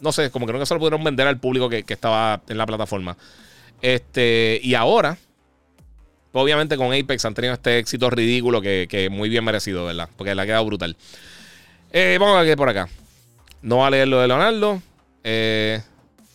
No 0.00 0.10
sé, 0.10 0.32
como 0.32 0.46
que 0.46 0.52
nunca 0.52 0.66
se 0.66 0.74
lo 0.74 0.80
pudieron 0.80 1.04
vender 1.04 1.28
al 1.28 1.38
público 1.38 1.68
que, 1.68 1.84
estaba 1.86 2.42
en 2.48 2.58
la 2.58 2.66
plataforma. 2.66 3.16
Este, 3.82 4.60
y 4.64 4.74
ahora, 4.74 5.16
obviamente 6.32 6.76
con 6.76 6.92
Apex 6.92 7.24
han 7.24 7.34
tenido 7.34 7.54
este 7.54 7.78
éxito 7.78 8.10
ridículo 8.10 8.60
que, 8.60 9.08
muy 9.10 9.28
bien 9.28 9.44
merecido, 9.44 9.84
¿verdad? 9.84 10.08
Porque 10.16 10.34
le 10.34 10.42
ha 10.42 10.46
quedado 10.46 10.64
brutal. 10.64 10.96
Eh, 11.92 12.16
vamos 12.18 12.36
a 12.38 12.42
ver 12.42 12.56
por 12.56 12.68
acá. 12.68 12.88
No 13.60 13.78
va 13.78 13.88
a 13.88 13.90
leer 13.90 14.08
lo 14.08 14.20
de 14.20 14.28
Leonardo. 14.28 14.82
Eh, 15.24 15.80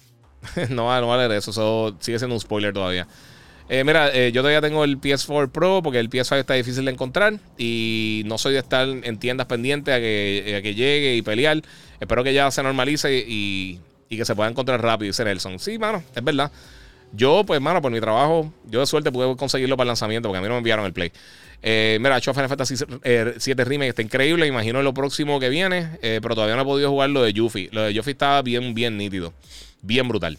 no, 0.69 0.85
va, 0.85 1.01
no 1.01 1.07
va 1.07 1.15
a 1.15 1.17
leer 1.17 1.31
eso. 1.31 1.51
Eso 1.51 1.97
sigue 1.99 2.19
siendo 2.19 2.35
un 2.35 2.41
spoiler 2.41 2.73
todavía. 2.73 3.07
Eh, 3.69 3.83
mira, 3.83 4.29
yo 4.29 4.41
todavía 4.41 4.61
tengo 4.61 4.85
el 4.85 5.01
PS4 5.01 5.51
Pro 5.51 5.81
porque 5.83 5.99
el 5.99 6.09
PS5 6.09 6.39
está 6.39 6.53
difícil 6.53 6.85
de 6.85 6.91
encontrar 6.91 7.33
y 7.57 8.21
no 8.25 8.37
soy 8.37 8.53
de 8.53 8.59
estar 8.59 8.87
en 8.87 9.19
tiendas 9.19 9.47
pendientes 9.47 9.93
a 9.93 9.97
que, 9.97 10.61
que 10.63 10.73
llegue 10.73 11.15
y 11.15 11.21
pelear. 11.21 11.61
Espero 11.99 12.23
que 12.23 12.33
ya 12.33 12.49
se 12.51 12.63
normalice 12.63 13.25
y, 13.27 13.79
que 14.09 14.23
se 14.23 14.35
pueda 14.35 14.49
encontrar 14.49 14.81
rápido, 14.81 15.07
dice 15.07 15.25
Nelson. 15.25 15.59
Sí, 15.59 15.77
mano, 15.77 16.03
es 16.15 16.23
verdad. 16.23 16.51
Yo, 17.13 17.43
pues, 17.45 17.61
mano, 17.61 17.81
por 17.81 17.91
mi 17.91 17.99
trabajo, 17.99 18.51
yo 18.65 18.79
de 18.81 18.85
suerte 18.85 19.11
pude 19.11 19.35
conseguirlo 19.35 19.77
para 19.77 19.85
el 19.85 19.89
lanzamiento 19.89 20.29
porque 20.29 20.39
a 20.39 20.41
mí 20.41 20.47
no 20.47 20.55
me 20.55 20.59
enviaron 20.59 20.85
el 20.85 20.93
Play. 20.93 21.11
Eh, 21.63 21.97
mira, 21.99 22.17
hecho 22.17 22.33
Final 22.33 22.49
Fantasy 22.49 22.75
7 22.75 23.65
Remake 23.65 23.89
está 23.89 24.01
increíble. 24.01 24.45
Imagino 24.45 24.81
lo 24.83 24.93
próximo 24.93 25.39
que 25.39 25.49
viene, 25.49 25.97
pero 26.01 26.35
todavía 26.35 26.55
no 26.55 26.61
he 26.61 26.65
podido 26.65 26.89
jugar 26.89 27.09
lo 27.09 27.23
de 27.23 27.33
Yuffie. 27.33 27.69
Lo 27.71 27.81
de 27.83 27.93
Yuffie 27.93 28.11
estaba 28.11 28.41
bien, 28.41 28.73
bien 28.73 28.97
nítido. 28.97 29.33
Bien 29.81 30.07
brutal. 30.07 30.37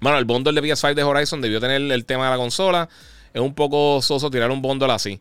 Bueno, 0.00 0.18
el 0.18 0.24
bundle 0.24 0.60
de 0.60 0.68
PS5 0.68 0.94
de 0.94 1.02
Horizon 1.02 1.40
debió 1.40 1.60
tener 1.60 1.80
el 1.80 2.04
tema 2.04 2.24
de 2.24 2.30
la 2.32 2.36
consola. 2.36 2.88
Es 3.32 3.40
un 3.40 3.54
poco 3.54 4.00
soso 4.02 4.30
tirar 4.30 4.50
un 4.50 4.62
bundle 4.62 4.92
así. 4.92 5.20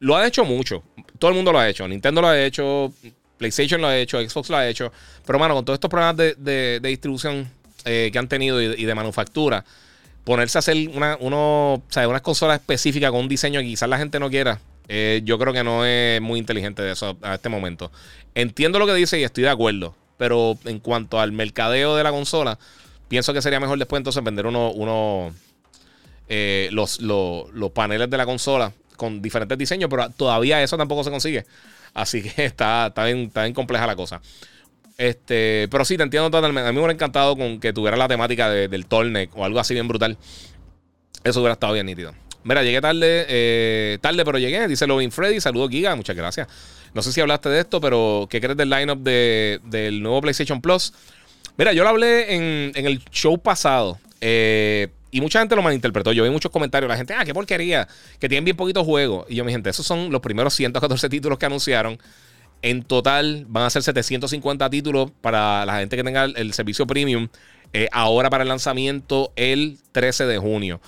Lo 0.00 0.16
ha 0.16 0.26
hecho 0.26 0.44
mucho. 0.44 0.82
Todo 1.18 1.30
el 1.30 1.36
mundo 1.36 1.52
lo 1.52 1.58
ha 1.58 1.68
hecho. 1.68 1.86
Nintendo 1.88 2.20
lo 2.20 2.28
ha 2.28 2.40
hecho. 2.40 2.92
PlayStation 3.36 3.80
lo 3.80 3.88
ha 3.88 3.96
hecho. 3.96 4.20
Xbox 4.20 4.50
lo 4.50 4.56
ha 4.56 4.68
hecho. 4.68 4.92
Pero, 5.26 5.38
mano, 5.38 5.54
con 5.54 5.64
todos 5.64 5.76
estos 5.76 5.90
problemas 5.90 6.16
de, 6.16 6.80
distribución 6.82 7.50
eh, 7.84 8.10
que 8.12 8.18
han 8.18 8.28
tenido 8.28 8.60
y, 8.60 8.84
de 8.84 8.94
manufactura, 8.94 9.64
ponerse 10.28 10.58
a 10.58 10.60
hacer 10.60 10.90
una, 10.90 11.16
uno, 11.20 11.82
unas 11.96 12.22
consolas 12.22 12.60
específicas 12.60 13.10
con 13.10 13.20
un 13.20 13.28
diseño 13.28 13.60
que 13.60 13.66
quizás 13.66 13.88
la 13.88 13.98
gente 13.98 14.20
no 14.20 14.30
quiera, 14.30 14.60
eh, 14.86 15.22
yo 15.24 15.38
creo 15.38 15.52
que 15.52 15.64
no 15.64 15.84
es 15.84 16.20
muy 16.20 16.38
inteligente 16.38 16.82
de 16.82 16.92
eso 16.92 17.16
a 17.22 17.34
este 17.34 17.48
momento. 17.48 17.90
Entiendo 18.34 18.78
lo 18.78 18.86
que 18.86 18.94
dice 18.94 19.18
y 19.18 19.24
estoy 19.24 19.44
de 19.44 19.50
acuerdo. 19.50 19.94
Pero 20.16 20.58
en 20.64 20.80
cuanto 20.80 21.20
al 21.20 21.30
mercadeo 21.30 21.94
de 21.94 22.02
la 22.02 22.10
consola, 22.10 22.58
Pienso 23.08 23.32
que 23.32 23.40
sería 23.40 23.58
mejor 23.58 23.78
después 23.78 23.98
entonces 23.98 24.22
vender 24.22 24.46
uno, 24.46 24.70
uno 24.70 25.32
eh, 26.28 26.68
los, 26.72 26.98
paneles 27.72 28.10
de 28.10 28.16
la 28.16 28.26
consola 28.26 28.72
con 28.96 29.22
diferentes 29.22 29.56
diseños, 29.56 29.88
pero 29.88 30.10
todavía 30.10 30.62
eso 30.62 30.76
tampoco 30.76 31.02
se 31.04 31.10
consigue. 31.10 31.46
Así 31.94 32.22
que 32.22 32.44
está, 32.44 32.88
está, 32.88 33.04
bien, 33.04 33.30
compleja 33.54 33.86
la 33.86 33.96
cosa. 33.96 34.20
Este, 34.98 35.68
pero 35.70 35.84
sí, 35.84 35.96
te 35.96 36.02
entiendo 36.02 36.28
totalmente. 36.28 36.68
A 36.68 36.72
mí 36.72 36.74
me 36.74 36.80
hubiera 36.80 36.92
encantado 36.92 37.36
con 37.36 37.60
que 37.60 37.72
tuviera 37.72 37.96
la 37.96 38.08
temática 38.08 38.50
del 38.50 38.86
Tornec 38.86 39.30
o 39.36 39.44
algo 39.44 39.60
así 39.60 39.72
bien 39.72 39.86
brutal. 39.86 40.18
Eso 41.22 41.40
hubiera 41.40 41.52
estado 41.52 41.72
bien 41.72 41.86
nítido. 41.86 42.12
Mira, 42.42 42.62
llegué 42.64 42.80
tarde, 42.80 43.26
eh, 43.28 43.98
tarde, 44.00 44.24
pero 44.24 44.38
llegué. 44.38 44.66
Dice 44.66 44.86
Lovin 44.86 45.12
Freddy. 45.12 45.40
Saludos, 45.40 45.70
Giga. 45.70 45.94
Muchas 45.94 46.16
gracias. 46.16 46.48
No 46.94 47.02
sé 47.02 47.12
si 47.12 47.20
hablaste 47.20 47.48
de 47.48 47.60
esto, 47.60 47.80
pero 47.80 48.26
¿qué 48.28 48.40
crees 48.40 48.56
del 48.56 48.70
lineup 48.70 48.98
de, 49.00 49.60
del 49.64 50.02
nuevo 50.02 50.20
PlayStation 50.20 50.60
Plus? 50.60 50.92
Mira, 51.56 51.72
yo 51.72 51.84
lo 51.84 51.90
hablé 51.90 52.34
en, 52.34 52.72
el 52.74 53.04
show 53.10 53.38
pasado. 53.38 54.00
Eh, 54.20 54.88
y 55.12 55.20
mucha 55.20 55.38
gente 55.38 55.54
lo 55.54 55.62
malinterpretó. 55.62 56.12
Yo 56.12 56.24
vi 56.24 56.30
muchos 56.30 56.50
comentarios. 56.50 56.88
La 56.88 56.96
gente, 56.96 57.14
ah, 57.14 57.24
qué 57.24 57.32
porquería. 57.32 57.86
Que 58.18 58.28
tienen 58.28 58.44
bien 58.44 58.56
poquitos 58.56 58.84
juegos. 58.84 59.26
Y 59.28 59.36
yo, 59.36 59.44
mi 59.44 59.52
gente, 59.52 59.70
esos 59.70 59.86
son 59.86 60.10
los 60.10 60.20
primeros 60.20 60.54
114 60.54 61.08
títulos 61.08 61.38
que 61.38 61.46
anunciaron. 61.46 61.98
En 62.62 62.82
total 62.82 63.46
van 63.48 63.64
a 63.64 63.70
ser 63.70 63.82
750 63.82 64.68
títulos 64.70 65.10
para 65.20 65.64
la 65.64 65.78
gente 65.78 65.96
que 65.96 66.04
tenga 66.04 66.24
el, 66.24 66.52
servicio 66.52 66.86
premium. 66.86 67.28
Eh, 67.72 67.88
ahora 67.92 68.30
para 68.30 68.42
el 68.42 68.48
lanzamiento 68.48 69.32
el 69.36 69.78
13 69.92 70.26
de 70.26 70.38
junio. 70.38 70.80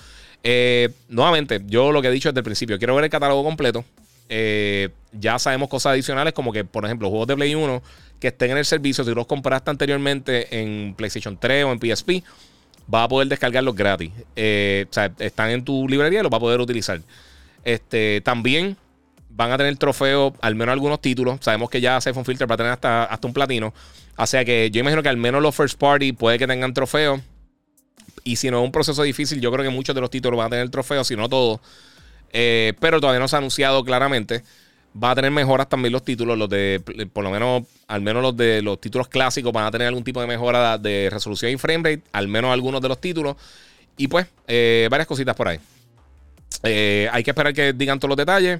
Eh, 0.43 0.89
nuevamente, 1.07 1.61
yo 1.65 1.91
lo 1.91 2.01
que 2.01 2.07
he 2.07 2.11
dicho 2.11 2.29
desde 2.29 2.39
el 2.39 2.43
principio, 2.43 2.77
quiero 2.77 2.95
ver 2.95 3.05
el 3.05 3.09
catálogo 3.09 3.43
completo. 3.43 3.85
ya 5.11 5.39
sabemos 5.39 5.69
cosas 5.69 5.91
adicionales 5.91 6.33
como 6.33 6.51
que, 6.51 6.63
por 6.63 6.85
ejemplo, 6.85 7.09
juegos 7.09 7.27
de 7.27 7.35
Play 7.35 7.53
1 7.55 7.81
que 8.21 8.27
estén 8.27 8.51
en 8.51 8.57
el 8.57 8.65
servicio, 8.65 9.03
si 9.03 9.13
los 9.13 9.25
compraste 9.25 9.71
anteriormente 9.71 10.61
en 10.61 10.93
PlayStation 10.93 11.37
3 11.37 11.65
o 11.65 11.71
en 11.71 11.79
PSP, 11.79 12.23
vas 12.85 13.05
a 13.05 13.07
poder 13.07 13.27
descargarlos 13.27 13.75
gratis. 13.75 14.11
Eh, 14.35 14.85
o 14.89 14.93
sea, 14.93 15.11
están 15.17 15.49
en 15.49 15.65
tu 15.65 15.89
librería 15.89 16.19
y 16.19 16.23
los 16.23 16.29
vas 16.29 16.37
a 16.37 16.41
poder 16.41 16.61
utilizar. 16.61 17.01
Este, 17.65 18.21
también 18.21 18.77
van 19.35 19.51
a 19.51 19.57
tener 19.57 19.75
trofeos, 19.77 20.33
al 20.41 20.55
menos 20.55 20.73
algunos 20.73 21.01
títulos. 21.01 21.39
Sabemos 21.41 21.69
que 21.69 21.81
ya 21.81 21.99
Siphon 22.01 22.25
Filter 22.25 22.49
va 22.49 22.55
a 22.55 22.57
tener 22.57 22.71
hasta, 22.71 23.05
hasta 23.05 23.27
un 23.27 23.33
platino. 23.33 23.73
O 24.17 24.27
sea 24.27 24.45
que 24.45 24.69
yo 24.71 24.79
imagino 24.79 25.01
que 25.01 25.09
al 25.09 25.17
menos 25.17 25.41
los 25.41 25.55
first 25.55 25.79
party 25.79 26.13
puede 26.13 26.37
que 26.37 26.47
tengan 26.47 26.73
trofeos. 26.73 27.21
Y 28.23 28.35
si 28.35 28.51
no 28.51 28.59
es 28.59 28.65
un 28.65 28.71
proceso 28.71 29.01
difícil, 29.03 29.41
yo 29.41 29.51
creo 29.51 29.63
que 29.63 29.71
muchos 29.71 29.95
de 29.95 30.01
los 30.01 30.09
títulos 30.09 30.37
van 30.37 30.47
a 30.47 30.49
tener 30.51 30.69
trofeos, 30.69 31.07
si 31.07 31.15
no 31.15 31.27
todos. 31.27 31.59
Eh, 32.33 32.73
pero 32.79 32.99
todavía 32.99 33.19
no 33.19 33.27
se 33.27 33.35
ha 33.35 33.39
anunciado 33.39 33.83
claramente 33.83 34.43
va 35.01 35.11
a 35.11 35.15
tener 35.15 35.31
mejoras 35.31 35.69
también 35.69 35.93
los 35.93 36.03
títulos, 36.03 36.37
los 36.37 36.49
de, 36.49 36.81
por 37.13 37.23
lo 37.23 37.31
menos, 37.31 37.63
al 37.87 38.01
menos 38.01 38.21
los 38.21 38.35
de 38.35 38.61
los 38.61 38.79
títulos 38.81 39.07
clásicos 39.07 39.53
van 39.53 39.65
a 39.65 39.71
tener 39.71 39.87
algún 39.87 40.03
tipo 40.03 40.19
de 40.21 40.27
mejora 40.27 40.77
de 40.77 41.09
resolución 41.11 41.51
y 41.51 41.57
frame 41.57 41.89
rate, 41.89 42.03
al 42.11 42.27
menos 42.27 42.51
algunos 42.51 42.81
de 42.81 42.89
los 42.89 42.99
títulos. 42.99 43.35
Y 43.97 44.07
pues, 44.07 44.27
eh, 44.47 44.87
varias 44.89 45.07
cositas 45.07 45.35
por 45.35 45.47
ahí. 45.47 45.59
Eh, 46.63 47.07
hay 47.11 47.23
que 47.23 47.31
esperar 47.31 47.53
que 47.53 47.73
digan 47.73 47.99
todos 47.99 48.09
los 48.09 48.17
detalles. 48.17 48.59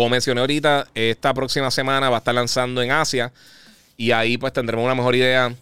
Como 0.00 0.08
mencioné 0.08 0.40
ahorita, 0.40 0.88
esta 0.94 1.34
próxima 1.34 1.70
semana 1.70 2.08
va 2.08 2.16
a 2.16 2.18
estar 2.20 2.34
lanzando 2.34 2.80
en 2.80 2.90
Asia. 2.90 3.30
Y 3.98 4.12
ahí 4.12 4.38
pues 4.38 4.50
tendremos 4.50 4.82
una 4.82 4.94
mejor 4.94 5.14
idea 5.14 5.54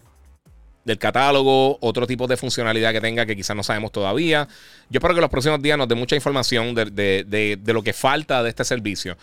del 0.85 0.97
catálogo, 0.97 1.77
otro 1.81 2.07
tipo 2.07 2.25
de 2.25 2.37
funcionalidad 2.37 2.93
que 2.93 3.01
tenga 3.01 3.25
que 3.25 3.35
quizás 3.35 3.53
no 3.53 3.63
sabemos 3.63 3.91
todavía. 3.91 4.47
Yo 4.89 4.99
espero 4.99 5.13
que 5.13 5.19
los 5.19 5.29
próximos 5.29 5.61
días 5.61 5.77
nos 5.77 5.89
dé 5.89 5.95
mucha 5.95 6.15
información 6.15 6.73
de, 6.73 7.59
lo 7.65 7.83
que 7.83 7.91
falta 7.91 8.41
de 8.41 8.47
este 8.47 8.63
servicio. 8.63 9.17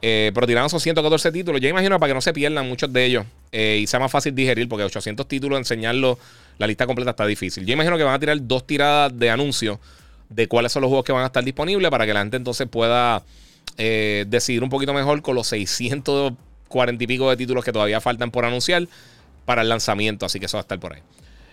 Eh, 0.00 0.30
pero 0.34 0.46
tiraron 0.46 0.70
son 0.70 0.80
114 0.80 1.30
títulos. 1.32 1.60
Yo 1.60 1.68
imagino 1.68 2.00
para 2.00 2.08
que 2.08 2.14
no 2.14 2.22
se 2.22 2.32
pierdan 2.32 2.66
muchos 2.66 2.90
de 2.90 3.04
ellos 3.04 3.26
eh, 3.52 3.78
y 3.82 3.86
sea 3.86 4.00
más 4.00 4.10
fácil 4.10 4.34
digerir, 4.34 4.70
porque 4.70 4.84
800 4.84 5.28
títulos, 5.28 5.58
enseñarlo, 5.58 6.18
la 6.56 6.66
lista 6.66 6.86
completa 6.86 7.10
está 7.10 7.26
difícil. 7.26 7.66
Yo 7.66 7.74
imagino 7.74 7.98
que 7.98 8.04
van 8.04 8.14
a 8.14 8.18
tirar 8.18 8.38
dos 8.40 8.66
tiradas 8.66 9.12
de 9.18 9.28
anuncios 9.28 9.78
de 10.30 10.48
cuáles 10.48 10.72
son 10.72 10.80
los 10.80 10.88
juegos 10.88 11.04
que 11.04 11.12
van 11.12 11.24
a 11.24 11.26
estar 11.26 11.44
disponibles 11.44 11.90
para 11.90 12.06
que 12.06 12.14
la 12.14 12.20
gente 12.20 12.38
entonces 12.38 12.66
pueda 12.70 13.22
eh, 13.78 14.24
decidir 14.28 14.62
un 14.62 14.70
poquito 14.70 14.92
mejor 14.92 15.22
con 15.22 15.34
los 15.34 15.48
640 15.48 17.04
y 17.04 17.06
pico 17.06 17.30
de 17.30 17.36
títulos 17.36 17.64
que 17.64 17.72
todavía 17.72 18.00
faltan 18.00 18.30
por 18.30 18.44
anunciar 18.44 18.86
para 19.44 19.62
el 19.62 19.68
lanzamiento, 19.68 20.26
así 20.26 20.38
que 20.38 20.46
eso 20.46 20.56
va 20.56 20.60
a 20.60 20.62
estar 20.62 20.78
por 20.78 20.94
ahí. 20.94 21.02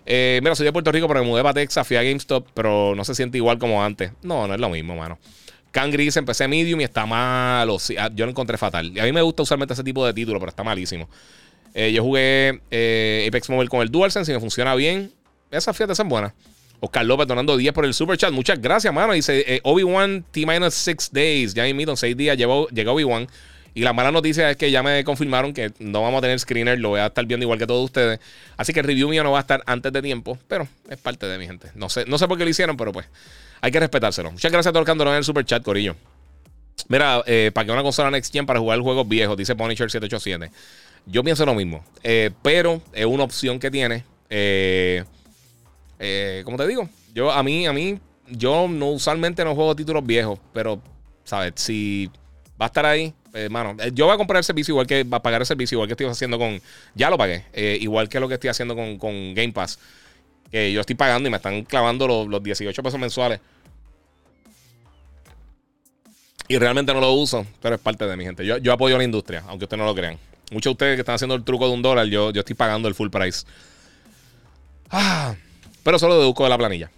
Eh, 0.05 0.39
mira, 0.41 0.55
soy 0.55 0.65
de 0.65 0.73
Puerto 0.73 0.91
Rico, 0.91 1.07
pero 1.07 1.21
me 1.21 1.27
mudé 1.27 1.43
para 1.43 1.53
Texas, 1.53 1.87
fui 1.87 1.97
a 1.97 2.03
GameStop, 2.03 2.47
pero 2.53 2.93
no 2.95 3.03
se 3.03 3.15
siente 3.15 3.37
igual 3.37 3.59
como 3.59 3.83
antes. 3.83 4.11
No, 4.21 4.47
no 4.47 4.53
es 4.53 4.59
lo 4.59 4.69
mismo, 4.69 4.95
mano. 4.95 5.19
Can 5.71 5.91
Gris 5.91 6.17
empecé 6.17 6.47
medium 6.47 6.81
y 6.81 6.83
está 6.83 7.05
malo. 7.05 7.77
Ah, 7.97 8.09
yo 8.13 8.25
lo 8.25 8.31
encontré 8.31 8.57
fatal. 8.57 8.91
Y 8.95 8.99
a 8.99 9.03
mí 9.03 9.11
me 9.11 9.21
gusta 9.21 9.43
usualmente 9.43 9.73
ese 9.73 9.83
tipo 9.83 10.05
de 10.05 10.13
título, 10.13 10.39
pero 10.39 10.49
está 10.49 10.63
malísimo. 10.63 11.07
Eh, 11.73 11.91
yo 11.91 12.03
jugué 12.03 12.61
eh, 12.71 13.25
Apex 13.27 13.49
Mobile 13.49 13.69
con 13.69 13.81
el 13.81 13.89
DualSense 13.89 14.31
y 14.31 14.35
me 14.35 14.39
funciona 14.39 14.73
bien. 14.75 15.11
Esas 15.51 15.77
fiestas 15.77 15.97
son 15.97 16.09
buenas. 16.09 16.33
Oscar 16.79 17.05
López 17.05 17.27
donando 17.27 17.57
10 17.57 17.73
por 17.73 17.85
el 17.85 17.93
super 17.93 18.17
chat. 18.17 18.31
Muchas 18.31 18.61
gracias, 18.61 18.93
mano. 18.93 19.13
Dice 19.13 19.61
Obi-Wan 19.63 20.25
T-6 20.31 21.11
days. 21.11 21.53
Ya 21.53 21.67
invito 21.67 21.91
en 21.91 21.97
6 21.97 22.15
días. 22.15 22.37
Llegó, 22.37 22.67
llegó 22.69 22.93
Obi-Wan. 22.93 23.27
Y 23.73 23.81
la 23.81 23.93
mala 23.93 24.11
noticia 24.11 24.49
es 24.49 24.57
que 24.57 24.71
ya 24.71 24.83
me 24.83 25.03
confirmaron 25.03 25.53
que 25.53 25.71
no 25.79 26.01
vamos 26.01 26.17
a 26.19 26.21
tener 26.21 26.39
screener, 26.39 26.79
lo 26.79 26.89
voy 26.89 26.99
a 26.99 27.07
estar 27.07 27.25
viendo 27.25 27.43
igual 27.43 27.59
que 27.59 27.67
todos 27.67 27.85
ustedes. 27.85 28.19
Así 28.57 28.73
que 28.73 28.79
el 28.79 28.85
review 28.85 29.07
mío 29.09 29.23
no 29.23 29.31
va 29.31 29.37
a 29.37 29.41
estar 29.41 29.63
antes 29.65 29.93
de 29.93 30.01
tiempo, 30.01 30.37
pero 30.47 30.67
es 30.89 30.97
parte 30.97 31.27
de 31.27 31.37
mi 31.37 31.45
gente. 31.45 31.71
No 31.75 31.89
sé, 31.89 32.05
no 32.05 32.17
sé 32.17 32.27
por 32.27 32.37
qué 32.37 32.43
lo 32.43 32.49
hicieron, 32.49 32.77
pero 32.77 32.91
pues 32.91 33.05
hay 33.61 33.71
que 33.71 33.79
respetárselo. 33.79 34.31
Muchas 34.31 34.51
gracias 34.51 34.71
a 34.71 34.73
todos 34.73 34.87
los 34.87 34.97
que 34.97 35.09
en 35.09 35.15
el 35.15 35.23
super 35.23 35.45
chat, 35.45 35.63
Corillo. 35.63 35.95
Mira, 36.87 37.21
eh, 37.25 37.51
para 37.53 37.65
que 37.65 37.71
una 37.71 37.83
consola 37.83 38.09
Next 38.09 38.33
Gen 38.33 38.45
para 38.45 38.59
jugar 38.59 38.79
juegos 38.79 39.07
viejos, 39.07 39.37
dice 39.37 39.55
Punisher 39.55 39.89
787. 39.91 40.51
Yo 41.05 41.23
pienso 41.23 41.45
lo 41.45 41.53
mismo, 41.53 41.83
eh, 42.03 42.31
pero 42.41 42.81
es 42.93 43.05
una 43.05 43.23
opción 43.23 43.59
que 43.59 43.69
tiene. 43.71 44.03
Eh, 44.29 45.03
como 46.45 46.57
te 46.57 46.67
digo, 46.67 46.89
yo 47.13 47.31
a 47.31 47.43
mí, 47.43 47.65
a 47.67 47.73
mí, 47.73 47.99
yo 48.27 48.67
no 48.67 48.87
usualmente 48.91 49.43
no 49.43 49.55
juego 49.55 49.75
títulos 49.75 50.05
viejos, 50.05 50.39
pero, 50.53 50.81
¿sabes? 51.23 51.53
Si 51.55 52.09
va 52.59 52.65
a 52.65 52.67
estar 52.67 52.85
ahí, 52.85 53.13
hermano, 53.33 53.75
eh, 53.81 53.91
yo 53.93 54.05
voy 54.05 54.13
a 54.13 54.17
comprar 54.17 54.37
el 54.37 54.43
servicio 54.43 54.73
igual 54.73 54.87
que 54.87 55.03
va 55.03 55.17
a 55.17 55.21
pagar 55.21 55.41
el 55.41 55.47
servicio 55.47 55.75
igual 55.75 55.87
que 55.87 55.93
estoy 55.93 56.07
haciendo 56.07 56.37
con. 56.37 56.61
Ya 56.95 57.09
lo 57.09 57.17
pagué. 57.17 57.45
Eh, 57.53 57.77
igual 57.81 58.09
que 58.09 58.19
lo 58.19 58.27
que 58.27 58.35
estoy 58.35 58.49
haciendo 58.49 58.75
con, 58.75 59.33
Game 59.33 59.51
Pass. 59.51 59.79
Que 60.51 60.71
yo 60.71 60.81
estoy 60.81 60.95
pagando 60.95 61.27
y 61.27 61.31
me 61.31 61.37
están 61.37 61.63
clavando 61.63 62.07
los, 62.27 62.43
18 62.43 62.81
pesos 62.81 62.99
mensuales. 62.99 63.39
Y 66.47 66.57
realmente 66.57 66.91
no 66.93 66.99
lo 66.99 67.13
uso, 67.13 67.45
pero 67.61 67.75
es 67.75 67.81
parte 67.81 68.07
de 68.07 68.17
mi 68.17 68.23
gente. 68.23 68.43
Yo, 68.43 68.57
yo 68.57 68.73
apoyo 68.73 68.95
a 68.95 68.97
la 68.97 69.03
industria, 69.03 69.43
aunque 69.47 69.65
ustedes 69.65 69.79
no 69.79 69.85
lo 69.85 69.93
crean. 69.93 70.17
Muchos 70.51 70.71
de 70.71 70.73
ustedes 70.73 70.95
que 70.95 71.01
están 71.01 71.13
haciendo 71.13 71.35
el 71.35 71.43
truco 71.43 71.67
de 71.67 71.73
un 71.73 71.83
dólar, 71.83 72.07
yo, 72.07 72.31
yo 72.31 72.39
estoy 72.39 72.55
pagando 72.55 72.87
el 72.87 72.95
full 72.95 73.09
price. 73.09 73.45
Ah, 74.89 75.35
pero 75.89 75.97
solo 75.97 76.19
deduzco 76.19 76.43
de 76.43 76.49
la 76.51 76.57
planilla. 76.59 76.91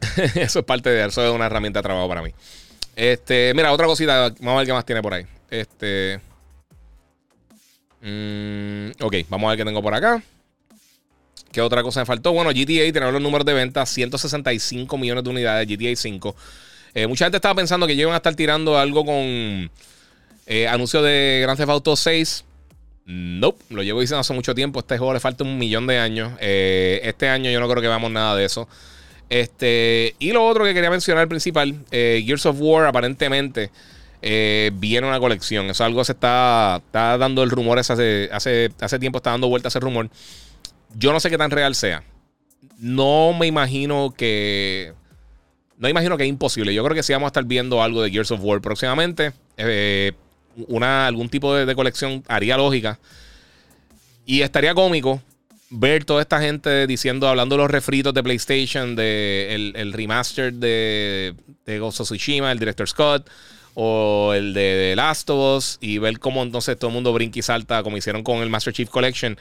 eso 0.36 0.60
es 0.60 0.64
parte 0.64 0.88
de 0.88 1.04
eso, 1.04 1.26
es 1.26 1.34
una 1.34 1.46
herramienta 1.46 1.80
de 1.80 1.82
trabajo 1.82 2.06
para 2.06 2.22
mí. 2.22 2.30
Este, 2.94 3.52
mira, 3.56 3.72
otra 3.72 3.86
cosita, 3.86 4.32
vamos 4.38 4.54
a 4.54 4.58
ver 4.58 4.66
qué 4.66 4.72
más 4.72 4.86
tiene 4.86 5.02
por 5.02 5.14
ahí. 5.14 5.26
Este. 5.50 6.20
Mm, 8.02 8.90
ok, 9.02 9.16
vamos 9.28 9.48
a 9.48 9.50
ver 9.50 9.58
qué 9.58 9.64
tengo 9.64 9.82
por 9.82 9.92
acá. 9.92 10.22
¿Qué 11.50 11.60
otra 11.60 11.82
cosa 11.82 12.02
me 12.02 12.06
faltó? 12.06 12.32
Bueno, 12.32 12.50
GTA, 12.50 12.92
tenemos 12.92 13.12
los 13.12 13.20
números 13.20 13.44
de 13.44 13.52
venta, 13.52 13.84
165 13.84 14.96
millones 14.96 15.24
de 15.24 15.30
unidades, 15.30 15.66
GTA 15.66 15.96
5. 15.96 16.36
Eh, 16.94 17.08
mucha 17.08 17.24
gente 17.24 17.38
estaba 17.38 17.56
pensando 17.56 17.84
que 17.88 17.94
iban 17.94 18.14
a 18.14 18.18
estar 18.18 18.36
tirando 18.36 18.78
algo 18.78 19.04
con 19.04 19.72
eh, 20.46 20.68
anuncio 20.68 21.02
de 21.02 21.40
Grand 21.42 21.58
Theft 21.58 21.70
Auto 21.70 21.96
6. 21.96 22.44
Nope, 23.06 23.62
lo 23.68 23.82
llevo 23.82 24.00
diciendo 24.00 24.20
hace 24.20 24.32
mucho 24.32 24.54
tiempo. 24.54 24.80
Este 24.80 24.96
juego 24.96 25.12
le 25.12 25.20
falta 25.20 25.44
un 25.44 25.58
millón 25.58 25.86
de 25.86 25.98
años. 25.98 26.32
Eh, 26.40 27.00
este 27.04 27.28
año 27.28 27.50
yo 27.50 27.60
no 27.60 27.68
creo 27.68 27.82
que 27.82 27.88
veamos 27.88 28.10
nada 28.10 28.34
de 28.34 28.44
eso. 28.44 28.68
Este, 29.28 30.14
y 30.18 30.32
lo 30.32 30.46
otro 30.46 30.64
que 30.64 30.74
quería 30.74 30.90
mencionar, 30.90 31.28
principal, 31.28 31.74
eh, 31.90 32.22
Gears 32.24 32.46
of 32.46 32.56
War 32.60 32.86
aparentemente 32.86 33.70
eh, 34.22 34.70
viene 34.74 35.06
una 35.06 35.20
colección. 35.20 35.68
Eso 35.68 35.84
algo 35.84 36.02
se 36.04 36.12
está, 36.12 36.80
está 36.84 37.18
dando 37.18 37.42
el 37.42 37.50
rumor, 37.50 37.78
hace, 37.78 38.28
hace, 38.32 38.70
hace 38.80 38.98
tiempo 38.98 39.18
está 39.18 39.30
dando 39.30 39.48
vuelta 39.48 39.68
ese 39.68 39.80
rumor. 39.80 40.08
Yo 40.96 41.12
no 41.12 41.20
sé 41.20 41.28
qué 41.28 41.38
tan 41.38 41.50
real 41.50 41.74
sea. 41.74 42.04
No 42.78 43.32
me 43.38 43.46
imagino 43.46 44.14
que... 44.16 44.94
No 45.76 45.88
imagino 45.88 46.16
que 46.16 46.22
es 46.22 46.28
imposible. 46.28 46.72
Yo 46.72 46.84
creo 46.84 46.94
que 46.94 47.02
sí 47.02 47.12
vamos 47.12 47.26
a 47.26 47.28
estar 47.28 47.44
viendo 47.44 47.82
algo 47.82 48.00
de 48.00 48.10
Gears 48.10 48.30
of 48.30 48.40
War 48.42 48.60
próximamente. 48.60 49.32
Una, 50.68 51.06
algún 51.06 51.28
tipo 51.28 51.54
de, 51.54 51.74
colección 51.74 52.22
haría 52.28 52.56
lógica. 52.56 52.98
Y 54.26 54.42
estaría 54.42 54.74
cómico 54.74 55.22
ver 55.70 56.04
toda 56.04 56.22
esta 56.22 56.40
gente 56.40 56.86
diciendo, 56.86 57.28
hablando 57.28 57.56
de 57.56 57.62
los 57.62 57.70
refritos 57.70 58.14
de 58.14 58.22
PlayStation, 58.22 58.96
de 58.96 59.72
el, 59.74 59.92
remaster 59.92 60.52
de, 60.52 61.34
de 61.66 61.78
Ghost 61.78 62.00
of 62.00 62.06
Tsushima, 62.06 62.52
el 62.52 62.58
Director 62.58 62.88
Scott, 62.88 63.28
o 63.74 64.32
el 64.34 64.54
de, 64.54 64.94
Last 64.96 65.28
of 65.30 65.58
Us, 65.58 65.78
y 65.80 65.98
ver 65.98 66.18
cómo 66.18 66.42
entonces 66.42 66.78
todo 66.78 66.88
el 66.88 66.94
mundo 66.94 67.12
brinca 67.12 67.38
y 67.38 67.42
salta, 67.42 67.82
como 67.82 67.96
hicieron 67.96 68.22
con 68.22 68.38
el 68.38 68.48
Master 68.48 68.72
Chief 68.72 68.88
Collection. 68.88 69.36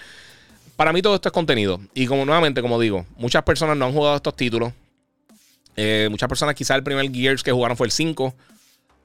Para 0.75 0.91
mí 0.91 1.01
todo 1.01 1.15
esto 1.15 1.29
es 1.29 1.33
contenido. 1.33 1.79
Y 1.93 2.07
como 2.07 2.25
nuevamente, 2.25 2.61
como 2.61 2.79
digo, 2.79 3.05
muchas 3.15 3.43
personas 3.43 3.77
no 3.77 3.85
han 3.85 3.93
jugado 3.93 4.15
estos 4.15 4.35
títulos. 4.35 4.73
Eh, 5.75 6.07
muchas 6.09 6.27
personas, 6.27 6.55
quizás 6.55 6.77
el 6.77 6.83
primer 6.83 7.11
Gears 7.11 7.43
que 7.43 7.51
jugaron 7.51 7.77
fue 7.77 7.87
el 7.87 7.91
5. 7.91 8.33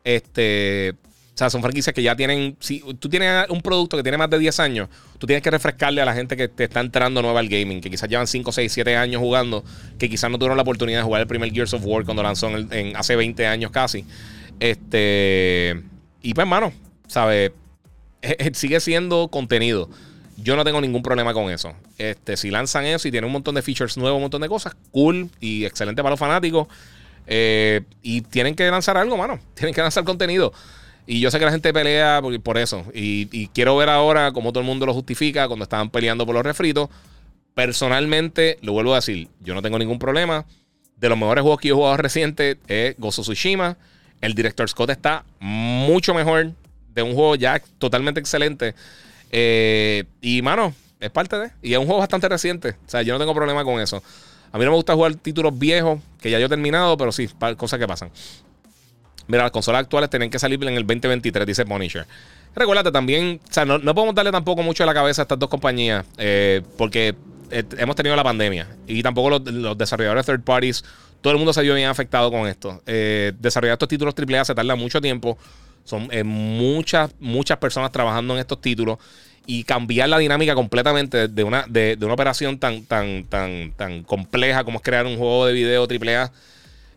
Este, 0.05 0.95
sea, 1.39 1.51
son 1.51 1.63
franquicias 1.63 1.95
que 1.95 2.03
ya 2.03 2.17
tienen. 2.17 2.57
Si 2.59 2.83
tú 2.99 3.09
tienes 3.09 3.49
un 3.49 3.63
producto 3.63 3.97
que 3.97 4.03
tiene 4.03 4.19
más 4.19 4.29
de 4.29 4.41
10 4.41 4.59
años, 4.59 4.89
tú 5.19 5.27
tienes 5.27 5.41
que 5.41 5.51
refrescarle 5.53 6.03
a 6.03 6.05
la 6.05 6.13
gente 6.13 6.37
que 6.37 6.49
te 6.49 6.65
está 6.65 6.81
entrando 6.81 7.23
nueva 7.23 7.39
al 7.39 7.49
gaming, 7.49 7.81
que 7.81 7.89
quizás 7.91 8.09
llevan 8.09 8.27
5, 8.27 8.51
6, 8.51 8.73
7 8.73 8.97
años 8.97 9.21
jugando, 9.21 9.65
que 9.99 10.11
quizás 10.11 10.31
no 10.31 10.39
tuvieron 10.39 10.57
la 10.57 10.63
oportunidad 10.63 10.99
de 10.99 11.05
jugar 11.05 11.21
el 11.21 11.29
primer 11.29 11.53
Gears 11.53 11.75
of 11.75 11.83
War 11.85 12.05
cuando 12.05 12.25
lanzó 12.25 12.49
en, 12.49 12.97
hace 12.97 13.15
20 13.15 13.47
años 13.47 13.71
casi. 13.71 14.05
Este. 14.59 15.81
Y 16.23 16.35
pues, 16.35 16.43
hermano, 16.43 16.73
¿sabes? 17.07 17.53
Sigue 18.55 18.81
siendo 18.81 19.29
contenido. 19.29 19.89
Yo 20.39 20.57
no 20.57 20.65
tengo 20.65 20.81
ningún 20.81 21.03
problema 21.03 21.33
con 21.35 21.53
eso. 21.53 21.73
Este, 21.99 22.37
si 22.37 22.51
lanzan 22.51 22.85
eso 22.85 23.07
y 23.07 23.13
tienen 23.13 23.27
un 23.27 23.33
montón 23.33 23.55
de 23.55 23.63
features 23.63 23.97
nuevos, 23.97 24.17
un 24.17 24.23
montón 24.23 24.43
de 24.43 24.49
cosas, 24.49 24.77
cool 24.91 25.31
y 25.41 25.65
excelente 25.65 26.03
para 26.03 26.11
los 26.11 26.19
fanáticos. 26.19 26.67
Eh, 27.29 27.83
y 28.03 28.23
tienen 28.23 28.57
que 28.57 28.69
lanzar 28.71 28.97
algo, 28.97 29.17
mano. 29.17 29.39
Tienen 29.55 29.73
que 29.73 29.83
lanzar 29.83 30.03
contenido. 30.03 30.53
Y 31.11 31.21
yo 31.21 31.31
sé 31.31 31.39
que 31.39 31.47
la 31.47 31.51
gente 31.51 31.73
pelea 31.73 32.21
por, 32.45 32.59
eso. 32.59 32.85
Y, 32.93 33.49
quiero 33.55 33.75
ver 33.79 33.89
ahora 33.89 34.31
cómo 34.33 34.53
todo 34.53 34.61
el 34.61 34.67
mundo 34.67 34.85
lo 34.85 34.93
justifica 34.93 35.49
cuando 35.49 35.63
estaban 35.63 35.89
peleando 35.89 36.27
por 36.27 36.35
los 36.35 36.45
refritos. 36.45 36.91
Personalmente, 37.55 38.59
lo 38.61 38.75
vuelvo 38.75 38.93
a 38.93 38.97
decir, 38.97 39.27
yo 39.41 39.55
no 39.55 39.63
tengo 39.63 39.79
ningún 39.79 39.99
problema. 39.99 40.45
De 40.99 41.09
los 41.09 41.17
mejores 41.17 41.41
juegos 41.41 41.61
que 41.61 41.69
yo 41.69 41.75
he 41.75 41.79
jugado 41.79 41.97
reciente 41.97 42.59
es 42.67 42.95
Gozo 42.99 43.23
Tsushima. 43.23 43.79
El 44.21 44.35
director 44.35 44.69
Scott 44.69 44.91
está 44.91 45.25
mucho 45.41 46.13
mejor 46.13 46.53
de 46.93 47.03
un 47.03 47.15
juego 47.15 47.37
ya 47.37 47.59
totalmente 47.79 48.21
excelente. 48.21 48.75
Eh, 49.31 50.05
y, 50.21 50.43
mano, 50.43 50.75
es 51.01 51.09
parte 51.09 51.39
de. 51.39 51.51
Y 51.63 51.73
es 51.73 51.79
un 51.79 51.87
juego 51.87 52.01
bastante 52.01 52.29
reciente. 52.29 52.77
O 52.87 52.91
sea, 52.91 53.01
yo 53.01 53.15
no 53.15 53.19
tengo 53.19 53.35
problema 53.35 53.65
con 53.65 53.81
eso. 53.81 54.03
A 54.53 54.59
mí 54.59 54.65
no 54.67 54.73
me 54.73 54.77
gusta 54.77 54.93
jugar 54.93 55.15
títulos 55.15 55.59
viejos 55.59 56.01
que 56.21 56.31
ya 56.31 56.39
yo 56.39 56.47
he 56.47 56.51
terminado, 56.51 56.99
pero 56.99 57.13
sí, 57.13 57.31
cosas 57.57 57.79
que 57.79 57.87
pasan. 57.87 58.11
Mira, 59.29 59.43
las 59.43 59.53
consolas 59.53 59.83
actuales 59.83 60.09
tienen 60.11 60.31
que 60.31 60.39
salir 60.39 60.61
en 60.63 60.75
el 60.75 60.87
2023, 60.87 61.47
dice 61.47 61.65
Punisher. 61.67 62.07
Recuérdate 62.57 62.91
también, 62.91 63.41
o 63.49 63.53
sea, 63.53 63.67
no, 63.67 63.79
podemos 63.95 64.15
darle 64.15 64.33
tampoco 64.33 64.63
mucho 64.63 64.83
a 64.83 64.87
la 64.87 64.95
cabeza 64.95 65.23
a 65.23 65.25
estas 65.25 65.39
dos 65.39 65.51
compañías, 65.51 66.05
eh, 66.17 66.63
porque 66.79 67.15
eh, 67.51 67.63
hemos 67.77 67.95
tenido 67.95 68.17
la 68.17 68.25
pandemia 68.25 68.67
y 68.87 69.03
tampoco 69.03 69.31
los, 69.31 69.79
desarrolladores 69.79 70.25
third 70.25 70.43
parties, 70.43 70.83
todo 71.21 71.33
el 71.33 71.37
mundo 71.37 71.53
se 71.53 71.61
vio 71.63 71.75
bien 71.75 71.89
afectado 71.89 72.31
con 72.31 72.49
esto. 72.49 72.83
Eh, 72.87 73.33
desarrollar 73.39 73.75
estos 73.75 73.89
títulos 73.89 74.15
AAA 74.17 74.47
se 74.47 74.55
tarda 74.55 74.75
mucho 74.77 75.01
tiempo, 75.01 75.37
son 75.85 76.09
muchas, 76.25 77.11
muchas 77.21 77.59
personas 77.59 77.93
trabajando 77.93 78.33
en 78.35 78.41
estos 78.41 78.61
títulos 78.63 78.99
y 79.47 79.65
cambiar 79.65 80.09
la 80.09 80.19
dinámica 80.19 80.55
completamente 80.55 81.29
de 81.29 81.45
una, 81.45 81.65
de, 81.69 81.97
de 81.97 82.05
una 82.05 82.15
operación 82.15 82.59
tan, 82.59 82.85
tan, 82.85 83.25
tan, 83.25 83.73
tan 83.77 84.05
compleja 84.05 84.65
como 84.65 84.79
es 84.79 84.83
crear 84.83 85.07
un 85.07 85.17
juego 85.17 85.47
de 85.47 85.53
video 85.53 85.85
AAA 85.85 86.33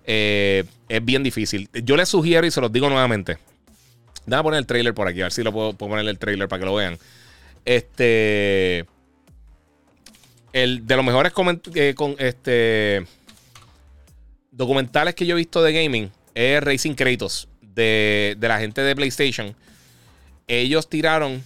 eh, 0.06 0.64
es 0.92 1.06
bien 1.06 1.24
difícil. 1.24 1.70
Yo 1.72 1.96
les 1.96 2.10
sugiero 2.10 2.46
y 2.46 2.52
se 2.52 2.60
los 2.60 2.72
digo 2.72 2.90
nuevamente. 2.90 3.38
Déjame 4.26 4.44
poner 4.44 4.58
el 4.60 4.66
trailer 4.66 4.94
por 4.94 5.08
aquí, 5.08 5.22
a 5.22 5.26
ver 5.26 5.32
si 5.32 5.42
lo 5.42 5.54
puedo, 5.54 5.74
poner 5.74 6.06
el 6.06 6.20
trailer 6.20 6.50
para 6.50 6.60
que 6.60 6.66
lo 6.66 6.76
vean. 6.76 6.98
Este. 7.64 8.86
El 10.52 10.86
de 10.86 10.96
los 10.98 11.06
mejores 11.06 11.32
eh, 11.76 11.94
con, 11.96 12.16
este, 12.20 13.06
documentales 14.52 15.16
que 15.16 15.26
yo 15.26 15.36
he 15.36 15.38
visto 15.38 15.64
de 15.64 15.72
gaming 15.72 16.12
es 16.36 16.62
Racing 16.62 16.94
Kratos 16.94 17.48
de, 17.62 18.36
de 18.38 18.48
la 18.50 18.60
gente 18.60 18.82
de 18.82 18.94
PlayStation. 18.94 19.56
Ellos 20.46 20.90
tiraron 20.90 21.42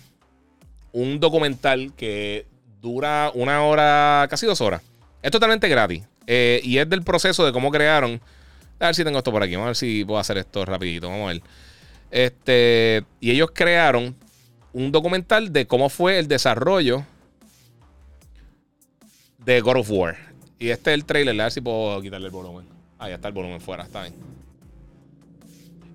un 0.92 1.20
documental 1.20 1.94
que 1.96 2.48
dura 2.82 3.32
una 3.36 3.62
hora, 3.62 4.26
casi 4.28 4.48
dos 4.48 4.60
horas. 4.60 4.82
Es 5.22 5.30
totalmente 5.30 5.70
gratis. 5.70 6.02
Eh, 6.26 6.62
y 6.64 6.80
es 6.80 6.90
del 6.90 7.04
proceso 7.04 7.46
de 7.46 7.52
cómo 7.52 7.70
crearon 7.70 8.20
a 8.80 8.86
ver 8.88 8.96
si 8.96 9.04
tengo 9.04 9.18
esto 9.18 9.32
por 9.32 9.44
aquí. 9.44 9.54
Vamos 9.56 9.66
a 9.66 9.70
ver 9.70 9.76
si 9.76 10.06
puedo 10.06 10.20
hacer 10.20 10.38
esto 10.38 10.66
rapidito. 10.66 11.10
Vamos 11.10 11.26
a 11.26 11.34
ver. 11.34 11.42
Este, 12.12 13.04
y 13.20 13.32
ellos 13.32 13.50
crearon 13.54 14.16
un 14.74 14.92
documental 14.92 15.52
de 15.54 15.66
cómo 15.68 15.90
fue 15.90 16.20
el 16.20 16.28
desarrollo 16.28 17.06
de 19.40 19.62
God 19.62 19.78
of 19.78 19.92
War. 19.92 20.18
Y 20.60 20.70
este 20.70 20.92
es 20.92 20.96
el 20.96 21.06
trailer. 21.06 21.40
A 21.40 21.46
ver 21.46 21.52
si 21.52 21.62
puedo 21.62 22.02
quitarle 22.02 22.28
el 22.28 22.32
volumen. 22.32 22.66
Ah, 23.00 23.10
ya 23.10 23.16
está 23.16 23.30
el 23.30 23.34
volumen 23.34 23.62
fuera. 23.62 23.84
Está 23.84 24.02
bien. 24.02 24.16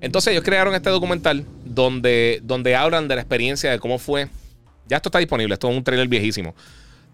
Entonces 0.01 0.32
ellos 0.32 0.44
crearon 0.44 0.74
este 0.74 0.89
documental 0.89 1.44
donde, 1.65 2.40
donde 2.43 2.74
hablan 2.74 3.07
de 3.07 3.16
la 3.16 3.20
experiencia 3.20 3.70
de 3.70 3.78
cómo 3.78 3.98
fue. 3.98 4.28
Ya 4.89 4.97
esto 4.97 5.11
está 5.11 5.19
disponible. 5.19 5.55
Esto 5.55 5.70
es 5.70 5.77
un 5.77 5.85
trailer 5.85 6.09
viejísimo 6.09 6.55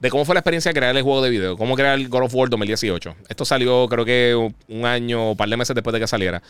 de 0.00 0.10
cómo 0.10 0.24
fue 0.24 0.34
la 0.34 0.40
experiencia 0.40 0.70
de 0.70 0.78
crear 0.78 0.96
el 0.96 1.02
juego 1.02 1.22
de 1.22 1.30
video, 1.30 1.56
cómo 1.56 1.74
crear 1.74 1.98
el 1.98 2.08
God 2.08 2.24
of 2.24 2.34
War 2.34 2.48
2018. 2.48 3.16
Esto 3.28 3.44
salió 3.44 3.88
creo 3.88 4.04
que 4.04 4.52
un 4.68 4.84
año 4.84 5.28
o 5.28 5.30
un 5.32 5.36
par 5.36 5.48
de 5.48 5.56
meses 5.56 5.74
después 5.74 5.92
de 5.94 6.00
que 6.00 6.06
saliera. 6.06 6.42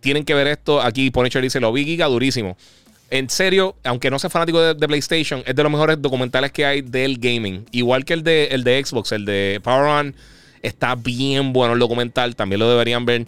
Tienen 0.00 0.24
que 0.24 0.34
ver 0.34 0.46
esto. 0.46 0.80
Aquí 0.80 1.10
Punisher 1.10 1.42
dice, 1.42 1.60
lo 1.60 1.72
vi 1.72 1.84
giga 1.84 2.06
durísimo. 2.06 2.56
En 3.10 3.28
serio, 3.28 3.76
aunque 3.84 4.10
no 4.10 4.18
sea 4.18 4.30
fanático 4.30 4.60
de, 4.60 4.88
PlayStation, 4.88 5.42
es 5.44 5.54
de 5.54 5.62
los 5.62 5.70
mejores 5.70 6.00
documentales 6.00 6.52
que 6.52 6.64
hay 6.64 6.80
del 6.80 7.18
gaming. 7.18 7.66
Igual 7.72 8.04
que 8.04 8.14
el 8.14 8.22
de, 8.22 8.46
el 8.46 8.62
de 8.64 8.84
Xbox, 8.84 9.12
el 9.12 9.24
de 9.24 9.60
Power 9.62 9.84
On. 9.84 10.14
Está 10.62 10.94
bien 10.94 11.52
bueno 11.52 11.74
el 11.74 11.80
documental, 11.80 12.36
también 12.36 12.60
lo 12.60 12.70
deberían 12.70 13.04
ver. 13.04 13.26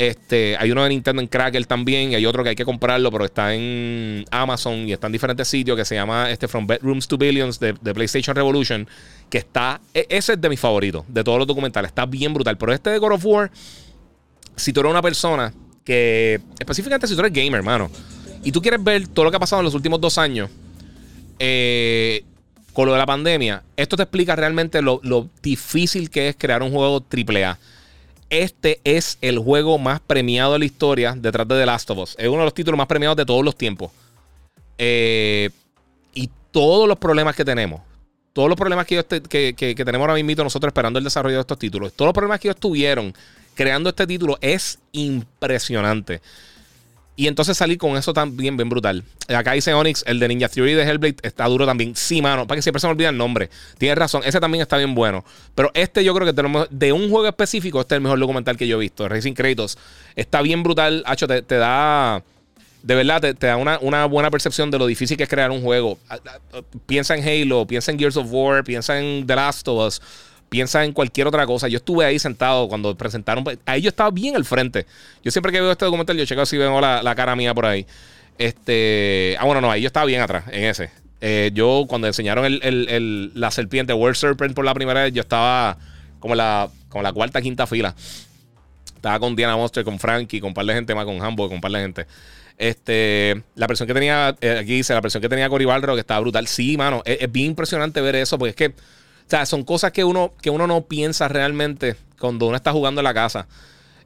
Este, 0.00 0.56
hay 0.58 0.70
uno 0.70 0.82
de 0.82 0.88
Nintendo 0.88 1.20
en 1.20 1.28
Cracker 1.28 1.66
también. 1.66 2.12
Y 2.12 2.14
hay 2.14 2.24
otro 2.24 2.42
que 2.42 2.48
hay 2.48 2.56
que 2.56 2.64
comprarlo, 2.64 3.12
pero 3.12 3.26
está 3.26 3.54
en 3.54 4.24
Amazon 4.30 4.88
y 4.88 4.94
está 4.94 5.08
en 5.08 5.12
diferentes 5.12 5.46
sitios 5.46 5.76
que 5.76 5.84
se 5.84 5.94
llama 5.94 6.30
este 6.30 6.48
From 6.48 6.66
Bedrooms 6.66 7.06
to 7.06 7.18
Billions 7.18 7.60
de, 7.60 7.74
PlayStation 7.74 8.34
Revolution. 8.34 8.88
Que 9.28 9.36
está. 9.36 9.78
E, 9.92 10.06
ese 10.08 10.32
es 10.32 10.40
de 10.40 10.48
mis 10.48 10.58
favoritos, 10.58 11.04
de 11.06 11.22
todos 11.22 11.36
los 11.36 11.46
documentales. 11.46 11.90
Está 11.90 12.06
bien 12.06 12.32
brutal. 12.32 12.56
Pero 12.56 12.72
este 12.72 12.88
de 12.88 12.96
God 12.96 13.12
of 13.12 13.26
War, 13.26 13.50
si 14.56 14.72
tú 14.72 14.80
eres 14.80 14.90
una 14.90 15.02
persona 15.02 15.52
que. 15.84 16.40
Específicamente 16.58 17.06
si 17.06 17.14
tú 17.14 17.20
eres 17.20 17.34
gamer, 17.34 17.58
hermano. 17.58 17.90
Y 18.42 18.52
tú 18.52 18.62
quieres 18.62 18.82
ver 18.82 19.06
todo 19.06 19.26
lo 19.26 19.30
que 19.30 19.36
ha 19.36 19.40
pasado 19.40 19.60
en 19.60 19.66
los 19.66 19.74
últimos 19.74 20.00
dos 20.00 20.16
años. 20.16 20.48
Eh, 21.38 22.24
con 22.72 22.86
lo 22.86 22.92
de 22.92 22.98
la 22.98 23.06
pandemia, 23.06 23.64
esto 23.76 23.98
te 23.98 24.04
explica 24.04 24.34
realmente 24.34 24.80
lo, 24.80 25.00
lo 25.02 25.28
difícil 25.42 26.08
que 26.08 26.30
es 26.30 26.36
crear 26.38 26.62
un 26.62 26.70
juego 26.70 27.04
AAA 27.04 27.58
este 28.30 28.80
es 28.84 29.18
el 29.20 29.38
juego 29.38 29.76
más 29.78 30.00
premiado 30.00 30.54
de 30.54 30.60
la 30.60 30.64
historia 30.64 31.14
detrás 31.16 31.46
de 31.48 31.56
The 31.56 31.66
Last 31.66 31.90
of 31.90 31.98
Us. 31.98 32.16
Es 32.18 32.28
uno 32.28 32.38
de 32.38 32.44
los 32.44 32.54
títulos 32.54 32.78
más 32.78 32.86
premiados 32.86 33.16
de 33.16 33.26
todos 33.26 33.44
los 33.44 33.56
tiempos. 33.56 33.90
Eh, 34.78 35.50
y 36.14 36.30
todos 36.50 36.88
los 36.88 36.98
problemas 36.98 37.36
que 37.36 37.44
tenemos, 37.44 37.82
todos 38.32 38.48
los 38.48 38.56
problemas 38.56 38.86
que, 38.86 39.04
que, 39.04 39.74
tenemos 39.74 40.08
ahora 40.08 40.22
mismo 40.22 40.44
nosotros 40.44 40.70
esperando 40.70 40.98
el 40.98 41.04
desarrollo 41.04 41.36
de 41.36 41.40
estos 41.42 41.58
títulos, 41.58 41.92
todos 41.92 42.08
los 42.08 42.14
problemas 42.14 42.40
que 42.40 42.48
ellos 42.48 42.60
tuvieron 42.60 43.12
creando 43.54 43.90
este 43.90 44.06
título 44.06 44.38
es 44.40 44.78
impresionante. 44.92 46.22
Y 47.20 47.28
entonces 47.28 47.54
salir 47.54 47.76
con 47.76 47.98
eso 47.98 48.14
también 48.14 48.56
bien 48.56 48.70
brutal. 48.70 49.04
Acá 49.28 49.52
dice 49.52 49.74
Onyx, 49.74 50.04
el 50.06 50.18
de 50.18 50.26
Ninja 50.26 50.48
Theory 50.48 50.72
de 50.72 50.84
Hellblade 50.84 51.16
está 51.20 51.44
duro 51.48 51.66
también. 51.66 51.94
Sí, 51.94 52.22
mano, 52.22 52.46
para 52.46 52.56
que 52.56 52.62
siempre 52.62 52.80
se 52.80 52.86
me 52.86 52.92
olvida 52.92 53.10
el 53.10 53.18
nombre. 53.18 53.50
Tienes 53.76 53.98
razón, 53.98 54.22
ese 54.24 54.40
también 54.40 54.62
está 54.62 54.78
bien 54.78 54.94
bueno. 54.94 55.22
Pero 55.54 55.70
este 55.74 56.02
yo 56.02 56.14
creo 56.14 56.26
que 56.26 56.32
tenemos, 56.32 56.66
de 56.70 56.94
un 56.94 57.10
juego 57.10 57.28
específico, 57.28 57.78
este 57.78 57.94
es 57.94 57.96
el 57.98 58.02
mejor 58.04 58.18
documental 58.18 58.56
que 58.56 58.66
yo 58.66 58.78
he 58.78 58.80
visto. 58.80 59.06
Racing 59.06 59.34
Kratos. 59.34 59.76
Está 60.16 60.40
bien 60.40 60.62
brutal. 60.62 61.02
Hacho, 61.04 61.28
te, 61.28 61.42
da... 61.42 62.22
De 62.82 62.94
verdad, 62.94 63.20
te, 63.20 63.46
da 63.46 63.58
una, 63.58 63.78
una, 63.82 64.06
buena 64.06 64.30
percepción 64.30 64.70
de 64.70 64.78
lo 64.78 64.86
difícil 64.86 65.18
que 65.18 65.24
es 65.24 65.28
crear 65.28 65.50
un 65.50 65.60
juego. 65.60 65.98
Piensa 66.86 67.14
en 67.14 67.22
Halo, 67.22 67.66
piensa 67.66 67.92
en 67.92 67.98
Gears 67.98 68.16
of 68.16 68.28
War, 68.30 68.64
piensa 68.64 68.98
en 68.98 69.26
The 69.26 69.36
Last 69.36 69.68
of 69.68 69.86
Us. 69.86 70.00
Piensa 70.50 70.84
en 70.84 70.92
cualquier 70.92 71.26
otra 71.26 71.46
cosa. 71.46 71.68
Yo 71.68 71.78
estuve 71.78 72.04
ahí 72.04 72.18
sentado 72.18 72.68
cuando 72.68 72.94
presentaron. 72.94 73.42
Ahí 73.64 73.80
yo 73.80 73.88
estaba 73.88 74.10
bien 74.10 74.36
al 74.36 74.44
frente. 74.44 74.84
Yo 75.24 75.30
siempre 75.30 75.50
que 75.52 75.60
veo 75.62 75.72
este 75.72 75.86
documental, 75.86 76.18
yo 76.18 76.26
checo 76.26 76.44
si 76.44 76.58
veo 76.58 76.78
la, 76.78 77.02
la 77.02 77.14
cara 77.14 77.34
mía 77.34 77.54
por 77.54 77.64
ahí. 77.64 77.86
Este. 78.36 79.36
Ah, 79.40 79.46
bueno, 79.46 79.62
no, 79.62 79.70
ahí 79.70 79.80
yo 79.80 79.86
estaba 79.86 80.04
bien 80.04 80.20
atrás, 80.20 80.44
en 80.52 80.64
ese. 80.64 80.90
Eh, 81.22 81.50
yo, 81.54 81.86
cuando 81.88 82.06
enseñaron 82.06 82.44
el, 82.44 82.60
el, 82.62 83.32
la 83.34 83.50
serpiente, 83.50 83.92
World 83.92 84.16
Serpent, 84.16 84.54
por 84.54 84.64
la 84.64 84.74
primera 84.74 85.02
vez, 85.02 85.12
yo 85.12 85.20
estaba 85.20 85.78
como 86.18 86.34
la, 86.34 86.68
como 86.88 87.02
la 87.02 87.12
cuarta, 87.12 87.40
quinta 87.40 87.66
fila. 87.66 87.94
Estaba 88.94 89.18
con 89.18 89.34
Diana 89.36 89.56
Monster, 89.56 89.84
con 89.84 89.98
Frankie, 89.98 90.40
con 90.40 90.48
un 90.48 90.54
par 90.54 90.66
de 90.66 90.74
gente 90.74 90.94
más, 90.94 91.04
con 91.04 91.22
Hambo, 91.22 91.46
con 91.46 91.56
un 91.56 91.60
par 91.60 91.72
de 91.72 91.80
gente. 91.80 92.06
Este, 92.58 93.42
la 93.54 93.66
presión 93.66 93.86
que 93.86 93.94
tenía, 93.94 94.36
eh, 94.42 94.58
aquí 94.60 94.74
dice, 94.74 94.92
la 94.92 95.00
presión 95.00 95.22
que 95.22 95.30
tenía 95.30 95.48
Cory 95.48 95.64
Barro, 95.64 95.94
que 95.94 96.00
estaba 96.00 96.20
brutal. 96.20 96.46
Sí, 96.46 96.76
mano, 96.76 97.02
es, 97.06 97.32
bien 97.32 97.46
impresionante 97.46 98.02
ver 98.02 98.16
eso, 98.16 98.38
porque 98.38 98.50
es 98.50 98.56
que, 98.56 98.74
sea, 99.30 99.46
son 99.46 99.64
cosas 99.64 99.92
que 99.92 100.04
uno, 100.04 100.32
que 100.40 100.50
uno 100.50 100.66
no 100.66 100.82
piensa 100.82 101.28
realmente 101.28 101.96
cuando 102.18 102.46
uno 102.46 102.56
está 102.56 102.72
jugando 102.72 103.00
en 103.00 103.04
la 103.04 103.14
casa. 103.14 103.46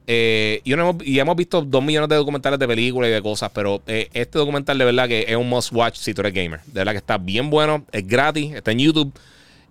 Eh, 0.07 0.61
y, 0.63 0.73
hemos, 0.73 0.95
y, 1.03 1.19
hemos, 1.19 1.35
visto 1.35 1.61
dos 1.61 1.83
millones 1.83 2.09
de 2.09 2.15
documentales 2.15 2.59
de 2.59 2.67
películas 2.67 3.09
y 3.09 3.13
de 3.13 3.21
cosas, 3.21 3.49
pero 3.53 3.81
eh, 3.87 4.07
este 4.13 4.37
documental 4.37 4.77
de 4.77 4.85
verdad 4.85 5.07
que 5.07 5.25
es 5.27 5.35
un 5.35 5.49
must 5.49 5.73
watch 5.73 5.97
si 5.97 6.13
tú 6.13 6.21
eres 6.21 6.33
gamer. 6.33 6.59
De 6.67 6.73
verdad 6.73 6.91
que 6.91 6.99
está 6.99 7.17
bien 7.17 7.49
bueno, 7.49 7.83
es 7.91 8.07
gratis, 8.07 8.53
está 8.53 8.71
en 8.71 8.79
YouTube. 8.79 9.11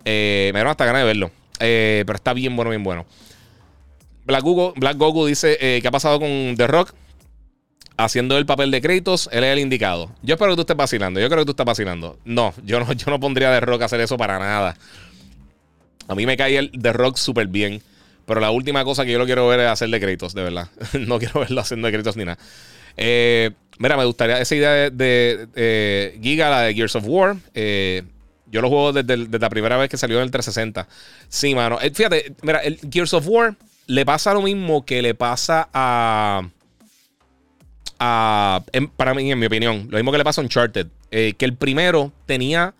me 0.04 0.50
dieron 0.52 0.68
hasta 0.68 0.84
ganas 0.84 1.02
de 1.02 1.06
verlo. 1.06 1.30
pero 1.58 2.14
está 2.14 2.32
bien 2.32 2.56
bueno, 2.56 2.70
bien 2.70 2.82
bueno. 2.82 3.06
Black 4.24 4.42
Goku, 4.42 4.72
Black 4.78 4.96
Goku 4.96 5.26
dice 5.26 5.56
que 5.58 5.86
ha 5.86 5.90
pasado 5.90 6.18
con 6.18 6.54
The 6.56 6.66
Rock 6.66 6.94
haciendo 7.96 8.36
el 8.38 8.46
papel 8.46 8.70
de 8.70 8.80
créditos, 8.80 9.28
él 9.32 9.44
es 9.44 9.52
el 9.52 9.58
indicado. 9.60 10.10
Yo 10.22 10.34
espero 10.34 10.52
que 10.52 10.56
tú 10.56 10.62
estés 10.62 10.76
vacilando. 10.76 11.20
Yo 11.20 11.28
creo 11.28 11.40
que 11.40 11.46
tú 11.46 11.52
estás 11.52 11.66
vacilando. 11.66 12.18
No, 12.24 12.54
yo 12.64 12.80
no, 12.80 12.92
yo 12.92 13.10
no 13.10 13.20
pondría 13.20 13.52
The 13.52 13.60
Rock 13.60 13.82
a 13.82 13.84
hacer 13.86 14.00
eso 14.00 14.16
para 14.16 14.38
nada. 14.38 14.76
A 16.08 16.14
mí 16.14 16.26
me 16.26 16.36
cae 16.36 16.58
el 16.58 16.70
The 16.70 16.92
Rock 16.92 17.16
súper 17.16 17.46
bien. 17.46 17.82
Pero 18.26 18.40
la 18.40 18.50
última 18.50 18.84
cosa 18.84 19.04
que 19.04 19.12
yo 19.12 19.18
lo 19.18 19.26
quiero 19.26 19.46
ver 19.48 19.60
es 19.60 19.68
hacer 19.68 19.90
de 19.90 20.00
créditos, 20.00 20.34
de 20.34 20.42
verdad. 20.42 20.68
no 20.98 21.18
quiero 21.18 21.40
verlo 21.40 21.60
haciendo 21.60 21.88
créditos 21.88 22.16
ni 22.16 22.24
nada. 22.24 22.38
Eh, 22.96 23.50
mira, 23.78 23.96
me 23.96 24.04
gustaría 24.04 24.38
esa 24.38 24.54
idea 24.54 24.90
de, 24.90 26.18
Giga, 26.22 26.48
la 26.48 26.62
de 26.62 26.74
Gears 26.74 26.96
of 26.96 27.04
War. 27.06 27.36
Eh, 27.54 28.02
yo 28.50 28.62
lo 28.62 28.68
juego 28.68 28.92
desde, 28.92 29.38
la 29.38 29.50
primera 29.50 29.76
vez 29.76 29.90
que 29.90 29.96
salió 29.96 30.18
en 30.18 30.24
el 30.24 30.30
360. 30.30 30.88
Sí, 31.28 31.54
mano. 31.54 31.78
Eh, 31.82 31.90
fíjate, 31.90 32.34
mira, 32.42 32.60
el 32.60 32.78
Gears 32.90 33.12
of 33.12 33.26
War 33.28 33.56
le 33.86 34.06
pasa 34.06 34.32
lo 34.32 34.40
mismo 34.40 34.86
que 34.86 35.02
le 35.02 35.14
pasa 35.14 35.68
a 35.74 36.48
para 38.96 39.14
mí, 39.14 39.30
en 39.30 39.38
mi 39.38 39.46
opinión, 39.46 39.86
lo 39.90 39.96
mismo 39.96 40.12
que 40.12 40.18
le 40.18 40.24
pasa 40.24 40.40
a 40.40 40.44
Uncharted, 40.44 40.88
eh, 41.10 41.34
que 41.38 41.44
el 41.44 41.56
primero 41.56 42.12
tenía 42.26 42.74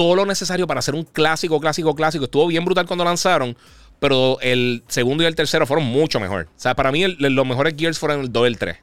todo 0.00 0.14
lo 0.14 0.24
necesario 0.24 0.66
para 0.66 0.80
ser 0.80 0.94
un 0.94 1.04
clásico, 1.04 1.60
clásico, 1.60 1.94
clásico. 1.94 2.24
Estuvo 2.24 2.46
bien 2.46 2.64
brutal 2.64 2.86
cuando 2.86 3.04
lanzaron, 3.04 3.54
pero 3.98 4.38
el 4.40 4.82
segundo 4.88 5.22
y 5.22 5.26
el 5.26 5.34
tercero 5.34 5.66
fueron 5.66 5.84
mucho 5.84 6.18
mejor. 6.18 6.48
O 6.56 6.58
sea, 6.58 6.74
para 6.74 6.90
mí 6.90 7.06
los 7.06 7.46
mejores 7.46 7.74
Gears 7.76 7.98
fueron 7.98 8.22
el 8.22 8.32
2 8.32 8.44
y 8.44 8.46
el 8.46 8.56
3. 8.56 8.76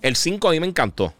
El 0.00 0.14
5 0.14 0.48
a 0.48 0.52
mí 0.52 0.60
me 0.60 0.68
encantó, 0.68 1.12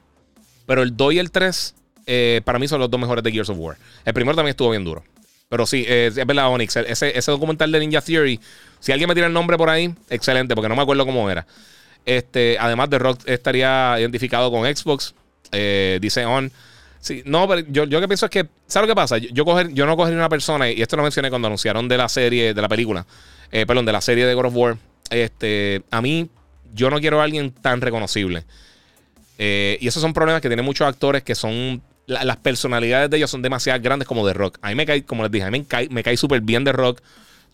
pero 0.66 0.82
el 0.82 0.96
2 0.96 1.14
y 1.14 1.18
el 1.18 1.32
3 1.32 1.74
eh, 2.06 2.42
para 2.44 2.60
mí 2.60 2.68
son 2.68 2.78
los 2.78 2.88
dos 2.88 3.00
mejores 3.00 3.24
de 3.24 3.32
Gears 3.32 3.48
of 3.48 3.58
War. 3.58 3.76
El 4.04 4.14
primero 4.14 4.36
también 4.36 4.50
estuvo 4.50 4.70
bien 4.70 4.84
duro. 4.84 5.02
Pero 5.48 5.66
sí, 5.66 5.84
es 5.84 6.14
verdad, 6.14 6.48
Onyx. 6.48 6.76
Ese, 6.76 7.18
ese 7.18 7.30
documental 7.32 7.72
de 7.72 7.80
Ninja 7.80 8.02
Theory, 8.02 8.38
si 8.78 8.92
alguien 8.92 9.08
me 9.08 9.16
tira 9.16 9.26
el 9.26 9.32
nombre 9.32 9.56
por 9.56 9.68
ahí, 9.68 9.92
excelente, 10.10 10.54
porque 10.54 10.68
no 10.68 10.76
me 10.76 10.82
acuerdo 10.82 11.04
cómo 11.04 11.28
era. 11.28 11.44
Este, 12.06 12.56
además 12.60 12.88
de 12.88 13.00
Rock 13.00 13.22
estaría 13.26 13.96
identificado 13.98 14.48
con 14.52 14.64
Xbox. 14.64 15.12
Eh, 15.50 15.98
dice 16.00 16.24
On. 16.24 16.52
Sí, 17.00 17.22
no, 17.24 17.48
pero 17.48 17.66
yo, 17.68 17.84
yo 17.84 18.00
que 18.00 18.06
pienso 18.06 18.26
es 18.26 18.30
que, 18.30 18.46
¿sabes 18.66 18.86
lo 18.88 18.92
que 18.92 18.96
pasa? 18.96 19.16
Yo, 19.18 19.44
coger, 19.44 19.72
yo 19.72 19.86
no 19.86 19.96
cogería 19.96 20.18
una 20.18 20.28
persona, 20.28 20.70
y 20.70 20.82
esto 20.82 20.96
lo 20.96 21.02
mencioné 21.02 21.30
cuando 21.30 21.46
anunciaron 21.46 21.88
de 21.88 21.96
la 21.96 22.08
serie, 22.08 22.52
de 22.52 22.62
la 22.62 22.68
película, 22.68 23.06
eh, 23.50 23.64
perdón, 23.64 23.86
de 23.86 23.92
la 23.92 24.02
serie 24.02 24.26
de 24.26 24.34
God 24.34 24.46
of 24.46 24.54
War. 24.54 24.76
Este, 25.08 25.82
a 25.90 26.02
mí, 26.02 26.28
yo 26.74 26.90
no 26.90 27.00
quiero 27.00 27.20
a 27.20 27.24
alguien 27.24 27.52
tan 27.52 27.80
reconocible. 27.80 28.44
Eh, 29.38 29.78
y 29.80 29.88
esos 29.88 30.02
son 30.02 30.12
problemas 30.12 30.42
que 30.42 30.48
tienen 30.48 30.66
muchos 30.66 30.86
actores 30.86 31.22
que 31.22 31.34
son. 31.34 31.82
las 32.06 32.36
personalidades 32.36 33.08
de 33.08 33.16
ellos 33.16 33.30
son 33.30 33.40
demasiado 33.40 33.80
grandes 33.80 34.06
como 34.06 34.26
de 34.26 34.34
rock. 34.34 34.58
A 34.60 34.68
mí 34.68 34.74
me 34.74 34.84
cae, 34.84 35.02
como 35.02 35.22
les 35.22 35.32
dije, 35.32 35.46
a 35.46 35.50
mí 35.50 35.60
me 35.60 35.64
cae, 35.64 35.88
me 35.88 36.02
cae 36.02 36.18
súper 36.18 36.42
bien 36.42 36.64
de 36.64 36.72
rock. 36.72 37.00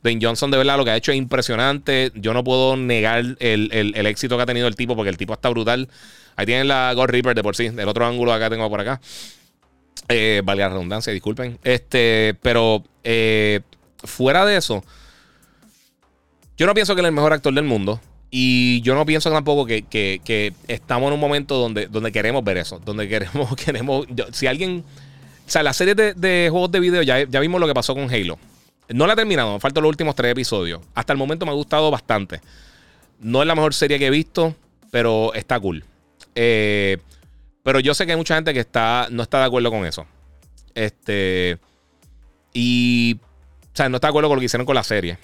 Dwayne 0.02 0.24
Johnson, 0.24 0.50
de 0.50 0.58
verdad, 0.58 0.76
lo 0.76 0.84
que 0.84 0.90
ha 0.90 0.96
hecho 0.96 1.12
es 1.12 1.18
impresionante. 1.18 2.10
Yo 2.14 2.34
no 2.34 2.44
puedo 2.44 2.76
negar 2.76 3.36
el, 3.38 4.06
éxito 4.06 4.36
que 4.36 4.42
ha 4.42 4.46
tenido 4.46 4.68
el 4.68 4.76
tipo, 4.76 4.96
porque 4.96 5.10
el 5.10 5.16
tipo 5.16 5.32
está 5.32 5.48
brutal. 5.48 5.88
Ahí 6.36 6.46
tienen 6.46 6.68
la 6.68 6.92
God 6.94 7.06
Reaper 7.06 7.34
de 7.34 7.42
por 7.42 7.56
sí, 7.56 7.68
del 7.70 7.88
otro 7.88 8.06
ángulo 8.06 8.32
acá 8.32 8.50
tengo 8.50 8.68
por 8.68 8.80
acá. 8.80 9.00
Eh, 10.08 10.42
vale 10.44 10.62
la 10.62 10.68
redundancia, 10.68 11.12
disculpen. 11.12 11.58
Este, 11.64 12.36
pero 12.42 12.84
eh, 13.02 13.60
fuera 14.04 14.44
de 14.44 14.56
eso, 14.56 14.84
yo 16.56 16.66
no 16.66 16.74
pienso 16.74 16.94
que 16.94 17.00
él 17.00 17.06
es 17.06 17.10
el 17.10 17.14
mejor 17.14 17.32
actor 17.32 17.52
del 17.52 17.64
mundo. 17.64 18.00
Y 18.30 18.80
yo 18.82 18.94
no 18.94 19.06
pienso 19.06 19.30
tampoco 19.30 19.66
que, 19.66 20.52
estamos 20.68 21.08
en 21.08 21.14
un 21.14 21.20
momento 21.20 21.56
donde, 21.56 21.86
donde 21.86 22.12
queremos 22.12 22.42
ver 22.44 22.58
eso. 22.58 22.80
Donde 22.84 23.08
queremos, 23.08 23.54
queremos. 23.64 24.06
si 24.32 24.46
alguien. 24.46 24.84
O 25.46 25.50
sea, 25.50 25.62
la 25.62 25.72
serie 25.72 25.94
de, 25.94 26.48
juegos 26.50 26.72
de 26.72 26.80
video, 26.80 27.02
ya, 27.02 27.24
ya 27.24 27.40
vimos 27.40 27.60
lo 27.60 27.68
que 27.68 27.74
pasó 27.74 27.94
con 27.94 28.10
Halo. 28.12 28.36
No 28.88 29.06
la 29.06 29.12
he 29.12 29.16
terminado, 29.16 29.54
me 29.54 29.60
faltan 29.60 29.82
los 29.82 29.90
últimos 29.90 30.14
tres 30.14 30.32
episodios. 30.32 30.80
Hasta 30.94 31.12
el 31.12 31.18
momento 31.18 31.46
me 31.46 31.52
ha 31.52 31.54
gustado 31.54 31.90
bastante. 31.90 32.40
No 33.20 33.42
es 33.42 33.48
la 33.48 33.54
mejor 33.54 33.74
serie 33.74 33.98
que 33.98 34.06
he 34.06 34.10
visto, 34.10 34.54
pero 34.90 35.32
está 35.34 35.58
cool. 35.60 35.84
Eh, 36.36 36.98
pero 37.64 37.80
yo 37.80 37.94
sé 37.94 38.06
que 38.06 38.12
hay 38.12 38.16
mucha 38.16 38.36
gente 38.36 38.54
que 38.54 38.60
está, 38.60 39.08
no 39.10 39.24
está 39.24 39.40
de 39.40 39.46
acuerdo 39.46 39.70
con 39.70 39.84
eso. 39.84 40.06
Este. 40.74 41.58
Y. 42.52 43.18
O 43.64 43.76
sea, 43.76 43.88
no 43.88 43.96
está 43.96 44.06
de 44.06 44.10
acuerdo 44.10 44.28
con 44.28 44.36
lo 44.36 44.40
que 44.40 44.46
hicieron 44.46 44.64
con 44.64 44.76
la 44.76 44.84
serie. 44.84 45.18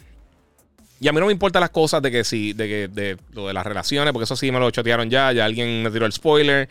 Y 0.98 1.06
a 1.06 1.12
mí 1.12 1.20
no 1.20 1.26
me 1.26 1.32
importan 1.32 1.60
las 1.60 1.70
cosas 1.70 2.02
de 2.02 2.10
que 2.10 2.24
sí, 2.24 2.52
de 2.52 2.68
que 2.68 2.89
de 2.89 3.16
lo 3.32 3.47
de 3.47 3.55
las 3.55 3.64
relaciones, 3.64 4.12
porque 4.12 4.24
eso 4.24 4.36
sí 4.36 4.51
me 4.51 4.59
lo 4.59 4.70
chotearon 4.72 5.09
ya. 5.09 5.30
Ya 5.32 5.44
alguien 5.44 5.84
me 5.84 5.90
tiró 5.90 6.06
el 6.06 6.12
spoiler. 6.12 6.68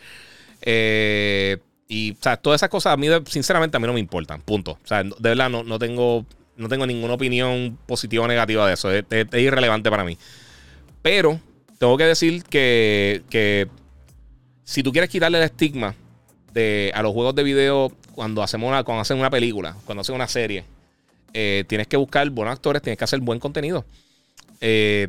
Eh, 0.60 1.56
y, 1.88 2.12
o 2.12 2.16
sea, 2.20 2.36
todas 2.36 2.58
esas 2.58 2.68
cosas 2.68 2.92
a 2.92 2.96
mí, 2.96 3.08
sinceramente, 3.26 3.78
a 3.78 3.80
mí 3.80 3.86
no 3.86 3.94
me 3.94 4.00
importan. 4.00 4.42
Punto. 4.42 4.72
O 4.72 4.86
sea, 4.86 5.02
de 5.02 5.12
verdad, 5.18 5.48
no, 5.48 5.62
no 5.64 5.78
tengo 5.78 6.26
no 6.56 6.68
tengo 6.68 6.86
ninguna 6.86 7.14
opinión 7.14 7.78
positiva 7.86 8.24
o 8.24 8.28
negativa 8.28 8.66
de 8.66 8.74
eso. 8.74 8.90
Es, 8.90 9.04
irrelevante 9.34 9.90
para 9.90 10.04
mí. 10.04 10.18
Pero 11.02 11.40
tengo 11.78 11.96
que 11.96 12.04
decir 12.04 12.44
que, 12.44 13.68
si 14.64 14.82
tú 14.82 14.92
quieres 14.92 15.10
quitarle 15.10 15.38
el 15.38 15.44
estigma 15.44 15.94
de, 16.52 16.92
a 16.94 17.02
los 17.02 17.12
juegos 17.12 17.34
de 17.34 17.42
video 17.42 17.92
cuando 18.14 18.42
hacemos 18.42 18.68
una, 18.68 18.84
cuando 18.84 19.02
hacen 19.02 19.18
una 19.18 19.30
película, 19.30 19.76
cuando 19.84 20.02
hacen 20.02 20.14
una 20.14 20.28
serie, 20.28 20.64
eh, 21.34 21.64
tienes 21.66 21.86
que 21.86 21.96
buscar 21.96 22.28
buenos 22.30 22.52
actores, 22.52 22.82
tienes 22.82 22.98
que 22.98 23.04
hacer 23.04 23.20
buen 23.20 23.38
contenido. 23.38 23.84
Eh, 24.60 25.08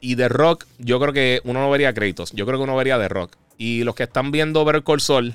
y 0.00 0.14
de 0.16 0.28
rock, 0.28 0.66
yo 0.78 1.00
creo 1.00 1.12
que 1.12 1.40
uno 1.44 1.60
no 1.60 1.70
vería 1.70 1.92
créditos. 1.94 2.32
Yo 2.32 2.46
creo 2.46 2.58
que 2.58 2.64
uno 2.64 2.76
vería 2.76 2.98
de 2.98 3.08
rock. 3.08 3.36
Y 3.56 3.84
los 3.84 3.94
que 3.94 4.02
están 4.02 4.30
viendo 4.30 4.64
Ver 4.64 4.82
el 4.86 5.00
Sol 5.00 5.34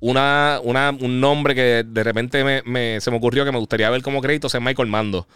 una, 0.00 0.60
un 0.62 1.20
nombre 1.20 1.54
que 1.54 1.84
de 1.86 2.04
repente 2.04 2.62
se 3.00 3.10
me 3.10 3.16
ocurrió 3.16 3.44
que 3.44 3.52
me 3.52 3.58
gustaría 3.58 3.88
ver 3.88 4.02
como 4.02 4.20
crédito 4.20 4.48
es 4.48 4.60
Michael 4.60 4.88
Mando. 4.88 5.26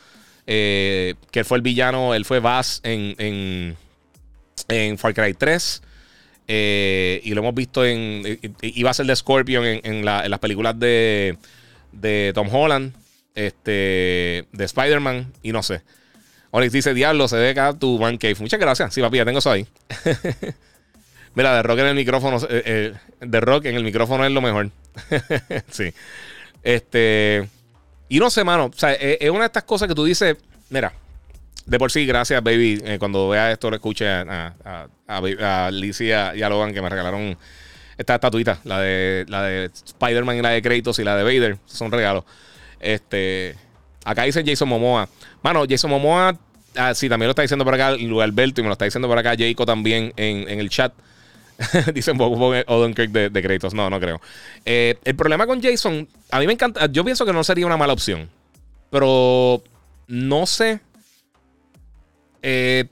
Eh, 0.46 1.14
que 1.30 1.40
él 1.40 1.44
fue 1.44 1.58
el 1.58 1.62
villano, 1.62 2.14
él 2.14 2.24
fue 2.24 2.40
Bass 2.40 2.80
en, 2.82 3.76
en, 4.68 4.98
Far 4.98 5.14
Cry 5.14 5.34
3. 5.34 5.82
Eh, 6.50 7.20
y 7.24 7.34
lo 7.34 7.42
hemos 7.42 7.54
visto 7.54 7.84
en. 7.84 8.38
Iba 8.62 8.90
a 8.90 8.94
ser 8.94 9.06
de 9.06 9.14
Scorpion 9.14 9.64
en, 9.64 10.04
las 10.04 10.38
películas 10.38 10.78
de, 10.78 11.36
de 11.92 12.32
Tom 12.34 12.48
Holland, 12.50 12.94
este, 13.34 14.46
de 14.50 14.64
Spider-Man, 14.64 15.32
y 15.42 15.52
no 15.52 15.62
sé. 15.62 15.82
Onyx 16.50 16.72
dice: 16.72 16.94
Diablo, 16.94 17.28
se 17.28 17.36
ve 17.36 17.50
acá 17.50 17.74
tu 17.74 17.98
Man 17.98 18.16
Cave. 18.16 18.36
Muchas 18.40 18.58
gracias. 18.58 18.94
Sí, 18.94 19.02
papi, 19.02 19.18
ya 19.18 19.26
tengo 19.26 19.40
eso 19.40 19.50
ahí. 19.50 19.66
Mira, 21.34 21.54
de 21.54 21.62
rock 21.62 21.80
en 21.80 21.86
el 21.86 21.94
micrófono. 21.94 22.38
Eh, 22.48 22.62
eh, 22.64 22.94
de 23.20 23.40
rock 23.40 23.66
en 23.66 23.76
el 23.76 23.84
micrófono 23.84 24.24
es 24.24 24.32
lo 24.32 24.40
mejor. 24.40 24.70
sí. 25.70 25.92
Este. 26.62 27.46
Y 28.08 28.18
no 28.20 28.30
sé, 28.30 28.42
mano. 28.42 28.66
O 28.66 28.72
sea, 28.78 28.94
es, 28.94 29.28
una 29.28 29.40
de 29.40 29.46
estas 29.46 29.64
cosas 29.64 29.86
que 29.86 29.94
tú 29.94 30.04
dices. 30.04 30.36
Mira, 30.70 30.94
de 31.68 31.78
por 31.78 31.92
sí, 31.92 32.06
gracias, 32.06 32.42
baby. 32.42 32.80
Eh, 32.82 32.96
cuando 32.98 33.28
vea 33.28 33.52
esto, 33.52 33.68
lo 33.68 33.76
escuche 33.76 34.08
a, 34.08 34.54
a, 34.64 34.88
a, 35.06 35.70
y 35.70 36.42
a 36.42 36.48
Logan 36.48 36.72
que 36.72 36.80
me 36.80 36.88
regalaron 36.88 37.36
esta 37.98 38.14
estatuita. 38.14 38.58
La 38.64 38.80
de, 38.80 39.26
la 39.28 39.42
de 39.42 39.66
Spider-Man 39.66 40.38
y 40.38 40.42
la 40.42 40.50
de 40.50 40.62
Kratos 40.62 40.98
y 40.98 41.04
la 41.04 41.16
de 41.16 41.24
Vader. 41.24 41.58
Son 41.66 41.92
regalos. 41.92 42.24
Este. 42.80 43.54
Acá 44.04 44.22
dice 44.22 44.42
Jason 44.46 44.68
Momoa. 44.68 45.08
Mano, 45.42 45.64
Jason 45.68 45.90
Momoa. 45.90 46.38
Ah, 46.74 46.94
sí, 46.94 47.08
también 47.08 47.26
lo 47.26 47.32
está 47.32 47.42
diciendo 47.42 47.64
por 47.64 47.74
acá 47.74 47.88
Alberto 47.88 48.60
y 48.60 48.62
me 48.62 48.68
lo 48.68 48.72
está 48.72 48.84
diciendo 48.84 49.08
por 49.08 49.18
acá 49.18 49.34
Jaco 49.36 49.66
también 49.66 50.12
en, 50.16 50.48
el 50.48 50.70
chat. 50.70 50.94
Dicen 51.92 52.16
Bob 52.16 52.40
Odenkirk 52.66 53.10
de, 53.10 53.30
de 53.30 53.42
créditos. 53.42 53.74
No, 53.74 53.90
no 53.90 54.00
creo. 54.00 54.20
Eh, 54.64 54.96
el 55.04 55.16
problema 55.16 55.46
con 55.46 55.60
Jason, 55.60 56.08
a 56.30 56.38
mí 56.38 56.46
me 56.46 56.54
encanta. 56.54 56.86
Yo 56.86 57.04
pienso 57.04 57.26
que 57.26 57.32
no 57.32 57.44
sería 57.44 57.66
una 57.66 57.76
mala 57.76 57.92
opción. 57.92 58.30
Pero 58.90 59.62
no 60.06 60.46
sé. 60.46 60.80
Eh, 62.42 62.86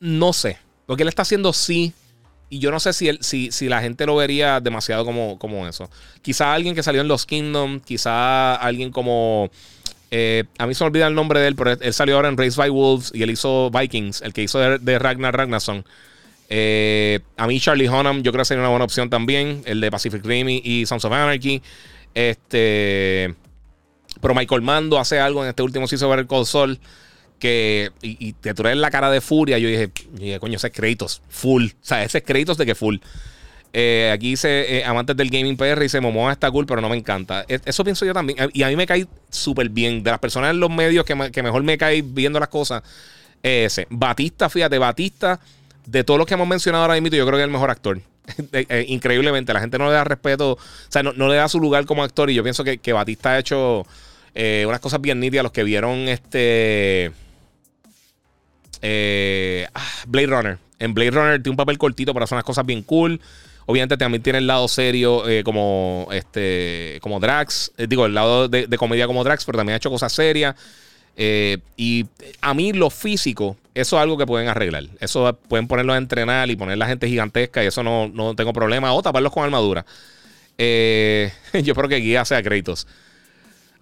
no 0.00 0.32
sé. 0.32 0.58
Lo 0.86 0.96
que 0.96 1.02
él 1.02 1.08
está 1.08 1.22
haciendo 1.22 1.52
sí. 1.52 1.92
Y 2.50 2.60
yo 2.60 2.70
no 2.70 2.80
sé 2.80 2.92
si, 2.92 3.10
si, 3.20 3.52
si 3.52 3.68
la 3.68 3.82
gente 3.82 4.06
lo 4.06 4.16
vería 4.16 4.60
demasiado 4.60 5.04
como, 5.04 5.38
como 5.38 5.66
eso. 5.66 5.90
Quizá 6.22 6.54
alguien 6.54 6.74
que 6.74 6.82
salió 6.82 7.00
en 7.00 7.08
Los 7.08 7.26
Kingdom. 7.26 7.80
Quizá 7.80 8.54
alguien 8.54 8.90
como. 8.90 9.50
Eh, 10.10 10.44
a 10.56 10.66
mí 10.66 10.74
se 10.74 10.84
me 10.84 10.88
olvida 10.88 11.06
el 11.06 11.14
nombre 11.14 11.40
de 11.40 11.48
él, 11.48 11.56
pero 11.56 11.72
él 11.72 11.92
salió 11.92 12.16
ahora 12.16 12.28
en 12.28 12.38
Race 12.38 12.56
by 12.56 12.70
Wolves 12.70 13.12
y 13.14 13.22
él 13.22 13.30
hizo 13.30 13.70
Vikings, 13.70 14.22
el 14.22 14.32
que 14.32 14.42
hizo 14.42 14.58
de, 14.58 14.98
Ragnar 14.98 15.36
Ragnarsson. 15.36 15.84
Eh, 16.48 17.20
a 17.36 17.46
mí 17.46 17.60
Charlie 17.60 17.90
Hunnam 17.90 18.22
yo 18.22 18.32
creo 18.32 18.40
que 18.40 18.46
sería 18.46 18.62
una 18.62 18.70
buena 18.70 18.86
opción 18.86 19.10
también, 19.10 19.62
el 19.66 19.82
de 19.82 19.90
Pacific 19.90 20.24
Rim 20.24 20.48
y, 20.48 20.86
Sons 20.86 21.04
of 21.04 21.12
Anarchy. 21.12 21.62
Este, 22.14 23.34
pero 24.20 24.34
Michael 24.34 24.62
Mando 24.62 24.98
hace 24.98 25.20
algo 25.20 25.42
en 25.42 25.50
este 25.50 25.62
último 25.62 25.86
season 25.86 26.16
de 26.16 26.36
el 26.36 26.46
Sol 26.46 26.80
que 27.38 27.90
y, 28.02 28.32
te 28.34 28.54
trae 28.54 28.74
la 28.74 28.90
cara 28.90 29.10
de 29.10 29.20
furia. 29.20 29.58
Yo 29.58 29.68
dije, 29.68 29.90
coño, 30.40 30.56
ese 30.56 30.68
es 30.68 30.72
créditos, 30.72 31.22
full. 31.28 31.66
O 31.66 31.70
sea, 31.80 32.02
ese 32.04 32.18
es 32.18 32.24
créditos 32.24 32.58
de 32.58 32.66
que 32.66 32.74
full. 32.74 32.96
Eh, 33.72 34.10
aquí 34.12 34.30
dice 34.30 34.78
eh, 34.78 34.84
amantes 34.84 35.14
del 35.16 35.28
gaming 35.28 35.56
PR 35.56 35.84
y 35.84 35.88
se 35.90 36.00
Momoa 36.00 36.32
está 36.32 36.50
cool, 36.50 36.66
pero 36.66 36.80
no 36.80 36.88
me 36.88 36.96
encanta. 36.96 37.44
E, 37.48 37.60
eso 37.64 37.84
pienso 37.84 38.04
yo 38.06 38.14
también. 38.14 38.50
Y 38.52 38.62
a 38.62 38.68
mí 38.68 38.76
me 38.76 38.86
cae 38.86 39.06
súper 39.30 39.68
bien. 39.68 40.02
De 40.02 40.10
las 40.10 40.20
personas 40.20 40.50
en 40.50 40.60
los 40.60 40.70
medios 40.70 41.04
que, 41.04 41.14
mejor 41.14 41.62
me 41.62 41.76
cae 41.76 42.02
viendo 42.02 42.40
las 42.40 42.48
cosas, 42.48 42.82
ese. 43.42 43.86
Batista, 43.90 44.48
fíjate, 44.48 44.78
Batista, 44.78 45.40
de 45.86 46.04
todos 46.04 46.18
los 46.18 46.26
que 46.26 46.34
hemos 46.34 46.48
mencionado 46.48 46.84
ahora 46.84 46.94
mismo, 46.94 47.08
yo 47.16 47.26
creo 47.26 47.36
que 47.36 47.42
es 47.42 47.46
el 47.46 47.52
mejor 47.52 47.70
actor. 47.70 48.00
Eh, 48.52 48.84
increíblemente, 48.88 49.54
la 49.54 49.60
gente 49.60 49.78
no 49.78 49.86
le 49.86 49.92
da 49.92 50.04
respeto, 50.04 50.52
o 50.52 50.58
sea, 50.90 51.02
no, 51.02 51.28
le 51.28 51.36
da 51.36 51.48
su 51.48 51.60
lugar 51.60 51.86
como 51.86 52.02
actor. 52.04 52.28
Y 52.28 52.34
yo 52.34 52.42
pienso 52.42 52.62
que, 52.62 52.92
Batista 52.92 53.30
ha 53.32 53.38
hecho 53.38 53.86
unas 54.34 54.80
cosas 54.80 55.00
bien 55.00 55.18
nítidas. 55.20 55.44
Los 55.44 55.52
que 55.52 55.64
vieron 55.64 56.08
este. 56.08 57.12
Ah, 58.82 59.82
Blade 60.06 60.26
Runner. 60.26 60.58
En 60.78 60.94
Blade 60.94 61.10
Runner 61.10 61.42
tiene 61.42 61.50
un 61.50 61.56
papel 61.56 61.78
cortito 61.78 62.12
para 62.12 62.24
hacer 62.24 62.36
unas 62.36 62.44
cosas 62.44 62.64
bien 62.64 62.82
cool. 62.82 63.20
Obviamente 63.70 63.98
también 63.98 64.22
tiene 64.22 64.38
el 64.38 64.46
lado 64.46 64.66
serio 64.66 65.28
eh, 65.28 65.42
como, 65.44 66.08
este, 66.10 66.98
como 67.02 67.20
Drax. 67.20 67.72
Eh, 67.76 67.86
digo, 67.86 68.06
el 68.06 68.14
lado 68.14 68.48
de, 68.48 68.66
comedia 68.78 69.06
como 69.06 69.22
Drax, 69.24 69.44
pero 69.44 69.58
también 69.58 69.74
ha 69.74 69.76
hecho 69.76 69.90
cosas 69.90 70.10
serias. 70.10 70.56
Eh, 71.18 71.58
y 71.76 72.06
a 72.40 72.54
mí 72.54 72.72
lo 72.72 72.88
físico, 72.88 73.58
eso 73.74 73.96
es 73.96 74.02
algo 74.02 74.16
que 74.16 74.24
pueden 74.24 74.48
arreglar. 74.48 74.84
Eso 75.00 75.38
pueden 75.48 75.68
ponerlo 75.68 75.92
a 75.92 75.98
entrenar 75.98 76.48
y 76.48 76.56
poner 76.56 76.78
la 76.78 76.86
gente 76.86 77.08
gigantesca 77.08 77.62
y 77.62 77.66
eso 77.66 77.82
no, 77.82 78.08
no 78.08 78.34
tengo 78.34 78.54
problema. 78.54 78.94
O 78.94 79.02
taparlos 79.02 79.32
con 79.34 79.44
armadura. 79.44 79.84
yo 80.56 81.74
creo 81.74 81.88
que 81.90 81.96
guía 81.96 82.24
sea 82.24 82.42
créditos. 82.42 82.86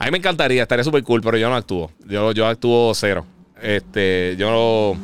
A 0.00 0.06
mí 0.06 0.10
me 0.10 0.18
encantaría, 0.18 0.62
estaría 0.62 0.82
súper 0.82 1.04
cool, 1.04 1.20
pero 1.22 1.38
yo 1.38 1.48
no 1.48 1.54
actúo. 1.54 1.92
Yo, 2.08 2.32
yo 2.32 2.48
actúo 2.48 2.92
cero. 2.92 3.24
Este, 3.60 4.36
yo, 4.38 4.96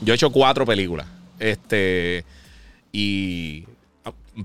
yo 0.00 0.12
he 0.12 0.14
hecho 0.14 0.30
cuatro 0.30 0.64
películas. 0.64 1.06
Este, 1.38 2.24
y 2.92 3.64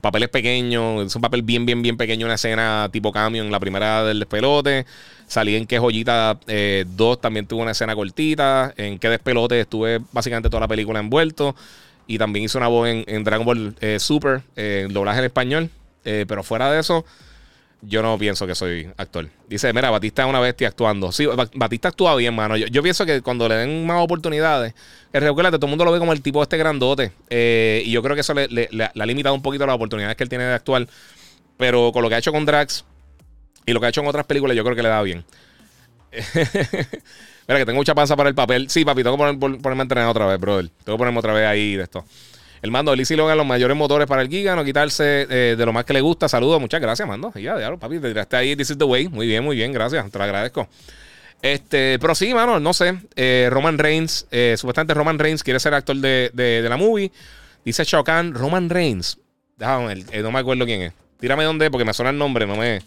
papeles 0.01 0.29
pequeños. 0.29 1.05
Es 1.05 1.15
un 1.15 1.21
papel 1.21 1.41
bien, 1.41 1.65
bien, 1.65 1.81
bien 1.81 1.97
pequeño. 1.97 2.25
Una 2.25 2.35
escena 2.35 2.89
tipo 2.91 3.11
camión, 3.11 3.51
la 3.51 3.59
primera 3.59 4.03
del 4.03 4.19
despelote. 4.19 4.85
Salí 5.27 5.55
en 5.55 5.65
Que 5.65 5.79
Joyita 5.79 6.33
2, 6.33 6.43
eh, 6.47 6.85
también 7.21 7.47
tuve 7.47 7.61
una 7.61 7.71
escena 7.71 7.95
cortita. 7.95 8.73
En 8.77 8.99
Que 8.99 9.09
Despelote 9.09 9.59
estuve 9.59 9.99
básicamente 10.11 10.49
toda 10.49 10.61
la 10.61 10.67
película 10.67 10.99
envuelto. 10.99 11.55
Y 12.05 12.17
también 12.17 12.45
hice 12.45 12.57
una 12.57 12.67
voz 12.67 12.89
en, 12.89 13.23
Dragon 13.23 13.45
Ball 13.45 13.75
eh, 13.79 13.97
Super, 13.99 14.41
eh, 14.55 14.83
en 14.85 14.93
doblaje 14.93 15.19
en 15.19 15.25
español. 15.25 15.69
pero 16.03 16.43
fuera 16.43 16.69
de 16.69 16.81
eso, 16.81 17.05
yo 17.85 18.01
no 18.01 18.17
pienso 18.17 18.47
que 18.47 18.55
soy 18.55 18.89
actor. 18.97 19.27
Dice, 19.47 19.73
mira, 19.73 19.89
Batista 19.89 20.23
es 20.23 20.29
una 20.29 20.39
bestia 20.39 20.69
actuando. 20.69 21.11
Sí, 21.11 21.27
Batista 21.53 21.89
actúa 21.89 22.15
bien, 22.15 22.33
mano. 22.33 22.55
Yo, 22.55 22.81
pienso 22.81 23.05
que 23.05 23.21
cuando 23.21 23.47
le 23.49 23.55
den 23.55 23.85
más 23.85 24.01
oportunidades, 24.01 24.73
que 25.11 25.19
recuerda, 25.19 25.51
todo 25.51 25.65
el 25.65 25.69
mundo 25.71 25.85
lo 25.85 25.91
ve 25.91 25.99
como 25.99 26.13
el 26.13 26.21
tipo 26.21 26.41
este 26.41 26.57
grandote. 26.57 27.11
Eh, 27.29 27.83
y 27.85 27.91
yo 27.91 28.01
creo 28.01 28.15
que 28.15 28.21
eso 28.21 28.33
le, 28.33 28.69
ha 28.95 29.05
limitado 29.05 29.35
un 29.35 29.41
poquito 29.41 29.65
las 29.65 29.75
oportunidades 29.75 30.15
que 30.15 30.23
él 30.23 30.29
tiene 30.29 30.45
de 30.45 30.53
actuar. 30.53 30.87
Pero 31.57 31.91
con 31.91 32.01
lo 32.01 32.09
que 32.09 32.15
ha 32.15 32.17
hecho 32.19 32.31
con 32.31 32.45
Drax 32.45 32.85
y 33.65 33.73
lo 33.73 33.79
que 33.79 33.85
ha 33.85 33.89
hecho 33.89 34.01
en 34.01 34.07
otras 34.07 34.25
películas, 34.25 34.55
yo 34.55 34.63
creo 34.63 34.75
que 34.75 34.83
le 34.83 34.89
da 34.89 35.01
bien. 35.01 35.25
mira, 36.33 37.59
que 37.59 37.65
tengo 37.65 37.77
mucha 37.79 37.95
panza 37.95 38.15
para 38.15 38.29
el 38.29 38.35
papel. 38.35 38.69
Sí, 38.69 38.85
papi, 38.85 39.03
tengo 39.03 39.17
que 39.17 39.37
ponerme 39.37 39.81
a 39.81 39.83
entrenar 39.83 40.09
otra 40.09 40.25
vez, 40.25 40.39
brother. 40.39 40.69
Tengo 40.83 40.97
que 40.97 40.99
ponerme 40.99 41.19
otra 41.19 41.33
vez 41.33 41.45
ahí 41.45 41.75
de 41.75 41.83
esto. 41.83 42.05
El 42.63 42.71
mando 42.71 42.91
de 42.91 42.97
Lizzie 42.97 43.17
Logan, 43.17 43.37
los 43.37 43.45
mayores 43.45 43.75
motores 43.75 44.07
para 44.07 44.21
el 44.21 44.29
Giga, 44.29 44.55
no 44.55 44.63
quitarse 44.63 45.27
eh, 45.29 45.55
de 45.57 45.65
lo 45.65 45.73
más 45.73 45.83
que 45.83 45.91
le 45.91 45.99
gusta. 45.99 46.29
Saludos, 46.29 46.61
muchas 46.61 46.79
gracias, 46.79 47.05
mando. 47.05 47.33
Ya, 47.35 47.59
ya, 47.59 47.75
papi, 47.75 47.99
te 47.99 48.07
tiraste 48.07 48.37
ahí, 48.37 48.55
this 48.55 48.69
is 48.69 48.77
the 48.77 48.85
way. 48.85 49.09
Muy 49.09 49.27
bien, 49.27 49.43
muy 49.43 49.57
bien, 49.57 49.73
gracias, 49.73 50.09
te 50.09 50.17
lo 50.17 50.23
agradezco. 50.23 50.69
Este, 51.41 51.99
pero 51.99 52.15
sí, 52.15 52.33
mano, 52.33 52.61
no 52.61 52.73
sé. 52.73 52.97
Eh, 53.17 53.49
Roman 53.51 53.77
Reigns, 53.77 54.27
eh, 54.31 54.55
supuestamente 54.57 54.93
Roman 54.93 55.19
Reigns 55.19 55.43
quiere 55.43 55.59
ser 55.59 55.73
actor 55.73 55.97
de, 55.97 56.65
la 56.69 56.77
movie. 56.77 57.11
Dice 57.65 57.83
Shao 57.83 58.05
Roman 58.31 58.69
Reigns. 58.69 59.19
Déjame 59.57 60.05
no 60.21 60.31
me 60.31 60.39
acuerdo 60.39 60.63
quién 60.63 60.83
es. 60.83 60.93
Tírame 61.19 61.43
dónde, 61.43 61.69
porque 61.69 61.83
me 61.83 61.93
suena 61.93 62.11
el 62.11 62.17
nombre, 62.17 62.47
no 62.47 62.55
me. 62.55 62.81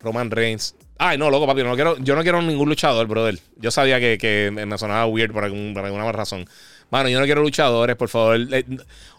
Roman 0.00 0.30
Reigns. 0.30 0.74
Ay, 0.96 1.18
no, 1.18 1.28
loco, 1.28 1.46
papi, 1.46 1.62
no 1.64 1.74
quiero, 1.74 1.96
yo 1.98 2.14
no 2.14 2.22
quiero 2.22 2.40
ningún 2.40 2.68
luchador, 2.68 3.06
brother. 3.06 3.38
Yo 3.56 3.70
sabía 3.70 3.98
que, 3.98 4.50
me 4.52 4.78
sonaba 4.78 5.06
weird 5.06 5.32
por, 5.32 5.44
algún, 5.44 5.74
por 5.74 5.84
alguna 5.84 6.10
razón. 6.12 6.46
Mano, 6.90 7.08
yo 7.08 7.18
no 7.18 7.24
quiero 7.24 7.42
luchadores, 7.42 7.96
por 7.96 8.08
favor. 8.08 8.36
Eh, 8.52 8.64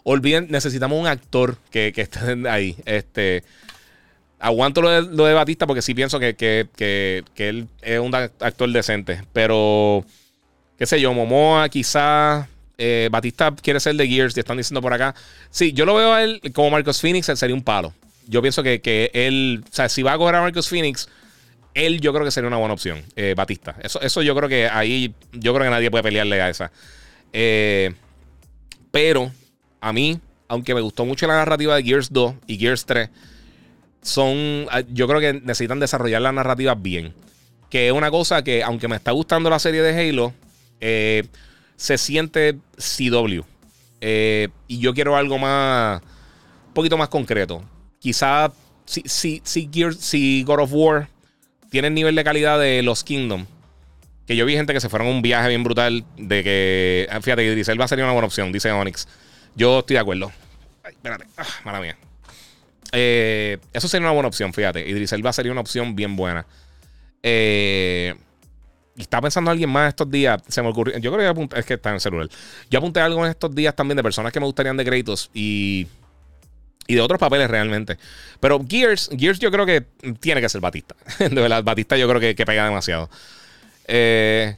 olviden, 0.04 0.46
necesitamos 0.50 0.98
un 0.98 1.06
actor 1.06 1.58
que, 1.70 1.92
que 1.92 2.02
esté 2.02 2.18
ahí. 2.48 2.76
Este. 2.86 3.44
Aguanto 4.38 4.82
lo 4.82 4.90
de, 5.26 5.34
Batista 5.34 5.66
porque 5.66 5.82
sí 5.82 5.94
pienso 5.94 6.20
que, 6.20 6.36
que, 6.36 7.24
él 7.36 7.68
es 7.82 8.00
un 8.00 8.14
actor 8.14 8.70
decente. 8.70 9.22
Pero, 9.32 10.04
qué 10.78 10.86
sé 10.86 11.00
yo, 11.00 11.12
Momoa, 11.12 11.68
quizás. 11.68 12.46
Eh, 12.78 13.08
Batista 13.10 13.54
quiere 13.62 13.80
ser 13.80 13.96
de 13.96 14.06
Gears, 14.06 14.36
y 14.36 14.40
están 14.40 14.58
diciendo 14.58 14.82
por 14.82 14.92
acá. 14.92 15.14
Sí, 15.50 15.72
yo 15.72 15.86
lo 15.86 15.94
veo 15.94 16.12
a 16.12 16.22
él 16.22 16.40
como 16.54 16.70
Marcos 16.70 17.00
Phoenix, 17.00 17.28
él 17.30 17.36
sería 17.38 17.54
un 17.56 17.62
palo. 17.62 17.94
Yo 18.26 18.42
pienso 18.42 18.62
que, 18.62 18.82
que 18.82 19.10
él, 19.14 19.64
o 19.66 19.74
sea, 19.74 19.88
si 19.88 20.02
va 20.02 20.12
a 20.12 20.18
coger 20.18 20.34
a 20.34 20.40
Marcos 20.42 20.68
Phoenix, 20.68 21.08
él 21.76 22.00
yo 22.00 22.12
creo 22.12 22.24
que 22.24 22.30
sería 22.30 22.48
una 22.48 22.56
buena 22.56 22.72
opción, 22.72 23.02
eh, 23.16 23.34
Batista. 23.36 23.76
Eso, 23.82 24.00
eso 24.00 24.22
yo 24.22 24.34
creo 24.34 24.48
que 24.48 24.66
ahí, 24.66 25.14
yo 25.32 25.52
creo 25.52 25.66
que 25.66 25.70
nadie 25.70 25.90
puede 25.90 26.02
pelearle 26.02 26.40
a 26.40 26.48
esa. 26.48 26.72
Eh, 27.34 27.94
pero 28.90 29.30
a 29.82 29.92
mí, 29.92 30.18
aunque 30.48 30.74
me 30.74 30.80
gustó 30.80 31.04
mucho 31.04 31.26
la 31.26 31.34
narrativa 31.34 31.76
de 31.76 31.82
Gears 31.82 32.10
2 32.10 32.34
y 32.46 32.56
Gears 32.56 32.86
3, 32.86 33.10
son, 34.00 34.66
ah, 34.70 34.82
yo 34.88 35.06
creo 35.06 35.20
que 35.20 35.34
necesitan 35.34 35.78
desarrollar 35.78 36.22
la 36.22 36.32
narrativa 36.32 36.74
bien. 36.74 37.12
Que 37.68 37.88
es 37.88 37.92
una 37.92 38.10
cosa 38.10 38.42
que, 38.42 38.62
aunque 38.62 38.88
me 38.88 38.96
está 38.96 39.10
gustando 39.10 39.50
la 39.50 39.58
serie 39.58 39.82
de 39.82 40.08
Halo, 40.08 40.32
eh, 40.80 41.24
se 41.76 41.98
siente 41.98 42.56
CW. 42.78 43.42
y 44.00 44.78
yo 44.78 44.94
quiero 44.94 45.14
algo 45.14 45.36
más, 45.36 46.00
un 46.68 46.72
poquito 46.72 46.96
más 46.96 47.10
concreto. 47.10 47.62
Quizá 47.98 48.50
si, 48.86 49.02
si, 49.04 49.42
si, 49.44 49.68
Gears, 49.70 49.98
si 49.98 50.42
God 50.42 50.60
of 50.60 50.70
War 50.72 51.08
tiene 51.76 51.88
el 51.88 51.94
nivel 51.94 52.14
de 52.14 52.24
calidad 52.24 52.58
de 52.58 52.82
los 52.82 53.04
Kingdom. 53.04 53.44
Que 54.26 54.34
yo 54.34 54.46
vi 54.46 54.54
gente 54.54 54.72
que 54.72 54.80
se 54.80 54.88
fueron 54.88 55.08
a 55.08 55.10
un 55.10 55.20
viaje 55.20 55.48
bien 55.48 55.62
brutal 55.62 56.06
de 56.16 56.42
que, 56.42 57.06
ah, 57.10 57.20
fíjate, 57.20 57.44
Idris 57.44 57.68
Elba 57.68 57.86
sería 57.86 58.06
una 58.06 58.14
buena 58.14 58.24
opción, 58.24 58.50
dice 58.50 58.72
Onyx. 58.72 59.06
Yo 59.56 59.80
estoy 59.80 59.92
de 59.92 60.00
acuerdo. 60.00 60.32
Ay, 60.82 60.92
espérate, 60.92 61.26
ah, 61.36 61.44
mala 61.66 61.82
mía. 61.82 61.98
Eh, 62.92 63.58
eso 63.74 63.88
sería 63.88 64.06
una 64.06 64.14
buena 64.14 64.26
opción, 64.26 64.54
fíjate. 64.54 64.88
Idris 64.88 65.12
Elba 65.12 65.34
sería 65.34 65.52
una 65.52 65.60
opción 65.60 65.94
bien 65.94 66.16
buena. 66.16 66.46
Eh, 67.22 68.14
y 68.96 69.02
estaba 69.02 69.20
pensando 69.20 69.50
alguien 69.50 69.68
más 69.68 69.90
estos 69.90 70.10
días. 70.10 70.40
Se 70.48 70.62
me 70.62 70.68
ocurrió. 70.68 70.96
Yo 70.96 71.12
creo 71.12 71.24
que 71.24 71.28
apunté, 71.28 71.60
es 71.60 71.66
que 71.66 71.74
está 71.74 71.90
en 71.90 71.96
el 71.96 72.00
celular. 72.00 72.30
Yo 72.70 72.78
apunté 72.78 73.00
algo 73.00 73.22
en 73.22 73.32
estos 73.32 73.54
días 73.54 73.76
también 73.76 73.98
de 73.98 74.02
personas 74.02 74.32
que 74.32 74.40
me 74.40 74.46
gustarían 74.46 74.78
de 74.78 74.84
créditos. 74.86 75.30
Y 75.34 75.88
y 76.86 76.94
de 76.94 77.00
otros 77.00 77.18
papeles 77.18 77.50
realmente. 77.50 77.98
Pero 78.40 78.64
Gears, 78.68 79.10
Gears 79.16 79.38
yo 79.38 79.50
creo 79.50 79.66
que 79.66 79.84
tiene 80.20 80.40
que 80.40 80.48
ser 80.48 80.60
Batista. 80.60 80.94
De 81.18 81.28
verdad, 81.28 81.62
Batista 81.62 81.96
yo 81.96 82.08
creo 82.08 82.20
que, 82.20 82.34
que 82.34 82.46
pega 82.46 82.64
demasiado. 82.64 83.10
Eh, 83.88 84.56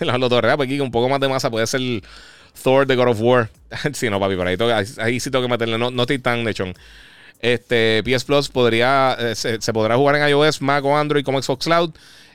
los 0.00 0.30
dos, 0.30 0.40
Porque 0.40 0.64
aquí 0.64 0.80
un 0.80 0.90
poco 0.90 1.08
más 1.08 1.20
de 1.20 1.28
masa 1.28 1.50
puede 1.50 1.66
ser 1.66 1.80
Thor 2.62 2.86
de 2.86 2.96
God 2.96 3.08
of 3.08 3.20
War. 3.20 3.50
sí, 3.92 4.10
no, 4.10 4.20
papi, 4.20 4.36
por 4.36 4.46
ahí, 4.46 4.56
ahí, 4.98 5.20
sí 5.20 5.30
tengo 5.30 5.44
que 5.44 5.50
meterle. 5.50 5.78
No, 5.78 5.90
no 5.90 6.02
estoy 6.02 6.18
tan 6.18 6.44
lechón. 6.44 6.74
Este, 7.40 8.02
PS 8.02 8.24
Plus 8.24 8.48
podría, 8.48 9.16
eh, 9.18 9.34
se, 9.34 9.72
podrá 9.72 9.96
jugar 9.96 10.16
en 10.16 10.28
iOS, 10.28 10.60
Mac 10.60 10.84
o 10.84 10.96
Android 10.96 11.24
como 11.24 11.40
Xbox 11.40 11.64
Cloud. 11.64 11.90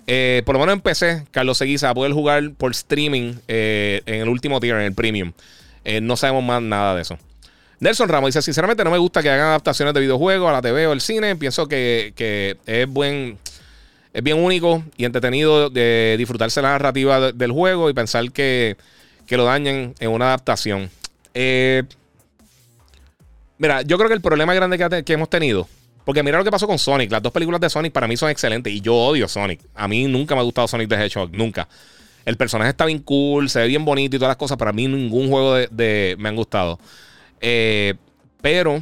Eh, 0.08 0.44
por 0.46 0.56
lo 0.56 0.60
menos 0.60 0.74
en 0.74 0.82
PC, 0.82 1.26
Carlos 1.32 1.58
Seguiza 1.58 1.88
va 1.88 1.92
a 1.92 1.96
poder 1.96 2.12
jugar 2.12 2.52
por 2.58 2.72
streaming 2.72 3.36
en 3.48 4.22
el 4.22 4.28
último 4.28 4.60
tier, 4.60 4.76
en 4.76 4.84
el 4.84 4.94
premium. 4.94 5.32
no 6.02 6.18
sabemos 6.18 6.44
más 6.44 6.62
nada 6.62 6.96
de 6.96 7.02
eso. 7.02 7.18
Nelson 7.84 8.08
Ramos 8.08 8.30
dice: 8.30 8.42
Sinceramente, 8.42 8.84
no 8.86 8.92
me 8.92 8.98
gusta 8.98 9.22
que 9.22 9.30
hagan 9.30 9.48
adaptaciones 9.48 9.94
de 9.94 10.00
videojuegos 10.00 10.50
a 10.50 10.54
la 10.54 10.62
TV 10.62 10.88
o 10.88 10.94
el 10.94 11.02
cine. 11.02 11.36
Pienso 11.36 11.68
que, 11.68 12.58
es 12.66 12.88
buen. 12.88 13.38
Es 14.14 14.24
bien 14.24 14.42
único 14.42 14.84
y 14.96 15.06
entretenido 15.06 15.70
de 15.70 16.16
disfrutarse 16.18 16.62
la 16.62 16.70
narrativa 16.70 17.32
del 17.32 17.52
juego 17.52 17.90
y 17.90 17.94
pensar 17.94 18.32
que, 18.32 18.78
lo 19.30 19.44
dañen 19.44 19.96
en 20.00 20.12
una 20.12 20.28
adaptación. 20.28 20.90
Eh, 21.34 21.84
mira, 23.58 23.82
yo 23.82 23.98
creo 23.98 24.08
que 24.08 24.14
el 24.14 24.22
problema 24.22 24.54
grande 24.54 25.04
que, 25.04 25.14
hemos 25.14 25.30
tenido 25.30 25.68
porque 26.06 26.22
mira 26.22 26.38
lo 26.38 26.44
que 26.44 26.52
pasó 26.52 26.68
con 26.68 26.80
Sonic. 26.80 27.12
Las 27.12 27.22
dos 27.22 27.34
películas 27.34 27.60
de 27.60 27.70
Sonic 27.70 27.92
para 27.92 28.08
mí 28.08 28.16
son 28.16 28.30
excelentes. 28.30 28.72
Y 28.72 28.80
yo 28.80 28.96
odio 28.96 29.28
Sonic. 29.28 29.60
A 29.76 29.88
mí 29.90 30.06
nunca 30.06 30.36
me 30.36 30.42
ha 30.42 30.44
gustado 30.44 30.68
Sonic 30.68 30.88
the 30.88 30.96
Hedgehog. 30.96 31.32
Nunca. 31.34 31.68
El 32.24 32.38
personaje 32.38 32.70
está 32.70 32.86
bien 32.86 33.00
cool, 33.00 33.50
se 33.50 33.60
ve 33.60 33.68
bien 33.68 33.84
bonito 33.84 34.16
y 34.16 34.20
todas 34.20 34.30
las 34.30 34.38
cosas. 34.38 34.58
Para 34.58 34.72
mí 34.72 34.88
ningún 34.88 35.28
juego 35.28 35.56
de, 35.56 36.16
me 36.20 36.30
han 36.30 36.36
gustado. 36.36 36.80
Eh, 37.46 37.96
pero 38.42 38.82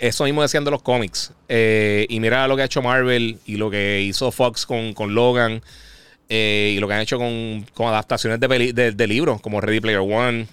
eso 0.00 0.24
mismo 0.24 0.42
decían 0.42 0.64
de 0.64 0.70
los 0.70 0.82
cómics. 0.82 1.32
Eh, 1.48 2.06
y 2.08 2.18
mira 2.18 2.48
lo 2.48 2.56
que 2.56 2.62
ha 2.62 2.64
hecho 2.64 2.82
Marvel 2.82 3.38
y 3.44 3.56
lo 3.56 3.70
que 3.70 4.00
hizo 4.00 4.32
Fox 4.32 4.66
con, 4.66 4.94
con 4.94 5.14
Logan. 5.14 5.62
Eh, 6.28 6.74
y 6.76 6.80
lo 6.80 6.88
que 6.88 6.94
han 6.94 7.00
hecho 7.00 7.18
con, 7.18 7.66
con 7.74 7.88
adaptaciones 7.88 8.40
de, 8.40 8.72
de, 8.72 9.06
libros 9.06 9.42
como 9.42 9.60
Ready 9.60 9.80
Player 9.80 10.00
One, 10.00 10.46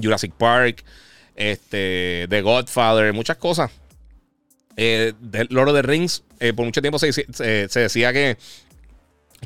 Jurassic 0.00 0.32
Park, 0.34 0.84
este, 1.34 2.26
The 2.30 2.42
Godfather, 2.42 3.12
muchas 3.12 3.36
cosas. 3.38 3.72
Eh, 4.76 5.14
Lord 5.48 5.70
of 5.70 5.74
the 5.74 5.82
Rings, 5.82 6.22
por 6.54 6.64
mucho 6.64 6.80
tiempo 6.80 7.00
se, 7.00 7.12
se, 7.12 7.80
decía 7.80 8.12
que, 8.12 8.36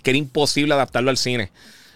que 0.03 0.11
era 0.11 0.19
imposible 0.19 0.75
adaptarlo 0.75 1.09
al 1.09 1.17
cine 1.17 1.51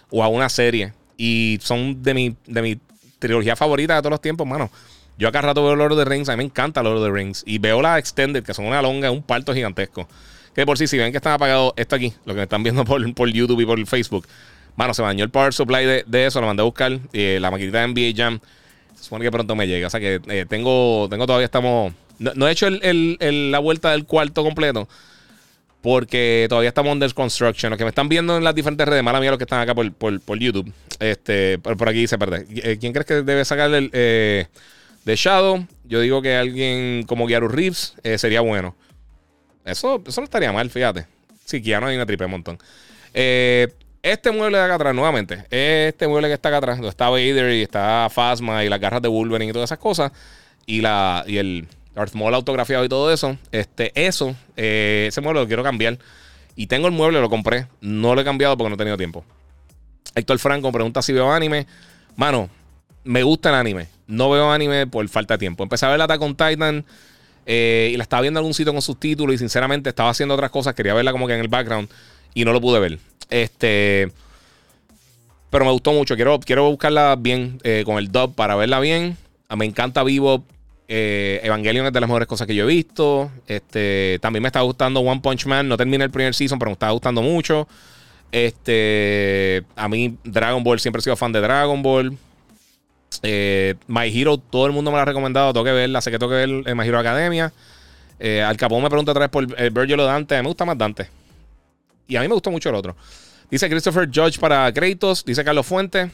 o 0.09 0.23
a 0.23 0.29
una 0.29 0.49
serie. 0.49 0.93
Y 1.15 1.59
son 1.61 2.01
de 2.01 2.15
mi, 2.15 2.35
de 2.47 2.61
mi 2.63 2.79
trilogía 3.27 3.55
favorita 3.55 3.95
de 3.95 4.01
todos 4.01 4.11
los 4.11 4.21
tiempos, 4.21 4.45
mano. 4.45 4.69
Yo 5.17 5.27
acá 5.27 5.41
rato 5.41 5.63
veo 5.63 5.75
Lord 5.75 5.93
of 5.93 5.99
the 5.99 6.05
Rings, 6.05 6.27
a 6.29 6.33
mí 6.33 6.37
me 6.37 6.43
encanta 6.43 6.83
Lord 6.83 6.97
of 6.97 7.05
the 7.05 7.11
Rings. 7.11 7.43
Y 7.45 7.57
veo 7.57 7.81
la 7.81 7.97
Extended, 7.97 8.43
que 8.43 8.53
son 8.53 8.65
una 8.65 8.81
longa, 8.81 9.11
un 9.11 9.23
parto 9.23 9.53
gigantesco. 9.53 10.07
Que 10.53 10.65
por 10.65 10.77
si, 10.77 10.87
si 10.87 10.97
ven 10.97 11.11
que 11.11 11.17
están 11.17 11.33
apagados 11.33 11.73
esto 11.75 11.95
aquí, 11.95 12.13
lo 12.25 12.33
que 12.33 12.37
me 12.37 12.43
están 12.43 12.63
viendo 12.63 12.83
por, 12.85 13.13
por 13.13 13.29
YouTube 13.29 13.61
y 13.61 13.65
por 13.65 13.85
Facebook. 13.87 14.27
Mano, 14.75 14.93
se 14.93 15.01
bañó 15.01 15.23
el 15.23 15.29
power 15.29 15.53
supply 15.53 16.03
de, 16.05 16.25
eso, 16.25 16.41
lo 16.41 16.47
mandé 16.47 16.61
a 16.61 16.65
buscar. 16.65 16.99
Eh, 17.13 17.37
la 17.39 17.51
maquinita 17.51 17.79
de 17.79 17.87
NBA 17.87 18.13
Jam. 18.15 18.39
Se 18.95 19.03
supone 19.05 19.23
que 19.23 19.31
pronto 19.31 19.55
me 19.55 19.67
llega. 19.67 19.87
O 19.87 19.89
sea 19.89 19.99
que 19.99 20.19
eh, 20.27 20.45
tengo, 20.47 21.07
tengo 21.09 21.25
todavía 21.25 21.45
estamos. 21.45 21.93
No, 22.19 22.47
he 22.47 22.51
hecho 22.51 22.67
la 22.69 23.59
vuelta 23.59 23.91
del 23.91 24.05
cuarto 24.05 24.43
completo. 24.43 24.87
Porque 25.83 26.47
todavía 26.49 26.69
estamos 26.69 26.91
under 26.91 27.13
construction. 27.13 27.69
Los 27.69 27.77
que 27.77 27.83
me 27.83 27.89
están 27.89 28.09
viendo 28.09 28.35
en 28.35 28.43
las 28.43 28.55
diferentes 28.55 28.87
redes, 28.87 29.03
mala 29.03 29.19
mía 29.19 29.29
los 29.29 29.37
que 29.37 29.43
están 29.43 29.59
acá 29.59 29.75
por, 29.75 29.91
por, 29.91 30.39
YouTube. 30.39 30.73
Este, 30.99 31.59
por, 31.59 31.87
aquí 31.87 31.99
dice, 31.99 32.17
perdón. 32.17 32.47
Eh, 32.49 32.77
¿Quién 32.79 32.91
crees 32.91 33.05
que 33.05 33.21
debe 33.21 33.45
sacar 33.45 33.71
el 33.71 33.91
de 33.91 34.47
Shadow? 35.05 35.67
Yo 35.83 35.99
digo 35.99 36.23
que 36.23 36.35
alguien 36.35 37.03
como 37.05 37.27
Gyaru 37.27 37.47
Reeves 37.49 37.93
sería 38.17 38.41
bueno. 38.41 38.75
Eso, 39.65 40.01
eso 40.07 40.21
no 40.21 40.25
estaría 40.25 40.51
mal, 40.51 40.69
fíjate. 40.71 41.05
Sí, 41.45 41.61
no 41.61 41.85
hay 41.85 41.95
una 41.95 42.05
tripe 42.05 42.25
un 42.25 42.31
montón. 42.31 42.57
Eh, 43.13 43.67
este 44.01 44.31
mueble 44.31 44.57
de 44.57 44.63
acá 44.63 44.75
atrás, 44.75 44.93
nuevamente, 44.93 45.45
este 45.49 46.07
mueble 46.07 46.27
que 46.27 46.33
está 46.33 46.49
acá 46.49 46.57
atrás, 46.57 46.77
donde 46.77 46.89
está 46.89 47.09
Vader 47.09 47.53
y 47.53 47.61
está 47.61 48.09
Phasma 48.09 48.63
y 48.63 48.69
las 48.69 48.79
garras 48.79 49.01
de 49.01 49.07
Wolverine 49.07 49.49
y 49.49 49.53
todas 49.53 49.67
esas 49.67 49.79
cosas, 49.79 50.11
y, 50.65 50.81
la, 50.81 51.23
y 51.25 51.37
el 51.37 51.67
Darth 51.95 52.13
Maul 52.13 52.33
autografiado 52.33 52.83
y 52.83 52.89
todo 52.89 53.11
eso, 53.11 53.37
este, 53.51 53.91
eso, 53.95 54.35
eh, 54.57 55.05
ese 55.09 55.21
mueble 55.21 55.41
lo 55.41 55.47
quiero 55.47 55.63
cambiar. 55.63 55.99
Y 56.55 56.67
tengo 56.67 56.87
el 56.87 56.93
mueble, 56.93 57.19
lo 57.19 57.29
compré. 57.29 57.67
No 57.81 58.15
lo 58.15 58.21
he 58.21 58.23
cambiado 58.23 58.57
porque 58.57 58.69
no 58.69 58.75
he 58.75 58.77
tenido 58.77 58.97
tiempo. 58.97 59.23
Héctor 60.15 60.39
Franco 60.39 60.71
pregunta 60.71 61.01
si 61.01 61.13
veo 61.13 61.31
anime. 61.31 61.65
Mano, 62.15 62.49
me 63.03 63.23
gusta 63.23 63.49
el 63.49 63.55
anime. 63.55 63.87
No 64.07 64.29
veo 64.29 64.51
anime 64.51 64.87
por 64.87 65.07
falta 65.09 65.35
de 65.35 65.39
tiempo. 65.39 65.63
Empecé 65.63 65.85
a 65.85 65.89
ver 65.89 66.01
Attack 66.01 66.21
on 66.21 66.35
Titan. 66.35 66.85
Eh, 67.45 67.89
y 67.93 67.97
la 67.97 68.03
estaba 68.03 68.21
viendo 68.21 68.39
en 68.39 68.43
algún 68.43 68.53
sitio 68.53 68.71
con 68.71 68.81
subtítulos 68.81 69.35
y 69.35 69.37
sinceramente 69.37 69.89
estaba 69.89 70.09
haciendo 70.09 70.35
otras 70.35 70.51
cosas. 70.51 70.75
Quería 70.75 70.93
verla 70.93 71.11
como 71.11 71.27
que 71.27 71.33
en 71.33 71.41
el 71.41 71.47
background 71.47 71.89
y 72.33 72.45
no 72.45 72.53
lo 72.53 72.61
pude 72.61 72.79
ver. 72.79 72.99
Este. 73.29 74.11
Pero 75.49 75.65
me 75.65 75.71
gustó 75.71 75.91
mucho. 75.91 76.15
Quiero, 76.15 76.39
quiero 76.39 76.69
buscarla 76.69 77.15
bien 77.19 77.59
eh, 77.63 77.83
con 77.85 77.97
el 77.97 78.11
dub 78.11 78.35
para 78.35 78.55
verla 78.55 78.79
bien. 78.79 79.17
Me 79.55 79.65
encanta 79.65 80.03
Vivo. 80.03 80.45
Eh, 80.95 81.39
Evangelion 81.41 81.87
es 81.87 81.91
de 81.91 81.99
las 81.99 82.07
mejores 82.07 82.27
cosas 82.27 82.45
que 82.45 82.53
yo 82.53 82.65
he 82.65 82.67
visto. 82.67 83.31
Este, 83.47 84.19
también 84.21 84.43
me 84.43 84.49
está 84.49 84.61
gustando 84.61 84.99
One 84.99 85.21
Punch 85.21 85.47
Man. 85.47 85.67
No 85.67 85.75
terminé 85.75 86.03
el 86.03 86.11
primer 86.11 86.35
season, 86.35 86.59
pero 86.59 86.69
me 86.69 86.73
está 86.73 86.91
gustando 86.91 87.23
mucho. 87.23 87.67
Este, 88.31 89.63
a 89.75 89.89
mí 89.89 90.15
Dragon 90.23 90.63
Ball 90.63 90.79
siempre 90.79 90.99
he 90.99 91.01
sido 91.01 91.15
fan 91.15 91.31
de 91.31 91.41
Dragon 91.41 91.81
Ball. 91.81 92.15
Eh, 93.23 93.73
My 93.87 94.07
Hero, 94.07 94.37
todo 94.37 94.67
el 94.67 94.71
mundo 94.71 94.91
me 94.91 94.97
la 94.97 95.01
ha 95.01 95.05
recomendado. 95.05 95.51
Tengo 95.51 95.65
que 95.65 95.71
verla, 95.71 95.99
sé 95.99 96.11
que 96.11 96.19
tengo 96.19 96.31
que 96.31 96.45
ver 96.45 96.75
My 96.75 96.87
Hero 96.87 96.99
Academia. 96.99 97.51
Eh, 98.19 98.43
Al 98.43 98.55
Capón 98.55 98.83
me 98.83 98.89
pregunta 98.89 99.13
otra 99.13 99.21
vez 99.21 99.31
por 99.31 99.47
el 99.59 99.71
Virgil 99.71 99.99
o 99.99 100.05
Dante. 100.05 100.39
Me 100.43 100.47
gusta 100.47 100.63
más 100.63 100.77
Dante. 100.77 101.09
Y 102.07 102.17
a 102.17 102.21
mí 102.21 102.27
me 102.27 102.35
gustó 102.35 102.51
mucho 102.51 102.69
el 102.69 102.75
otro. 102.75 102.95
Dice 103.49 103.67
Christopher 103.67 104.07
Judge 104.13 104.37
para 104.39 104.71
Kratos. 104.71 105.25
Dice 105.25 105.43
Carlos 105.43 105.65
Fuentes. 105.65 106.11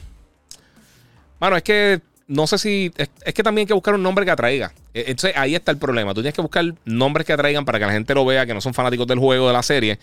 Bueno, 1.38 1.58
es 1.58 1.62
que 1.62 2.00
no 2.30 2.46
sé 2.46 2.58
si. 2.58 2.92
Es, 2.96 3.34
que 3.34 3.42
también 3.42 3.64
hay 3.64 3.66
que 3.66 3.74
buscar 3.74 3.92
un 3.94 4.04
nombre 4.04 4.24
que 4.24 4.30
atraiga. 4.30 4.72
E, 4.94 5.00
entonces 5.08 5.36
ahí 5.36 5.56
está 5.56 5.72
el 5.72 5.78
problema. 5.78 6.14
Tú 6.14 6.20
tienes 6.20 6.32
que 6.32 6.40
buscar 6.40 6.64
nombres 6.84 7.26
que 7.26 7.32
atraigan 7.32 7.64
para 7.64 7.80
que 7.80 7.86
la 7.86 7.92
gente 7.92 8.14
lo 8.14 8.24
vea, 8.24 8.46
que 8.46 8.54
no 8.54 8.60
son 8.60 8.72
fanáticos 8.72 9.08
del 9.08 9.18
juego, 9.18 9.48
de 9.48 9.52
la 9.52 9.64
serie. 9.64 9.98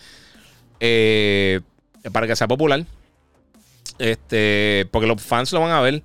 Eh, 0.78 1.60
para 2.12 2.26
que 2.26 2.36
sea 2.36 2.46
popular. 2.46 2.84
Este, 3.98 4.86
porque 4.90 5.06
los 5.06 5.22
fans 5.22 5.50
lo 5.52 5.60
van 5.60 5.70
a 5.70 5.80
ver. 5.80 6.02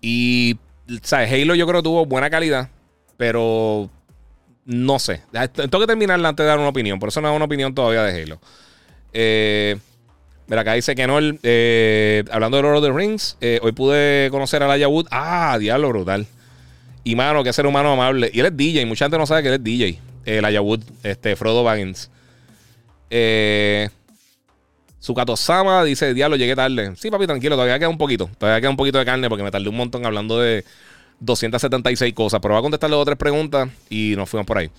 Y, 0.00 0.58
¿sabes? 1.02 1.32
Halo 1.32 1.54
yo 1.54 1.68
creo 1.68 1.80
tuvo 1.80 2.06
buena 2.06 2.28
calidad, 2.28 2.68
pero 3.16 3.88
no 4.64 4.98
sé. 4.98 5.22
Tengo 5.52 5.78
que 5.78 5.86
terminarla 5.86 6.30
antes 6.30 6.42
de 6.42 6.48
dar 6.48 6.58
una 6.58 6.70
opinión. 6.70 6.98
Por 6.98 7.10
eso 7.10 7.20
no 7.20 7.28
hago 7.28 7.36
una 7.36 7.44
opinión 7.44 7.72
todavía 7.72 8.02
de 8.02 8.20
Halo. 8.20 8.40
Eh, 9.12 9.78
mira, 10.46 10.62
acá 10.62 10.74
dice 10.74 10.94
que 10.94 11.06
no. 11.06 11.18
Eh, 11.42 12.24
hablando 12.30 12.56
de 12.56 12.62
Lord 12.62 12.78
of 12.78 12.84
the 12.84 12.92
Rings, 12.92 13.36
eh, 13.40 13.58
hoy 13.62 13.72
pude 13.72 14.28
conocer 14.30 14.62
a 14.62 14.76
la 14.76 14.88
Wood. 14.88 15.06
Ah, 15.10 15.56
diablo, 15.58 15.88
brutal. 15.88 16.26
Y 17.04 17.16
mano, 17.16 17.42
que 17.42 17.52
ser 17.52 17.66
humano 17.66 17.92
amable. 17.92 18.30
Y 18.32 18.40
él 18.40 18.46
es 18.46 18.56
DJ. 18.56 18.86
Mucha 18.86 19.06
gente 19.06 19.18
no 19.18 19.26
sabe 19.26 19.42
que 19.42 19.48
él 19.48 19.54
es 19.54 19.64
DJ. 19.64 19.98
El 20.24 20.60
Wood, 20.60 20.80
este, 21.02 21.36
Frodo 21.36 21.64
Baggins. 21.64 22.10
Eh. 23.10 23.88
Sama 25.36 25.82
dice, 25.82 26.14
diablo, 26.14 26.36
llegué 26.36 26.54
tarde. 26.54 26.92
Sí, 26.96 27.10
papi, 27.10 27.26
tranquilo, 27.26 27.56
todavía 27.56 27.78
queda 27.78 27.88
un 27.88 27.98
poquito. 27.98 28.30
Todavía 28.38 28.60
queda 28.60 28.70
un 28.70 28.76
poquito 28.76 28.98
de 28.98 29.04
carne 29.04 29.28
porque 29.28 29.42
me 29.42 29.50
tardé 29.50 29.68
un 29.68 29.76
montón 29.76 30.06
hablando 30.06 30.38
de 30.38 30.64
276 31.18 32.14
cosas. 32.14 32.40
Pero 32.40 32.54
voy 32.54 32.60
a 32.60 32.62
contestarle 32.62 32.94
dos 32.94 33.02
o 33.02 33.06
tres 33.06 33.18
preguntas 33.18 33.68
y 33.90 34.14
nos 34.16 34.28
fuimos 34.28 34.46
por 34.46 34.58
ahí. 34.58 34.70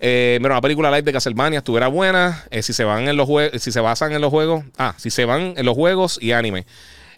Eh, 0.00 0.38
una 0.40 0.60
película 0.62 0.90
live 0.90 1.02
de 1.02 1.12
Castlevania 1.12 1.58
estuviera 1.58 1.88
buena. 1.88 2.44
Eh, 2.50 2.62
si 2.62 2.72
se 2.72 2.84
van 2.84 3.08
en 3.08 3.16
los 3.16 3.26
juegos, 3.26 3.62
si 3.62 3.70
se 3.70 3.80
basan 3.80 4.12
en 4.12 4.20
los 4.20 4.30
juegos. 4.30 4.64
Ah, 4.78 4.94
si 4.96 5.10
se 5.10 5.24
van 5.24 5.54
en 5.56 5.66
los 5.66 5.74
juegos 5.74 6.18
y 6.20 6.32
anime. 6.32 6.66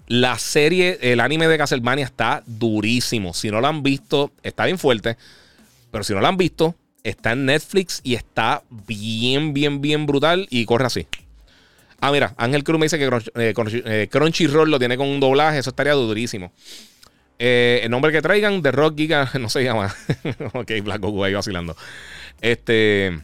La 0.09 0.39
serie, 0.39 0.99
el 1.01 1.21
anime 1.21 1.47
de 1.47 1.59
Castlevania 1.59 2.05
está 2.05 2.43
durísimo. 2.47 3.35
Si 3.35 3.51
no 3.51 3.61
lo 3.61 3.69
han 3.69 3.83
visto, 3.83 4.33
está 4.43 4.65
bien 4.65 4.79
fuerte. 4.79 5.17
Pero 5.93 6.03
si 6.03 6.13
no 6.13 6.21
lo 6.21 6.27
han 6.27 6.37
visto, 6.37 6.75
está 7.05 7.33
en 7.33 7.47
Netflix 7.47 8.01
y 8.03 8.15
está 8.15 8.63
bien, 8.71 9.55
bien, 9.55 9.81
bien 9.81 10.07
brutal. 10.07 10.49
Y 10.51 10.65
corre 10.65 10.87
así. 10.87 11.07
Ah, 12.01 12.11
mira, 12.11 12.35
Ángel 12.37 12.65
Cruz 12.65 12.81
me 12.81 12.87
dice 12.87 12.99
que 12.99 13.07
eh, 13.37 13.55
eh, 13.85 14.09
Crunchyroll 14.11 14.69
lo 14.69 14.81
tiene 14.81 14.97
con 14.97 15.07
un 15.07 15.21
doblaje. 15.21 15.59
Eso 15.59 15.71
estaría 15.71 15.93
durísimo. 15.93 16.53
Eh, 17.39 17.81
el 17.85 17.91
nombre 17.91 18.11
que 18.11 18.21
traigan, 18.21 18.61
The 18.61 18.73
Rock 18.73 18.97
Giga, 18.97 19.31
no 19.41 19.49
se 19.49 19.63
llama. 19.63 19.95
ok, 20.53 20.73
Black 20.83 21.01
Goku 21.01 21.23
ahí 21.23 21.35
vacilando. 21.35 21.77
Este. 22.43 23.19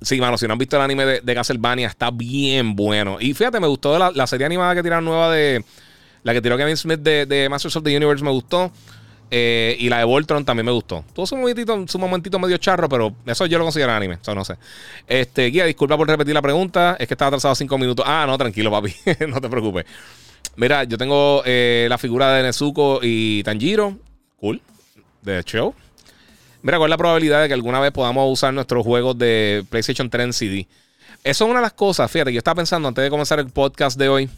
Sí, 0.00 0.20
mano, 0.20 0.36
si 0.36 0.48
no 0.48 0.54
han 0.54 0.58
visto 0.58 0.74
el 0.76 0.82
anime 0.82 1.20
de, 1.20 1.34
Castlevania, 1.34 1.86
está 1.86 2.10
bien 2.10 2.74
bueno. 2.74 3.18
Y 3.20 3.34
fíjate, 3.34 3.60
me 3.60 3.68
gustó 3.68 3.96
la, 4.10 4.26
serie 4.26 4.46
animada 4.46 4.74
que 4.74 4.82
tiraron 4.82 5.04
nueva 5.04 5.30
de. 5.30 5.64
La 6.24 6.32
que 6.32 6.42
tiró 6.42 6.56
Kevin 6.56 6.76
Smith 6.76 7.00
de, 7.00 7.26
de 7.26 7.48
Masters 7.48 7.76
of 7.76 7.84
the 7.84 7.96
Universe, 7.96 8.24
me 8.24 8.30
gustó. 8.30 8.72
Eh, 9.34 9.76
y 9.78 9.88
la 9.88 9.96
de 9.96 10.04
Voltron 10.04 10.44
también 10.44 10.66
me 10.66 10.72
gustó. 10.72 11.04
Tuvo 11.14 11.26
su 11.26 11.36
momentito, 11.36 11.88
su 11.88 11.98
momentito 11.98 12.38
medio 12.38 12.58
charro, 12.58 12.86
pero 12.86 13.14
eso 13.24 13.46
yo 13.46 13.56
lo 13.56 13.64
considero 13.64 13.90
anime. 13.92 14.18
Eso 14.20 14.34
no 14.34 14.44
sé. 14.44 14.56
Este, 15.06 15.46
guía, 15.46 15.64
disculpa 15.64 15.96
por 15.96 16.06
repetir 16.06 16.34
la 16.34 16.42
pregunta. 16.42 16.96
Es 16.98 17.08
que 17.08 17.14
estaba 17.14 17.28
atrasado 17.28 17.54
cinco 17.54 17.78
minutos. 17.78 18.04
Ah, 18.06 18.24
no, 18.26 18.36
tranquilo, 18.36 18.70
papi. 18.70 18.94
no 19.28 19.40
te 19.40 19.48
preocupes. 19.48 19.86
Mira, 20.56 20.84
yo 20.84 20.98
tengo 20.98 21.42
eh, 21.46 21.86
la 21.88 21.96
figura 21.96 22.34
de 22.34 22.42
Nezuko 22.42 23.00
y 23.02 23.42
Tanjiro. 23.42 23.96
Cool. 24.38 24.60
De 25.22 25.42
show. 25.44 25.74
Mira, 26.62 26.78
¿cuál 26.78 26.88
es 26.88 26.90
la 26.90 26.98
probabilidad 26.98 27.42
de 27.42 27.48
que 27.48 27.54
alguna 27.54 27.80
vez 27.80 27.92
podamos 27.92 28.32
usar 28.32 28.54
nuestros 28.54 28.84
juegos 28.84 29.18
de 29.18 29.64
PlayStation 29.68 30.08
3 30.08 30.24
en 30.24 30.32
CD? 30.32 30.68
Eso 31.24 31.44
es 31.44 31.50
una 31.50 31.60
de 31.60 31.66
las 31.66 31.72
cosas, 31.72 32.10
fíjate, 32.10 32.32
yo 32.32 32.38
estaba 32.38 32.56
pensando 32.56 32.88
antes 32.88 33.02
de 33.02 33.10
comenzar 33.10 33.38
el 33.38 33.50
podcast 33.50 33.98
de 33.98 34.08
hoy, 34.08 34.30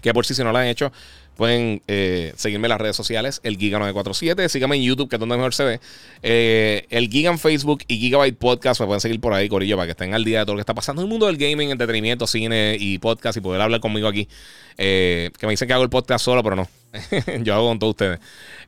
que 0.00 0.12
por 0.12 0.26
si 0.26 0.34
si 0.34 0.44
no 0.44 0.52
lo 0.52 0.58
han 0.58 0.66
hecho, 0.66 0.92
Pueden 1.40 1.80
eh, 1.88 2.34
seguirme 2.36 2.66
en 2.66 2.68
las 2.68 2.80
redes 2.82 2.96
sociales, 2.96 3.40
el 3.44 3.56
Giga947. 3.56 4.46
Síganme 4.48 4.76
en 4.76 4.82
YouTube, 4.82 5.08
que 5.08 5.16
es 5.16 5.20
donde 5.20 5.36
mejor 5.36 5.54
se 5.54 5.64
ve. 5.64 5.80
Eh, 6.22 6.84
el 6.90 7.08
Giga 7.08 7.30
en 7.30 7.38
Facebook 7.38 7.82
y 7.88 7.96
Gigabyte 7.96 8.36
Podcast. 8.36 8.78
Me 8.78 8.86
pueden 8.86 9.00
seguir 9.00 9.20
por 9.22 9.32
ahí, 9.32 9.48
Corillo, 9.48 9.76
para 9.76 9.86
que 9.86 9.92
estén 9.92 10.12
al 10.12 10.22
día 10.22 10.40
de 10.40 10.44
todo 10.44 10.52
lo 10.52 10.58
que 10.58 10.64
está 10.64 10.74
pasando 10.74 11.00
en 11.00 11.06
el 11.06 11.10
mundo 11.10 11.24
del 11.28 11.38
gaming, 11.38 11.70
entretenimiento, 11.70 12.26
cine 12.26 12.76
y 12.78 12.98
podcast 12.98 13.38
y 13.38 13.40
poder 13.40 13.62
hablar 13.62 13.80
conmigo 13.80 14.06
aquí. 14.06 14.28
Eh, 14.76 15.30
que 15.38 15.46
me 15.46 15.52
dicen 15.52 15.66
que 15.66 15.72
hago 15.72 15.82
el 15.82 15.88
podcast 15.88 16.22
solo, 16.22 16.42
pero 16.42 16.56
no. 16.56 16.68
Yo 17.42 17.54
hago 17.54 17.68
con 17.68 17.78
todos 17.78 17.92
ustedes. 17.92 18.20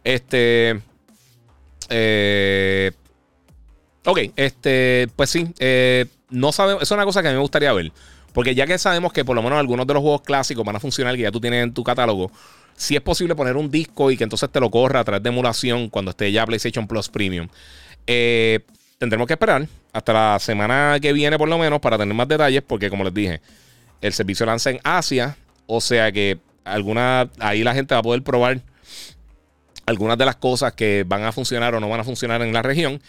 Este. 0.02 0.80
Ok, 4.04 4.18
este. 4.36 5.08
Pues 5.16 5.30
sí. 5.30 5.52
no 6.30 6.52
sabemos. 6.52 6.82
Es 6.82 6.90
una 6.90 7.04
cosa 7.04 7.22
que 7.22 7.28
a 7.28 7.30
mí 7.30 7.36
me 7.36 7.42
gustaría 7.42 7.72
ver. 7.72 7.92
Porque 8.32 8.54
ya 8.54 8.66
que 8.66 8.78
sabemos 8.78 9.12
que 9.12 9.24
por 9.24 9.36
lo 9.36 9.42
menos 9.42 9.58
algunos 9.58 9.86
de 9.86 9.94
los 9.94 10.02
juegos 10.02 10.22
clásicos 10.22 10.64
van 10.64 10.76
a 10.76 10.80
funcionar, 10.80 11.14
que 11.16 11.22
ya 11.22 11.30
tú 11.30 11.40
tienes 11.40 11.62
en 11.62 11.74
tu 11.74 11.84
catálogo, 11.84 12.30
si 12.76 12.96
es 12.96 13.02
posible 13.02 13.34
poner 13.34 13.56
un 13.56 13.70
disco 13.70 14.10
y 14.10 14.16
que 14.16 14.24
entonces 14.24 14.50
te 14.50 14.60
lo 14.60 14.70
corra 14.70 15.00
a 15.00 15.04
través 15.04 15.22
de 15.22 15.28
emulación 15.28 15.88
cuando 15.88 16.10
esté 16.10 16.32
ya 16.32 16.46
PlayStation 16.46 16.86
Plus 16.86 17.08
Premium. 17.08 17.48
Eh, 18.06 18.60
tendremos 18.98 19.26
que 19.26 19.34
esperar 19.34 19.66
hasta 19.92 20.12
la 20.12 20.38
semana 20.38 20.98
que 21.00 21.12
viene 21.12 21.38
por 21.38 21.48
lo 21.48 21.58
menos 21.58 21.80
para 21.80 21.98
tener 21.98 22.14
más 22.14 22.26
detalles 22.26 22.62
porque 22.66 22.88
como 22.88 23.04
les 23.04 23.14
dije, 23.14 23.40
el 24.00 24.12
servicio 24.12 24.46
lanza 24.46 24.70
en 24.70 24.80
Asia, 24.82 25.36
o 25.66 25.80
sea 25.80 26.10
que 26.10 26.38
alguna 26.64 27.28
ahí 27.38 27.62
la 27.62 27.74
gente 27.74 27.94
va 27.94 28.00
a 28.00 28.02
poder 28.02 28.22
probar 28.22 28.60
algunas 29.86 30.18
de 30.18 30.24
las 30.24 30.36
cosas 30.36 30.72
que 30.72 31.04
van 31.06 31.24
a 31.24 31.32
funcionar 31.32 31.74
o 31.74 31.80
no 31.80 31.88
van 31.88 32.00
a 32.00 32.04
funcionar 32.04 32.42
en 32.42 32.52
la 32.52 32.62
región. 32.62 33.00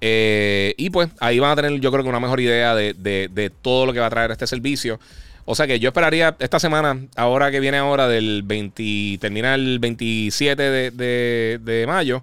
Eh, 0.00 0.74
y 0.76 0.90
pues 0.90 1.08
ahí 1.20 1.38
van 1.38 1.52
a 1.52 1.56
tener, 1.56 1.80
yo 1.80 1.90
creo 1.90 2.02
que 2.02 2.08
una 2.08 2.20
mejor 2.20 2.40
idea 2.40 2.74
de, 2.74 3.52
todo 3.62 3.86
lo 3.86 3.92
que 3.92 4.00
va 4.00 4.06
a 4.06 4.10
traer 4.10 4.30
este 4.30 4.46
servicio. 4.46 5.00
O 5.46 5.54
sea 5.54 5.66
que 5.66 5.78
yo 5.78 5.88
esperaría 5.88 6.36
esta 6.38 6.58
semana, 6.58 6.98
ahora 7.16 7.50
que 7.50 7.60
viene 7.60 7.76
ahora 7.76 8.08
del 8.08 8.42
20, 8.42 9.18
termina 9.20 9.54
el 9.54 9.78
27 9.78 10.90
de, 10.90 11.84
mayo, 11.86 12.22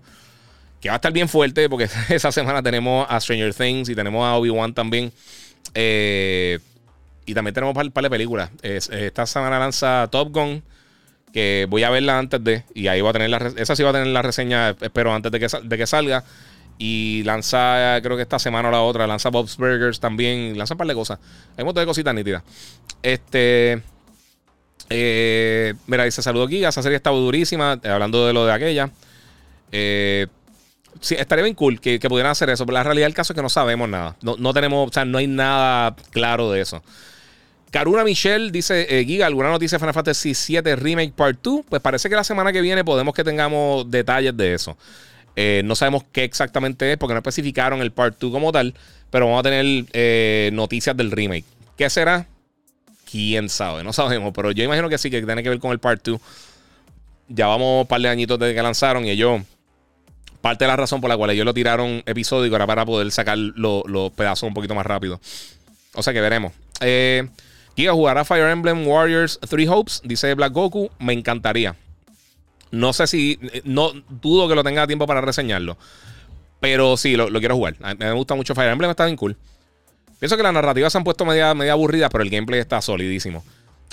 que 0.80 0.90
va 0.90 0.96
a 0.96 0.98
estar 0.98 1.12
bien 1.12 1.30
fuerte 1.30 1.70
porque 1.70 1.88
esa 2.10 2.32
semana 2.32 2.64
tenemos 2.64 3.06
a 3.10 3.20
Stranger 3.20 3.54
Things 3.54 3.90
y 3.90 3.96
tenemos 3.96 4.26
a 4.26 4.36
Obi-Wan 4.36 4.74
también. 4.74 5.12
Eh, 5.76 6.60
y 7.26 7.34
también 7.34 7.54
tenemos 7.54 7.76
un 7.76 7.92
par, 7.92 8.04
de 8.04 8.10
películas. 8.10 8.50
esta 8.62 9.26
semana 9.26 9.60
lanza 9.60 10.08
Top 10.12 10.32
Gun, 10.32 10.64
que 11.34 11.68
voy 11.70 11.84
a 11.84 11.90
verla 11.90 12.20
antes 12.20 12.44
de, 12.44 12.64
y 12.74 12.88
ahí 12.88 13.02
va 13.02 13.12
a 13.12 13.14
tener 13.14 13.30
la, 13.30 13.52
esa 13.58 13.76
sí 13.76 13.84
va 13.84 13.90
a 13.90 13.94
tener 13.94 14.08
la 14.08 14.22
reseña, 14.22 14.76
espero, 14.82 15.14
antes 15.14 15.32
de 15.32 15.40
que, 15.40 15.48
de 15.64 15.78
que 15.78 15.88
salga. 15.88 16.24
Y 16.84 17.22
lanza, 17.26 18.00
creo 18.02 18.16
que 18.18 18.24
esta 18.24 18.40
semana 18.40 18.70
o 18.70 18.72
la 18.72 18.82
otra, 18.82 19.06
lanza 19.06 19.30
Bob's 19.30 19.56
Burgers 19.56 20.00
también. 20.00 20.58
Lanza 20.58 20.74
un 20.74 20.80
par 20.80 20.88
de 20.88 20.96
cosas. 20.96 21.20
Hay 21.56 21.62
un 21.62 21.68
montón 21.68 21.84
de 21.84 21.86
cositas 21.86 22.16
nítidas. 22.16 22.42
Este. 23.04 23.84
Eh, 24.90 25.76
mira, 25.86 26.06
dice 26.06 26.24
saludo 26.24 26.46
aquí. 26.46 26.66
Esa 26.66 26.82
serie 26.82 26.96
estaba 26.96 27.16
durísima. 27.18 27.74
Hablando 27.84 28.26
de 28.26 28.34
lo 28.34 28.48
de 28.48 28.54
aquella. 28.54 28.90
Eh, 29.72 30.26
sí, 31.00 31.14
estaría 31.20 31.44
bien 31.44 31.54
cool 31.54 31.80
que, 31.80 32.00
pudieran 32.00 32.32
hacer 32.32 32.50
eso. 32.50 32.66
Pero 32.66 32.74
la 32.74 32.84
realidad 32.84 33.06
del 33.06 33.14
caso 33.14 33.34
es 33.34 33.36
que 33.36 33.44
no 33.44 33.50
sabemos 33.50 33.88
nada. 33.88 34.16
No, 34.24 34.52
tenemos, 34.52 34.90
o 34.90 34.92
sea, 34.92 35.06
no 35.06 35.20
hay 35.20 35.28
nada 35.28 35.96
claro 36.10 36.50
de 36.50 36.62
eso. 36.62 36.82
Karuna 37.72 38.04
Michelle 38.04 38.52
dice, 38.52 39.04
Giga, 39.06 39.26
¿alguna 39.26 39.50
noticia 39.50 39.78
de 39.78 39.80
Final 39.80 39.94
Fantasy 39.94 40.34
VII 40.34 40.76
Remake 40.76 41.14
Part 41.16 41.40
2? 41.42 41.66
Pues 41.70 41.82
parece 41.82 42.10
que 42.10 42.16
la 42.16 42.24
semana 42.24 42.52
que 42.52 42.62
viene 42.62 42.84
podemos 42.84 43.14
que 43.16 43.24
tengamos 43.24 43.90
detalles 43.90 44.36
de 44.36 44.54
eso. 44.54 44.78
Eh, 45.36 45.62
no 45.64 45.76
sabemos 45.76 46.04
qué 46.12 46.24
exactamente 46.24 46.92
es 46.92 46.98
porque 46.98 47.14
no 47.14 47.20
especificaron 47.20 47.82
el 47.82 47.92
Part 47.92 48.20
2 48.20 48.32
como 48.32 48.52
tal, 48.52 48.74
pero 49.10 49.26
vamos 49.26 49.40
a 49.40 49.44
tener 49.44 49.86
eh, 49.94 50.50
noticias 50.54 50.96
del 50.98 51.12
remake. 51.12 51.46
¿Qué 51.78 51.90
será? 51.90 52.28
Quién 53.10 53.50
sabe, 53.50 53.84
no 53.84 53.94
sabemos, 53.94 54.34
pero 54.36 54.52
yo 54.52 54.64
imagino 54.64 54.90
que 54.90 54.98
sí, 54.98 55.10
que 55.10 55.22
tiene 55.22 55.44
que 55.44 55.50
ver 55.50 55.60
con 55.60 55.72
el 55.72 55.80
Part 55.80 56.06
2. 56.06 56.20
Ya 57.30 57.48
vamos 57.48 57.84
un 57.84 57.88
par 57.88 58.02
de 58.02 58.10
añitos 58.10 58.38
desde 58.38 58.54
que 58.54 58.62
lanzaron 58.62 59.06
y 59.06 59.12
ellos, 59.12 59.42
parte 60.42 60.66
de 60.66 60.68
la 60.68 60.76
razón 60.76 61.00
por 61.00 61.10
la 61.10 61.16
cual 61.16 61.30
ellos 61.30 61.46
lo 61.46 61.54
tiraron 61.54 62.04
episódico 62.06 62.56
era 62.56 62.68
para 62.68 62.86
poder 62.86 63.10
sacar 63.12 63.38
los 63.38 64.12
pedazos 64.12 64.44
un 64.44 64.54
poquito 64.54 64.76
más 64.76 64.86
rápido. 64.86 65.22
O 65.94 66.04
sea 66.04 66.12
que 66.12 66.20
veremos. 66.20 66.52
Eh, 66.82 67.28
Giga 67.76 67.94
jugará 67.94 68.26
Fire 68.26 68.50
Emblem 68.50 68.88
Warriors 68.88 69.40
3 69.48 69.70
Hopes, 69.70 70.02
dice 70.04 70.34
Black 70.34 70.54
Goku. 70.54 70.92
Me 71.00 71.14
encantaría. 71.14 71.76
No 72.72 72.94
sé 72.94 73.08
si. 73.08 73.40
No 73.64 73.92
dudo 74.10 74.48
que 74.48 74.56
lo 74.56 74.64
tenga 74.64 74.88
tiempo 74.88 75.08
para 75.08 75.22
reseñarlo. 75.22 75.78
Pero 76.60 76.96
sí, 76.96 77.16
lo, 77.16 77.28
quiero 77.40 77.56
jugar. 77.56 77.76
Me 77.98 78.12
gusta 78.14 78.36
mucho 78.36 78.56
Fire 78.56 78.72
Emblem, 78.72 78.92
está 78.92 79.06
bien 79.06 79.18
cool. 79.18 79.36
Pienso 80.20 80.38
que 80.38 80.44
las 80.44 80.54
narrativas 80.54 80.92
se 80.92 81.00
han 81.00 81.04
puesto 81.04 81.26
media, 81.26 81.54
media 81.56 81.72
aburridas, 81.72 82.12
pero 82.12 82.24
el 82.24 82.30
gameplay 82.30 82.60
está 82.60 82.80
solidísimo. 82.82 83.44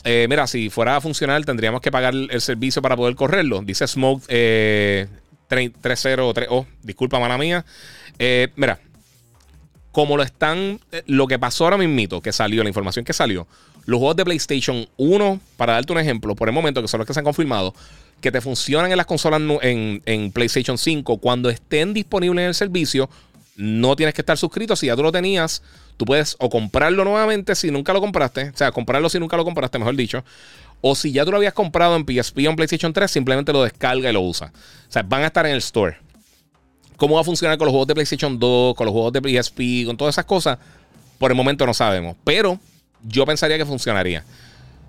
Eh, 0.05 0.27
mira, 0.29 0.47
si 0.47 0.69
fuera 0.69 0.97
a 0.97 1.01
funcionar, 1.01 1.43
tendríamos 1.45 1.81
que 1.81 1.91
pagar 1.91 2.15
el 2.15 2.41
servicio 2.41 2.83
para 2.83 2.97
poder 2.97 3.15
correrlo. 3.15 3.63
Dice 3.63 3.87
Smoke 3.89 4.23
eh, 4.29 5.07
303. 5.49 6.49
Oh, 6.51 6.67
disculpa, 6.83 7.19
mala 7.19 7.39
mía. 7.39 7.65
Eh, 8.19 8.49
mira, 8.57 8.79
como 9.99 10.16
lo 10.16 10.23
están. 10.23 10.79
Eh, 10.93 11.03
lo 11.07 11.27
que 11.27 11.41
pasó 11.41 11.65
ahora 11.65 11.77
mismo, 11.77 12.23
que 12.23 12.31
salió, 12.31 12.62
la 12.62 12.69
información 12.69 13.05
que 13.05 13.12
salió. 13.12 13.49
Los 13.85 13.99
juegos 13.99 14.15
de 14.15 14.25
PlayStation 14.25 14.89
1, 14.97 15.41
para 15.57 15.73
darte 15.73 15.93
un 15.93 15.99
ejemplo, 15.99 16.37
por 16.37 16.49
el 16.49 16.55
momento, 16.55 16.81
que 16.81 16.87
son 16.87 16.99
los 16.99 17.07
que 17.09 17.12
se 17.12 17.19
han 17.19 17.25
confirmado, 17.25 17.75
que 18.20 18.31
te 18.31 18.41
funcionan 18.41 18.93
en 18.93 18.97
las 18.97 19.07
consolas 19.07 19.43
en, 19.61 20.31
PlayStation 20.31 20.79
5 20.79 21.19
cuando 21.19 21.51
estén 21.51 21.95
disponibles 21.95 22.43
en 22.43 22.47
el 22.47 22.55
servicio. 22.55 23.11
No 23.57 23.97
tienes 23.97 24.15
que 24.15 24.23
estar 24.23 24.39
suscrito. 24.39 24.77
Si 24.77 24.87
ya 24.87 24.95
tú 24.95 25.03
lo 25.03 25.11
tenías, 25.11 25.65
tú 25.97 26.05
puedes 26.05 26.37
o 26.39 26.49
comprarlo 26.49 27.03
nuevamente 27.03 27.57
si 27.57 27.73
nunca 27.73 27.93
lo 27.93 28.01
compraste. 28.01 28.51
O 28.51 28.57
sea, 28.57 28.70
comprarlo 28.70 29.09
si 29.09 29.19
nunca 29.19 29.37
lo 29.37 29.45
compraste, 29.45 29.81
mejor 29.81 29.97
dicho. 29.97 30.23
O 30.81 30.95
si 30.95 31.11
ya 31.11 31.25
tú 31.25 31.33
lo 31.33 31.39
habías 31.39 31.55
comprado 31.55 31.97
en 31.97 32.05
PSP 32.05 32.39
o 32.47 32.51
en 32.51 32.55
PlayStation 32.55 32.93
3, 32.93 33.11
simplemente 33.11 33.53
lo 33.53 33.65
descarga 33.65 34.09
y 34.09 34.12
lo 34.12 34.20
usa. 34.20 34.53
O 34.89 34.93
sea, 34.93 35.03
van 35.03 35.23
a 35.25 35.27
estar 35.27 35.45
en 35.45 35.55
el 35.55 35.59
store. 35.59 35.97
¿Cómo 36.99 37.15
va 37.15 37.20
a 37.20 37.25
funcionar 37.25 37.57
con 37.57 37.66
los 37.66 37.73
juegos 37.73 37.87
de 37.87 37.95
PlayStation 37.95 38.39
2, 38.39 38.75
con 38.75 38.85
los 38.85 38.93
juegos 38.93 39.12
de 39.12 39.20
PSP, 39.20 39.87
con 39.87 39.97
todas 39.97 40.16
esas 40.16 40.25
cosas? 40.25 40.59
Por 41.16 41.31
el 41.31 41.37
momento 41.37 41.65
no 41.65 41.73
sabemos. 41.73 42.16
Pero 42.25 42.59
yo 43.05 43.25
pensaría 43.25 43.57
que 43.57 43.65
funcionaría. 43.65 44.25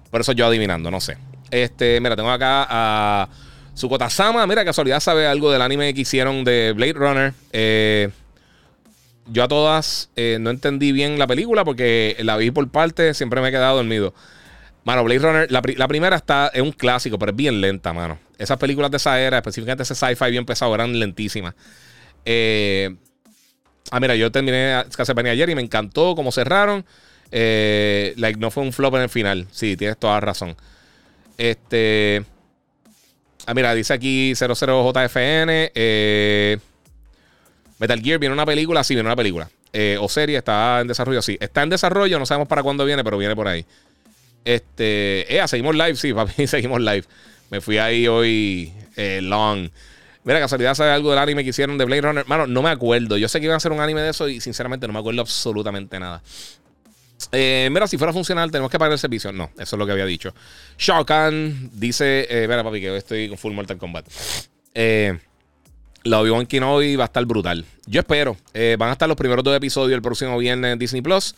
Por 0.09 0.21
eso 0.21 0.31
yo 0.31 0.47
adivinando, 0.47 0.89
no 0.89 0.99
sé. 0.99 1.17
Este, 1.51 2.01
mira, 2.01 2.15
tengo 2.15 2.31
acá 2.31 2.65
a 2.67 3.29
Sukota 3.75 4.09
Sama. 4.09 4.45
Mira, 4.47 4.65
casualidad 4.65 4.99
sabe 4.99 5.27
algo 5.27 5.51
del 5.51 5.61
anime 5.61 5.93
que 5.93 6.01
hicieron 6.01 6.43
de 6.43 6.73
Blade 6.75 6.93
Runner. 6.93 7.33
Eh, 7.53 8.09
yo 9.27 9.43
a 9.43 9.47
todas 9.47 10.09
eh, 10.15 10.37
no 10.41 10.49
entendí 10.49 10.91
bien 10.91 11.19
la 11.19 11.27
película 11.27 11.63
porque 11.63 12.17
la 12.21 12.37
vi 12.37 12.49
por 12.49 12.67
parte, 12.69 13.13
siempre 13.13 13.39
me 13.39 13.49
he 13.49 13.51
quedado 13.51 13.77
dormido. 13.77 14.15
Mano, 14.83 15.03
Blade 15.03 15.19
Runner, 15.19 15.51
la, 15.51 15.87
primera 15.87 16.15
está, 16.15 16.49
es 16.51 16.63
un 16.63 16.71
clásico, 16.71 17.19
pero 17.19 17.29
es 17.31 17.35
bien 17.35 17.61
lenta, 17.61 17.93
mano. 17.93 18.17
Esas 18.39 18.57
películas 18.57 18.89
de 18.89 18.97
esa 18.97 19.19
era, 19.21 19.37
específicamente 19.37 19.83
ese 19.83 19.93
sci-fi 19.93 20.31
bien 20.31 20.47
pesado, 20.47 20.73
eran 20.73 20.97
lentísimas. 20.97 21.53
Eh, 22.25 22.95
ah, 23.91 23.99
mira, 23.99 24.15
yo 24.15 24.31
terminé 24.31 24.83
Castlevania 24.95 25.31
ayer 25.31 25.49
y 25.49 25.55
me 25.55 25.61
encantó 25.61 26.15
cómo 26.15 26.31
cerraron. 26.31 26.85
like, 27.31 28.39
no 28.39 28.51
fue 28.51 28.63
un 28.63 28.73
flop 28.73 28.95
en 28.95 29.01
el 29.01 29.09
final. 29.09 29.47
Sí, 29.51 29.75
tienes 29.77 29.97
toda 29.97 30.19
razón. 30.19 30.55
Este. 31.39 32.25
Ah, 33.45 33.53
mira, 33.53 33.73
dice 33.73 33.93
aquí 33.93 34.33
00JFN. 34.35 35.71
Eh, 35.73 36.57
Metal 37.79 38.01
Gear 38.01 38.19
viene 38.19 38.33
una 38.33 38.45
película. 38.45 38.83
Sí, 38.83 38.93
viene 38.93 39.07
una 39.07 39.15
película. 39.15 39.49
Eh, 39.71 39.97
o 39.99 40.09
serie, 40.09 40.37
está 40.37 40.81
en 40.81 40.87
desarrollo. 40.87 41.21
Sí, 41.21 41.37
está 41.39 41.63
en 41.63 41.69
desarrollo. 41.69 42.19
No 42.19 42.25
sabemos 42.25 42.47
para 42.47 42.61
cuándo 42.61 42.85
viene, 42.85 43.03
pero 43.03 43.17
viene 43.17 43.35
por 43.35 43.47
ahí. 43.47 43.65
Este. 44.43 45.33
Eh, 45.33 45.47
seguimos 45.47 45.75
live. 45.75 45.95
Sí, 45.95 46.13
papi, 46.13 46.45
seguimos 46.45 46.81
live. 46.81 47.05
Me 47.49 47.61
fui 47.61 47.77
ahí 47.77 48.07
hoy 48.07 48.73
eh, 48.97 49.21
long. 49.23 49.69
Mira, 50.23 50.39
casualidad, 50.39 50.75
¿sabe 50.75 50.91
algo 50.91 51.11
del 51.11 51.19
anime 51.19 51.43
que 51.43 51.51
hicieron 51.51 51.77
de 51.77 51.85
Blade 51.85 52.01
Runner? 52.01 52.27
Mano, 52.27 52.45
no 52.45 52.61
me 52.61 52.69
acuerdo. 52.69 53.17
Yo 53.17 53.27
sé 53.27 53.39
que 53.39 53.45
iban 53.45 53.55
a 53.55 53.57
hacer 53.57 53.71
un 53.71 53.79
anime 53.79 54.01
de 54.01 54.09
eso 54.09 54.27
y 54.27 54.41
sinceramente 54.41 54.85
no 54.85 54.93
me 54.93 54.99
acuerdo 54.99 55.21
absolutamente 55.21 55.99
nada. 55.99 56.21
Eh, 57.31 57.69
mira, 57.71 57.87
si 57.87 57.97
fuera 57.97 58.13
funcional, 58.13 58.51
tenemos 58.51 58.71
que 58.71 58.79
pagar 58.79 58.93
el 58.93 58.99
servicio. 58.99 59.31
No, 59.31 59.49
eso 59.57 59.75
es 59.75 59.79
lo 59.79 59.85
que 59.85 59.91
había 59.91 60.05
dicho. 60.05 60.33
Shao 60.77 61.05
Kahn 61.05 61.71
dice: 61.73 62.27
eh, 62.29 62.47
Mira, 62.47 62.63
papi, 62.63 62.81
que 62.81 62.91
hoy 62.91 62.97
estoy 62.97 63.29
con 63.29 63.37
Full 63.37 63.53
Mortal 63.53 63.77
Kombat. 63.77 64.05
Eh, 64.73 65.17
la 66.03 66.19
Obi-Wan 66.21 66.45
Kenobi 66.45 66.95
va 66.95 67.05
a 67.05 67.07
estar 67.07 67.25
brutal. 67.25 67.65
Yo 67.85 67.99
espero. 67.99 68.37
Eh, 68.53 68.75
van 68.79 68.89
a 68.89 68.93
estar 68.93 69.07
los 69.07 69.17
primeros 69.17 69.43
dos 69.43 69.55
episodios 69.55 69.95
el 69.95 70.01
próximo 70.01 70.37
viernes 70.37 70.73
en 70.73 70.79
Disney 70.79 71.01
Plus. 71.01 71.35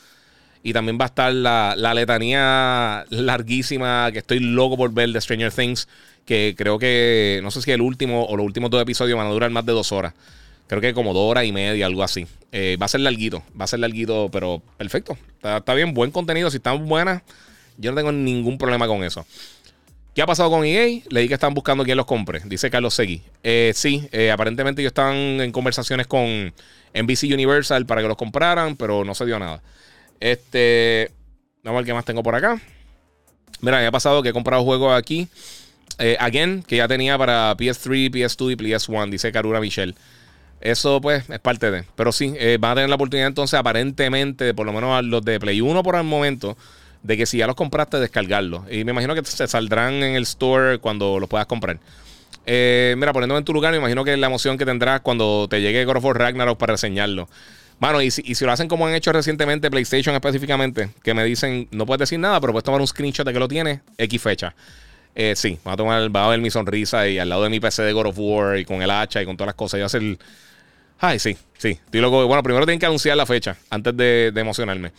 Y 0.63 0.73
también 0.73 0.97
va 0.99 1.05
a 1.05 1.07
estar 1.07 1.33
la, 1.33 1.73
la, 1.75 1.93
letanía 1.93 3.05
larguísima 3.09 4.09
que 4.11 4.19
estoy 4.19 4.39
loco 4.39 4.77
por 4.77 4.93
ver 4.93 5.09
de 5.09 5.19
Stranger 5.19 5.51
Things. 5.51 5.87
Que 6.25 6.53
creo 6.55 6.77
que, 6.77 7.39
no 7.41 7.49
sé 7.49 7.61
si 7.61 7.71
el 7.71 7.81
último 7.81 8.25
o 8.25 8.37
los 8.37 8.45
últimos 8.45 8.69
dos 8.69 8.81
episodios 8.81 9.17
van 9.17 9.27
a 9.27 9.31
durar 9.31 9.49
más 9.49 9.65
de 9.65 9.73
dos 9.73 9.91
horas. 9.91 10.13
Creo 10.71 10.79
que 10.79 10.93
como 10.93 11.13
dos 11.13 11.29
horas 11.29 11.43
y 11.43 11.51
media, 11.51 11.85
algo 11.85 12.01
así. 12.01 12.27
Eh, 12.53 12.77
va 12.81 12.85
a 12.85 12.89
ser 12.89 13.01
larguito, 13.01 13.43
va 13.59 13.65
a 13.65 13.67
ser 13.67 13.79
larguito, 13.79 14.29
pero 14.31 14.61
perfecto. 14.77 15.17
Está, 15.43 15.73
bien, 15.73 15.93
buen 15.93 16.11
contenido. 16.11 16.49
Si 16.49 16.57
están 16.57 16.87
buenas, 16.87 17.23
yo 17.77 17.91
no 17.91 17.97
tengo 17.97 18.13
ningún 18.13 18.57
problema 18.57 18.87
con 18.87 19.03
eso. 19.03 19.25
¿Qué 20.15 20.21
ha 20.21 20.25
pasado 20.25 20.49
con 20.49 20.63
EA? 20.63 21.01
Leí 21.09 21.27
que 21.27 21.33
están 21.33 21.53
buscando 21.53 21.83
quién 21.83 21.97
los 21.97 22.05
compre. 22.05 22.41
Dice 22.45 22.69
Carlos 22.69 22.93
Segui. 22.93 23.21
Eh, 23.43 23.73
sí, 23.75 24.07
eh, 24.13 24.31
aparentemente 24.31 24.81
ellos 24.81 24.91
estaban 24.91 25.15
en 25.15 25.51
conversaciones 25.51 26.07
con 26.07 26.53
NBC 26.93 27.23
Universal 27.33 27.85
para 27.85 28.01
que 28.01 28.07
los 28.07 28.15
compraran, 28.15 28.77
pero 28.77 29.03
no 29.03 29.13
se 29.13 29.25
dio 29.25 29.39
nada. 29.39 29.61
Este. 30.21 31.11
Vamos 31.63 31.79
a 31.79 31.81
ver 31.81 31.85
qué 31.87 31.93
más 31.93 32.05
tengo 32.05 32.23
por 32.23 32.35
acá. 32.35 32.61
Mira, 33.59 33.79
me 33.79 33.87
ha 33.87 33.91
pasado 33.91 34.23
que 34.23 34.29
he 34.29 34.33
comprado 34.33 34.63
juegos 34.63 34.97
aquí. 34.97 35.27
again, 36.19 36.63
que 36.63 36.77
ya 36.77 36.87
tenía 36.87 37.17
para 37.17 37.55
PS3, 37.57 38.09
PS2 38.09 38.53
y 38.53 38.55
PS1, 38.55 39.09
dice 39.09 39.33
Karura 39.33 39.59
Michelle. 39.59 39.93
Eso, 40.61 41.01
pues, 41.01 41.27
es 41.29 41.39
parte 41.39 41.71
de. 41.71 41.83
Pero 41.95 42.11
sí, 42.11 42.33
eh, 42.37 42.57
a 42.61 42.75
tener 42.75 42.89
la 42.89 42.95
oportunidad 42.95 43.27
entonces, 43.27 43.59
aparentemente, 43.59 44.53
por 44.53 44.67
lo 44.67 44.73
menos 44.73 44.91
a 44.91 45.01
los 45.01 45.25
de 45.25 45.39
Play 45.39 45.59
1 45.59 45.83
por 45.83 45.95
el 45.95 46.03
momento, 46.03 46.55
de 47.01 47.17
que 47.17 47.25
si 47.25 47.39
ya 47.39 47.47
los 47.47 47.55
compraste, 47.55 47.97
descargarlos. 47.99 48.71
Y 48.71 48.83
me 48.83 48.91
imagino 48.91 49.15
que 49.15 49.25
se 49.25 49.47
saldrán 49.47 49.95
en 49.95 50.15
el 50.15 50.23
store 50.23 50.77
cuando 50.77 51.19
los 51.19 51.27
puedas 51.27 51.47
comprar. 51.47 51.79
Eh, 52.45 52.93
mira, 52.97 53.11
poniéndome 53.11 53.39
en 53.39 53.45
tu 53.45 53.53
lugar, 53.53 53.71
me 53.71 53.79
imagino 53.79 54.03
que 54.05 54.13
es 54.13 54.19
la 54.19 54.27
emoción 54.27 54.57
que 54.57 54.65
tendrás 54.65 55.01
cuando 55.01 55.47
te 55.49 55.61
llegue 55.61 55.83
God 55.83 55.97
of 55.97 56.05
War 56.05 56.17
Ragnarok 56.17 56.59
para 56.59 56.73
reseñarlo. 56.73 57.27
Mano, 57.81 58.01
y 58.01 58.11
si, 58.11 58.21
y 58.23 58.35
si, 58.35 58.45
lo 58.45 58.51
hacen 58.51 58.67
como 58.67 58.85
han 58.85 58.93
hecho 58.93 59.11
recientemente, 59.11 59.69
PlayStation 59.69 60.15
específicamente, 60.15 60.91
que 61.03 61.13
me 61.13 61.23
dicen, 61.25 61.67
no 61.71 61.85
puedes 61.85 61.99
decir 61.99 62.19
nada, 62.19 62.39
pero 62.39 62.53
puedes 62.53 62.63
tomar 62.63 62.79
un 62.79 62.85
screenshot 62.85 63.25
de 63.25 63.33
que 63.33 63.39
lo 63.39 63.47
tienes, 63.47 63.79
X 63.97 64.21
fecha. 64.21 64.55
Eh, 65.15 65.33
sí, 65.35 65.57
va 65.67 65.73
a 65.73 65.77
tomar, 65.77 66.15
va 66.15 66.27
a 66.27 66.29
ver 66.29 66.39
mi 66.39 66.51
sonrisa 66.51 67.07
y 67.07 67.17
al 67.17 67.27
lado 67.27 67.43
de 67.43 67.49
mi 67.49 67.59
PC 67.59 67.81
de 67.81 67.91
God 67.91 68.05
of 68.05 68.15
War 68.17 68.59
y 68.59 68.65
con 68.65 68.81
el 68.81 68.91
hacha 68.91 69.21
y 69.21 69.25
con 69.25 69.35
todas 69.35 69.47
las 69.47 69.55
cosas. 69.55 69.79
Y 69.79 69.81
va 69.81 69.85
a 69.85 69.87
hacer 69.87 70.17
Ay, 71.03 71.17
sí, 71.17 71.35
sí. 71.57 71.69
Estoy 71.69 71.99
loco. 71.99 72.27
Bueno, 72.27 72.43
primero 72.43 72.63
tienen 72.65 72.79
que 72.79 72.85
anunciar 72.85 73.17
la 73.17 73.25
fecha 73.25 73.57
antes 73.71 73.97
de, 73.97 74.31
emocionarme. 74.35 74.91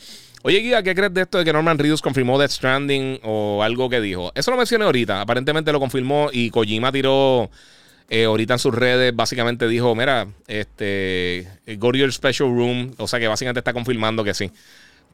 Oye, 0.43 0.59
Guía, 0.59 0.83
¿qué 0.83 0.97
crees 0.97 1.15
de 1.15 1.23
esto 1.23 1.39
de 1.39 1.45
que 1.45 1.53
Norman 1.53 1.79
Reedus 1.79 2.03
confirmó 2.03 2.41
Death 2.41 2.51
Stranding 2.51 3.21
o 3.23 3.63
algo 3.63 3.89
que 3.89 4.01
dijo? 4.01 4.33
Eso 4.35 4.51
lo 4.51 4.57
mencioné 4.57 4.85
ahorita. 4.85 5.21
Aparentemente 5.21 5.71
lo 5.71 5.79
confirmó 5.79 6.31
y 6.33 6.51
Kojima 6.51 6.91
tiró 6.91 7.49
Eh, 8.15 8.25
ahorita 8.25 8.53
en 8.53 8.59
sus 8.59 8.75
redes 8.75 9.17
básicamente 9.17 9.67
dijo, 9.67 9.95
mira, 9.95 10.29
este, 10.47 11.49
go 11.79 11.93
to 11.93 11.97
your 11.97 12.13
special 12.13 12.51
room. 12.51 12.93
O 12.99 13.09
sea 13.09 13.19
que 13.19 13.27
básicamente 13.27 13.61
está 13.61 13.73
confirmando 13.73 14.23
que 14.23 14.35
sí. 14.35 14.51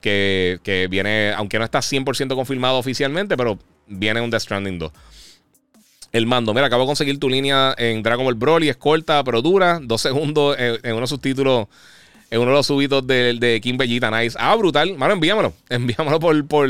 Que, 0.00 0.58
que 0.64 0.88
viene, 0.88 1.32
aunque 1.32 1.60
no 1.60 1.64
está 1.64 1.78
100% 1.78 2.34
confirmado 2.34 2.76
oficialmente, 2.76 3.36
pero 3.36 3.56
viene 3.86 4.20
un 4.20 4.30
Death 4.30 4.42
Stranding 4.42 4.80
2. 4.80 4.92
El 6.10 6.26
mando, 6.26 6.52
mira, 6.52 6.66
acabo 6.66 6.82
de 6.82 6.86
conseguir 6.88 7.20
tu 7.20 7.28
línea 7.28 7.72
en 7.78 8.02
Dragon 8.02 8.24
Ball 8.24 8.34
Broly, 8.34 8.68
es 8.68 8.76
corta, 8.76 9.22
pero 9.22 9.42
dura, 9.42 9.78
dos 9.80 10.00
segundos 10.00 10.56
en, 10.58 10.92
uno 10.92 11.02
de 11.02 11.06
sus 11.06 11.20
títulos, 11.20 11.68
en 12.32 12.40
uno 12.40 12.50
de 12.50 12.56
los 12.56 12.66
subitos 12.66 13.06
de, 13.06 13.34
de 13.38 13.60
King 13.60 13.76
Bellita, 13.76 14.10
nice. 14.10 14.36
Ah, 14.40 14.56
brutal, 14.56 14.96
mano, 14.96 15.12
envíamelo, 15.12 15.52
envíamelo 15.68 16.18
por, 16.18 16.44
por, 16.48 16.68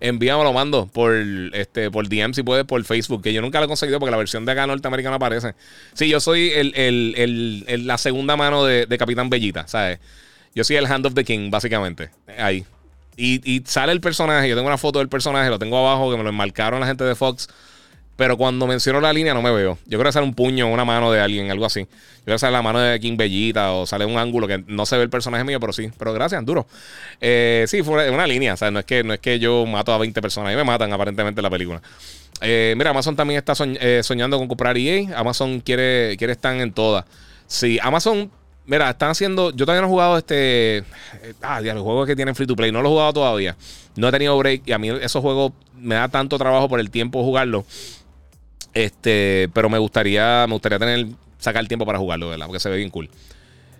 envíamelo, 0.00 0.52
mando, 0.52 0.86
por, 0.86 1.14
este, 1.52 1.90
por 1.90 2.08
DM 2.08 2.34
si 2.34 2.42
puedes, 2.42 2.64
por 2.64 2.82
Facebook, 2.84 3.22
que 3.22 3.32
yo 3.32 3.40
nunca 3.40 3.58
lo 3.58 3.64
he 3.64 3.68
conseguido 3.68 3.98
porque 3.98 4.10
la 4.10 4.16
versión 4.16 4.44
de 4.44 4.52
acá 4.52 4.66
norteamericana 4.66 5.16
aparece. 5.16 5.54
Sí, 5.94 6.08
yo 6.08 6.20
soy 6.20 6.50
el, 6.54 7.86
la 7.86 7.98
segunda 7.98 8.36
mano 8.36 8.64
de, 8.64 8.98
Capitán 8.98 9.30
Bellita, 9.30 9.66
¿sabes? 9.68 9.98
Yo 10.54 10.64
soy 10.64 10.76
el 10.76 10.86
Hand 10.86 11.06
of 11.06 11.14
the 11.14 11.24
King, 11.24 11.50
básicamente, 11.50 12.10
ahí. 12.38 12.64
Y, 13.16 13.40
y 13.50 13.62
sale 13.64 13.92
el 13.92 14.00
personaje, 14.00 14.48
yo 14.48 14.56
tengo 14.56 14.68
una 14.68 14.78
foto 14.78 14.98
del 14.98 15.08
personaje, 15.08 15.48
lo 15.48 15.58
tengo 15.58 15.78
abajo, 15.78 16.10
que 16.10 16.16
me 16.16 16.22
lo 16.22 16.30
enmarcaron 16.30 16.80
la 16.80 16.86
gente 16.86 17.04
de 17.04 17.14
Fox. 17.14 17.48
Pero 18.16 18.38
cuando 18.38 18.66
menciono 18.66 19.00
la 19.00 19.12
línea 19.12 19.34
no 19.34 19.42
me 19.42 19.50
veo. 19.50 19.78
Yo 19.84 19.98
creo 19.98 20.08
que 20.08 20.12
sale 20.12 20.26
un 20.26 20.34
puño 20.34 20.66
una 20.68 20.86
mano 20.86 21.12
de 21.12 21.20
alguien, 21.20 21.50
algo 21.50 21.66
así. 21.66 21.80
Yo 21.80 22.24
creo 22.24 22.34
que 22.36 22.38
sale 22.38 22.54
la 22.54 22.62
mano 22.62 22.80
de 22.80 22.98
King 22.98 23.16
Bellita 23.18 23.72
o 23.72 23.86
sale 23.86 24.06
un 24.06 24.16
ángulo 24.16 24.48
que 24.48 24.64
no 24.66 24.86
se 24.86 24.96
ve 24.96 25.02
el 25.02 25.10
personaje 25.10 25.44
mío, 25.44 25.60
pero 25.60 25.74
sí. 25.74 25.90
Pero 25.98 26.14
gracias, 26.14 26.44
duro. 26.44 26.66
Eh, 27.20 27.66
sí, 27.68 27.82
fue 27.82 28.10
una 28.10 28.26
línea. 28.26 28.54
O 28.54 28.56
sea, 28.56 28.70
no 28.70 28.78
es, 28.78 28.86
que, 28.86 29.04
no 29.04 29.12
es 29.12 29.20
que 29.20 29.38
yo 29.38 29.66
mato 29.66 29.92
a 29.92 29.98
20 29.98 30.22
personas. 30.22 30.52
Y 30.54 30.56
me 30.56 30.64
matan 30.64 30.92
aparentemente 30.92 31.40
en 31.40 31.42
la 31.42 31.50
película. 31.50 31.82
Eh, 32.40 32.74
mira, 32.76 32.90
Amazon 32.90 33.16
también 33.16 33.38
está 33.38 33.52
eh, 33.64 34.00
soñando 34.02 34.38
con 34.38 34.48
comprar 34.48 34.78
EA. 34.78 35.18
Amazon 35.18 35.60
quiere, 35.60 36.16
quiere 36.16 36.32
estar 36.32 36.56
en 36.56 36.72
todas. 36.72 37.04
Sí, 37.46 37.78
Amazon 37.82 38.30
Mira, 38.68 38.90
están 38.90 39.10
haciendo. 39.10 39.50
Yo 39.50 39.64
todavía 39.64 39.82
no 39.82 39.86
he 39.86 39.90
jugado 39.90 40.18
este. 40.18 40.82
Ah, 41.40 41.60
los 41.60 41.82
juegos 41.82 42.04
que 42.04 42.16
tienen 42.16 42.34
free 42.34 42.48
to 42.48 42.56
play. 42.56 42.72
No 42.72 42.82
los 42.82 42.90
he 42.90 42.94
jugado 42.94 43.12
todavía. 43.12 43.56
No 43.94 44.08
he 44.08 44.10
tenido 44.10 44.36
break. 44.36 44.62
Y 44.66 44.72
a 44.72 44.78
mí 44.78 44.88
esos 44.88 45.22
juegos 45.22 45.52
me 45.78 45.94
da 45.94 46.08
tanto 46.08 46.36
trabajo 46.36 46.68
por 46.68 46.80
el 46.80 46.90
tiempo 46.90 47.22
jugarlos 47.22 47.64
este, 48.76 49.48
pero 49.54 49.70
me 49.70 49.78
gustaría, 49.78 50.44
me 50.46 50.52
gustaría 50.52 50.78
tener, 50.78 51.06
sacar 51.38 51.62
el 51.62 51.68
tiempo 51.68 51.86
para 51.86 51.98
jugarlo, 51.98 52.28
¿verdad? 52.28 52.44
Porque 52.44 52.60
se 52.60 52.68
ve 52.68 52.76
bien 52.76 52.90
cool. 52.90 53.08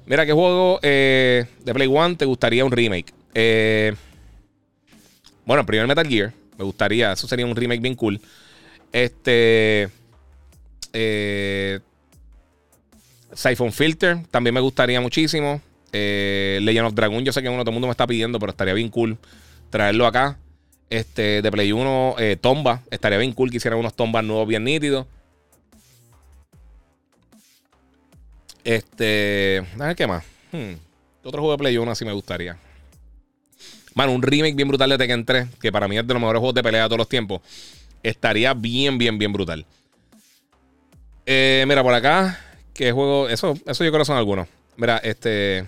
Mira, 0.06 0.24
¿qué 0.24 0.32
juego 0.32 0.80
eh, 0.82 1.44
de 1.62 1.74
Play 1.74 1.86
One 1.86 2.14
te 2.16 2.24
gustaría 2.24 2.64
un 2.64 2.72
remake? 2.72 3.12
Eh, 3.34 3.94
bueno, 5.44 5.60
el 5.60 5.66
primer 5.66 5.86
Metal 5.86 6.08
Gear. 6.08 6.32
Me 6.56 6.64
gustaría, 6.64 7.12
eso 7.12 7.28
sería 7.28 7.44
un 7.44 7.54
remake 7.54 7.82
bien 7.82 7.94
cool. 7.94 8.18
Este. 8.90 9.90
Eh, 10.94 11.80
Siphon 13.34 13.72
Filter 13.72 14.16
también 14.30 14.54
me 14.54 14.60
gustaría 14.60 14.98
muchísimo. 15.02 15.60
Eh, 15.92 16.58
Legend 16.62 16.86
of 16.86 16.94
Dragon, 16.94 17.22
yo 17.22 17.34
sé 17.34 17.42
que 17.42 17.50
uno 17.50 17.64
todo 17.64 17.70
el 17.70 17.74
mundo 17.74 17.88
me 17.88 17.90
está 17.90 18.06
pidiendo, 18.06 18.38
pero 18.38 18.52
estaría 18.52 18.72
bien 18.72 18.88
cool 18.88 19.18
traerlo 19.68 20.06
acá. 20.06 20.38
Este, 20.88 21.42
de 21.42 21.50
Play 21.50 21.72
1, 21.72 22.16
eh, 22.18 22.36
Tomba. 22.40 22.82
Estaría 22.90 23.18
bien 23.18 23.32
cool 23.32 23.50
que 23.50 23.56
hicieran 23.56 23.78
unos 23.78 23.94
tombas 23.94 24.24
nuevos 24.24 24.46
bien 24.46 24.64
nítidos. 24.64 25.06
Este. 28.64 29.64
A 29.78 29.86
ver 29.86 29.96
qué 29.96 30.06
más. 30.06 30.24
Hmm. 30.52 30.74
Otro 31.24 31.40
juego 31.40 31.52
de 31.52 31.58
Play 31.58 31.78
1 31.78 31.90
así 31.90 32.04
me 32.04 32.12
gustaría. 32.12 32.56
Mano, 33.94 34.12
un 34.12 34.22
remake 34.22 34.54
bien 34.54 34.68
brutal 34.68 34.90
de 34.90 34.98
Tekken 34.98 35.24
3, 35.24 35.48
que 35.60 35.72
para 35.72 35.88
mí 35.88 35.96
es 35.96 36.06
de 36.06 36.12
los 36.12 36.20
mejores 36.20 36.40
juegos 36.40 36.54
de 36.54 36.62
pelea 36.62 36.82
de 36.82 36.88
todos 36.88 36.98
los 36.98 37.08
tiempos. 37.08 37.40
Estaría 38.02 38.52
bien, 38.52 38.98
bien, 38.98 39.18
bien 39.18 39.32
brutal. 39.32 39.64
Eh, 41.24 41.64
mira, 41.66 41.82
por 41.82 41.94
acá, 41.94 42.38
¿qué 42.74 42.92
juego? 42.92 43.28
Eso, 43.28 43.54
eso 43.66 43.84
yo 43.84 43.90
creo 43.90 44.02
que 44.02 44.04
son 44.04 44.18
algunos. 44.18 44.46
Mira, 44.76 44.98
este. 44.98 45.64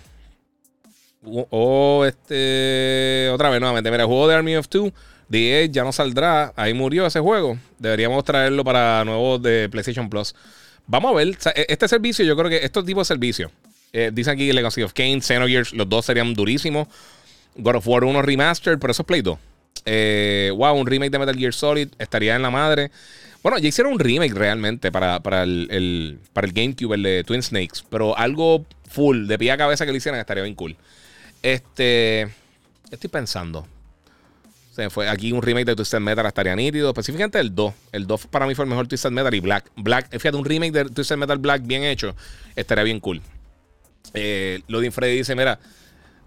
O 1.50 2.04
este. 2.06 3.30
Otra 3.32 3.50
vez 3.50 3.60
nuevamente. 3.60 3.90
Mira, 3.90 4.04
el 4.04 4.08
juego 4.08 4.28
de 4.28 4.34
Army 4.34 4.56
of 4.56 4.68
Two. 4.68 4.92
The 5.30 5.68
ya 5.70 5.84
no 5.84 5.92
saldrá. 5.92 6.52
Ahí 6.56 6.74
murió 6.74 7.06
ese 7.06 7.20
juego. 7.20 7.58
Deberíamos 7.78 8.24
traerlo 8.24 8.64
para 8.64 9.04
nuevos 9.04 9.42
de 9.42 9.68
PlayStation 9.68 10.08
Plus. 10.08 10.34
Vamos 10.86 11.12
a 11.12 11.14
ver. 11.14 11.28
E, 11.54 11.66
este 11.68 11.86
servicio, 11.86 12.24
yo 12.24 12.36
creo 12.36 12.50
que 12.50 12.64
estos 12.64 12.84
tipos 12.84 13.06
de 13.06 13.14
servicios. 13.14 13.52
Eh, 13.92 14.10
dicen 14.12 14.34
aquí 14.34 14.52
Legacy 14.52 14.82
of 14.82 14.92
Kane, 14.92 15.20
Xenogears, 15.20 15.72
los 15.72 15.88
dos 15.88 16.04
serían 16.06 16.34
durísimos. 16.34 16.88
God 17.56 17.76
of 17.76 17.88
War 17.88 18.04
1 18.04 18.22
Remastered, 18.22 18.78
pero 18.78 18.90
eso 18.92 19.02
es 19.02 19.06
Play 19.06 19.22
2. 19.22 19.38
Eh, 19.84 20.52
wow, 20.54 20.74
un 20.74 20.86
remake 20.86 21.10
de 21.10 21.18
Metal 21.18 21.36
Gear 21.36 21.52
Solid 21.52 21.88
estaría 21.98 22.36
en 22.36 22.42
la 22.42 22.50
madre. 22.50 22.90
Bueno, 23.42 23.58
ya 23.58 23.68
hicieron 23.68 23.92
un 23.94 23.98
remake 23.98 24.34
realmente 24.34 24.90
para, 24.90 25.20
para, 25.20 25.44
el, 25.44 26.18
para 26.32 26.46
el 26.46 26.52
GameCube, 26.52 26.94
el 26.94 27.02
de 27.02 27.24
Twin 27.24 27.42
Snakes. 27.42 27.80
Pero 27.88 28.16
algo 28.16 28.66
full, 28.88 29.26
de 29.26 29.38
pie 29.38 29.52
a 29.52 29.56
cabeza 29.56 29.86
que 29.86 29.92
lo 29.92 29.96
hicieran, 29.96 30.20
estaría 30.20 30.42
bien 30.42 30.54
cool. 30.54 30.76
Este. 31.42 32.28
Estoy 32.90 33.10
pensando. 33.10 33.66
Se 34.78 34.90
fue 34.90 35.08
aquí 35.08 35.32
un 35.32 35.42
remake 35.42 35.66
de 35.66 35.76
Twisted 35.76 35.98
Metal 36.00 36.24
estaría 36.24 36.54
nítido. 36.54 36.90
Específicamente 36.90 37.40
el 37.40 37.54
2. 37.54 37.74
El 37.92 38.06
2 38.06 38.26
para 38.28 38.46
mí 38.46 38.54
fue 38.54 38.64
el 38.64 38.68
mejor 38.68 38.86
Twisted 38.86 39.10
Metal 39.10 39.34
y 39.34 39.40
Black. 39.40 39.70
Black, 39.76 40.10
fíjate, 40.10 40.36
un 40.36 40.44
remake 40.44 40.72
de 40.72 40.84
Twisted 40.84 41.16
Metal 41.16 41.38
Black 41.38 41.62
bien 41.64 41.82
hecho. 41.82 42.14
Estaría 42.54 42.84
bien 42.84 43.00
cool. 43.00 43.20
Eh, 44.14 44.62
Ludin 44.68 44.92
Freddy 44.92 45.16
dice: 45.16 45.34
Mira, 45.34 45.58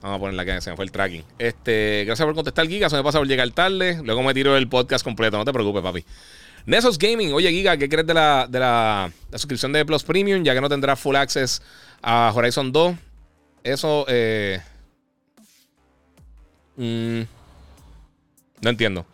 vamos 0.01 0.17
a 0.17 0.19
poner 0.19 0.35
la 0.35 0.45
que 0.45 0.61
se 0.61 0.69
me 0.69 0.75
fue 0.75 0.85
el 0.85 0.91
tracking. 0.91 1.23
Este, 1.40 2.03
gracias 2.06 2.25
por 2.25 2.35
contestar, 2.35 2.67
Giga. 2.67 2.90
Se 2.90 2.95
me 2.95 3.03
pasa 3.03 3.19
por 3.19 3.27
llegar 3.27 3.49
tarde. 3.51 4.01
Luego 4.03 4.22
me 4.23 4.33
tiro 4.33 4.57
el 4.57 4.67
podcast 4.67 5.03
completo. 5.03 5.38
No 5.38 5.45
te 5.45 5.53
preocupes, 5.53 5.81
papi. 5.81 6.06
Nesos 6.65 6.98
Gaming. 6.98 7.33
Oye, 7.33 7.49
Giga, 7.51 7.77
¿qué 7.77 7.90
crees 7.90 8.06
de 8.06 8.14
la, 8.14 8.48
de 8.49 8.59
la 8.59 9.11
suscripción 9.31 9.73
de 9.73 9.85
Plus 9.85 10.03
Premium? 10.03 10.43
Ya 10.43 10.53
que 10.53 10.61
no 10.61 10.69
tendrás 10.69 10.99
full 10.99 11.15
access 11.15 11.61
a 12.01 12.31
Horizon 12.35 12.72
2. 12.72 12.95
Eso, 13.64 14.06
eh, 14.07 14.59
Mm, 16.77 17.22
no 18.61 18.69
entiendo. 18.69 19.06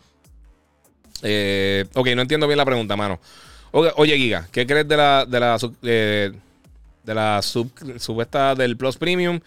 Eh, 1.22 1.84
ok, 1.94 2.08
no 2.14 2.22
entiendo 2.22 2.46
bien 2.46 2.58
la 2.58 2.64
pregunta, 2.64 2.96
mano. 2.96 3.20
oye, 3.72 4.16
Giga, 4.16 4.48
¿qué 4.52 4.66
crees 4.66 4.86
de 4.86 4.96
la, 4.96 5.26
de 5.26 5.40
la, 5.40 5.58
de 5.80 7.14
la 7.14 7.42
sub, 7.42 7.70
subesta 7.98 8.54
del 8.54 8.76
Plus 8.76 8.96
Premium? 8.96 9.40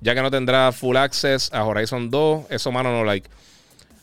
Ya 0.00 0.14
que 0.14 0.22
no 0.22 0.30
tendrá 0.30 0.70
full 0.72 0.96
access 0.96 1.52
a 1.52 1.64
Horizon 1.64 2.10
2. 2.10 2.46
Eso, 2.50 2.70
mano, 2.70 2.92
no 2.92 3.04
like. 3.04 3.28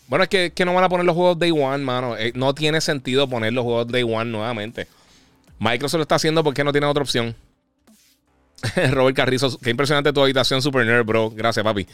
Bueno, 0.08 0.24
es 0.24 0.30
que, 0.30 0.52
que 0.52 0.66
no 0.66 0.74
van 0.74 0.84
a 0.84 0.90
poner 0.90 1.06
los 1.06 1.16
juegos 1.16 1.38
Day 1.38 1.52
One, 1.52 1.84
mano. 1.84 2.18
Eh, 2.18 2.32
no 2.36 2.54
tiene 2.54 2.82
sentido 2.82 3.30
poner 3.30 3.54
los 3.54 3.64
juegos 3.64 3.88
Day 3.88 4.04
One 4.04 4.32
nuevamente. 4.32 4.88
Microsoft 5.60 6.00
lo 6.00 6.02
está 6.02 6.16
haciendo 6.16 6.44
porque 6.44 6.64
no 6.64 6.72
tiene 6.72 6.88
otra 6.88 7.04
opción. 7.04 7.36
Robert 8.92 9.16
Carrizo, 9.16 9.58
qué 9.60 9.70
impresionante 9.70 10.12
tu 10.12 10.22
habitación, 10.22 10.62
Super 10.62 10.86
Nerd, 10.86 11.06
bro. 11.06 11.30
Gracias, 11.30 11.64
papi. 11.64 11.88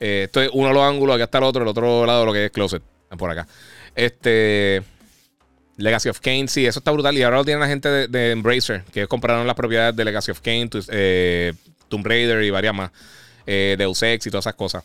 Eh, 0.00 0.22
esto 0.24 0.40
es 0.40 0.50
uno 0.52 0.68
de 0.68 0.74
los 0.74 0.82
ángulos, 0.82 1.14
acá 1.16 1.24
está 1.24 1.38
el 1.38 1.44
otro, 1.44 1.62
el 1.62 1.68
otro 1.68 2.06
lado 2.06 2.26
lo 2.26 2.32
que 2.32 2.46
es 2.46 2.50
Closet, 2.50 2.82
por 3.16 3.30
acá. 3.30 3.46
Este. 3.94 4.82
Legacy 5.76 6.08
of 6.08 6.20
Kane, 6.20 6.46
sí, 6.48 6.66
eso 6.66 6.78
está 6.78 6.90
brutal. 6.92 7.16
Y 7.16 7.22
ahora 7.22 7.38
lo 7.38 7.44
tienen 7.44 7.60
la 7.60 7.66
gente 7.66 8.08
de, 8.08 8.30
Embracer, 8.30 8.84
que 8.92 9.06
compraron 9.06 9.46
las 9.46 9.56
propiedades 9.56 9.96
de 9.96 10.04
Legacy 10.04 10.30
of 10.30 10.40
Kane, 10.40 10.70
eh, 10.88 11.52
Tomb 11.88 12.06
Raider 12.06 12.42
y 12.44 12.50
varias 12.50 12.74
más. 12.74 12.90
Eh, 13.46 13.74
Deus 13.76 14.02
Ex 14.02 14.26
y 14.26 14.30
todas 14.30 14.44
esas 14.44 14.54
cosas. 14.54 14.84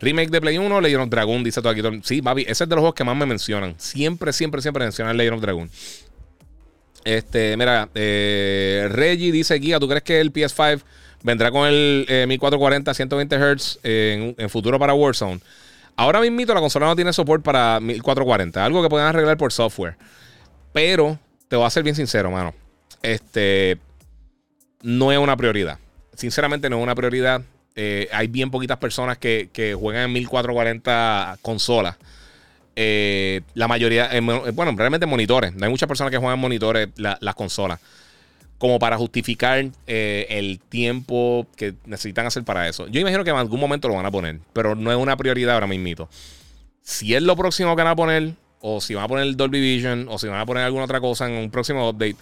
Remake 0.00 0.30
de 0.30 0.40
Play 0.40 0.58
1, 0.58 0.80
Legend 0.80 1.02
of 1.02 1.08
Dragon, 1.08 1.44
dice 1.44 1.62
todo 1.62 1.70
aquí. 1.70 1.82
Sí, 2.02 2.20
papi, 2.20 2.42
ese 2.42 2.64
es 2.64 2.68
de 2.68 2.74
los 2.74 2.80
juegos 2.80 2.94
que 2.94 3.04
más 3.04 3.16
me 3.16 3.26
mencionan. 3.26 3.74
Siempre, 3.78 4.32
siempre, 4.32 4.60
siempre 4.60 4.84
mencionan 4.84 5.16
Legend 5.16 5.36
of 5.36 5.42
Dragon. 5.42 5.70
Este, 7.04 7.56
mira, 7.56 7.88
eh, 7.94 8.88
Reggie 8.90 9.30
dice, 9.30 9.54
Guía, 9.56 9.78
¿tú 9.78 9.88
crees 9.88 10.02
que 10.02 10.20
el 10.20 10.32
PS5 10.32 10.82
Vendrá 11.24 11.50
con 11.50 11.66
el 11.66 12.04
1440 12.28 12.92
120 12.92 13.36
Hz 13.38 13.78
en, 13.82 14.50
futuro 14.50 14.78
para 14.78 14.92
Warzone. 14.92 15.40
Ahora 15.96 16.20
mismo 16.20 16.38
la 16.52 16.60
consola 16.60 16.84
no 16.84 16.94
tiene 16.96 17.14
soporte 17.14 17.42
para 17.42 17.80
1440, 17.80 18.62
algo 18.62 18.82
que 18.82 18.90
pueden 18.90 19.06
arreglar 19.06 19.38
por 19.38 19.50
software. 19.50 19.96
Pero 20.74 21.18
te 21.48 21.56
voy 21.56 21.64
a 21.64 21.70
ser 21.70 21.82
bien 21.82 21.96
sincero, 21.96 22.30
mano. 22.30 22.52
Este 23.02 23.78
no 24.82 25.12
es 25.12 25.18
una 25.18 25.34
prioridad. 25.34 25.78
Sinceramente, 26.14 26.68
no 26.68 26.76
es 26.76 26.82
una 26.82 26.94
prioridad. 26.94 27.40
Eh, 27.74 28.06
hay 28.12 28.26
bien 28.26 28.50
poquitas 28.50 28.76
personas 28.76 29.16
que, 29.16 29.48
juegan 29.80 30.02
en 30.04 30.12
1440 30.12 31.38
consolas. 31.40 31.96
Eh, 32.76 33.40
la 33.54 33.66
mayoría, 33.66 34.10
bueno, 34.52 34.74
realmente 34.76 35.06
monitores. 35.06 35.54
No 35.54 35.64
hay 35.64 35.70
muchas 35.70 35.88
personas 35.88 36.10
que 36.10 36.18
juegan 36.18 36.34
en 36.34 36.40
monitores 36.42 36.88
las 36.96 37.34
consolas 37.34 37.80
como 38.64 38.78
para 38.78 38.96
justificar 38.96 39.66
eh, 39.86 40.26
el 40.30 40.58
tiempo 40.58 41.46
que 41.54 41.74
necesitan 41.84 42.24
hacer 42.24 42.44
para 42.44 42.66
eso. 42.66 42.86
Yo 42.86 42.98
imagino 42.98 43.22
que 43.22 43.28
en 43.28 43.36
algún 43.36 43.60
momento 43.60 43.88
lo 43.88 43.94
van 43.94 44.06
a 44.06 44.10
poner, 44.10 44.38
pero 44.54 44.74
no 44.74 44.90
es 44.90 44.96
una 44.96 45.18
prioridad 45.18 45.56
ahora 45.56 45.66
mismo. 45.66 46.08
Si 46.80 47.14
es 47.14 47.22
lo 47.22 47.36
próximo 47.36 47.76
que 47.76 47.82
van 47.82 47.92
a 47.92 47.94
poner, 47.94 48.32
o 48.62 48.80
si 48.80 48.94
van 48.94 49.04
a 49.04 49.08
poner 49.08 49.26
el 49.26 49.36
Dolby 49.36 49.60
Vision, 49.60 50.06
o 50.08 50.18
si 50.18 50.28
van 50.28 50.40
a 50.40 50.46
poner 50.46 50.62
alguna 50.62 50.84
otra 50.84 50.98
cosa 50.98 51.26
en 51.26 51.34
un 51.34 51.50
próximo 51.50 51.90
update, 51.90 52.16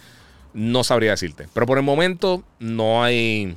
no 0.53 0.83
sabría 0.83 1.11
decirte. 1.11 1.47
Pero 1.53 1.65
por 1.65 1.77
el 1.77 1.85
momento 1.85 2.43
no 2.59 3.01
hay... 3.05 3.55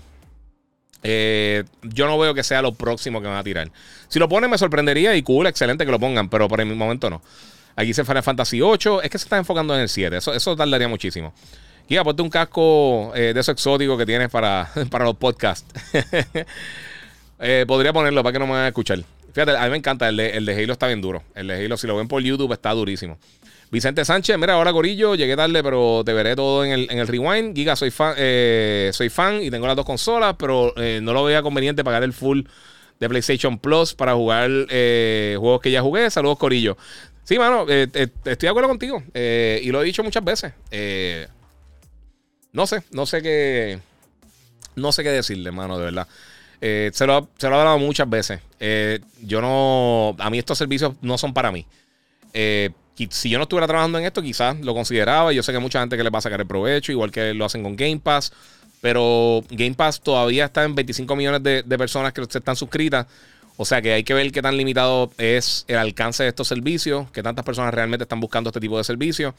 Eh, 1.03 1.65
yo 1.83 2.07
no 2.07 2.17
veo 2.21 2.35
que 2.35 2.45
sea 2.45 2.63
lo 2.63 2.73
próximo 2.73 3.21
que 3.21 3.27
van 3.27 3.39
a 3.39 3.43
tirar. 3.43 3.69
Si 4.07 4.21
lo 4.21 4.29
ponen 4.29 4.49
me 4.49 4.59
sorprendería 4.59 5.17
y 5.17 5.25
cool, 5.25 5.49
excelente 5.49 5.85
que 5.85 5.91
lo 5.91 5.99
pongan, 5.99 6.29
pero 6.29 6.47
por 6.47 6.61
el 6.61 6.73
momento 6.77 7.11
no. 7.11 7.21
Aquí 7.75 7.93
se 7.95 8.05
Final 8.05 8.23
Fantasy 8.23 8.63
8, 8.63 9.03
es 9.03 9.11
que 9.11 9.19
se 9.19 9.25
está 9.25 9.39
enfocando 9.39 9.75
en 9.75 9.81
el 9.81 9.89
7, 9.89 10.19
eso, 10.19 10.33
eso 10.33 10.55
tardaría 10.55 10.87
muchísimo. 10.87 11.35
Giga, 11.89 12.03
ponte 12.03 12.23
un 12.23 12.31
casco 12.31 13.13
eh, 13.15 13.33
de 13.33 13.41
esos 13.41 13.53
exóticos 13.53 13.97
que 13.97 14.07
tienes 14.07 14.29
para, 14.29 14.69
para 14.91 15.05
los 15.05 15.17
podcasts. 15.17 15.67
Eh, 17.39 17.67
podría 17.69 17.93
ponerlo 17.93 18.23
para 18.23 18.33
que 18.33 18.39
no 18.39 18.47
me 18.47 18.53
vayan 18.53 18.65
a 18.65 18.69
escuchar. 18.69 18.99
Fíjate, 19.35 19.55
a 19.59 19.65
mí 19.65 19.71
me 19.71 19.77
encanta. 19.77 20.09
El 20.09 20.17
de, 20.17 20.31
el 20.31 20.47
de 20.47 20.55
Halo 20.55 20.73
está 20.73 20.87
bien 20.87 21.03
duro. 21.03 21.23
El 21.35 21.49
de 21.49 21.63
Halo, 21.63 21.77
si 21.77 21.87
lo 21.87 21.95
ven 21.95 22.09
por 22.09 22.23
YouTube, 22.23 22.51
está 22.55 22.71
durísimo. 22.71 23.19
Vicente 23.71 24.07
Sánchez, 24.07 24.39
mira, 24.39 24.55
ahora 24.55 24.71
Gorillo, 24.71 25.15
llegué 25.17 25.37
tarde, 25.37 25.63
pero 25.63 26.03
te 26.03 26.15
veré 26.15 26.35
todo 26.35 26.65
en 26.65 26.73
el, 26.73 26.91
en 26.91 26.99
el 26.99 27.07
rewind. 27.07 27.55
Giga, 27.55 27.77
soy 27.77 27.91
fan, 27.91 28.15
eh, 28.17 28.89
soy 28.95 29.11
fan 29.11 29.43
y 29.43 29.51
tengo 29.51 29.67
las 29.67 29.77
dos 29.77 29.85
consolas, 29.85 30.37
pero 30.39 30.73
no 31.03 31.13
lo 31.13 31.25
veía 31.25 31.43
conveniente 31.43 31.85
pagar 31.85 32.05
el 32.05 32.15
full 32.15 32.41
de 32.99 33.07
PlayStation 33.07 33.59
Plus 33.59 33.93
para 33.93 34.15
jugar 34.15 34.49
juegos 34.71 35.61
que 35.61 35.71
ya 35.71 35.83
jugué. 35.83 36.11
Saludos, 36.11 36.39
Corillo. 36.39 36.79
Sí, 37.23 37.39
mano, 37.39 37.67
estoy 37.69 38.09
de 38.25 38.49
acuerdo 38.49 38.71
contigo. 38.71 39.03
y 39.13 39.71
lo 39.71 39.83
he 39.83 39.85
dicho 39.85 40.03
muchas 40.03 40.25
veces. 40.25 40.55
No 42.57 42.67
sé, 42.67 42.83
no 42.91 43.05
sé 43.05 43.21
qué. 43.21 43.79
No 44.77 44.91
sé 44.91 45.03
qué 45.03 45.11
decirle, 45.11 45.53
mano, 45.53 45.79
de 45.79 45.85
verdad. 45.85 46.09
Eh, 46.63 46.91
se, 46.95 47.07
lo, 47.07 47.29
se, 47.37 47.51
lo, 47.51 47.57
he 47.57 47.59
hablado 47.59 47.79
muchas 47.79 48.09
veces. 48.09 48.41
Eh, 48.59 49.01
yo 49.23 49.43
no. 49.43 50.17
A 50.19 50.31
mí 50.31 50.39
estos 50.39 50.57
servicios 50.57 50.95
no 51.03 51.19
son 51.19 51.35
para 51.35 51.53
mí. 51.53 51.67
Eh, 52.33 52.71
si 53.11 53.29
yo 53.29 53.37
no 53.37 53.43
estuviera 53.43 53.67
trabajando 53.67 53.99
en 53.99 54.07
esto, 54.07 54.23
quizás 54.23 54.59
lo 54.61 54.73
consideraba. 54.73 55.35
Yo 55.35 55.43
sé 55.43 55.53
que 55.53 55.59
mucha 55.59 55.81
gente 55.81 55.99
que 55.99 56.03
le 56.03 56.09
va 56.09 56.19
a 56.19 56.23
sacar 56.23 56.41
el 56.41 56.47
provecho, 56.47 56.93
igual 56.93 57.11
que 57.11 57.35
lo 57.35 57.45
hacen 57.45 57.63
con 57.63 57.77
Game 57.77 57.99
Pass. 57.99 58.33
Pero 58.81 59.45
Game 59.51 59.75
Pass 59.75 60.01
todavía 60.01 60.47
está 60.47 60.65
en 60.65 60.75
25 60.75 61.15
millones 61.15 61.43
de, 61.43 61.79
personas 61.79 62.15
que 62.15 62.23
están 62.23 62.57
suscritas. 62.57 63.07
O 63.59 63.67
sea 63.67 63.83
que 63.83 63.93
hay 63.93 64.03
que 64.03 64.15
ver 64.15 64.33
qué 64.33 64.41
tan 64.41 64.57
limitado 64.57 65.11
es 65.19 65.67
el 65.69 65.77
alcance 65.77 66.23
de 66.23 66.31
estos 66.31 66.49
servicios, 66.49 67.11
qué 67.11 67.23
tantas 67.23 67.45
personas 67.45 67.75
realmente 67.75 68.05
están 68.05 68.21
buscando 68.21 68.49
este 68.49 68.61
tipo 68.61 68.79
de 68.79 68.85
servicios. 68.85 69.35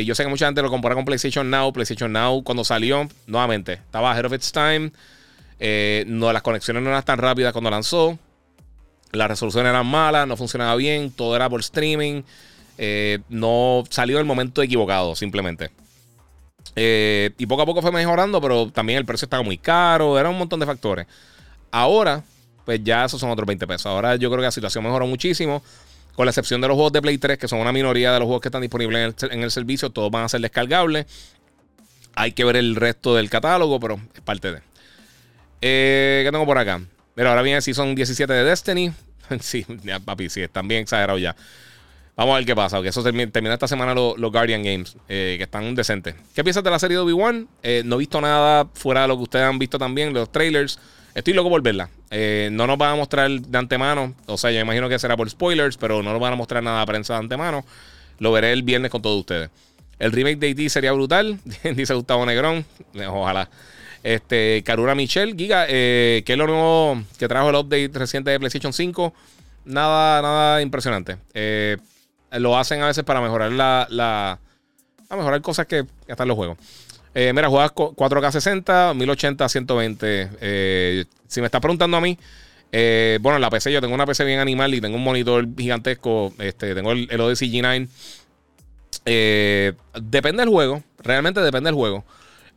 Yo 0.00 0.14
sé 0.14 0.24
que 0.24 0.30
mucha 0.30 0.46
gente 0.46 0.62
lo 0.62 0.70
compara 0.70 0.94
con 0.94 1.04
PlayStation 1.04 1.50
Now. 1.50 1.72
PlayStation 1.72 2.12
Now, 2.12 2.42
cuando 2.42 2.64
salió, 2.64 3.08
nuevamente, 3.26 3.74
estaba 3.74 4.12
ahead 4.12 4.24
of 4.24 4.32
its 4.32 4.50
time. 4.50 4.90
Eh, 5.64 6.04
no, 6.08 6.32
las 6.32 6.42
conexiones 6.42 6.82
no 6.82 6.90
eran 6.90 7.04
tan 7.04 7.18
rápidas 7.18 7.52
cuando 7.52 7.70
lanzó. 7.70 8.18
Las 9.12 9.28
resoluciones 9.28 9.70
eran 9.70 9.86
malas, 9.86 10.26
no 10.26 10.36
funcionaba 10.36 10.74
bien, 10.74 11.12
todo 11.12 11.36
era 11.36 11.48
por 11.48 11.60
streaming. 11.60 12.22
Eh, 12.78 13.20
no 13.28 13.84
salió 13.88 14.16
en 14.16 14.20
el 14.20 14.26
momento 14.26 14.60
equivocado, 14.62 15.14
simplemente. 15.14 15.70
Eh, 16.74 17.30
y 17.38 17.46
poco 17.46 17.62
a 17.62 17.66
poco 17.66 17.80
fue 17.80 17.92
mejorando, 17.92 18.40
pero 18.40 18.70
también 18.72 18.98
el 18.98 19.04
precio 19.04 19.26
estaba 19.26 19.42
muy 19.44 19.56
caro, 19.58 20.18
era 20.18 20.28
un 20.30 20.38
montón 20.38 20.58
de 20.58 20.66
factores. 20.66 21.06
Ahora, 21.70 22.24
pues 22.64 22.82
ya 22.82 23.04
esos 23.04 23.20
son 23.20 23.30
otros 23.30 23.46
20 23.46 23.64
pesos. 23.66 23.86
Ahora 23.86 24.16
yo 24.16 24.30
creo 24.30 24.40
que 24.40 24.46
la 24.46 24.50
situación 24.50 24.82
mejoró 24.82 25.06
muchísimo. 25.06 25.62
Con 26.14 26.26
la 26.26 26.30
excepción 26.30 26.60
de 26.60 26.68
los 26.68 26.74
juegos 26.74 26.92
de 26.92 27.00
Play 27.00 27.18
3, 27.18 27.38
que 27.38 27.48
son 27.48 27.60
una 27.60 27.72
minoría 27.72 28.12
de 28.12 28.18
los 28.18 28.26
juegos 28.26 28.42
que 28.42 28.48
están 28.48 28.60
disponibles 28.60 29.14
en 29.22 29.42
el 29.42 29.50
servicio, 29.50 29.90
todos 29.90 30.10
van 30.10 30.24
a 30.24 30.28
ser 30.28 30.40
descargables. 30.40 31.06
Hay 32.14 32.32
que 32.32 32.44
ver 32.44 32.56
el 32.56 32.76
resto 32.76 33.14
del 33.14 33.30
catálogo, 33.30 33.80
pero 33.80 33.98
es 34.14 34.20
parte 34.20 34.52
de. 34.52 34.60
Eh, 35.62 36.22
¿Qué 36.24 36.30
tengo 36.30 36.44
por 36.44 36.58
acá? 36.58 36.82
Pero 37.14 37.30
ahora 37.30 37.42
viene 37.42 37.62
Season 37.62 37.94
17 37.94 38.32
de 38.32 38.44
Destiny. 38.44 38.92
sí, 39.40 39.64
papi, 40.04 40.28
sí, 40.28 40.42
están 40.42 40.68
bien 40.68 40.82
exagerados 40.82 41.20
ya. 41.20 41.34
Vamos 42.14 42.34
a 42.34 42.36
ver 42.36 42.46
qué 42.46 42.54
pasa, 42.54 42.76
porque 42.76 42.90
eso 42.90 43.02
termina, 43.02 43.54
esta 43.54 43.66
semana 43.66 43.94
los, 43.94 44.16
Guardian 44.18 44.62
Games, 44.62 44.96
eh, 45.08 45.36
que 45.38 45.44
están 45.44 45.74
decentes. 45.74 46.14
¿Qué 46.34 46.44
piensas 46.44 46.62
de 46.62 46.70
la 46.70 46.78
serie 46.78 46.98
de 46.98 47.02
Obi-Wan? 47.02 47.48
Eh, 47.62 47.82
no 47.86 47.96
he 47.96 47.98
visto 48.00 48.20
nada 48.20 48.68
fuera 48.74 49.02
de 49.02 49.08
lo 49.08 49.16
que 49.16 49.22
ustedes 49.22 49.46
han 49.46 49.58
visto 49.58 49.78
también, 49.78 50.12
los 50.12 50.30
trailers. 50.30 50.78
Estoy 51.14 51.34
loco 51.34 51.50
por 51.50 51.62
verla. 51.62 51.88
Eh, 52.10 52.48
no 52.52 52.66
nos 52.66 52.78
van 52.78 52.92
a 52.92 52.96
mostrar 52.96 53.30
de 53.30 53.58
antemano, 53.58 54.14
o 54.26 54.36
sea, 54.38 54.50
yo 54.50 54.60
imagino 54.60 54.88
que 54.88 54.98
será 54.98 55.16
por 55.16 55.28
spoilers, 55.28 55.76
pero 55.76 56.02
no 56.02 56.12
nos 56.12 56.20
van 56.20 56.32
a 56.32 56.36
mostrar 56.36 56.62
nada 56.62 56.80
de 56.80 56.86
prensa 56.86 57.14
de 57.14 57.20
antemano. 57.20 57.64
Lo 58.18 58.32
veré 58.32 58.52
el 58.52 58.62
viernes 58.62 58.90
con 58.90 59.02
todos 59.02 59.20
ustedes. 59.20 59.50
El 59.98 60.12
remake 60.12 60.38
de 60.38 60.50
E.T. 60.50 60.68
sería 60.68 60.92
brutal, 60.92 61.38
dice 61.76 61.94
Gustavo 61.94 62.26
Negrón. 62.26 62.64
Ojalá. 63.08 63.48
Este, 64.02 64.64
Michelle, 64.96 65.34
Giga, 65.36 65.66
eh, 65.68 66.22
que 66.26 66.32
es 66.32 66.38
lo 66.38 66.46
nuevo 66.46 67.02
que 67.18 67.28
trajo 67.28 67.50
el 67.50 67.56
update 67.56 67.90
reciente 67.94 68.30
de 68.30 68.38
PlayStation 68.38 68.72
5. 68.72 69.14
Nada, 69.64 70.20
nada 70.22 70.60
impresionante. 70.62 71.18
Eh, 71.34 71.76
lo 72.32 72.58
hacen 72.58 72.82
a 72.82 72.86
veces 72.86 73.04
para 73.04 73.20
mejorar 73.20 73.52
la. 73.52 73.86
la 73.90 74.38
a 75.08 75.16
mejorar 75.16 75.42
cosas 75.42 75.66
que, 75.66 75.84
están 76.06 76.24
en 76.24 76.28
los 76.28 76.36
juegos. 76.36 76.58
Eh, 77.14 77.32
mira, 77.34 77.48
juegas 77.48 77.72
4K 77.72 78.32
60, 78.32 78.94
1080, 78.94 79.48
120. 79.48 81.06
si 81.26 81.40
me 81.40 81.46
estás 81.46 81.60
preguntando 81.60 81.96
a 81.96 82.00
mí, 82.00 82.18
bueno, 83.20 83.38
la 83.38 83.50
PC, 83.50 83.72
yo 83.72 83.80
tengo 83.80 83.94
una 83.94 84.06
PC 84.06 84.24
bien 84.24 84.40
animal 84.40 84.72
y 84.74 84.80
tengo 84.80 84.96
un 84.96 85.04
monitor 85.04 85.46
gigantesco. 85.56 86.32
Este, 86.38 86.74
tengo 86.74 86.92
el, 86.92 87.08
el 87.10 87.20
Odyssey 87.20 87.50
G9. 87.52 87.88
depende 90.00 90.42
del 90.42 90.50
juego, 90.50 90.82
realmente 91.02 91.40
depende 91.40 91.68
del 91.68 91.74
juego. 91.74 92.04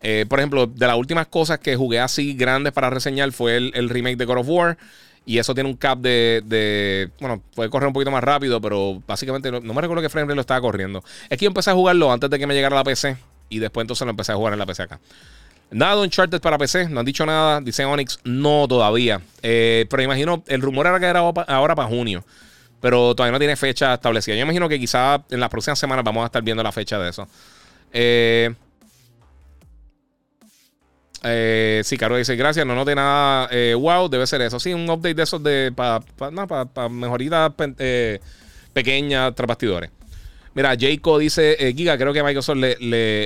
Eh, 0.07 0.25
por 0.27 0.39
ejemplo, 0.39 0.67
de 0.67 0.85
las 0.85 0.97
últimas 0.97 1.25
cosas 1.25 1.57
que 1.57 1.75
jugué 1.75 1.99
así 1.99 2.35
grandes 2.35 2.73
para 2.73 2.91
reseñar 2.91 3.31
fue 3.31 3.57
el, 3.57 3.89
remake 3.89 4.17
de 4.17 4.25
God 4.25 4.37
of 4.37 4.47
War. 4.47 4.77
Y 5.25 5.39
eso 5.39 5.55
tiene 5.55 5.67
un 5.67 5.75
cap 5.75 5.97
de, 5.97 7.09
Bueno, 7.19 7.41
puede 7.55 7.71
correr 7.71 7.87
un 7.87 7.93
poquito 7.93 8.11
más 8.11 8.23
rápido, 8.23 8.61
pero 8.61 9.01
básicamente 9.07 9.49
no, 9.51 9.61
me 9.61 9.81
recuerdo 9.81 10.03
qué 10.03 10.09
frame 10.09 10.35
lo 10.35 10.41
estaba 10.41 10.61
corriendo. 10.61 11.03
Es 11.27 11.39
que 11.39 11.45
yo 11.45 11.47
empecé 11.47 11.71
a 11.71 11.73
jugarlo 11.73 12.11
antes 12.11 12.29
de 12.29 12.37
que 12.37 12.45
me 12.45 12.53
llegara 12.53 12.75
la 12.75 12.83
PC. 12.83 13.17
Y 13.49 13.59
después 13.59 13.83
entonces 13.83 14.05
lo 14.05 14.11
empecé 14.11 14.31
a 14.31 14.35
jugar 14.35 14.53
en 14.53 14.59
la 14.59 14.65
PC 14.65 14.83
acá. 14.83 14.99
Nada 15.71 15.95
de 15.95 16.01
Uncharted 16.03 16.41
para 16.41 16.57
PC, 16.57 16.89
no 16.89 16.99
han 16.99 17.05
dicho 17.05 17.25
nada. 17.25 17.59
Dice 17.61 17.85
Onyx, 17.85 18.19
no 18.23 18.67
todavía. 18.67 19.21
Eh, 19.41 19.85
pero 19.89 20.03
imagino, 20.03 20.43
el 20.47 20.61
rumor 20.61 20.87
era 20.87 20.99
que 20.99 21.05
era 21.05 21.19
ahora 21.19 21.75
para 21.75 21.87
junio. 21.87 22.23
Pero 22.81 23.15
todavía 23.15 23.31
no 23.31 23.39
tiene 23.39 23.55
fecha 23.55 23.95
establecida. 23.95 24.35
Yo 24.35 24.43
imagino 24.43 24.69
que 24.69 24.79
quizá 24.79 25.23
en 25.29 25.39
las 25.39 25.49
próximas 25.49 25.79
semanas 25.79 26.05
vamos 26.05 26.23
a 26.23 26.27
estar 26.27 26.43
viendo 26.43 26.61
la 26.61 26.71
fecha 26.71 26.99
de 26.99 27.09
eso. 27.09 27.27
Eh, 27.91 28.53
eh, 31.23 31.81
sí, 31.83 31.97
Caro 31.97 32.17
dice, 32.17 32.35
gracias, 32.35 32.65
no 32.65 32.75
note 32.75 32.93
nada 32.93 33.49
wow, 33.75 34.07
debe 34.07 34.27
ser 34.27 34.41
eso. 34.41 34.59
Sí, 34.59 34.73
un 34.73 34.87
update 34.87 35.15
de 35.15 35.23
esos 35.23 35.41
de 35.41 35.73
para 35.75 35.99
pa, 35.99 36.89
mejoritas 36.89 37.51
pequeñas 38.73 39.33
tras 39.33 39.47
bastidores. 39.47 39.89
Mira, 40.55 40.75
Jayco 40.79 41.19
dice, 41.19 41.57
eh, 41.59 41.73
Giga, 41.75 41.97
creo 41.97 42.13
que 42.13 42.21
a 42.21 42.23
Microsoft 42.23 42.57
le, 42.57 42.77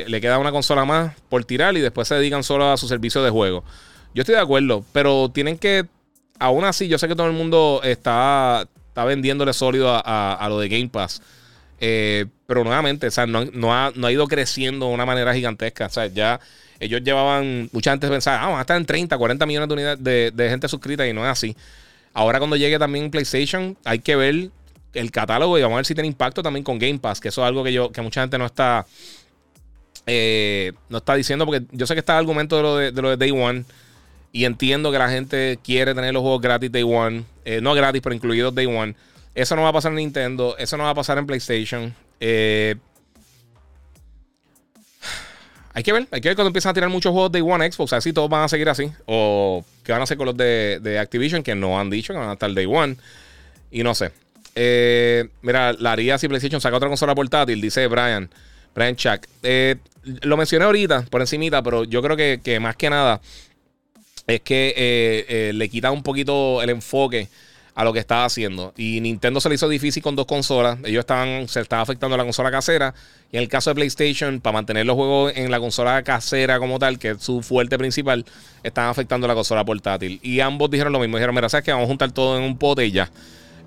le, 0.07 0.21
queda 0.21 0.39
una 0.39 0.51
consola 0.51 0.83
más 0.83 1.13
por 1.29 1.45
tirar 1.45 1.77
y 1.77 1.79
después 1.79 2.07
se 2.07 2.15
dedican 2.15 2.43
solo 2.43 2.71
a 2.71 2.77
su 2.77 2.87
servicio 2.87 3.23
de 3.23 3.29
juego. 3.29 3.63
Yo 4.13 4.23
estoy 4.23 4.35
de 4.35 4.41
acuerdo, 4.41 4.83
pero 4.91 5.29
tienen 5.29 5.57
que, 5.57 5.85
aún 6.39 6.65
así, 6.65 6.87
yo 6.87 6.97
sé 6.97 7.07
que 7.07 7.15
todo 7.15 7.27
el 7.27 7.33
mundo 7.33 7.81
está, 7.83 8.67
está 8.87 9.05
vendiéndole 9.05 9.53
sólido 9.53 9.89
a, 9.93 10.33
a, 10.33 10.49
lo 10.49 10.59
de 10.59 10.69
Game 10.69 10.89
Pass. 10.89 11.21
pero 11.79 12.63
nuevamente, 12.63 13.07
o 13.07 13.11
sea, 13.11 13.27
no, 13.27 13.45
no, 13.45 13.73
ha, 13.73 13.91
no 13.95 14.07
ha 14.07 14.11
ido 14.11 14.27
creciendo 14.27 14.87
de 14.87 14.93
una 14.93 15.05
manera 15.05 15.33
gigantesca. 15.33 15.85
O 15.85 15.89
sea, 15.89 16.07
ya 16.07 16.39
ellos 16.79 17.01
llevaban, 17.03 17.69
mucha 17.71 17.91
gente 17.91 18.07
pensaba, 18.07 18.41
ah, 18.41 18.47
van 18.47 18.57
a 18.57 18.61
estar 18.61 18.77
en 18.77 18.85
30, 18.85 19.17
40 19.17 19.45
millones 19.45 19.67
de 19.67 19.73
unidades 19.73 20.35
de, 20.35 20.49
gente 20.49 20.67
suscrita 20.67 21.07
y 21.07 21.13
no 21.13 21.25
es 21.25 21.31
así. 21.31 21.55
Ahora 22.13 22.39
cuando 22.39 22.55
llegue 22.55 22.79
también 22.79 23.11
PlayStation, 23.11 23.77
hay 23.83 23.99
que 23.99 24.15
ver 24.15 24.49
el 24.93 25.11
catálogo 25.11 25.57
y 25.57 25.61
vamos 25.61 25.75
a 25.75 25.77
ver 25.77 25.85
si 25.85 25.93
tiene 25.93 26.07
impacto 26.07 26.41
también 26.41 26.63
con 26.63 26.79
Game 26.79 26.99
Pass, 26.99 27.19
que 27.19 27.29
eso 27.29 27.41
es 27.41 27.47
algo 27.47 27.63
que 27.63 27.73
yo, 27.73 27.91
que 27.91 28.01
mucha 28.01 28.21
gente 28.21 28.37
no 28.37 28.45
está, 28.45 28.85
eh, 30.05 30.73
no 30.89 30.97
está 30.99 31.15
diciendo, 31.15 31.45
porque 31.45 31.65
yo 31.71 31.85
sé 31.85 31.93
que 31.93 31.99
está 31.99 32.13
el 32.13 32.19
argumento 32.19 32.57
de 32.57 32.63
lo 32.63 32.75
de, 32.77 32.91
lo 32.91 33.09
de 33.09 33.17
Day 33.17 33.31
One. 33.31 33.65
Y 34.31 34.45
entiendo 34.45 34.91
que 34.91 34.99
la 34.99 35.09
gente 35.09 35.57
quiere 35.63 35.95
tener 35.95 36.13
los 36.13 36.21
juegos 36.21 36.41
gratis 36.41 36.71
Day 36.71 36.83
One. 36.83 37.23
Eh, 37.45 37.61
no 37.61 37.73
gratis, 37.73 37.99
pero 38.01 38.13
incluidos 38.13 38.53
Day 38.53 38.67
One. 38.67 38.95
Eso 39.33 39.55
no 39.55 39.63
va 39.63 39.69
a 39.69 39.73
pasar 39.73 39.91
en 39.91 39.97
Nintendo. 39.97 40.55
Eso 40.57 40.77
no 40.77 40.83
va 40.83 40.91
a 40.91 40.95
pasar 40.95 41.17
en 41.17 41.25
PlayStation. 41.25 41.95
Eh, 42.19 42.75
hay 45.73 45.83
que 45.83 45.93
ver, 45.93 46.07
hay 46.11 46.19
que 46.21 46.29
ver 46.29 46.35
cuando 46.35 46.49
empiezan 46.49 46.71
a 46.71 46.73
tirar 46.73 46.89
muchos 46.89 47.11
juegos 47.11 47.31
de 47.31 47.41
One 47.41 47.71
Xbox, 47.71 47.93
a 47.93 47.95
ver 47.97 48.03
si 48.03 48.11
todos 48.11 48.29
van 48.29 48.43
a 48.43 48.49
seguir 48.49 48.67
así. 48.69 48.91
O 49.05 49.63
qué 49.83 49.91
van 49.91 50.01
a 50.01 50.03
hacer 50.03 50.17
con 50.17 50.25
los 50.25 50.35
de, 50.35 50.97
Activision, 50.99 51.41
que 51.41 51.55
no 51.55 51.79
han 51.79 51.89
dicho 51.89 52.13
que 52.13 52.19
van 52.19 52.29
a 52.29 52.33
estar 52.33 52.53
Day 52.53 52.65
One. 52.65 52.97
Y 53.71 53.83
no 53.83 53.95
sé. 53.95 54.11
Eh, 54.61 55.29
mira, 55.41 55.71
la 55.71 55.93
haría 55.93 56.17
si 56.17 56.27
PlayStation 56.27 56.59
saca 56.59 56.75
otra 56.75 56.89
consola 56.89 57.15
portátil, 57.15 57.61
dice 57.61 57.87
Brian. 57.87 58.29
Brian 58.75 58.93
Chuck. 58.97 59.25
Eh, 59.41 59.77
lo 60.03 60.35
mencioné 60.35 60.65
ahorita, 60.65 61.05
por 61.09 61.21
encimita, 61.21 61.63
pero 61.63 61.85
yo 61.85 62.01
creo 62.01 62.17
que, 62.17 62.59
más 62.59 62.75
que 62.75 62.89
nada 62.89 63.21
es 64.27 64.41
que 64.41 64.73
eh, 64.77 65.53
le 65.53 65.69
quita 65.69 65.91
un 65.91 66.03
poquito 66.03 66.61
el 66.61 66.71
enfoque 66.71 67.29
a 67.73 67.85
lo 67.85 67.93
que 67.93 67.99
estaba 67.99 68.25
haciendo. 68.25 68.73
Y 68.75 68.99
Nintendo 68.99 69.39
se 69.39 69.47
le 69.47 69.55
hizo 69.55 69.69
difícil 69.69 70.03
con 70.03 70.17
dos 70.17 70.25
consolas. 70.25 70.77
Ellos 70.83 70.99
estaban, 70.99 71.47
se 71.47 71.61
estaba 71.61 71.81
afectando 71.81 72.15
a 72.15 72.17
la 72.17 72.25
consola 72.25 72.51
casera. 72.51 72.93
Y 73.31 73.37
en 73.37 73.43
el 73.43 73.47
caso 73.47 73.69
de 73.69 73.75
PlayStation, 73.75 74.41
para 74.41 74.55
mantener 74.55 74.85
los 74.85 74.97
juegos 74.97 75.31
en 75.37 75.49
la 75.49 75.61
consola 75.61 76.03
casera 76.03 76.59
como 76.59 76.79
tal, 76.79 76.99
que 76.99 77.11
es 77.11 77.23
su 77.23 77.41
fuerte 77.41 77.77
principal, 77.77 78.25
estaban 78.61 78.89
afectando 78.91 79.23
a 79.23 79.29
la 79.29 79.35
consola 79.35 79.63
portátil. 79.63 80.19
Y 80.21 80.41
ambos 80.41 80.69
dijeron 80.69 80.91
lo 80.91 80.99
mismo. 80.99 81.15
Dijeron, 81.15 81.33
mira, 81.33 81.47
¿sabes 81.47 81.63
que 81.63 81.71
Vamos 81.71 81.85
a 81.85 81.87
juntar 81.87 82.11
todo 82.11 82.37
en 82.37 82.43
un 82.43 82.57
pote 82.57 82.85
y 82.85 82.91
ya. 82.91 83.09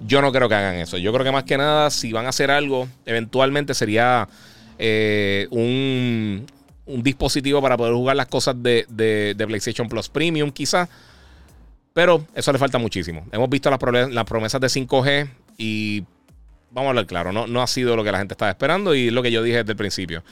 Yo 0.07 0.21
no 0.23 0.33
creo 0.33 0.49
que 0.49 0.55
hagan 0.55 0.77
eso. 0.77 0.99
Yo 0.99 1.12
creo 1.12 1.25
que 1.25 1.33
más 1.33 1.45
que 1.45 1.57
nada, 1.57 1.91
si 1.91 2.12
van 2.12 2.27
a 2.27 2.31
hacer 2.31 2.51
algo, 2.51 2.89
eventualmente 3.07 3.75
sería 3.75 4.29
eh, 4.79 5.47
un, 5.51 6.47
dispositivo 6.87 7.62
para 7.62 7.77
poder 7.77 7.95
jugar 7.95 8.17
las 8.17 8.27
cosas 8.27 8.62
de, 8.62 8.87
de, 8.89 9.35
de 9.37 9.47
PlayStation 9.47 9.89
Plus 9.89 10.09
Premium, 10.09 10.51
quizás 10.51 10.89
pero 11.93 12.27
eso 12.35 12.53
le 12.53 12.59
falta 12.59 12.79
muchísimo. 12.79 13.27
Hemos 13.33 13.51
visto 13.51 13.71
las, 13.71 13.79
promesas 13.79 14.61
de 14.61 14.67
5G 14.69 15.29
y 15.59 16.05
vamos 16.71 16.89
a 16.89 16.91
hablar 16.91 17.07
claro, 17.07 17.33
no, 17.33 17.47
no 17.47 17.62
ha 17.62 17.67
sido 17.67 17.97
lo 17.97 18.05
que 18.05 18.12
la 18.12 18.19
gente 18.19 18.35
estaba 18.35 18.51
esperando 18.51 18.95
y 18.95 19.11
lo 19.11 19.23
que 19.23 19.31
yo 19.31 19.43
dije 19.43 19.59
desde 19.59 19.73
el 19.73 19.77
principio. 19.77 20.23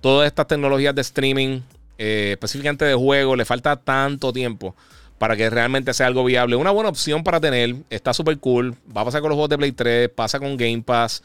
todas 0.00 0.26
estas 0.26 0.46
tecnologías 0.46 0.94
de 0.94 1.00
streaming, 1.00 1.60
eh, 1.98 2.30
específicamente 2.32 2.84
de 2.84 2.94
juego, 2.94 3.34
le 3.34 3.44
falta 3.44 3.76
tanto 3.76 4.32
tiempo 4.32 4.76
para 5.24 5.38
que 5.38 5.48
realmente 5.48 5.94
sea 5.94 6.06
algo 6.06 6.22
viable. 6.22 6.54
Una 6.54 6.70
buena 6.70 6.90
opción 6.90 7.24
para 7.24 7.40
tener, 7.40 7.76
está 7.88 8.12
súper 8.12 8.38
cool. 8.40 8.76
Va 8.94 9.00
a 9.00 9.04
pasar 9.06 9.22
con 9.22 9.30
los 9.30 9.36
juegos 9.36 9.48
de 9.48 9.56
Play 9.56 9.72
3, 9.72 10.10
pasa 10.10 10.38
con 10.38 10.54
Game 10.58 10.82
Pass, 10.82 11.22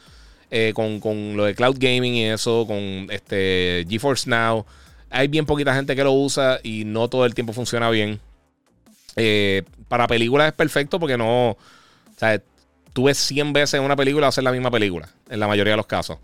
eh, 0.50 0.72
con, 0.74 1.00
con, 1.00 1.36
lo 1.36 1.44
de 1.44 1.54
cloud 1.54 1.76
gaming 1.78 2.14
y 2.14 2.24
eso, 2.24 2.64
con 2.66 3.08
este 3.10 3.84
GeForce 3.86 4.30
Now. 4.30 4.64
Hay 5.10 5.28
bien 5.28 5.44
poquita 5.44 5.74
gente 5.74 5.94
que 5.94 6.02
lo 6.02 6.12
usa 6.12 6.60
y 6.62 6.86
no 6.86 7.08
todo 7.08 7.26
el 7.26 7.34
tiempo 7.34 7.52
funciona 7.52 7.90
bien. 7.90 8.18
Eh, 9.16 9.64
para 9.86 10.06
películas 10.06 10.48
es 10.48 10.54
perfecto 10.54 10.98
porque 10.98 11.18
no. 11.18 11.50
O 11.50 11.58
sea, 12.16 12.40
tú 12.94 13.04
ves 13.04 13.18
100 13.18 13.52
veces 13.52 13.80
una 13.80 13.96
película 13.96 14.28
hacer 14.28 14.44
la 14.44 14.52
misma 14.52 14.70
película, 14.70 15.10
en 15.28 15.40
la 15.40 15.46
mayoría 15.46 15.74
de 15.74 15.76
los 15.76 15.86
casos. 15.86 16.16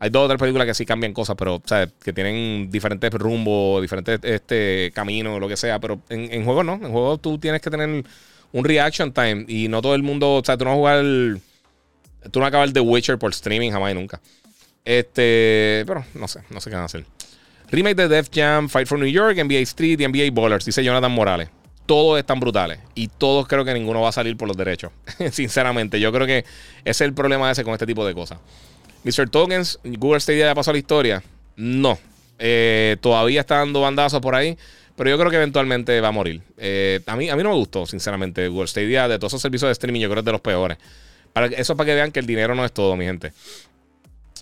Hay 0.00 0.10
dos 0.10 0.24
o 0.24 0.28
tres 0.28 0.38
películas 0.38 0.66
que 0.66 0.74
sí 0.74 0.86
cambian 0.86 1.12
cosas, 1.12 1.34
pero, 1.36 1.60
sea, 1.64 1.88
que 1.88 2.12
tienen 2.12 2.70
diferentes 2.70 3.12
rumbos, 3.12 3.82
diferentes 3.82 4.20
este, 4.22 4.92
caminos, 4.94 5.40
lo 5.40 5.48
que 5.48 5.56
sea. 5.56 5.80
Pero 5.80 6.00
en, 6.08 6.32
en 6.32 6.44
juegos 6.44 6.64
no. 6.64 6.74
En 6.74 6.92
juegos 6.92 7.20
tú 7.20 7.38
tienes 7.38 7.60
que 7.60 7.70
tener 7.70 8.04
un 8.52 8.64
reaction 8.64 9.12
time. 9.12 9.44
Y 9.48 9.68
no 9.68 9.82
todo 9.82 9.94
el 9.94 10.02
mundo. 10.02 10.36
O 10.36 10.44
sea, 10.44 10.56
tú 10.56 10.64
no 10.64 10.70
vas 10.70 10.76
a 10.76 11.00
jugar. 11.02 11.40
tú 12.30 12.38
no 12.38 12.40
vas 12.40 12.46
a 12.46 12.48
acabar 12.48 12.72
The 12.72 12.80
Witcher 12.80 13.18
por 13.18 13.30
streaming 13.30 13.70
jamás 13.72 13.92
y 13.92 13.94
nunca. 13.94 14.20
Este. 14.84 15.84
Pero 15.86 16.04
no 16.14 16.28
sé, 16.28 16.40
no 16.50 16.60
sé 16.60 16.70
qué 16.70 16.76
van 16.76 16.82
a 16.82 16.86
hacer. 16.86 17.04
Remake 17.70 17.96
de 17.96 18.08
Def 18.08 18.28
Jam, 18.32 18.68
Fight 18.68 18.86
for 18.86 18.98
New 18.98 19.08
York, 19.08 19.36
NBA 19.36 19.60
Street 19.60 20.00
y 20.00 20.08
NBA 20.08 20.30
Ballers, 20.32 20.64
dice 20.64 20.82
Jonathan 20.82 21.12
Morales. 21.12 21.50
Todos 21.84 22.18
están 22.18 22.40
brutales. 22.40 22.78
Y 22.94 23.08
todos 23.08 23.46
creo 23.46 23.64
que 23.64 23.74
ninguno 23.74 24.00
va 24.00 24.10
a 24.10 24.12
salir 24.12 24.36
por 24.36 24.48
los 24.48 24.56
derechos. 24.56 24.92
Sinceramente, 25.32 26.00
yo 26.00 26.12
creo 26.12 26.26
que 26.26 26.38
ese 26.38 26.48
es 26.84 27.00
el 27.02 27.14
problema 27.14 27.50
ese 27.50 27.64
con 27.64 27.72
este 27.74 27.86
tipo 27.86 28.06
de 28.06 28.14
cosas. 28.14 28.38
Mr. 29.04 29.28
Tokens, 29.30 29.78
Google 29.84 30.20
Stadia 30.20 30.46
ya 30.46 30.54
pasó 30.54 30.72
la 30.72 30.78
historia. 30.78 31.22
No. 31.56 31.98
Eh, 32.38 32.96
todavía 33.00 33.40
está 33.40 33.58
dando 33.58 33.80
bandazos 33.80 34.20
por 34.20 34.34
ahí. 34.34 34.56
Pero 34.96 35.10
yo 35.10 35.18
creo 35.18 35.30
que 35.30 35.36
eventualmente 35.36 36.00
va 36.00 36.08
a 36.08 36.12
morir. 36.12 36.42
Eh, 36.56 37.00
a, 37.06 37.14
mí, 37.14 37.30
a 37.30 37.36
mí 37.36 37.42
no 37.42 37.50
me 37.50 37.54
gustó, 37.54 37.86
sinceramente. 37.86 38.48
Google 38.48 38.66
Stadia, 38.66 39.06
de 39.06 39.18
todos 39.18 39.32
esos 39.32 39.42
servicios 39.42 39.68
de 39.68 39.72
streaming, 39.72 40.00
yo 40.00 40.08
creo 40.08 40.16
que 40.16 40.20
es 40.20 40.26
de 40.26 40.32
los 40.32 40.40
peores. 40.40 40.78
Eso 41.56 41.72
es 41.72 41.76
para 41.76 41.86
que 41.86 41.94
vean 41.94 42.10
que 42.10 42.18
el 42.18 42.26
dinero 42.26 42.56
no 42.56 42.64
es 42.64 42.72
todo, 42.72 42.96
mi 42.96 43.04
gente. 43.04 43.32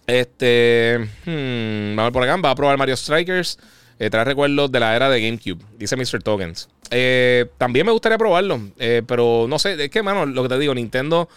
Este. 0.07 0.99
Hmm, 1.27 1.95
vamos 1.95 2.13
por 2.13 2.23
acá. 2.23 2.37
Va 2.37 2.51
a 2.53 2.55
probar 2.55 2.79
Mario 2.79 2.97
Strikers. 2.97 3.59
Eh, 3.99 4.09
trae 4.09 4.25
recuerdos 4.25 4.73
de 4.73 4.81
la 4.81 4.97
era 4.97 5.11
de 5.11 5.21
GameCube. 5.21 5.63
Dice 5.79 5.95
Mr. 5.97 6.23
Tokens. 6.23 6.69
también 7.59 7.85
me 7.85 7.93
gustaría 7.93 8.17
probarlo. 8.17 8.59
pero 9.07 9.45
no 9.47 9.59
sé. 9.59 9.85
Es 9.85 9.91
que, 9.91 10.03
mano, 10.03 10.25
lo 10.25 10.43
que 10.43 10.49
te 10.49 10.59
digo, 10.59 10.75
Nintendo 10.75 11.29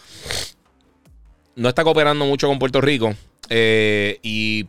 no 1.56 1.70
está 1.70 1.84
cooperando 1.84 2.26
mucho 2.26 2.48
con 2.48 2.60
Puerto 2.60 2.82
Rico. 2.82 3.16
Eh, 3.50 4.20
y, 4.22 4.68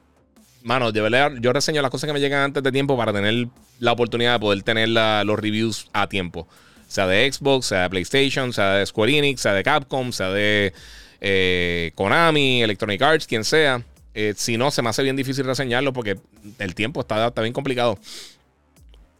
mano, 0.62 0.92
de 0.92 1.00
verdad, 1.00 1.32
yo 1.40 1.52
reseño 1.52 1.82
las 1.82 1.90
cosas 1.90 2.08
que 2.08 2.12
me 2.12 2.20
llegan 2.20 2.42
antes 2.42 2.62
de 2.62 2.72
tiempo 2.72 2.96
para 2.96 3.12
tener 3.12 3.48
la 3.78 3.92
oportunidad 3.92 4.34
de 4.34 4.40
poder 4.40 4.62
tener 4.62 4.88
los 4.88 5.38
reviews 5.38 5.88
a 5.92 6.08
tiempo. 6.08 6.48
Sea 6.88 7.06
de 7.06 7.30
Xbox, 7.30 7.66
sea 7.66 7.82
de 7.82 7.90
PlayStation, 7.90 8.52
sea 8.52 8.74
de 8.74 8.86
Square 8.86 9.18
Enix, 9.18 9.42
sea 9.42 9.54
de 9.54 9.62
Capcom, 9.62 10.10
sea 10.12 10.30
de 10.30 10.72
eh, 11.20 11.92
Konami, 11.94 12.62
Electronic 12.62 13.00
Arts, 13.00 13.26
quien 13.26 13.44
sea. 13.44 13.84
Eh, 14.12 14.34
si 14.36 14.56
no, 14.56 14.72
se 14.72 14.82
me 14.82 14.88
hace 14.88 15.04
bien 15.04 15.14
difícil 15.14 15.44
reseñarlo 15.44 15.92
porque 15.92 16.18
el 16.58 16.74
tiempo 16.74 17.00
está, 17.00 17.28
está 17.28 17.42
bien 17.42 17.52
complicado. 17.52 17.98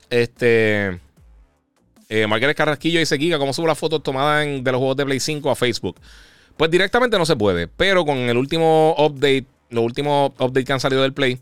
Este. 0.09 0.99
Margaret 2.27 2.57
Carrasquillo 2.57 2.99
dice: 2.99 3.17
Giga, 3.17 3.39
¿cómo 3.39 3.53
subo 3.53 3.69
las 3.69 3.79
fotos 3.79 4.03
tomadas 4.03 4.45
de 4.45 4.73
los 4.73 4.79
juegos 4.81 4.97
de 4.97 5.05
Play 5.05 5.21
5 5.21 5.49
a 5.49 5.55
Facebook? 5.55 5.95
Pues 6.61 6.71
directamente 6.71 7.17
no 7.17 7.25
se 7.25 7.37
puede, 7.37 7.69
pero 7.69 8.05
con 8.05 8.19
el 8.19 8.37
último 8.37 8.95
update, 8.99 9.47
los 9.71 9.83
últimos 9.83 10.33
updates 10.39 10.67
que 10.67 10.73
han 10.75 10.79
salido 10.79 11.01
del 11.01 11.15
Play, 11.15 11.39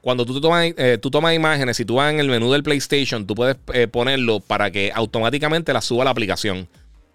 cuando 0.00 0.26
tú 0.26 0.40
tomas, 0.40 0.74
eh, 0.76 0.98
tú 1.00 1.12
tomas 1.12 1.32
imágenes, 1.32 1.78
y 1.78 1.84
tú 1.84 1.94
vas 1.94 2.12
en 2.12 2.18
el 2.18 2.26
menú 2.26 2.50
del 2.50 2.64
PlayStation, 2.64 3.24
tú 3.24 3.36
puedes 3.36 3.54
eh, 3.72 3.86
ponerlo 3.86 4.40
para 4.40 4.72
que 4.72 4.90
automáticamente 4.92 5.72
la 5.72 5.80
suba 5.80 6.02
a 6.02 6.06
la 6.06 6.10
aplicación. 6.10 6.66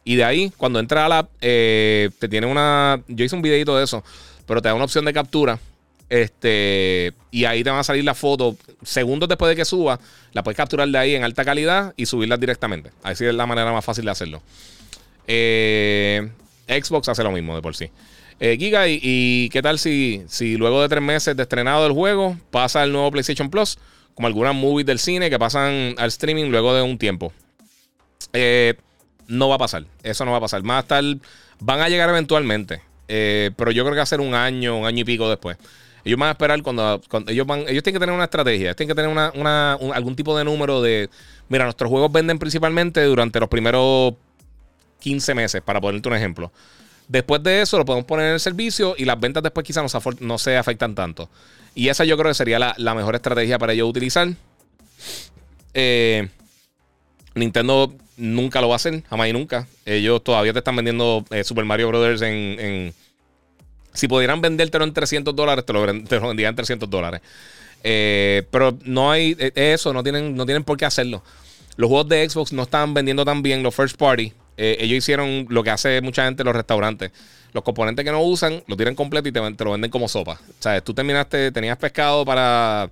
Y 0.06 0.16
de 0.16 0.24
ahí, 0.24 0.54
cuando 0.56 0.80
entra 0.80 1.06
a 1.06 1.10
la 1.10 1.18
app, 1.18 1.32
eh, 1.42 2.12
te 2.18 2.30
tiene 2.30 2.48
una. 2.48 3.04
Yo 3.10 3.26
hice 3.26 3.36
un 3.36 3.42
videito 3.42 3.76
de 3.76 3.84
eso, 3.84 4.06
pero 4.46 4.62
te 4.62 4.70
da 4.70 4.74
una 4.74 4.86
opción 4.86 5.04
de 5.04 5.12
captura. 5.12 5.60
Este, 6.08 7.12
y 7.30 7.44
ahí 7.44 7.62
te 7.62 7.70
van 7.70 7.80
a 7.80 7.84
salir 7.84 8.06
las 8.06 8.18
fotos 8.18 8.56
segundos 8.84 9.28
después 9.28 9.50
de 9.50 9.58
que 9.58 9.66
suba. 9.66 10.00
La 10.32 10.44
puedes 10.44 10.56
capturar 10.56 10.88
de 10.88 10.98
ahí 10.98 11.14
en 11.14 11.26
alta 11.26 11.44
calidad 11.44 11.94
y 11.98 12.06
subirlas 12.06 12.40
directamente. 12.40 12.92
Así 13.04 13.26
es 13.26 13.36
la 13.36 13.46
manera 13.46 13.74
más 13.74 13.84
fácil 13.84 14.06
de 14.06 14.12
hacerlo. 14.12 14.42
Eh, 15.28 16.30
Xbox 16.68 17.10
hace 17.10 17.24
lo 17.24 17.32
mismo 17.32 17.56
de 17.56 17.62
por 17.62 17.76
sí. 17.76 17.90
Eh, 18.40 18.58
Giga, 18.58 18.88
y, 18.88 19.50
qué 19.50 19.62
tal 19.62 19.80
si, 19.80 20.24
si 20.28 20.58
luego 20.58 20.82
de 20.82 20.90
tres 20.90 21.02
meses 21.02 21.36
de 21.36 21.44
estrenado 21.44 21.84
del 21.84 21.94
juego 21.94 22.38
pasa 22.52 22.84
el 22.84 22.92
nuevo 22.92 23.12
PlayStation 23.12 23.50
Plus? 23.50 23.78
Como 24.16 24.28
algunas 24.28 24.54
movies 24.54 24.86
del 24.86 25.00
cine 25.00 25.30
que 25.30 25.40
pasan 25.40 25.96
al 25.98 26.08
streaming 26.10 26.52
luego 26.52 26.74
de 26.74 26.82
un 26.82 26.98
tiempo. 26.98 27.34
Eh, 28.32 28.76
no 29.28 29.50
va 29.50 29.56
a 29.56 29.60
pasar. 29.60 29.86
Eso 30.04 30.26
no 30.26 30.32
va 30.32 30.38
a 30.38 30.42
pasar. 30.42 30.64
Más 30.64 30.86
tal, 30.86 31.22
van 31.60 31.82
a 31.82 31.90
llegar 31.90 32.10
eventualmente. 32.10 32.82
Eh, 33.08 33.52
pero 33.56 33.72
yo 33.72 33.84
creo 33.84 33.94
que 33.94 33.98
va 33.98 34.04
a 34.04 34.08
ser 34.08 34.22
un 34.22 34.36
año, 34.36 34.78
un 34.78 34.86
año 34.86 35.02
y 35.02 35.04
pico 35.04 35.30
después. 35.30 35.58
Ellos 36.06 36.20
van 36.20 36.30
a 36.30 36.32
esperar 36.32 36.62
cuando, 36.62 37.02
ellos 37.28 37.48
van, 37.48 37.62
ellos 37.62 37.82
tienen 37.82 37.94
que 37.94 38.00
tener 38.00 38.14
una 38.14 38.26
estrategia, 38.26 38.74
tienen 38.76 38.94
que 38.94 39.02
tener 39.02 39.32
una, 39.36 39.74
algún 39.94 40.16
tipo 40.16 40.38
de 40.38 40.44
número 40.44 40.82
de, 40.82 41.10
mira, 41.48 41.64
nuestros 41.64 41.90
juegos 41.90 42.12
venden 42.12 42.40
principalmente 42.40 43.02
durante 43.04 43.40
los 43.40 43.48
primeros 43.48 44.16
15 45.04 45.36
meses, 45.36 45.62
para 45.62 45.82
ponerte 45.82 46.08
un 46.08 46.16
ejemplo. 46.16 46.52
Después 47.10 47.44
de 47.44 47.62
eso 47.62 47.78
lo 47.78 47.84
podemos 47.84 48.06
poner 48.06 48.28
en 48.28 48.34
el 48.34 48.40
servicio 48.40 48.96
y 48.98 49.04
las 49.04 49.20
ventas 49.20 49.44
después 49.44 49.66
quizás 49.66 49.94
no, 50.22 50.38
se 50.38 50.58
afectan 50.58 50.96
tanto. 50.96 51.30
Y 51.76 51.90
esa 51.90 52.06
yo 52.06 52.18
creo 52.18 52.30
que 52.30 52.36
sería 52.36 52.58
la, 52.60 52.96
mejor 52.96 53.16
estrategia 53.16 53.60
para 53.60 53.74
ellos 53.74 53.90
utilizar. 53.90 54.30
Eh, 55.74 56.30
Nintendo 57.36 57.94
nunca 58.16 58.62
lo 58.62 58.70
va 58.70 58.76
a 58.76 58.78
hacer, 58.78 59.04
jamás 59.04 59.28
y 59.28 59.34
nunca. 59.34 59.68
Ellos 59.86 60.24
todavía 60.24 60.54
te 60.54 60.60
están 60.60 60.78
vendiendo 60.78 61.26
eh, 61.32 61.44
Super 61.44 61.66
Mario 61.66 61.90
Brothers 61.90 62.22
en, 62.22 62.94
Si 63.92 64.08
pudieran 64.08 64.40
vendértelo 64.40 64.86
en 64.86 64.94
300 64.94 65.36
dólares, 65.36 65.66
te 65.66 65.74
lo, 65.74 65.82
vendían 65.82 66.52
en 66.52 66.56
300 66.56 66.90
dólares. 66.90 67.20
Eh, 67.84 68.44
pero 68.50 68.78
no 68.86 69.12
hay 69.12 69.36
eso, 69.56 69.92
no 69.92 70.04
tienen, 70.04 70.38
no 70.38 70.46
tienen 70.46 70.64
por 70.64 70.78
qué 70.78 70.86
hacerlo. 70.86 71.22
Los 71.76 71.90
juegos 71.90 72.08
de 72.08 72.30
Xbox 72.30 72.54
no 72.54 72.64
están 72.64 72.94
vendiendo 72.94 73.26
tan 73.26 73.42
bien, 73.42 73.62
los 73.62 73.76
first 73.76 73.98
party. 73.98 74.32
Eh, 74.58 74.78
ellos 74.80 74.98
hicieron 74.98 75.46
lo 75.50 75.64
que 75.64 75.72
hace 75.72 76.02
mucha 76.02 76.26
gente 76.26 76.44
en 76.44 76.48
los 76.48 76.56
restaurantes. 76.56 77.12
Los 77.54 77.64
componentes 77.64 78.04
que 78.04 78.12
no 78.12 78.22
usan, 78.22 78.64
lo 78.68 78.76
tiran 78.76 78.96
completo 78.96 79.30
y 79.30 79.32
te, 79.32 79.40
lo 79.40 79.72
venden 79.72 79.92
como 79.92 80.08
sopa. 80.08 80.34
O 80.34 80.62
sea, 80.62 80.82
tú 80.82 80.94
terminaste, 80.94 81.52
tenías 81.52 81.78
pescado 81.78 82.26
para, 82.26 82.90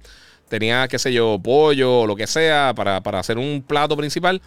tenías, 0.50 0.88
qué 0.88 1.00
sé 1.00 1.12
yo, 1.12 1.40
pollo 1.42 2.02
o 2.02 2.08
lo 2.08 2.16
que 2.16 2.28
sea 2.28 2.74
para, 2.76 2.98
hacer 3.20 3.38
un 3.38 3.64
plato 3.66 3.98
principal. 3.98 4.42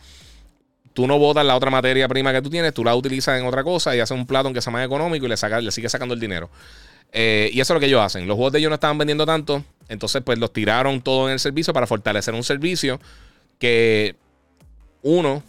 Tú 0.92 1.08
no 1.08 1.18
botas 1.18 1.44
la 1.44 1.56
otra 1.56 1.70
materia 1.70 2.06
prima 2.06 2.32
que 2.32 2.40
tú 2.40 2.50
tienes, 2.50 2.72
tú 2.72 2.84
la 2.84 2.94
utilizas 2.94 3.40
en 3.40 3.46
otra 3.46 3.64
cosa 3.64 3.96
y 3.96 4.00
haces 4.00 4.16
un 4.16 4.26
plato 4.26 4.46
aunque 4.46 4.60
sea 4.60 4.72
más 4.72 4.86
económico 4.86 5.26
y 5.26 5.28
le, 5.28 5.36
saca, 5.36 5.60
le 5.60 5.72
sigues 5.72 5.90
sacando 5.90 6.14
el 6.14 6.20
dinero. 6.20 6.48
Eh, 7.12 7.50
y 7.52 7.60
eso 7.60 7.72
es 7.72 7.76
lo 7.76 7.80
que 7.80 7.86
ellos 7.86 8.00
hacen. 8.00 8.28
Los 8.28 8.36
juegos 8.36 8.52
de 8.52 8.60
ellos 8.60 8.70
no 8.70 8.74
estaban 8.74 8.98
vendiendo 8.98 9.26
tanto, 9.26 9.64
entonces 9.88 10.22
pues 10.24 10.38
los 10.38 10.52
tiraron 10.52 11.00
todo 11.00 11.26
en 11.26 11.32
el 11.32 11.40
servicio 11.40 11.72
para 11.72 11.88
fortalecer 11.88 12.34
un 12.34 12.44
servicio 12.44 13.00
que 13.58 14.14
uno 15.02 15.42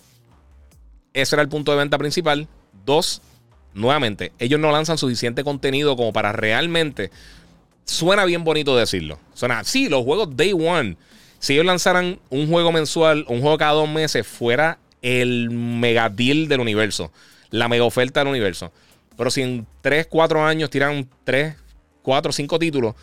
ese 1.15 1.35
era 1.35 1.41
el 1.41 1.49
punto 1.49 1.71
de 1.71 1.77
venta 1.77 1.97
principal. 1.97 2.47
Dos, 2.85 3.21
nuevamente, 3.73 4.33
ellos 4.37 4.59
no 4.59 4.71
lanzan 4.71 4.97
suficiente 4.97 5.43
contenido 5.43 5.95
como 5.95 6.13
para 6.13 6.33
realmente. 6.33 7.09
Suena 7.85 8.25
bien 8.25 8.43
bonito 8.43 8.75
decirlo. 8.75 9.17
Suena, 9.33 9.63
sí, 9.63 9.89
los 9.89 10.03
juegos 10.03 10.35
Day 10.35 10.53
One. 10.53 10.97
Si 11.39 11.53
ellos 11.53 11.65
lanzaran 11.65 12.19
un 12.29 12.49
juego 12.49 12.71
mensual, 12.71 13.25
un 13.29 13.41
juego 13.41 13.57
cada 13.57 13.71
dos 13.71 13.89
meses, 13.89 14.27
fuera 14.27 14.77
el 15.01 15.49
mega 15.51 16.09
deal 16.09 16.47
del 16.47 16.59
universo. 16.59 17.11
La 17.49 17.69
mega 17.69 17.85
oferta 17.85 18.19
del 18.19 18.29
universo. 18.29 18.73
Pero 19.15 19.31
si 19.31 19.41
en 19.41 19.65
3, 19.81 20.07
4 20.07 20.45
años 20.45 20.69
tiran 20.69 21.07
3, 21.23 21.55
4, 22.01 22.31
5 22.33 22.59
títulos, 22.59 22.95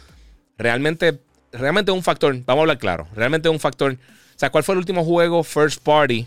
realmente, 0.59 1.19
realmente 1.51 1.93
es 1.93 1.97
un 1.97 2.03
factor. 2.03 2.35
Vamos 2.45 2.61
a 2.61 2.63
hablar 2.63 2.79
claro. 2.79 3.09
Realmente 3.15 3.49
es 3.49 3.53
un 3.53 3.61
factor. 3.61 3.93
O 3.93 4.39
sea, 4.39 4.51
¿cuál 4.51 4.65
fue 4.65 4.75
el 4.75 4.81
último 4.81 5.03
juego 5.03 5.43
first 5.43 5.83
party 5.83 6.27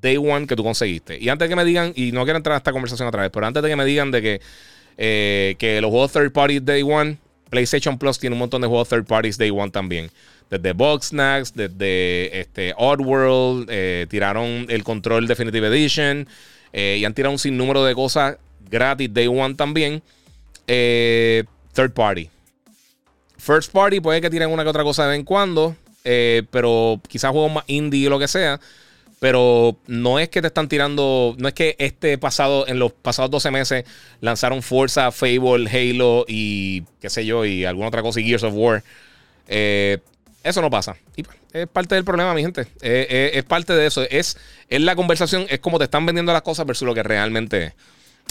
Day 0.00 0.16
One 0.16 0.46
que 0.46 0.56
tú 0.56 0.64
conseguiste. 0.64 1.18
Y 1.18 1.28
antes 1.28 1.46
de 1.46 1.50
que 1.50 1.56
me 1.56 1.64
digan, 1.64 1.92
y 1.94 2.12
no 2.12 2.24
quiero 2.24 2.38
entrar 2.38 2.54
a 2.54 2.58
esta 2.58 2.72
conversación 2.72 3.08
otra 3.08 3.22
vez, 3.22 3.30
pero 3.32 3.46
antes 3.46 3.62
de 3.62 3.68
que 3.68 3.76
me 3.76 3.84
digan 3.84 4.10
de 4.10 4.22
que, 4.22 4.40
eh, 4.96 5.56
que 5.58 5.80
los 5.80 5.90
juegos 5.90 6.12
third 6.12 6.32
party 6.32 6.60
Day 6.60 6.82
One, 6.82 7.18
PlayStation 7.50 7.98
Plus 7.98 8.18
tiene 8.18 8.34
un 8.34 8.40
montón 8.40 8.62
de 8.62 8.68
juegos 8.68 8.88
third 8.88 9.04
parties 9.04 9.36
Day 9.36 9.50
One 9.50 9.70
también. 9.70 10.10
Desde 10.48 10.72
Box 10.72 11.08
Snacks, 11.08 11.54
desde 11.54 12.40
este, 12.40 12.74
Oddworld, 12.76 13.68
eh, 13.70 14.06
tiraron 14.08 14.66
el 14.68 14.82
control 14.82 15.28
Definitive 15.28 15.68
Edition 15.68 16.26
eh, 16.72 16.96
y 16.98 17.04
han 17.04 17.14
tirado 17.14 17.32
un 17.32 17.38
sinnúmero 17.38 17.84
de 17.84 17.94
cosas 17.94 18.36
gratis 18.68 19.12
Day 19.12 19.28
One 19.28 19.54
también. 19.54 20.02
third 20.66 21.92
party. 21.94 22.28
First 23.38 23.72
party 23.72 24.00
puede 24.00 24.20
que 24.20 24.28
tiren 24.28 24.50
una 24.50 24.64
que 24.64 24.70
otra 24.70 24.82
cosa 24.82 25.04
de 25.04 25.10
vez 25.10 25.18
en 25.20 25.24
cuando, 25.24 25.76
pero 26.02 27.00
quizás 27.08 27.30
juegos 27.30 27.52
más 27.52 27.64
indie 27.68 28.06
o 28.08 28.10
lo 28.10 28.18
que 28.18 28.28
sea. 28.28 28.60
Pero 29.20 29.76
no 29.86 30.18
es 30.18 30.30
que 30.30 30.40
te 30.40 30.48
están 30.48 30.66
tirando, 30.66 31.36
no 31.38 31.46
es 31.46 31.52
que 31.52 31.76
este 31.78 32.16
pasado, 32.16 32.66
en 32.66 32.78
los 32.78 32.92
pasados 32.92 33.30
12 33.30 33.50
meses, 33.50 33.84
lanzaron 34.22 34.62
Forza, 34.62 35.12
Fable, 35.12 35.68
Halo 35.70 36.24
y 36.26 36.84
qué 37.00 37.10
sé 37.10 37.26
yo, 37.26 37.44
y 37.44 37.66
alguna 37.66 37.88
otra 37.88 38.00
cosa, 38.00 38.18
y 38.18 38.24
Gears 38.24 38.44
of 38.44 38.54
War. 38.56 38.82
Eh, 39.46 39.98
eso 40.42 40.62
no 40.62 40.70
pasa. 40.70 40.96
Y 41.16 41.24
es 41.52 41.68
parte 41.68 41.96
del 41.96 42.04
problema, 42.04 42.32
mi 42.32 42.40
gente. 42.40 42.62
Eh, 42.80 43.06
eh, 43.10 43.30
es 43.34 43.44
parte 43.44 43.74
de 43.74 43.86
eso. 43.86 44.02
Es, 44.08 44.38
es 44.70 44.80
la 44.80 44.96
conversación, 44.96 45.44
es 45.50 45.60
como 45.60 45.76
te 45.76 45.84
están 45.84 46.06
vendiendo 46.06 46.32
las 46.32 46.42
cosas 46.42 46.64
versus 46.64 46.86
lo 46.86 46.94
que 46.94 47.02
realmente 47.02 47.74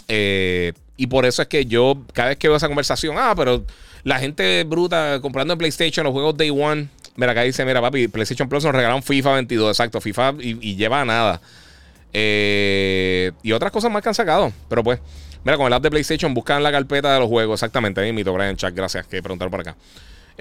es. 0.08 0.74
y 0.98 1.06
por 1.06 1.28
eso 1.28 1.44
es 1.44 1.48
que 1.48 1.68
yo, 1.68 2.02
cada 2.14 2.30
vez 2.30 2.40
que 2.40 2.48
veo 2.48 2.58
esa 2.58 2.68
conversación, 2.68 3.16
ah, 3.20 3.36
pero 3.38 3.64
la 4.04 4.18
gente 4.18 4.64
bruta 4.64 5.20
comprando 5.22 5.54
en 5.54 5.60
PlayStation 5.60 6.04
los 6.04 6.14
juegos 6.14 6.36
Day 6.36 6.50
One. 6.50 6.88
Mira, 7.20 7.34
acá 7.34 7.44
dice, 7.44 7.66
mira, 7.66 7.82
papi, 7.82 8.08
PlayStation 8.08 8.48
Plus 8.48 8.64
nos 8.64 8.74
regalaron 8.74 9.04
FIFA 9.04 9.34
22, 9.34 9.70
exacto, 9.72 10.00
FIFA 10.00 10.36
y, 10.40 10.76
lleva 10.78 11.04
nada. 11.04 11.42
y 12.14 13.52
otras 13.52 13.72
cosas 13.74 13.92
más 13.92 14.02
que 14.02 14.08
han 14.08 14.16
sacado. 14.16 14.54
Pero 14.70 14.86
pues, 14.86 15.02
mira, 15.44 15.58
con 15.58 15.68
el 15.68 15.74
app 15.74 15.84
de 15.84 15.90
PlayStation 15.90 16.34
buscan 16.34 16.64
la 16.64 16.72
carpeta 16.72 17.14
de 17.14 17.20
los 17.20 17.28
juegos, 17.28 17.60
exactamente. 17.60 18.00
Ahí 18.00 18.14
mito, 18.14 18.32
Brian 18.32 18.56
Chat, 18.56 18.74
gracias 18.74 19.06
que 19.06 19.22
preguntaron 19.22 19.52
por 19.52 19.60
acá. 19.60 19.76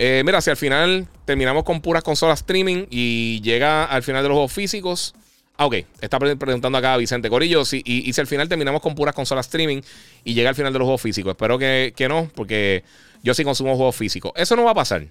Eh, 0.00 0.22
mira, 0.24 0.40
si 0.40 0.48
al 0.48 0.56
final 0.56 1.08
terminamos 1.24 1.64
con 1.64 1.80
puras 1.80 2.04
consolas 2.04 2.38
streaming 2.38 2.86
y 2.88 3.40
llega 3.40 3.84
al 3.84 4.04
final 4.04 4.22
de 4.22 4.28
los 4.28 4.36
juegos 4.36 4.52
físicos. 4.52 5.12
Ah, 5.56 5.66
ok. 5.66 5.74
Está 6.00 6.20
preguntando 6.20 6.78
acá 6.78 6.96
Vicente 6.96 7.28
Corillo. 7.28 7.64
Si, 7.64 7.82
y, 7.84 8.12
si 8.12 8.20
al 8.20 8.28
final 8.28 8.48
terminamos 8.48 8.80
con 8.80 8.94
puras 8.94 9.12
consolas 9.12 9.46
streaming 9.46 9.80
y 10.22 10.34
llega 10.34 10.50
al 10.50 10.54
final 10.54 10.72
de 10.72 10.78
los 10.78 10.86
juegos 10.86 11.02
físicos. 11.02 11.32
Espero 11.32 11.58
que, 11.58 11.92
no, 12.08 12.30
porque 12.36 12.84
yo 13.24 13.34
sí 13.34 13.42
consumo 13.42 13.74
juegos 13.74 13.96
físicos. 13.96 14.30
Eso 14.36 14.54
no 14.54 14.62
va 14.62 14.70
a 14.70 14.74
pasar. 14.74 15.04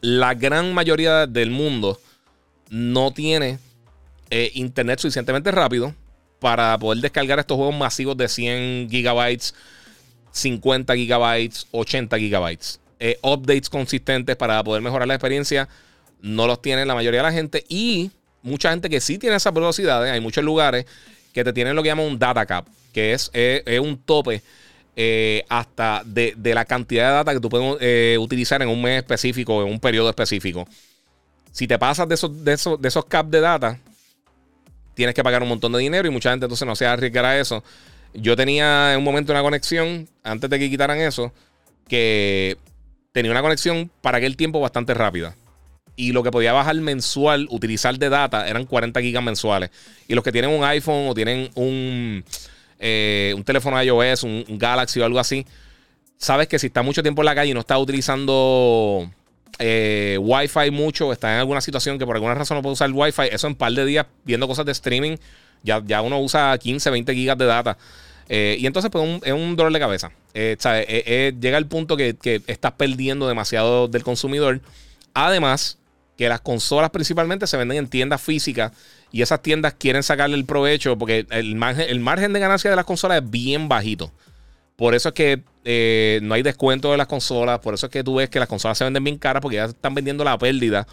La 0.00 0.34
gran 0.34 0.72
mayoría 0.72 1.26
del 1.26 1.50
mundo 1.50 2.00
no 2.70 3.12
tiene 3.12 3.58
eh, 4.30 4.50
internet 4.54 5.00
suficientemente 5.00 5.50
rápido 5.50 5.94
para 6.38 6.78
poder 6.78 7.02
descargar 7.02 7.38
estos 7.38 7.56
juegos 7.56 7.76
masivos 7.76 8.16
de 8.16 8.28
100 8.28 8.88
gigabytes, 8.90 9.54
50 10.32 10.94
gigabytes, 10.94 11.66
80 11.70 12.18
gigabytes. 12.18 12.80
Eh, 12.98 13.18
updates 13.22 13.68
consistentes 13.68 14.36
para 14.36 14.62
poder 14.64 14.82
mejorar 14.82 15.06
la 15.06 15.14
experiencia. 15.14 15.68
No 16.22 16.46
los 16.46 16.62
tiene 16.62 16.86
la 16.86 16.94
mayoría 16.94 17.20
de 17.20 17.26
la 17.26 17.32
gente. 17.32 17.64
Y 17.68 18.10
mucha 18.42 18.70
gente 18.70 18.88
que 18.88 19.00
sí 19.00 19.18
tiene 19.18 19.36
esas 19.36 19.52
velocidades. 19.52 20.12
Hay 20.12 20.20
muchos 20.20 20.44
lugares 20.44 20.86
que 21.32 21.44
te 21.44 21.52
tienen 21.52 21.76
lo 21.76 21.82
que 21.82 21.88
llaman 21.88 22.06
un 22.06 22.18
data 22.18 22.46
cap, 22.46 22.66
que 22.92 23.12
es, 23.12 23.30
un 23.80 23.98
tope 23.98 24.42
eh, 24.96 25.44
hasta 25.48 26.02
de, 26.04 26.34
la 26.36 26.64
cantidad 26.64 27.08
de 27.08 27.14
data 27.14 27.32
que 27.32 27.40
tú 27.40 27.48
puedes 27.48 27.76
eh, 27.80 28.16
utilizar 28.18 28.60
en 28.62 28.68
un 28.68 28.82
mes 28.82 28.98
específico 28.98 29.62
en 29.62 29.72
un 29.72 29.80
periodo 29.80 30.08
específico. 30.08 30.66
Si 31.52 31.66
te 31.66 31.78
pasas 31.78 32.08
de 32.08 32.14
esos, 32.14 32.44
de 32.44 32.52
esos, 32.52 32.80
de 32.80 32.88
esos 32.88 33.04
caps 33.04 33.30
de 33.30 33.40
data, 33.40 33.78
tienes 34.94 35.14
que 35.14 35.22
pagar 35.22 35.42
un 35.42 35.48
montón 35.48 35.72
de 35.72 35.78
dinero 35.78 36.08
y 36.08 36.10
mucha 36.10 36.30
gente 36.30 36.46
entonces 36.46 36.66
no 36.66 36.76
se 36.76 36.86
arriesgar 36.86 37.24
a 37.24 37.38
eso. 37.38 37.62
Yo 38.14 38.36
tenía 38.36 38.92
en 38.92 38.98
un 38.98 39.04
momento 39.04 39.32
una 39.32 39.42
conexión, 39.42 40.08
antes 40.22 40.50
de 40.50 40.58
que 40.58 40.68
quitaran 40.68 40.98
eso, 40.98 41.32
que 41.88 42.56
tenía 43.12 43.30
una 43.30 43.42
conexión 43.42 43.90
para 44.00 44.18
aquel 44.18 44.36
tiempo 44.36 44.60
bastante 44.60 44.94
rápida. 44.94 45.34
Y 45.96 46.12
lo 46.12 46.22
que 46.22 46.30
podía 46.30 46.52
bajar 46.52 46.76
mensual, 46.76 47.46
utilizar 47.50 47.98
de 47.98 48.08
data, 48.08 48.48
eran 48.48 48.64
40 48.64 49.00
gigas 49.00 49.22
mensuales. 49.22 49.70
Y 50.08 50.14
los 50.14 50.24
que 50.24 50.32
tienen 50.32 50.50
un 50.50 50.64
iPhone 50.64 51.08
o 51.08 51.14
tienen 51.14 51.50
un, 51.54 52.24
eh, 52.80 53.34
un 53.36 53.44
teléfono 53.44 53.80
iOS, 53.80 54.22
un, 54.24 54.44
Galaxy 54.48 55.00
o 55.00 55.04
algo 55.04 55.18
así, 55.18 55.46
sabes 56.16 56.48
que 56.48 56.58
si 56.58 56.68
está 56.68 56.82
mucho 56.82 57.02
tiempo 57.02 57.20
en 57.22 57.26
la 57.26 57.34
calle 57.34 57.50
y 57.50 57.54
no 57.54 57.60
está 57.60 57.78
utilizando 57.78 59.08
eh, 59.58 60.18
Wi-Fi 60.18 60.70
mucho, 60.70 61.12
está 61.12 61.34
en 61.34 61.40
alguna 61.40 61.60
situación 61.60 61.98
que 61.98 62.06
por 62.06 62.16
alguna 62.16 62.34
razón 62.34 62.56
no 62.56 62.62
puede 62.62 62.72
usar 62.72 62.90
Wi-Fi, 62.90 63.28
eso 63.30 63.46
en 63.46 63.52
un 63.52 63.56
par 63.56 63.72
de 63.72 63.84
días 63.84 64.06
viendo 64.24 64.48
cosas 64.48 64.64
de 64.64 64.72
streaming, 64.72 65.16
ya, 65.62 65.82
ya 65.84 66.00
uno 66.00 66.18
usa 66.20 66.56
15, 66.56 66.88
20 66.88 67.14
gigas 67.14 67.36
de 67.36 67.44
data. 67.44 67.76
Eh, 68.30 68.56
y 68.58 68.66
entonces, 68.66 68.90
pues, 68.90 69.20
es 69.24 69.32
un 69.32 69.56
dolor 69.56 69.72
de 69.72 69.78
cabeza. 69.80 70.12
Llega 70.32 71.58
el 71.58 71.66
punto 71.66 71.96
que, 71.96 72.16
estás 72.46 72.72
perdiendo 72.72 73.28
demasiado 73.28 73.88
del 73.88 74.04
consumidor. 74.04 74.60
Además, 75.12 75.78
que 76.16 76.28
las 76.28 76.40
consolas 76.40 76.90
principalmente 76.90 77.46
se 77.46 77.56
venden 77.56 77.78
en 77.78 77.88
tiendas 77.88 78.22
físicas 78.22 78.72
y 79.12 79.22
esas 79.22 79.42
tiendas 79.42 79.74
quieren 79.74 80.02
sacarle 80.02 80.36
el 80.36 80.44
provecho 80.44 80.96
porque 80.96 81.26
el 81.30 81.54
margen, 81.56 82.32
de 82.32 82.40
ganancia 82.40 82.70
de 82.70 82.76
las 82.76 82.84
consolas 82.84 83.22
es 83.22 83.30
bien 83.30 83.68
bajito. 83.68 84.12
Por 84.76 84.94
eso 84.94 85.10
es 85.10 85.14
que 85.14 86.20
no 86.22 86.34
hay 86.34 86.42
descuento 86.42 86.90
de 86.90 86.96
las 86.96 87.06
consolas. 87.06 87.58
Por 87.58 87.74
eso 87.74 87.86
es 87.86 87.92
que 87.92 88.04
tú 88.04 88.16
ves 88.16 88.30
que 88.30 88.38
las 88.38 88.48
consolas 88.48 88.78
se 88.78 88.84
venden 88.84 89.04
bien 89.04 89.18
caras 89.18 89.42
porque 89.42 89.56
ya 89.56 89.64
están 89.66 89.94
vendiendo 89.94 90.24
la 90.24 90.38
pérdida. 90.38 90.86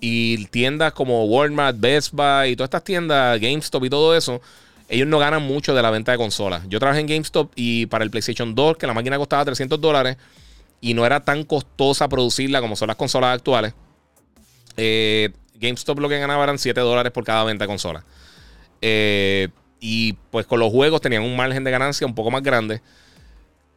Y 0.00 0.46
tiendas 0.46 0.94
como 0.94 1.26
Walmart, 1.26 1.78
Best 1.78 2.12
Buy 2.12 2.52
y 2.52 2.56
todas 2.56 2.68
estas 2.68 2.84
tiendas, 2.84 3.38
GameStop 3.38 3.84
y 3.84 3.90
todo 3.90 4.16
eso, 4.16 4.40
ellos 4.88 5.06
no 5.06 5.18
ganan 5.18 5.42
mucho 5.42 5.74
de 5.74 5.82
la 5.82 5.90
venta 5.90 6.12
de 6.12 6.18
consolas. 6.18 6.62
Yo 6.68 6.80
trabajé 6.80 7.00
en 7.00 7.06
GameStop 7.06 7.52
y 7.54 7.86
para 7.86 8.02
el 8.02 8.10
PlayStation 8.10 8.54
2, 8.54 8.78
que 8.78 8.86
la 8.86 8.94
máquina 8.94 9.18
costaba 9.18 9.44
300 9.44 9.80
dólares 9.80 10.16
y 10.80 10.94
no 10.94 11.04
era 11.04 11.20
tan 11.20 11.44
costosa 11.44 12.08
producirla 12.08 12.60
como 12.60 12.74
son 12.74 12.88
las 12.88 12.96
consolas 12.96 13.34
actuales, 13.36 13.74
eh, 14.76 15.30
GameStop 15.60 15.98
lo 15.98 16.08
que 16.08 16.18
ganaba 16.18 16.44
eran 16.44 16.58
7 16.58 16.80
dólares 16.80 17.12
por 17.12 17.24
cada 17.24 17.44
venta 17.44 17.64
de 17.64 17.68
consola. 17.68 18.04
Eh, 18.82 19.48
y 19.80 20.14
pues 20.30 20.46
con 20.46 20.60
los 20.60 20.70
juegos 20.70 21.00
tenían 21.00 21.22
un 21.22 21.36
margen 21.36 21.64
de 21.64 21.70
ganancia 21.70 22.06
un 22.06 22.14
poco 22.14 22.30
más 22.30 22.42
grande. 22.42 22.80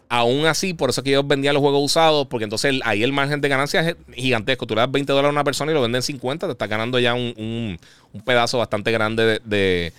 Aún 0.09 0.45
así, 0.45 0.73
por 0.73 0.89
eso 0.89 1.01
es 1.01 1.03
que 1.03 1.11
ellos 1.11 1.27
vendían 1.27 1.55
los 1.55 1.61
juegos 1.61 1.83
usados, 1.83 2.27
porque 2.27 2.43
entonces 2.43 2.79
ahí 2.83 3.01
el 3.03 3.13
margen 3.13 3.41
de 3.41 3.49
ganancia 3.49 3.81
es 3.81 3.95
gigantesco. 4.13 4.67
Tú 4.67 4.75
le 4.75 4.81
das 4.81 4.91
20 4.91 5.11
dólares 5.11 5.29
a 5.29 5.31
una 5.31 5.43
persona 5.43 5.71
y 5.71 5.75
lo 5.75 5.81
venden 5.81 6.03
50, 6.03 6.45
te 6.45 6.51
estás 6.51 6.69
ganando 6.69 6.99
ya 6.99 7.13
un, 7.15 7.79
pedazo 8.25 8.59
bastante 8.59 8.91
grande 8.91 9.41
de 9.43 9.93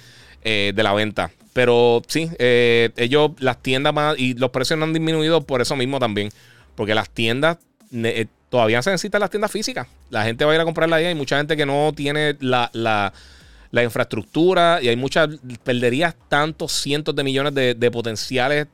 eh, 0.46 0.72
de 0.74 0.82
la 0.82 0.92
venta. 0.92 1.30
Pero 1.54 2.02
sí, 2.06 2.28
eh, 2.38 2.90
ellos, 2.96 3.30
las 3.38 3.62
tiendas 3.62 3.94
más, 3.94 4.18
y 4.18 4.34
los 4.34 4.50
precios 4.50 4.78
no 4.78 4.84
han 4.84 4.92
disminuido 4.92 5.40
por 5.40 5.62
eso 5.62 5.74
mismo 5.74 5.98
también. 5.98 6.28
Porque 6.74 6.94
las 6.94 7.08
tiendas, 7.08 7.56
eh, 7.92 8.26
todavía 8.54 8.80
se 8.82 8.90
necesitan 8.92 9.20
las 9.20 9.30
tiendas 9.30 9.50
físicas. 9.50 9.88
La 10.10 10.22
gente 10.22 10.44
va 10.44 10.52
a 10.52 10.54
ir 10.54 10.60
a 10.60 10.64
comprarla 10.64 10.94
ahí. 10.94 11.06
Hay 11.06 11.16
mucha 11.16 11.38
gente 11.38 11.56
que 11.56 11.66
no 11.66 11.92
tiene 11.92 12.36
la, 12.38 12.70
la, 12.72 13.82
infraestructura 13.82 14.78
y 14.80 14.86
hay 14.86 14.94
muchas, 14.94 15.28
perderías 15.64 16.14
tantos 16.28 16.70
cientos 16.70 17.16
de 17.16 17.24
millones 17.24 17.52
de, 17.52 17.90
potenciales 17.90 18.68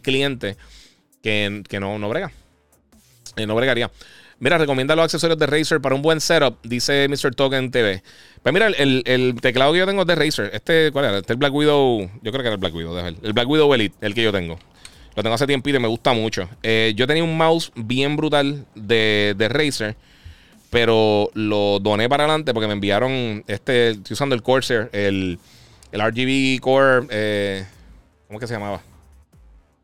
clientes 0.00 0.56
que, 1.24 1.64
que, 1.68 1.80
no, 1.80 1.98
no 1.98 2.08
brega. 2.08 2.30
no 3.44 3.56
bregaría. 3.56 3.90
Mira, 4.38 4.58
recomienda 4.58 4.94
los 4.94 5.06
accesorios 5.06 5.40
de 5.40 5.46
Razer 5.46 5.80
para 5.80 5.96
un 5.96 6.02
buen 6.02 6.20
setup, 6.20 6.58
dice 6.62 7.08
Mr. 7.08 7.34
Token 7.34 7.72
TV. 7.72 8.04
Pues 8.44 8.52
mira, 8.52 8.68
el, 8.68 9.34
teclado 9.42 9.72
que 9.72 9.80
yo 9.80 9.86
tengo 9.86 10.02
es 10.02 10.06
de 10.06 10.14
Razer. 10.14 10.50
Este, 10.52 10.92
¿cuál 10.92 11.06
era? 11.06 11.18
Este 11.18 11.32
es 11.32 11.34
el 11.34 11.38
Black 11.38 11.52
Widow. 11.52 12.08
Yo 12.22 12.30
creo 12.30 12.42
que 12.42 12.46
era 12.46 12.52
el 12.52 12.58
Black 12.60 12.74
Widow. 12.76 12.96
El 12.96 13.32
Black 13.32 13.48
Widow 13.48 13.74
Elite, 13.74 13.96
el 14.02 14.14
que 14.14 14.22
yo 14.22 14.30
tengo. 14.30 14.56
Lo 15.16 15.22
tengo 15.22 15.34
hace 15.34 15.46
tiempo 15.46 15.70
y 15.70 15.78
me 15.78 15.88
gusta 15.88 16.12
mucho. 16.12 16.46
Eh, 16.62 16.92
yo 16.94 17.06
tenía 17.06 17.24
un 17.24 17.36
mouse 17.38 17.72
bien 17.74 18.16
brutal 18.16 18.66
de, 18.74 19.34
de 19.36 19.48
Razer, 19.48 19.96
pero 20.68 21.30
lo 21.32 21.78
doné 21.80 22.06
para 22.06 22.24
adelante 22.24 22.52
porque 22.52 22.66
me 22.66 22.74
enviaron 22.74 23.42
este. 23.46 23.90
Estoy 23.90 24.12
usando 24.12 24.34
el 24.34 24.42
Corsair, 24.42 24.90
el, 24.92 25.38
el 25.90 26.00
RGB 26.02 26.60
Core. 26.60 27.06
Eh, 27.08 27.64
¿Cómo 28.28 28.38
que 28.38 28.46
se 28.46 28.54
llamaba? 28.54 28.82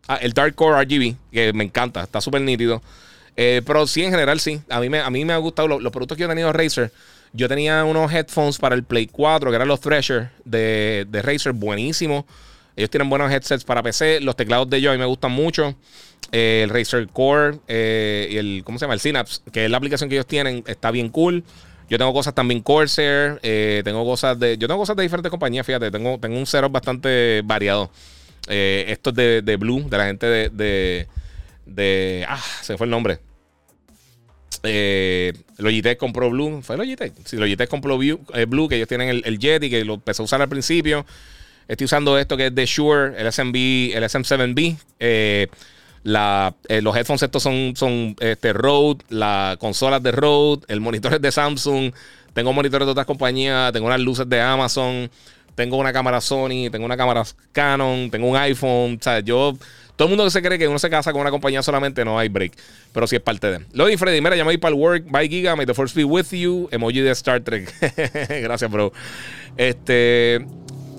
Ah, 0.06 0.16
el 0.16 0.34
Dark 0.34 0.54
Core 0.54 0.84
RGB, 0.84 1.16
que 1.32 1.52
me 1.54 1.64
encanta, 1.64 2.02
está 2.02 2.20
súper 2.20 2.42
nítido. 2.42 2.82
Eh, 3.34 3.62
pero 3.64 3.86
sí, 3.86 4.04
en 4.04 4.10
general, 4.10 4.38
sí. 4.38 4.60
A 4.68 4.80
mí 4.80 4.90
me, 4.90 5.00
a 5.00 5.08
mí 5.08 5.24
me 5.24 5.32
ha 5.32 5.38
gustado 5.38 5.66
los 5.66 5.92
productos 5.92 6.18
que 6.18 6.22
yo 6.22 6.26
he 6.26 6.28
tenido 6.28 6.48
de 6.48 6.52
Razer. 6.52 6.92
Yo 7.32 7.48
tenía 7.48 7.84
unos 7.84 8.12
headphones 8.12 8.58
para 8.58 8.74
el 8.74 8.84
Play 8.84 9.06
4, 9.06 9.48
que 9.48 9.56
eran 9.56 9.68
los 9.68 9.80
Thresher 9.80 10.30
de, 10.44 11.06
de 11.08 11.22
Razer, 11.22 11.54
buenísimos. 11.54 12.26
Ellos 12.76 12.90
tienen 12.90 13.08
buenos 13.10 13.30
headsets 13.30 13.64
para 13.64 13.82
PC. 13.82 14.20
Los 14.20 14.36
teclados 14.36 14.68
de 14.70 14.78
ellos 14.78 14.90
a 14.90 14.92
mí 14.92 14.98
me 14.98 15.06
gustan 15.06 15.32
mucho. 15.32 15.76
Eh, 16.30 16.62
el 16.64 16.70
Razer 16.70 17.08
Core 17.08 17.58
eh, 17.68 18.28
y 18.30 18.36
el, 18.36 18.62
¿cómo 18.64 18.78
se 18.78 18.84
llama? 18.84 18.94
El 18.94 19.00
Synapse, 19.00 19.42
que 19.52 19.64
es 19.66 19.70
la 19.70 19.76
aplicación 19.76 20.08
que 20.08 20.16
ellos 20.16 20.26
tienen, 20.26 20.64
está 20.66 20.90
bien 20.90 21.08
cool. 21.08 21.44
Yo 21.90 21.98
tengo 21.98 22.12
cosas 22.14 22.34
también 22.34 22.62
Corsair, 22.62 23.38
tengo 23.84 24.04
cosas 24.06 24.38
de. 24.38 24.56
Yo 24.56 24.66
tengo 24.66 24.80
cosas 24.80 24.96
de 24.96 25.02
diferentes 25.02 25.30
compañías, 25.30 25.66
fíjate, 25.66 25.90
tengo, 25.90 26.18
tengo 26.18 26.38
un 26.38 26.46
setup 26.46 26.72
bastante 26.72 27.42
variado. 27.44 27.90
esto 28.48 29.10
es 29.10 29.16
de, 29.16 29.42
de, 29.42 29.56
Blue, 29.56 29.86
de 29.90 29.98
la 29.98 30.06
gente 30.06 30.26
de, 30.26 31.06
de. 31.66 32.24
Ah, 32.26 32.40
se 32.62 32.78
fue 32.78 32.86
el 32.86 32.90
nombre. 32.90 33.18
Eh, 34.62 35.32
Logitech 35.58 35.98
compró 35.98 36.30
Blue. 36.30 36.62
¿Fue 36.62 36.76
Logitech? 36.76 37.12
Sí, 37.24 37.36
Logitech 37.36 37.68
compró 37.68 38.00
eh, 38.02 38.44
Blue, 38.46 38.68
que 38.68 38.76
ellos 38.76 38.88
tienen 38.88 39.08
el, 39.08 39.22
el 39.24 39.38
que 39.38 39.84
lo 39.84 39.94
empezó 39.94 40.22
a 40.22 40.24
usar 40.24 40.42
al 40.42 40.48
principio. 40.48 41.04
Estoy 41.68 41.84
usando 41.84 42.18
esto 42.18 42.36
que 42.36 42.46
es 42.46 42.54
de 42.54 42.66
Shure, 42.66 43.14
el 43.18 43.32
SMB, 43.32 43.96
el 43.96 44.04
SM7B. 44.04 44.76
Eh, 45.00 45.48
eh, 46.04 46.82
los 46.82 46.96
headphones 46.96 47.22
estos 47.22 47.42
son, 47.42 47.74
son 47.76 48.16
este, 48.20 48.52
Rode, 48.52 49.04
las 49.08 49.56
consolas 49.58 50.02
de 50.02 50.12
Rode, 50.12 50.62
el 50.68 50.80
monitor 50.80 51.14
es 51.14 51.20
de 51.20 51.32
Samsung. 51.32 51.92
Tengo 52.34 52.52
monitores 52.52 52.86
de 52.86 52.92
otras 52.92 53.06
compañías, 53.06 53.72
tengo 53.72 53.86
unas 53.86 54.00
luces 54.00 54.28
de 54.28 54.40
Amazon, 54.40 55.10
tengo 55.54 55.76
una 55.76 55.92
cámara 55.92 56.20
Sony, 56.20 56.70
tengo 56.70 56.86
una 56.86 56.96
cámara 56.96 57.22
Canon, 57.52 58.10
tengo 58.10 58.26
un 58.26 58.36
iPhone. 58.36 58.98
O 58.98 59.02
sea, 59.02 59.20
yo 59.20 59.54
todo 59.96 60.06
el 60.06 60.10
mundo 60.10 60.24
que 60.24 60.30
se 60.30 60.42
cree 60.42 60.58
que 60.58 60.66
uno 60.66 60.78
se 60.78 60.88
casa 60.88 61.12
con 61.12 61.20
una 61.20 61.30
compañía 61.30 61.62
solamente 61.62 62.04
no 62.04 62.18
hay 62.18 62.28
break. 62.28 62.52
Pero 62.92 63.06
sí 63.06 63.16
es 63.16 63.22
parte 63.22 63.50
de. 63.50 63.60
Lo 63.72 63.86
de 63.86 63.98
Freddy, 63.98 64.20
mira, 64.20 64.34
llama 64.34 64.52
para 64.60 64.74
el 64.74 64.80
work. 64.80 65.04
Bye 65.10 65.28
Giga, 65.28 65.54
may 65.54 65.66
the 65.66 65.74
force 65.74 65.94
be 65.94 66.04
with 66.04 66.30
you. 66.30 66.68
Emoji 66.72 67.00
de 67.00 67.10
Star 67.10 67.40
Trek. 67.40 67.72
Gracias, 68.42 68.70
bro. 68.70 68.92
Este. 69.56 70.44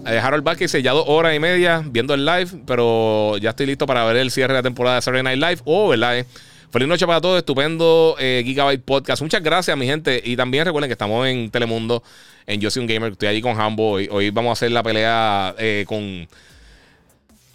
Eh, 0.05 0.19
Harold 0.19 0.43
Vázquez 0.43 0.71
sellado 0.71 1.05
hora 1.05 1.33
y 1.33 1.39
media 1.39 1.83
viendo 1.85 2.13
el 2.13 2.25
live, 2.25 2.49
pero 2.65 3.37
ya 3.37 3.51
estoy 3.51 3.65
listo 3.65 3.85
para 3.85 4.03
ver 4.05 4.17
el 4.17 4.31
cierre 4.31 4.53
de 4.53 4.59
la 4.59 4.63
temporada 4.63 4.97
de 4.97 5.01
Saturday 5.01 5.23
Night 5.23 5.39
Live. 5.39 5.61
Oh, 5.65 5.89
¿verdad? 5.89 6.19
Eh? 6.19 6.25
Feliz 6.73 6.87
noche 6.87 7.05
para 7.05 7.21
todos, 7.21 7.37
estupendo 7.37 8.15
eh, 8.17 8.41
Gigabyte 8.43 8.83
Podcast. 8.83 9.21
Muchas 9.21 9.43
gracias, 9.43 9.77
mi 9.77 9.85
gente. 9.85 10.19
Y 10.25 10.35
también 10.35 10.65
recuerden 10.65 10.89
que 10.89 10.93
estamos 10.93 11.27
en 11.27 11.51
Telemundo, 11.51 12.01
en 12.47 12.59
Yo 12.59 12.71
Soy 12.71 12.81
un 12.81 12.87
Gamer. 12.87 13.11
Estoy 13.11 13.27
allí 13.27 13.43
con 13.43 13.61
Hambo. 13.61 13.91
Hoy, 13.91 14.09
hoy 14.11 14.31
vamos 14.31 14.49
a 14.49 14.53
hacer 14.53 14.71
la 14.71 14.81
pelea 14.81 15.53
eh, 15.59 15.85
con. 15.87 16.27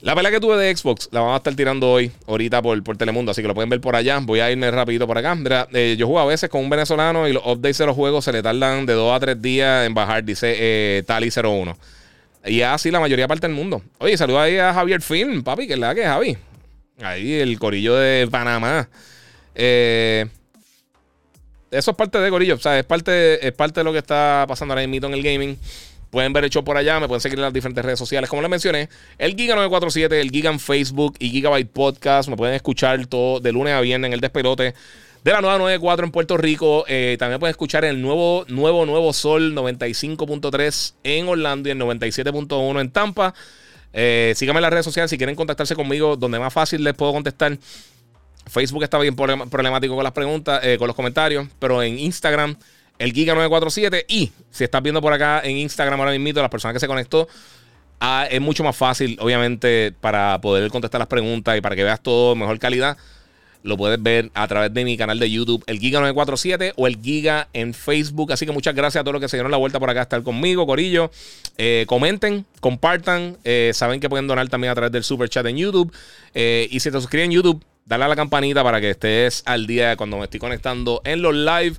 La 0.03 0.15
pelea 0.15 0.31
que 0.31 0.39
tuve 0.39 0.57
de 0.57 0.77
Xbox 0.77 1.09
la 1.11 1.19
vamos 1.19 1.35
a 1.35 1.39
estar 1.39 1.53
tirando 1.57 1.91
hoy, 1.91 2.13
ahorita 2.29 2.63
por, 2.63 2.81
por 2.85 2.97
Telemundo, 2.97 3.33
así 3.33 3.43
que 3.43 3.49
lo 3.49 3.55
pueden 3.55 3.69
ver 3.69 3.81
por 3.81 3.97
allá. 3.97 4.21
Voy 4.23 4.39
a 4.39 4.53
irme 4.53 4.71
rapidito 4.71 5.09
por 5.09 5.19
acá. 5.19 5.35
Mira, 5.35 5.67
eh, 5.73 5.97
yo 5.99 6.07
juego 6.07 6.21
a 6.21 6.27
veces 6.27 6.49
con 6.49 6.61
un 6.61 6.71
venezolano 6.71 7.27
y 7.27 7.33
los 7.33 7.45
updates 7.45 7.79
de 7.79 7.87
los 7.87 7.97
juegos 7.97 8.25
se 8.25 8.31
le 8.31 8.41
tardan 8.41 8.87
de 8.87 8.93
2 8.93 9.17
a 9.17 9.19
3 9.19 9.43
días 9.43 9.85
en 9.85 9.95
bajar, 9.95 10.23
dice 10.23 10.55
eh, 10.57 11.03
Tali01. 11.05 11.75
Y 12.45 12.63
así 12.63 12.91
la 12.91 13.01
mayoría 13.01 13.29
parte 13.29 13.47
del 13.47 13.57
mundo. 13.57 13.83
Oye, 13.99 14.17
saluda 14.17 14.43
ahí 14.43 14.59
a 14.59 14.73
Javier 14.73 15.03
Film, 15.03 15.43
papi, 15.43 15.67
que 15.67 15.75
es 15.75 15.79
la 15.79 15.95
que 15.95 16.03
es 16.03 16.07
Javi. 16.07 16.39
Ahí, 17.01 17.35
el 17.35 17.59
corillo 17.59 17.95
de 17.95 18.27
Panamá. 18.29 18.89
Eh, 19.55 20.27
eso 21.71 21.91
es 21.91 21.97
parte 21.97 22.19
de 22.19 22.31
Corillo. 22.31 22.55
O 22.55 22.59
sea, 22.59 22.79
es 22.79 22.85
parte, 22.85 23.47
es 23.47 23.53
parte 23.53 23.81
de 23.81 23.85
lo 23.85 23.93
que 23.93 23.99
está 23.99 24.45
pasando 24.49 24.75
ahora 24.75 24.87
mismo 24.87 25.09
en 25.09 25.15
el 25.15 25.23
gaming. 25.23 25.59
Pueden 26.11 26.33
ver 26.33 26.45
el 26.45 26.51
show 26.51 26.65
por 26.65 26.77
allá, 26.79 26.99
me 26.99 27.07
pueden 27.07 27.21
seguir 27.21 27.39
en 27.39 27.43
las 27.43 27.53
diferentes 27.53 27.85
redes 27.85 27.99
sociales. 27.99 28.31
Como 28.31 28.41
les 28.41 28.51
mencioné, 28.51 28.89
el 29.19 29.37
Giga947, 29.37 30.13
el 30.13 30.31
Giga 30.31 30.51
en 30.51 30.59
Facebook 30.59 31.17
y 31.19 31.29
Gigabyte 31.31 31.71
Podcast. 31.71 32.31
Me 32.31 32.37
pueden 32.37 32.55
escuchar 32.55 33.07
todo 33.07 33.41
de 33.41 33.53
lunes 33.53 33.75
a 33.75 33.81
viernes 33.83 34.09
en 34.09 34.15
el 34.15 34.21
despelote 34.21 34.75
de 35.29 35.35
la 35.35 35.43
nueva 35.43 35.59
94 35.59 36.07
en 36.07 36.11
Puerto 36.11 36.37
Rico. 36.39 36.85
Eh, 36.89 37.17
también 37.19 37.39
pueden 37.39 37.51
escuchar 37.51 37.85
el 37.85 38.01
nuevo, 38.01 38.47
nuevo, 38.49 38.87
nuevo 38.87 39.13
Sol 39.13 39.55
95.3 39.55 40.95
en 41.05 41.29
Orlando 41.29 41.69
y 41.69 41.73
el 41.73 41.79
97.1 41.79 42.81
en 42.81 42.91
Tampa. 42.91 43.35
Eh, 43.93 44.33
síganme 44.37 44.59
en 44.59 44.63
las 44.63 44.71
redes 44.71 44.87
sociales 44.87 45.11
si 45.11 45.19
quieren 45.19 45.37
contactarse 45.37 45.75
conmigo, 45.75 46.17
donde 46.17 46.39
más 46.39 46.53
fácil 46.53 46.83
les 46.83 46.95
puedo 46.95 47.13
contestar. 47.13 47.59
Facebook 48.47 48.83
está 48.83 48.99
bien 48.99 49.15
problemático 49.15 49.95
con 49.95 50.03
las 50.03 50.15
preguntas, 50.15 50.61
eh, 50.65 50.79
con 50.79 50.87
los 50.87 50.97
comentarios, 50.97 51.47
pero 51.59 51.83
en 51.83 51.99
Instagram, 51.99 52.57
el 52.99 53.13
Giga947. 53.13 54.07
Y 54.09 54.33
si 54.51 54.65
estás 54.65 54.83
viendo 54.83 55.03
por 55.03 55.13
acá 55.13 55.43
en 55.45 55.59
Instagram 55.59 56.01
ahora 56.01 56.19
mismo, 56.19 56.41
las 56.41 56.51
personas 56.51 56.73
que 56.73 56.81
se 56.81 56.87
conectó, 56.87 57.29
ah, 58.01 58.27
es 58.31 58.41
mucho 58.41 58.65
más 58.65 58.75
fácil, 58.75 59.19
obviamente, 59.21 59.93
para 60.01 60.41
poder 60.41 60.71
contestar 60.71 61.01
las 61.01 61.09
preguntas 61.09 61.59
y 61.59 61.61
para 61.61 61.77
que 61.77 61.85
veas 61.85 62.01
todo 62.01 62.35
mejor 62.35 62.59
calidad. 62.59 62.97
Lo 63.63 63.77
puedes 63.77 64.01
ver 64.01 64.31
a 64.35 64.47
través 64.47 64.73
de 64.73 64.85
mi 64.85 64.97
canal 64.97 65.19
de 65.19 65.31
YouTube, 65.31 65.65
el 65.67 65.81
Giga947 65.81 66.75
o 66.77 66.87
el 66.87 67.01
Giga 67.03 67.49
en 67.53 67.75
Facebook. 67.75 68.33
Así 68.33 68.47
que 68.47 68.53
muchas 68.53 68.75
gracias 68.75 69.01
a 69.01 69.05
todos 69.05 69.15
los 69.15 69.21
que 69.21 69.29
se 69.29 69.37
dieron 69.37 69.51
la 69.51 69.59
vuelta 69.59 69.81
por 69.81 69.91
acá 69.91 70.01
a 70.01 70.03
estar 70.05 70.23
conmigo, 70.23 70.67
Corillo. 70.67 71.11
Eh, 71.57 71.85
comenten, 71.89 72.47
compartan. 72.61 73.37
Eh, 73.45 73.73
saben 73.75 74.01
que 74.01 74.09
pueden 74.09 74.27
donar 74.27 74.49
también 74.49 74.71
a 74.71 74.75
través 74.75 74.93
del 74.93 75.03
super 75.03 75.29
chat 75.29 75.45
en 75.47 75.57
YouTube. 75.57 75.93
Eh, 76.35 76.69
y 76.71 76.81
si 76.81 76.91
te 76.91 77.01
suscriben 77.01 77.33
en 77.33 77.37
YouTube, 77.37 77.65
dale 77.85 78.05
a 78.05 78.09
la 78.09 78.17
campanita 78.17 78.63
para 78.63 78.81
que 78.81 78.91
estés 78.91 79.43
al 79.45 79.67
día 79.67 79.97
cuando 79.97 80.19
me 80.19 80.25
estoy 80.25 80.39
conectando 80.39 81.01
en 81.05 81.21
los 81.21 81.35
live. 81.35 81.77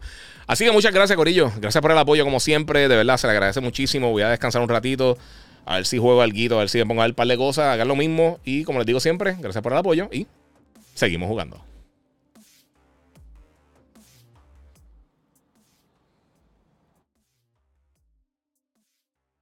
Así 0.47 0.65
que 0.65 0.71
muchas 0.71 0.93
gracias, 0.93 1.15
Corillo. 1.15 1.51
Gracias 1.61 1.81
por 1.81 1.91
el 1.91 1.97
apoyo, 1.97 2.25
como 2.25 2.39
siempre. 2.39 2.87
De 2.87 2.95
verdad, 2.95 3.17
se 3.17 3.27
le 3.27 3.31
agradece 3.31 3.61
muchísimo. 3.61 4.11
Voy 4.11 4.23
a 4.23 4.29
descansar 4.29 4.61
un 4.61 4.69
ratito. 4.69 5.17
A 5.65 5.75
ver 5.75 5.85
si 5.85 5.99
juego 5.99 6.21
algo, 6.21 6.55
a 6.55 6.59
ver 6.59 6.69
si 6.69 6.79
me 6.79 6.85
pongo 6.87 7.01
a 7.01 7.05
ver 7.05 7.11
un 7.11 7.15
par 7.15 7.27
de 7.27 7.37
cosas. 7.37 7.65
Hagan 7.65 7.87
lo 7.87 7.95
mismo. 7.95 8.39
Y 8.43 8.63
como 8.63 8.79
les 8.79 8.87
digo 8.87 8.99
siempre, 8.99 9.37
gracias 9.39 9.61
por 9.61 9.71
el 9.71 9.77
apoyo 9.77 10.09
y 10.11 10.25
seguimos 10.95 11.29
jugando. 11.29 11.68